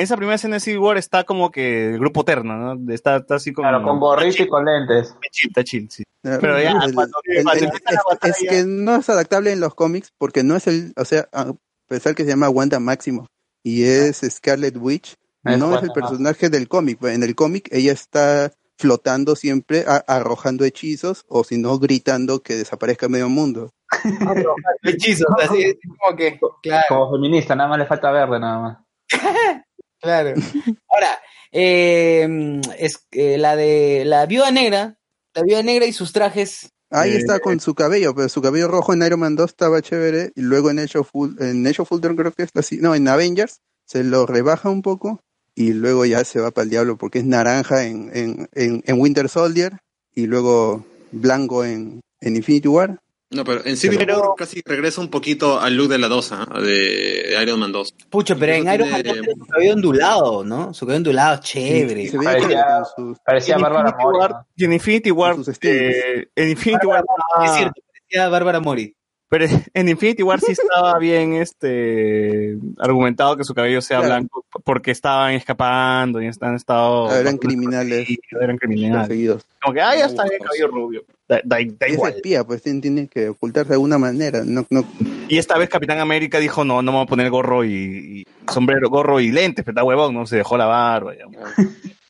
esa 0.02 0.16
primera 0.16 0.34
escena 0.36 0.56
de 0.56 0.60
Civil 0.60 0.78
War 0.80 0.96
está 0.98 1.24
como 1.24 1.50
que 1.50 1.90
el 1.94 1.98
grupo 1.98 2.24
terno, 2.24 2.74
¿no? 2.74 2.92
Está, 2.92 3.16
está 3.16 3.36
así 3.36 3.52
como... 3.52 3.68
Claro, 3.68 3.82
con 3.84 4.00
gorrito 4.00 4.42
y 4.42 4.48
con 4.48 4.64
lentes. 4.64 5.08
Está 5.08 5.28
chill, 5.30 5.48
está 5.50 5.64
chill, 5.64 5.90
sí. 5.90 6.02
El- 6.22 6.38
Pero 6.40 6.60
ya, 6.60 6.72
cuando- 6.72 6.88
el- 7.24 7.44
cuando 7.44 7.52
el- 7.52 7.64
empieza 7.64 7.84
la 7.92 7.96
es, 7.98 8.02
batalla- 8.08 8.34
es 8.38 8.48
que 8.48 8.64
no 8.66 8.96
es 8.96 9.08
adaptable 9.10 9.52
en 9.52 9.60
los 9.60 9.74
cómics 9.74 10.12
porque 10.18 10.42
no 10.44 10.56
es 10.56 10.66
el, 10.66 10.92
o 10.96 11.04
sea, 11.04 11.28
a 11.32 11.52
pesar 11.88 12.14
que 12.14 12.24
se 12.24 12.30
llama 12.30 12.48
Wanda 12.50 12.78
Máximo 12.80 13.26
y 13.62 13.84
es 13.84 14.20
Scarlet 14.28 14.76
Witch, 14.76 15.14
Es 15.44 15.58
no 15.58 15.76
es 15.76 15.82
el 15.82 15.90
personaje 15.92 16.48
del 16.50 16.68
cómic. 16.68 17.02
En 17.04 17.22
el 17.22 17.34
cómic 17.34 17.68
ella 17.72 17.92
está 17.92 18.52
flotando 18.78 19.36
siempre, 19.36 19.84
a- 19.86 20.04
arrojando 20.06 20.64
hechizos 20.64 21.24
o 21.28 21.44
si 21.44 21.58
no 21.58 21.78
gritando 21.78 22.42
que 22.42 22.54
desaparezca 22.56 23.08
medio 23.08 23.28
mundo. 23.28 23.70
Hechizos, 24.82 25.26
así 25.42 25.62
es 25.62 25.76
como 25.98 26.16
que, 26.16 26.38
claro, 26.62 26.84
Como 26.88 27.12
feminista, 27.12 27.54
nada 27.54 27.68
más 27.70 27.78
le 27.78 27.86
falta 27.86 28.10
verde, 28.10 28.38
nada 28.40 28.58
más. 28.58 28.78
claro. 30.00 30.34
Ahora, 30.88 31.18
eh, 31.52 32.60
es 32.78 33.06
eh, 33.12 33.38
la 33.38 33.56
de 33.56 34.04
la 34.06 34.26
viuda 34.26 34.50
negra, 34.50 34.98
la 35.34 35.42
viuda 35.42 35.62
negra 35.62 35.86
y 35.86 35.92
sus 35.92 36.12
trajes. 36.12 36.70
Ahí 36.90 37.12
Eh, 37.12 37.18
está 37.18 37.38
con 37.38 37.60
su 37.60 37.74
cabello, 37.74 38.14
pero 38.14 38.28
su 38.28 38.42
cabello 38.42 38.68
rojo 38.68 38.92
en 38.92 39.02
Iron 39.02 39.20
Man 39.20 39.36
2 39.36 39.50
estaba 39.50 39.80
chévere 39.80 40.32
y 40.34 40.40
luego 40.42 40.70
en 40.70 40.80
Age 40.80 40.98
of, 40.98 41.10
en 41.38 41.66
Age 41.66 41.82
of 41.82 41.92
Ultron 41.92 42.16
creo 42.16 42.32
que 42.32 42.42
es 42.42 42.50
así, 42.54 42.78
no, 42.78 42.94
en 42.94 43.06
Avengers 43.06 43.60
se 43.84 44.02
lo 44.02 44.26
rebaja 44.26 44.70
un 44.70 44.82
poco 44.82 45.20
y 45.54 45.72
luego 45.72 46.04
ya 46.04 46.24
se 46.24 46.40
va 46.40 46.50
para 46.50 46.64
el 46.64 46.70
diablo 46.70 46.96
porque 46.96 47.20
es 47.20 47.24
naranja 47.24 47.84
en, 47.84 48.10
en, 48.12 48.48
en, 48.54 48.82
en 48.86 49.00
Winter 49.00 49.28
Soldier 49.28 49.78
y 50.14 50.26
luego 50.26 50.84
blanco 51.12 51.64
en, 51.64 52.00
en 52.20 52.36
Infinity 52.36 52.68
War. 52.68 52.98
No, 53.32 53.44
pero 53.44 53.64
en 53.64 53.76
Civil 53.76 53.98
Pero- 53.98 54.20
War 54.20 54.30
casi 54.36 54.60
regresa 54.64 55.00
un 55.00 55.08
poquito 55.08 55.60
al 55.60 55.76
look 55.76 55.88
de 55.88 55.98
la 55.98 56.08
dosa 56.08 56.46
de 56.60 57.36
Iron 57.40 57.60
Man 57.60 57.70
2. 57.70 57.94
Pucho, 58.10 58.36
pero 58.36 58.54
en 58.54 58.62
Iron 58.72 58.90
Man 58.90 59.02
tiene- 59.02 59.20
tiene 59.20 59.34
su 59.38 59.46
cabello 59.46 59.72
ondulado, 59.74 60.44
¿no? 60.44 60.74
Su 60.74 60.84
cabello 60.84 60.96
ondulado, 60.98 61.40
chévere. 61.40 62.08
se 62.08 62.18
veía 62.18 62.32
Parecía- 62.32 62.82
sus, 62.96 63.18
Parecía 63.20 63.54
en 63.54 63.60
Bárbara 63.62 63.96
Mori. 64.00 64.18
¿no? 64.18 64.46
y 64.56 64.64
en 64.64 64.72
Infinity 64.72 65.10
War, 65.12 65.36
eh, 65.62 66.26
en 66.34 66.48
Infinity 66.50 66.86
War, 66.86 67.04
Es 67.44 67.52
cierto, 67.56 67.80
parecía 67.92 68.28
Bárbara 68.28 68.58
Mori. 68.60 68.96
Pero 69.30 69.46
en 69.74 69.88
Infinity 69.88 70.22
War 70.22 70.40
sí 70.40 70.52
estaba 70.52 70.98
bien 70.98 71.32
este 71.34 72.58
argumentado 72.78 73.36
que 73.36 73.44
su 73.44 73.54
cabello 73.54 73.80
sea 73.80 73.98
Claro. 74.00 74.14
blanco 74.14 74.44
porque 74.64 74.90
estaban 74.90 75.32
escapando 75.32 76.20
y 76.20 76.26
han 76.40 76.54
estado 76.56 77.08
Ah, 77.08 77.18
eran 77.20 77.38
criminales 77.38 78.06
eran 78.38 78.58
criminales 78.58 79.42
como 79.62 79.72
que 79.74 79.80
ah 79.80 79.96
ya 79.96 80.06
está 80.06 80.24
pues. 80.24 80.38
cabello 80.40 80.68
rubio 80.68 81.04
da, 81.28 81.40
da- 81.44 81.58
da 81.58 81.60
Y 81.60 81.76
es 81.90 81.92
igual 81.94 82.12
espía, 82.16 82.44
pues 82.44 82.60
tiene, 82.62 82.80
tiene 82.80 83.06
que 83.08 83.28
ocultarse 83.28 83.68
de 83.68 83.74
alguna 83.74 83.98
manera. 83.98 84.42
No, 84.44 84.66
no, 84.68 84.84
y 85.28 85.38
esta 85.38 85.56
vez 85.56 85.68
Capitán 85.68 86.00
América 86.00 86.38
dijo 86.40 86.64
no 86.64 86.82
no 86.82 86.90
me 86.90 86.98
voy 86.98 87.04
a 87.04 87.08
poner 87.08 87.30
gorro 87.30 87.64
y, 87.64 87.70
y 87.72 88.24
sombrero 88.52 88.90
gorro 88.90 89.20
y 89.20 89.30
lentes 89.30 89.64
pero 89.64 89.72
está 89.74 89.84
huevón 89.84 90.12
no 90.14 90.26
se 90.26 90.36
dejó 90.38 90.56
la 90.58 90.66
barba 90.66 91.14
ya. 91.14 91.24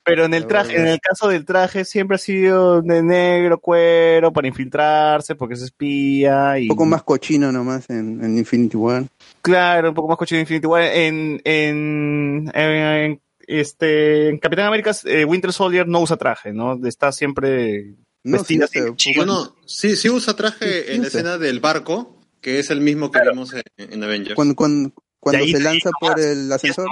Pero 0.03 0.25
en 0.25 0.35
el 0.35 0.47
traje 0.47 0.77
en 0.77 0.87
el 0.89 1.01
caso 1.01 1.29
del 1.29 1.45
traje 1.45 1.85
siempre 1.85 2.15
ha 2.15 2.19
sido 2.19 2.83
de 2.83 3.03
negro 3.03 3.59
cuero 3.61 4.33
para 4.33 4.49
infiltrarse 4.49 5.35
porque 5.35 5.55
es 5.55 5.63
espía 5.63 6.59
y 6.59 6.63
un 6.63 6.69
poco 6.69 6.87
más 6.87 7.03
cochino 7.03 7.53
nomás 7.53 7.89
en, 7.91 8.23
en 8.25 8.39
Infinity 8.39 8.77
War. 8.77 9.05
Claro, 9.43 9.91
un 9.91 9.95
poco 9.95 10.09
más 10.09 10.17
coche 10.19 10.37
de 10.37 10.41
Infinity 10.43 10.67
War. 10.67 10.83
En, 10.83 11.41
en, 11.45 12.51
en- 12.55 13.21
este, 13.47 14.29
en 14.29 14.39
Capitán 14.39 14.67
América, 14.67 14.93
eh, 15.05 15.25
Winter 15.25 15.53
Soldier 15.53 15.87
no 15.89 16.01
usa 16.01 16.17
traje, 16.17 16.53
¿no? 16.53 16.79
Está 16.87 17.11
siempre 17.11 17.97
No, 18.23 18.39
vestida 18.39 18.67
sí, 18.69 18.79
así. 18.79 19.13
Bueno, 19.17 19.57
sí, 19.67 19.97
sí 19.97 20.09
usa 20.09 20.35
traje 20.37 20.85
sí 20.87 20.93
en 20.95 21.03
la 21.03 21.09
escena 21.09 21.37
del 21.39 21.59
barco, 21.59 22.17
que 22.41 22.59
es 22.61 22.71
el 22.71 22.81
mismo 22.81 23.11
que 23.11 23.21
vimos 23.29 23.53
en, 23.53 23.63
en 23.77 24.05
Avengers. 24.05 24.37
Cuando, 24.37 24.55
cuando, 24.55 24.93
cuando 25.19 25.45
se 25.47 25.59
lanza 25.61 25.91
por 25.99 26.21
el 26.21 26.51
ascensor. 26.53 26.89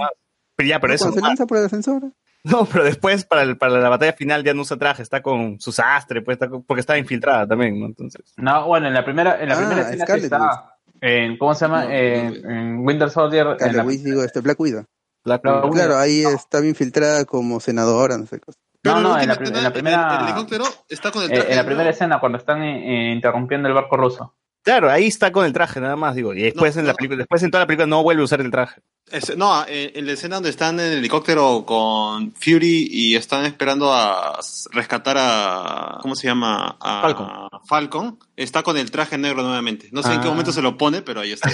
Pero 0.57 0.69
ya, 0.69 0.81
pero 0.81 0.91
No, 0.91 0.95
eso. 0.97 1.05
cuando 1.05 1.21
se 1.21 1.27
lanza 1.29 1.47
por 1.47 1.59
el 1.59 1.65
ascensor. 1.67 2.13
No, 2.53 2.65
pero 2.65 2.85
después 2.85 3.25
para, 3.25 3.43
el- 3.43 3.57
para 3.59 3.79
la 3.79 3.89
batalla 3.89 4.13
final 4.13 4.43
ya 4.45 4.55
no 4.55 4.63
usa 4.63 4.77
traje, 4.77 5.03
está 5.03 5.23
con 5.23 5.61
su 5.61 5.73
sastre, 5.73 6.23
pues, 6.23 6.37
está 6.37 6.49
con- 6.49 6.63
porque 6.65 6.81
está 6.81 6.97
infiltrada 6.99 7.47
también, 7.47 7.79
¿no? 7.79 7.87
Entonces. 7.87 8.23
No, 8.37 8.67
bueno, 8.67 8.89
en 8.89 8.95
la 8.95 9.05
primera, 9.05 9.41
en 9.43 9.49
la 9.49 9.55
Ah, 9.55 9.59
primera 9.59 9.83
escena 9.91 10.05
está. 10.17 10.75
En, 11.01 11.39
¿Cómo 11.39 11.55
se 11.55 11.65
llama? 11.67 11.85
No, 11.85 11.91
en, 11.91 12.43
no, 12.43 12.51
en 12.51 12.79
Winter 12.87 13.11
Soldier. 13.11 13.57
en 13.61 13.77
la- 13.77 13.85
digo, 13.85 14.23
este 14.25 14.41
Black 14.41 14.59
Widow. 14.59 14.85
Black 15.25 15.45
Widow. 15.45 15.71
Claro, 15.71 15.97
ahí 15.99 16.23
estaba 16.25 16.65
infiltrada 16.67 17.25
como 17.25 17.61
senadora, 17.61 18.17
no 18.19 18.27
sé. 18.27 18.41
cosa. 18.41 18.59
Pero 18.81 18.97
no, 18.97 19.01
no, 19.03 19.19
en 19.21 19.27
la 19.29 19.35
última 19.35 19.37
pri- 19.37 19.45
escena, 19.45 19.59
en 19.59 19.65
la 19.65 19.73
primera- 19.73 20.17
el 20.21 20.25
helicóptero 20.27 20.65
está 20.89 21.11
con 21.11 21.23
el 21.25 21.31
eh, 21.31 21.35
traje. 21.35 21.51
en 21.51 21.57
la 21.57 21.63
¿no? 21.63 21.67
primera 21.67 21.91
escena, 21.91 22.21
cuando 22.21 22.39
están 22.39 22.63
eh, 22.63 23.13
interrumpiendo 23.13 23.69
el 23.69 23.75
barco 23.75 23.97
ruso. 23.97 24.35
Claro, 24.69 24.91
ahí 24.91 25.07
está 25.07 25.33
con 25.33 25.47
el 25.47 25.53
traje, 25.55 25.81
nada 25.81 25.97
más, 25.97 26.15
digo. 26.15 26.35
Y 26.35 26.43
después 26.43 26.75
No, 26.77 26.81
en 26.81 26.87
la 26.89 26.93
no. 26.93 26.97
película, 26.97 27.19
después 27.19 27.43
en 27.43 27.51
toda 27.51 27.63
la 27.63 27.67
película 27.67 27.87
no 27.87 28.03
vuelve 28.03 28.21
a 28.21 28.25
usar 28.27 28.41
el 28.43 28.51
traje. 28.51 28.83
Es- 29.11 29.35
no, 29.35 29.65
en, 29.67 29.93
en 29.95 30.07
la 30.07 30.13
escena 30.13 30.37
donde 30.37 30.51
están 30.51 30.79
en 30.79 30.93
el 30.93 30.99
helicóptero 30.99 31.65
con 31.67 32.35
Fury 32.35 32.87
y 32.91 33.17
están 33.17 33.47
esperando 33.47 33.93
a 33.95 34.39
rescatar 34.73 35.17
a. 35.19 35.99
¿Cómo 36.03 36.15
se 36.15 36.27
llama? 36.27 36.77
A 36.81 37.01
Falcon. 37.01 37.29
Falcon, 37.67 38.19
está 38.37 38.63
con 38.63 38.77
el 38.77 38.91
traje 38.91 39.17
negro 39.17 39.43
nuevamente. 39.43 39.89
No 39.93 40.03
sé 40.03 40.13
en 40.13 40.21
qué 40.21 40.27
Ah. 40.27 40.31
momento 40.31 40.53
se 40.53 40.61
lo 40.61 40.77
pone, 40.77 41.01
pero 41.01 41.21
ahí 41.21 41.33
está. 41.33 41.51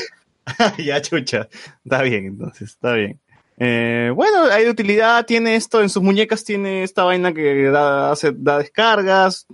ya, 0.78 1.00
chucha. 1.00 1.48
Está 1.84 2.02
bien, 2.02 2.26
entonces, 2.26 2.70
está 2.70 2.94
bien. 2.94 3.20
Eh, 3.56 4.10
bueno, 4.12 4.46
hay 4.50 4.66
utilidad, 4.68 5.24
tiene 5.24 5.54
esto 5.54 5.80
en 5.80 5.88
sus 5.88 6.02
muñecas, 6.02 6.42
tiene 6.42 6.82
esta 6.82 7.04
vaina 7.04 7.32
que 7.32 7.66
da, 7.70 8.10
hace, 8.10 8.32
da 8.34 8.58
descargas. 8.58 9.46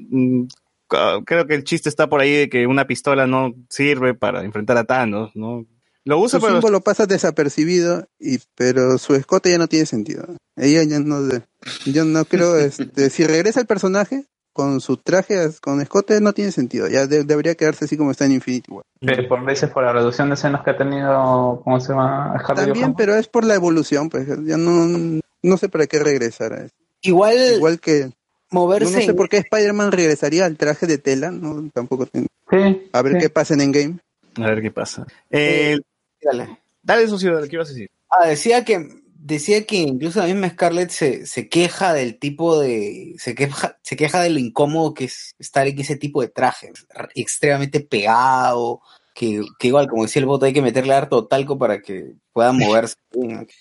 Ca- 0.90 1.22
Creo 1.24 1.46
que 1.46 1.54
el 1.54 1.64
chiste 1.64 1.88
está 1.88 2.08
por 2.08 2.20
ahí 2.20 2.32
de 2.34 2.48
que 2.50 2.66
una 2.66 2.86
pistola 2.86 3.26
no 3.26 3.54
sirve 3.70 4.12
para 4.14 4.42
enfrentar 4.44 4.76
a 4.76 4.84
Thanos, 4.84 5.30
¿no? 5.34 5.64
Lo 6.04 6.18
usa 6.18 6.38
Su 6.40 6.46
para... 6.46 6.54
símbolo 6.54 6.80
pasa 6.80 7.06
desapercibido, 7.06 8.08
y, 8.18 8.38
pero 8.54 8.98
su 8.98 9.14
escote 9.14 9.50
ya 9.50 9.58
no 9.58 9.68
tiene 9.68 9.86
sentido. 9.86 10.24
Ella 10.56 10.82
ya 10.82 10.98
no. 10.98 11.22
de- 11.22 11.42
Yo 11.86 12.04
no 12.04 12.24
creo. 12.24 12.56
Este, 12.58 13.10
si 13.10 13.26
regresa 13.26 13.60
el 13.60 13.66
personaje 13.66 14.24
con 14.52 14.80
su 14.80 14.96
traje, 14.96 15.36
con 15.62 15.80
escote, 15.80 16.20
no 16.20 16.32
tiene 16.32 16.50
sentido. 16.52 16.88
Ya 16.88 17.06
de- 17.06 17.24
debería 17.24 17.54
quedarse 17.54 17.84
así 17.84 17.96
como 17.96 18.10
está 18.10 18.24
en 18.24 18.32
Infinity 18.32 18.70
War. 18.72 18.84
Que 19.00 19.22
por 19.22 19.44
veces 19.44 19.70
por 19.70 19.84
la 19.84 19.92
reducción 19.92 20.28
de 20.28 20.34
escenas 20.34 20.62
que 20.64 20.70
ha 20.70 20.76
tenido, 20.76 21.60
¿cómo 21.62 21.78
se 21.80 21.90
llama? 21.92 22.34
También, 22.54 22.94
pero 22.96 23.14
es 23.14 23.28
por 23.28 23.44
la 23.44 23.54
evolución, 23.54 24.08
pues 24.10 24.26
ya 24.44 24.56
no, 24.56 25.20
no 25.42 25.56
sé 25.56 25.68
para 25.68 25.86
qué 25.86 25.98
regresar 26.00 26.52
a 26.52 26.64
eso. 26.64 26.74
Igual, 27.02 27.36
Igual 27.56 27.78
que. 27.80 28.10
No, 28.50 28.60
moverse. 28.60 28.92
no 28.94 29.00
sé 29.00 29.10
en- 29.10 29.16
por 29.16 29.28
qué 29.28 29.38
Spider-Man 29.38 29.92
regresaría 29.92 30.44
al 30.44 30.56
traje 30.56 30.86
de 30.86 30.98
tela, 30.98 31.30
no, 31.30 31.70
tampoco 31.72 32.06
tengo. 32.06 32.26
Sí, 32.50 32.88
A 32.92 33.02
ver 33.02 33.12
sí. 33.14 33.18
qué 33.20 33.30
pasa 33.30 33.54
en 33.54 33.60
Endgame. 33.60 33.98
A 34.36 34.46
ver 34.50 34.60
qué 34.62 34.70
pasa. 34.70 35.06
Eh, 35.30 35.76
Dale. 36.22 36.58
dale, 36.82 37.06
socio, 37.08 37.40
¿qué 37.48 37.56
ibas 37.56 37.68
a 37.68 37.72
decir? 37.72 37.88
Ah, 38.08 38.26
decía 38.26 38.64
que 38.64 38.86
decía 39.22 39.66
que 39.66 39.76
incluso 39.76 40.18
la 40.20 40.26
misma 40.26 40.48
Scarlett 40.50 40.90
se, 40.90 41.26
se 41.26 41.48
queja 41.48 41.92
del 41.92 42.18
tipo 42.18 42.58
de 42.58 43.14
se 43.18 43.34
queja 43.34 43.78
se 43.82 43.94
queja 43.96 44.22
de 44.22 44.30
lo 44.30 44.38
incómodo 44.38 44.94
que 44.94 45.04
es 45.04 45.34
estar 45.38 45.66
en 45.66 45.78
ese 45.78 45.96
tipo 45.96 46.22
de 46.22 46.28
traje 46.28 46.72
extremadamente 47.14 47.80
pegado 47.80 48.80
que, 49.20 49.42
que 49.58 49.68
igual 49.68 49.86
como 49.86 50.04
decía 50.04 50.20
el 50.20 50.26
voto 50.26 50.46
hay 50.46 50.54
que 50.54 50.62
meterle 50.62 50.94
harto 50.94 51.26
talco 51.26 51.58
para 51.58 51.82
que 51.82 52.12
pueda 52.32 52.52
moverse 52.52 52.94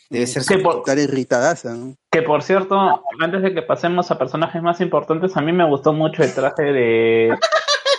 debe 0.09 0.25
ser 0.25 0.43
Que 0.45 0.63
por, 0.63 0.77
Estar 0.77 0.97
irritadaza, 0.97 1.73
¿no? 1.75 1.95
que 2.09 2.21
por 2.21 2.43
cierto, 2.43 2.77
antes 3.19 3.41
de 3.41 3.53
que 3.53 3.61
pasemos 3.61 4.09
a 4.09 4.17
personajes 4.17 4.61
más 4.61 4.79
importantes, 4.79 5.35
a 5.35 5.41
mí 5.41 5.51
me 5.51 5.67
gustó 5.67 5.91
mucho 5.91 6.23
el 6.23 6.33
traje 6.33 6.63
de, 6.63 7.35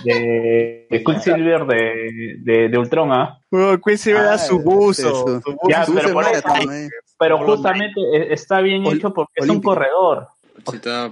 de, 0.04 0.86
de 0.90 1.04
Quicksilver 1.04 1.66
de, 1.66 2.36
de, 2.44 2.68
de 2.70 2.78
Ultron, 2.78 3.12
¿ah? 3.12 3.38
Bro, 3.50 3.78
Quicksilver 3.80 4.22
Ah, 4.22 4.24
da 4.24 4.38
su 4.38 4.56
este, 4.56 4.64
buzo. 4.68 5.02
su- 5.14 5.40
su 5.42 5.50
buzo, 5.52 5.68
Ya, 5.68 5.84
su 5.84 5.94
pero 5.94 6.12
por 6.14 6.24
de 6.24 6.30
eso- 6.32 6.48
Marathon, 6.48 6.74
eh. 6.74 6.88
Pero 7.18 7.38
justamente 7.44 8.00
eh, 8.14 8.28
está 8.32 8.60
bien 8.62 8.84
Ol- 8.86 8.96
hecho 8.96 9.12
porque 9.12 9.32
es 9.36 9.48
un 9.50 9.60
corredor. 9.60 10.28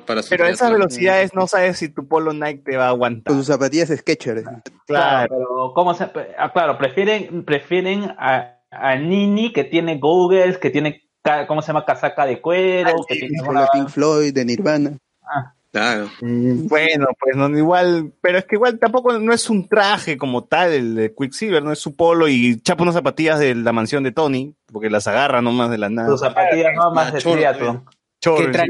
Para 0.07 0.23
Pero 0.29 0.45
a 0.45 0.51
esas 0.51 0.71
velocidades 0.73 1.35
no 1.35 1.47
sabes 1.47 1.79
si 1.79 1.89
tu 1.89 2.07
polo 2.07 2.33
Nike 2.33 2.63
te 2.65 2.77
va 2.77 2.87
a 2.87 2.89
aguantar. 2.89 3.33
Con 3.33 3.37
sus 3.39 3.47
zapatillas 3.47 3.89
Skechers. 3.89 4.45
Claro, 4.87 5.29
pero 5.29 5.73
¿cómo 5.75 5.95
se, 5.95 6.05
ah, 6.39 6.53
claro, 6.53 6.79
prefieren, 6.79 7.45
prefieren 7.45 8.15
a, 8.19 8.59
a 8.71 8.97
Nini 8.97 9.53
que 9.53 9.65
tiene 9.65 9.99
goggles, 9.99 10.59
que 10.59 10.71
tiene, 10.71 11.03
¿cómo 11.47 11.63
se 11.63 11.69
llama? 11.69 11.85
Casaca 11.85 12.27
de 12.27 12.41
cuero, 12.41 13.05
que 13.07 13.17
tiene 13.17 13.43
la 13.53 13.69
Pink 13.73 13.89
Floyd, 13.89 14.33
de 14.33 14.45
Nirvana. 14.45 14.99
Claro. 15.71 16.09
Mm, 16.23 16.67
Bueno, 16.67 17.07
pues 17.21 17.37
no, 17.37 17.49
igual, 17.57 18.13
pero 18.23 18.39
es 18.39 18.47
que 18.47 18.57
igual 18.57 18.79
tampoco 18.79 19.19
no 19.19 19.33
es 19.33 19.51
un 19.51 19.69
traje 19.69 20.17
como 20.17 20.45
tal 20.45 20.73
el 20.73 20.95
de 20.95 21.15
Quicksilver, 21.15 21.63
no 21.63 21.73
es 21.73 21.79
su 21.79 21.95
polo 21.95 22.27
y 22.27 22.59
chapa 22.63 22.83
unas 22.83 22.95
zapatillas 22.95 23.39
de 23.39 23.55
la 23.55 23.73
mansión 23.73 24.03
de 24.03 24.13
Tony, 24.13 24.55
porque 24.73 24.89
las 24.89 25.07
agarra 25.07 25.43
nomás 25.43 25.71
de 25.71 25.79
la 25.79 25.91
nada. 25.91 26.09
sus 26.09 26.21
zapatillas 26.21 26.75
no 26.75 26.91
más 26.93 27.13
de 27.13 27.21
triatlón. 27.21 27.85
Chorro 28.21 28.51
Que 28.51 28.69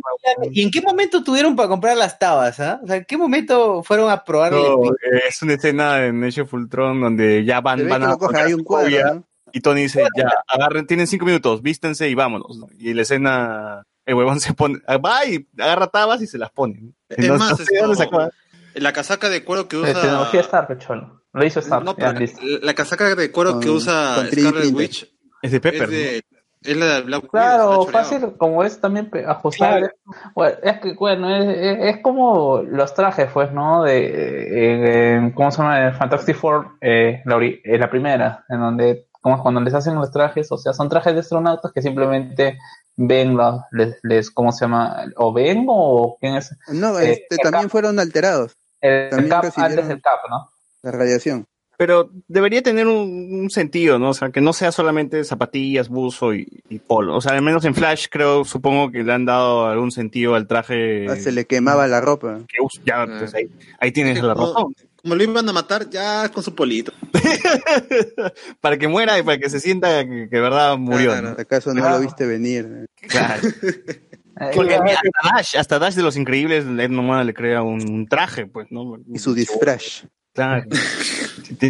¿Y 0.52 0.62
en 0.62 0.70
qué 0.70 0.82
momento 0.82 1.24
tuvieron 1.24 1.56
para 1.56 1.68
comprar 1.68 1.96
las 1.96 2.18
tabas? 2.18 2.60
ah? 2.60 2.80
O 2.82 2.86
sea, 2.86 2.96
¿en 2.96 3.04
qué 3.06 3.16
momento 3.16 3.82
fueron 3.82 4.10
a 4.10 4.22
probar 4.24 4.52
el 4.52 4.60
No, 4.62 4.84
eh, 4.90 5.22
es 5.28 5.40
una 5.42 5.54
escena 5.54 6.04
en 6.04 6.22
Age 6.22 6.42
of 6.42 6.52
Ultron 6.52 7.00
donde 7.00 7.44
ya 7.44 7.60
van, 7.60 7.88
van 7.88 8.02
a 8.04 8.12
encontrar 8.12 8.46
hay 8.46 8.54
un 8.54 8.62
cuadro, 8.64 9.14
¿no? 9.14 9.24
y 9.52 9.60
Tony 9.60 9.82
dice, 9.82 10.04
ya, 10.14 10.28
agarren, 10.46 10.86
tienen 10.86 11.06
cinco 11.06 11.24
minutos, 11.24 11.62
vístense 11.62 12.08
y 12.10 12.14
vámonos. 12.14 12.58
¿no? 12.58 12.66
Y 12.78 12.92
la 12.92 13.02
escena, 13.02 13.82
el 14.04 14.14
huevón 14.14 14.40
se 14.40 14.52
pone, 14.52 14.78
va 15.04 15.24
y 15.24 15.48
agarra 15.58 15.86
tabas 15.86 16.20
y 16.20 16.26
se 16.26 16.36
las 16.36 16.50
pone. 16.50 16.92
Es 17.08 17.26
No 17.26 17.38
más, 17.38 17.56
sé 17.56 17.64
dónde 17.80 17.96
sacó. 17.96 18.28
la 18.74 18.92
casaca 18.92 19.30
de 19.30 19.44
cuero 19.44 19.66
que 19.66 19.78
usa. 19.78 19.94
tecnología 19.98 20.40
Stark, 20.42 20.78
cholo. 20.78 21.22
Lo 21.32 21.44
hizo 21.46 21.60
Stark. 21.60 21.84
No, 21.84 21.94
listo. 22.18 22.40
la 22.62 22.74
casaca 22.74 23.14
de 23.14 23.32
cuero 23.32 23.58
que 23.60 23.70
usa 23.70 24.12
con 24.16 24.26
3D 24.26 24.48
Scarlet. 24.50 24.74
Witch 24.74 25.14
Es 25.40 25.52
de 25.52 25.60
Pepper. 25.60 25.82
es, 25.84 25.90
de, 25.90 26.24
es 26.62 26.76
la 26.76 26.86
de 26.96 27.00
Black 27.02 27.22
Widow, 27.22 27.30
Claro, 27.30 27.86
fácil, 27.86 28.36
como 28.36 28.64
es 28.64 28.80
también 28.80 29.10
ajustable. 29.26 29.90
Bueno, 30.34 30.56
es 30.62 30.78
que, 30.80 30.92
bueno, 30.94 31.34
es, 31.34 31.56
es- 31.56 31.96
es 31.96 32.02
como 32.02 32.62
los 32.62 32.94
trajes, 32.94 33.28
pues, 33.32 33.52
¿no? 33.52 33.84
De, 33.84 35.16
eh, 35.16 35.32
¿cómo 35.34 35.50
se 35.50 35.58
llama? 35.62 35.92
Fantastic 35.92 36.36
Four, 36.36 36.66
eh, 36.80 37.22
la, 37.24 37.38
eh, 37.42 37.78
la 37.78 37.90
primera, 37.90 38.44
en 38.48 38.60
donde, 38.60 39.06
como 39.20 39.36
es 39.36 39.42
cuando 39.42 39.60
les 39.60 39.74
hacen 39.74 39.94
los 39.94 40.10
trajes, 40.10 40.50
o 40.52 40.58
sea, 40.58 40.72
son 40.72 40.88
trajes 40.88 41.14
de 41.14 41.20
astronautas 41.20 41.72
que 41.72 41.82
simplemente 41.82 42.58
ven 42.96 43.36
los, 43.36 43.60
les, 43.72 43.98
les, 44.02 44.30
¿cómo 44.30 44.50
se 44.52 44.64
llama? 44.64 45.04
¿O 45.16 45.32
ven 45.32 45.66
o 45.68 46.16
quién 46.20 46.36
es? 46.36 46.56
No, 46.68 46.98
Eh, 46.98 47.12
este, 47.12 47.36
también 47.38 47.70
fueron 47.70 47.98
alterados, 48.00 48.56
El, 48.80 49.10
También 49.10 49.30
cap 49.30 49.44
antes 49.56 49.88
del 49.88 50.02
cap, 50.02 50.18
¿no? 50.28 50.48
la 50.82 50.90
radiación. 50.92 51.46
Pero 51.78 52.10
debería 52.26 52.60
tener 52.60 52.86
un, 52.88 53.40
un 53.40 53.50
sentido, 53.50 53.98
¿no? 54.00 54.10
O 54.10 54.14
sea, 54.14 54.30
que 54.30 54.40
no 54.40 54.52
sea 54.52 54.72
solamente 54.72 55.22
zapatillas, 55.22 55.88
buzo 55.88 56.34
y, 56.34 56.60
y 56.68 56.80
polo. 56.80 57.14
O 57.16 57.20
sea, 57.20 57.32
al 57.34 57.42
menos 57.42 57.64
en 57.64 57.74
Flash 57.74 58.06
creo, 58.10 58.44
supongo 58.44 58.90
que 58.90 59.04
le 59.04 59.12
han 59.12 59.24
dado 59.24 59.64
algún 59.66 59.92
sentido 59.92 60.34
al 60.34 60.48
traje. 60.48 61.06
Ah, 61.08 61.14
Se 61.14 61.30
le 61.30 61.46
quemaba 61.46 61.86
la 61.86 62.00
ropa. 62.00 62.40
que. 62.48 62.56
Ya, 62.84 63.06
pues 63.06 63.32
ahí, 63.32 63.48
ahí 63.78 63.92
tienes 63.92 64.20
la 64.22 64.34
razón. 64.34 64.74
Como 65.00 65.14
lo 65.14 65.22
iban 65.22 65.48
a 65.48 65.52
matar, 65.52 65.88
ya 65.88 66.28
con 66.30 66.42
su 66.42 66.52
polito. 66.54 66.92
para 68.60 68.76
que 68.76 68.88
muera 68.88 69.18
y 69.18 69.22
para 69.22 69.38
que 69.38 69.48
se 69.48 69.60
sienta 69.60 70.04
que, 70.04 70.28
que 70.28 70.36
de 70.36 70.40
verdad 70.42 70.76
murió. 70.76 71.10
Claro. 71.12 71.30
¿no? 71.30 71.36
¿Acaso 71.40 71.72
no 71.74 71.84
Ah. 71.86 71.92
lo 71.92 72.00
viste 72.00 72.26
venir? 72.26 72.86
Claro. 73.08 73.42
Porque 74.54 74.74
hasta 74.74 75.00
Dash, 75.34 75.56
hasta 75.56 75.78
Dash 75.78 75.94
de 75.94 76.02
los 76.02 76.16
Increíbles, 76.16 76.64
Ed 76.64 76.90
Nomada 76.90 77.24
le 77.24 77.34
crea 77.34 77.62
un, 77.62 77.88
un 77.90 78.06
traje, 78.06 78.46
pues, 78.46 78.68
¿no? 78.70 78.96
Y 79.12 79.18
su 79.18 79.34
disfraz. 79.34 80.06
Claro. 80.44 80.64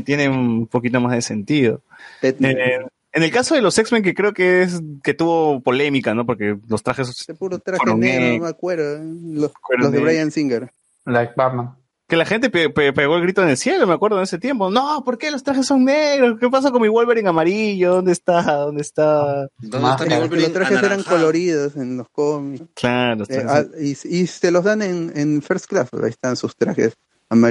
Tiene 0.05 0.29
un 0.29 0.67
poquito 0.67 1.01
más 1.01 1.13
de 1.13 1.23
sentido. 1.23 1.83
Eh, 2.23 2.79
en 3.13 3.23
el 3.23 3.31
caso 3.31 3.55
de 3.55 3.63
los 3.63 3.79
X-Men, 3.79 4.03
que 4.03 4.15
creo 4.15 4.33
que 4.35 4.63
es 4.63 4.81
que 5.03 5.15
tuvo 5.15 5.61
polémica, 5.61 6.15
¿no? 6.15 6.27
Porque 6.27 6.57
los 6.69 6.83
trajes 6.83 7.09
Ese 7.09 7.35
puro 7.35 7.59
traje 7.59 7.85
negro, 7.95 8.37
no 8.39 8.43
me 8.45 8.49
acuerdo. 8.51 8.97
¿eh? 8.97 9.01
Los, 9.03 9.53
de 9.53 9.79
negros. 9.91 10.03
Brian 10.03 10.31
Singer. 10.31 10.71
like 11.07 11.33
Batman. 11.37 11.75
que 12.07 12.17
la 12.17 12.25
gente 12.27 12.51
pe- 12.51 12.71
pe- 12.71 12.93
pegó 12.93 13.17
el 13.17 13.23
grito 13.23 13.43
en 13.43 13.49
el 13.51 13.57
cielo, 13.57 13.87
me 13.87 13.95
acuerdo 13.95 14.17
en 14.19 14.25
ese 14.25 14.39
tiempo. 14.39 14.71
No, 14.71 15.03
¿por 15.05 15.17
qué 15.19 15.31
los 15.31 15.43
trajes 15.43 15.67
son 15.67 15.85
negros? 15.85 16.39
¿Qué 16.41 16.49
pasa 16.51 16.71
con 16.71 16.83
mi 16.83 16.89
Wolverine 16.89 17.29
amarillo? 17.29 17.95
¿Dónde 17.97 18.13
está? 18.13 18.43
¿Dónde 18.43 18.83
está? 18.83 19.47
¿Dónde 19.59 19.79
Más 19.79 20.01
está 20.01 20.15
mi 20.15 20.21
Wolverine 20.21 20.49
los 20.49 20.53
trajes 20.53 20.83
eran 20.83 21.03
coloridos 21.03 21.77
en 21.77 21.97
los 21.99 22.09
cómics. 22.11 22.65
Claro, 22.75 23.17
los 23.17 23.31
Eh, 23.31 23.41
trajes- 23.41 23.71
ah, 23.75 24.09
y, 24.09 24.21
y 24.23 24.27
se 24.27 24.51
los 24.51 24.65
dan 24.65 24.83
en, 24.83 25.13
en 25.17 25.41
First 25.43 25.67
Class. 25.67 25.89
Ahí 26.03 26.11
están 26.11 26.37
sus 26.37 26.55
trajes 26.57 26.95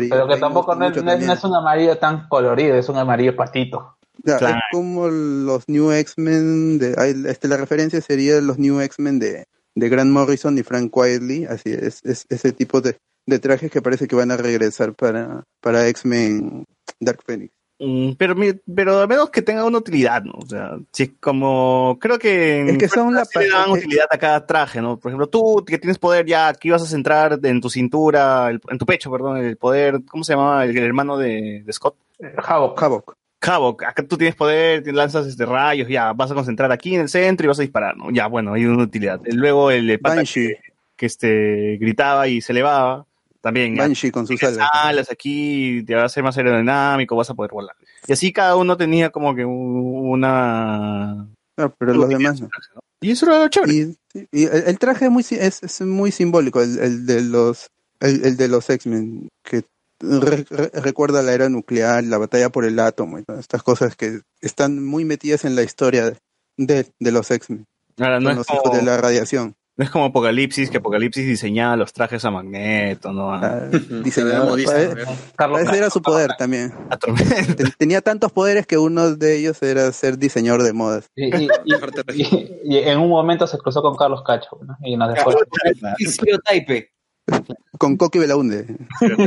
Pero 0.09 0.27
que 0.27 0.37
tampoco 0.37 0.75
no, 0.75 0.87
es- 0.87 1.03
no 1.03 1.03
no 1.15 1.49
un 1.49 1.55
amarillo 1.55 1.97
tan 1.97 2.27
colorido, 2.27 2.75
es 2.75 2.89
un 2.89 2.97
amarillo 2.97 3.35
patito. 3.35 3.97
Ya, 4.23 4.37
Claro. 4.37 4.55
Es 4.57 4.63
como 4.71 5.07
los 5.07 5.63
New 5.69 5.91
X-Men. 5.91 6.79
Este, 7.27 7.47
la 7.47 7.57
referencia 7.57 8.01
sería 8.01 8.41
los 8.41 8.57
New 8.57 8.79
X-Men 8.81 9.19
de, 9.19 9.45
de 9.75 9.89
Grant 9.89 10.11
Morrison 10.11 10.57
y 10.57 10.63
Frank 10.63 10.91
Quietly. 10.91 11.45
Así 11.45 11.71
es, 11.71 12.01
es 12.03 12.25
ese 12.29 12.51
tipo 12.51 12.81
de, 12.81 12.97
de 13.27 13.39
trajes 13.39 13.69
que 13.69 13.81
parece 13.81 14.07
que 14.07 14.15
van 14.15 14.31
a 14.31 14.37
regresar 14.37 14.95
para, 14.95 15.43
para 15.61 15.87
X-Men 15.87 16.65
Dark 16.99 17.19
Phoenix. 17.25 17.51
Mm, 17.79 18.13
Pero, 18.17 18.33
mi- 18.35 18.53
pero 18.75 19.01
al 19.01 19.07
menos 19.07 19.29
que 19.29 19.41
tenga 19.43 19.63
una 19.63 19.77
utilidad, 19.77 20.23
¿no? 20.23 20.33
O 20.37 20.45
sea, 20.47 20.77
si 20.91 21.09
como 21.09 21.97
creo 22.01 22.17
que 22.17 22.59
en 22.61 22.69
Es 22.69 22.77
que 22.79 22.87
son 22.87 23.13
la 23.13 23.23
sí 23.25 23.37
le 23.37 23.49
dan 23.49 23.69
utilidad 23.69 24.07
a 24.09 24.17
cada 24.17 24.45
traje, 24.47 24.81
¿no? 24.81 24.97
Por 24.97 25.11
ejemplo, 25.11 25.27
tú 25.29 25.63
que 25.65 25.77
tienes 25.77 25.99
poder 25.99 26.25
ya, 26.25 26.47
aquí 26.47 26.71
vas 26.71 26.81
a 26.81 26.87
centrar 26.87 27.39
en 27.43 27.61
tu 27.61 27.69
cintura, 27.69 28.49
el- 28.49 28.61
en 28.69 28.77
tu 28.79 28.85
pecho, 28.87 29.11
perdón, 29.11 29.37
el 29.37 29.57
poder, 29.57 29.99
¿cómo 30.09 30.23
se 30.23 30.33
llama? 30.33 30.63
El, 30.63 30.75
el 30.75 30.83
hermano 30.85 31.17
de, 31.17 31.61
de 31.63 31.73
Scott. 31.73 31.95
Havoc. 32.43 32.81
Havoc. 32.81 33.13
Havoc, 33.39 33.83
acá 33.83 34.01
tú 34.01 34.17
tienes 34.17 34.35
poder, 34.35 34.81
te 34.81 34.91
lanzas 34.91 35.27
este 35.27 35.45
rayos, 35.45 35.87
ya, 35.87 36.11
vas 36.13 36.31
a 36.31 36.33
concentrar 36.33 36.71
aquí 36.71 36.95
en 36.95 37.01
el 37.01 37.09
centro 37.09 37.45
y 37.45 37.47
vas 37.49 37.59
a 37.59 37.61
disparar, 37.61 37.95
¿no? 37.95 38.09
Ya, 38.09 38.25
bueno, 38.25 38.53
hay 38.53 38.65
una 38.65 38.81
utilidad. 38.83 39.21
Luego 39.25 39.69
el 39.69 39.99
pata 39.99 40.23
que, 40.95 41.05
este, 41.05 41.77
gritaba 41.79 42.27
y 42.27 42.41
se 42.41 42.51
elevaba, 42.53 43.05
también. 43.47 43.75
Banshee 43.75 44.11
con 44.11 44.27
sus 44.27 44.41
alas. 44.43 44.69
alas 44.73 45.11
aquí, 45.11 45.83
te 45.83 45.95
va 45.95 46.03
a 46.05 46.09
ser 46.09 46.23
más 46.23 46.37
aerodinámico, 46.37 47.15
vas 47.15 47.29
a 47.29 47.33
poder 47.33 47.51
volar. 47.51 47.75
Y 48.07 48.13
así 48.13 48.31
cada 48.33 48.55
uno 48.55 48.77
tenía 48.77 49.09
como 49.09 49.33
que 49.35 49.45
un- 49.45 50.09
una... 50.09 51.27
Ah, 51.57 51.73
pero 51.77 51.93
los 51.93 52.09
demás 52.09 52.39
no. 52.41 52.49
Y 53.01 53.11
eso 53.11 53.25
era 53.27 53.39
lo 53.39 53.47
chévere. 53.47 53.73
Y, 53.73 53.97
y 54.31 54.43
el, 54.45 54.63
el 54.67 54.79
traje 54.79 55.05
es 55.05 55.11
muy, 55.11 55.23
es, 55.29 55.63
es 55.63 55.81
muy 55.81 56.11
simbólico, 56.11 56.61
el, 56.61 56.77
el 56.79 57.05
de 57.05 57.21
los 57.21 57.69
el, 57.99 58.25
el 58.25 58.37
de 58.37 58.47
los 58.47 58.69
X-Men, 58.69 59.27
que 59.43 59.63
re- 59.99 60.45
re- 60.49 60.71
recuerda 60.81 61.23
la 61.23 61.33
era 61.33 61.49
nuclear, 61.49 62.03
la 62.03 62.17
batalla 62.19 62.49
por 62.49 62.65
el 62.65 62.79
átomo 62.79 63.17
y 63.17 63.23
todas 63.23 63.41
estas 63.41 63.63
cosas 63.63 63.95
que 63.95 64.21
están 64.41 64.83
muy 64.85 65.03
metidas 65.05 65.45
en 65.45 65.55
la 65.55 65.63
historia 65.63 66.13
de, 66.57 66.85
de 66.99 67.11
los 67.11 67.29
X-Men, 67.31 67.65
Ahora, 67.99 68.19
no, 68.19 68.29
es 68.31 68.35
los 68.37 68.45
como, 68.47 68.59
hijos 68.61 68.77
de 68.77 68.83
la 68.83 68.97
radiación. 68.97 69.55
No 69.77 69.83
es 69.85 69.89
como 69.91 70.05
Apocalipsis, 70.05 70.69
que 70.71 70.77
Apocalipsis 70.77 71.25
diseñaba 71.25 71.75
los 71.75 71.93
trajes 71.93 72.25
a 72.25 72.31
Magneto, 72.31 73.13
¿no? 73.13 73.31
Ah. 73.33 73.69
Carlos 75.35 75.61
Ese 75.61 75.77
era 75.77 75.89
su 75.89 76.01
poder 76.01 76.31
también. 76.37 76.73
Tenía 77.77 78.01
tantos 78.01 78.31
poderes 78.31 78.65
que 78.65 78.77
uno 78.77 79.15
de 79.15 79.37
ellos 79.37 79.61
era 79.61 79.91
ser 79.91 80.17
diseñador 80.17 80.63
de 80.63 80.73
modas. 80.73 81.09
Y, 81.15 81.25
y- 81.43 81.47
y- 81.65 81.73
y- 82.15 82.51
y 82.63 82.77
en 82.79 82.99
un 82.99 83.09
momento 83.09 83.45
se 83.47 83.57
cruzó 83.59 83.81
con 83.81 83.95
Carlos 83.95 84.23
Cacho, 84.25 84.57
¿no? 84.65 84.75
Y 84.83 84.97
nos 84.97 85.13
dejó. 85.13 85.29
Con 87.77 87.97
Coqui 87.97 88.19
Belaunde. 88.19 88.65
Lo 89.01 89.17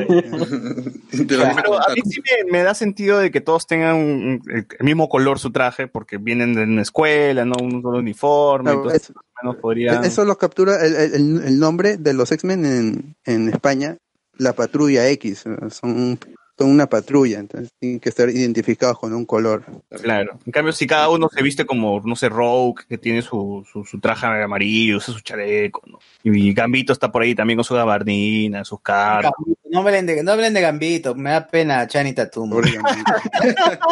Pero 1.28 1.44
a 1.44 1.94
mí 1.94 2.00
sí 2.04 2.20
me, 2.46 2.50
me 2.52 2.62
da 2.62 2.74
sentido 2.74 3.18
de 3.18 3.30
que 3.30 3.40
todos 3.40 3.66
tengan 3.66 3.96
un- 3.96 4.42
el 4.48 4.66
el 4.78 4.84
mismo 4.84 5.08
color 5.08 5.38
su 5.38 5.52
traje, 5.52 5.86
porque 5.86 6.16
vienen 6.18 6.54
de 6.54 6.64
una 6.64 6.82
escuela, 6.82 7.44
no 7.44 7.54
un 7.60 7.82
solo 7.82 7.98
uniforme, 7.98 8.64
Claro, 8.70 8.78
entonces 8.82 9.10
es- 9.10 9.14
más 9.16 9.24
o 9.24 9.44
menos 9.46 9.56
podrían... 9.60 10.04
Eso 10.04 10.24
los 10.24 10.36
captura 10.38 10.84
el, 10.84 10.94
el- 10.96 11.42
el 11.44 11.58
nombre 11.60 11.96
de 11.96 12.14
los 12.14 12.32
X-Men 12.32 12.64
en, 12.64 13.16
en 13.24 13.48
España, 13.50 13.96
la 14.36 14.52
Patrulla 14.54 15.08
X. 15.10 15.44
Son, 15.70 16.18
son 16.60 16.70
una 16.70 16.86
patrulla, 16.86 17.38
entonces 17.38 17.72
tienen 17.78 18.00
que 18.00 18.10
estar 18.10 18.28
identificados 18.28 18.98
con 18.98 19.14
un 19.14 19.24
color. 19.24 19.64
Claro. 20.02 20.38
En 20.44 20.52
cambio, 20.52 20.72
si 20.72 20.86
cada 20.86 21.08
uno 21.08 21.28
se 21.34 21.42
viste 21.42 21.64
como, 21.64 22.00
no 22.04 22.14
sé, 22.16 22.28
Rogue, 22.28 22.84
que 22.88 22.98
tiene 22.98 23.22
su, 23.22 23.66
su, 23.72 23.84
su 23.84 23.98
traje 23.98 24.26
amarillo, 24.26 24.98
usa 24.98 25.14
su 25.14 25.20
chaleco, 25.20 25.82
¿no? 25.86 25.98
Y 26.22 26.52
Gambito 26.52 26.92
está 26.92 27.10
por 27.10 27.22
ahí 27.22 27.34
también 27.34 27.56
con 27.56 27.64
su 27.64 27.74
gabardina, 27.74 28.64
sus. 28.64 28.78
Gambito, 28.84 29.32
No 29.70 29.80
hablen 29.80 30.04
de, 30.06 30.22
no 30.22 30.32
hablen 30.32 30.52
de 30.52 30.60
Gambito, 30.60 31.14
me 31.14 31.30
da 31.30 31.46
pena 31.46 31.86
Chani 31.86 32.12
Tatum. 32.12 32.50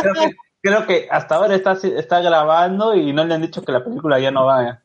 Creo 0.02 0.14
que, 0.14 0.36
creo 0.60 0.86
que 0.86 1.08
hasta 1.10 1.36
ahora 1.36 1.54
está, 1.54 1.72
está 1.72 2.20
grabando 2.20 2.94
y 2.94 3.12
no 3.12 3.24
le 3.24 3.34
han 3.34 3.42
dicho 3.42 3.62
que 3.62 3.72
la 3.72 3.82
película 3.84 4.18
ya 4.20 4.30
no 4.30 4.44
va. 4.44 4.82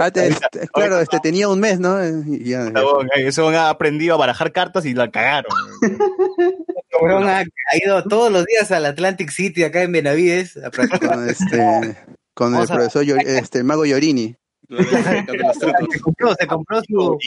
Ah, 0.00 0.10
te- 0.10 0.28
este, 0.28 0.66
claro, 0.72 0.98
este 0.98 1.20
tenía 1.20 1.48
un 1.48 1.60
mes, 1.60 1.78
¿no? 1.78 2.02
Y 2.04 2.44
ya- 2.44 2.62
Ese 2.64 2.72
huevón- 2.72 3.08
Ese 3.14 3.40
huevón 3.42 3.54
ha 3.56 3.68
aprendido 3.70 4.14
a 4.14 4.18
barajar 4.18 4.50
cartas 4.52 4.84
y 4.86 4.94
la 4.94 5.10
cagaron. 5.10 5.52
Cabrón 6.98 7.28
ha, 7.28 7.38
ha 7.40 7.76
ido 7.84 8.02
todos 8.04 8.30
los 8.32 8.44
días 8.46 8.70
al 8.72 8.86
Atlantic 8.86 9.30
City 9.30 9.64
acá 9.64 9.82
en 9.82 9.92
Benavides 9.92 10.56
a 10.56 10.70
practicar. 10.70 11.10
con 11.10 11.28
este 11.28 11.96
con 12.34 12.54
el 12.56 12.66
profesor 12.66 13.04
Yor- 13.04 13.26
este 13.26 13.58
el 13.58 13.64
mago 13.64 13.84
trucos. 15.58 15.88
Se 15.92 16.00
compró, 16.00 16.34
se 16.34 16.46
compró 16.46 16.82
su. 16.82 17.18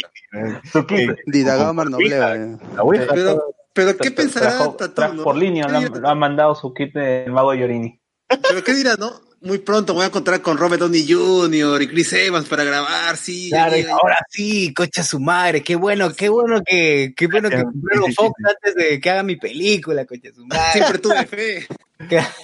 Didagao 1.25 1.74
Marnobleva. 1.74 2.35
eh. 2.35 2.58
Pero, 3.14 3.56
pero 3.74 3.98
¿qué 3.98 4.11
pensará 4.11 4.59
por 5.24 5.35
línea, 5.35 5.66
¿Qué 5.66 5.90
le 6.00 6.08
han, 6.08 6.19
mandado 6.19 6.56
su 6.56 6.74
kit 6.74 6.93
del 6.93 7.32
mago 7.32 7.53
Yorini. 7.53 8.00
Pero 8.27 8.64
¿qué 8.64 8.74
dirá, 8.74 8.95
no? 8.98 9.11
Muy 9.42 9.58
pronto 9.58 9.94
voy 9.94 10.03
a 10.03 10.08
encontrar 10.08 10.42
con 10.42 10.58
Robert 10.58 10.82
Downey 10.82 11.06
Jr. 11.11 11.82
y 11.82 11.88
Chris 11.88 12.14
Evans 12.14 12.48
para 12.48 12.64
grabar, 12.64 13.18
sí. 13.18 13.50
Claro, 13.50 13.78
y 13.78 13.84
ahora 13.84 14.18
sí, 14.30 14.74
cocha 14.74 15.03
su 15.03 15.20
madre, 15.20 15.64
qué 15.64 15.76
bueno, 15.76 16.14
qué 16.14 16.30
bueno 16.30 16.61
que, 16.64 17.14
qué 17.16 17.28
bueno 17.28 17.50
que 17.50 17.64
compraron 17.64 18.14
Fox 18.14 18.34
antes 18.48 18.76
de 18.76 19.00
que 19.00 19.10
haga 19.10 19.24
mi 19.24 19.36
película, 19.36 20.06
cocha 20.06 20.30
su 20.34 20.45
madre. 20.48 20.72
Siempre 20.74 21.00
tuve 21.00 21.26
fe. 21.26 21.68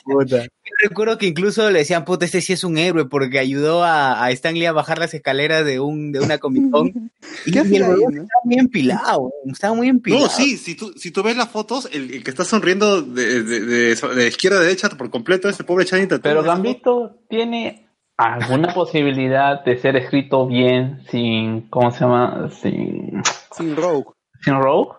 Puta. 0.04 0.46
Recuerdo 0.82 1.18
que 1.18 1.26
incluso 1.26 1.70
le 1.72 1.80
decían, 1.80 2.06
puta, 2.06 2.26
este 2.26 2.42
sí 2.42 2.54
es 2.54 2.64
un 2.64 2.78
héroe 2.78 3.06
porque 3.06 3.40
ayudó 3.40 3.84
a, 3.84 4.24
a 4.24 4.32
Stan 4.32 4.54
Lee 4.54 4.66
a 4.66 4.72
bajar 4.72 5.00
las 5.00 5.14
escaleras 5.14 5.66
de 5.66 5.80
un 5.80 6.12
de 6.12 6.20
una 6.20 6.38
Comic 6.38 6.70
Con. 6.72 6.88
y, 7.46 7.52
¿Qué 7.52 7.58
y 7.58 7.62
hacía 7.62 7.78
el 7.78 7.84
ahí, 7.84 7.90
huevón 7.92 8.16
no? 8.16 8.22
estaba 8.24 8.42
muy 8.46 8.56
empilado, 8.60 9.32
estaba 9.52 9.74
muy 9.74 9.90
empilado. 9.90 10.24
No, 10.26 10.30
sí, 10.30 10.58
si 10.58 10.76
tú, 10.76 10.94
si 10.96 11.12
tú 11.12 11.24
ves 11.24 11.36
las 11.38 11.50
fotos, 11.50 11.90
el, 11.92 12.12
el 12.12 12.24
que 12.24 12.30
está 12.30 12.44
sonriendo 12.46 13.02
de, 13.02 13.44
de, 13.44 13.60
de- 13.62 13.96
de 13.96 14.28
izquierda 14.28 14.60
a 14.60 14.62
derecha 14.64 14.90
por 14.90 15.10
completo 15.10 15.50
es 15.50 15.60
el 15.60 15.66
pobre 15.66 15.86
Channing 15.86 16.08
Tatum. 16.10 16.22
Pero 16.24 16.44
Gambito 16.44 17.18
tiene 17.30 17.88
alguna 18.18 18.74
posibilidad 18.74 19.64
de 19.64 19.78
ser 19.80 19.96
escrito 19.96 20.48
bien 20.48 21.04
sin, 21.12 21.62
¿cómo 21.70 21.92
se 21.92 22.00
llama? 22.02 22.50
Sin, 22.62 23.22
Sin 23.56 23.76
Rogue. 23.76 24.06
sin 24.44 24.56
Rogue. 24.62 24.92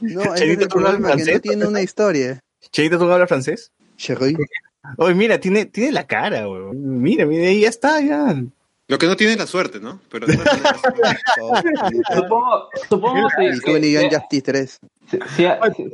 No, 0.00 0.22
es 0.34 0.40
el 0.42 0.68
problema, 0.68 0.96
que 0.96 1.16
no 1.16 1.22
francés. 1.24 1.42
tiene 1.42 1.66
una 1.66 1.80
historia. 1.80 2.40
Channing 2.72 2.92
Tatum 2.92 3.10
habla 3.10 3.26
francés. 3.26 3.70
Chérie. 3.96 4.36
Oye, 4.98 5.14
mira, 5.14 5.38
tiene, 5.40 5.66
tiene 5.66 5.92
la 5.92 6.06
cara, 6.06 6.48
weón. 6.48 7.00
Mira, 7.02 7.24
mira, 7.26 7.46
ahí 7.48 7.60
ya 7.60 7.68
está, 7.68 8.00
ya. 8.00 8.34
Lo 8.88 8.98
que 8.98 9.06
no 9.06 9.16
tiene 9.16 9.34
es 9.34 9.38
la 9.38 9.46
suerte, 9.46 9.78
¿no? 9.80 10.00
Pero 10.10 10.26
Supongo, 12.14 12.68
supongo 12.88 13.28
que, 13.38 13.52
que- 13.64 14.08
Justice 14.10 14.42
3. 14.42 14.80
si, 15.10 15.18
si- 15.36 15.44
si- 15.76 15.90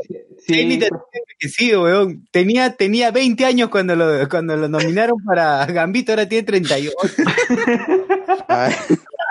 si- 0.47 0.53
Channing 0.55 0.81
Tatum 0.81 1.01
que 1.39 1.49
sí, 1.49 1.77
weón. 1.77 2.27
Tenía, 2.33 2.75
tenía 2.75 3.11
20 3.11 3.45
años 3.45 3.69
cuando 3.69 3.95
lo, 3.95 4.29
cuando 4.29 4.57
lo 4.57 4.69
nominaron 4.69 5.19
para 5.25 5.65
Gambito, 5.67 6.13
ahora 6.13 6.29
tiene 6.29 6.45
38. 6.45 6.97
Ay, 8.49 8.75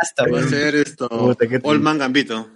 Basta, 0.01 0.25
va 0.31 0.39
a 0.39 0.43
ser 0.43 0.75
esto. 0.75 1.09
Puta, 1.09 1.45
qué 1.45 1.59
triste. 1.59 1.67
Old 1.67 1.81
Man 1.81 1.97
Gambito. 1.97 2.49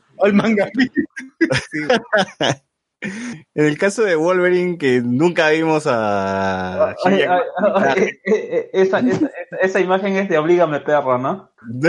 En 3.56 3.66
el 3.66 3.78
caso 3.78 4.04
de 4.04 4.16
Wolverine, 4.16 4.78
que 4.78 5.02
nunca 5.02 5.50
vimos 5.50 5.84
a 5.88 6.96
Hugh 7.04 7.08
Ay, 7.08 7.14
ay, 7.14 7.20
Jackman. 7.20 7.84
ay, 7.98 8.04
eh, 8.04 8.20
eh, 8.26 8.70
esa, 8.74 9.02
esa, 9.62 9.80
imagen 9.80 10.16
es 10.18 10.30
de 10.30 10.38
Oblígame 10.38 10.80
Perro, 10.82 11.18
¿no? 11.18 11.52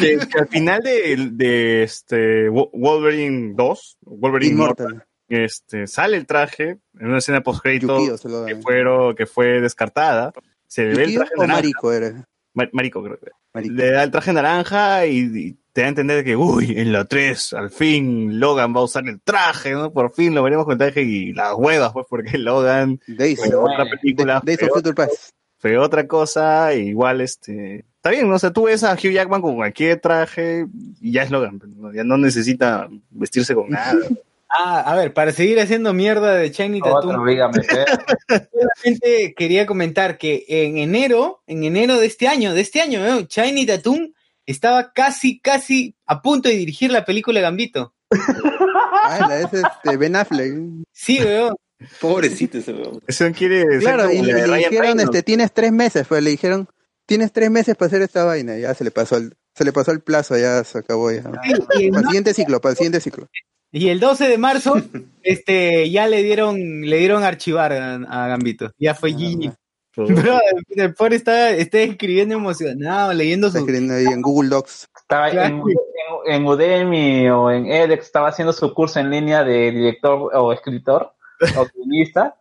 que, 0.00 0.18
que 0.18 0.38
al 0.38 0.48
final 0.48 0.80
de, 0.82 1.28
de 1.32 1.82
este 1.82 2.48
Wo- 2.50 2.70
Wolverine 2.72 3.54
2, 3.56 3.98
Wolverine 4.02 4.52
Immortal, 4.52 4.86
Inmortal. 4.88 5.08
este, 5.28 5.86
sale 5.86 6.16
el 6.16 6.26
traje 6.26 6.78
en 6.98 7.06
una 7.08 7.18
escena 7.18 7.40
post 7.42 7.64
Yukio 7.66 8.16
se 8.18 8.28
lo 8.28 8.44
que, 8.46 8.56
fueron, 8.56 9.14
que 9.14 9.26
fue 9.26 9.60
descartada. 9.60 10.32
Se 10.66 10.84
le 10.84 10.94
ve 10.94 11.04
el 11.04 11.10
¿Yukio 11.12 11.20
traje 11.20 11.34
o 11.36 11.40
naranja. 11.40 11.56
Marico 11.56 11.92
era? 11.92 12.28
Ma- 12.54 12.68
Marico, 12.72 13.02
creo 13.02 13.18
que. 13.18 13.30
Marico. 13.54 13.74
Le 13.74 13.90
da 13.90 14.02
el 14.04 14.10
traje 14.10 14.32
naranja 14.32 15.06
y, 15.06 15.18
y 15.18 15.58
te 15.72 15.80
da 15.80 15.86
a 15.86 15.90
entender 15.90 16.24
que, 16.24 16.36
uy, 16.36 16.74
en 16.76 16.92
la 16.92 17.06
3, 17.06 17.54
al 17.54 17.70
fin 17.70 18.38
Logan 18.38 18.74
va 18.74 18.80
a 18.80 18.84
usar 18.84 19.08
el 19.08 19.20
traje, 19.20 19.72
¿no? 19.72 19.92
Por 19.92 20.12
fin 20.12 20.34
lo 20.34 20.42
veremos 20.42 20.66
con 20.66 20.76
traje 20.76 21.02
y 21.02 21.32
las 21.32 21.54
huevas, 21.56 21.92
pues, 21.92 22.06
porque 22.08 22.36
Logan 22.38 23.00
Days, 23.06 23.38
fue 23.38 23.54
otra 23.54 23.86
película, 23.86 24.42
Days 24.44 24.58
fue, 24.58 24.68
of 24.68 24.74
Future 24.74 24.94
Past. 24.94 25.30
fue 25.58 25.78
otra 25.78 26.06
cosa, 26.06 26.74
igual, 26.74 27.20
este... 27.20 27.86
Está 27.96 28.10
bien, 28.10 28.28
¿no? 28.28 28.34
O 28.34 28.38
sea, 28.38 28.50
tú 28.50 28.64
ves 28.64 28.82
a 28.82 28.94
Hugh 28.94 29.12
Jackman 29.12 29.40
con 29.40 29.54
cualquier 29.54 30.00
traje 30.00 30.66
y 31.00 31.12
ya 31.12 31.22
es 31.22 31.30
Logan, 31.30 31.58
pues, 31.58 31.70
¿no? 31.70 31.92
ya 31.92 32.04
no 32.04 32.18
necesita 32.18 32.88
vestirse 33.10 33.54
con 33.54 33.70
nada. 33.70 33.94
Ah, 34.54 34.80
a 34.80 34.96
ver, 34.96 35.14
para 35.14 35.32
seguir 35.32 35.58
haciendo 35.60 35.94
mierda 35.94 36.34
de 36.34 36.48
Otro 36.50 37.10
Tatum, 37.10 37.52
solamente 38.52 39.34
quería 39.34 39.64
comentar 39.64 40.18
que 40.18 40.44
en 40.46 40.76
enero, 40.76 41.42
en 41.46 41.64
enero 41.64 41.98
de 41.98 42.04
este 42.04 42.28
año, 42.28 42.52
de 42.52 42.60
este 42.60 42.82
año, 42.82 43.00
¿no? 43.00 43.22
Channing 43.22 43.66
Tatum 43.66 44.12
estaba 44.52 44.92
casi, 44.92 45.40
casi 45.40 45.96
a 46.06 46.22
punto 46.22 46.48
de 46.48 46.56
dirigir 46.56 46.90
la 46.90 47.04
película 47.04 47.40
Gambito. 47.40 47.94
Ah, 49.04 49.26
la 49.28 49.40
es 49.40 49.52
este, 49.52 49.96
Ben 49.96 50.14
Affleck. 50.14 50.52
Sí, 50.92 51.18
weón. 51.20 51.56
Pobrecito 52.00 52.58
ese 52.58 52.72
weón. 52.72 53.00
Eso 53.06 53.24
quiere 53.32 53.64
Claro, 53.80 54.12
y 54.12 54.22
le 54.22 54.44
dijeron, 54.44 55.00
este, 55.00 55.22
tienes 55.22 55.52
tres 55.52 55.72
meses, 55.72 56.06
pues 56.06 56.22
le 56.22 56.30
dijeron, 56.30 56.68
tienes 57.06 57.32
tres 57.32 57.50
meses 57.50 57.74
para 57.76 57.88
hacer 57.88 58.02
esta 58.02 58.24
vaina. 58.24 58.56
Ya 58.58 58.74
se 58.74 58.84
le 58.84 58.90
pasó 58.90 59.16
el, 59.16 59.34
se 59.54 59.64
le 59.64 59.72
pasó 59.72 59.90
el 59.90 60.00
plazo, 60.00 60.38
ya 60.38 60.62
se 60.64 60.78
acabó 60.78 61.10
ya. 61.10 61.22
Para 61.22 61.40
el 61.48 62.06
siguiente 62.06 62.34
ciclo, 62.34 62.60
para 62.60 62.72
el 62.72 62.76
siguiente 62.76 63.00
ciclo. 63.00 63.28
Y 63.72 63.88
el 63.88 64.00
12 64.00 64.28
de 64.28 64.38
marzo, 64.38 64.74
este, 65.22 65.90
ya 65.90 66.06
le 66.06 66.22
dieron, 66.22 66.82
le 66.82 66.98
dieron 66.98 67.24
archivar 67.24 67.72
a, 67.72 67.94
a 67.94 68.28
Gambito. 68.28 68.72
Ya 68.78 68.94
fue 68.94 69.14
Gigi. 69.14 69.50
Bro, 69.96 70.38
el 70.70 70.94
pobre 70.94 71.16
está, 71.16 71.50
está 71.50 71.78
escribiendo 71.80 72.34
emocionado, 72.34 73.12
leyendo 73.12 73.48
Está 73.48 73.58
su. 73.58 73.64
escribiendo 73.66 73.94
ahí 73.94 74.06
en 74.06 74.22
Google 74.22 74.48
Docs. 74.50 74.88
Estaba 74.96 75.28
en, 75.30 75.38
en, 75.38 75.62
en 76.26 76.46
Udemy 76.46 77.28
o 77.28 77.50
en 77.50 77.66
edX, 77.66 78.04
estaba 78.06 78.28
haciendo 78.28 78.52
su 78.52 78.72
curso 78.72 79.00
en 79.00 79.10
línea 79.10 79.44
de 79.44 79.70
director 79.70 80.30
o 80.34 80.52
escritor 80.52 81.12
o 81.56 81.66
guionista. 81.74 82.36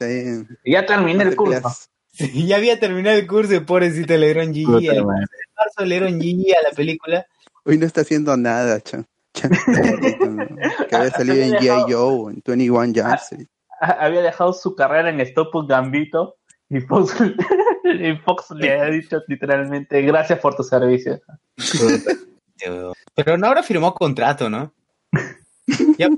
En- 0.00 0.48
Y 0.64 0.72
ya 0.72 0.84
terminé 0.84 1.22
el 1.24 1.36
curso. 1.36 1.68
Sí, 2.12 2.46
ya 2.46 2.56
había 2.56 2.78
terminado 2.78 3.16
el 3.18 3.26
curso, 3.26 3.64
pobrecito, 3.66 4.16
le 4.16 4.26
dieron 4.26 4.54
Gigi. 4.54 4.66
Puta 4.66 4.78
El 4.78 4.86
12 4.98 5.02
madre. 5.04 5.20
de 5.22 5.52
marzo 5.56 5.84
le 5.84 5.98
dieron 6.00 6.20
Gigi 6.20 6.52
a 6.54 6.62
la 6.68 6.70
película. 6.74 7.26
Hoy 7.64 7.78
no 7.78 7.86
está 7.86 8.02
haciendo 8.02 8.36
nada, 8.36 8.80
chan. 8.80 9.06
Chan, 9.32 9.50
que 10.88 10.94
había 10.96 11.10
salido 11.16 11.36
en 11.36 11.52
G.I. 11.54 11.92
Joe, 11.92 12.32
en 12.32 12.42
21 12.46 12.92
Jump 12.94 13.18
Había 13.80 14.22
dejado 14.22 14.52
su 14.52 14.74
carrera 14.76 15.10
en 15.10 15.20
Stop 15.20 15.50
Gambito 15.68 16.36
y 16.70 16.80
Fox, 16.80 17.14
y 17.84 18.16
Fox 18.16 18.50
le 18.52 18.80
ha 18.80 18.86
dicho 18.86 19.20
literalmente 19.28 20.02
gracias 20.02 20.38
por 20.40 20.54
tu 20.56 20.62
servicio. 20.62 21.20
Pero 23.14 23.38
no 23.38 23.46
ahora 23.46 23.62
firmó 23.62 23.94
contrato, 23.94 24.48
¿no? 24.50 24.72
Ya, 25.96 26.08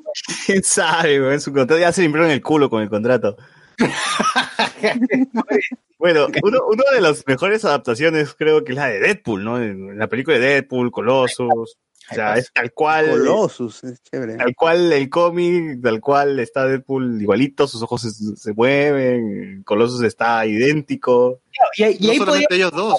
¿Quién 0.44 0.64
sabe, 0.64 1.20
weón? 1.20 1.40
Su 1.40 1.52
contrato 1.52 1.78
ya 1.78 1.92
se 1.92 2.02
limpiaron 2.02 2.30
el 2.30 2.42
culo 2.42 2.68
con 2.68 2.82
el 2.82 2.88
contrato. 2.88 3.36
Bueno, 5.98 6.26
uno, 6.42 6.58
uno 6.68 6.82
de 6.92 7.00
las 7.00 7.26
mejores 7.26 7.64
adaptaciones 7.64 8.34
creo 8.34 8.62
que 8.62 8.72
es 8.72 8.76
la 8.76 8.88
de 8.88 9.00
Deadpool, 9.00 9.42
¿no? 9.42 9.60
En 9.60 9.98
la 9.98 10.08
película 10.08 10.38
de 10.38 10.46
Deadpool, 10.46 10.90
Colossus. 10.90 11.78
O 12.10 12.14
sea, 12.14 12.36
es 12.36 12.52
tal 12.52 12.72
cual. 12.72 13.10
Colossus, 13.10 13.82
es 13.84 14.00
chévere. 14.02 14.36
Tal 14.36 14.54
cual 14.54 14.92
el 14.92 15.08
cómic, 15.10 15.82
tal 15.82 16.00
cual 16.00 16.38
está 16.38 16.66
Deadpool 16.66 17.20
igualito, 17.20 17.66
sus 17.66 17.82
ojos 17.82 18.02
se, 18.02 18.10
se 18.36 18.52
mueven, 18.52 19.62
Colossus 19.64 20.02
está 20.02 20.46
idéntico. 20.46 21.40
y, 21.76 21.82
ahí- 21.82 21.96
y 22.00 22.06
No 22.06 22.12
ahí 22.12 22.18
solamente 22.18 22.54
ellos 22.54 22.72
dos. 22.72 22.94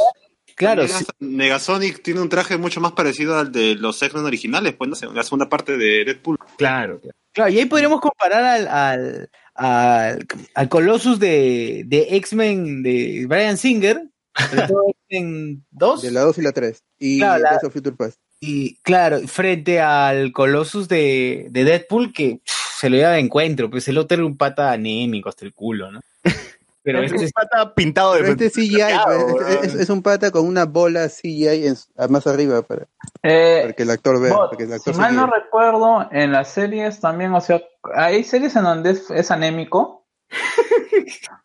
Claro, 0.56 0.84
Negas- 0.84 1.00
sí. 1.00 1.06
Negasonic 1.19 2.02
tiene 2.02 2.19
un 2.19 2.30
traje 2.30 2.58
mucho 2.58 2.82
más 2.82 2.94
parecido 2.94 3.38
al 3.38 3.52
de 3.52 3.76
los 3.76 4.02
X-Men 4.02 4.26
originales, 4.26 4.74
pues, 4.74 4.90
no 4.90 4.95
sé, 4.95 5.06
la 5.14 5.22
segunda 5.24 5.48
parte 5.48 5.77
de 5.77 6.03
Deadpool. 6.03 6.38
Claro, 6.58 7.00
claro. 7.00 7.16
Claro, 7.32 7.52
y 7.52 7.60
ahí 7.60 7.66
podríamos 7.66 8.02
comparar 8.02 8.44
al, 8.44 8.68
al, 8.68 9.30
al, 9.53 10.27
al 10.56 10.69
Colossus 10.69 11.19
de, 11.19 11.84
de 11.86 12.08
X-Men 12.18 12.82
de 12.82 13.26
Brian 13.30 13.58
Singer, 13.58 14.02
sobre 14.50 14.68
todo 14.68 14.84
X-Men 15.10 15.64
2, 15.69 16.02
De 16.02 16.11
la 16.11 16.22
2 16.22 16.38
y 16.40 16.42
la 16.42 16.52
3. 16.52 16.84
Y 16.98 17.19
Claro, 17.19 17.44
la- 17.44 17.50
Days 17.52 17.64
of 17.64 17.74
Future 17.74 17.95
Past. 17.95 18.19
Y 18.40 18.76
claro, 18.82 19.20
frente 19.28 19.80
al 19.82 20.32
Colossus 20.32 20.88
de, 20.88 21.48
de 21.50 21.64
Deadpool, 21.64 22.14
que 22.14 22.40
pff, 22.44 22.80
se 22.80 22.90
lo 22.90 22.98
lleva 22.98 23.12
de 23.12 23.20
encuentro, 23.20 23.70
pues 23.70 23.88
el 23.88 23.98
otro 23.98 24.16
era 24.16 24.26
un 24.26 24.38
pata 24.38 24.72
anémico 24.72 25.30
hasta 25.30 25.46
el 25.46 25.54
culo, 25.54 25.92
¿no? 25.92 26.02
Pero 26.84 27.02
Es 27.04 27.12
este 27.12 27.26
un 27.26 27.32
pata 27.32 27.74
pintado 27.76 28.14
de 28.14 28.32
este 28.32 28.50
CGI, 28.50 28.76
es, 28.82 29.64
es- 29.66 29.76
es 29.82 29.90
un 29.90 30.02
pata 30.02 30.32
con 30.32 30.46
una 30.48 30.64
bola 30.64 31.10
CGI 31.10 31.68
en- 31.68 31.76
más 32.10 32.26
arriba 32.28 32.62
para, 32.62 32.86
Eh, 33.24 33.60
para 33.64 33.74
que 33.74 33.84
el 33.84 33.90
actor 33.90 34.22
vea. 34.22 34.34
Que 34.58 34.64
el 34.64 34.80
si 34.80 34.94
mal 34.94 35.14
no 35.14 35.28
recuerdo, 35.28 36.08
en 36.14 36.32
las 36.32 36.50
series 36.50 37.02
también, 37.02 37.34
o 37.34 37.42
sea, 37.42 37.62
hay 37.94 38.24
series 38.24 38.56
en 38.56 38.64
donde 38.64 38.92
es, 38.92 39.10
es 39.12 39.32
anémico. 39.32 40.06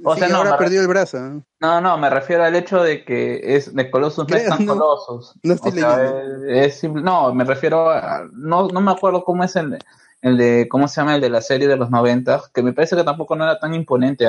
O 0.05 0.15
Sí, 0.15 0.21
sea, 0.21 0.29
no, 0.29 0.39
ahora 0.39 0.59
perdió 0.59 0.81
el 0.81 0.89
brazo. 0.89 1.19
¿no? 1.21 1.43
no, 1.61 1.81
no, 1.81 1.99
me 1.99 2.11
refiero 2.11 2.43
al 2.45 2.57
hecho 2.57 2.83
de 2.83 3.05
que 3.05 3.41
es 3.57 3.75
de 3.75 3.91
Colossus, 3.91 4.29
no 4.29 4.37
es 4.37 4.49
tan 4.49 4.65
no. 4.67 4.75
Colossus. 4.77 5.35
No 5.43 5.55
estoy 5.55 5.71
O 5.73 5.75
sea, 5.75 5.97
leyendo. 5.97 6.47
es, 6.49 6.85
no, 6.85 7.33
me 7.35 7.45
refiero 7.45 7.89
a, 7.91 8.27
no, 8.33 8.69
no 8.69 8.81
me 8.81 8.91
acuerdo 8.91 9.23
cómo 9.25 9.45
es 9.45 9.55
el, 9.57 9.79
el 10.23 10.37
de, 10.37 10.67
cómo 10.69 10.89
se 10.89 11.01
llama 11.01 11.15
el 11.15 11.21
de 11.21 11.31
la 11.31 11.41
serie 11.41 11.69
de 11.69 11.77
los 11.77 11.91
90, 11.91 12.43
que 12.53 12.63
me 12.63 12.73
parece 12.73 12.97
que 12.97 13.05
tampoco 13.05 13.37
no 13.37 13.45
era 13.45 13.59
tan 13.61 13.75
imponente. 13.75 14.27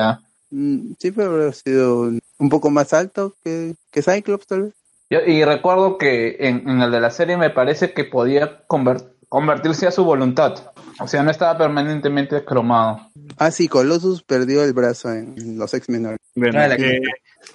Mm, 0.51 0.93
Sí, 0.99 1.11
pero 1.11 1.31
habrá 1.31 1.51
sido 1.53 2.11
un 2.37 2.49
poco 2.49 2.69
más 2.69 2.93
alto 2.93 3.33
que, 3.43 3.75
que 3.91 4.01
Cyclops, 4.03 4.45
tal 4.45 4.61
vez. 4.63 4.73
Yo- 5.09 5.21
y 5.25 5.43
recuerdo 5.43 5.97
que 5.97 6.37
en, 6.39 6.69
en 6.69 6.81
el 6.81 6.91
de 6.91 6.99
la 6.99 7.09
serie 7.09 7.37
me 7.37 7.49
parece 7.49 7.93
que 7.93 8.03
podía 8.03 8.65
conver- 8.67 9.09
convertirse 9.29 9.87
a 9.87 9.91
su 9.91 10.03
voluntad. 10.05 10.53
O 10.99 11.07
sea, 11.07 11.23
no 11.23 11.31
estaba 11.31 11.57
permanentemente 11.57 12.45
cromado. 12.45 12.99
Ah, 13.37 13.51
sí, 13.51 13.67
Colossus 13.67 14.23
perdió 14.23 14.63
el 14.63 14.73
brazo 14.73 15.11
en, 15.13 15.57
los 15.57 15.73
X-Men. 15.73 16.17
Bueno, 16.35 16.59
Ah, 16.59 16.75
eh, 16.75 17.01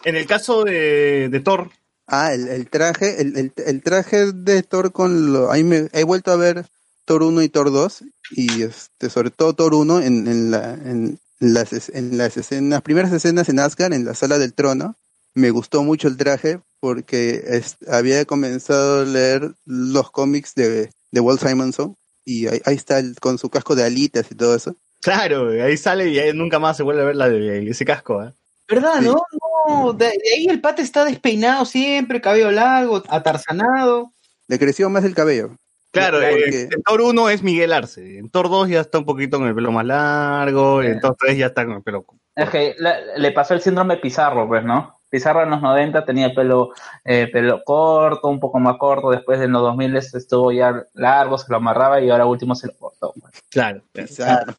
en 0.05 0.17
el 0.17 0.27
caso 0.27 0.65
de, 0.65 1.29
de 1.31 1.41
Thor, 1.41 1.71
Ah, 2.07 2.33
el, 2.33 2.49
el 2.49 2.71
traje, 2.71 3.21
el, 3.21 3.37
el, 3.37 3.53
el 3.67 3.83
traje 3.83 4.33
de 4.33 4.63
Thor 4.63 4.93
con 4.93 5.33
lo, 5.33 5.51
ahí 5.53 5.63
me 5.63 5.89
he 5.93 6.05
vuelto 6.05 6.31
a 6.33 6.37
ver 6.37 6.65
Thor 7.05 7.23
1 7.23 7.43
y 7.43 7.51
Thor 7.51 7.71
2 7.71 8.03
y 8.31 8.63
este 8.63 9.11
sobre 9.11 9.31
todo 9.31 9.53
Thor 9.55 9.75
1 9.75 10.01
en, 10.01 10.27
en 10.27 10.51
la 10.51 10.73
en, 10.73 11.19
las, 11.39 11.91
en 11.91 12.17
las 12.17 12.37
escenas, 12.39 12.81
primeras 12.81 13.13
escenas 13.13 13.51
en 13.51 13.61
Asgard, 13.61 13.93
en 13.93 14.07
la 14.07 14.15
sala 14.15 14.39
del 14.39 14.55
trono, 14.55 14.97
me 15.35 15.51
gustó 15.51 15.83
mucho 15.83 16.09
el 16.09 16.17
traje 16.17 16.61
porque 16.81 17.43
es- 17.47 17.77
había 17.89 18.25
comenzado 18.25 19.03
a 19.03 19.05
leer 19.05 19.53
los 19.67 20.11
cómics 20.11 20.55
de, 20.55 20.91
de 21.13 21.21
Walt 21.21 21.43
Simonson 21.47 21.95
y 22.25 22.47
ahí, 22.47 22.61
ahí 22.65 22.75
está 22.77 22.99
el- 23.01 23.17
con 23.21 23.37
su 23.37 23.51
casco 23.51 23.75
de 23.77 23.85
alitas 23.85 24.27
y 24.31 24.35
todo 24.35 24.55
eso. 24.57 24.77
Claro, 25.03 25.49
ahí 25.51 25.77
sale 25.77 26.09
y 26.09 26.19
ahí 26.19 26.33
nunca 26.33 26.59
más 26.59 26.77
se 26.77 26.83
vuelve 26.83 27.03
a 27.03 27.07
ver 27.07 27.17
la 27.17 27.29
de 27.29 27.69
ese 27.71 27.85
casco. 27.85 28.23
¿eh? 28.23 28.33
¿Verdad, 28.69 28.95
Sí. 29.01 29.07
no? 29.07 29.23
No, 29.69 29.93
de, 29.93 30.07
de 30.07 30.13
ahí 30.37 30.47
el 30.49 30.61
pata 30.61 30.83
está 30.83 31.05
despeinado 31.05 31.65
siempre, 31.65 32.21
cabello 32.21 32.51
largo, 32.51 33.03
atarzanado. 33.09 34.11
Le 34.47 34.59
creció 34.59 34.89
más 34.91 35.05
el 35.05 35.15
cabello. 35.15 35.51
Claro, 35.91 36.19
Porque- 36.19 36.63
eh, 36.63 36.69
en 36.71 36.83
Thor 36.83 37.01
1 37.01 37.31
es 37.31 37.43
Miguel 37.43 37.73
Arce, 37.73 38.19
en 38.19 38.29
Thor 38.31 38.49
2 38.51 38.69
ya 38.69 38.81
está 38.81 38.99
un 38.99 39.05
poquito 39.07 39.39
con 39.39 39.49
el 39.49 39.55
pelo 39.55 39.73
más 39.73 39.87
largo, 39.87 40.83
en 40.83 41.01
Thor 41.01 41.17
3 41.19 41.39
ya 41.39 41.47
está 41.47 41.65
con 41.65 41.77
el 41.77 41.83
pelo... 41.83 42.05
Es 42.35 42.51
que 42.51 42.77
le 43.17 43.33
pasó 43.33 43.55
el 43.55 43.61
síndrome 43.63 43.97
Pizarro, 43.97 44.47
pues, 44.47 44.63
¿no? 44.65 44.95
Pizarro 45.11 45.43
en 45.43 45.51
los 45.51 45.63
90 45.63 46.05
tenía 46.05 46.33
pelo, 46.35 46.73
eh, 47.05 47.29
pelo 47.33 47.63
corto, 47.65 48.29
un 48.29 48.39
poco 48.39 48.59
más 48.61 48.77
corto, 48.79 49.11
después 49.11 49.41
en 49.41 49.51
los 49.53 49.63
2000 49.63 49.97
estuvo 49.97 50.53
ya 50.53 50.85
largo, 50.93 51.39
se 51.39 51.47
lo 51.51 51.57
amarraba 51.57 52.01
y 52.01 52.11
ahora 52.11 52.27
último 52.27 52.55
se 52.55 52.67
lo 52.69 52.75
cortó. 52.75 53.15
pues. 53.21 53.35
Claro. 53.49 53.81
Pizarro. 53.93 54.55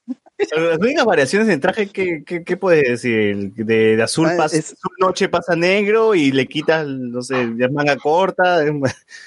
Las 0.56 0.78
únicas 0.80 1.06
variaciones 1.06 1.50
en 1.50 1.60
traje, 1.60 1.88
¿qué, 1.90 2.24
qué, 2.26 2.44
qué 2.44 2.58
puedes 2.58 2.88
decir? 2.88 3.54
De, 3.54 3.96
de 3.98 4.04
azul 4.04 4.28
Ah, 4.30 4.36
pasa, 4.38 4.58
es- 4.58 4.74
azul 4.74 4.92
noche 5.00 5.28
pasa 5.30 5.56
negro 5.56 6.16
y 6.16 6.32
le 6.32 6.48
quitas, 6.48 6.88
no 6.88 7.22
sé, 7.22 7.36
ya 7.58 7.68
manga 7.70 7.98
corta. 7.98 8.64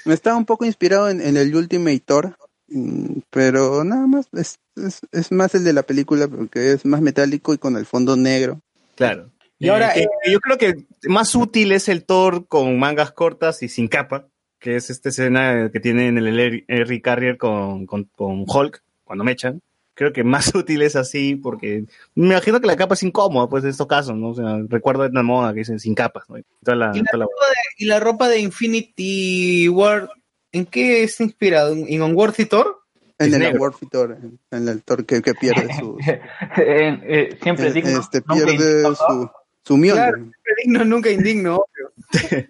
Me 0.05 0.13
estaba 0.13 0.37
un 0.37 0.45
poco 0.45 0.65
inspirado 0.65 1.09
en, 1.09 1.21
en 1.21 1.37
el 1.37 1.55
Ultimate 1.55 1.99
Thor, 2.05 2.35
mm, 2.67 3.19
pero 3.29 3.83
nada 3.83 4.07
más, 4.07 4.27
es, 4.33 4.57
es, 4.75 5.01
es 5.11 5.31
más 5.31 5.53
el 5.55 5.63
de 5.63 5.73
la 5.73 5.83
película 5.83 6.27
porque 6.27 6.71
es 6.73 6.85
más 6.85 7.01
metálico 7.01 7.53
y 7.53 7.57
con 7.57 7.77
el 7.77 7.85
fondo 7.85 8.15
negro. 8.15 8.59
Claro. 8.95 9.29
Y 9.59 9.69
ahora, 9.69 9.95
Eh, 9.97 10.07
yo 10.29 10.39
creo 10.39 10.57
que 10.57 10.73
más 11.07 11.35
útil 11.35 11.71
es 11.71 11.87
el 11.89 12.03
Thor 12.03 12.47
con 12.47 12.77
mangas 12.79 13.11
cortas 13.11 13.63
y 13.63 13.69
sin 13.69 13.87
capa, 13.87 14.27
que 14.59 14.75
es 14.75 14.89
esta 14.89 15.09
escena 15.09 15.69
que 15.71 15.79
tiene 15.79 16.07
en 16.07 16.17
el 16.17 16.65
Harry 16.69 17.01
Carrier 17.01 17.37
con, 17.37 17.85
con, 17.85 18.05
con 18.15 18.45
Hulk, 18.47 18.81
cuando 19.05 19.23
me 19.23 19.31
echan. 19.33 19.61
Creo 19.95 20.11
que 20.11 20.23
más 20.23 20.53
útil 20.55 20.81
es 20.81 20.95
así, 20.95 21.35
porque 21.35 21.85
me 22.15 22.27
imagino 22.27 22.59
que 22.59 22.67
la 22.67 22.75
capa 22.75 22.95
es 22.95 23.03
incómoda, 23.03 23.47
pues 23.47 23.63
en 23.63 23.69
estos 23.69 23.87
casos, 23.87 24.15
¿no? 24.15 24.29
O 24.29 24.35
sea, 24.35 24.59
recuerdo 24.67 25.03
de 25.03 25.09
una 25.09 25.23
moda 25.23 25.53
que 25.53 25.59
dicen 25.59 25.79
sin 25.79 25.93
capas, 25.95 26.23
¿no? 26.29 26.37
Y 26.37 26.43
toda 26.63 26.75
la- 26.77 26.91
¿Y 26.95 26.99
la, 26.99 27.05
toda 27.11 27.19
la- 27.19 27.25
ropa 27.25 27.45
de, 27.47 27.53
y 27.77 27.85
la 27.85 27.99
ropa 27.99 28.27
de 28.29 28.39
Infinity 28.39 29.69
War, 29.69 30.09
¿en 30.51 30.65
qué 30.65 31.03
es 31.03 31.19
inspirado? 31.21 31.73
¿En 31.73 32.01
Unworthy 32.01 32.45
Thor? 32.45 32.79
En 33.19 33.27
Es 33.27 33.39
el. 33.39 33.53
Unworthy 33.53 33.85
Thor, 33.87 34.17
en- 34.51 34.67
el 34.67 34.81
Thor 34.81 35.05
que, 35.05 35.21
que 35.21 35.33
pierde 35.35 35.67
su, 35.79 35.97
Eh, 36.57 36.99
eh, 37.03 37.37
siempre 37.41 37.67
eh, 37.67 37.73
digno, 37.73 37.99
este 37.99 38.21
pierde 38.23 38.53
indigno, 38.53 38.95
su, 38.95 39.29
su 39.63 39.77
Claro. 39.79 40.17
Digno, 40.63 40.83
nunca 40.85 41.09
indigno. 41.11 41.63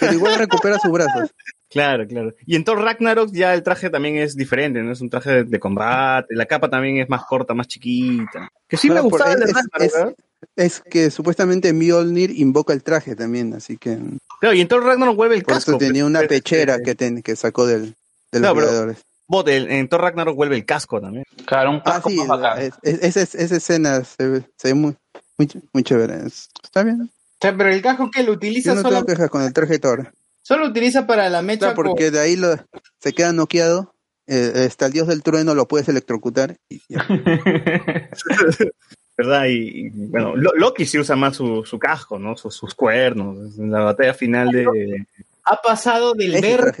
pero 0.00 0.12
igual 0.12 0.38
recupera 0.38 0.78
sus 0.78 0.90
brazos. 0.92 1.30
Claro, 1.74 2.06
claro. 2.06 2.32
Y 2.46 2.54
en 2.54 2.64
Thor 2.64 2.80
Ragnarok 2.80 3.30
ya 3.32 3.52
el 3.52 3.62
traje 3.64 3.90
también 3.90 4.16
es 4.16 4.36
diferente, 4.36 4.80
¿no? 4.80 4.92
Es 4.92 5.00
un 5.00 5.10
traje 5.10 5.30
de, 5.30 5.44
de 5.44 5.58
combate, 5.58 6.34
la 6.34 6.46
capa 6.46 6.70
también 6.70 6.98
es 6.98 7.08
más 7.08 7.24
corta, 7.24 7.52
más 7.52 7.66
chiquita. 7.66 8.48
Que 8.68 8.76
sí 8.76 8.88
me 8.88 8.94
Claro, 8.94 9.08
por- 9.10 9.18
gustaba 9.18 9.32
el 9.34 9.40
de 9.40 9.46
es- 9.46 9.52
Ragnarok, 9.54 10.14
es-. 10.16 10.16
Es 10.56 10.80
que 10.88 11.10
supuestamente 11.10 11.72
Mjolnir 11.72 12.30
invoca 12.30 12.72
el 12.72 12.82
traje 12.84 13.16
también, 13.16 13.54
así 13.54 13.76
que 13.76 13.98
Claro, 14.40 14.54
y 14.54 14.60
en 14.60 14.68
Thor 14.68 14.84
Ragnarok 14.84 15.16
vuelve 15.16 15.34
el 15.36 15.42
por 15.42 15.54
casco. 15.54 15.72
eso 15.72 15.78
tenía 15.78 16.04
una 16.06 16.20
pechera 16.22 16.78
que, 16.80 16.94
ten- 16.94 17.22
que 17.22 17.34
sacó 17.34 17.66
del, 17.66 17.94
de 18.30 18.40
los 18.40 18.42
No, 18.42 18.54
pero- 18.54 18.66
Vengadores. 18.66 18.98
Bot, 19.26 19.48
en, 19.48 19.70
en 19.70 19.88
Thor 19.88 20.02
Ragnarok 20.02 20.36
vuelve 20.36 20.54
el 20.56 20.64
casco 20.66 21.00
también. 21.00 21.24
Claro, 21.46 21.70
un 21.70 21.76
Ah, 21.78 21.82
casco 21.94 22.10
sí, 22.10 22.16
más 22.18 22.28
bacán. 22.28 22.62
es- 22.62 22.74
es- 23.16 23.16
esa, 23.34 23.56
escena 23.56 24.04
se 24.04 24.28
ve, 24.28 24.42
se 24.56 24.68
ve 24.68 24.74
muy, 24.74 24.94
muy, 25.38 25.48
muy 25.72 25.82
chévere. 25.82 26.26
Es- 26.26 26.50
Está 26.62 26.84
bien. 26.84 27.00
O 27.02 27.08
sea, 27.40 27.56
pero 27.56 27.70
el 27.70 27.82
casco 27.82 28.10
que 28.10 28.22
lo 28.22 28.32
utiliza 28.32 28.70
Yo 28.70 28.74
no 28.76 28.82
solo, 28.82 28.96
tengo 28.96 29.06
quejas 29.06 29.30
con 29.30 29.42
el 29.42 29.52
traje 29.52 29.78
Thor. 29.78 30.12
Solo 30.44 30.66
utiliza 30.66 31.06
para 31.06 31.28
la 31.30 31.40
mecha 31.42 31.72
Claro, 31.72 31.74
porque 31.76 32.10
de 32.10 32.20
ahí 32.20 32.36
lo, 32.36 32.54
se 33.00 33.12
queda 33.14 33.32
noqueado. 33.32 33.94
eh, 34.26 34.64
hasta 34.68 34.86
el 34.86 34.92
dios 34.92 35.08
del 35.08 35.22
trueno 35.22 35.54
lo 35.54 35.66
puedes 35.66 35.88
electrocutar. 35.88 36.56
Y, 36.68 36.80
ya. 36.88 37.04
¿Verdad? 39.16 39.44
Y, 39.46 39.86
y, 39.86 39.90
bueno, 39.90 40.34
Lo- 40.36 40.52
Loki 40.54 40.84
sí 40.86 40.98
usa 40.98 41.14
más 41.16 41.36
su, 41.36 41.64
su 41.64 41.78
casco, 41.78 42.18
¿no? 42.18 42.36
Sus, 42.36 42.54
sus 42.56 42.74
cuernos. 42.74 43.58
En 43.58 43.70
la 43.70 43.80
batalla 43.80 44.12
final 44.14 44.50
de. 44.50 45.06
ha 45.44 45.56
pasado 45.62 46.14
del 46.14 46.40
verde 46.40 46.72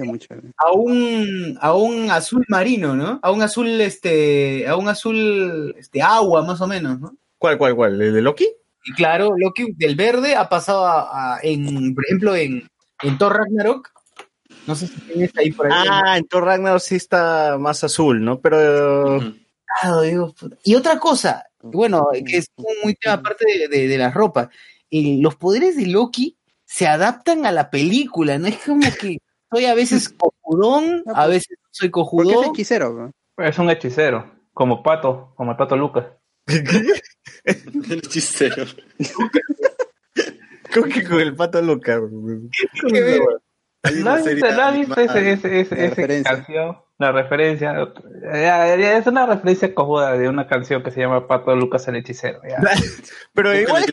a 0.56 0.72
un 0.72 1.56
a 1.60 1.74
un 1.74 2.10
azul 2.10 2.44
marino, 2.48 2.96
¿no? 2.96 3.20
A 3.22 3.30
un 3.30 3.42
azul 3.42 3.68
este 3.80 4.66
a 4.66 4.76
un 4.76 4.88
azul 4.88 5.74
este 5.78 6.02
agua 6.02 6.44
más 6.44 6.60
o 6.60 6.66
menos, 6.66 6.98
¿no? 7.00 7.16
¿Cuál, 7.38 7.56
cuál, 7.58 7.76
cuál? 7.76 8.00
¿El 8.02 8.14
de 8.14 8.22
Loki? 8.22 8.48
Y 8.86 8.92
claro, 8.94 9.30
Loki 9.36 9.72
del 9.76 9.94
verde 9.94 10.34
ha 10.34 10.48
pasado 10.48 10.84
a, 10.86 11.36
a- 11.36 11.40
en 11.42 11.94
por 11.94 12.04
ejemplo 12.04 12.34
en 12.34 12.68
en 13.02 13.18
Thor 13.18 13.36
Ragnarok. 13.36 13.90
No 14.66 14.74
sé 14.74 14.86
si 14.86 15.00
tienes 15.00 15.30
ahí 15.36 15.52
por 15.52 15.66
ahí. 15.70 15.86
Ah, 15.88 16.16
en 16.16 16.26
Thor 16.26 16.44
Ragnarok 16.44 16.80
sí 16.80 16.96
está 16.96 17.56
más 17.58 17.84
azul, 17.84 18.24
¿no? 18.24 18.40
Pero. 18.40 19.18
Digo, 20.02 20.32
puta. 20.32 20.56
y 20.62 20.76
otra 20.76 20.98
cosa, 21.00 21.44
bueno, 21.60 22.08
que 22.26 22.36
es 22.38 22.46
muy 22.84 22.94
tema 22.94 23.14
aparte 23.14 23.44
de, 23.46 23.68
de, 23.68 23.88
de 23.88 23.98
la 23.98 24.10
ropa, 24.10 24.48
y 24.88 25.20
los 25.20 25.34
poderes 25.34 25.76
de 25.76 25.86
Loki 25.86 26.38
se 26.64 26.86
adaptan 26.86 27.44
a 27.44 27.52
la 27.52 27.70
película, 27.70 28.38
¿no? 28.38 28.46
Es 28.46 28.58
como 28.58 28.82
que 29.00 29.18
soy 29.50 29.64
a 29.66 29.74
veces 29.74 30.08
cojudón, 30.16 31.02
a 31.12 31.26
veces 31.26 31.58
soy 31.70 31.88
Porque 31.88 32.00
es 32.00 32.34
cojudón. 32.34 32.44
hechicero. 32.50 32.92
¿no? 33.36 33.44
Es 33.44 33.58
un 33.58 33.68
hechicero, 33.70 34.30
como 34.52 34.82
Pato, 34.82 35.32
como 35.36 35.50
el 35.52 35.56
Pato 35.56 35.76
Lucas. 35.76 36.06
El 37.44 37.92
hechicero. 37.98 38.64
¿Cómo 40.74 40.86
que 40.86 41.04
con 41.04 41.20
el 41.20 41.34
pato 41.34 41.62
Lucas? 41.62 42.00
Hay 43.82 44.02
¿No 44.02 44.10
animada. 44.12 44.74
ese, 44.74 45.32
ese, 45.32 45.60
ese, 45.60 45.76
La 45.76 45.84
esa 45.84 45.94
referencia. 45.94 46.34
canción? 46.36 46.78
La 46.98 47.12
referencia. 47.12 47.74
Ya, 48.32 48.76
ya, 48.76 48.96
es 48.96 49.06
una 49.06 49.26
referencia 49.26 49.74
cojuda 49.74 50.16
de 50.16 50.28
una 50.28 50.46
canción 50.46 50.82
que 50.82 50.90
se 50.90 51.00
llama 51.00 51.26
Pato 51.26 51.54
Lucas 51.54 51.86
el 51.88 51.96
hechicero. 51.96 52.40
ya. 52.48 52.58
Pero 53.34 53.54
igual 53.54 53.84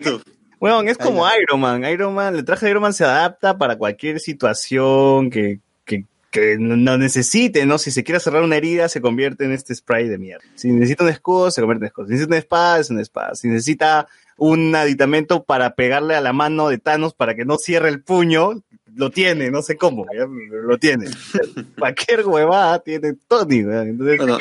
en 0.61 0.87
es, 0.87 0.97
como 0.97 1.25
Iron 1.41 1.59
Man. 1.59 1.83
Iron 1.85 2.13
Man, 2.13 2.35
el 2.35 2.45
traje 2.45 2.65
de 2.65 2.71
Iron 2.71 2.83
Man 2.83 2.93
se 2.93 3.03
adapta 3.03 3.57
para 3.57 3.77
cualquier 3.77 4.19
situación 4.19 5.29
que, 5.31 5.59
que, 5.83 6.05
que 6.29 6.57
no 6.59 6.77
no 6.77 6.97
necesite, 6.97 7.65
¿no? 7.65 7.79
Si 7.79 7.89
se 7.91 8.03
quiere 8.03 8.19
cerrar 8.19 8.43
una 8.43 8.55
herida, 8.57 8.87
se 8.87 9.01
convierte 9.01 9.43
en 9.45 9.51
este 9.51 9.73
spray 9.73 10.07
de 10.07 10.19
mierda. 10.19 10.45
Si 10.55 10.71
necesita 10.71 11.03
un 11.03 11.09
escudo, 11.09 11.49
se 11.51 11.61
convierte 11.61 11.85
en 11.85 11.87
escudo. 11.87 12.05
Si 12.05 12.11
necesita 12.11 12.29
una 12.29 12.37
espada, 12.39 12.79
es 12.79 12.89
una 12.91 13.01
espada. 13.01 13.35
Si 13.35 13.47
necesita 13.47 14.07
un 14.43 14.73
aditamento 14.75 15.43
para 15.43 15.75
pegarle 15.75 16.15
a 16.15 16.21
la 16.21 16.33
mano 16.33 16.69
de 16.69 16.79
Thanos 16.79 17.13
para 17.13 17.35
que 17.35 17.45
no 17.45 17.57
cierre 17.57 17.89
el 17.89 18.01
puño, 18.01 18.63
lo 18.95 19.11
tiene, 19.11 19.51
no 19.51 19.61
sé 19.61 19.77
cómo, 19.77 20.05
ya, 20.17 20.25
lo 20.27 20.77
tiene. 20.79 21.05
Cualquier 21.77 22.25
huevada 22.25 22.79
tiene 22.79 23.13
Tony. 23.27 23.59
Entonces, 23.59 24.17
Bueno, 24.17 24.39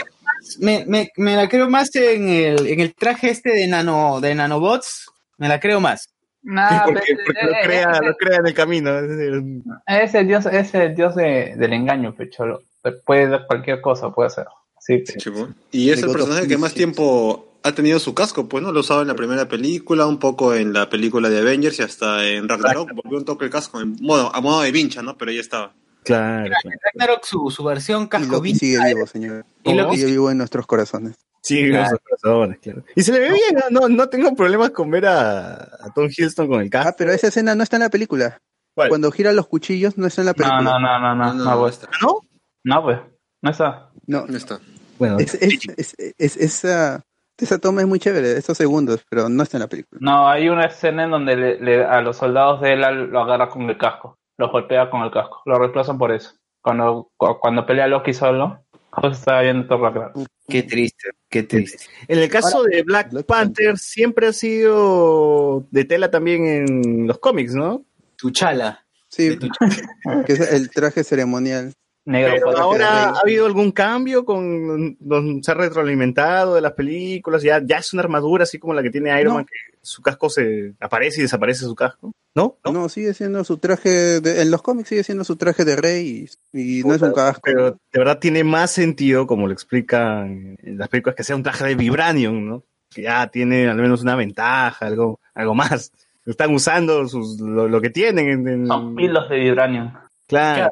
Me, 0.59 0.85
me, 0.87 1.11
me 1.19 1.37
la 1.37 1.51
creo 1.51 1.69
más 1.69 1.95
en 1.97 2.29
el, 2.31 2.67
en 2.67 2.81
el 2.81 2.95
traje 2.95 3.29
este 3.29 3.51
de 3.51 3.67
nano 3.67 4.21
de 4.23 4.35
nanobots, 4.35 5.07
me 5.37 5.49
la 5.49 5.61
creo 5.61 5.81
más. 5.81 6.09
Nah, 6.43 6.85
porque, 6.87 7.03
pero- 7.05 7.19
porque 7.27 7.45
lo, 7.45 7.51
eh, 7.53 7.57
crea, 7.63 7.91
ese- 7.93 8.05
lo 8.07 8.17
crea 8.17 8.37
en 8.39 8.47
el 8.47 8.55
camino. 8.55 8.99
es 8.99 9.09
decir, 9.09 9.43
Es 9.87 10.15
el 10.15 10.27
dios, 10.27 10.47
es 10.47 10.75
el 10.75 10.95
dios 10.95 11.15
de, 11.15 11.55
del 11.59 11.73
engaño, 11.75 12.15
pecholo. 12.15 12.63
Puede 13.05 13.29
dar 13.29 13.47
cualquier 13.47 13.83
cosa, 13.83 14.09
puede 14.11 14.29
hacer. 14.29 14.47
Sí, 14.81 15.05
pues. 15.05 15.49
Y 15.73 15.91
es 15.91 16.03
el 16.03 16.11
personaje 16.11 16.49
que 16.49 16.57
más 16.57 16.73
tiempo 16.73 17.50
ha 17.63 17.73
tenido 17.73 17.99
su 17.99 18.15
casco, 18.15 18.49
pues, 18.49 18.63
¿no? 18.63 18.73
Lo 18.73 18.81
usaba 18.81 19.03
en 19.03 19.09
la 19.09 19.15
primera 19.15 19.47
película, 19.49 20.07
un 20.07 20.19
poco 20.19 20.55
en 20.55 20.73
la 20.73 20.89
película 20.89 21.29
de 21.29 21.39
Avengers 21.41 21.79
y 21.79 21.83
hasta 21.83 22.27
en 22.27 22.49
Ragnarok 22.49 22.91
volvió 22.95 23.19
un 23.19 23.25
toque 23.25 23.45
el 23.45 23.51
casco, 23.51 23.81
en 23.81 23.97
modo, 24.01 24.35
a 24.35 24.41
modo 24.41 24.63
de 24.63 24.73
vincha, 24.73 25.03
¿no? 25.03 25.17
Pero 25.19 25.33
ya 25.33 25.41
estaba. 25.41 25.73
Claro, 26.05 26.47
claro. 26.47 26.79
Ragnarok 26.95 27.25
su, 27.27 27.51
su 27.51 27.63
versión 27.63 28.05
Y 28.05 28.09
casco 28.09 28.41
vintage. 28.41 28.67
sigue 28.67 28.95
vivo, 28.95 29.07
señor. 29.07 29.45
Y 29.65 29.75
Loki 29.75 29.97
sigue 29.97 30.11
vivo 30.13 30.31
en 30.31 30.39
nuestros 30.39 30.67
corazones. 30.67 31.17
Sí, 31.43 31.69
Claro. 31.69 31.99
corazones, 32.03 32.59
claro. 32.61 32.85
Y 32.97 33.03
se 33.03 33.13
le 33.13 33.19
ve 33.21 33.29
bien, 33.33 33.61
¿no? 33.71 33.81
no, 33.81 33.89
no 33.89 34.09
tengo 34.09 34.35
problemas 34.35 34.71
con 34.71 34.91
ver 34.91 35.07
a, 35.07 35.53
a 35.55 35.93
Tom 35.95 36.07
Hiddleston 36.09 36.49
con 36.49 36.61
el 36.63 36.71
casco. 36.71 36.89
Ah, 36.91 36.95
pero 36.97 37.13
esa 37.13 37.29
escena 37.29 37.55
no 37.55 37.63
está 37.63 37.77
en 37.77 37.83
la 37.83 37.91
película. 37.91 38.41
¿Cuál? 38.75 38.89
Cuando 38.89 39.11
gira 39.11 39.33
los 39.33 39.47
cuchillos 39.49 39.99
no 39.99 40.07
está 40.07 40.23
en 40.23 40.27
la 40.27 40.35
película. 40.35 40.63
no, 40.63 40.79
no, 40.79 40.99
no, 40.99 41.15
no, 41.15 41.15
No, 41.15 41.35
no, 41.35 41.45
no, 41.45 41.51
no 41.51 41.61
pues. 41.61 41.75
está. 41.75 41.89
¿No? 42.03 42.21
No, 42.65 42.83
pues. 42.83 42.99
No 43.43 43.51
está. 43.51 43.91
No, 44.07 44.27
No 44.27 44.37
está. 44.37 44.61
Bueno, 44.99 45.19
es, 45.19 45.35
es, 45.35 45.61
es, 45.79 45.95
es- 46.19 46.37
esa, 46.37 47.03
esa 47.45 47.59
toma 47.59 47.81
es 47.83 47.87
muy 47.87 47.99
chévere, 47.99 48.33
estos 48.37 48.57
segundos, 48.59 49.05
pero 49.09 49.29
no 49.29 49.43
está 49.43 49.57
en 49.57 49.63
la 49.63 49.69
película. 49.69 49.99
No, 50.03 50.29
hay 50.29 50.49
una 50.49 50.67
escena 50.67 51.05
en 51.05 51.11
donde 51.11 51.37
le- 51.37 51.61
le- 51.61 51.85
a 51.85 52.01
los 52.03 52.17
soldados 52.17 52.61
de 52.61 52.73
él 52.75 52.81
lo 53.11 53.21
agarra 53.21 53.49
con 53.49 53.63
el 53.69 53.77
casco. 53.79 54.17
Los 54.39 54.51
golpea 54.51 54.89
con 54.91 55.03
el 55.03 55.11
casco. 55.11 55.43
Lo 55.47 55.59
reemplazan 55.59 55.99
por 55.99 56.13
eso. 56.13 56.33
Cuando, 56.63 57.11
cu- 57.17 57.39
cuando 57.41 57.65
pelea 57.67 57.87
Loki 57.87 58.13
solo, 58.15 58.65
justo 58.91 59.09
estaba 59.11 59.43
viendo 59.43 59.67
Thor 59.67 59.81
Ragnarok. 59.81 60.27
Qué 60.49 60.63
triste, 60.65 61.11
qué 61.29 61.43
triste. 61.45 61.85
en 62.09 62.19
el 62.19 62.29
caso 62.29 62.63
de 62.65 62.83
Black, 62.83 63.11
Black 63.13 63.27
Panther, 63.27 63.79
siempre 63.79 64.27
ha 64.27 64.33
sido 64.33 65.67
de 65.71 65.85
tela 65.85 66.11
también 66.11 66.47
en 66.47 67.07
los 67.07 67.19
cómics, 67.19 67.55
¿no? 67.55 67.85
Tu 68.17 68.31
chala. 68.31 68.85
Sí, 69.09 69.39
que 70.27 70.33
es 70.33 70.53
el 70.53 70.71
traje 70.71 71.05
ceremonial. 71.05 71.73
Negro 72.07 72.33
Pero 72.35 72.59
ahora 72.59 73.11
ha 73.11 73.21
habido 73.21 73.45
algún 73.47 73.73
cambio 73.73 74.25
con 74.25 74.97
don- 75.01 75.43
ser 75.45 75.59
retroalimentado 75.59 76.55
de 76.55 76.61
las 76.63 76.73
películas, 76.73 77.43
ya, 77.43 77.61
ya 77.65 77.77
es 77.79 77.93
una 77.93 78.03
armadura 78.03 78.45
así 78.45 78.59
como 78.59 78.73
la 78.75 78.83
que 78.83 78.91
tiene 78.91 79.11
Iron 79.21 79.33
No. 79.33 79.35
Man, 79.35 79.45
que 79.45 79.77
su 79.83 80.01
casco 80.03 80.31
se 80.31 80.75
aparece 80.81 81.21
y 81.21 81.23
desaparece 81.23 81.65
su 81.65 81.75
casco. 81.75 82.13
¿No? 82.35 82.57
No, 82.73 82.89
sigue 82.89 83.13
siendo 83.13 83.43
su 83.45 83.59
traje, 83.59 84.21
de- 84.21 84.41
en 84.43 84.51
los 84.51 84.63
cómics 84.63 84.89
sigue 84.89 85.05
siendo 85.05 85.25
su 85.25 85.37
traje 85.37 85.65
de 85.65 85.77
rey 85.77 86.27
y, 86.53 86.79
y 86.81 86.83
no 86.85 86.95
es 86.95 87.03
un 87.03 87.13
casco. 87.13 87.41
Pero 87.45 87.71
de 87.73 87.99
verdad 87.99 88.19
tiene 88.19 88.45
más 88.45 88.71
sentido, 88.71 89.27
como 89.27 89.47
lo 89.47 89.53
explican 89.53 90.57
en 90.63 90.79
las 90.79 90.89
películas, 90.89 91.17
que 91.17 91.25
sea 91.25 91.37
un 91.37 91.43
traje 91.43 91.65
de 91.65 91.75
vibranium, 91.75 92.49
¿no? 92.49 92.65
Que 92.89 93.03
ya 93.03 93.27
tiene 93.29 93.69
al 93.69 93.77
menos 93.77 94.03
una 94.03 94.17
ventaja, 94.17 94.87
algo, 94.87 95.21
algo 95.35 95.55
más. 95.55 95.93
Están 96.27 96.55
usando 96.55 97.07
sus, 97.09 97.41
lo, 97.41 97.67
lo 97.69 97.81
que 97.81 97.91
tienen. 97.91 98.29
En, 98.29 98.49
en- 98.49 98.67
Son 98.67 98.99
hilos 98.99 99.29
de 99.29 99.37
vibranio. 99.39 99.93
Claro. 100.31 100.71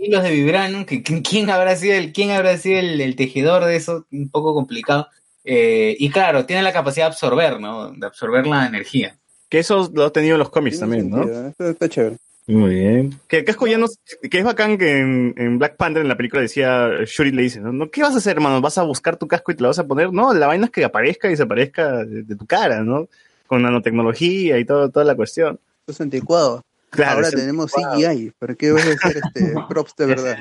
hilos 0.00 0.22
de 0.22 0.30
vibranium, 0.30 0.84
que, 0.84 1.02
que- 1.02 1.20
¿quién 1.22 1.50
habrá 1.50 1.76
sido 1.76 1.94
el, 1.94 2.12
quién 2.12 2.30
habrá 2.30 2.56
sido 2.56 2.78
el, 2.78 3.00
el 3.00 3.16
tejedor 3.16 3.64
de 3.64 3.76
eso? 3.76 4.06
Un 4.12 4.28
poco 4.30 4.54
complicado. 4.54 5.08
Eh, 5.44 5.94
y 5.98 6.08
claro, 6.10 6.46
tiene 6.46 6.62
la 6.62 6.72
capacidad 6.72 7.04
de 7.06 7.12
absorber, 7.12 7.60
¿no? 7.60 7.90
De 7.92 8.06
absorber 8.06 8.46
la 8.46 8.66
energía. 8.66 9.16
Que 9.50 9.58
eso 9.58 9.90
lo 9.92 10.04
ha 10.06 10.12
tenido 10.12 10.36
en 10.36 10.38
los 10.38 10.48
cómics 10.50 10.80
también, 10.80 11.10
¿no? 11.10 11.22
Está, 11.22 11.68
está 11.70 11.88
chévere. 11.88 12.16
Muy 12.46 12.74
bien. 12.74 13.18
Que 13.26 13.38
el 13.38 13.44
casco 13.44 13.66
ya 13.66 13.78
no. 13.78 13.86
Que 14.30 14.38
es 14.38 14.44
bacán 14.44 14.76
que 14.78 14.98
en, 14.98 15.34
en 15.36 15.58
Black 15.58 15.76
Panther, 15.76 16.02
en 16.02 16.08
la 16.08 16.16
película, 16.16 16.42
decía. 16.42 16.88
Shuri 17.06 17.30
le 17.32 17.42
dice, 17.42 17.60
¿no? 17.60 17.72
¿no? 17.72 17.90
¿Qué 17.90 18.02
vas 18.02 18.14
a 18.14 18.18
hacer, 18.18 18.36
hermano? 18.36 18.60
¿Vas 18.60 18.76
a 18.78 18.82
buscar 18.82 19.16
tu 19.16 19.26
casco 19.26 19.50
y 19.52 19.54
te 19.54 19.62
lo 19.62 19.68
vas 19.68 19.78
a 19.78 19.86
poner? 19.86 20.12
No, 20.12 20.32
la 20.34 20.46
vaina 20.46 20.66
es 20.66 20.70
que 20.70 20.84
aparezca 20.84 21.28
y 21.28 21.32
desaparezca 21.32 22.04
de, 22.04 22.22
de 22.22 22.36
tu 22.36 22.46
cara, 22.46 22.82
¿no? 22.82 23.08
Con 23.46 23.62
nanotecnología 23.62 24.58
y 24.58 24.64
todo, 24.64 24.90
toda 24.90 25.04
la 25.06 25.14
cuestión. 25.14 25.58
Es 25.86 26.00
anticuado. 26.00 26.62
Claro, 26.94 27.16
Ahora 27.16 27.30
tenemos 27.30 27.72
anticuado. 27.76 27.96
CGI. 28.12 28.30
¿Para 28.38 28.54
qué 28.54 28.72
vas 28.72 28.86
a 28.86 28.90
hacer 28.92 29.22
este, 29.24 29.54
props 29.68 29.96
de 29.96 30.06
verdad? 30.06 30.36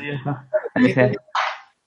Dice, 0.76 1.16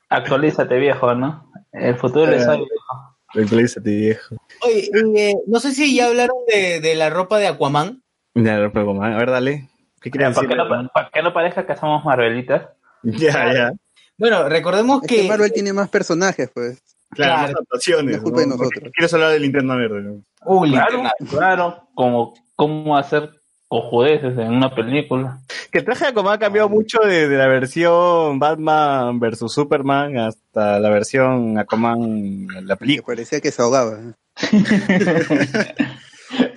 actualízate, 0.09 0.79
viejo, 0.79 1.15
¿no? 1.15 1.51
El 1.73 1.97
futuro 1.97 2.31
es 2.33 2.47
hoy, 2.47 2.59
viejo. 2.59 3.17
Actualízate, 3.45 3.91
viejo. 3.91 4.37
Oye, 4.63 4.91
eh, 5.17 5.35
no 5.47 5.61
sé 5.61 5.73
si 5.73 5.95
ya 5.95 6.07
hablaron 6.07 6.37
de, 6.49 6.81
de 6.81 6.95
la 6.95 7.11
ropa 7.11 7.39
de 7.39 7.49
Aquaman. 7.49 8.03
Ya, 8.35 8.59
lo 8.59 8.73
pruebo, 8.73 8.95
man. 8.95 9.13
A 9.13 9.19
ver, 9.19 9.31
dale. 9.31 9.69
¿Qué 10.01 10.11
quieres 10.11 10.35
Para 10.35 10.49
que, 10.49 10.55
no, 10.55 10.69
pa' 10.93 11.11
que 11.13 11.23
no 11.23 11.33
parezca 11.33 11.67
que 11.67 11.77
somos 11.77 12.05
Marvelitas. 12.05 12.69
Ya, 13.03 13.53
ya. 13.53 13.73
Bueno, 14.19 14.49
recordemos 14.49 15.03
Es 15.03 15.09
que 15.09 15.23
que. 15.23 15.29
Marvel 15.29 15.53
tiene 15.53 15.73
más 15.73 15.89
personajes, 15.89 16.51
pues. 16.55 16.83
Claro, 17.11 17.33
Claro. 17.35 17.43
más 17.43 17.51
adaptaciones. 17.51 18.05
No 18.13 18.17
es 18.17 18.23
culpa 18.23 18.41
de 18.41 18.47
¿no? 18.47 18.57
nosotros. 18.57 18.91
Quieres 18.95 19.15
hablar 19.15 19.31
de 19.33 19.41
linterna 19.41 19.77
verde, 19.77 20.03
¿no? 20.03 20.23
Uy, 20.45 20.71
Claro, 20.71 20.91
linterna. 21.03 21.13
claro, 21.31 21.89
como 21.95 22.35
cómo 22.57 22.97
hacer 22.97 23.36
cojudeces 23.69 24.39
en 24.39 24.53
una 24.55 24.75
película. 24.75 25.39
Que 25.73 25.79
el 25.79 25.85
traje 25.85 26.05
de 26.05 26.11
Aquaman 26.11 26.35
ha 26.35 26.39
cambiado 26.39 26.69
mucho 26.69 26.99
de, 27.01 27.29
de 27.29 27.37
la 27.37 27.47
versión 27.49 28.39
Batman 28.39 29.19
versus 29.19 29.53
Superman 29.53 30.17
hasta 30.19 30.79
la 30.79 30.89
versión 30.91 31.59
Aquaman, 31.59 32.47
la 32.63 32.77
película. 32.77 33.15
parecía 33.17 33.41
que 33.41 33.51
se 33.51 33.63
ahogaba. 33.63 33.99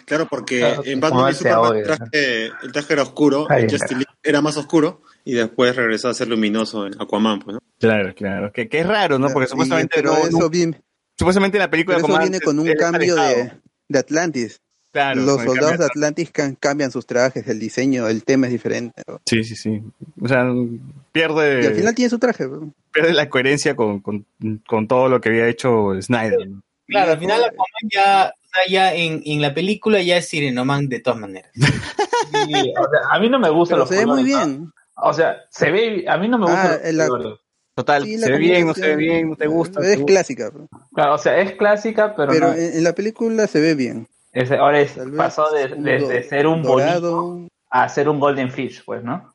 Claro, 0.06 0.26
porque 0.28 0.60
Claro, 0.60 0.82
en 0.86 1.00
Batman 1.00 1.30
y 1.30 1.34
Superman 1.36 1.76
el 1.78 1.84
traje, 1.84 2.46
el 2.64 2.72
traje 2.72 2.94
era 2.94 3.04
oscuro, 3.04 3.46
Justice 3.46 3.94
League 3.94 4.06
era 4.24 4.42
más 4.42 4.58
oscuro 4.58 5.04
y 5.24 5.36
después 5.36 5.76
regresó 5.76 6.10
a 6.10 6.16
ser 6.16 6.28
luminoso 6.28 6.88
en 6.88 7.00
Aquaman, 7.00 7.40
pues, 7.40 7.54
¿no? 7.54 7.60
Claro, 7.78 8.12
claro. 8.16 8.52
Que, 8.52 8.68
que 8.68 8.80
es 8.80 8.88
raro, 8.88 9.20
¿no? 9.20 9.30
Porque 9.30 9.48
supuestamente 9.48 9.92
pero 9.98 10.14
no- 10.14 10.18
eso, 10.26 10.40
no- 10.40 10.50
viene, 10.50 10.82
supuestamente 11.16 11.58
en 11.58 11.62
la 11.62 11.70
película 11.70 11.98
pero 11.98 12.08
de 12.08 12.12
eso 12.12 12.16
Aquaman 12.18 12.32
viene 12.32 12.44
con 12.44 12.58
un 12.60 12.74
cambio 12.74 13.16
de, 13.16 13.52
de 13.88 14.00
Atlantis. 14.00 14.60
Claro, 14.92 15.22
Los 15.22 15.36
soldados 15.44 15.60
cambio 15.72 15.78
de 15.78 15.86
Atlantis 15.86 16.32
can- 16.32 16.56
cambian 16.56 16.90
sus 16.92 17.06
trajes, 17.06 17.48
el 17.48 17.60
diseño, 17.60 18.08
el 18.08 18.24
tema 18.24 18.48
es 18.48 18.52
diferente. 18.54 19.04
¿no? 19.08 19.20
Sí, 19.26 19.44
sí, 19.44 19.56
sí. 19.56 19.82
O 20.20 20.28
sea, 20.28 20.46
pierde, 21.12 21.64
Y 21.64 21.68
al 21.68 21.76
final 21.76 21.94
tiene 21.96 22.10
su 22.10 22.18
traje. 22.20 22.48
¿no? 22.48 22.74
pierde 22.92 23.14
la 23.14 23.30
coherencia 23.30 23.76
con, 23.76 24.00
con, 24.00 24.26
con 24.68 24.88
todo 24.88 25.08
lo 25.10 25.22
que 25.22 25.30
había 25.30 25.48
hecho 25.48 25.90
Snyder. 26.02 26.50
¿no? 26.50 26.62
Claro, 26.88 27.12
al 27.12 27.20
final 27.20 27.44
Aquaman 27.44 27.90
ya, 27.94 28.34
o 28.36 28.48
sea, 28.56 28.64
ya 28.68 28.94
en, 28.96 29.22
en 29.26 29.42
la 29.44 29.54
película 29.54 30.02
ya 30.02 30.18
es 30.18 30.28
Sirenoman 30.28 30.90
de 30.90 31.00
todas 31.00 31.20
maneras. 31.20 31.52
Sí, 32.32 32.74
o 32.78 32.90
sea, 32.90 33.00
a 33.12 33.20
mí 33.20 33.30
no 33.30 33.40
me 33.40 33.50
gustan 33.50 33.76
Pero 33.78 33.80
los 33.84 33.90
se 33.90 33.98
ve 33.98 34.06
muy 34.06 34.24
bien. 34.24 34.72
O 35.02 35.14
sea, 35.14 35.38
se 35.50 35.72
ve, 35.72 36.06
a 36.08 36.18
mí 36.18 36.28
no 36.28 36.38
me 36.38 36.46
gustan 36.46 36.72
Ah, 36.74 36.80
los 36.86 36.94
la- 36.94 37.08
colores. 37.08 37.40
Total, 37.76 38.04
Sí, 38.04 38.18
se 38.18 38.32
ve 38.32 38.38
bien, 38.38 38.68
no 38.68 38.74
se 38.74 38.82
ve 38.88 38.96
bien, 38.98 39.30
no 39.30 39.36
te 39.36 39.48
gusta. 39.48 39.80
Es 39.80 39.86
te 39.88 39.96
gusta. 39.96 40.06
clásica. 40.06 40.52
Claro, 40.94 41.14
o 41.14 41.18
sea, 41.18 41.40
es 41.40 41.54
clásica, 41.54 42.14
pero, 42.16 42.32
Pero 42.34 42.48
no, 42.50 42.54
en 42.56 42.84
la 42.84 42.94
película 42.94 43.48
se 43.48 43.62
ve 43.62 43.74
bien. 43.76 44.08
Es- 44.32 44.52
ahora 44.52 44.80
es, 44.80 44.98
pasó 45.18 45.50
de, 45.52 46.24
ser 46.24 46.48
un 46.48 46.62
bonito 46.64 47.00
dorado. 47.02 47.48
a 47.70 47.90
ser 47.90 48.10
un 48.10 48.20
golden 48.20 48.52
fish, 48.52 48.84
pues, 48.86 49.04
¿no? 49.04 49.34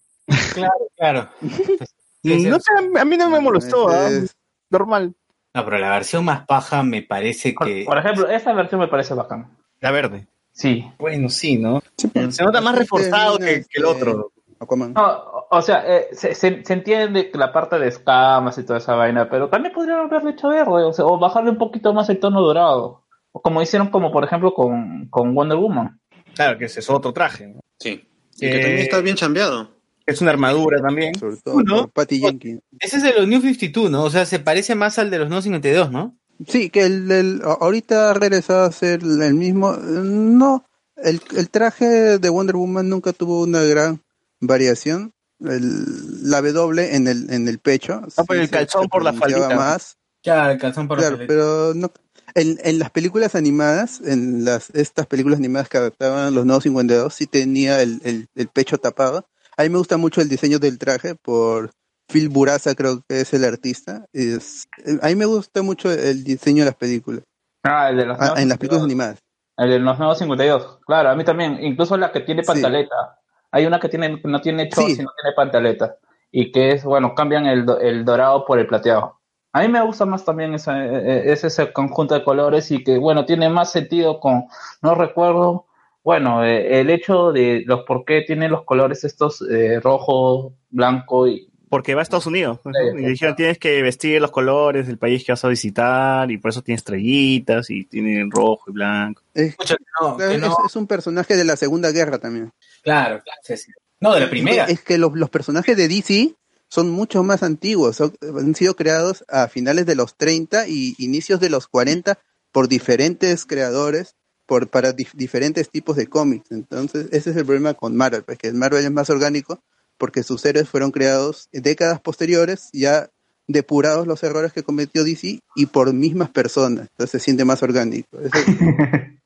Claro, 0.54 0.88
claro. 0.96 1.28
Sí, 1.40 1.48
sí. 2.40 2.46
No 2.48 2.58
sé, 2.60 2.70
a 2.98 3.04
mí 3.04 3.16
no 3.16 3.28
me 3.30 3.40
molestó. 3.40 3.90
Es- 3.90 4.34
normal. 4.70 5.14
No, 5.54 5.64
pero 5.64 5.78
la 5.78 5.90
versión 5.90 6.24
más 6.24 6.44
paja 6.46 6.82
me 6.82 7.02
parece 7.02 7.52
Por, 7.56 7.66
que. 7.68 7.84
por 7.86 7.98
ejemplo, 7.98 8.28
esta 8.28 8.52
versión 8.52 8.80
me 8.80 8.88
parece 8.88 9.14
bacán. 9.14 9.56
La 9.80 9.90
verde. 9.92 10.26
Sí. 10.52 10.90
Bueno, 10.98 11.28
sí, 11.28 11.58
¿no? 11.58 11.80
sí, 11.96 12.10
Se 12.30 12.44
nota 12.44 12.60
más 12.60 12.76
reforzado 12.76 13.38
que, 13.38 13.44
que 13.44 13.52
el 13.52 13.62
este, 13.62 13.84
otro. 13.84 14.30
No, 14.60 15.02
o- 15.04 15.46
o 15.50 15.62
sea, 15.62 15.84
eh, 15.86 16.08
se, 16.12 16.34
se- 16.34 16.64
se 16.64 16.72
entiende 16.72 17.30
que 17.30 17.36
la 17.38 17.52
parte 17.52 17.78
de 17.78 17.88
escamas 17.88 18.56
y 18.58 18.64
toda 18.64 18.78
esa 18.78 18.94
vaina, 18.94 19.28
pero 19.28 19.48
también 19.48 19.74
podrían 19.74 19.98
haberle 20.00 20.30
hecho 20.30 20.48
verde, 20.48 20.84
o, 20.84 20.92
sea, 20.92 21.04
o 21.04 21.18
bajarle 21.18 21.50
un 21.50 21.58
poquito 21.58 21.92
más 21.92 22.08
el 22.08 22.18
tono 22.18 22.40
dorado. 22.40 23.03
O 23.36 23.42
como 23.42 23.60
hicieron, 23.60 23.88
como 23.90 24.12
por 24.12 24.22
ejemplo, 24.24 24.54
con, 24.54 25.08
con 25.08 25.34
Wonder 25.34 25.58
Woman. 25.58 26.00
Claro, 26.34 26.56
que 26.56 26.66
ese 26.66 26.78
es 26.80 26.88
otro 26.88 27.12
traje. 27.12 27.48
¿no? 27.48 27.60
Sí. 27.80 28.06
Y 28.38 28.46
Eh, 28.46 28.50
que 28.52 28.58
también 28.60 28.78
está 28.80 29.00
bien 29.00 29.16
chambeado. 29.16 29.70
Es 30.06 30.20
una 30.20 30.30
armadura 30.30 30.80
también. 30.80 31.14
Sobre 31.18 31.36
todo 31.38 31.62
¿no? 31.62 31.88
Patty 31.88 32.20
Jenkins. 32.20 32.60
Ese 32.78 32.98
es 32.98 33.02
de 33.02 33.12
los 33.14 33.26
New 33.26 33.40
52, 33.40 33.90
¿no? 33.90 34.04
O 34.04 34.10
sea, 34.10 34.24
se 34.24 34.38
parece 34.38 34.74
más 34.74 34.98
al 34.98 35.10
de 35.10 35.18
los 35.18 35.28
New 35.30 35.42
52, 35.42 35.90
¿no? 35.90 36.16
Sí, 36.46 36.68
que 36.70 36.84
el, 36.84 37.10
el- 37.10 37.42
a- 37.44 37.58
ahorita 37.60 38.10
ha 38.10 38.14
regresado 38.14 38.64
a 38.64 38.72
ser 38.72 39.00
el 39.02 39.34
mismo. 39.34 39.72
eh, 39.74 39.78
No, 39.80 40.66
el, 40.96 41.20
el 41.36 41.50
traje 41.50 42.18
de 42.18 42.28
Wonder 42.28 42.56
Woman 42.56 42.88
nunca 42.88 43.12
tuvo 43.12 43.42
una 43.42 43.62
gran 43.62 44.00
variación. 44.40 45.12
El- 45.40 46.28
la 46.30 46.40
W 46.42 46.94
en 46.94 47.08
el, 47.08 47.32
en 47.32 47.48
el 47.48 47.58
pecho. 47.58 48.00
Ah, 48.16 48.24
pues 48.26 48.40
el 48.40 48.50
calzón 48.50 48.88
por 48.88 49.02
la 49.02 49.12
faldita. 49.12 49.54
más. 49.56 49.96
Claro, 50.22 50.52
el 50.52 50.58
calzón 50.58 50.86
por 50.88 50.98
Claro, 50.98 51.18
pero 51.26 51.72
no. 51.74 51.90
En, 52.34 52.58
en 52.64 52.78
las 52.80 52.90
películas 52.90 53.34
animadas, 53.36 54.00
en 54.04 54.44
las 54.44 54.70
estas 54.70 55.06
películas 55.06 55.38
animadas 55.38 55.68
que 55.68 55.78
adaptaban 55.78 56.34
los 56.34 56.44
nuevos 56.44 56.64
52, 56.64 57.14
sí 57.14 57.26
tenía 57.26 57.80
el, 57.80 58.00
el, 58.04 58.28
el 58.34 58.48
pecho 58.48 58.78
tapado. 58.78 59.26
A 59.56 59.62
mí 59.62 59.68
me 59.68 59.78
gusta 59.78 59.96
mucho 59.96 60.20
el 60.20 60.28
diseño 60.28 60.58
del 60.58 60.78
traje 60.78 61.14
por 61.14 61.70
Phil 62.08 62.28
Buraza, 62.28 62.74
creo 62.74 63.02
que 63.08 63.20
es 63.20 63.32
el 63.34 63.44
artista. 63.44 64.06
Es, 64.12 64.66
a 65.00 65.06
mí 65.06 65.14
me 65.14 65.26
gusta 65.26 65.62
mucho 65.62 65.92
el 65.92 66.24
diseño 66.24 66.64
de 66.64 66.70
las 66.70 66.74
películas, 66.76 67.22
Ah, 67.62 67.88
el 67.90 67.96
de 67.98 68.06
los 68.06 68.18
ah, 68.20 68.34
en 68.36 68.48
las 68.48 68.58
películas 68.58 68.82
52. 68.82 68.84
animadas. 68.84 69.18
El 69.56 69.70
de 69.70 69.78
los 69.78 69.98
nuevos 69.98 70.18
52. 70.18 70.80
Claro, 70.86 71.10
a 71.10 71.14
mí 71.14 71.24
también. 71.24 71.62
Incluso 71.62 71.96
la 71.96 72.10
que 72.10 72.20
tiene 72.20 72.42
Sí. 72.42 72.48
pantaleta. 72.48 73.20
Hay 73.52 73.64
una 73.66 73.78
que 73.78 73.88
tiene 73.88 74.20
no 74.24 74.40
tiene 74.40 74.64
shorts 74.68 74.96
Sí. 74.96 75.00
y 75.00 75.04
no 75.04 75.12
tiene 75.22 75.34
pantaleta. 75.36 75.96
Y 76.32 76.50
que 76.50 76.72
es, 76.72 76.82
bueno, 76.82 77.14
cambian 77.14 77.46
el, 77.46 77.64
el 77.80 78.04
dorado 78.04 78.44
por 78.44 78.58
el 78.58 78.66
plateado. 78.66 79.20
A 79.56 79.60
mí 79.62 79.68
me 79.68 79.80
gusta 79.82 80.04
más 80.04 80.24
también 80.24 80.52
esa- 80.54 80.84
eh, 80.84 81.32
ese, 81.32 81.46
ese 81.46 81.72
conjunto 81.72 82.14
de 82.14 82.24
colores 82.24 82.70
y 82.72 82.82
que, 82.82 82.98
bueno, 82.98 83.24
tiene 83.24 83.48
más 83.48 83.70
sentido 83.70 84.18
con, 84.18 84.44
no 84.82 84.94
recuerdo, 84.96 85.66
bueno, 86.02 86.44
eh, 86.44 86.80
el 86.80 86.90
hecho 86.90 87.30
de 87.32 87.62
los 87.64 87.84
por 87.84 88.04
qué 88.04 88.22
tienen 88.26 88.50
los 88.50 88.64
colores 88.64 89.04
estos 89.04 89.40
eh, 89.48 89.78
rojo, 89.80 90.52
blanco 90.70 91.28
y... 91.28 91.48
Porque 91.70 91.94
va 91.94 92.00
a 92.00 92.02
Estados 92.02 92.26
Unidos. 92.26 92.58
Sí, 92.64 92.70
¿no? 92.92 92.98
Y 93.00 93.04
dijeron, 93.06 93.34
tienes 93.36 93.58
que 93.58 93.80
vestir 93.82 94.20
los 94.20 94.30
colores 94.30 94.86
del 94.86 94.98
país 94.98 95.24
que 95.24 95.32
vas 95.32 95.44
a 95.44 95.48
visitar 95.48 96.30
y 96.30 96.38
por 96.38 96.50
eso 96.50 96.62
tiene 96.62 96.76
estrellitas 96.76 97.70
y 97.70 97.84
tiene 97.84 98.28
rojo 98.30 98.64
y 98.68 98.72
blanco. 98.72 99.22
Es, 99.34 99.56
no, 100.00 100.18
es- 100.20 100.40
no. 100.40 100.56
es 100.66 100.76
un 100.76 100.86
personaje 100.86 101.36
de 101.36 101.44
la 101.44 101.56
Segunda 101.56 101.90
Guerra 101.92 102.18
también. 102.18 102.52
Claro, 102.82 103.20
claro, 103.24 103.40
sí, 103.44 103.56
sí. 103.56 103.72
No, 104.00 104.14
de 104.14 104.20
la 104.20 104.30
primera. 104.30 104.64
Es 104.66 104.82
que 104.82 104.98
los, 104.98 105.14
los 105.14 105.30
personajes 105.30 105.76
de 105.76 105.88
DC 105.88 106.34
son 106.74 106.90
mucho 106.90 107.22
más 107.22 107.44
antiguos, 107.44 108.00
han 108.00 108.54
sido 108.56 108.74
creados 108.74 109.24
a 109.28 109.46
finales 109.46 109.86
de 109.86 109.94
los 109.94 110.16
30 110.16 110.66
y 110.66 110.96
inicios 110.98 111.38
de 111.38 111.48
los 111.48 111.68
40 111.68 112.18
por 112.50 112.66
diferentes 112.66 113.46
creadores, 113.46 114.16
por 114.44 114.68
para 114.68 114.90
dif- 114.92 115.14
diferentes 115.14 115.70
tipos 115.70 115.94
de 115.94 116.08
cómics. 116.08 116.50
Entonces, 116.50 117.06
ese 117.12 117.30
es 117.30 117.36
el 117.36 117.46
problema 117.46 117.74
con 117.74 117.94
Marvel, 117.94 118.24
porque 118.24 118.52
Marvel 118.52 118.84
es 118.84 118.90
más 118.90 119.08
orgánico 119.08 119.62
porque 119.98 120.24
sus 120.24 120.44
héroes 120.44 120.68
fueron 120.68 120.90
creados 120.90 121.48
décadas 121.52 122.00
posteriores, 122.00 122.70
ya 122.72 123.08
depurados 123.46 124.08
los 124.08 124.24
errores 124.24 124.52
que 124.52 124.64
cometió 124.64 125.04
DC 125.04 125.38
y 125.54 125.66
por 125.66 125.92
mismas 125.92 126.30
personas. 126.30 126.88
Entonces 126.90 127.12
se 127.12 127.20
siente 127.20 127.44
más 127.44 127.62
orgánico. 127.62 128.18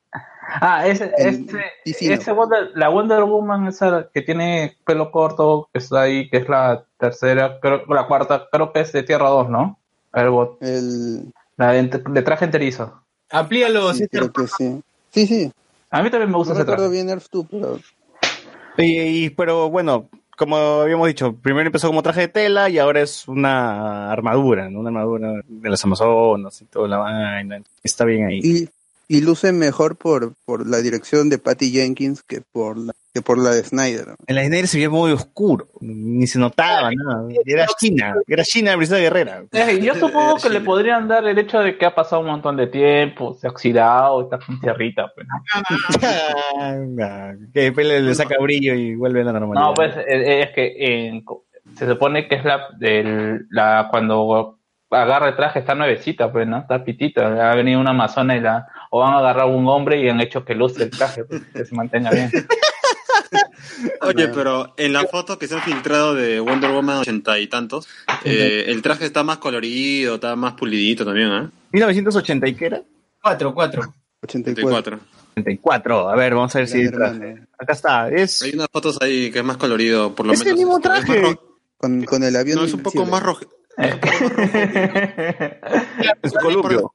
Ah, 0.61 0.87
ese, 0.87 1.11
En 1.17 1.47
ese, 1.85 2.31
Wonder- 2.33 2.71
la 2.75 2.89
Wonder 2.89 3.23
Woman 3.23 3.67
esa 3.67 4.09
que 4.13 4.21
tiene 4.21 4.75
pelo 4.85 5.11
corto, 5.11 5.69
que 5.71 5.79
está 5.79 6.01
ahí, 6.01 6.29
que 6.29 6.37
es 6.37 6.49
la 6.49 6.83
tercera, 6.97 7.59
creo, 7.61 7.85
la 7.87 8.07
cuarta, 8.07 8.47
creo 8.51 8.71
que 8.73 8.79
es 8.81 8.91
de 8.91 9.03
Tierra 9.03 9.29
2, 9.29 9.49
¿no? 9.49 9.77
El 10.13 10.29
bot, 10.29 10.61
el, 10.61 11.31
la 11.57 11.71
de, 11.73 12.21
traje 12.23 12.45
enterizo. 12.45 13.01
Amplíalo, 13.31 13.93
sí, 13.93 13.99
César. 14.07 14.09
creo 14.31 14.33
que 14.33 14.47
sí. 14.47 14.81
Sí, 15.11 15.27
sí. 15.27 15.51
A 15.91 16.01
mí 16.01 16.09
también 16.09 16.29
me 16.29 16.33
No 16.33 16.37
gusta 16.39 16.53
ese 16.53 16.61
recuerdo 16.63 16.83
traje. 16.85 16.93
bien 16.93 17.09
Earth 17.09 17.27
2, 17.31 17.45
pero 17.49 17.79
Y, 18.77 19.25
y- 19.25 19.29
pero 19.29 19.69
bueno, 19.69 20.09
como 20.37 20.55
habíamos 20.57 21.07
dicho, 21.07 21.33
primero 21.33 21.67
empezó 21.67 21.87
como 21.87 22.01
traje 22.01 22.21
de 22.21 22.27
tela 22.29 22.69
y 22.69 22.79
ahora 22.79 23.01
es 23.01 23.27
una 23.27 24.11
armadura, 24.11 24.69
¿no? 24.69 24.79
Una 24.79 24.89
armadura 24.89 25.33
de 25.47 25.69
las 25.69 25.83
Amazonas 25.83 26.61
y 26.61 26.65
toda 26.65 26.87
la 26.87 26.97
vaina. 26.97 27.61
Está 27.83 28.05
bien 28.05 28.25
ahí. 28.27 28.39
Y, 28.41 28.69
y 29.11 29.21
luce 29.21 29.51
mejor 29.51 29.97
por, 29.97 30.35
por 30.45 30.67
la 30.67 30.77
dirección 30.77 31.29
de 31.29 31.39
Patty 31.39 31.71
Jenkins 31.71 32.21
que 32.21 32.41
por 32.51 32.77
la, 32.77 32.93
que 33.11 33.23
por 33.23 33.39
la 33.39 33.49
de 33.49 33.63
Snyder. 33.63 34.15
En 34.27 34.35
la 34.35 34.45
Snyder 34.45 34.67
se 34.67 34.77
veía 34.77 34.89
muy 34.91 35.11
oscuro, 35.11 35.67
ni 35.81 36.27
se 36.27 36.37
notaba 36.37 36.91
nada. 36.93 37.27
Era 37.43 37.65
China, 37.79 38.15
era 38.27 38.43
China 38.43 38.69
de 38.71 38.77
Brisa 38.77 38.97
Guerrera. 38.97 39.43
Eh, 39.51 39.79
yo 39.81 39.95
supongo 39.95 40.35
que 40.37 40.49
le 40.51 40.61
podrían 40.61 41.07
dar 41.07 41.27
el 41.27 41.39
hecho 41.39 41.59
de 41.59 41.75
que 41.77 41.85
ha 41.87 41.95
pasado 41.95 42.21
un 42.21 42.27
montón 42.27 42.55
de 42.55 42.67
tiempo, 42.67 43.33
se 43.33 43.47
ha 43.47 43.49
oxidado, 43.49 44.21
está 44.21 44.37
con 44.37 44.59
tierrita. 44.61 45.11
Pues, 45.15 45.25
¿no? 45.27 45.43
que 47.53 47.61
después 47.61 47.87
le, 47.87 48.01
le 48.01 48.15
saca 48.15 48.35
brillo 48.39 48.73
y 48.75 48.95
vuelve 48.95 49.21
a 49.21 49.25
la 49.25 49.33
normalidad. 49.33 49.67
No, 49.69 49.73
pues 49.73 49.95
eh, 49.97 50.41
es 50.43 50.49
que 50.51 50.75
en- 51.07 51.25
se 51.75 51.87
supone 51.87 52.27
que 52.27 52.35
es 52.35 52.43
la, 52.45 52.67
del- 52.77 53.47
la 53.49 53.87
cuando 53.91 54.57
agarra 54.91 55.29
el 55.29 55.35
traje 55.35 55.59
está 55.59 55.75
nuevecita, 55.75 56.31
pues, 56.31 56.47
¿no? 56.47 56.57
Está 56.57 56.83
pitita. 56.83 57.51
Ha 57.51 57.55
venido 57.55 57.79
una 57.79 57.91
amazona 57.91 58.35
y 58.35 58.41
la, 58.41 58.67
o 58.89 59.03
han 59.05 59.13
agarrado 59.13 59.49
un 59.49 59.67
hombre 59.67 60.01
y 60.01 60.09
han 60.09 60.19
hecho 60.21 60.43
que 60.43 60.55
luce 60.55 60.83
el 60.83 60.89
traje, 60.89 61.23
pues, 61.23 61.41
que 61.53 61.65
se 61.65 61.75
mantenga 61.75 62.11
bien. 62.11 62.31
Oye, 64.01 64.27
pero 64.29 64.73
en 64.77 64.93
la 64.93 65.05
foto 65.05 65.37
que 65.37 65.47
se 65.47 65.55
han 65.55 65.61
filtrado 65.61 66.15
de 66.15 66.39
Wonder 66.39 66.71
Woman 66.71 66.97
ochenta 66.97 67.37
y 67.39 67.47
tantos, 67.47 67.87
eh, 68.25 68.65
el 68.67 68.81
traje 68.81 69.05
está 69.05 69.23
más 69.23 69.37
colorido, 69.37 70.15
está 70.15 70.35
más 70.35 70.53
pulidito 70.53 71.05
también, 71.05 71.31
¿eh? 71.31 71.49
1980 71.71 72.47
y 72.47 72.55
qué 72.55 72.65
era? 72.65 72.81
4, 73.21 73.53
4. 73.53 73.93
84. 74.23 74.99
84. 75.37 76.09
A 76.09 76.15
ver, 76.15 76.33
vamos 76.33 76.55
a 76.55 76.59
ver 76.59 76.67
si 76.67 76.89
traje. 76.89 77.43
Acá 77.57 77.73
está, 77.73 78.09
es 78.09 78.41
Hay 78.41 78.53
unas 78.53 78.67
fotos 78.71 78.97
ahí 79.01 79.31
que 79.31 79.39
es 79.39 79.45
más 79.45 79.57
colorido, 79.57 80.15
por 80.15 80.25
lo 80.25 80.33
Es 80.33 80.39
el 80.41 80.45
menos. 80.47 80.59
mismo 80.59 80.79
traje. 80.79 81.37
Con, 81.77 82.03
con 82.03 82.23
el 82.23 82.35
avión. 82.35 82.57
No, 82.59 82.65
es 82.65 82.73
un 82.73 82.81
poco 82.81 83.05
más 83.05 83.21
rojo. 83.23 83.45
es 86.21 86.33
columpio. 86.33 86.91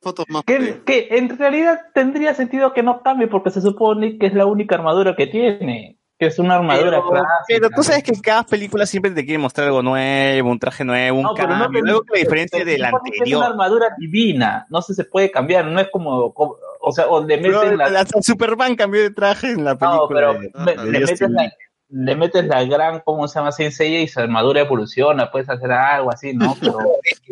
Que, 0.47 0.83
que 0.85 1.09
en 1.13 1.37
realidad 1.39 1.81
tendría 1.95 2.35
sentido 2.35 2.73
que 2.73 2.83
no 2.83 3.03
cambie 3.03 3.29
porque 3.29 3.51
se 3.51 3.61
supone 3.61 4.19
que 4.19 4.27
es 4.27 4.35
la 4.35 4.47
única 4.47 4.75
armadura 4.77 5.15
que 5.17 5.27
tiene. 5.27 5.99
Que 6.17 6.27
es 6.27 6.39
una 6.39 6.55
armadura 6.55 6.91
Pero, 6.91 7.09
clásica. 7.11 7.29
pero 7.49 7.71
tú 7.71 7.83
sabes 7.83 8.05
que 8.05 8.13
cada 8.23 8.45
película 8.45 8.87
siempre 8.87 9.11
te 9.11 9.25
quiere 9.25 9.39
mostrar 9.39 9.67
algo 9.67 9.83
nuevo, 9.83 10.49
un 10.49 10.61
traje 10.61 10.85
nuevo, 10.85 11.17
un 11.19 11.25
No, 11.25 11.35
pero 11.35 11.49
no 11.57 11.65
cambio, 11.65 11.83
te- 11.83 11.89
algo 11.91 12.03
que 12.03 12.13
la 12.13 12.19
diferencia 12.21 12.59
se 12.61 12.65
de 12.65 12.79
la 12.79 12.91
supone 12.91 13.11
que 13.11 13.17
Es 13.17 13.21
una 13.21 13.25
anterior. 13.47 13.51
armadura 13.51 13.87
divina, 13.99 14.65
no 14.71 14.81
se, 14.81 14.95
se 14.95 15.05
puede 15.07 15.33
cambiar, 15.33 15.65
no 15.67 15.81
es 15.81 15.89
como, 15.91 16.33
como- 16.33 16.55
o 16.81 16.93
sea, 16.93 17.09
o 17.09 17.27
le 17.27 17.39
Pero 17.39 17.63
meten 17.63 17.79
la, 17.79 17.87
hasta 18.01 18.23
Superman 18.23 18.77
cambió 18.77 19.03
de 19.03 19.11
traje 19.11 19.51
en 19.51 19.65
la 19.65 19.73
no, 19.75 19.79
película. 19.81 20.09
pero 20.21 20.35
de- 20.35 20.53
me- 20.55 20.77
de 20.85 20.93
le, 20.93 21.01
metes 21.01 21.11
Justin 21.11 21.33
la. 21.33 21.53
Le 21.89 22.17
metes 22.17 22.45
la 22.47 22.65
gran, 22.65 23.01
¿cómo 23.05 23.29
se 23.29 23.39
llama? 23.39 23.53
Sensei 23.53 23.97
y 24.03 24.09
su 24.09 24.21
armadura 24.21 24.61
evoluciona, 24.63 25.31
puedes 25.31 25.49
hacer 25.49 25.71
algo 25.73 26.13
así, 26.13 26.33
¿no? 26.35 26.55
Pero 26.61 26.79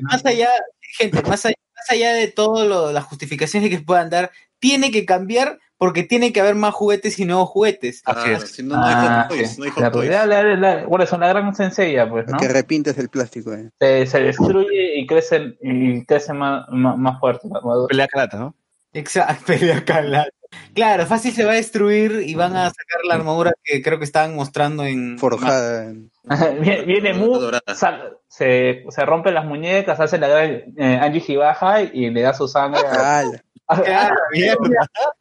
Más 0.03 0.25
allá, 0.27 0.49
gente, 0.81 1.23
más 1.23 1.45
allá, 1.47 1.57
más 1.77 1.91
allá 1.91 2.13
de 2.13 2.29
todas 2.29 2.93
las 2.93 3.05
justificaciones 3.05 3.71
que 3.71 3.79
puedan 3.81 4.11
dar, 4.11 4.31
tiene 4.59 4.91
que 4.91 5.05
cambiar 5.05 5.59
porque 5.79 6.05
tiene 6.05 6.33
que 6.33 6.41
haber 6.41 6.55
más 6.55 6.73
juguetes 6.75 7.19
y 7.19 7.25
nuevos 7.25 7.49
juguetes. 7.49 8.03
Claro, 8.03 8.39
si 8.47 8.63
no, 8.63 8.77
no 8.77 8.85
hay 8.85 8.95
Ah, 8.97 9.27
Hot 9.29 9.37
Toys, 9.37 9.51
sí. 9.51 9.59
no 9.59 9.65
hay 9.65 9.71
Hot 9.71 9.83
La- 9.83 9.91
Toys. 9.91 10.11
la- 10.11 10.27
la- 10.27 10.43
la- 10.57 10.87
bueno, 10.87 11.07
son 11.07 11.21
la 11.21 11.29
gran 11.29 11.53
Sensei, 11.57 11.97
pues, 12.09 12.29
¿no? 12.29 12.39
Que 12.39 12.47
repintes 12.47 12.97
el 12.99 13.09
plástico. 13.09 13.53
Eh. 13.53 13.69
Se, 13.81 14.07
se 14.07 14.21
destruye 14.21 15.01
y 15.01 15.07
crece, 15.09 15.57
y 15.61 16.05
crece 16.05 16.33
más, 16.35 16.67
más, 16.69 16.97
más 16.97 17.19
fuerte 17.19 17.49
la 17.51 17.59
armadura. 17.59 17.89
Pelea 17.89 18.07
Karate, 18.07 18.37
¿no? 18.37 18.55
Exacto, 18.93 19.43
pelea 19.47 19.85
Carla. 19.85 20.29
Claro, 20.75 21.07
fácil 21.07 21.33
se 21.33 21.45
va 21.45 21.53
a 21.53 21.57
destruir 21.57 22.23
y 22.27 22.35
van 22.35 22.57
a 22.57 22.65
sacar 22.71 23.01
la 23.09 23.15
armadura 23.15 23.53
que 23.63 23.83
creo 23.83 23.99
que 23.99 24.05
estaban 24.05 24.35
mostrando 24.35 24.85
en 24.85 25.19
Forjada. 25.19 25.93
viene, 26.61 26.83
viene 26.85 27.15
Mu, 27.15 27.39
sal- 27.75 28.17
se, 28.29 28.85
se 28.89 29.05
rompe 29.05 29.31
las 29.33 29.45
muñecas, 29.45 30.01
hace 30.01 30.19
la 30.19 30.29
gran 30.29 30.51
eh, 30.77 30.99
Angie 31.03 31.23
Hibaja 31.27 31.83
y 31.83 32.11
le 32.11 32.23
da 32.23 32.33
su 32.35 32.49
sangre 32.49 32.81
a, 32.87 33.19
Ala. 33.21 33.43
a- 33.69 33.77
a- 33.77 34.15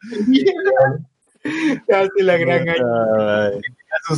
Hace 1.43 2.24
la 2.24 2.38
gran 2.38 2.69
Ay. 2.69 3.61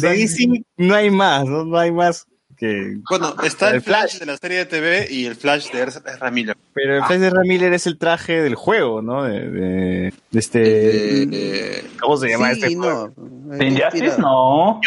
De 0.01 0.09
DC 0.09 0.45
no 0.77 0.93
hay 0.95 1.09
más, 1.09 1.45
¿no? 1.45 1.63
No 1.65 1.77
hay 1.77 1.91
más 1.91 2.27
que. 2.63 2.97
Bueno, 3.09 3.33
ah, 3.37 3.45
está 3.45 3.69
el, 3.69 3.75
el 3.75 3.81
flash, 3.81 4.11
flash 4.11 4.19
de 4.19 4.25
la 4.25 4.37
serie 4.37 4.57
de 4.59 4.65
TV 4.65 5.07
y 5.09 5.25
el 5.25 5.35
Flash 5.35 5.71
de 5.71 5.83
Ezra 5.83 6.31
Miller. 6.31 6.55
Pero 6.73 6.95
el 6.95 7.01
ah. 7.01 7.07
Flash 7.07 7.19
de 7.19 7.27
Ezra 7.27 7.41
Miller 7.43 7.73
es 7.73 7.87
el 7.87 7.97
traje 7.97 8.41
del 8.41 8.55
juego, 8.55 9.01
¿no? 9.01 9.23
De, 9.23 9.49
de, 9.49 10.13
de 10.31 10.39
este. 10.39 11.23
Eh, 11.23 11.83
¿Cómo 11.99 12.17
se 12.17 12.29
llama 12.29 12.53
sí, 12.53 12.61
este? 12.63 12.75
No. 12.75 13.07
Eh, 13.59 13.65
Injustice? 13.65 14.17
No. 14.17 14.79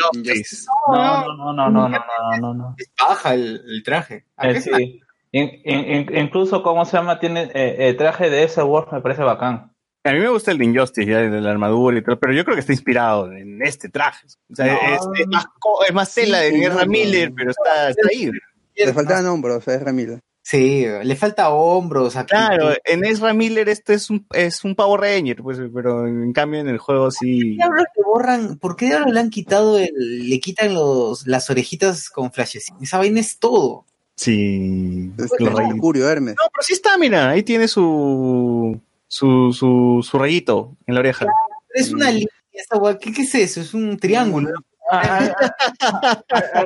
No, 0.88 1.34
no, 1.36 1.52
no, 1.52 1.70
no, 1.70 1.88
no, 1.88 1.88
no, 1.88 2.38
no. 2.40 2.54
no. 2.54 2.76
Baja 2.98 3.34
el, 3.34 3.62
el 3.66 3.82
traje. 3.82 4.24
Eh, 4.38 4.60
sí. 4.60 5.00
In, 5.32 5.50
in, 5.64 6.16
incluso, 6.16 6.62
¿cómo 6.62 6.86
se 6.86 6.96
llama? 6.96 7.18
Tiene 7.18 7.50
eh, 7.52 7.88
el 7.88 7.96
traje 7.96 8.30
de 8.30 8.44
ese 8.44 8.62
Wolf, 8.62 8.90
me 8.92 9.02
parece 9.02 9.22
bacán. 9.22 9.75
A 10.06 10.12
mí 10.12 10.20
me 10.20 10.28
gusta 10.28 10.52
el 10.52 10.58
de 10.58 10.64
Injustice, 10.64 11.10
ya, 11.10 11.18
de 11.18 11.40
la 11.40 11.50
armadura 11.50 11.98
y 11.98 12.02
todo, 12.02 12.18
pero 12.18 12.32
yo 12.32 12.44
creo 12.44 12.54
que 12.54 12.60
está 12.60 12.72
inspirado 12.72 13.32
en 13.32 13.62
este 13.62 13.88
traje. 13.88 14.26
O 14.50 14.54
sea, 14.54 14.66
No. 14.66 14.72
es, 15.14 15.20
es 15.20 15.26
más, 15.28 15.46
es 15.88 15.94
más 15.94 16.14
tela 16.14 16.40
de 16.40 16.68
no, 16.68 16.86
Miller, 16.86 17.32
pero 17.34 17.50
está, 17.50 17.90
está 17.90 18.08
ahí. 18.10 18.30
Le 18.76 18.92
faltaban 18.92 19.26
hombros 19.26 19.66
a 19.68 19.74
Ezra 19.74 19.92
Miller. 19.92 20.20
Sí, 20.42 20.86
le 21.02 21.16
falta 21.16 21.50
hombros 21.50 22.14
aquí. 22.14 22.28
Claro, 22.28 22.72
en 22.84 23.04
Ezra 23.04 23.34
Miller 23.34 23.68
este 23.68 23.94
es 23.94 24.10
un, 24.10 24.24
es 24.32 24.62
un 24.62 24.76
Power 24.76 25.00
Ranger, 25.00 25.42
pues, 25.42 25.58
pero 25.74 26.06
en 26.06 26.32
cambio 26.32 26.60
en 26.60 26.68
el 26.68 26.78
juego 26.78 27.10
sí... 27.10 27.40
¿Por 27.40 27.42
qué 27.42 27.54
diablos 27.56 27.84
le 27.96 28.02
borran? 28.04 28.58
¿Por 28.58 28.76
qué 28.76 28.86
diablos 28.86 29.12
le 29.12 29.18
han 29.20 29.30
quitado 29.30 29.76
el, 29.76 29.90
le 30.30 30.38
quitan 30.38 30.72
los, 30.72 31.26
las 31.26 31.50
orejitas 31.50 32.10
con 32.10 32.30
flashes? 32.32 32.68
Esa 32.80 32.98
vaina 32.98 33.18
es 33.18 33.40
todo. 33.40 33.86
Sí, 34.14 35.10
Es 35.18 35.30
rayitos. 35.38 35.68
Mercurio, 35.68 36.08
Hermes. 36.08 36.36
No, 36.36 36.48
pero 36.52 36.62
sí 36.62 36.74
está, 36.74 36.96
mira, 36.96 37.28
ahí 37.30 37.42
tiene 37.42 37.66
su 37.66 38.80
su, 39.08 39.52
su, 39.52 40.06
su 40.08 40.18
rayito 40.18 40.76
en 40.86 40.94
la 40.94 41.00
oreja. 41.00 41.26
Es 41.74 41.92
una 41.92 42.10
línea 42.10 42.28
esa 42.52 42.76
gua- 42.76 42.98
¿Qué, 42.98 43.12
¿Qué 43.12 43.22
es 43.22 43.34
eso? 43.34 43.60
Es 43.60 43.74
un 43.74 43.98
triángulo. 43.98 44.50
Ah, 44.90 45.34
ah, 45.80 46.22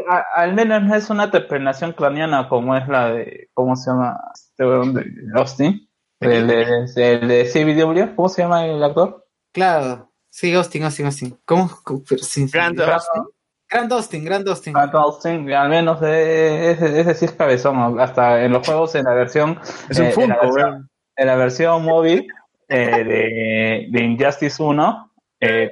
ah, 0.08 0.24
Al 0.36 0.54
menos 0.54 0.82
no 0.82 0.94
es 0.94 1.08
una 1.10 1.30
terpenación 1.30 1.92
craneana 1.92 2.48
como 2.48 2.76
es 2.76 2.86
la 2.86 3.08
de, 3.12 3.48
¿cómo 3.54 3.74
se 3.76 3.90
llama? 3.90 4.18
Este 4.34 4.64
weón 4.66 4.94
de 4.94 5.04
Austin. 5.34 5.88
El 6.20 6.46
de, 6.48 6.62
el 6.96 7.28
de 7.28 7.44
CBW, 7.50 8.14
¿cómo 8.14 8.28
se 8.28 8.42
llama 8.42 8.66
el 8.66 8.82
actor? 8.84 9.26
Claro. 9.52 10.12
Sí, 10.28 10.52
Austin, 10.54 10.84
Austin, 10.84 11.06
Austin. 11.06 11.38
¿Cómo? 11.46 11.70
¿Cómo? 11.82 12.02
Pero 12.06 12.22
sí, 12.22 12.46
sí. 12.46 12.52
Grand 12.52 12.78
Austin. 12.80 13.22
Grand 13.70 13.92
Austin, 13.92 14.24
Grand 14.24 14.48
Austin. 14.48 14.76
Austin, 14.76 15.52
al 15.52 15.68
menos 15.70 15.98
eh, 16.02 16.72
ese, 16.72 17.00
ese 17.00 17.14
sí 17.14 17.24
es 17.24 17.32
cabezón, 17.32 17.98
hasta 18.00 18.44
en 18.44 18.52
los 18.52 18.66
juegos 18.66 18.94
en 18.96 19.04
la 19.04 19.14
versión 19.14 19.58
Es 19.88 19.98
un 19.98 20.06
eh, 20.06 20.12
Funko, 20.12 20.46
weón. 20.48 20.89
En 21.20 21.26
la 21.26 21.36
versión 21.36 21.84
móvil 21.84 22.26
eh, 22.66 23.04
de, 23.04 23.86
de 23.90 24.04
Injustice 24.04 24.62
1 24.62 25.12
eh, 25.40 25.70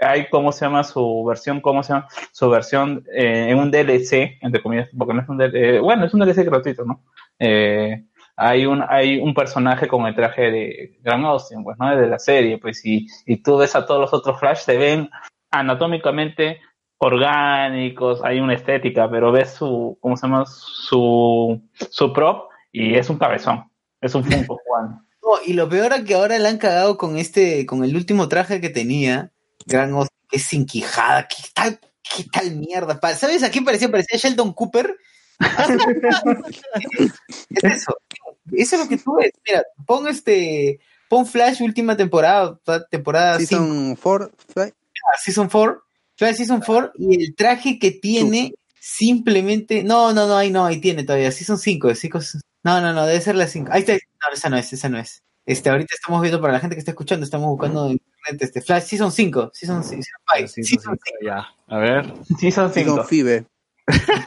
hay 0.00 0.28
cómo 0.28 0.52
se 0.52 0.64
llama 0.64 0.84
su 0.84 1.24
versión, 1.24 1.60
cómo 1.60 1.82
se 1.82 1.92
llama 1.92 2.06
su 2.32 2.48
versión 2.48 3.04
eh, 3.12 3.48
en 3.50 3.58
un 3.58 3.70
DLC, 3.70 4.38
entre 4.40 4.62
comillas, 4.62 4.88
porque 4.96 5.14
no 5.14 5.22
es 5.22 5.28
un 5.28 5.38
DLC, 5.38 5.80
bueno, 5.80 6.04
es 6.04 6.14
un 6.14 6.20
DLC 6.20 6.44
gratuito, 6.44 6.84
¿no? 6.84 7.02
Eh, 7.38 8.04
hay 8.36 8.64
un, 8.64 8.84
hay 8.88 9.18
un 9.18 9.34
personaje 9.34 9.88
con 9.88 10.06
el 10.06 10.14
traje 10.14 10.50
de 10.50 10.98
Grant 11.02 11.24
Austin, 11.24 11.64
pues, 11.64 11.76
¿no? 11.78 11.96
De 11.96 12.06
la 12.06 12.18
serie, 12.18 12.58
pues, 12.58 12.84
y, 12.84 13.06
y 13.26 13.42
tú 13.42 13.56
ves 13.58 13.74
a 13.74 13.84
todos 13.86 14.00
los 14.00 14.14
otros 14.14 14.38
Flash, 14.38 14.58
se 14.58 14.76
ven 14.76 15.10
anatómicamente 15.50 16.60
orgánicos, 16.98 18.22
hay 18.22 18.40
una 18.40 18.54
estética, 18.54 19.10
pero 19.10 19.32
ves 19.32 19.54
su, 19.54 19.98
¿cómo 20.00 20.16
se 20.16 20.26
llama? 20.26 20.44
Su, 20.46 21.60
su 21.72 22.12
prop 22.12 22.50
y 22.72 22.94
es 22.94 23.10
un 23.10 23.18
cabezón, 23.18 23.69
es 24.00 24.14
un 24.14 24.24
Funko, 24.24 24.58
Juan. 24.66 25.06
No, 25.22 25.32
y 25.46 25.52
lo 25.52 25.68
peor 25.68 25.92
es 25.92 26.04
que 26.04 26.14
ahora 26.14 26.38
le 26.38 26.48
han 26.48 26.56
cagado 26.56 26.96
con 26.96 27.18
este, 27.18 27.66
con 27.66 27.84
el 27.84 27.94
último 27.94 28.26
traje 28.28 28.58
que 28.60 28.70
tenía, 28.70 29.30
Gran 29.66 29.92
Austin, 29.92 30.16
que 30.30 30.38
es 30.38 30.44
sin 30.44 30.64
quijada. 30.64 31.28
¿Qué 31.28 31.42
tal, 31.54 31.78
qué 32.02 32.24
tal 32.32 32.56
mierda? 32.56 32.98
Pa- 32.98 33.14
¿Sabes 33.14 33.42
a 33.42 33.50
quién 33.50 33.64
parecía? 33.66 33.90
Parecía 33.90 34.18
Sheldon 34.18 34.54
Cooper. 34.54 34.96
es 37.50 37.64
eso. 37.64 37.96
Eso 38.52 38.76
es 38.76 38.82
lo 38.82 38.88
que 38.88 38.96
tú 38.96 39.14
ves. 39.16 39.32
Mira, 39.46 39.62
pon 39.86 40.08
este, 40.08 40.80
pon 41.08 41.26
Flash 41.26 41.62
última 41.62 41.96
temporada, 41.96 42.58
temporada 42.90 43.38
cinco. 43.38 43.62
Season 43.62 43.96
4, 43.96 44.30
Fly. 44.54 44.62
Ah, 44.64 45.18
Season 45.22 45.48
4, 45.48 45.82
Flash 46.16 46.36
Season 46.36 46.62
4, 46.64 46.92
y 46.98 47.24
el 47.24 47.34
traje 47.34 47.78
que 47.78 47.92
tiene 47.92 48.54
simplemente. 48.80 49.84
No, 49.84 50.12
no, 50.12 50.26
no, 50.26 50.36
ahí 50.36 50.50
no, 50.50 50.64
ahí 50.64 50.80
tiene 50.80 51.04
todavía. 51.04 51.30
Season 51.30 51.58
5, 51.58 51.94
cinco- 51.94 52.20
No, 52.62 52.80
no, 52.80 52.92
no, 52.92 53.06
debe 53.06 53.20
ser 53.20 53.36
la 53.36 53.46
5. 53.46 53.70
Ahí 53.72 53.80
está, 53.80 53.92
no, 53.94 54.34
esa 54.34 54.48
no 54.50 54.56
es, 54.56 54.72
esa 54.72 54.88
no 54.88 54.98
es. 54.98 55.22
Este, 55.46 55.70
ahorita 55.70 55.94
estamos 55.94 56.20
viendo 56.20 56.40
para 56.40 56.52
la 56.52 56.60
gente 56.60 56.76
que 56.76 56.80
está 56.80 56.90
escuchando, 56.92 57.24
estamos 57.24 57.48
buscando 57.48 57.86
en 57.86 57.92
internet 57.92 58.42
este 58.42 58.60
Flash 58.60 58.82
Season 58.84 59.10
5, 59.10 59.50
Season 59.54 59.82
5, 59.82 60.02
Sí, 60.46 60.62
sí, 60.64 60.76
sí, 60.78 60.78
ya. 61.22 61.48
A 61.68 61.78
ver. 61.78 62.12
Sí, 62.38 62.52
son 62.52 62.72
Season 62.72 62.94
cinco. 62.96 63.04
Fibe. 63.04 63.46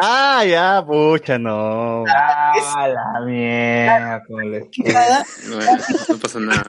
Ah, 0.00 0.44
ya, 0.44 0.84
pucha, 0.86 1.38
no. 1.40 2.04
Ah, 2.06 2.86
la 2.88 3.20
mierda. 3.26 4.22
No, 5.48 5.58
no 6.14 6.18
pasa 6.20 6.38
nada. 6.38 6.64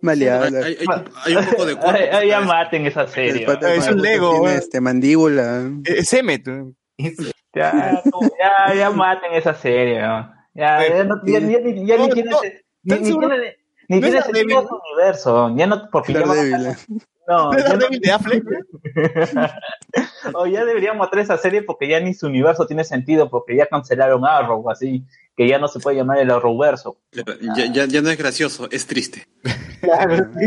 Maleable. 0.00 0.64
Hay, 0.64 0.76
hay- 0.80 1.04
hay 1.24 1.36
un 1.36 1.44
poco 1.46 1.66
de 1.66 1.76
cuerpo. 1.76 2.22
Ya 2.26 2.40
maten 2.40 2.86
esa 2.86 3.06
serie. 3.06 3.46
Es 3.60 3.88
un 3.88 4.00
Lego, 4.00 4.48
este, 4.48 4.80
mandíbula. 4.80 5.70
Es 5.84 6.10
Emmet. 6.14 6.46
Ya, 7.56 8.02
ya, 8.38 8.74
ya 8.74 8.90
maten 8.90 9.32
esa 9.32 9.54
serie. 9.54 10.00
¿no? 10.00 10.30
Ya, 10.54 10.86
ya, 10.88 11.04
no, 11.04 11.20
ya, 11.24 11.40
ya, 11.40 11.58
ni- 11.60 11.86
ya 11.86 11.96
ni 11.96 12.06
No, 12.08 12.14
tiene 12.14 12.30
no, 12.30 12.42
ese- 12.42 12.64
ni, 12.82 12.98
tiene, 12.98 13.56
ni 13.88 14.00
¿No 14.00 14.06
es 14.06 14.12
tiene 14.12 14.22
sentido 14.22 14.68
su 14.68 14.74
universo. 14.92 15.54
Ya 15.56 15.66
no, 15.66 15.88
porque 15.90 16.12
ya 16.12 16.20
no, 16.20 16.34
¿No 17.28 17.52
ya 17.58 17.76
de 17.88 18.12
Affleck? 18.12 18.44
o 20.34 20.46
ya 20.46 20.64
deberían 20.64 20.96
mostrar 20.96 21.22
esa 21.24 21.36
serie 21.38 21.62
porque 21.62 21.88
ya 21.88 21.98
ni 22.00 22.14
su 22.14 22.26
universo 22.26 22.66
tiene 22.66 22.84
sentido, 22.84 23.28
porque 23.30 23.56
ya 23.56 23.66
cancelaron 23.66 24.24
Arrow, 24.24 24.68
así, 24.70 25.04
que 25.36 25.48
ya 25.48 25.58
no 25.58 25.66
se 25.68 25.80
puede 25.80 25.96
llamar 25.96 26.18
el 26.18 26.30
Arrowverso. 26.30 26.98
Ya, 27.12 27.24
ya, 27.72 27.84
ya 27.86 28.02
no 28.02 28.10
es 28.10 28.18
gracioso, 28.18 28.68
es 28.70 28.86
triste. 28.86 29.26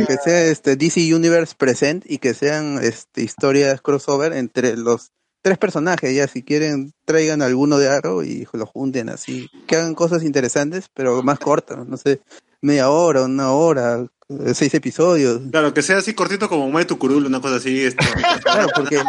que 0.07 0.17
sea 0.23 0.41
este 0.45 0.75
DC 0.75 1.13
Universe 1.13 1.53
present 1.57 2.03
y 2.09 2.17
que 2.19 2.33
sean 2.33 2.79
este, 2.81 3.21
historias 3.23 3.81
crossover 3.81 4.33
entre 4.33 4.75
los 4.77 5.11
tres 5.41 5.57
personajes. 5.57 6.13
Ya 6.15 6.27
si 6.27 6.43
quieren 6.43 6.93
traigan 7.05 7.41
alguno 7.41 7.77
de 7.77 7.89
Arrow 7.89 8.23
y 8.23 8.47
lo 8.53 8.65
junten 8.65 9.09
así, 9.09 9.49
que 9.67 9.75
hagan 9.75 9.95
cosas 9.95 10.23
interesantes, 10.23 10.89
pero 10.93 11.21
más 11.23 11.39
cortas, 11.39 11.87
no 11.87 11.97
sé, 11.97 12.21
media 12.61 12.89
hora, 12.89 13.23
una 13.23 13.51
hora, 13.51 14.05
seis 14.53 14.73
episodios. 14.73 15.41
Claro, 15.51 15.73
que 15.73 15.81
sea 15.81 15.97
así 15.97 16.13
cortito 16.13 16.49
como 16.49 16.69
Mueve 16.69 16.85
tu 16.87 16.97
curul, 16.99 17.25
una 17.25 17.41
cosa 17.41 17.55
así. 17.55 17.83
Esto. 17.85 18.05
Claro, 18.43 18.67
porque 18.75 18.99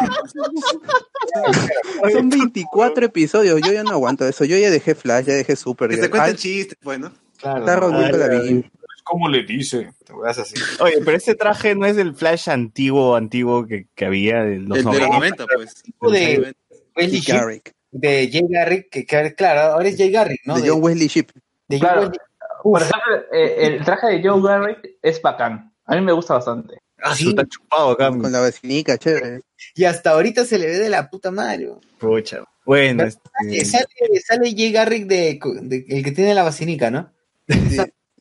son 2.12 2.28
24 2.28 3.07
episodios. 3.07 3.60
Yo 3.65 3.73
ya 3.73 3.83
no 3.83 3.91
aguanto 3.91 4.26
eso. 4.26 4.44
Yo 4.44 4.57
ya 4.57 4.70
dejé 4.70 4.94
Flash, 4.94 5.26
ya 5.26 5.34
dejé 5.34 5.57
Super. 5.57 5.91
Que 5.91 5.97
ya- 5.97 6.02
se 6.05 6.10
cuenten 6.10 6.36
chistes, 6.36 6.78
pues, 6.83 6.99
¿no? 6.99 7.12
Claro. 7.39 7.91
La 7.91 8.28
vi. 8.28 8.65
¿Cómo 9.05 9.29
le 9.29 9.43
dice? 9.45 9.91
Te 10.05 10.12
voy 10.12 10.27
a 10.29 10.31
hacer 10.31 10.43
así. 10.45 10.55
Oye, 10.81 10.97
pero 11.05 11.17
este 11.17 11.35
traje 11.35 11.75
no 11.75 11.87
es 11.87 11.97
del 11.97 12.15
Flash 12.15 12.49
antiguo, 12.51 13.17
antiguo 13.17 13.67
que, 13.67 13.87
que 13.95 14.05
había 14.05 14.43
de 14.43 14.59
los 14.59 14.79
El 14.79 14.85
de 14.85 14.91
los 14.91 15.01
90. 15.01 15.09
90, 15.19 15.47
pues. 15.55 15.75
Tipo 15.83 16.11
de- 16.11 16.19
De 16.20 16.27
los 16.27 16.39
90. 16.39 16.59
Wesley 16.97 17.17
Y 17.17 17.20
Shipp, 17.20 17.35
Garrick. 17.35 17.75
de 17.93 18.29
Jay 18.33 18.43
Garrick, 18.49 18.91
que, 18.91 19.07
que- 19.07 19.35
claro, 19.35 19.61
ahora 19.75 19.89
es 19.89 19.97
Jay 19.97 20.11
Garrick, 20.11 20.41
¿no? 20.45 20.59
De 20.61 20.69
John 20.69 20.83
Wesley 20.83 21.09
Ship. 21.09 21.29
de 21.69 21.79
Claro. 21.79 22.01
Wesley. 22.03 22.19
Por 22.62 22.83
ejemplo, 22.83 23.17
eh, 23.33 23.55
el 23.67 23.85
traje 23.85 24.07
de 24.09 24.29
Joe 24.29 24.43
Garrick 24.43 24.99
es 25.01 25.23
bacán. 25.23 25.73
A 25.87 25.95
mí 25.97 26.03
me 26.03 26.12
gusta 26.12 26.35
bastante. 26.35 26.75
Ah, 27.03 27.15
sí. 27.15 27.31
Está 27.31 27.47
chupado 27.47 27.93
acá. 27.93 28.11
Con 28.11 28.31
la 28.31 28.41
vacinica, 28.41 28.99
chévere. 28.99 29.41
Y 29.75 29.85
hasta 29.85 30.11
ahorita 30.11 30.45
se 30.45 30.59
le 30.59 30.67
ve 30.67 30.79
de 30.79 30.91
la 30.91 31.09
puta 31.09 31.31
madre. 31.31 31.70
Pucha. 31.99 32.45
Bueno, 32.67 33.05
este, 33.05 33.65
Sale, 33.65 33.87
sale 34.27 34.51
Jay 34.55 34.70
Garrick 34.70 35.07
de, 35.07 35.41
de- 35.62 35.87
el 35.89 36.05
que 36.05 36.12
tiene 36.12 36.35
la 36.35 36.43
vacinica, 36.43 36.91
¿no? 36.91 37.11
Sí, 37.49 37.79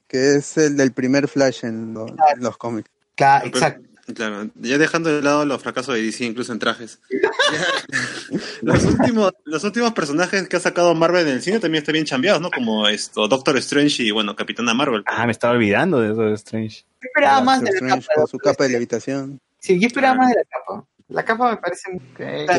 que 0.10 0.36
es 0.36 0.58
el 0.58 0.76
del 0.76 0.92
primer 0.92 1.30
Flash 1.30 1.64
en, 1.64 1.94
lo- 1.94 2.08
en 2.08 2.42
los 2.44 2.58
cómics. 2.58 2.90
Claro, 3.16 3.48
exacto. 3.48 3.88
Claro, 4.16 4.50
ya 4.56 4.80
dejando 4.80 5.14
de 5.16 5.22
lado 5.22 5.46
los 5.46 5.62
fracasos 5.62 5.94
de 5.94 6.02
DC, 6.02 6.26
incluso 6.26 6.52
en 6.52 6.58
trajes. 6.58 7.00
Los, 8.62 8.84
últimos, 8.84 9.34
los 9.46 9.64
últimos 9.64 9.94
personajes 9.94 10.48
que 10.48 10.58
ha 10.58 10.60
sacado 10.60 10.94
Marvel 10.96 11.28
en 11.28 11.34
el 11.36 11.42
cine 11.42 11.60
también 11.60 11.82
están 11.82 11.94
bien 11.94 12.06
chambeados, 12.06 12.42
¿no? 12.42 12.52
Como 12.52 12.88
esto, 12.88 13.28
Doctor 13.28 13.58
Strange 13.58 14.04
y, 14.04 14.12
bueno, 14.12 14.36
Capitana 14.36 14.74
Marvel. 14.74 15.04
ah, 15.06 15.26
me 15.26 15.32
estaba 15.32 15.54
olvidando 15.54 16.00
de 16.02 16.12
eso 16.12 16.22
de 16.22 16.34
Strange. 16.34 16.84
Yo 17.02 17.08
esperaba 17.08 17.42
más 17.42 17.62
de 17.62 17.68
Doctor 17.72 17.82
la 17.82 17.88
Strange 17.96 18.08
capa. 18.08 18.22
con 18.22 18.28
su 18.28 18.38
capa 18.38 18.64
de 18.66 18.70
levitación. 18.72 19.40
Sí, 19.60 19.80
yo 19.80 19.88
esperaba 19.88 20.16
más 20.16 20.30
de 20.30 20.36
la 20.36 20.44
capa. 20.44 20.86
La 21.10 21.24
capa 21.26 21.52
me 21.52 21.58
parece... 21.58 21.92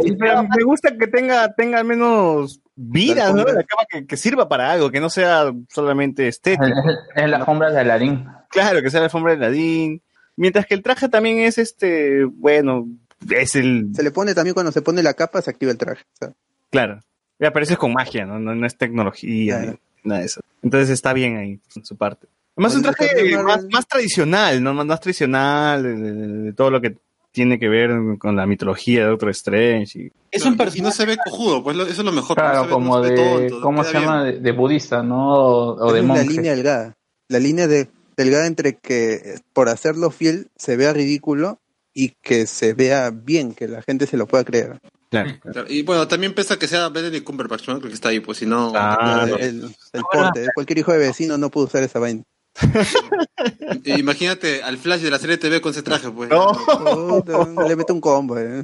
Sí, 0.02 0.16
pero 0.18 0.42
me 0.42 0.64
gusta 0.64 0.96
que 0.96 1.06
tenga, 1.06 1.52
tenga 1.54 1.78
al 1.78 1.84
menos 1.84 2.60
vida, 2.74 3.32
¿no? 3.32 3.44
La 3.44 3.62
cama 3.64 3.84
que, 3.88 4.06
que 4.06 4.16
sirva 4.16 4.48
para 4.48 4.72
algo, 4.72 4.90
que 4.90 5.00
no 5.00 5.08
sea 5.08 5.52
solamente 5.68 6.26
estético. 6.28 6.64
Es 7.14 7.28
la 7.30 7.36
alfombra 7.38 7.70
de 7.70 7.80
Aladdin. 7.80 8.26
Claro, 8.48 8.82
que 8.82 8.90
sea 8.90 9.00
la 9.00 9.06
alfombra 9.06 9.32
de 9.34 9.38
Ladín. 9.38 10.02
Mientras 10.36 10.66
que 10.66 10.74
el 10.74 10.82
traje 10.82 11.08
también 11.08 11.38
es 11.38 11.58
este, 11.58 12.24
bueno, 12.24 12.88
es 13.30 13.54
el, 13.54 13.90
Se 13.94 14.02
le 14.02 14.10
pone 14.10 14.34
también 14.34 14.54
cuando 14.54 14.72
se 14.72 14.82
pone 14.82 15.02
la 15.02 15.14
capa, 15.14 15.40
se 15.42 15.50
activa 15.50 15.70
el 15.70 15.78
traje. 15.78 16.02
sea, 16.14 16.32
claro, 16.70 17.00
ya, 17.38 17.52
pero 17.52 17.62
eso 17.62 17.74
es 17.74 17.78
con 17.78 17.92
magia, 17.92 18.26
¿no? 18.26 18.38
No, 18.40 18.54
no 18.54 18.66
es 18.66 18.76
tecnología, 18.76 19.58
Claro. 19.60 19.78
nada 20.02 20.20
de 20.20 20.26
eso. 20.26 20.40
Entonces 20.62 20.90
está 20.90 21.12
bien 21.12 21.36
ahí, 21.36 21.60
en 21.76 21.84
su 21.84 21.96
parte. 21.96 22.26
Además 22.56 22.72
es 22.72 22.76
un 22.78 22.82
traje 22.82 23.06
más, 23.70 23.86
tradicional, 23.86 24.60
¿no? 24.62 24.74
Más, 24.74 24.86
más 24.86 25.00
tradicional 25.00 25.82
de, 25.84 25.94
de- 25.94 26.26
de 26.42 26.52
todo 26.52 26.70
lo 26.70 26.80
que 26.80 26.96
tiene 27.32 27.58
que 27.58 27.68
ver 27.68 27.90
con 28.18 28.34
la 28.36 28.46
mitología 28.46 29.06
de 29.06 29.12
otro 29.12 29.30
Strange. 29.30 29.98
y- 29.98 30.12
Es 30.30 30.42
un 30.44 30.48
Y 30.54 30.56
no 30.56 30.64
personaje... 30.64 30.96
se 30.96 31.06
ve 31.06 31.16
cojudo, 31.24 31.62
pues 31.62 31.76
lo- 31.76 31.84
eso 31.84 32.00
es 32.00 32.04
lo 32.04 32.12
mejor. 32.12 32.36
no 32.36 32.42
Claro, 32.42 32.60
se 32.62 32.66
ve- 32.66 32.72
como 32.72 32.98
no 32.98 33.04
se 33.04 33.10
ve 33.10 33.16
de, 33.20 33.48
tonto, 33.48 33.60
¿cómo 33.62 33.84
se 33.84 33.92
llama? 33.92 34.24
De, 34.24 34.38
de 34.40 34.52
budista, 34.52 35.02
¿no? 35.02 35.34
O, 35.34 35.86
o 35.86 35.92
de 35.92 36.00
es 36.00 36.04
la 36.06 36.14
monje. 36.14 36.28
línea 36.28 36.52
delgada. 36.54 36.96
La 37.28 37.38
línea 37.38 37.66
de, 37.68 37.88
delgada 38.16 38.46
entre 38.46 38.76
que 38.76 39.36
por 39.52 39.68
hacerlo 39.68 40.10
fiel 40.10 40.48
se 40.56 40.76
vea 40.76 40.92
ridículo 40.92 41.60
y 41.94 42.10
que 42.22 42.46
se 42.46 42.72
vea 42.74 43.10
bien, 43.10 43.54
que 43.54 43.68
la 43.68 43.82
gente 43.82 44.06
se 44.06 44.16
lo 44.16 44.26
pueda 44.26 44.44
creer. 44.44 44.80
Claro. 45.10 45.30
Claro, 45.42 45.64
Y 45.68 45.82
bueno, 45.82 46.06
también 46.06 46.34
pesa 46.34 46.56
que 46.58 46.68
sea 46.68 46.88
Benedict 46.88 47.24
Cumberbatch, 47.24 47.66
¿no? 47.68 47.80
Que 47.80 47.88
está 47.88 48.10
ahí, 48.10 48.20
pues 48.20 48.38
si 48.38 48.46
no... 48.46 48.72
Ah, 48.76 49.22
el, 49.24 49.30
no. 49.30 49.36
el- 49.38 49.74
el 49.92 50.02
porte, 50.12 50.46
cualquier 50.54 50.78
hijo 50.78 50.92
de 50.92 50.98
vecino 50.98 51.36
no 51.36 51.50
puede 51.50 51.66
usar 51.66 51.82
esa 51.82 51.98
vaina. 51.98 52.22
Imagínate 53.84 54.62
al 54.62 54.78
Flash 54.78 55.00
de 55.02 55.10
la 55.10 55.18
serie 55.18 55.38
TV 55.38 55.60
con 55.60 55.72
ese 55.72 55.82
traje, 55.82 56.10
pues. 56.10 56.28
No. 56.30 56.52
Puta, 57.22 57.64
le 57.68 57.76
mete 57.76 57.92
un 57.92 58.00
combo. 58.00 58.38
eh. 58.38 58.62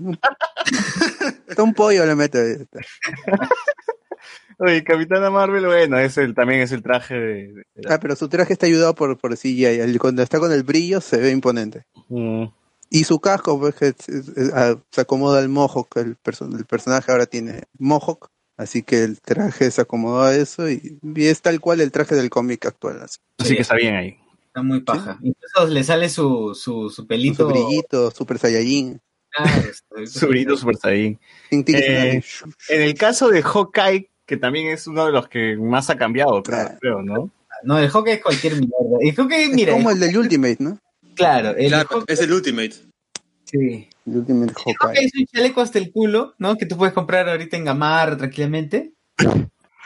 Está 1.49 1.63
un 1.63 1.75
pollo 1.75 2.05
le 2.07 2.15
mete. 2.15 2.53
eh. 2.53 2.67
Oye, 4.59 4.83
Capitana 4.85 5.31
Marvel, 5.31 5.67
bueno, 5.67 5.99
es 5.99 6.17
el, 6.17 6.35
también 6.35 6.61
es 6.63 6.73
el 6.73 6.83
traje 6.83 7.15
de... 7.15 7.63
Ah, 7.91 7.99
pero 8.01 8.17
su 8.17 8.27
traje 8.29 8.55
está 8.55 8.65
ayudado 8.67 8.95
por, 8.95 9.19
por 9.19 9.37
CGI. 9.37 9.65
El- 9.67 9.99
Cuando 9.99 10.23
está 10.23 10.39
con 10.39 10.51
el 10.51 10.63
brillo 10.63 11.01
se 11.03 11.19
ve 11.19 11.31
imponente. 11.31 11.85
Mm. 12.09 12.45
Y 12.89 13.05
su 13.05 13.19
casco, 13.19 13.59
pues, 13.61 13.75
que 13.75 13.89
es- 13.89 14.09
es- 14.09 14.29
es- 14.37 14.53
ah, 14.55 14.77
se 14.91 15.01
acomoda 15.03 15.41
al 15.41 15.51
Mohawk. 15.51 15.95
El, 15.99 16.17
perso- 16.17 16.49
el 16.57 16.65
personaje 16.65 17.13
ahora 17.13 17.27
tiene 17.27 17.65
Mohawk. 17.79 18.31
Así 18.57 18.83
que 18.83 19.03
el 19.05 19.21
traje 19.21 19.71
se 19.71 19.81
acomodó 19.83 20.23
a 20.23 20.35
eso 20.35 20.71
y, 20.71 20.99
y 21.03 21.27
es 21.27 21.43
tal 21.43 21.61
cual 21.61 21.81
el 21.81 21.93
traje 21.93 22.15
del 22.15 22.31
cómic 22.31 22.65
actual. 22.67 23.03
Así. 23.03 23.19
Así 23.39 23.55
que 23.55 23.63
está 23.63 23.75
bien 23.77 23.95
ahí. 23.95 24.17
Está 24.47 24.63
muy 24.63 24.81
paja. 24.81 25.19
Incluso 25.23 25.67
le 25.67 25.85
sale 25.85 26.09
su, 26.09 26.55
su, 26.55 27.07
pelito... 27.07 27.43
su 27.47 27.49
brillito, 27.49 28.11
Super 28.11 28.39
Saiyajin. 28.39 29.01
Claro, 29.31 29.51
Su 30.07 30.29
brillito 30.29 30.57
Super 30.57 30.77
tin, 30.79 31.19
Eh, 31.51 32.23
En 32.71 32.81
el 32.83 32.95
caso 32.95 33.29
de 33.29 33.43
Hawkeye, 33.43 34.11
que 34.25 34.39
también 34.39 34.69
es 34.69 34.87
uno 34.87 35.05
de 35.05 35.13
los 35.13 35.29
que 35.29 35.57
más 35.59 35.91
ha 35.91 35.97
cambiado, 35.99 36.43
creo, 36.43 36.59
Claro. 36.65 36.79
creo, 36.81 37.03
¿no? 37.03 37.31
No, 37.63 37.79
el 37.79 37.89
Hawkeye 37.91 38.15
es 38.15 38.23
cualquier 38.23 38.55
mierda. 38.55 38.97
El 39.01 39.15
Hawkeye, 39.15 39.45
Es 39.45 39.51
mira, 39.53 39.73
como 39.75 39.91
el- 39.91 40.03
el 40.03 40.09
del 40.09 40.19
Ultimate, 40.19 40.57
¿no? 40.61 40.79
claro, 41.15 41.51
el 41.57 41.69
Claro, 41.69 41.89
Hawkeye, 41.91 42.15
es 42.15 42.21
el 42.21 42.33
Ultimate. 42.33 42.75
Sí. 43.47 43.89
El 44.07 44.19
Ultimate 44.19 44.53
Hawkeye 44.55 45.05
es 45.07 45.13
un 45.19 45.27
chaleco 45.27 45.61
hasta 45.63 45.79
el 45.79 45.91
culo, 45.91 46.35
¿no? 46.39 46.57
Que 46.57 46.67
tú 46.67 46.77
puedes 46.77 46.93
comprar 46.95 47.29
ahorita 47.29 47.57
en 47.57 47.65
Gamarra 47.65 48.17
tranquilamente. 48.17 48.93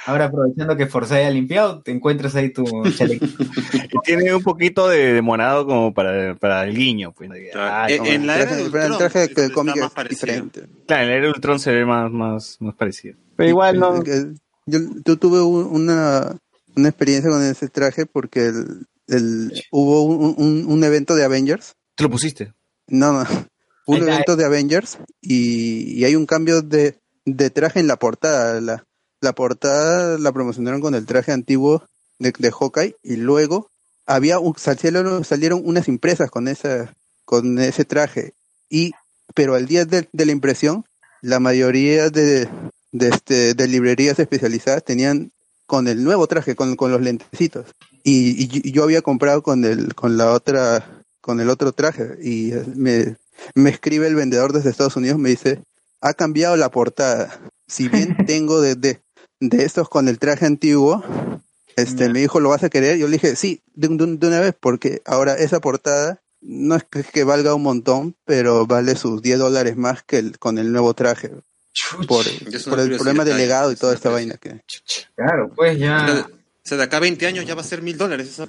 Ahora 0.07 0.25
aprovechando 0.27 0.77
que 0.79 0.87
Forza 0.87 1.17
ha 1.17 1.31
limpiado, 1.31 1.83
te 1.83 1.91
encuentras 1.91 2.35
ahí 2.35 2.51
tu 2.51 2.65
chaleco. 2.97 3.27
Tiene 4.05 4.35
un 4.35 4.43
poquito 4.43 4.89
de, 4.89 5.13
de 5.13 5.23
morado 5.23 5.67
como 5.67 5.93
para, 5.93 6.35
para 6.37 6.65
el 6.65 6.75
guiño, 6.75 7.13
pues. 7.13 7.31
Claro. 7.53 7.71
Ah, 7.71 7.87
como- 7.99 8.11
en 8.11 8.27
la 8.27 8.35
El 8.37 8.41
era 8.41 8.49
traje, 8.51 8.65
de 8.65 8.71
pero 8.71 8.85
el 8.85 8.91
Ultron, 8.93 9.11
traje 9.11 9.35
del 9.35 9.53
cómic 9.53 9.77
más 9.77 9.85
es 9.87 9.91
parecido. 9.93 10.27
diferente. 10.27 10.63
Claro, 10.87 11.03
en 11.05 11.09
el 11.11 11.17
era 11.19 11.29
Ultron 11.29 11.61
se 11.61 11.73
ve 11.73 11.85
más, 11.85 12.11
más, 12.11 12.57
más 12.61 12.75
parecido. 12.75 13.17
Pero 13.37 13.49
igual 13.51 13.79
no. 13.79 14.03
Yo, 14.67 14.79
yo 15.05 15.17
tuve 15.19 15.41
un- 15.43 15.67
una, 15.67 16.35
una 16.77 16.89
experiencia 16.89 17.31
con 17.31 17.43
ese 17.45 17.69
traje 17.69 18.07
porque 18.07 18.47
el, 18.47 18.87
el- 19.09 19.53
hubo 19.71 20.03
un, 20.05 20.35
un- 20.39 20.65
un 20.67 20.85
evento 20.85 21.15
de 21.15 21.25
Avengers. 21.25 21.75
¿Te 21.95 22.05
lo 22.05 22.11
pusiste? 22.11 22.55
No, 22.89 23.13
no. 23.13 23.25
Un 23.91 24.09
evento 24.09 24.37
de 24.37 24.45
Avengers 24.45 24.99
y, 25.21 25.99
y 25.99 26.05
hay 26.05 26.15
un 26.17 26.27
cambio 26.27 26.63
de, 26.63 26.97
de 27.25 27.51
traje 27.51 27.81
en 27.81 27.87
la 27.87 27.97
portada. 27.99 28.61
La, 28.61 28.85
la 29.21 29.33
portada 29.35 30.19
la 30.19 30.33
promocionaron 30.33 30.81
con 30.81 30.95
el 30.95 31.07
traje 31.07 31.33
antiguo 31.33 31.85
de, 32.19 32.33
de 32.39 32.51
Hawkeye 32.51 32.97
y 33.03 33.17
luego 33.17 33.71
había 34.07 34.39
un, 34.39 34.55
salieron, 34.57 35.25
salieron 35.25 35.63
unas 35.65 35.89
impresas 35.89 36.31
con 36.31 36.49
esa 36.49 36.95
con 37.25 37.59
ese 37.59 37.85
traje. 37.85 38.35
Y 38.69 38.93
pero 39.35 39.55
al 39.55 39.67
día 39.67 39.85
de, 39.85 40.09
de 40.13 40.27
la 40.27 40.33
impresión 40.33 40.85
la 41.23 41.39
mayoría 41.39 42.11
de, 42.11 42.49
de, 42.93 43.09
este, 43.09 43.55
de 43.55 43.69
librerías 43.69 44.19
especializadas 44.19 44.85
tenían 44.85 45.31
con 45.67 45.87
el 45.87 46.03
nuevo 46.03 46.27
traje 46.27 46.57
con, 46.57 46.75
con 46.77 46.91
los 46.91 47.01
lentecitos. 47.01 47.67
Y, 48.03 48.43
y 48.43 48.49
yo- 48.49 48.61
y 48.65 48.73
yo 48.73 48.83
había 48.85 49.03
comprado 49.03 49.43
con 49.43 49.65
el 49.65 49.95
con 49.95 50.17
la 50.17 50.33
otra 50.33 51.03
con 51.21 51.39
el 51.41 51.51
otro 51.51 51.73
traje 51.73 52.17
y 52.23 52.53
eh, 52.53 52.65
me, 52.75 53.17
me 53.55 53.71
escribe 53.71 54.07
el 54.07 54.15
vendedor 54.15 54.53
desde 54.53 54.71
Estados 54.71 54.97
Unidos 54.97 55.19
me 55.19 55.31
dice 55.31 55.63
ha 56.01 56.15
cambiado 56.15 56.57
la 56.57 56.71
portada. 56.71 57.41
Si 57.69 57.89
bien 57.89 58.17
tengo 58.27 58.61
de, 58.61 58.75
de, 58.75 59.01
de 59.41 59.65
estos 59.65 59.89
con 59.89 60.09
el 60.09 60.19
traje 60.19 60.47
antiguo 60.47 61.05
este 61.77 62.09
me 62.11 62.19
dijo 62.21 62.41
lo 62.41 62.49
vas 62.51 62.65
a 62.65 62.69
querer 62.69 62.99
yo 62.99 63.07
le 63.07 63.13
dije 63.13 63.37
sí 63.37 63.63
de, 63.75 63.89
un- 63.89 63.97
de 63.97 64.05
un- 64.05 64.19
de 64.19 64.27
una 64.29 64.41
vez 64.41 64.55
porque 64.59 65.01
ahora 65.07 65.35
esa 65.35 65.61
portada 65.61 66.21
no 66.43 66.75
es 66.75 66.85
que, 66.85 67.03
que 67.05 67.25
valga 67.25 67.55
un 67.55 67.63
montón 67.63 68.17
pero 68.25 68.67
vale 68.67 68.97
sus 68.97 69.23
10 69.23 69.39
dólares 69.39 69.77
más 69.77 70.03
que 70.03 70.19
el, 70.19 70.39
con 70.39 70.59
el 70.59 70.73
nuevo 70.73 70.93
traje 70.95 71.31
por, 72.09 72.27
el 72.27 72.43
problema 72.51 73.25
de 73.25 73.31
curiosidad, 73.31 73.37
legado 73.37 73.73
y 73.73 73.77
toda 73.77 73.95
esta 73.95 74.11
vaina 74.11 74.35
que 74.37 74.61
Claro, 75.15 75.51
pues 75.55 75.79
ya. 75.79 76.05
Pero 76.07 76.41
sea, 76.65 76.77
de 76.77 76.83
acá 76.85 76.97
a 76.99 77.01
20 77.01 77.27
años 77.27 77.47
ya 77.47 77.55
va 77.55 77.61
a 77.63 77.65
ser 77.65 77.81
mil 77.83 77.97
dólares. 77.97 78.41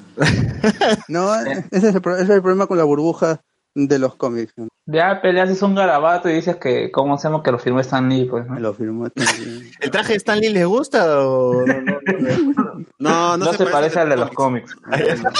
No, 1.07 1.33
ese 1.35 1.61
es, 1.71 1.83
el, 1.83 2.01
ese 2.13 2.23
es 2.23 2.29
el 2.29 2.41
problema 2.41 2.67
con 2.67 2.77
la 2.77 2.83
burbuja 2.83 3.41
de 3.75 3.99
los 3.99 4.15
cómics. 4.15 4.53
¿no? 4.57 4.67
Ya 4.85 5.21
peleas 5.21 5.61
un 5.61 5.75
garabato 5.75 6.29
y 6.29 6.33
dices 6.33 6.57
que, 6.57 6.91
¿cómo 6.91 7.17
llama 7.21 7.43
que 7.43 7.51
lo 7.51 7.59
firmó 7.59 7.79
Stan 7.79 8.07
Lee? 8.09 8.25
Pues, 8.25 8.45
¿no? 8.47 8.59
Lo 8.59 8.73
firmó 8.73 9.09
también. 9.09 9.71
¿El 9.79 9.91
traje 9.91 10.13
de 10.13 10.17
Stan 10.17 10.39
Lee 10.39 10.49
les 10.49 10.65
gusta 10.65 11.21
o 11.27 11.65
no? 11.65 11.73
no, 11.73 11.93
no? 11.99 12.85
No, 12.99 13.37
no, 13.37 13.45
No 13.45 13.53
se 13.53 13.65
parece 13.65 13.99
al 13.99 14.09
de 14.09 14.17
los 14.17 14.31
cómics. 14.31 14.75
cómics. 14.75 15.23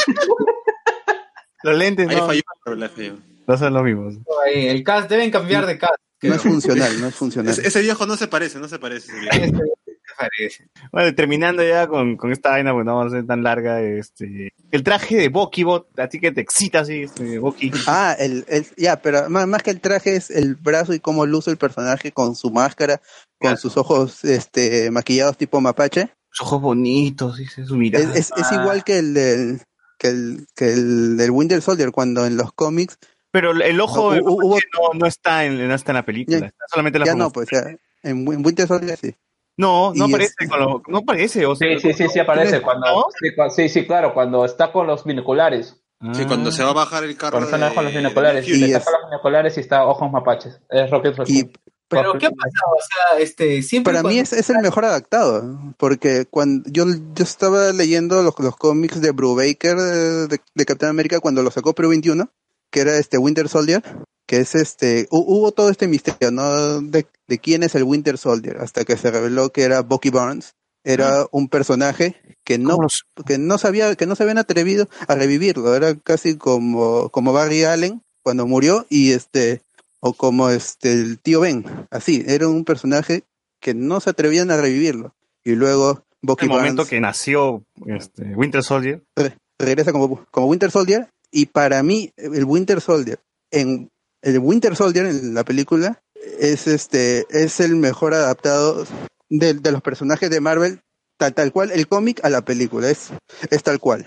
Los 1.64 1.78
lentes 1.78 2.10
Ahí 2.10 2.16
no, 2.16 2.26
falló, 2.26 2.42
falló. 2.66 3.18
no 3.48 3.58
son 3.58 3.74
los 3.74 3.84
mismos. 3.84 4.16
Ahí, 4.46 4.68
El 4.68 4.84
cast, 4.84 5.08
deben 5.10 5.30
cambiar 5.30 5.68
de 5.68 5.78
cast. 5.78 5.94
No 6.24 6.34
es 6.36 6.42
funcional, 6.42 7.00
no 7.00 7.08
es 7.08 7.16
funcional. 7.16 7.52
Ese, 7.52 7.68
ese 7.68 7.82
viejo 7.82 8.06
no 8.08 8.16
se 8.16 8.28
parece, 8.28 8.60
no 8.60 8.68
se 8.68 8.80
parece. 8.80 9.12
ese 9.12 9.20
viejo. 9.52 9.60
parece. 10.30 10.68
Bueno, 10.92 11.16
terminando 11.16 11.64
ya 11.64 11.88
con, 11.88 12.18
con 12.18 12.32
esta 12.32 12.50
vaina, 12.52 12.74
pues 12.74 12.86
no 12.86 12.96
vamos 12.98 13.14
a 13.14 13.18
ser 13.18 13.26
tan 13.28 13.44
larga. 13.44 13.82
Este, 13.82 14.54
el 14.72 14.84
traje 14.84 15.18
de 15.18 15.30
Bokibot, 15.30 15.98
a 16.00 16.08
ti 16.08 16.20
que 16.20 16.32
te 16.32 16.42
excita 16.42 16.80
así, 16.82 17.04
este, 17.04 17.40
Boki. 17.40 17.72
Ah, 17.88 18.16
el, 18.18 18.46
el- 18.48 18.66
ya, 18.78 19.02
pero 19.02 19.30
más, 19.30 19.48
más 19.48 19.64
que 19.64 19.72
el 19.72 19.82
traje 19.82 20.16
es 20.16 20.30
el 20.30 20.56
brazo 20.56 20.94
y 20.94 21.00
cómo 21.00 21.26
luce 21.26 21.52
el 21.52 21.58
personaje 21.58 22.12
con 22.12 22.36
su 22.36 22.52
máscara, 22.52 23.02
con 23.40 23.58
sus 23.58 23.78
ojos 23.78 24.24
este 24.24 24.92
maquillados 24.92 25.38
tipo 25.38 25.60
mapache. 25.62 26.10
Sus 26.30 26.48
ojos 26.48 26.62
bonitos, 26.62 27.38
dice 27.38 27.66
su 27.66 27.76
mirada. 27.78 28.06
Es, 28.06 28.32
es, 28.32 28.32
es 28.38 28.52
igual 28.52 28.84
que 28.84 29.00
el 29.00 29.14
del 29.14 29.62
que 29.98 30.08
el, 30.08 30.48
que 30.56 30.72
el 30.74 31.18
del 31.18 31.30
Winter 31.32 31.62
Soldier 31.62 31.92
cuando 31.92 32.26
en 32.26 32.36
los 32.38 32.54
cómics 32.54 32.98
Pero 33.32 33.52
el 33.52 33.80
ojo 33.80 34.10
No, 34.10 34.16
de 34.16 34.22
hu- 34.22 34.38
hubo- 34.44 34.60
no, 34.94 34.98
no 34.98 35.06
está 35.06 35.46
en, 35.46 35.68
no 35.68 35.76
está 35.76 35.92
en 35.92 35.96
la 35.98 36.06
película, 36.06 36.40
Ya- 36.40 36.46
está 36.48 36.66
solamente 36.70 36.98
en 36.98 37.00
la 37.02 37.06
ya 37.06 37.16
no, 37.16 37.30
pues 37.32 37.50
ya 37.52 37.60
en, 38.04 38.26
Win- 38.28 38.44
Winter 38.46 38.68
Soldier 38.68 38.98
sí. 38.98 39.14
No, 39.58 39.94
no 39.94 40.06
y 40.08 40.10
aparece, 40.10 40.34
es- 40.40 40.50
con 40.50 40.60
lo- 40.60 40.82
no 40.88 40.98
aparece. 41.00 41.46
O 41.46 41.56
sea, 41.56 41.68
Sí, 41.78 41.80
sí, 41.80 41.94
sí, 41.94 42.08
sí 42.10 42.20
aparece 42.20 42.58
¿No? 42.58 42.64
cuando, 42.64 43.06
sí, 43.20 43.28
cua- 43.36 43.50
sí, 43.50 43.70
sí, 43.70 43.86
claro, 43.86 44.14
cuando 44.14 44.46
está 44.46 44.72
con 44.72 44.88
los 44.88 45.04
binoculares. 45.04 45.78
Sí, 46.14 46.26
cuando 46.26 46.52
se 46.52 46.64
va 46.64 46.72
a 46.72 46.74
bajar 46.74 47.04
el 47.04 47.16
carro. 47.16 47.38
Cuando 47.38 47.56
está 47.56 47.70
de- 47.70 47.76
con 47.76 47.84
los 47.86 47.94
binoculares, 47.94 48.46
de 48.46 48.52
Y 48.58 48.64
está 48.64 48.78
es- 48.80 48.84
con 48.86 48.94
los 48.94 49.10
binoculares 49.12 49.58
y 49.58 49.60
está 49.60 49.86
ojos 49.86 50.12
mapaches. 50.12 50.60
Es 50.70 50.90
Rocket 50.90 51.16
Raccoon. 51.16 51.38
Y 51.38 51.52
Pero, 51.88 52.14
¿qué 52.18 52.26
ha 52.28 52.32
pasado? 52.32 52.72
O 52.72 52.80
sea, 53.12 53.20
este, 53.20 53.62
siempre. 53.62 53.92
para 53.94 54.02
mí 54.02 54.16
cuando- 54.16 54.22
es, 54.24 54.34
es 54.34 54.50
el 54.50 54.60
mejor 54.60 54.86
adaptado, 54.86 55.44
¿no? 55.44 55.76
porque 55.78 56.26
cuando 56.26 56.68
yo, 56.72 56.86
yo 57.14 57.24
estaba 57.24 57.72
leyendo 57.74 58.24
los, 58.24 58.34
los 58.40 58.56
cómics 58.56 59.02
de 59.02 59.12
Brubaker 59.12 59.76
de, 59.76 60.28
de 60.56 60.66
Capitán 60.66 60.90
América 60.90 61.20
cuando 61.20 61.44
lo 61.44 61.52
sacó 61.52 61.74
Pro 61.76 61.90
21, 61.90 62.32
que 62.72 62.80
era 62.82 62.98
este 62.98 63.18
Winter 63.18 63.48
Soldier, 63.50 63.84
que 64.28 64.38
es 64.40 64.56
este, 64.56 65.08
hu- 65.10 65.24
hubo 65.28 65.52
todo 65.52 65.70
este 65.70 65.88
misterio, 65.88 66.32
¿no? 66.32 66.82
De, 66.82 67.06
de 67.28 67.40
quién 67.40 67.64
es 67.64 67.76
el 67.76 67.84
Winter 67.84 68.18
Soldier, 68.18 68.58
hasta 68.60 68.86
que 68.86 68.98
se 68.98 69.12
reveló 69.12 69.52
que 69.52 69.64
era 69.64 69.82
Bucky 69.82 70.10
Barnes, 70.10 70.54
era 70.84 71.28
un 71.32 71.48
personaje 71.50 72.16
que 72.44 72.58
no, 72.58 72.72
¿Cómo 72.72 72.84
los- 72.84 73.06
que 73.26 73.38
no 73.38 73.58
sabía, 73.58 73.94
que 73.96 74.06
no 74.08 74.16
se 74.16 74.24
habían 74.24 74.38
atrevido 74.40 74.88
a 75.08 75.16
revivirlo, 75.16 75.76
era 75.76 75.94
casi 75.96 76.38
como, 76.38 77.10
como 77.10 77.34
Barry 77.34 77.64
Allen 77.66 78.02
cuando 78.24 78.48
murió 78.48 78.86
y 78.90 79.12
este, 79.12 79.62
o 80.00 80.14
como 80.14 80.50
este 80.50 80.94
el 80.94 81.20
tío 81.20 81.42
Ben, 81.42 81.66
así, 81.92 82.24
era 82.26 82.48
un 82.48 82.64
personaje 82.66 83.24
que 83.60 83.74
no 83.76 84.00
se 84.00 84.10
atrevían 84.12 84.50
a 84.50 84.58
revivirlo. 84.58 85.14
Y 85.44 85.52
luego 85.56 86.04
Bucky 86.22 86.46
el 86.46 86.50
momento 86.50 86.78
Barnes 86.78 86.90
que 86.90 87.00
nació 87.02 87.64
este, 87.86 88.36
Winter 88.36 88.64
Soldier. 88.64 89.04
re- 89.16 89.38
regresa 89.60 89.92
como, 89.92 90.24
como 90.32 90.48
Winter 90.48 90.72
Soldier 90.72 91.10
y 91.32 91.48
para 91.48 91.82
mí 91.84 92.12
el 92.18 92.44
Winter 92.46 92.82
Soldier 92.82 93.20
en 93.52 93.90
el 94.22 94.40
Winter 94.40 94.76
Soldier 94.76 95.06
en 95.08 95.34
la 95.34 95.44
película 95.44 96.02
es 96.40 96.68
este 96.68 97.26
es 97.30 97.60
el 97.60 97.76
mejor 97.76 98.14
adaptado 98.14 98.86
de, 99.30 99.54
de 99.56 99.72
los 99.72 99.82
personajes 99.82 100.30
de 100.30 100.42
Marvel 100.42 100.82
tal, 101.18 101.34
tal 101.34 101.52
cual 101.52 101.72
el 101.72 101.88
cómic 101.88 102.20
a 102.24 102.30
la 102.30 102.42
película 102.44 102.90
es 102.90 103.10
es 103.50 103.64
tal 103.64 103.80
cual. 103.80 104.06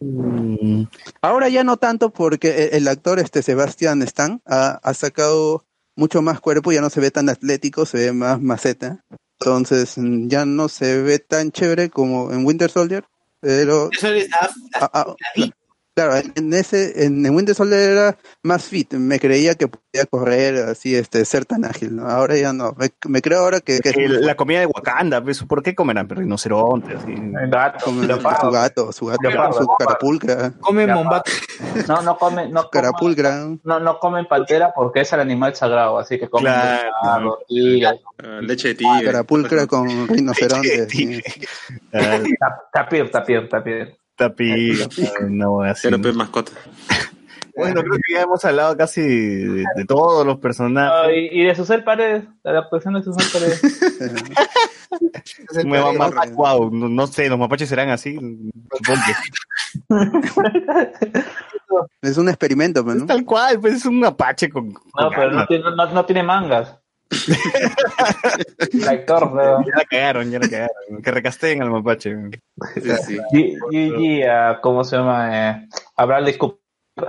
Mm, 0.00 0.84
ahora 1.22 1.48
ya 1.48 1.64
no 1.64 1.76
tanto 1.76 2.10
porque 2.10 2.64
el, 2.66 2.74
el 2.82 2.88
actor 2.88 3.18
este 3.18 3.42
Sebastian 3.42 4.02
Stan 4.02 4.40
ha, 4.46 4.80
ha 4.82 4.94
sacado 4.94 5.64
mucho 5.96 6.22
más 6.22 6.40
cuerpo 6.40 6.72
ya 6.72 6.80
no 6.80 6.90
se 6.90 7.00
ve 7.00 7.10
tan 7.10 7.28
atlético 7.28 7.86
se 7.86 7.98
ve 7.98 8.12
más 8.12 8.40
maceta. 8.40 9.04
Entonces 9.40 9.94
ya 9.96 10.44
no 10.44 10.68
se 10.68 11.02
ve 11.02 11.18
tan 11.18 11.50
chévere 11.50 11.90
como 11.90 12.32
en 12.32 12.44
Winter 12.44 12.70
Soldier 12.70 13.04
pero 13.40 13.90
Eso 13.92 14.08
es 14.08 14.28
la- 14.30 14.50
Ah, 14.74 14.90
ah, 14.94 15.16
claro, 15.94 16.14
en 16.34 16.52
ese, 16.54 17.04
en, 17.04 17.24
en 17.24 17.34
Winter 17.34 17.54
Soldier 17.54 17.80
era 17.90 18.18
más 18.42 18.64
fit, 18.64 18.94
me 18.94 19.18
creía 19.20 19.54
que 19.54 19.68
podía 19.68 20.06
correr 20.10 20.56
así, 20.68 20.94
este, 20.94 21.24
ser 21.24 21.44
tan 21.44 21.64
ágil, 21.64 21.96
¿no? 21.96 22.08
Ahora 22.08 22.36
ya 22.36 22.52
no, 22.52 22.74
me, 22.78 22.90
me 23.08 23.20
creo 23.22 23.40
ahora 23.40 23.60
que, 23.60 23.80
que 23.80 23.90
el- 23.90 24.24
la 24.26 24.34
comida 24.34 24.60
de 24.60 24.66
Wakanda, 24.66 25.22
pues, 25.22 25.42
¿por 25.44 25.62
qué 25.62 25.74
comerán 25.74 26.08
rinoceronte? 26.08 26.94
Así? 26.94 27.14
Gato, 27.48 27.78
su 27.84 28.50
gato, 28.50 28.92
su 28.92 29.06
gato, 29.06 29.22
Leopardo, 29.28 29.58
su 29.58 29.68
carapulcra, 29.78 30.52
Come 30.60 30.86
Ya, 30.86 30.94
mombato. 30.94 31.30
No, 31.88 32.02
no 32.02 32.18
comen, 32.18 32.50
no 32.52 32.62
comen, 32.62 32.70
carapulcra, 32.72 33.46
no, 33.62 33.80
no 33.80 33.98
comen 33.98 34.26
pantera 34.26 34.72
porque 34.74 35.00
es 35.02 35.12
el 35.12 35.20
animal 35.20 35.54
sagrado, 35.54 35.98
así 35.98 36.18
que 36.18 36.28
comen 36.28 36.52
Claro. 36.52 36.90
leopardo, 37.02 37.38
tigre, 37.48 38.00
Ah, 38.18 38.38
leche 38.40 38.68
de 38.68 38.74
tigre. 38.74 39.04
carapulcra 39.06 39.66
con 39.66 40.08
rinoceronte, 40.08 40.88
sí. 40.88 41.20
Ah, 41.92 42.18
tap- 42.40 42.70
tapir, 42.72 43.10
tapir, 43.10 43.48
tapir. 43.48 43.96
Tapi, 44.16 44.72
no, 45.28 45.62
así. 45.62 45.88
Pero 45.88 46.00
pues 46.00 46.14
mascota. 46.14 46.52
Bueno, 47.54 47.82
creo 47.82 47.92
que 47.96 48.14
ya 48.14 48.22
hemos 48.22 48.42
hablado 48.46 48.74
casi 48.78 49.02
de, 49.02 49.64
de 49.76 49.84
todos 49.86 50.24
los 50.26 50.38
personajes. 50.38 51.14
y, 51.14 51.38
y 51.38 51.44
de 51.44 51.54
Susel 51.54 51.84
Paredes, 51.84 52.24
la 52.42 52.52
adaptación 52.52 52.94
de 52.94 53.02
Susel 53.02 53.26
Paredes. 53.30 53.60
Me 55.66 55.78
va 55.78 55.92
más- 55.92 56.32
wow, 56.32 56.70
no, 56.70 56.88
no 56.88 57.06
sé, 57.06 57.28
los 57.28 57.38
mapaches 57.38 57.68
serán 57.68 57.90
así. 57.90 58.14
Supongo 58.14 59.00
que 59.06 59.12
Es 62.02 62.16
un 62.16 62.28
experimento, 62.30 62.82
pues, 62.84 62.96
es 62.96 63.02
¿no? 63.02 63.06
tal 63.06 63.22
cual, 63.26 63.60
pues 63.60 63.74
es 63.74 63.84
un 63.84 64.00
mapache 64.00 64.48
con. 64.48 64.68
No, 64.68 64.80
con 64.94 65.10
pero 65.10 65.22
no 65.30 65.40
armas. 65.40 65.48
tiene, 65.48 65.64
no, 65.64 65.86
no 65.92 66.04
tiene 66.06 66.22
mangas. 66.22 66.78
Lector, 68.72 69.30
pero... 69.34 69.60
Ya 69.66 69.76
la 69.76 69.84
cagaron, 69.84 70.30
ya 70.30 70.38
la 70.38 70.48
cagaron. 70.48 71.02
Que 71.02 71.10
recasteen 71.10 71.62
al 71.62 71.70
mapache. 71.70 72.14
Sí, 72.74 72.90
sí. 73.06 73.18
G- 73.32 73.58
GG, 73.70 74.28
a, 74.28 74.60
¿cómo 74.60 74.84
se 74.84 74.96
llama? 74.96 75.50
Eh, 75.50 75.68
a 75.96 76.04
Bradley 76.04 76.36
Cooper. 76.36 76.58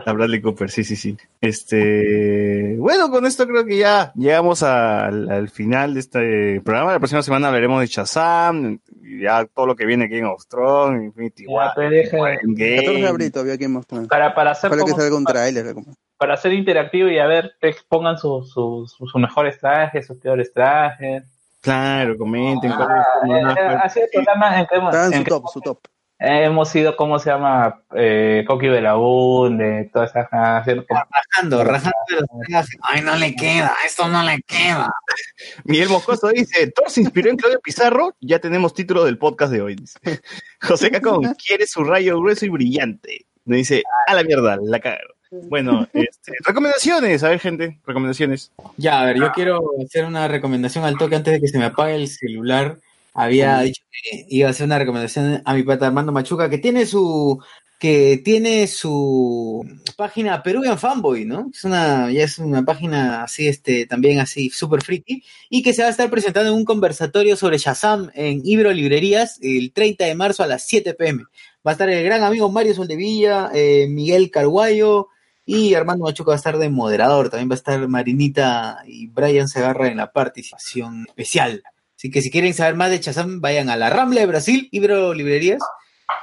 A 0.06 0.14
Bradley 0.14 0.42
Cooper, 0.42 0.70
sí, 0.72 0.84
sí, 0.86 0.96
sí. 0.96 1.18
Este, 1.42 2.76
bueno, 2.78 3.12
con 3.12 3.26
esto 3.26 3.46
creo 3.46 3.66
que 3.66 3.78
ya 3.78 4.14
llegamos 4.16 4.64
al, 4.64 5.30
al 5.30 5.50
final 5.50 5.94
de 5.94 6.00
este 6.00 6.62
programa. 6.64 6.94
La 6.94 7.00
próxima 7.00 7.22
semana 7.22 7.48
hablaremos 7.50 7.82
de 7.82 7.88
Shazam, 7.88 8.80
y 9.02 9.22
ya 9.24 9.46
todo 9.46 9.66
lo 9.68 9.76
que 9.76 9.86
viene 9.86 10.08
Game 10.08 10.26
of 10.26 10.46
Thrones, 10.48 11.04
Infinity 11.04 11.44
Ya, 11.46 11.52
War, 11.54 11.72
pero 11.76 11.90
deje- 11.90 12.10
14 12.12 12.54
de 13.02 13.08
abril 13.08 13.32
todavía 13.32 13.54
aquí 13.56 13.68
mostrando. 13.68 14.08
para, 14.08 14.34
para 14.34 14.52
hacer 14.52 14.70
Ojalá 14.72 14.86
que 14.86 14.92
salga 14.92 15.18
un 15.18 15.26
tráiler. 15.26 15.74
como- 15.74 15.94
para 16.24 16.36
hacer 16.36 16.54
interactivo 16.54 17.10
y 17.10 17.20
a 17.20 17.28
ver, 17.28 17.54
te 17.60 17.68
expongan 17.68 18.18
sus 18.18 18.50
sus 18.54 18.94
sus 18.94 19.14
mejores 19.16 19.60
trajes, 19.60 20.08
sus 20.08 20.18
peores 20.20 20.54
trajes. 20.54 21.24
Claro, 21.60 22.18
comenten. 22.18 22.72
Ah, 22.72 23.04
eh, 23.28 23.42
eh, 23.42 23.78
ha 23.84 23.90
sido 23.90 24.06
el 24.06 24.12
programa 24.14 24.58
en 24.62 24.66
que 24.68 24.76
hemos, 24.78 24.96
en 24.96 25.12
su 25.18 25.24
que 25.26 25.30
top, 25.30 25.48
su 25.52 25.60
top. 25.60 25.80
hemos 26.20 26.70
sido, 26.70 26.96
¿cómo 26.96 27.20
se 27.20 27.30
llama? 27.30 27.82
Eh, 27.94 28.46
Coqui 28.48 28.70
Belabunde, 28.70 29.90
todas 29.92 30.12
esas 30.12 30.28
haciendo 30.32 30.86
como- 30.88 31.02
Rajando, 31.12 31.64
rajando 31.66 31.98
de 32.10 32.16
los 32.22 32.48
trajes. 32.48 32.78
Ay, 32.84 33.02
no 33.02 33.18
le 33.18 33.36
queda, 33.36 33.74
esto 33.86 34.08
no 34.08 34.24
le 34.24 34.42
queda. 34.44 34.94
Miguel 35.66 35.90
Moscoso 35.90 36.30
dice, 36.30 36.72
Thor 36.72 36.90
se 36.90 37.02
inspiró 37.02 37.30
en 37.32 37.36
Claudio 37.36 37.60
Pizarro, 37.62 38.16
ya 38.22 38.40
tenemos 38.40 38.74
título 38.74 39.04
del 39.04 39.18
podcast 39.18 39.52
de 39.52 39.62
hoy. 39.62 39.76
dice. 39.76 40.00
José 40.62 40.90
Cacón, 40.90 41.36
quiere 41.46 41.68
su 41.68 41.84
rayo 41.84 42.18
grueso 42.18 42.46
y 42.46 42.50
brillante. 42.50 43.26
Me 43.44 43.58
dice, 43.58 43.84
a 44.08 44.14
la 44.14 44.24
mierda, 44.24 44.58
la 44.62 44.80
cagaron. 44.80 45.13
Bueno, 45.50 45.88
este, 45.94 46.34
recomendaciones, 46.46 47.24
a 47.24 47.30
ver 47.30 47.40
gente, 47.40 47.80
recomendaciones. 47.86 48.52
Ya, 48.78 49.02
a 49.02 49.06
ver, 49.06 49.18
yo 49.18 49.32
quiero 49.32 49.62
hacer 49.84 50.06
una 50.06 50.28
recomendación 50.28 50.86
al 50.86 50.98
toque 50.98 51.16
antes 51.16 51.34
de 51.34 51.42
que 51.42 51.48
se 51.48 51.58
me 51.58 51.66
apague 51.66 51.96
el 51.96 52.08
celular. 52.08 52.78
Había 53.14 53.60
dicho 53.62 53.84
que 53.92 54.26
iba 54.30 54.48
a 54.48 54.52
hacer 54.52 54.66
una 54.66 54.80
recomendación 54.80 55.42
a 55.46 55.54
mi 55.54 55.64
pata 55.64 55.88
Armando 55.88 56.12
Machuca, 56.12 56.50
que 56.50 56.58
tiene 56.58 56.86
su 56.86 57.40
que 57.84 58.22
tiene 58.24 58.66
su 58.68 59.68
página 59.98 60.42
Peruvian 60.42 60.80
Fanboy, 60.80 61.26
¿no? 61.26 61.50
Es 61.54 61.66
una, 61.66 62.10
ya 62.10 62.24
es 62.24 62.40
una 62.40 62.64
página 62.64 63.24
así, 63.24 63.46
este, 63.50 63.86
también 63.86 64.20
así, 64.20 64.50
súper 64.50 64.82
friki, 64.82 65.22
y 65.50 65.62
que 65.62 65.74
se 65.74 65.82
va 65.82 65.90
a 65.90 65.92
estar 65.92 66.10
presentando 66.10 66.50
en 66.50 66.56
un 66.56 66.64
conversatorio 66.64 67.36
sobre 67.36 67.58
Shazam 67.58 68.10
en 68.16 68.42
Ibro 68.46 68.72
Librerías 68.72 69.38
el 69.42 69.74
30 69.74 70.06
de 70.06 70.16
marzo 70.16 70.44
a 70.44 70.48
las 70.48 70.66
7 70.66 70.94
pm. 70.94 71.26
Va 71.68 71.72
a 71.72 71.74
estar 71.74 71.90
el 71.90 72.06
gran 72.06 72.24
amigo 72.24 72.50
Mario 72.50 72.74
Soldevilla, 72.74 73.52
eh, 73.54 73.88
Miguel 73.90 74.32
Carguayo, 74.32 75.10
y 75.46 75.74
Armando 75.74 76.06
Machuca 76.06 76.30
va 76.30 76.36
a 76.36 76.38
estar 76.38 76.58
de 76.58 76.70
moderador. 76.70 77.30
También 77.30 77.50
va 77.50 77.54
a 77.54 77.56
estar 77.56 77.88
Marinita 77.88 78.80
y 78.86 79.08
Brian 79.08 79.48
Segarra 79.48 79.88
en 79.88 79.98
la 79.98 80.12
participación 80.12 81.06
especial. 81.08 81.64
Así 81.96 82.12
que 82.12 82.22
si 82.22 82.32
quieren 82.32 82.54
saber 82.54 82.76
más 82.76 82.90
de 82.90 83.00
Chazam, 83.00 83.42
vayan 83.42 83.70
a 83.70 83.78
la 83.78 83.90
Rambla 83.90 84.22
de 84.22 84.28
Brasil, 84.28 84.68
Ibro 84.72 85.14
Librerías, 85.14 85.62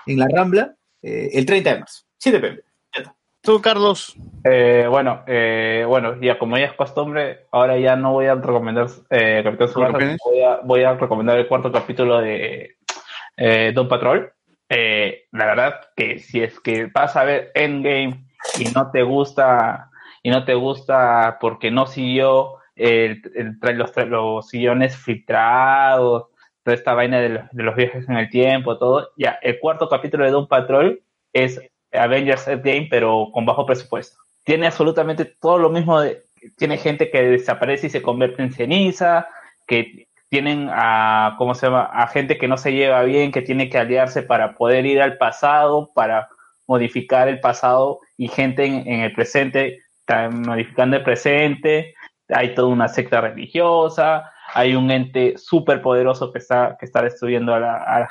en 0.07 0.19
la 0.19 0.27
Rambla, 0.31 0.75
eh, 1.03 1.31
el 1.33 1.47
30 1.47 1.73
de 1.73 1.79
marzo. 1.81 2.05
7 2.19 2.41
pm. 2.41 2.61
Tú, 3.43 3.63
Carlos. 3.63 4.15
Eh, 4.45 4.87
bueno, 4.89 5.23
eh, 5.27 5.85
bueno, 5.89 6.21
ya 6.21 6.39
como 6.39 6.59
ya 6.59 6.67
es 6.67 6.75
costumbre, 6.75 7.47
ahora 7.51 7.79
ya 7.79 7.97
no 7.97 8.13
voy 8.13 8.27
a 8.27 8.35
recomendar 8.35 8.89
eh, 9.09 9.41
Capitán 9.43 9.69
Subasa, 9.69 9.99
voy 10.23 10.43
a, 10.43 10.61
voy 10.63 10.83
a 10.83 10.95
recomendar 10.95 11.39
el 11.39 11.49
cuarto 11.49 11.73
capítulo 11.73 12.21
de 12.21 12.77
eh, 13.39 13.73
Don 13.75 13.89
Patrol. 13.89 14.31
la 14.69 15.47
verdad 15.47 15.81
que 15.97 16.19
si 16.19 16.43
es 16.43 16.61
que 16.61 16.91
vas 16.93 17.17
a 17.17 17.25
ver 17.25 17.51
Endgame 17.55 18.27
y 18.59 18.65
no 18.67 18.91
te 18.91 19.02
gusta 19.02 19.91
y 20.23 20.31
no 20.31 20.44
te 20.44 20.55
gusta 20.55 21.39
porque 21.41 21.70
no 21.70 21.86
siguió 21.86 22.57
el, 22.77 23.23
el- 23.35 23.59
los, 23.78 23.93
los 24.09 24.49
sillones 24.49 24.97
filtrados, 24.97 26.27
toda 26.62 26.75
esta 26.75 26.94
vaina 26.94 27.20
de 27.20 27.28
los, 27.31 27.43
de 27.52 27.62
los 27.62 27.77
viajes 27.77 28.09
en 28.09 28.17
el 28.17 28.28
tiempo, 28.31 28.78
todo, 28.78 29.09
ya, 29.17 29.39
el 29.43 29.59
cuarto 29.59 29.89
capítulo 29.89 30.25
de 30.25 30.31
Doom 30.31 30.47
Patrol 30.49 31.01
es 31.33 31.60
Avengers 31.93 32.47
Endgame, 32.49 32.89
pero 32.91 33.28
con 33.33 33.47
bajo 33.47 33.67
presupuesto. 33.67 34.19
Tiene 34.44 34.67
absolutamente 34.67 35.25
todo 35.25 35.59
lo 35.59 35.70
mismo 35.70 36.01
de, 36.01 36.23
tiene 36.57 36.77
gente 36.78 37.10
que 37.10 37.23
desaparece 37.23 37.86
y 37.86 37.91
se 37.91 38.02
convierte 38.02 38.43
en 38.43 38.52
ceniza, 38.52 39.28
que 39.67 40.07
tienen 40.28 40.69
a, 40.70 41.35
¿cómo 41.39 41.55
se 41.55 41.67
llama? 41.67 41.91
A 41.93 42.07
gente 42.09 42.39
que 42.39 42.49
no 42.49 42.57
se 42.57 42.73
lleva 42.73 43.02
bien, 43.02 43.33
que 43.33 43.43
tiene 43.43 43.69
que 43.69 43.78
aliarse 43.78 44.23
para 44.23 44.55
poder 44.55 44.86
ir 44.86 45.01
al 45.02 45.19
pasado, 45.19 45.91
para 45.94 46.28
modificar 46.67 47.28
el 47.28 47.41
pasado 47.41 48.01
y 48.21 48.29
gente 48.29 48.65
en, 48.67 48.87
en 48.87 49.01
el 49.01 49.13
presente 49.15 49.79
está 50.01 50.29
modificando 50.29 50.97
el 50.97 51.03
presente. 51.03 51.95
Hay 52.29 52.55
toda 52.55 52.69
una 52.69 52.87
secta 52.87 53.21
religiosa, 53.23 54.31
hay 54.55 54.75
un 54.75 54.91
ente 54.91 55.35
súper 55.39 55.81
poderoso 55.81 56.31
que 56.31 56.39
está, 56.39 56.77
que 56.79 56.85
está 56.87 57.03
destruyendo 57.03 57.55
a 57.55 57.61
la, 57.61 57.77
a. 57.77 58.09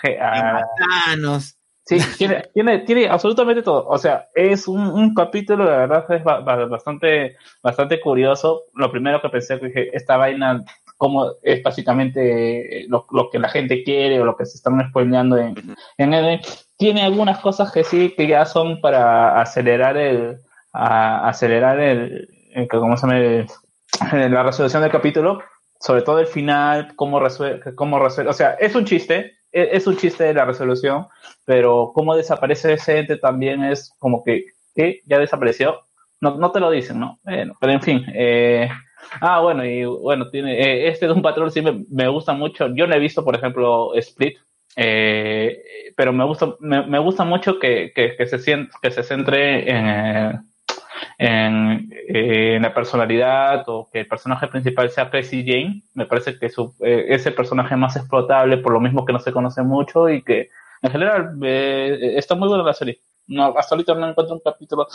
Sí, 1.86 1.98
tiene, 2.18 2.44
tiene, 2.54 2.80
tiene 2.80 3.08
absolutamente 3.08 3.62
todo. 3.64 3.88
O 3.88 3.98
sea, 3.98 4.28
es 4.36 4.68
un, 4.68 4.80
un 4.82 5.14
capítulo, 5.14 5.66
la 5.66 5.78
verdad, 5.78 6.12
es 6.12 6.24
ba- 6.24 6.42
ba- 6.42 6.66
bastante, 6.66 7.36
bastante 7.64 8.00
curioso. 8.00 8.64
Lo 8.74 8.92
primero 8.92 9.22
que 9.22 9.30
pensé 9.30 9.60
que 9.60 9.68
dije, 9.68 9.90
esta 9.96 10.18
vaina, 10.18 10.64
como 10.98 11.34
es 11.42 11.64
básicamente 11.64 12.86
lo, 12.90 13.06
lo 13.12 13.30
que 13.30 13.40
la 13.40 13.50
gente 13.50 13.84
quiere 13.84 14.20
o 14.20 14.26
lo 14.26 14.36
que 14.36 14.46
se 14.46 14.58
están 14.58 14.80
spoileando 14.90 15.38
en, 15.38 15.56
en 15.98 16.14
el- 16.14 16.42
tiene 16.80 17.03
algunas 17.03 17.40
cosas 17.41 17.72
que 17.74 17.85
sí, 17.85 18.16
que 18.17 18.27
ya 18.27 18.45
son 18.45 18.82
para 18.82 19.41
acelerar 19.41 19.98
el, 19.98 20.40
a- 20.74 21.30
acelerar 21.30 21.80
el, 21.82 22.30
¿cómo 22.72 22.98
se 22.98 23.08
llama? 23.08 23.48
La 24.30 24.43
resolución 24.43 24.82
del 24.83 24.91
capítulo, 24.91 25.41
sobre 25.80 26.03
todo 26.03 26.19
el 26.19 26.27
final, 26.27 26.95
cómo 26.95 27.19
resuelve, 27.19 27.75
cómo 27.75 27.99
resuelve, 27.99 28.32
o 28.32 28.33
sea, 28.33 28.53
es 28.53 28.75
un 28.75 28.85
chiste, 28.85 29.38
e- 29.51 29.69
es 29.74 29.88
un 29.88 29.98
chiste 29.98 30.24
de 30.25 30.33
la 30.35 30.45
resolución, 30.45 31.08
pero 31.45 31.91
cómo 31.93 32.16
desaparece 32.16 32.74
ese 32.74 32.99
ente 32.99 33.17
también 33.17 33.64
es 33.64 33.93
como 33.99 34.24
que, 34.24 34.45
¿qué? 34.75 35.01
¿Ya 35.08 35.19
desapareció? 35.19 35.82
No, 36.22 36.35
no 36.38 36.51
te 36.51 36.61
lo 36.61 36.72
dicen, 36.72 36.99
¿no? 36.99 37.19
Bueno, 37.24 37.56
pero 37.61 37.74
en 37.74 37.82
fin, 37.82 38.06
eh, 38.14 38.69
ah, 39.22 39.41
bueno, 39.41 39.66
y 39.66 39.85
bueno, 39.85 40.30
tiene, 40.30 40.59
eh, 40.61 40.88
este 40.90 41.08
de 41.08 41.14
un 41.14 41.22
patrón 41.22 41.51
sí 41.51 41.61
me, 41.61 41.85
me 41.90 42.08
gusta 42.09 42.33
mucho, 42.33 42.67
yo 42.75 42.88
no 42.88 42.95
he 42.95 42.99
visto, 42.99 43.24
por 43.25 43.35
ejemplo, 43.35 43.93
Split, 43.95 44.38
eh, 44.75 45.64
pero 45.95 46.14
me 46.14 46.23
gusta, 46.25 46.56
me, 46.59 46.85
me 46.85 46.99
gusta 46.99 47.23
mucho 47.25 47.59
que, 47.59 47.91
que, 47.95 48.25
se, 48.27 48.38
sien- 48.39 48.69
que 48.81 48.91
se 48.91 49.03
centre 49.03 49.69
en, 49.69 49.88
eh, 49.88 50.39
en, 51.17 52.61
la 52.61 52.73
personalidad 52.73 53.64
o 53.67 53.89
que 53.91 54.01
el 54.01 54.07
personaje 54.07 54.48
principal 54.48 54.89
sea 54.89 55.09
Casey 55.09 55.43
Jane. 55.45 55.81
Me 55.93 56.06
parece 56.06 56.38
que 56.38 56.49
su, 56.49 56.73
eh, 56.81 57.06
es 57.09 57.25
el 57.25 57.33
personaje 57.33 57.75
más 57.75 57.95
explotable, 57.95 58.57
por 58.57 58.73
lo 58.73 58.80
mismo 58.80 59.06
que 59.06 59.14
no 59.14 59.19
se 59.19 59.31
conoce 59.31 59.61
mucho 59.64 60.09
y 60.09 60.22
que 60.23 60.49
en 60.81 60.91
general 60.91 61.33
eh, 61.43 62.14
está 62.17 62.35
muy 62.35 62.48
buena 62.48 62.64
la 62.64 62.73
serie. 62.73 62.99
No, 63.27 63.53
hasta 63.57 63.75
ahorita 63.75 63.93
no 63.93 64.09
encuentro 64.09 64.35
un 64.35 64.41
capítulo. 64.43 64.88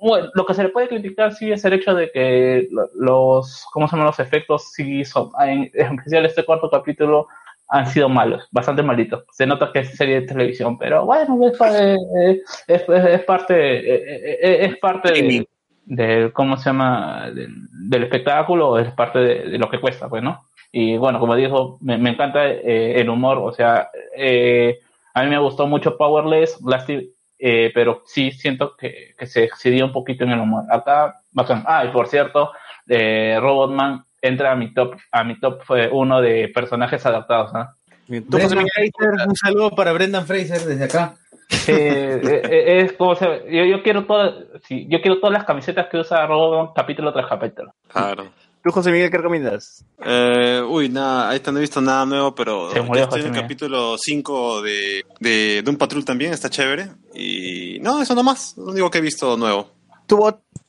Bueno, 0.00 0.28
lo 0.34 0.44
que 0.44 0.52
se 0.54 0.62
le 0.62 0.68
puede 0.68 0.88
criticar 0.88 1.32
sí 1.34 1.50
es 1.50 1.64
el 1.64 1.72
hecho 1.72 1.94
de 1.94 2.10
que 2.10 2.68
lo- 2.70 2.88
los, 2.94 3.64
¿cómo 3.72 3.88
se 3.88 3.92
llaman 3.92 4.08
los 4.08 4.18
efectos? 4.20 4.72
Sí 4.72 5.04
son, 5.04 5.30
en 5.40 5.70
especial 5.74 6.26
este 6.26 6.44
cuarto 6.44 6.68
capítulo 6.70 7.28
han 7.68 7.86
sido 7.86 8.08
malos, 8.08 8.48
bastante 8.50 8.82
malitos. 8.82 9.24
Se 9.32 9.46
nota 9.46 9.70
que 9.72 9.80
es 9.80 9.96
serie 9.96 10.20
de 10.22 10.26
televisión, 10.26 10.78
pero 10.78 11.04
bueno, 11.04 11.38
es, 11.46 11.56
pa- 11.58 11.76
eh, 11.78 11.96
eh, 12.22 12.42
es, 12.66 12.82
es- 12.88 13.04
es 13.04 13.24
parte, 13.24 13.54
eh, 13.54 14.64
es 14.66 14.76
parte 14.78 15.10
de, 15.12 15.48
de- 15.84 16.32
¿cómo 16.32 16.56
se 16.56 16.64
llama? 16.70 17.30
Del, 17.34 17.54
del 17.88 18.02
espectáculo, 18.04 18.78
es 18.78 18.90
parte 18.92 19.18
de, 19.18 19.50
de 19.50 19.58
lo 19.58 19.68
que 19.70 19.80
cuesta, 19.80 20.08
pues, 20.08 20.22
¿no? 20.22 20.44
Y 20.72 20.96
bueno, 20.98 21.18
como 21.20 21.34
dijo, 21.34 21.78
me, 21.80 21.96
me 21.98 22.10
encanta 22.10 22.46
eh, 22.46 23.00
el 23.00 23.08
humor, 23.08 23.38
o 23.38 23.52
sea, 23.52 23.90
eh, 24.16 24.80
a 25.14 25.22
mí 25.22 25.30
me 25.30 25.38
gustó 25.38 25.66
mucho 25.66 25.96
Powerless, 25.96 26.60
Lasti- 26.62 27.10
eh, 27.38 27.70
pero 27.74 28.02
sí 28.04 28.30
siento 28.32 28.76
que, 28.76 29.14
que 29.18 29.26
se 29.26 29.44
excedió 29.44 29.84
un 29.86 29.92
poquito 29.92 30.24
en 30.24 30.30
el 30.30 30.40
humor. 30.40 30.64
Acá, 30.70 31.14
bacán. 31.32 31.62
Ah, 31.66 31.84
y 31.84 31.88
por 31.88 32.06
cierto, 32.08 32.50
eh, 32.88 33.38
Robotman 33.40 34.04
entra 34.22 34.52
a 34.52 34.56
mi 34.56 34.72
top, 34.72 34.96
a 35.12 35.24
mi 35.24 35.38
top 35.38 35.62
fue 35.64 35.88
uno 35.90 36.20
de 36.20 36.48
personajes 36.48 37.04
adaptados, 37.06 37.52
¿no? 37.52 37.68
Brendan 38.08 38.66
Fraser, 38.74 39.28
un 39.28 39.36
saludo 39.36 39.70
para 39.70 39.92
Brendan 39.92 40.26
Fraser 40.26 40.60
desde 40.62 40.84
acá. 40.84 41.14
Eh, 41.66 42.20
eh, 42.24 42.82
es 42.82 42.92
como 42.92 43.14
se, 43.14 43.24
yo, 43.50 43.64
yo 43.64 43.82
quiero 43.82 44.06
todas, 44.06 44.34
sí, 44.66 44.86
yo 44.88 45.00
quiero 45.00 45.18
todas 45.18 45.32
las 45.32 45.44
camisetas 45.44 45.86
que 45.90 45.98
usa 45.98 46.26
Robotman 46.26 46.74
capítulo 46.74 47.12
tras 47.12 47.26
capítulo. 47.26 47.72
Claro. 47.88 48.30
¿Tú, 48.62 48.70
José 48.70 48.90
Miguel, 48.90 49.10
qué 49.10 49.18
recomiendas? 49.18 49.84
Eh, 50.04 50.62
uy, 50.66 50.88
nada, 50.88 51.30
ahí 51.30 51.40
no 51.46 51.58
he 51.58 51.60
visto 51.60 51.80
nada 51.80 52.04
nuevo, 52.04 52.34
pero 52.34 52.70
Se 52.70 52.82
murió 52.82 53.04
estoy 53.04 53.20
en 53.20 53.26
el 53.26 53.32
Miguel. 53.32 53.44
capítulo 53.44 53.96
5 53.96 54.62
de, 54.62 55.04
de 55.20 55.62
Doom 55.62 55.76
Patrol 55.76 56.04
también, 56.04 56.32
está 56.32 56.50
chévere. 56.50 56.88
Y 57.14 57.78
no, 57.80 58.02
eso 58.02 58.14
nomás, 58.14 58.54
lo 58.56 58.72
único 58.72 58.90
que 58.90 58.98
he 58.98 59.02
visto 59.02 59.36
nuevo. 59.36 59.70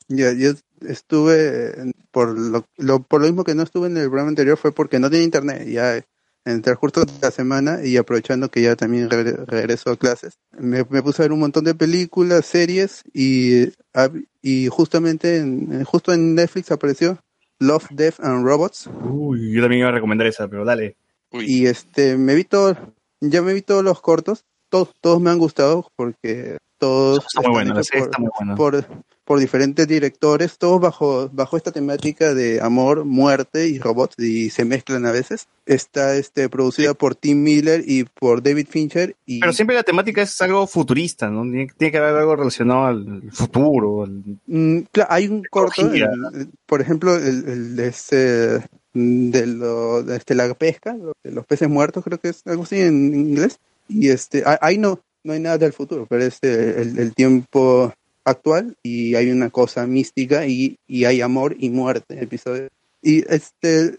Yo, 0.08 0.32
yo 0.32 0.52
estuve, 0.86 1.92
por 2.10 2.38
lo, 2.38 2.66
lo- 2.76 3.02
por 3.02 3.20
lo 3.20 3.26
mismo 3.26 3.44
que 3.44 3.54
no 3.54 3.62
estuve 3.62 3.86
en 3.88 3.96
el 3.96 4.04
programa 4.08 4.28
anterior 4.30 4.56
fue 4.56 4.72
porque 4.72 4.98
no 4.98 5.10
tenía 5.10 5.24
internet. 5.24 5.66
Ya 5.68 5.96
en 5.96 6.04
el 6.44 6.62
transcurso 6.62 7.04
de 7.04 7.12
la 7.20 7.30
semana 7.30 7.84
y 7.84 7.96
aprovechando 7.98 8.50
que 8.50 8.62
ya 8.62 8.74
también 8.74 9.10
regre- 9.10 9.44
regreso 9.46 9.90
a 9.90 9.96
clases, 9.98 10.38
me, 10.58 10.84
me 10.88 11.02
puse 11.02 11.20
a 11.22 11.24
ver 11.24 11.32
un 11.32 11.40
montón 11.40 11.64
de 11.64 11.74
películas, 11.74 12.46
series 12.46 13.02
y, 13.12 13.68
y 14.40 14.68
justamente 14.68 15.36
en, 15.36 15.84
justo 15.84 16.12
en 16.14 16.34
Netflix 16.34 16.70
apareció 16.70 17.18
Love, 17.58 17.86
Death 17.90 18.20
and 18.20 18.46
Robots. 18.46 18.88
Uy, 19.02 19.52
yo 19.52 19.60
también 19.60 19.80
iba 19.80 19.90
a 19.90 19.92
recomendar 19.92 20.26
esa, 20.26 20.48
pero 20.48 20.64
dale. 20.64 20.96
Y 21.32 21.66
este, 21.66 22.16
me 22.16 22.34
vi 22.34 22.44
todo, 22.44 22.94
ya 23.20 23.42
me 23.42 23.52
vi 23.52 23.60
todos 23.60 23.84
los 23.84 24.00
cortos, 24.00 24.44
todos, 24.70 24.94
todos 25.02 25.20
me 25.20 25.28
han 25.30 25.38
gustado 25.38 25.86
porque 25.94 26.56
todos 26.78 27.26
Está 27.36 27.48
muy 27.50 27.62
por- 27.62 28.02
está 28.02 28.18
muy 28.18 28.30
buena. 28.38 28.56
por, 28.56 28.86
por 29.30 29.38
diferentes 29.38 29.86
directores, 29.86 30.58
todos 30.58 30.80
bajo, 30.80 31.28
bajo 31.32 31.56
esta 31.56 31.70
temática 31.70 32.34
de 32.34 32.60
amor, 32.60 33.04
muerte 33.04 33.68
y 33.68 33.78
robots, 33.78 34.16
y 34.18 34.50
se 34.50 34.64
mezclan 34.64 35.06
a 35.06 35.12
veces. 35.12 35.46
Está 35.66 36.16
este 36.16 36.48
producida 36.48 36.94
por 36.94 37.14
Tim 37.14 37.40
Miller 37.40 37.84
y 37.86 38.02
por 38.02 38.42
David 38.42 38.66
Fincher. 38.68 39.14
Y 39.26 39.38
Pero 39.38 39.52
siempre 39.52 39.76
la 39.76 39.84
temática 39.84 40.20
es 40.20 40.40
algo 40.40 40.66
futurista, 40.66 41.30
¿no? 41.30 41.42
Tiene, 41.42 41.68
tiene 41.78 41.92
que 41.92 41.98
haber 41.98 42.16
algo 42.16 42.34
relacionado 42.34 42.86
al 42.86 43.22
futuro. 43.30 44.02
al- 44.02 44.24
Mm, 44.48 44.78
cla- 44.92 45.06
hay 45.08 45.28
un 45.28 45.44
corto, 45.48 45.80
el- 45.92 46.02
el- 46.02 46.48
por 46.66 46.80
ejemplo, 46.80 47.14
el, 47.14 47.48
el 47.48 47.76
de 47.76 47.86
este 47.86 48.16
de, 48.94 49.46
lo, 49.46 50.02
de 50.02 50.16
este, 50.16 50.34
la 50.34 50.52
pesca, 50.54 50.96
de 51.22 51.30
los 51.30 51.46
peces 51.46 51.68
muertos, 51.68 52.02
creo 52.02 52.18
que 52.18 52.30
es 52.30 52.42
algo 52.46 52.64
así 52.64 52.80
en 52.80 53.14
inglés. 53.14 53.60
Y 53.88 54.08
este, 54.08 54.42
ahí 54.60 54.76
no, 54.76 54.98
no 55.22 55.34
hay 55.34 55.38
nada 55.38 55.56
del 55.56 55.72
futuro, 55.72 56.04
pero 56.10 56.24
es 56.24 56.38
eh, 56.42 56.82
el, 56.82 56.98
el 56.98 57.14
tiempo 57.14 57.92
actual 58.24 58.76
y 58.82 59.14
hay 59.14 59.30
una 59.30 59.50
cosa 59.50 59.86
mística 59.86 60.46
y, 60.46 60.76
y 60.86 61.04
hay 61.04 61.20
amor 61.20 61.56
y 61.58 61.70
muerte 61.70 62.22
episodio. 62.22 62.68
Y 63.02 63.24
este, 63.32 63.96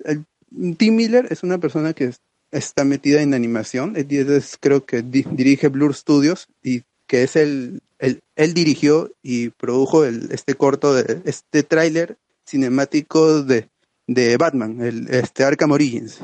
Tim 0.78 0.96
Miller 0.96 1.28
es 1.30 1.44
una 1.44 1.58
persona 1.58 1.94
que 1.94 2.06
es- 2.06 2.22
está 2.52 2.84
metida 2.84 3.22
en 3.22 3.34
animación, 3.34 3.96
es- 3.96 4.58
creo 4.60 4.86
que 4.86 5.02
di- 5.02 5.26
dirige 5.32 5.70
Blur 5.70 5.96
Studios 5.96 6.48
y 6.64 6.84
que 7.08 7.24
es 7.24 7.36
el, 7.36 7.82
el 8.00 8.20
él 8.36 8.54
dirigió 8.54 9.12
y 9.22 9.50
produjo 9.50 10.06
el, 10.06 10.30
este 10.32 10.56
corto 10.56 10.94
de 10.94 11.22
este 11.26 11.64
tráiler 11.64 12.18
cinemático 12.48 13.44
de, 13.44 13.70
de 14.08 14.38
Batman, 14.38 14.82
el 14.82 15.08
este 15.10 15.44
Arkham 15.44 15.72
Origins. 15.72 16.20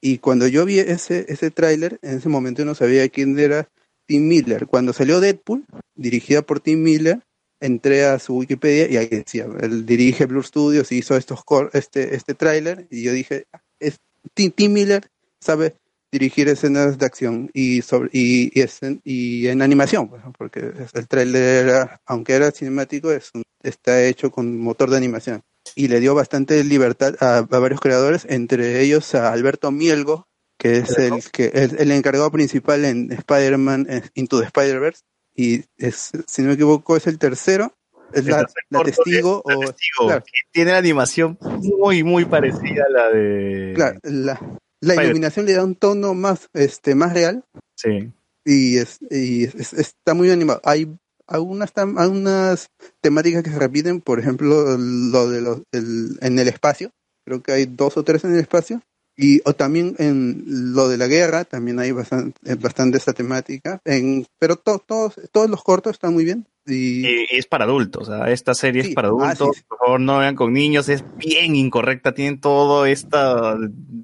Y 0.00 0.18
cuando 0.18 0.46
yo 0.46 0.64
vi 0.64 0.78
ese 0.78 1.26
ese 1.28 1.50
tráiler, 1.50 1.98
en 2.02 2.18
ese 2.18 2.28
momento 2.28 2.64
no 2.64 2.74
sabía 2.74 3.08
quién 3.08 3.38
era 3.38 3.68
Tim 4.06 4.26
Miller. 4.28 4.66
Cuando 4.66 4.92
salió 4.92 5.20
Deadpool, 5.20 5.64
dirigida 5.94 6.42
por 6.42 6.60
Tim 6.60 6.82
Miller, 6.82 7.20
entré 7.60 8.04
a 8.04 8.18
su 8.18 8.36
Wikipedia 8.36 8.88
y 8.90 8.96
ahí 8.96 9.06
decía, 9.08 9.46
él 9.60 9.86
dirige 9.86 10.26
Blur 10.26 10.46
Studios 10.46 10.90
y 10.92 10.98
hizo 10.98 11.16
estos 11.16 11.40
este 11.72 12.14
este 12.16 12.34
tráiler 12.34 12.86
y 12.90 13.02
yo 13.02 13.12
dije, 13.12 13.44
es, 13.78 13.98
Tim, 14.34 14.50
Tim 14.50 14.72
Miller 14.72 15.08
sabe 15.40 15.74
dirigir 16.12 16.48
escenas 16.48 16.98
de 16.98 17.06
acción 17.06 17.50
y 17.54 17.82
sobre 17.82 18.10
y, 18.12 18.46
y, 18.58 18.62
escen- 18.62 19.00
y 19.04 19.46
en 19.46 19.62
animación, 19.62 20.08
pues, 20.08 20.22
porque 20.36 20.72
el 20.94 21.08
tráiler 21.08 21.88
aunque 22.06 22.32
era 22.34 22.50
cinemático, 22.50 23.12
es 23.12 23.30
un- 23.34 23.44
está 23.62 24.04
hecho 24.04 24.30
con 24.30 24.58
motor 24.58 24.90
de 24.90 24.96
animación. 24.96 25.42
Y 25.76 25.88
le 25.88 26.00
dio 26.00 26.14
bastante 26.14 26.64
libertad 26.64 27.14
a, 27.20 27.38
a 27.38 27.42
varios 27.42 27.80
creadores, 27.80 28.26
entre 28.28 28.80
ellos 28.80 29.14
a 29.14 29.32
Alberto 29.32 29.70
Mielgo, 29.70 30.26
que 30.58 30.78
es 30.78 30.98
el 30.98 31.22
que 31.30 31.50
es 31.54 31.74
el 31.74 31.92
encargado 31.92 32.30
principal 32.30 32.84
en 32.84 33.12
Spider-Man 33.12 33.86
eh, 33.88 34.02
Into 34.14 34.40
the 34.40 34.46
Spider-Verse 34.46 35.02
y 35.34 35.64
es, 35.76 36.10
si 36.26 36.42
no 36.42 36.48
me 36.48 36.54
equivoco 36.54 36.96
es 36.96 37.06
el 37.06 37.18
tercero, 37.18 37.72
es 38.12 38.26
El 38.26 38.32
la, 38.32 38.46
testigo 38.84 39.42
es 39.48 39.56
o 39.56 39.60
La 39.60 39.66
Testigo, 39.66 40.06
claro, 40.06 40.24
que 40.24 40.32
tiene 40.52 40.72
la 40.72 40.78
animación 40.78 41.38
muy, 41.40 42.02
muy 42.02 42.24
parecida 42.24 42.84
a 42.88 42.92
la 42.92 43.08
de... 43.10 43.72
claro, 43.74 43.98
la, 44.02 44.58
la 44.80 45.04
iluminación 45.04 45.46
le 45.46 45.52
da 45.54 45.64
un 45.64 45.76
tono 45.76 46.14
más 46.14 46.48
este 46.52 46.94
más 46.94 47.12
real. 47.12 47.44
Sí. 47.76 48.10
y, 48.44 48.78
es, 48.78 48.98
y 49.10 49.44
es- 49.44 49.54
es- 49.54 49.72
está 49.74 50.12
muy 50.14 50.30
animado. 50.30 50.60
Hay 50.64 50.88
algunas, 51.26 51.70
algunas 51.76 52.68
temáticas 53.00 53.42
que 53.44 53.50
se 53.50 53.58
repiten, 53.58 54.00
por 54.00 54.18
ejemplo, 54.18 54.76
lo 54.76 55.30
de 55.30 55.40
los, 55.40 55.62
el- 55.72 56.18
en 56.20 56.38
el 56.38 56.48
espacio, 56.48 56.90
creo 57.24 57.42
que 57.42 57.52
hay 57.52 57.66
dos 57.66 57.96
o 57.96 58.02
tres 58.02 58.24
en 58.24 58.34
el 58.34 58.40
espacio, 58.40 58.82
y 59.16 59.40
o 59.44 59.52
también 59.54 59.94
en 59.98 60.72
lo 60.74 60.88
de 60.88 60.96
la 60.98 61.06
guerra, 61.06 61.44
también 61.44 61.78
hay 61.78 61.92
bastante, 61.92 62.54
bastante 62.56 62.98
esa 62.98 63.12
temática, 63.12 63.80
en, 63.84 64.26
pero 64.38 64.56
to- 64.56 64.78
todos, 64.84 65.14
todos 65.32 65.50
los 65.50 65.62
cortos 65.62 65.92
están 65.92 66.14
muy 66.14 66.24
bien. 66.24 66.46
Y, 66.66 67.04
es 67.34 67.46
para 67.46 67.64
adultos, 67.64 68.08
o 68.08 68.12
sea, 68.12 68.30
esta 68.30 68.54
serie 68.54 68.82
Sí, 68.84 68.88
es 68.90 68.94
para 68.94 69.08
ah, 69.08 69.10
adultos, 69.10 69.56
sí, 69.56 69.60
sí. 69.62 69.66
por 69.66 69.78
favor 69.78 70.00
no 70.00 70.18
vean 70.18 70.36
con 70.36 70.52
niños, 70.52 70.88
es 70.88 71.02
bien 71.16 71.56
incorrecta, 71.56 72.12
tienen 72.14 72.38
todo 72.40 72.86
esta, 72.86 73.56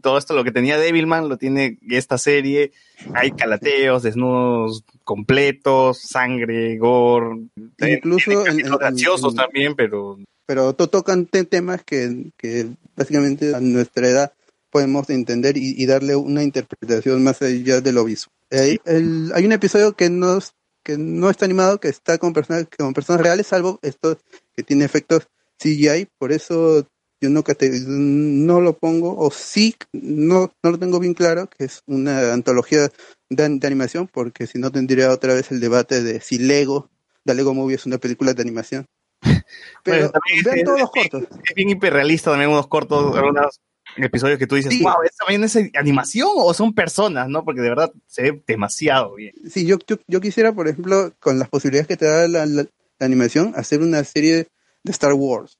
todo 0.02 0.18
esto 0.18 0.34
lo 0.34 0.42
que 0.42 0.50
tenía 0.52 0.76
Devilman, 0.78 1.28
lo 1.28 1.36
tiene 1.36 1.78
esta 1.88 2.18
serie, 2.18 2.72
hay 3.14 3.30
calateos, 3.32 4.02
desnudos 4.02 4.82
completos, 5.04 5.98
sangre, 6.00 6.76
gore, 6.78 7.46
Incluso 7.78 8.30
tiene 8.30 8.62
en- 8.62 8.66
en- 8.66 8.76
graciosos 8.78 9.32
en- 9.34 9.36
también, 9.36 9.74
pero 9.76 10.18
pero 10.46 10.72
to- 10.72 10.88
tocan 10.88 11.26
te- 11.26 11.44
temas 11.44 11.82
que, 11.84 12.30
que 12.36 12.66
básicamente 12.96 13.54
a 13.54 13.60
nuestra 13.60 14.08
edad 14.08 14.32
podemos 14.70 15.08
entender 15.10 15.56
y, 15.56 15.74
y 15.76 15.86
darle 15.86 16.16
una 16.16 16.42
interpretación 16.42 17.22
más 17.24 17.40
allá 17.42 17.80
de 17.80 17.92
lo 17.92 18.04
visual. 18.04 18.32
Hay, 18.50 18.78
el- 18.84 19.32
hay 19.34 19.44
un 19.46 19.52
episodio 19.52 19.94
que 19.94 20.10
no, 20.10 20.38
que 20.84 20.96
no 20.98 21.30
está 21.30 21.44
animado, 21.44 21.80
que 21.80 21.88
está 21.88 22.18
con 22.18 22.32
personas, 22.32 22.66
con 22.76 22.92
personas 22.94 23.22
reales, 23.22 23.46
salvo 23.46 23.78
esto 23.82 24.18
que 24.54 24.62
tiene 24.62 24.84
efectos 24.84 25.28
CGI, 25.58 26.08
por 26.18 26.32
eso 26.32 26.86
yo 27.20 27.30
no, 27.30 27.42
no 27.86 28.60
lo 28.60 28.76
pongo, 28.76 29.16
o 29.18 29.30
sí, 29.30 29.74
no, 29.92 30.52
no 30.62 30.70
lo 30.70 30.78
tengo 30.78 30.98
bien 31.00 31.14
claro, 31.14 31.48
que 31.48 31.64
es 31.64 31.80
una 31.86 32.32
antología 32.34 32.90
de, 33.30 33.44
an- 33.44 33.58
de 33.58 33.66
animación, 33.66 34.06
porque 34.06 34.46
si 34.46 34.58
no 34.58 34.70
tendría 34.70 35.10
otra 35.10 35.34
vez 35.34 35.50
el 35.50 35.60
debate 35.60 36.02
de 36.02 36.20
si 36.20 36.38
Lego, 36.38 36.90
la 37.24 37.32
Lego 37.34 37.54
Movie 37.54 37.76
es 37.76 37.86
una 37.86 37.98
película 37.98 38.34
de 38.34 38.42
animación. 38.42 38.86
Pero 39.82 40.10
Bueno, 40.10 40.12
vean 40.44 40.58
es- 40.58 40.64
todos 40.64 40.80
los 40.80 40.90
cortos. 40.90 41.22
es 41.48 41.54
bien 41.54 41.70
hiperrealista 41.70 42.30
también 42.30 42.50
unos 42.50 42.68
cortos, 42.68 43.16
algunos 43.16 43.60
episodios 44.04 44.38
que 44.38 44.46
tú 44.46 44.54
dices, 44.56 44.72
Sí. 44.72 44.82
wow, 44.82 45.02
¿esta 45.04 45.24
también 45.24 45.44
es 45.44 45.56
animación 45.74 46.28
o 46.34 46.52
son 46.54 46.74
personas? 46.74 47.28
¿no? 47.28 47.44
Porque 47.44 47.60
de 47.60 47.68
verdad 47.68 47.92
se 48.06 48.22
ve 48.22 48.42
demasiado 48.46 49.14
bien. 49.14 49.34
Sí, 49.50 49.66
yo, 49.66 49.78
yo, 49.86 49.96
yo 50.06 50.20
quisiera, 50.20 50.52
por 50.52 50.68
ejemplo, 50.68 51.12
con 51.20 51.38
las 51.38 51.48
posibilidades 51.48 51.86
que 51.88 51.96
te 51.96 52.06
da 52.06 52.28
la, 52.28 52.46
la- 52.46 52.66
la 52.98 53.04
animación, 53.06 53.52
hacer 53.56 53.80
una 53.82 54.02
serie 54.04 54.46
de 54.82 54.90
Star 54.92 55.12
Wars. 55.12 55.58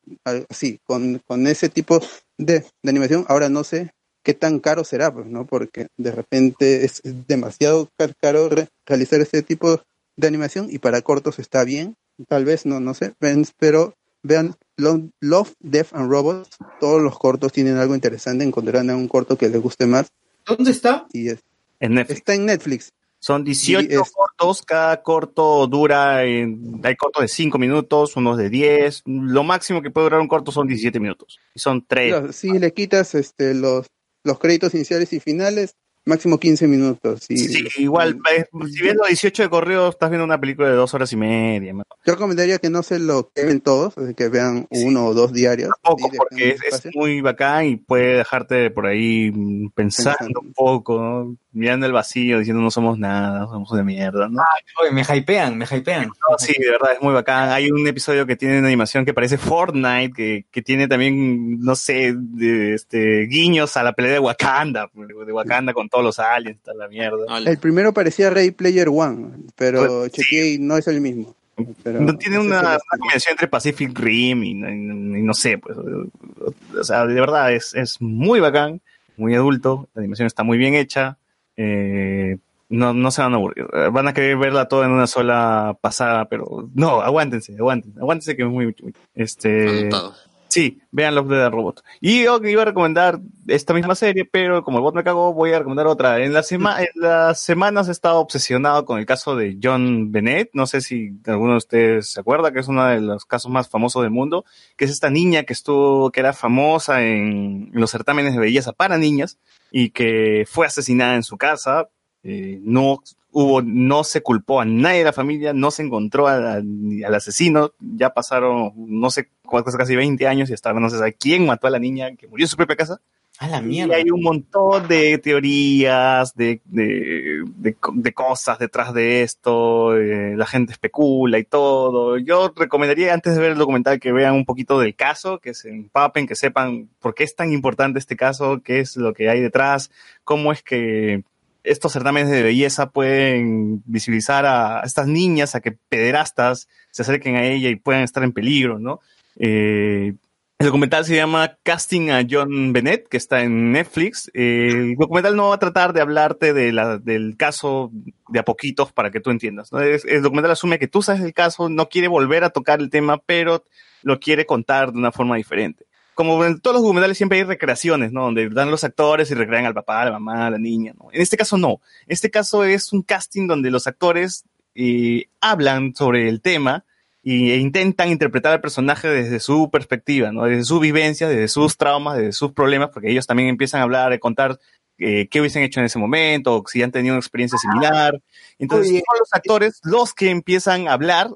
Así, 0.49 0.81
con, 0.85 1.21
con 1.27 1.47
ese 1.47 1.69
tipo 1.69 2.01
de, 2.39 2.61
de 2.83 2.91
animación. 2.91 3.27
Ahora 3.29 3.49
no 3.51 3.63
sé 3.65 3.91
qué 4.23 4.33
tan 4.35 4.59
caro 4.59 4.85
será, 4.85 5.13
pues, 5.13 5.27
¿no? 5.27 5.45
Porque 5.45 5.89
de 5.99 6.13
repente 6.13 6.85
es 6.87 7.03
demasiado 7.29 7.91
ca- 7.99 8.11
caro 8.21 8.49
re- 8.49 8.69
realizar 8.87 9.21
ese 9.21 9.43
tipo 9.43 9.83
de 10.17 10.27
animación 10.27 10.69
y 10.71 10.79
para 10.79 11.03
cortos 11.03 11.39
está 11.39 11.63
bien. 11.65 11.95
Tal 12.27 12.47
vez, 12.47 12.65
no, 12.65 12.81
no 12.81 12.95
sé. 12.95 13.13
Pero 13.59 13.95
vean 14.23 14.55
Lo- 14.77 15.09
Love, 15.21 15.53
Death 15.61 15.89
and 15.93 16.11
Robots. 16.11 16.51
Todos 16.81 17.03
los 17.03 17.19
cortos 17.19 17.53
tienen 17.53 17.77
algo 17.79 17.95
interesante. 17.95 18.45
Encontrarán 18.45 18.91
un 18.91 19.09
corto 19.09 19.37
que 19.39 19.49
les 19.49 19.61
guste 19.63 19.87
más. 19.87 20.09
¿Dónde 20.45 20.71
está? 20.71 21.07
Y 21.13 21.29
es- 21.29 21.43
En 21.81 21.95
Netflix. 21.95 22.19
está 22.19 22.35
en 22.35 22.47
Netflix. 22.47 22.93
Son 23.19 23.43
18 23.43 23.89
Sí, 23.89 23.95
es- 23.95 24.13
cortos, 24.13 24.63
cada 24.63 25.03
corto 25.03 25.67
dura, 25.67 26.25
en- 26.25 26.81
hay 26.85 26.95
cortos 26.97 27.23
de 27.23 27.29
5 27.29 27.59
minutos, 27.59 28.15
unos 28.17 28.37
de 28.37 28.51
10, 28.51 29.03
lo 29.07 29.43
máximo 29.43 29.81
que 29.83 29.91
puede 29.91 30.05
durar 30.07 30.21
un 30.21 30.29
corto 30.29 30.53
son 30.53 30.67
17 30.69 31.01
minutos, 31.01 31.39
y 31.55 31.59
son 31.59 31.85
3. 31.87 32.11
Claro, 32.13 32.33
si 32.33 32.51
le 32.59 32.73
quitas 32.75 33.15
este 33.15 33.55
los, 33.55 33.87
los 34.23 34.39
créditos 34.39 34.75
iniciales 34.75 35.13
y 35.15 35.21
finales, 35.21 35.75
máximo 36.07 36.39
15 36.39 36.67
minutos. 36.67 37.27
Y, 37.29 37.37
Sí, 37.37 37.67
igual, 37.79 38.19
eh, 38.35 38.47
si 38.73 38.83
ves 38.83 38.95
los 38.95 39.09
18 39.09 39.43
de 39.45 39.51
correo, 39.51 39.89
estás 39.89 40.09
viendo 40.11 40.25
una 40.25 40.41
película 40.41 40.69
de 40.69 40.75
dos 40.75 40.95
horas 40.95 41.13
y 41.13 41.17
media. 41.17 41.73
¿no? 41.73 41.83
Yo 42.05 42.15
recomendaría 42.15 42.59
que 42.59 42.71
no 42.71 42.83
se 42.83 42.99
lo 42.99 43.31
quemen 43.35 43.61
todos, 43.61 43.97
así 43.99 44.15
que 44.15 44.29
vean 44.29 44.67
uno 44.71 45.07
o 45.07 45.15
dos 45.15 45.33
diarios. 45.33 45.71
Tampoco, 45.83 46.11
porque 46.17 46.57
es, 46.69 46.89
muy 46.95 47.21
bacán 47.21 47.67
y 47.67 47.77
puede 47.77 48.19
dejarte 48.19 48.71
por 48.71 48.87
ahí 48.87 49.31
pensando 49.75 50.17
Pensando. 50.17 50.41
un 50.41 50.53
poco, 50.53 51.01
¿no? 51.01 51.37
mirando 51.57 51.87
el 51.87 51.93
vacío, 51.93 52.39
diciendo 52.39 52.63
no 52.63 52.71
somos 52.71 52.99
nada, 52.99 53.47
somos 53.47 53.73
de 53.73 53.83
mierda, 53.83 54.29
¿no? 54.29 54.43
Oye, 54.83 54.93
me 54.93 55.03
hypean, 55.03 55.57
me 55.57 55.65
hypean. 55.65 56.05
No, 56.07 56.39
sí, 56.39 56.53
de 56.59 56.71
verdad, 56.71 56.93
es 56.93 57.03
muy 57.03 57.15
bacán. 57.15 57.49
Hay 57.49 57.71
un 57.71 57.87
episodio 57.87 58.27
que 58.27 58.37
tiene 58.37 58.59
una 58.59 58.69
animación 58.69 59.07
que 59.07 59.15
parece 59.15 59.39
Fortnite, 59.39 60.13
que, 60.15 60.47
que 60.51 60.61
tiene 60.61 60.87
también, 60.87 61.59
no 61.61 61.75
sé, 61.75 62.15
de, 62.15 62.75
este, 62.75 63.27
guiños 63.27 63.75
a 63.79 63.83
la 63.83 63.95
pelea 63.95 64.13
de 64.13 64.19
Wakanda, 64.19 64.89
pues, 64.89 65.09
de 65.09 65.33
Wakanda 65.33 65.73
con 65.73 65.89
todos 65.97 66.05
los 66.05 66.19
aliens, 66.19 66.59
toda 66.63 66.77
la 66.77 66.89
mierda. 66.89 67.39
El 67.39 67.59
primero 67.59 67.93
parecía 67.95 68.29
Ray 68.31 68.51
Player 68.51 68.89
One, 68.91 69.31
pero 69.57 69.87
Pues, 69.87 70.13
chequeé 70.13 70.55
y 70.55 70.59
no 70.59 70.77
es 70.77 70.87
el 70.89 71.01
mismo. 71.01 71.35
Pero- 71.83 72.01
no 72.03 72.19
tiene 72.19 72.39
una, 72.39 72.61
una 72.61 72.79
combinación 72.99 73.33
entre 73.33 73.49
Pacific 73.49 73.99
Rim 73.99 74.45
y, 74.45 74.51
y- 74.51 75.19
y 75.21 75.23
no 75.23 75.33
sé, 75.33 75.57
pues, 75.57 75.77
o 75.79 76.85
sea, 76.85 77.07
de 77.07 77.15
verdad 77.15 77.51
es, 77.53 77.75
es 77.75 77.97
muy 78.01 78.41
bacán, 78.41 78.83
muy 79.17 79.35
adulto, 79.35 79.89
la 79.95 80.01
animación 80.01 80.27
está 80.27 80.43
muy 80.43 80.59
bien 80.59 80.75
hecha, 80.75 81.17
eh, 81.57 82.37
no, 82.69 82.93
no 82.93 83.11
se 83.11 83.23
van 83.23 83.33
a 83.33 83.37
aburrir, 83.37 83.65
van 83.91 84.07
a 84.09 84.13
querer 84.13 84.37
verla 84.37 84.69
toda 84.69 84.85
en 84.85 84.93
una 84.93 85.07
sola 85.07 85.75
pasada, 85.81 86.27
pero 86.29 86.69
no, 86.75 87.01
aguántense, 87.01 87.55
aguántense, 87.59 87.99
aguántense 88.01 88.37
que 88.37 88.43
es 88.43 88.49
muy, 88.49 88.67
muy- 88.67 88.95
este, 89.15 89.67
Anotado. 89.81 90.15
Sí, 90.57 90.81
vean 90.91 91.15
Love 91.15 91.29
Dead 91.29 91.51
Robot. 91.51 91.85
Y 92.01 92.25
yo 92.25 92.39
iba 92.43 92.63
a 92.63 92.65
recomendar 92.65 93.21
esta 93.47 93.75
misma 93.75 93.95
serie, 93.95 94.25
pero 94.25 94.65
como 94.65 94.79
el 94.79 94.83
bot 94.83 94.95
me 94.95 95.05
cagó, 95.05 95.35
voy 95.35 95.53
a 95.53 95.59
recomendar 95.59 95.87
otra. 95.87 96.25
En, 96.25 96.33
la 96.33 96.43
sema 96.43 96.81
en 96.81 96.89
las 96.95 97.41
semanas 97.41 97.89
he 97.89 97.93
estado 97.93 98.21
obsesionado 98.21 98.87
con 98.87 98.99
el 98.99 99.05
caso 99.05 99.37
de 99.37 99.59
John 99.63 100.11
Bennett. 100.13 100.49
No 100.55 100.67
sé 100.67 100.81
si 100.81 101.13
alguno 101.27 101.53
de 101.53 101.59
ustedes 101.59 102.11
se 102.11 102.21
acuerda, 102.21 102.53
que 102.53 102.61
es 102.61 102.69
uno 102.69 102.87
de 102.87 103.03
los 103.03 103.27
casos 103.27 103.51
más 103.51 103.69
famosos 103.69 104.03
del 104.03 104.11
mundo, 104.11 104.47
que 104.79 104.87
es 104.87 104.91
esta 104.91 105.11
niña 105.11 105.43
que 105.43 105.53
estuvo, 105.53 106.11
que 106.11 106.21
era 106.21 106.33
famosa 106.33 107.03
en, 107.03 107.71
en 107.75 107.81
los 107.81 107.91
certámenes 107.91 108.33
de 108.33 108.41
belleza 108.41 108.73
para 108.73 108.97
niñas 108.97 109.39
y 109.71 109.91
que 109.91 110.47
fue 110.49 110.67
asesinada 110.67 111.17
en 111.17 111.23
su 111.23 111.37
casa. 111.37 111.91
Eh, 112.23 112.61
no 112.63 113.03
hubo, 113.39 113.61
no 113.61 114.03
se 114.03 114.23
culpó 114.23 114.63
a 114.63 114.65
nadie 114.65 115.01
de 115.01 115.05
la 115.05 115.13
familia, 115.13 115.53
no 115.53 115.71
se 115.71 115.83
encontró 115.83 116.27
a- 116.27 116.55
al 116.55 117.15
asesino, 117.15 117.73
ya 117.81 118.15
pasaron, 118.15 118.73
no 118.77 119.11
sé, 119.11 119.29
casi 119.77 119.95
20 119.95 120.27
años 120.27 120.49
y 120.49 120.55
hasta 120.55 120.71
ahora 120.71 120.81
no 120.81 120.89
se 120.89 120.97
sabe 120.97 121.13
quién 121.13 121.45
mató 121.45 121.67
a 121.67 121.71
la 121.71 121.79
niña 121.79 122.17
que 122.17 122.27
murió 122.29 122.45
en 122.45 122.49
su 122.49 122.57
propia 122.57 122.77
casa. 122.77 122.99
A 123.39 123.49
la 123.49 123.59
Y 123.59 123.63
mierda. 123.65 123.97
hay 123.97 124.11
un 124.11 124.23
montón 124.23 124.89
de 124.89 125.19
teorías, 125.19 126.35
de, 126.35 126.63
de, 126.65 127.45
de 127.93 128.13
cosas 128.15 128.59
detrás 128.59 128.95
de 128.95 129.21
esto, 129.21 129.95
eh, 129.99 130.35
la 130.35 130.47
gente 130.47 130.73
especula 130.73 131.39
y 131.39 131.45
todo. 131.45 132.17
Yo 132.17 132.55
recomendaría 132.57 133.13
antes 133.13 133.35
de 133.35 133.41
ver 133.43 133.53
el 133.53 133.59
documental 133.59 134.01
que 134.01 134.13
vean 134.13 134.35
un 134.35 134.47
poquito 134.47 134.79
del 134.81 134.95
caso, 134.95 135.39
que 135.41 135.53
se 135.53 135.69
empapen, 135.69 136.27
que 136.27 136.35
sepan 136.37 136.89
por 137.01 137.15
qué 137.15 137.25
es 137.25 137.37
tan 137.37 137.53
importante 137.53 137.99
este 137.99 138.17
caso, 138.17 138.63
qué 138.65 138.81
es 138.81 138.97
lo 138.97 139.13
que 139.13 139.29
hay 139.29 139.43
detrás, 139.43 139.91
cómo 140.25 140.53
es 140.53 140.63
que 140.63 141.23
estos 141.67 141.93
certámenes 141.93 142.31
de 142.31 142.43
belleza 142.43 142.91
pueden 142.91 143.83
visibilizar 143.87 144.47
a 144.47 144.81
estas 144.85 145.07
niñas 145.07 145.55
a 145.55 145.61
que 145.61 145.73
pederastas 145.73 146.69
se 146.91 147.03
acerquen 147.03 147.37
a 147.37 147.45
ella 147.45 147.69
y 147.69 147.77
puedan 147.77 148.03
estar 148.03 148.23
en 148.25 148.33
peligro, 148.33 148.79
¿no? 148.79 149.01
Eh, 149.39 150.15
el 150.59 150.67
documental 150.67 151.05
se 151.05 151.15
llama 151.15 151.59
Casting 151.65 152.09
a 152.11 152.25
John 152.29 152.73
Bennett, 152.73 153.09
que 153.09 153.19
está 153.19 153.43
en 153.43 153.73
Netflix. 153.73 154.31
Eh, 154.33 154.69
el 154.71 154.95
documental 154.97 155.37
no 155.37 155.51
va 155.51 155.57
a 155.57 155.59
tratar 155.59 155.93
de 155.93 156.01
hablarte 156.01 156.55
de 156.55 156.73
la, 156.73 156.97
del 156.97 157.37
caso 157.37 157.91
de 158.31 158.39
a 158.39 158.45
poquitos 158.45 158.91
para 158.91 159.11
que 159.11 159.21
tú 159.21 159.31
entiendas. 159.31 159.71
¿no? 159.71 159.81
Es- 159.81 160.07
el 160.07 160.23
documental 160.23 160.53
asume 160.53 160.79
que 160.79 160.89
tú 160.89 161.03
sabes 161.03 161.21
el 161.21 161.35
caso, 161.35 161.69
no 161.69 161.91
quiere 161.91 162.09
volver 162.09 162.43
a 162.43 162.49
tocar 162.51 162.81
el 162.81 162.89
tema, 162.89 163.19
pero 163.19 163.65
lo 164.03 164.19
quiere 164.19 164.47
contar 164.47 164.93
de 164.93 164.99
una 164.99 165.13
forma 165.13 165.37
diferente. 165.37 165.85
Como 166.17 166.43
en 166.47 166.61
todos 166.61 166.77
los 166.77 166.83
documentales 166.83 167.19
siempre 167.19 167.37
hay 167.37 167.45
recreaciones, 167.45 168.11
¿no? 168.11 168.23
Donde 168.23 168.49
dan 168.49 168.71
los 168.71 168.85
actores 168.85 169.31
y 169.31 169.35
recrean 169.35 169.67
al 169.67 169.75
papá, 169.75 170.01
a 170.01 170.07
la 170.07 170.13
mamá, 170.13 170.47
a 170.47 170.51
la 170.51 170.57
niña, 170.57 170.95
¿no? 170.99 171.11
En 171.13 171.21
este 171.21 171.37
caso 171.37 171.59
no. 171.59 171.83
En 172.07 172.15
este 172.15 172.31
caso 172.31 172.65
es 172.65 172.91
un 172.95 173.03
casting 173.03 173.47
donde 173.47 173.71
los 173.71 173.87
actores 173.87 174.47
eh, 174.75 175.27
hablan 175.43 175.95
sobre 175.95 176.31
el 176.31 176.41
tema 176.41 176.87
y, 177.23 177.51
e 177.51 177.59
intentan 177.59 178.09
interpretar 178.09 178.55
al 178.55 178.63
personaje 178.63 179.09
desde 179.09 179.41
su 179.41 179.69
perspectiva, 179.71 180.33
¿no? 180.33 180.45
Desde 180.45 180.65
su 180.65 180.81
vivencia, 180.81 181.29
desde 181.29 181.49
sus 181.49 181.77
traumas, 181.77 182.17
desde 182.17 182.33
sus 182.33 182.53
problemas, 182.53 182.89
porque 182.95 183.11
ellos 183.11 183.27
también 183.27 183.51
empiezan 183.51 183.83
a 183.83 183.85
hablar, 183.85 184.11
a 184.15 184.19
contar 184.19 184.59
eh, 184.97 185.29
qué 185.29 185.41
hubiesen 185.41 185.65
hecho 185.65 185.81
en 185.81 185.87
ese 185.87 185.99
momento, 185.99 186.57
o 186.57 186.65
si 186.67 186.83
han 186.83 186.93
tenido 186.93 187.13
una 187.13 187.21
experiencia 187.21 187.59
similar. 187.59 188.19
Entonces, 188.59 188.91
Oye. 188.91 189.03
son 189.07 189.19
los 189.19 189.29
actores 189.35 189.81
los 189.85 190.15
que 190.15 190.31
empiezan 190.31 190.89
a 190.89 190.95
hablar 190.95 191.29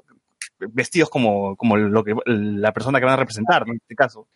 vestidos 0.57 1.11
como, 1.11 1.55
como 1.55 1.77
lo 1.77 2.03
que 2.03 2.15
la 2.25 2.73
persona 2.73 2.97
que 2.97 3.05
van 3.05 3.13
a 3.13 3.17
representar, 3.17 3.67
¿no? 3.67 3.73
en 3.73 3.77
este 3.77 3.93
caso. 3.93 4.27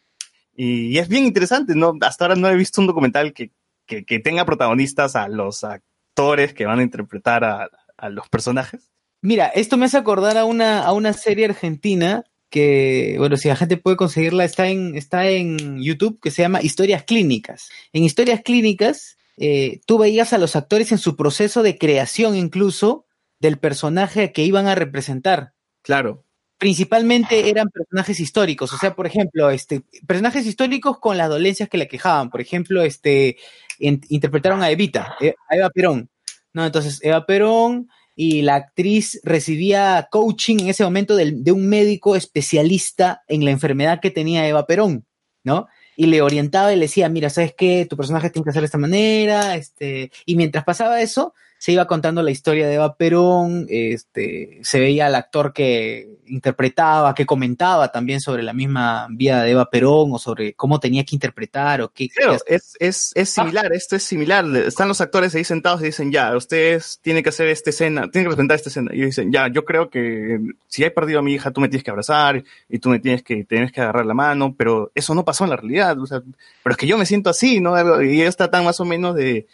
Y 0.56 0.98
es 0.98 1.10
bien 1.10 1.26
interesante, 1.26 1.76
¿no? 1.76 1.94
Hasta 2.02 2.26
ahora 2.26 2.36
no 2.36 2.50
he 2.50 2.56
visto 2.56 2.82
un 2.82 2.88
documental 2.88 3.34
que, 3.34 3.52
que, 3.86 4.06
que 4.06 4.20
tenga 4.20 4.46
protagonistas 4.46 5.16
a 5.16 5.28
los 5.28 5.64
actores 5.64 6.54
que 6.54 6.66
van 6.66 6.80
a 6.80 6.84
interpretar 6.84 7.44
a, 7.44 7.70
a 7.98 8.10
los 8.10 8.30
personajes. 8.30 8.92
Mira, 9.22 9.48
esto 9.48 9.78
me 9.78 9.86
hace 9.86 9.98
acordar 9.98 10.38
a 10.38 10.46
una, 10.46 10.84
a 10.84 10.94
una 10.94 11.14
serie 11.14 11.46
argentina 11.46 12.24
que, 12.50 13.16
bueno, 13.18 13.38
si 13.38 13.48
la 13.48 13.56
gente 13.56 13.78
puede 13.78 13.98
conseguirla, 13.98 14.46
está 14.46 14.68
en, 14.68 14.96
está 14.96 15.28
en 15.28 15.82
YouTube, 15.82 16.20
que 16.22 16.32
se 16.32 16.42
llama 16.42 16.62
Historias 16.62 17.04
Clínicas. 17.04 17.70
En 17.92 18.04
Historias 18.04 18.42
Clínicas 18.42 19.18
eh, 19.38 19.82
tú 19.86 19.98
veías 19.98 20.32
a 20.32 20.38
los 20.38 20.56
actores 20.56 20.92
en 20.92 20.98
su 20.98 21.16
proceso 21.16 21.64
de 21.64 21.78
creación 21.78 22.36
incluso 22.36 23.06
del 23.40 23.58
personaje 23.58 24.32
que 24.32 24.44
iban 24.44 24.68
a 24.68 24.76
representar. 24.76 25.54
Claro. 25.82 26.25
Principalmente 26.58 27.50
eran 27.50 27.70
personajes 27.70 28.20
históricos, 28.20 28.72
o 28.74 28.78
sea, 28.78 28.96
por 28.96 29.06
ejemplo, 29.06 29.50
este, 29.50 29.82
personajes 30.08 30.46
históricos 30.46 31.00
con 31.00 31.18
las 31.18 31.30
dolencias 31.30 31.68
que 31.68 31.78
le 31.78 31.88
quejaban. 31.88 32.30
Por 32.30 32.40
ejemplo, 32.40 32.82
este, 32.82 33.36
in- 33.80 34.02
interpretaron 34.10 34.64
a 34.64 34.70
Evita, 34.72 35.16
eh, 35.20 35.36
a 35.50 35.56
Eva 35.58 35.70
Perón. 35.70 36.10
¿no? 36.54 36.66
Entonces, 36.66 37.02
Eva 37.04 37.26
Perón 37.26 37.90
y 38.16 38.42
la 38.44 38.56
actriz 38.56 39.20
recibía 39.24 40.08
coaching 40.10 40.60
en 40.62 40.70
ese 40.70 40.86
momento 40.86 41.18
del- 41.18 41.44
de, 41.44 41.52
un 41.52 41.68
médico 41.68 42.16
especialista 42.16 43.24
en 43.28 43.44
la 43.44 43.52
enfermedad 43.52 44.00
que 44.00 44.10
tenía 44.12 44.48
Eva 44.48 44.66
Perón, 44.66 45.06
¿no? 45.44 45.68
Y 45.98 46.06
le 46.06 46.22
orientaba 46.22 46.72
y 46.72 46.78
le 46.78 46.84
decía, 46.84 47.10
mira, 47.10 47.30
¿sabes 47.30 47.54
qué? 47.58 47.86
Tu 47.90 47.98
personaje 47.98 48.30
tiene 48.30 48.46
que 48.46 48.52
hacer 48.52 48.62
de 48.62 48.68
esta 48.68 48.78
manera, 48.78 49.56
este, 49.56 50.12
y 50.26 50.38
mientras 50.38 50.64
pasaba 50.64 51.02
eso, 51.02 51.34
se 51.58 51.72
iba 51.72 51.88
contando 51.88 52.22
la 52.22 52.32
historia 52.32 52.68
de 52.68 52.76
Eva 52.76 52.96
Perón, 52.96 53.66
este, 53.70 54.60
se 54.62 54.80
veía 54.80 55.08
al 55.08 55.16
actor 55.16 55.54
que 55.54 56.16
interpretaba, 56.28 57.14
que 57.14 57.26
comentaba 57.26 57.92
también 57.92 58.20
sobre 58.20 58.44
la 58.44 58.54
misma 58.54 59.08
vida 59.10 59.44
de 59.44 59.52
Eva 59.52 59.70
Perón 59.70 60.12
o 60.14 60.20
sobre 60.20 60.54
cómo 60.54 60.80
tenía 60.80 61.04
que 61.04 61.16
interpretar 61.16 61.82
o 61.82 61.90
qué. 61.90 62.10
Claro, 62.10 62.38
qué 62.46 62.56
es, 62.56 62.76
es, 62.80 63.12
es 63.16 63.30
similar, 63.30 63.74
esto 63.74 63.96
es 63.96 64.04
similar. 64.04 64.46
Están 64.56 64.88
los 64.88 65.02
actores 65.02 65.34
ahí 65.36 65.44
sentados 65.44 65.82
y 65.82 65.86
dicen, 65.86 66.12
ya, 66.12 66.36
ustedes 66.36 67.00
tienen 67.02 67.24
que 67.24 67.30
hacer 67.30 67.48
esta 67.48 67.70
escena, 67.70 68.10
tienen 68.12 68.26
que 68.26 68.30
representar 68.30 68.56
esta 68.56 68.70
escena. 68.70 68.92
Y 68.94 69.02
dicen, 69.02 69.32
ya, 69.32 69.48
yo 69.48 69.66
creo 69.66 69.90
que 69.90 70.40
si 70.68 70.84
he 70.84 70.92
perdido 70.92 71.20
a 71.20 71.24
mi 71.24 71.34
hija, 71.34 71.52
tú 71.52 71.62
me 71.62 71.70
tienes 71.70 71.84
que 71.84 71.92
abrazar 71.92 72.44
y 72.70 72.80
tú 72.80 72.90
me 72.90 73.00
tienes 73.00 73.24
que, 73.24 73.44
tienes 73.44 73.72
que 73.72 73.82
agarrar 73.82 74.06
la 74.06 74.14
mano, 74.14 74.56
pero 74.58 74.92
eso 74.96 75.16
no 75.16 75.26
pasó 75.26 75.46
en 75.46 75.52
la 75.52 75.58
realidad. 75.58 76.00
O 76.00 76.06
sea, 76.06 76.22
pero 76.64 76.74
es 76.74 76.78
que 76.78 76.88
yo 76.88 76.98
me 76.98 77.06
siento 77.06 77.30
así, 77.30 77.62
¿no? 77.62 78.02
Y 78.04 78.22
ellos 78.22 78.38
tratan 78.38 78.66
más 78.66 78.80
o 78.80 78.86
menos 78.86 79.16
de, 79.16 79.48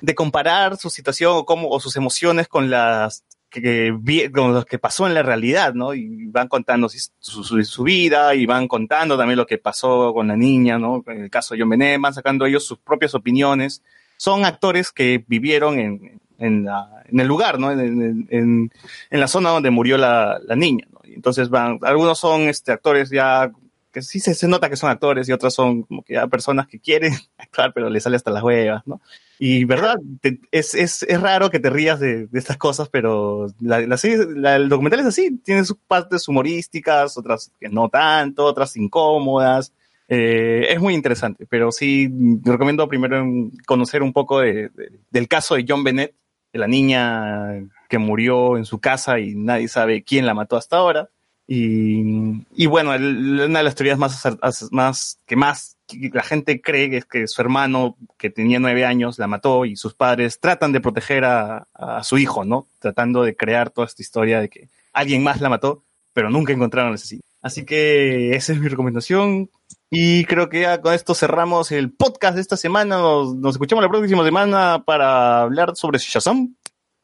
de 0.00 0.14
comparar 0.14 0.76
su 0.76 0.90
situación 0.90 1.44
o, 1.46 1.80
sus 1.80 1.96
emociones 1.96 2.48
con 2.48 2.70
las 2.70 3.24
que, 3.50 3.96
lo 4.34 4.64
que 4.64 4.78
pasó 4.78 5.06
en 5.06 5.14
la 5.14 5.22
realidad, 5.22 5.74
¿no? 5.74 5.94
Y 5.94 6.26
van 6.26 6.48
contando 6.48 6.88
su, 6.88 7.44
su, 7.64 7.82
vida 7.82 8.34
y 8.34 8.46
van 8.46 8.68
contando 8.68 9.16
también 9.16 9.38
lo 9.38 9.46
que 9.46 9.58
pasó 9.58 10.12
con 10.12 10.28
la 10.28 10.36
niña, 10.36 10.78
¿no? 10.78 11.02
En 11.06 11.22
el 11.24 11.30
caso 11.30 11.54
de 11.54 11.60
John 11.60 11.70
Benet, 11.70 12.00
van 12.00 12.14
sacando 12.14 12.46
ellos 12.46 12.64
sus 12.64 12.78
propias 12.78 13.14
opiniones. 13.14 13.82
Son 14.16 14.44
actores 14.44 14.92
que 14.92 15.24
vivieron 15.26 15.78
en, 15.78 16.20
el 16.38 17.26
lugar, 17.26 17.58
¿no? 17.58 17.70
En, 17.70 18.70
la 19.10 19.28
zona 19.28 19.50
donde 19.50 19.70
murió 19.70 19.96
la, 19.96 20.40
niña, 20.56 20.86
¿no? 20.92 21.00
Entonces 21.04 21.48
van, 21.48 21.78
algunos 21.82 22.18
son 22.18 22.42
este, 22.42 22.70
actores 22.70 23.10
ya 23.10 23.50
que 23.98 24.02
sí 24.02 24.20
se, 24.20 24.34
se 24.34 24.48
nota 24.48 24.68
que 24.70 24.76
son 24.76 24.90
actores 24.90 25.28
y 25.28 25.32
otros 25.32 25.54
son 25.54 25.82
como 25.82 26.02
que 26.02 26.18
personas 26.30 26.66
que 26.66 26.80
quieren 26.80 27.12
actuar, 27.38 27.72
pero 27.74 27.90
les 27.90 28.02
sale 28.02 28.16
hasta 28.16 28.30
las 28.30 28.42
huevas, 28.42 28.86
¿no? 28.86 29.00
Y 29.38 29.64
verdad, 29.64 29.96
te- 30.20 30.40
es, 30.50 30.74
es, 30.74 31.04
es 31.04 31.20
raro 31.20 31.50
que 31.50 31.60
te 31.60 31.70
rías 31.70 32.00
de, 32.00 32.28
estas 32.32 32.56
cosas, 32.56 32.88
pero 32.88 33.46
la, 33.60 33.80
la 33.80 33.96
la- 34.34 34.56
el 34.56 34.68
documental 34.68 35.00
es 35.00 35.06
así, 35.06 35.36
tiene 35.44 35.64
sus 35.64 35.76
partes 35.86 36.26
humorísticas, 36.28 37.16
otras 37.16 37.52
que 37.60 37.68
no 37.68 37.88
tanto, 37.88 38.44
otras 38.44 38.76
incómodas. 38.76 39.72
Eh, 40.08 40.66
es 40.70 40.80
muy 40.80 40.94
interesante, 40.94 41.46
pero 41.48 41.70
sí 41.70 42.08
recomiendo 42.42 42.88
primero 42.88 43.24
conocer 43.66 44.02
un 44.02 44.12
poco 44.12 44.40
de- 44.40 44.70
del 45.10 45.28
caso 45.28 45.54
de 45.54 45.64
John 45.68 45.84
Bennett, 45.84 46.14
de 46.52 46.58
la 46.58 46.66
niña 46.66 47.60
que 47.90 47.98
murió 47.98 48.56
en 48.56 48.64
su 48.64 48.80
casa 48.80 49.20
y 49.20 49.34
nadie 49.34 49.68
sabe 49.68 50.02
quién 50.02 50.24
la 50.26 50.34
mató 50.34 50.56
hasta 50.56 50.78
ahora. 50.78 51.10
Y, 51.50 52.66
bueno, 52.66 52.90
una 52.90 53.58
de 53.58 53.62
las 53.62 53.74
teorías 53.74 53.98
más, 53.98 55.18
que 55.26 55.34
más 55.36 55.78
la 56.12 56.22
gente 56.22 56.60
cree 56.60 56.94
es 56.94 57.06
que 57.06 57.26
su 57.26 57.40
hermano, 57.40 57.96
que 58.18 58.28
tenía 58.28 58.58
nueve 58.58 58.84
años, 58.84 59.18
la 59.18 59.26
mató 59.26 59.64
y 59.64 59.74
sus 59.74 59.94
padres 59.94 60.40
tratan 60.40 60.72
de 60.72 60.82
proteger 60.82 61.24
a, 61.24 61.66
a 61.72 62.04
su 62.04 62.18
hijo, 62.18 62.44
¿no? 62.44 62.68
Tratando 62.80 63.22
de 63.22 63.34
crear 63.34 63.70
toda 63.70 63.86
esta 63.86 64.02
historia 64.02 64.40
de 64.40 64.50
que 64.50 64.68
alguien 64.92 65.22
más 65.22 65.40
la 65.40 65.48
mató, 65.48 65.84
pero 66.12 66.28
nunca 66.28 66.52
encontraron 66.52 66.88
al 66.88 66.96
asesino. 66.96 67.22
Así 67.40 67.64
que 67.64 68.34
esa 68.36 68.52
es 68.52 68.60
mi 68.60 68.68
recomendación. 68.68 69.48
Y 69.90 70.26
creo 70.26 70.50
que 70.50 70.62
ya 70.62 70.82
con 70.82 70.92
esto 70.92 71.14
cerramos 71.14 71.72
el 71.72 71.90
podcast 71.92 72.34
de 72.34 72.42
esta 72.42 72.58
semana. 72.58 72.98
Nos, 72.98 73.34
nos 73.36 73.54
escuchamos 73.54 73.82
la 73.82 73.88
próxima 73.88 74.22
semana 74.22 74.82
para 74.84 75.40
hablar 75.40 75.76
sobre 75.76 75.98
Shazam 75.98 76.56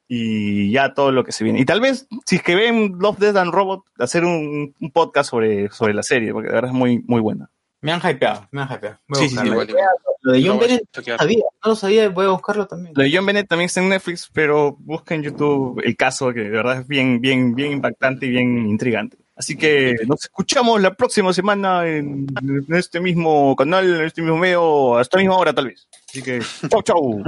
y 0.09 0.71
ya 0.71 0.95
todo 0.95 1.13
lo 1.13 1.25
que 1.25 1.33
se 1.33 1.45
viene. 1.45 1.61
Y 1.61 1.65
tal 1.65 1.81
vez, 1.81 2.07
si 2.27 2.37
es 2.37 2.43
que 2.43 2.55
ven 2.55 2.97
Love, 2.99 3.19
Death 3.19 3.37
and 3.37 3.53
Robot, 3.53 3.85
hacer 3.99 4.25
un, 4.25 4.75
un 4.81 4.91
podcast 4.91 5.31
sobre, 5.31 5.71
sobre 5.71 5.95
la 5.95 6.03
serie, 6.03 6.33
porque 6.33 6.49
de 6.49 6.55
verdad 6.55 6.71
es 6.71 6.77
muy, 6.77 7.03
muy 7.07 7.21
buena. 7.21 7.51
Me 7.81 7.93
han 7.93 8.01
hypeado, 8.01 8.49
me 8.51 8.63
han 8.63 8.69
hypeado. 8.73 8.99
Voy 9.09 9.19
Sí, 9.21 9.29
sí, 9.29 9.29
sí, 9.29 9.35
buscarlo. 9.35 9.53
igual, 9.53 9.71
igual. 9.71 9.85
Lo 10.23 10.33
de 10.33 10.49
John 10.49 10.59
Bennett, 10.59 10.83
no 10.97 11.19
sabía, 11.19 11.39
no 11.63 11.71
lo 11.71 11.77
sabía, 11.77 12.09
voy 12.09 12.25
a 12.25 12.31
buscarlo 12.31 12.67
también. 12.67 12.95
Lo 12.97 13.03
de 13.03 13.11
John 13.15 13.27
Bennett 13.27 13.47
también 13.47 13.67
está 13.67 13.83
en 13.83 13.91
Netflix, 13.91 14.31
pero 14.33 14.75
busca 14.81 15.15
en 15.15 15.23
YouTube 15.23 15.83
el 15.85 15.95
caso, 15.97 16.33
que 16.33 16.41
de 16.41 16.49
verdad 16.49 16.81
es 16.81 16.89
bien, 16.89 17.21
bien, 17.21 17.55
bien 17.55 17.73
impactante 17.73 18.25
y 18.25 18.31
bien 18.31 18.67
intrigante. 18.67 19.19
Así 19.37 19.55
que 19.57 19.97
nos 20.07 20.25
escuchamos 20.25 20.81
la 20.81 20.95
próxima 20.95 21.33
semana 21.35 21.87
en, 21.87 22.27
en 22.41 22.75
este 22.75 23.01
mismo 23.01 23.55
canal, 23.55 23.97
en 23.97 24.05
este 24.07 24.23
mismo 24.23 24.39
medio, 24.39 24.97
a 24.97 25.03
esta 25.03 25.19
misma 25.19 25.37
hora 25.37 25.53
tal 25.53 25.67
vez. 25.67 25.87
Así 26.09 26.23
que, 26.23 26.41
chau, 26.71 26.81
chau. 26.83 27.23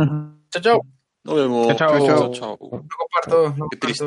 Chao, 0.51 0.63
chao. 0.63 0.96
Nos 1.27 1.35
vemos. 1.35 1.77
Chao, 1.77 1.99
chao. 1.99 2.07
Chao, 2.07 2.31
chao. 2.31 2.59
No 2.61 2.89
comparto, 2.97 3.55
no 3.57 3.69
Qué 3.69 3.77
triste. 3.79 4.07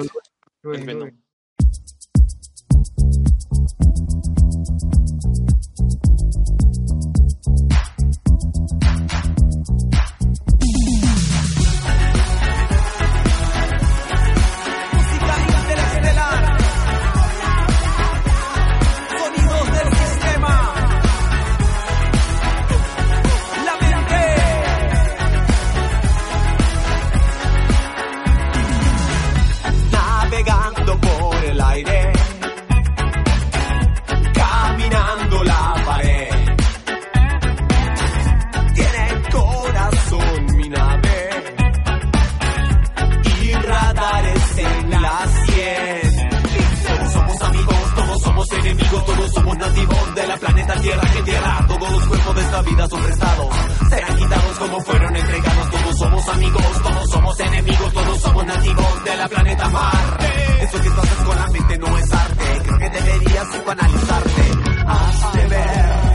nativos 49.60 50.16
de 50.16 50.28
la 50.28 50.38
planeta 50.38 50.74
Tierra 50.82 51.02
que 51.14 51.22
tierra. 51.24 51.66
Todos 51.68 51.92
los 51.92 52.08
cuerpos 52.08 52.36
de 52.36 52.42
esta 52.42 52.62
vida 52.62 52.88
son 52.88 53.04
prestados. 53.04 53.56
Serán 53.90 54.18
quitados 54.18 54.60
como 54.60 54.82
fueron 54.82 55.16
entregados. 55.16 55.70
Todos 55.70 55.98
somos 55.98 56.30
amigos, 56.30 56.82
todos 56.82 57.10
somos 57.12 57.40
enemigos, 57.40 57.94
todos 57.94 58.22
somos 58.22 58.46
nativos 58.46 59.04
de 59.04 59.18
la 59.18 59.28
planeta 59.28 59.70
Marte. 59.70 60.64
Eso 60.64 60.82
que 60.82 60.90
tú 60.90 61.00
haces 61.02 61.26
con 61.26 61.36
la 61.36 61.48
mente 61.48 61.78
no 61.78 61.98
es 61.98 62.12
arte. 62.12 62.62
Creo 62.64 62.78
que 62.78 62.90
deberías 62.90 63.48
psicoanalizarte. 63.48 64.42
Hazte 64.88 65.48
ver. 65.48 66.09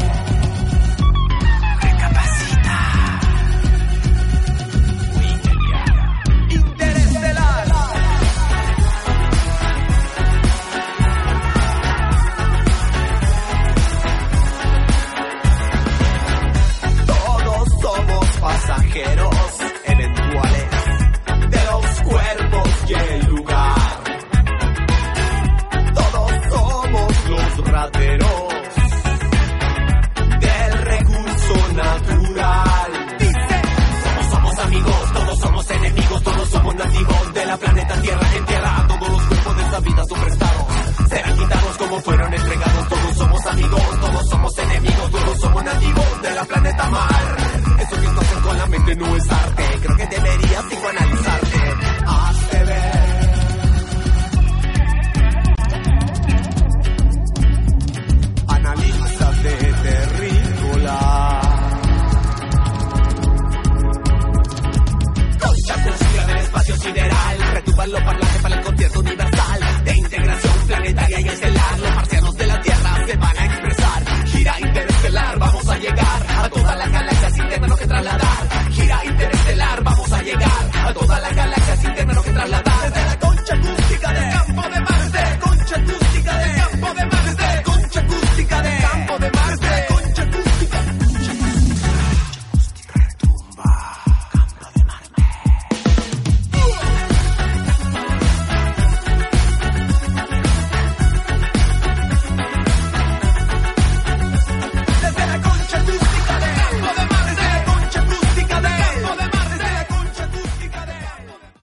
me 48.99 49.05
it's. 49.17 49.44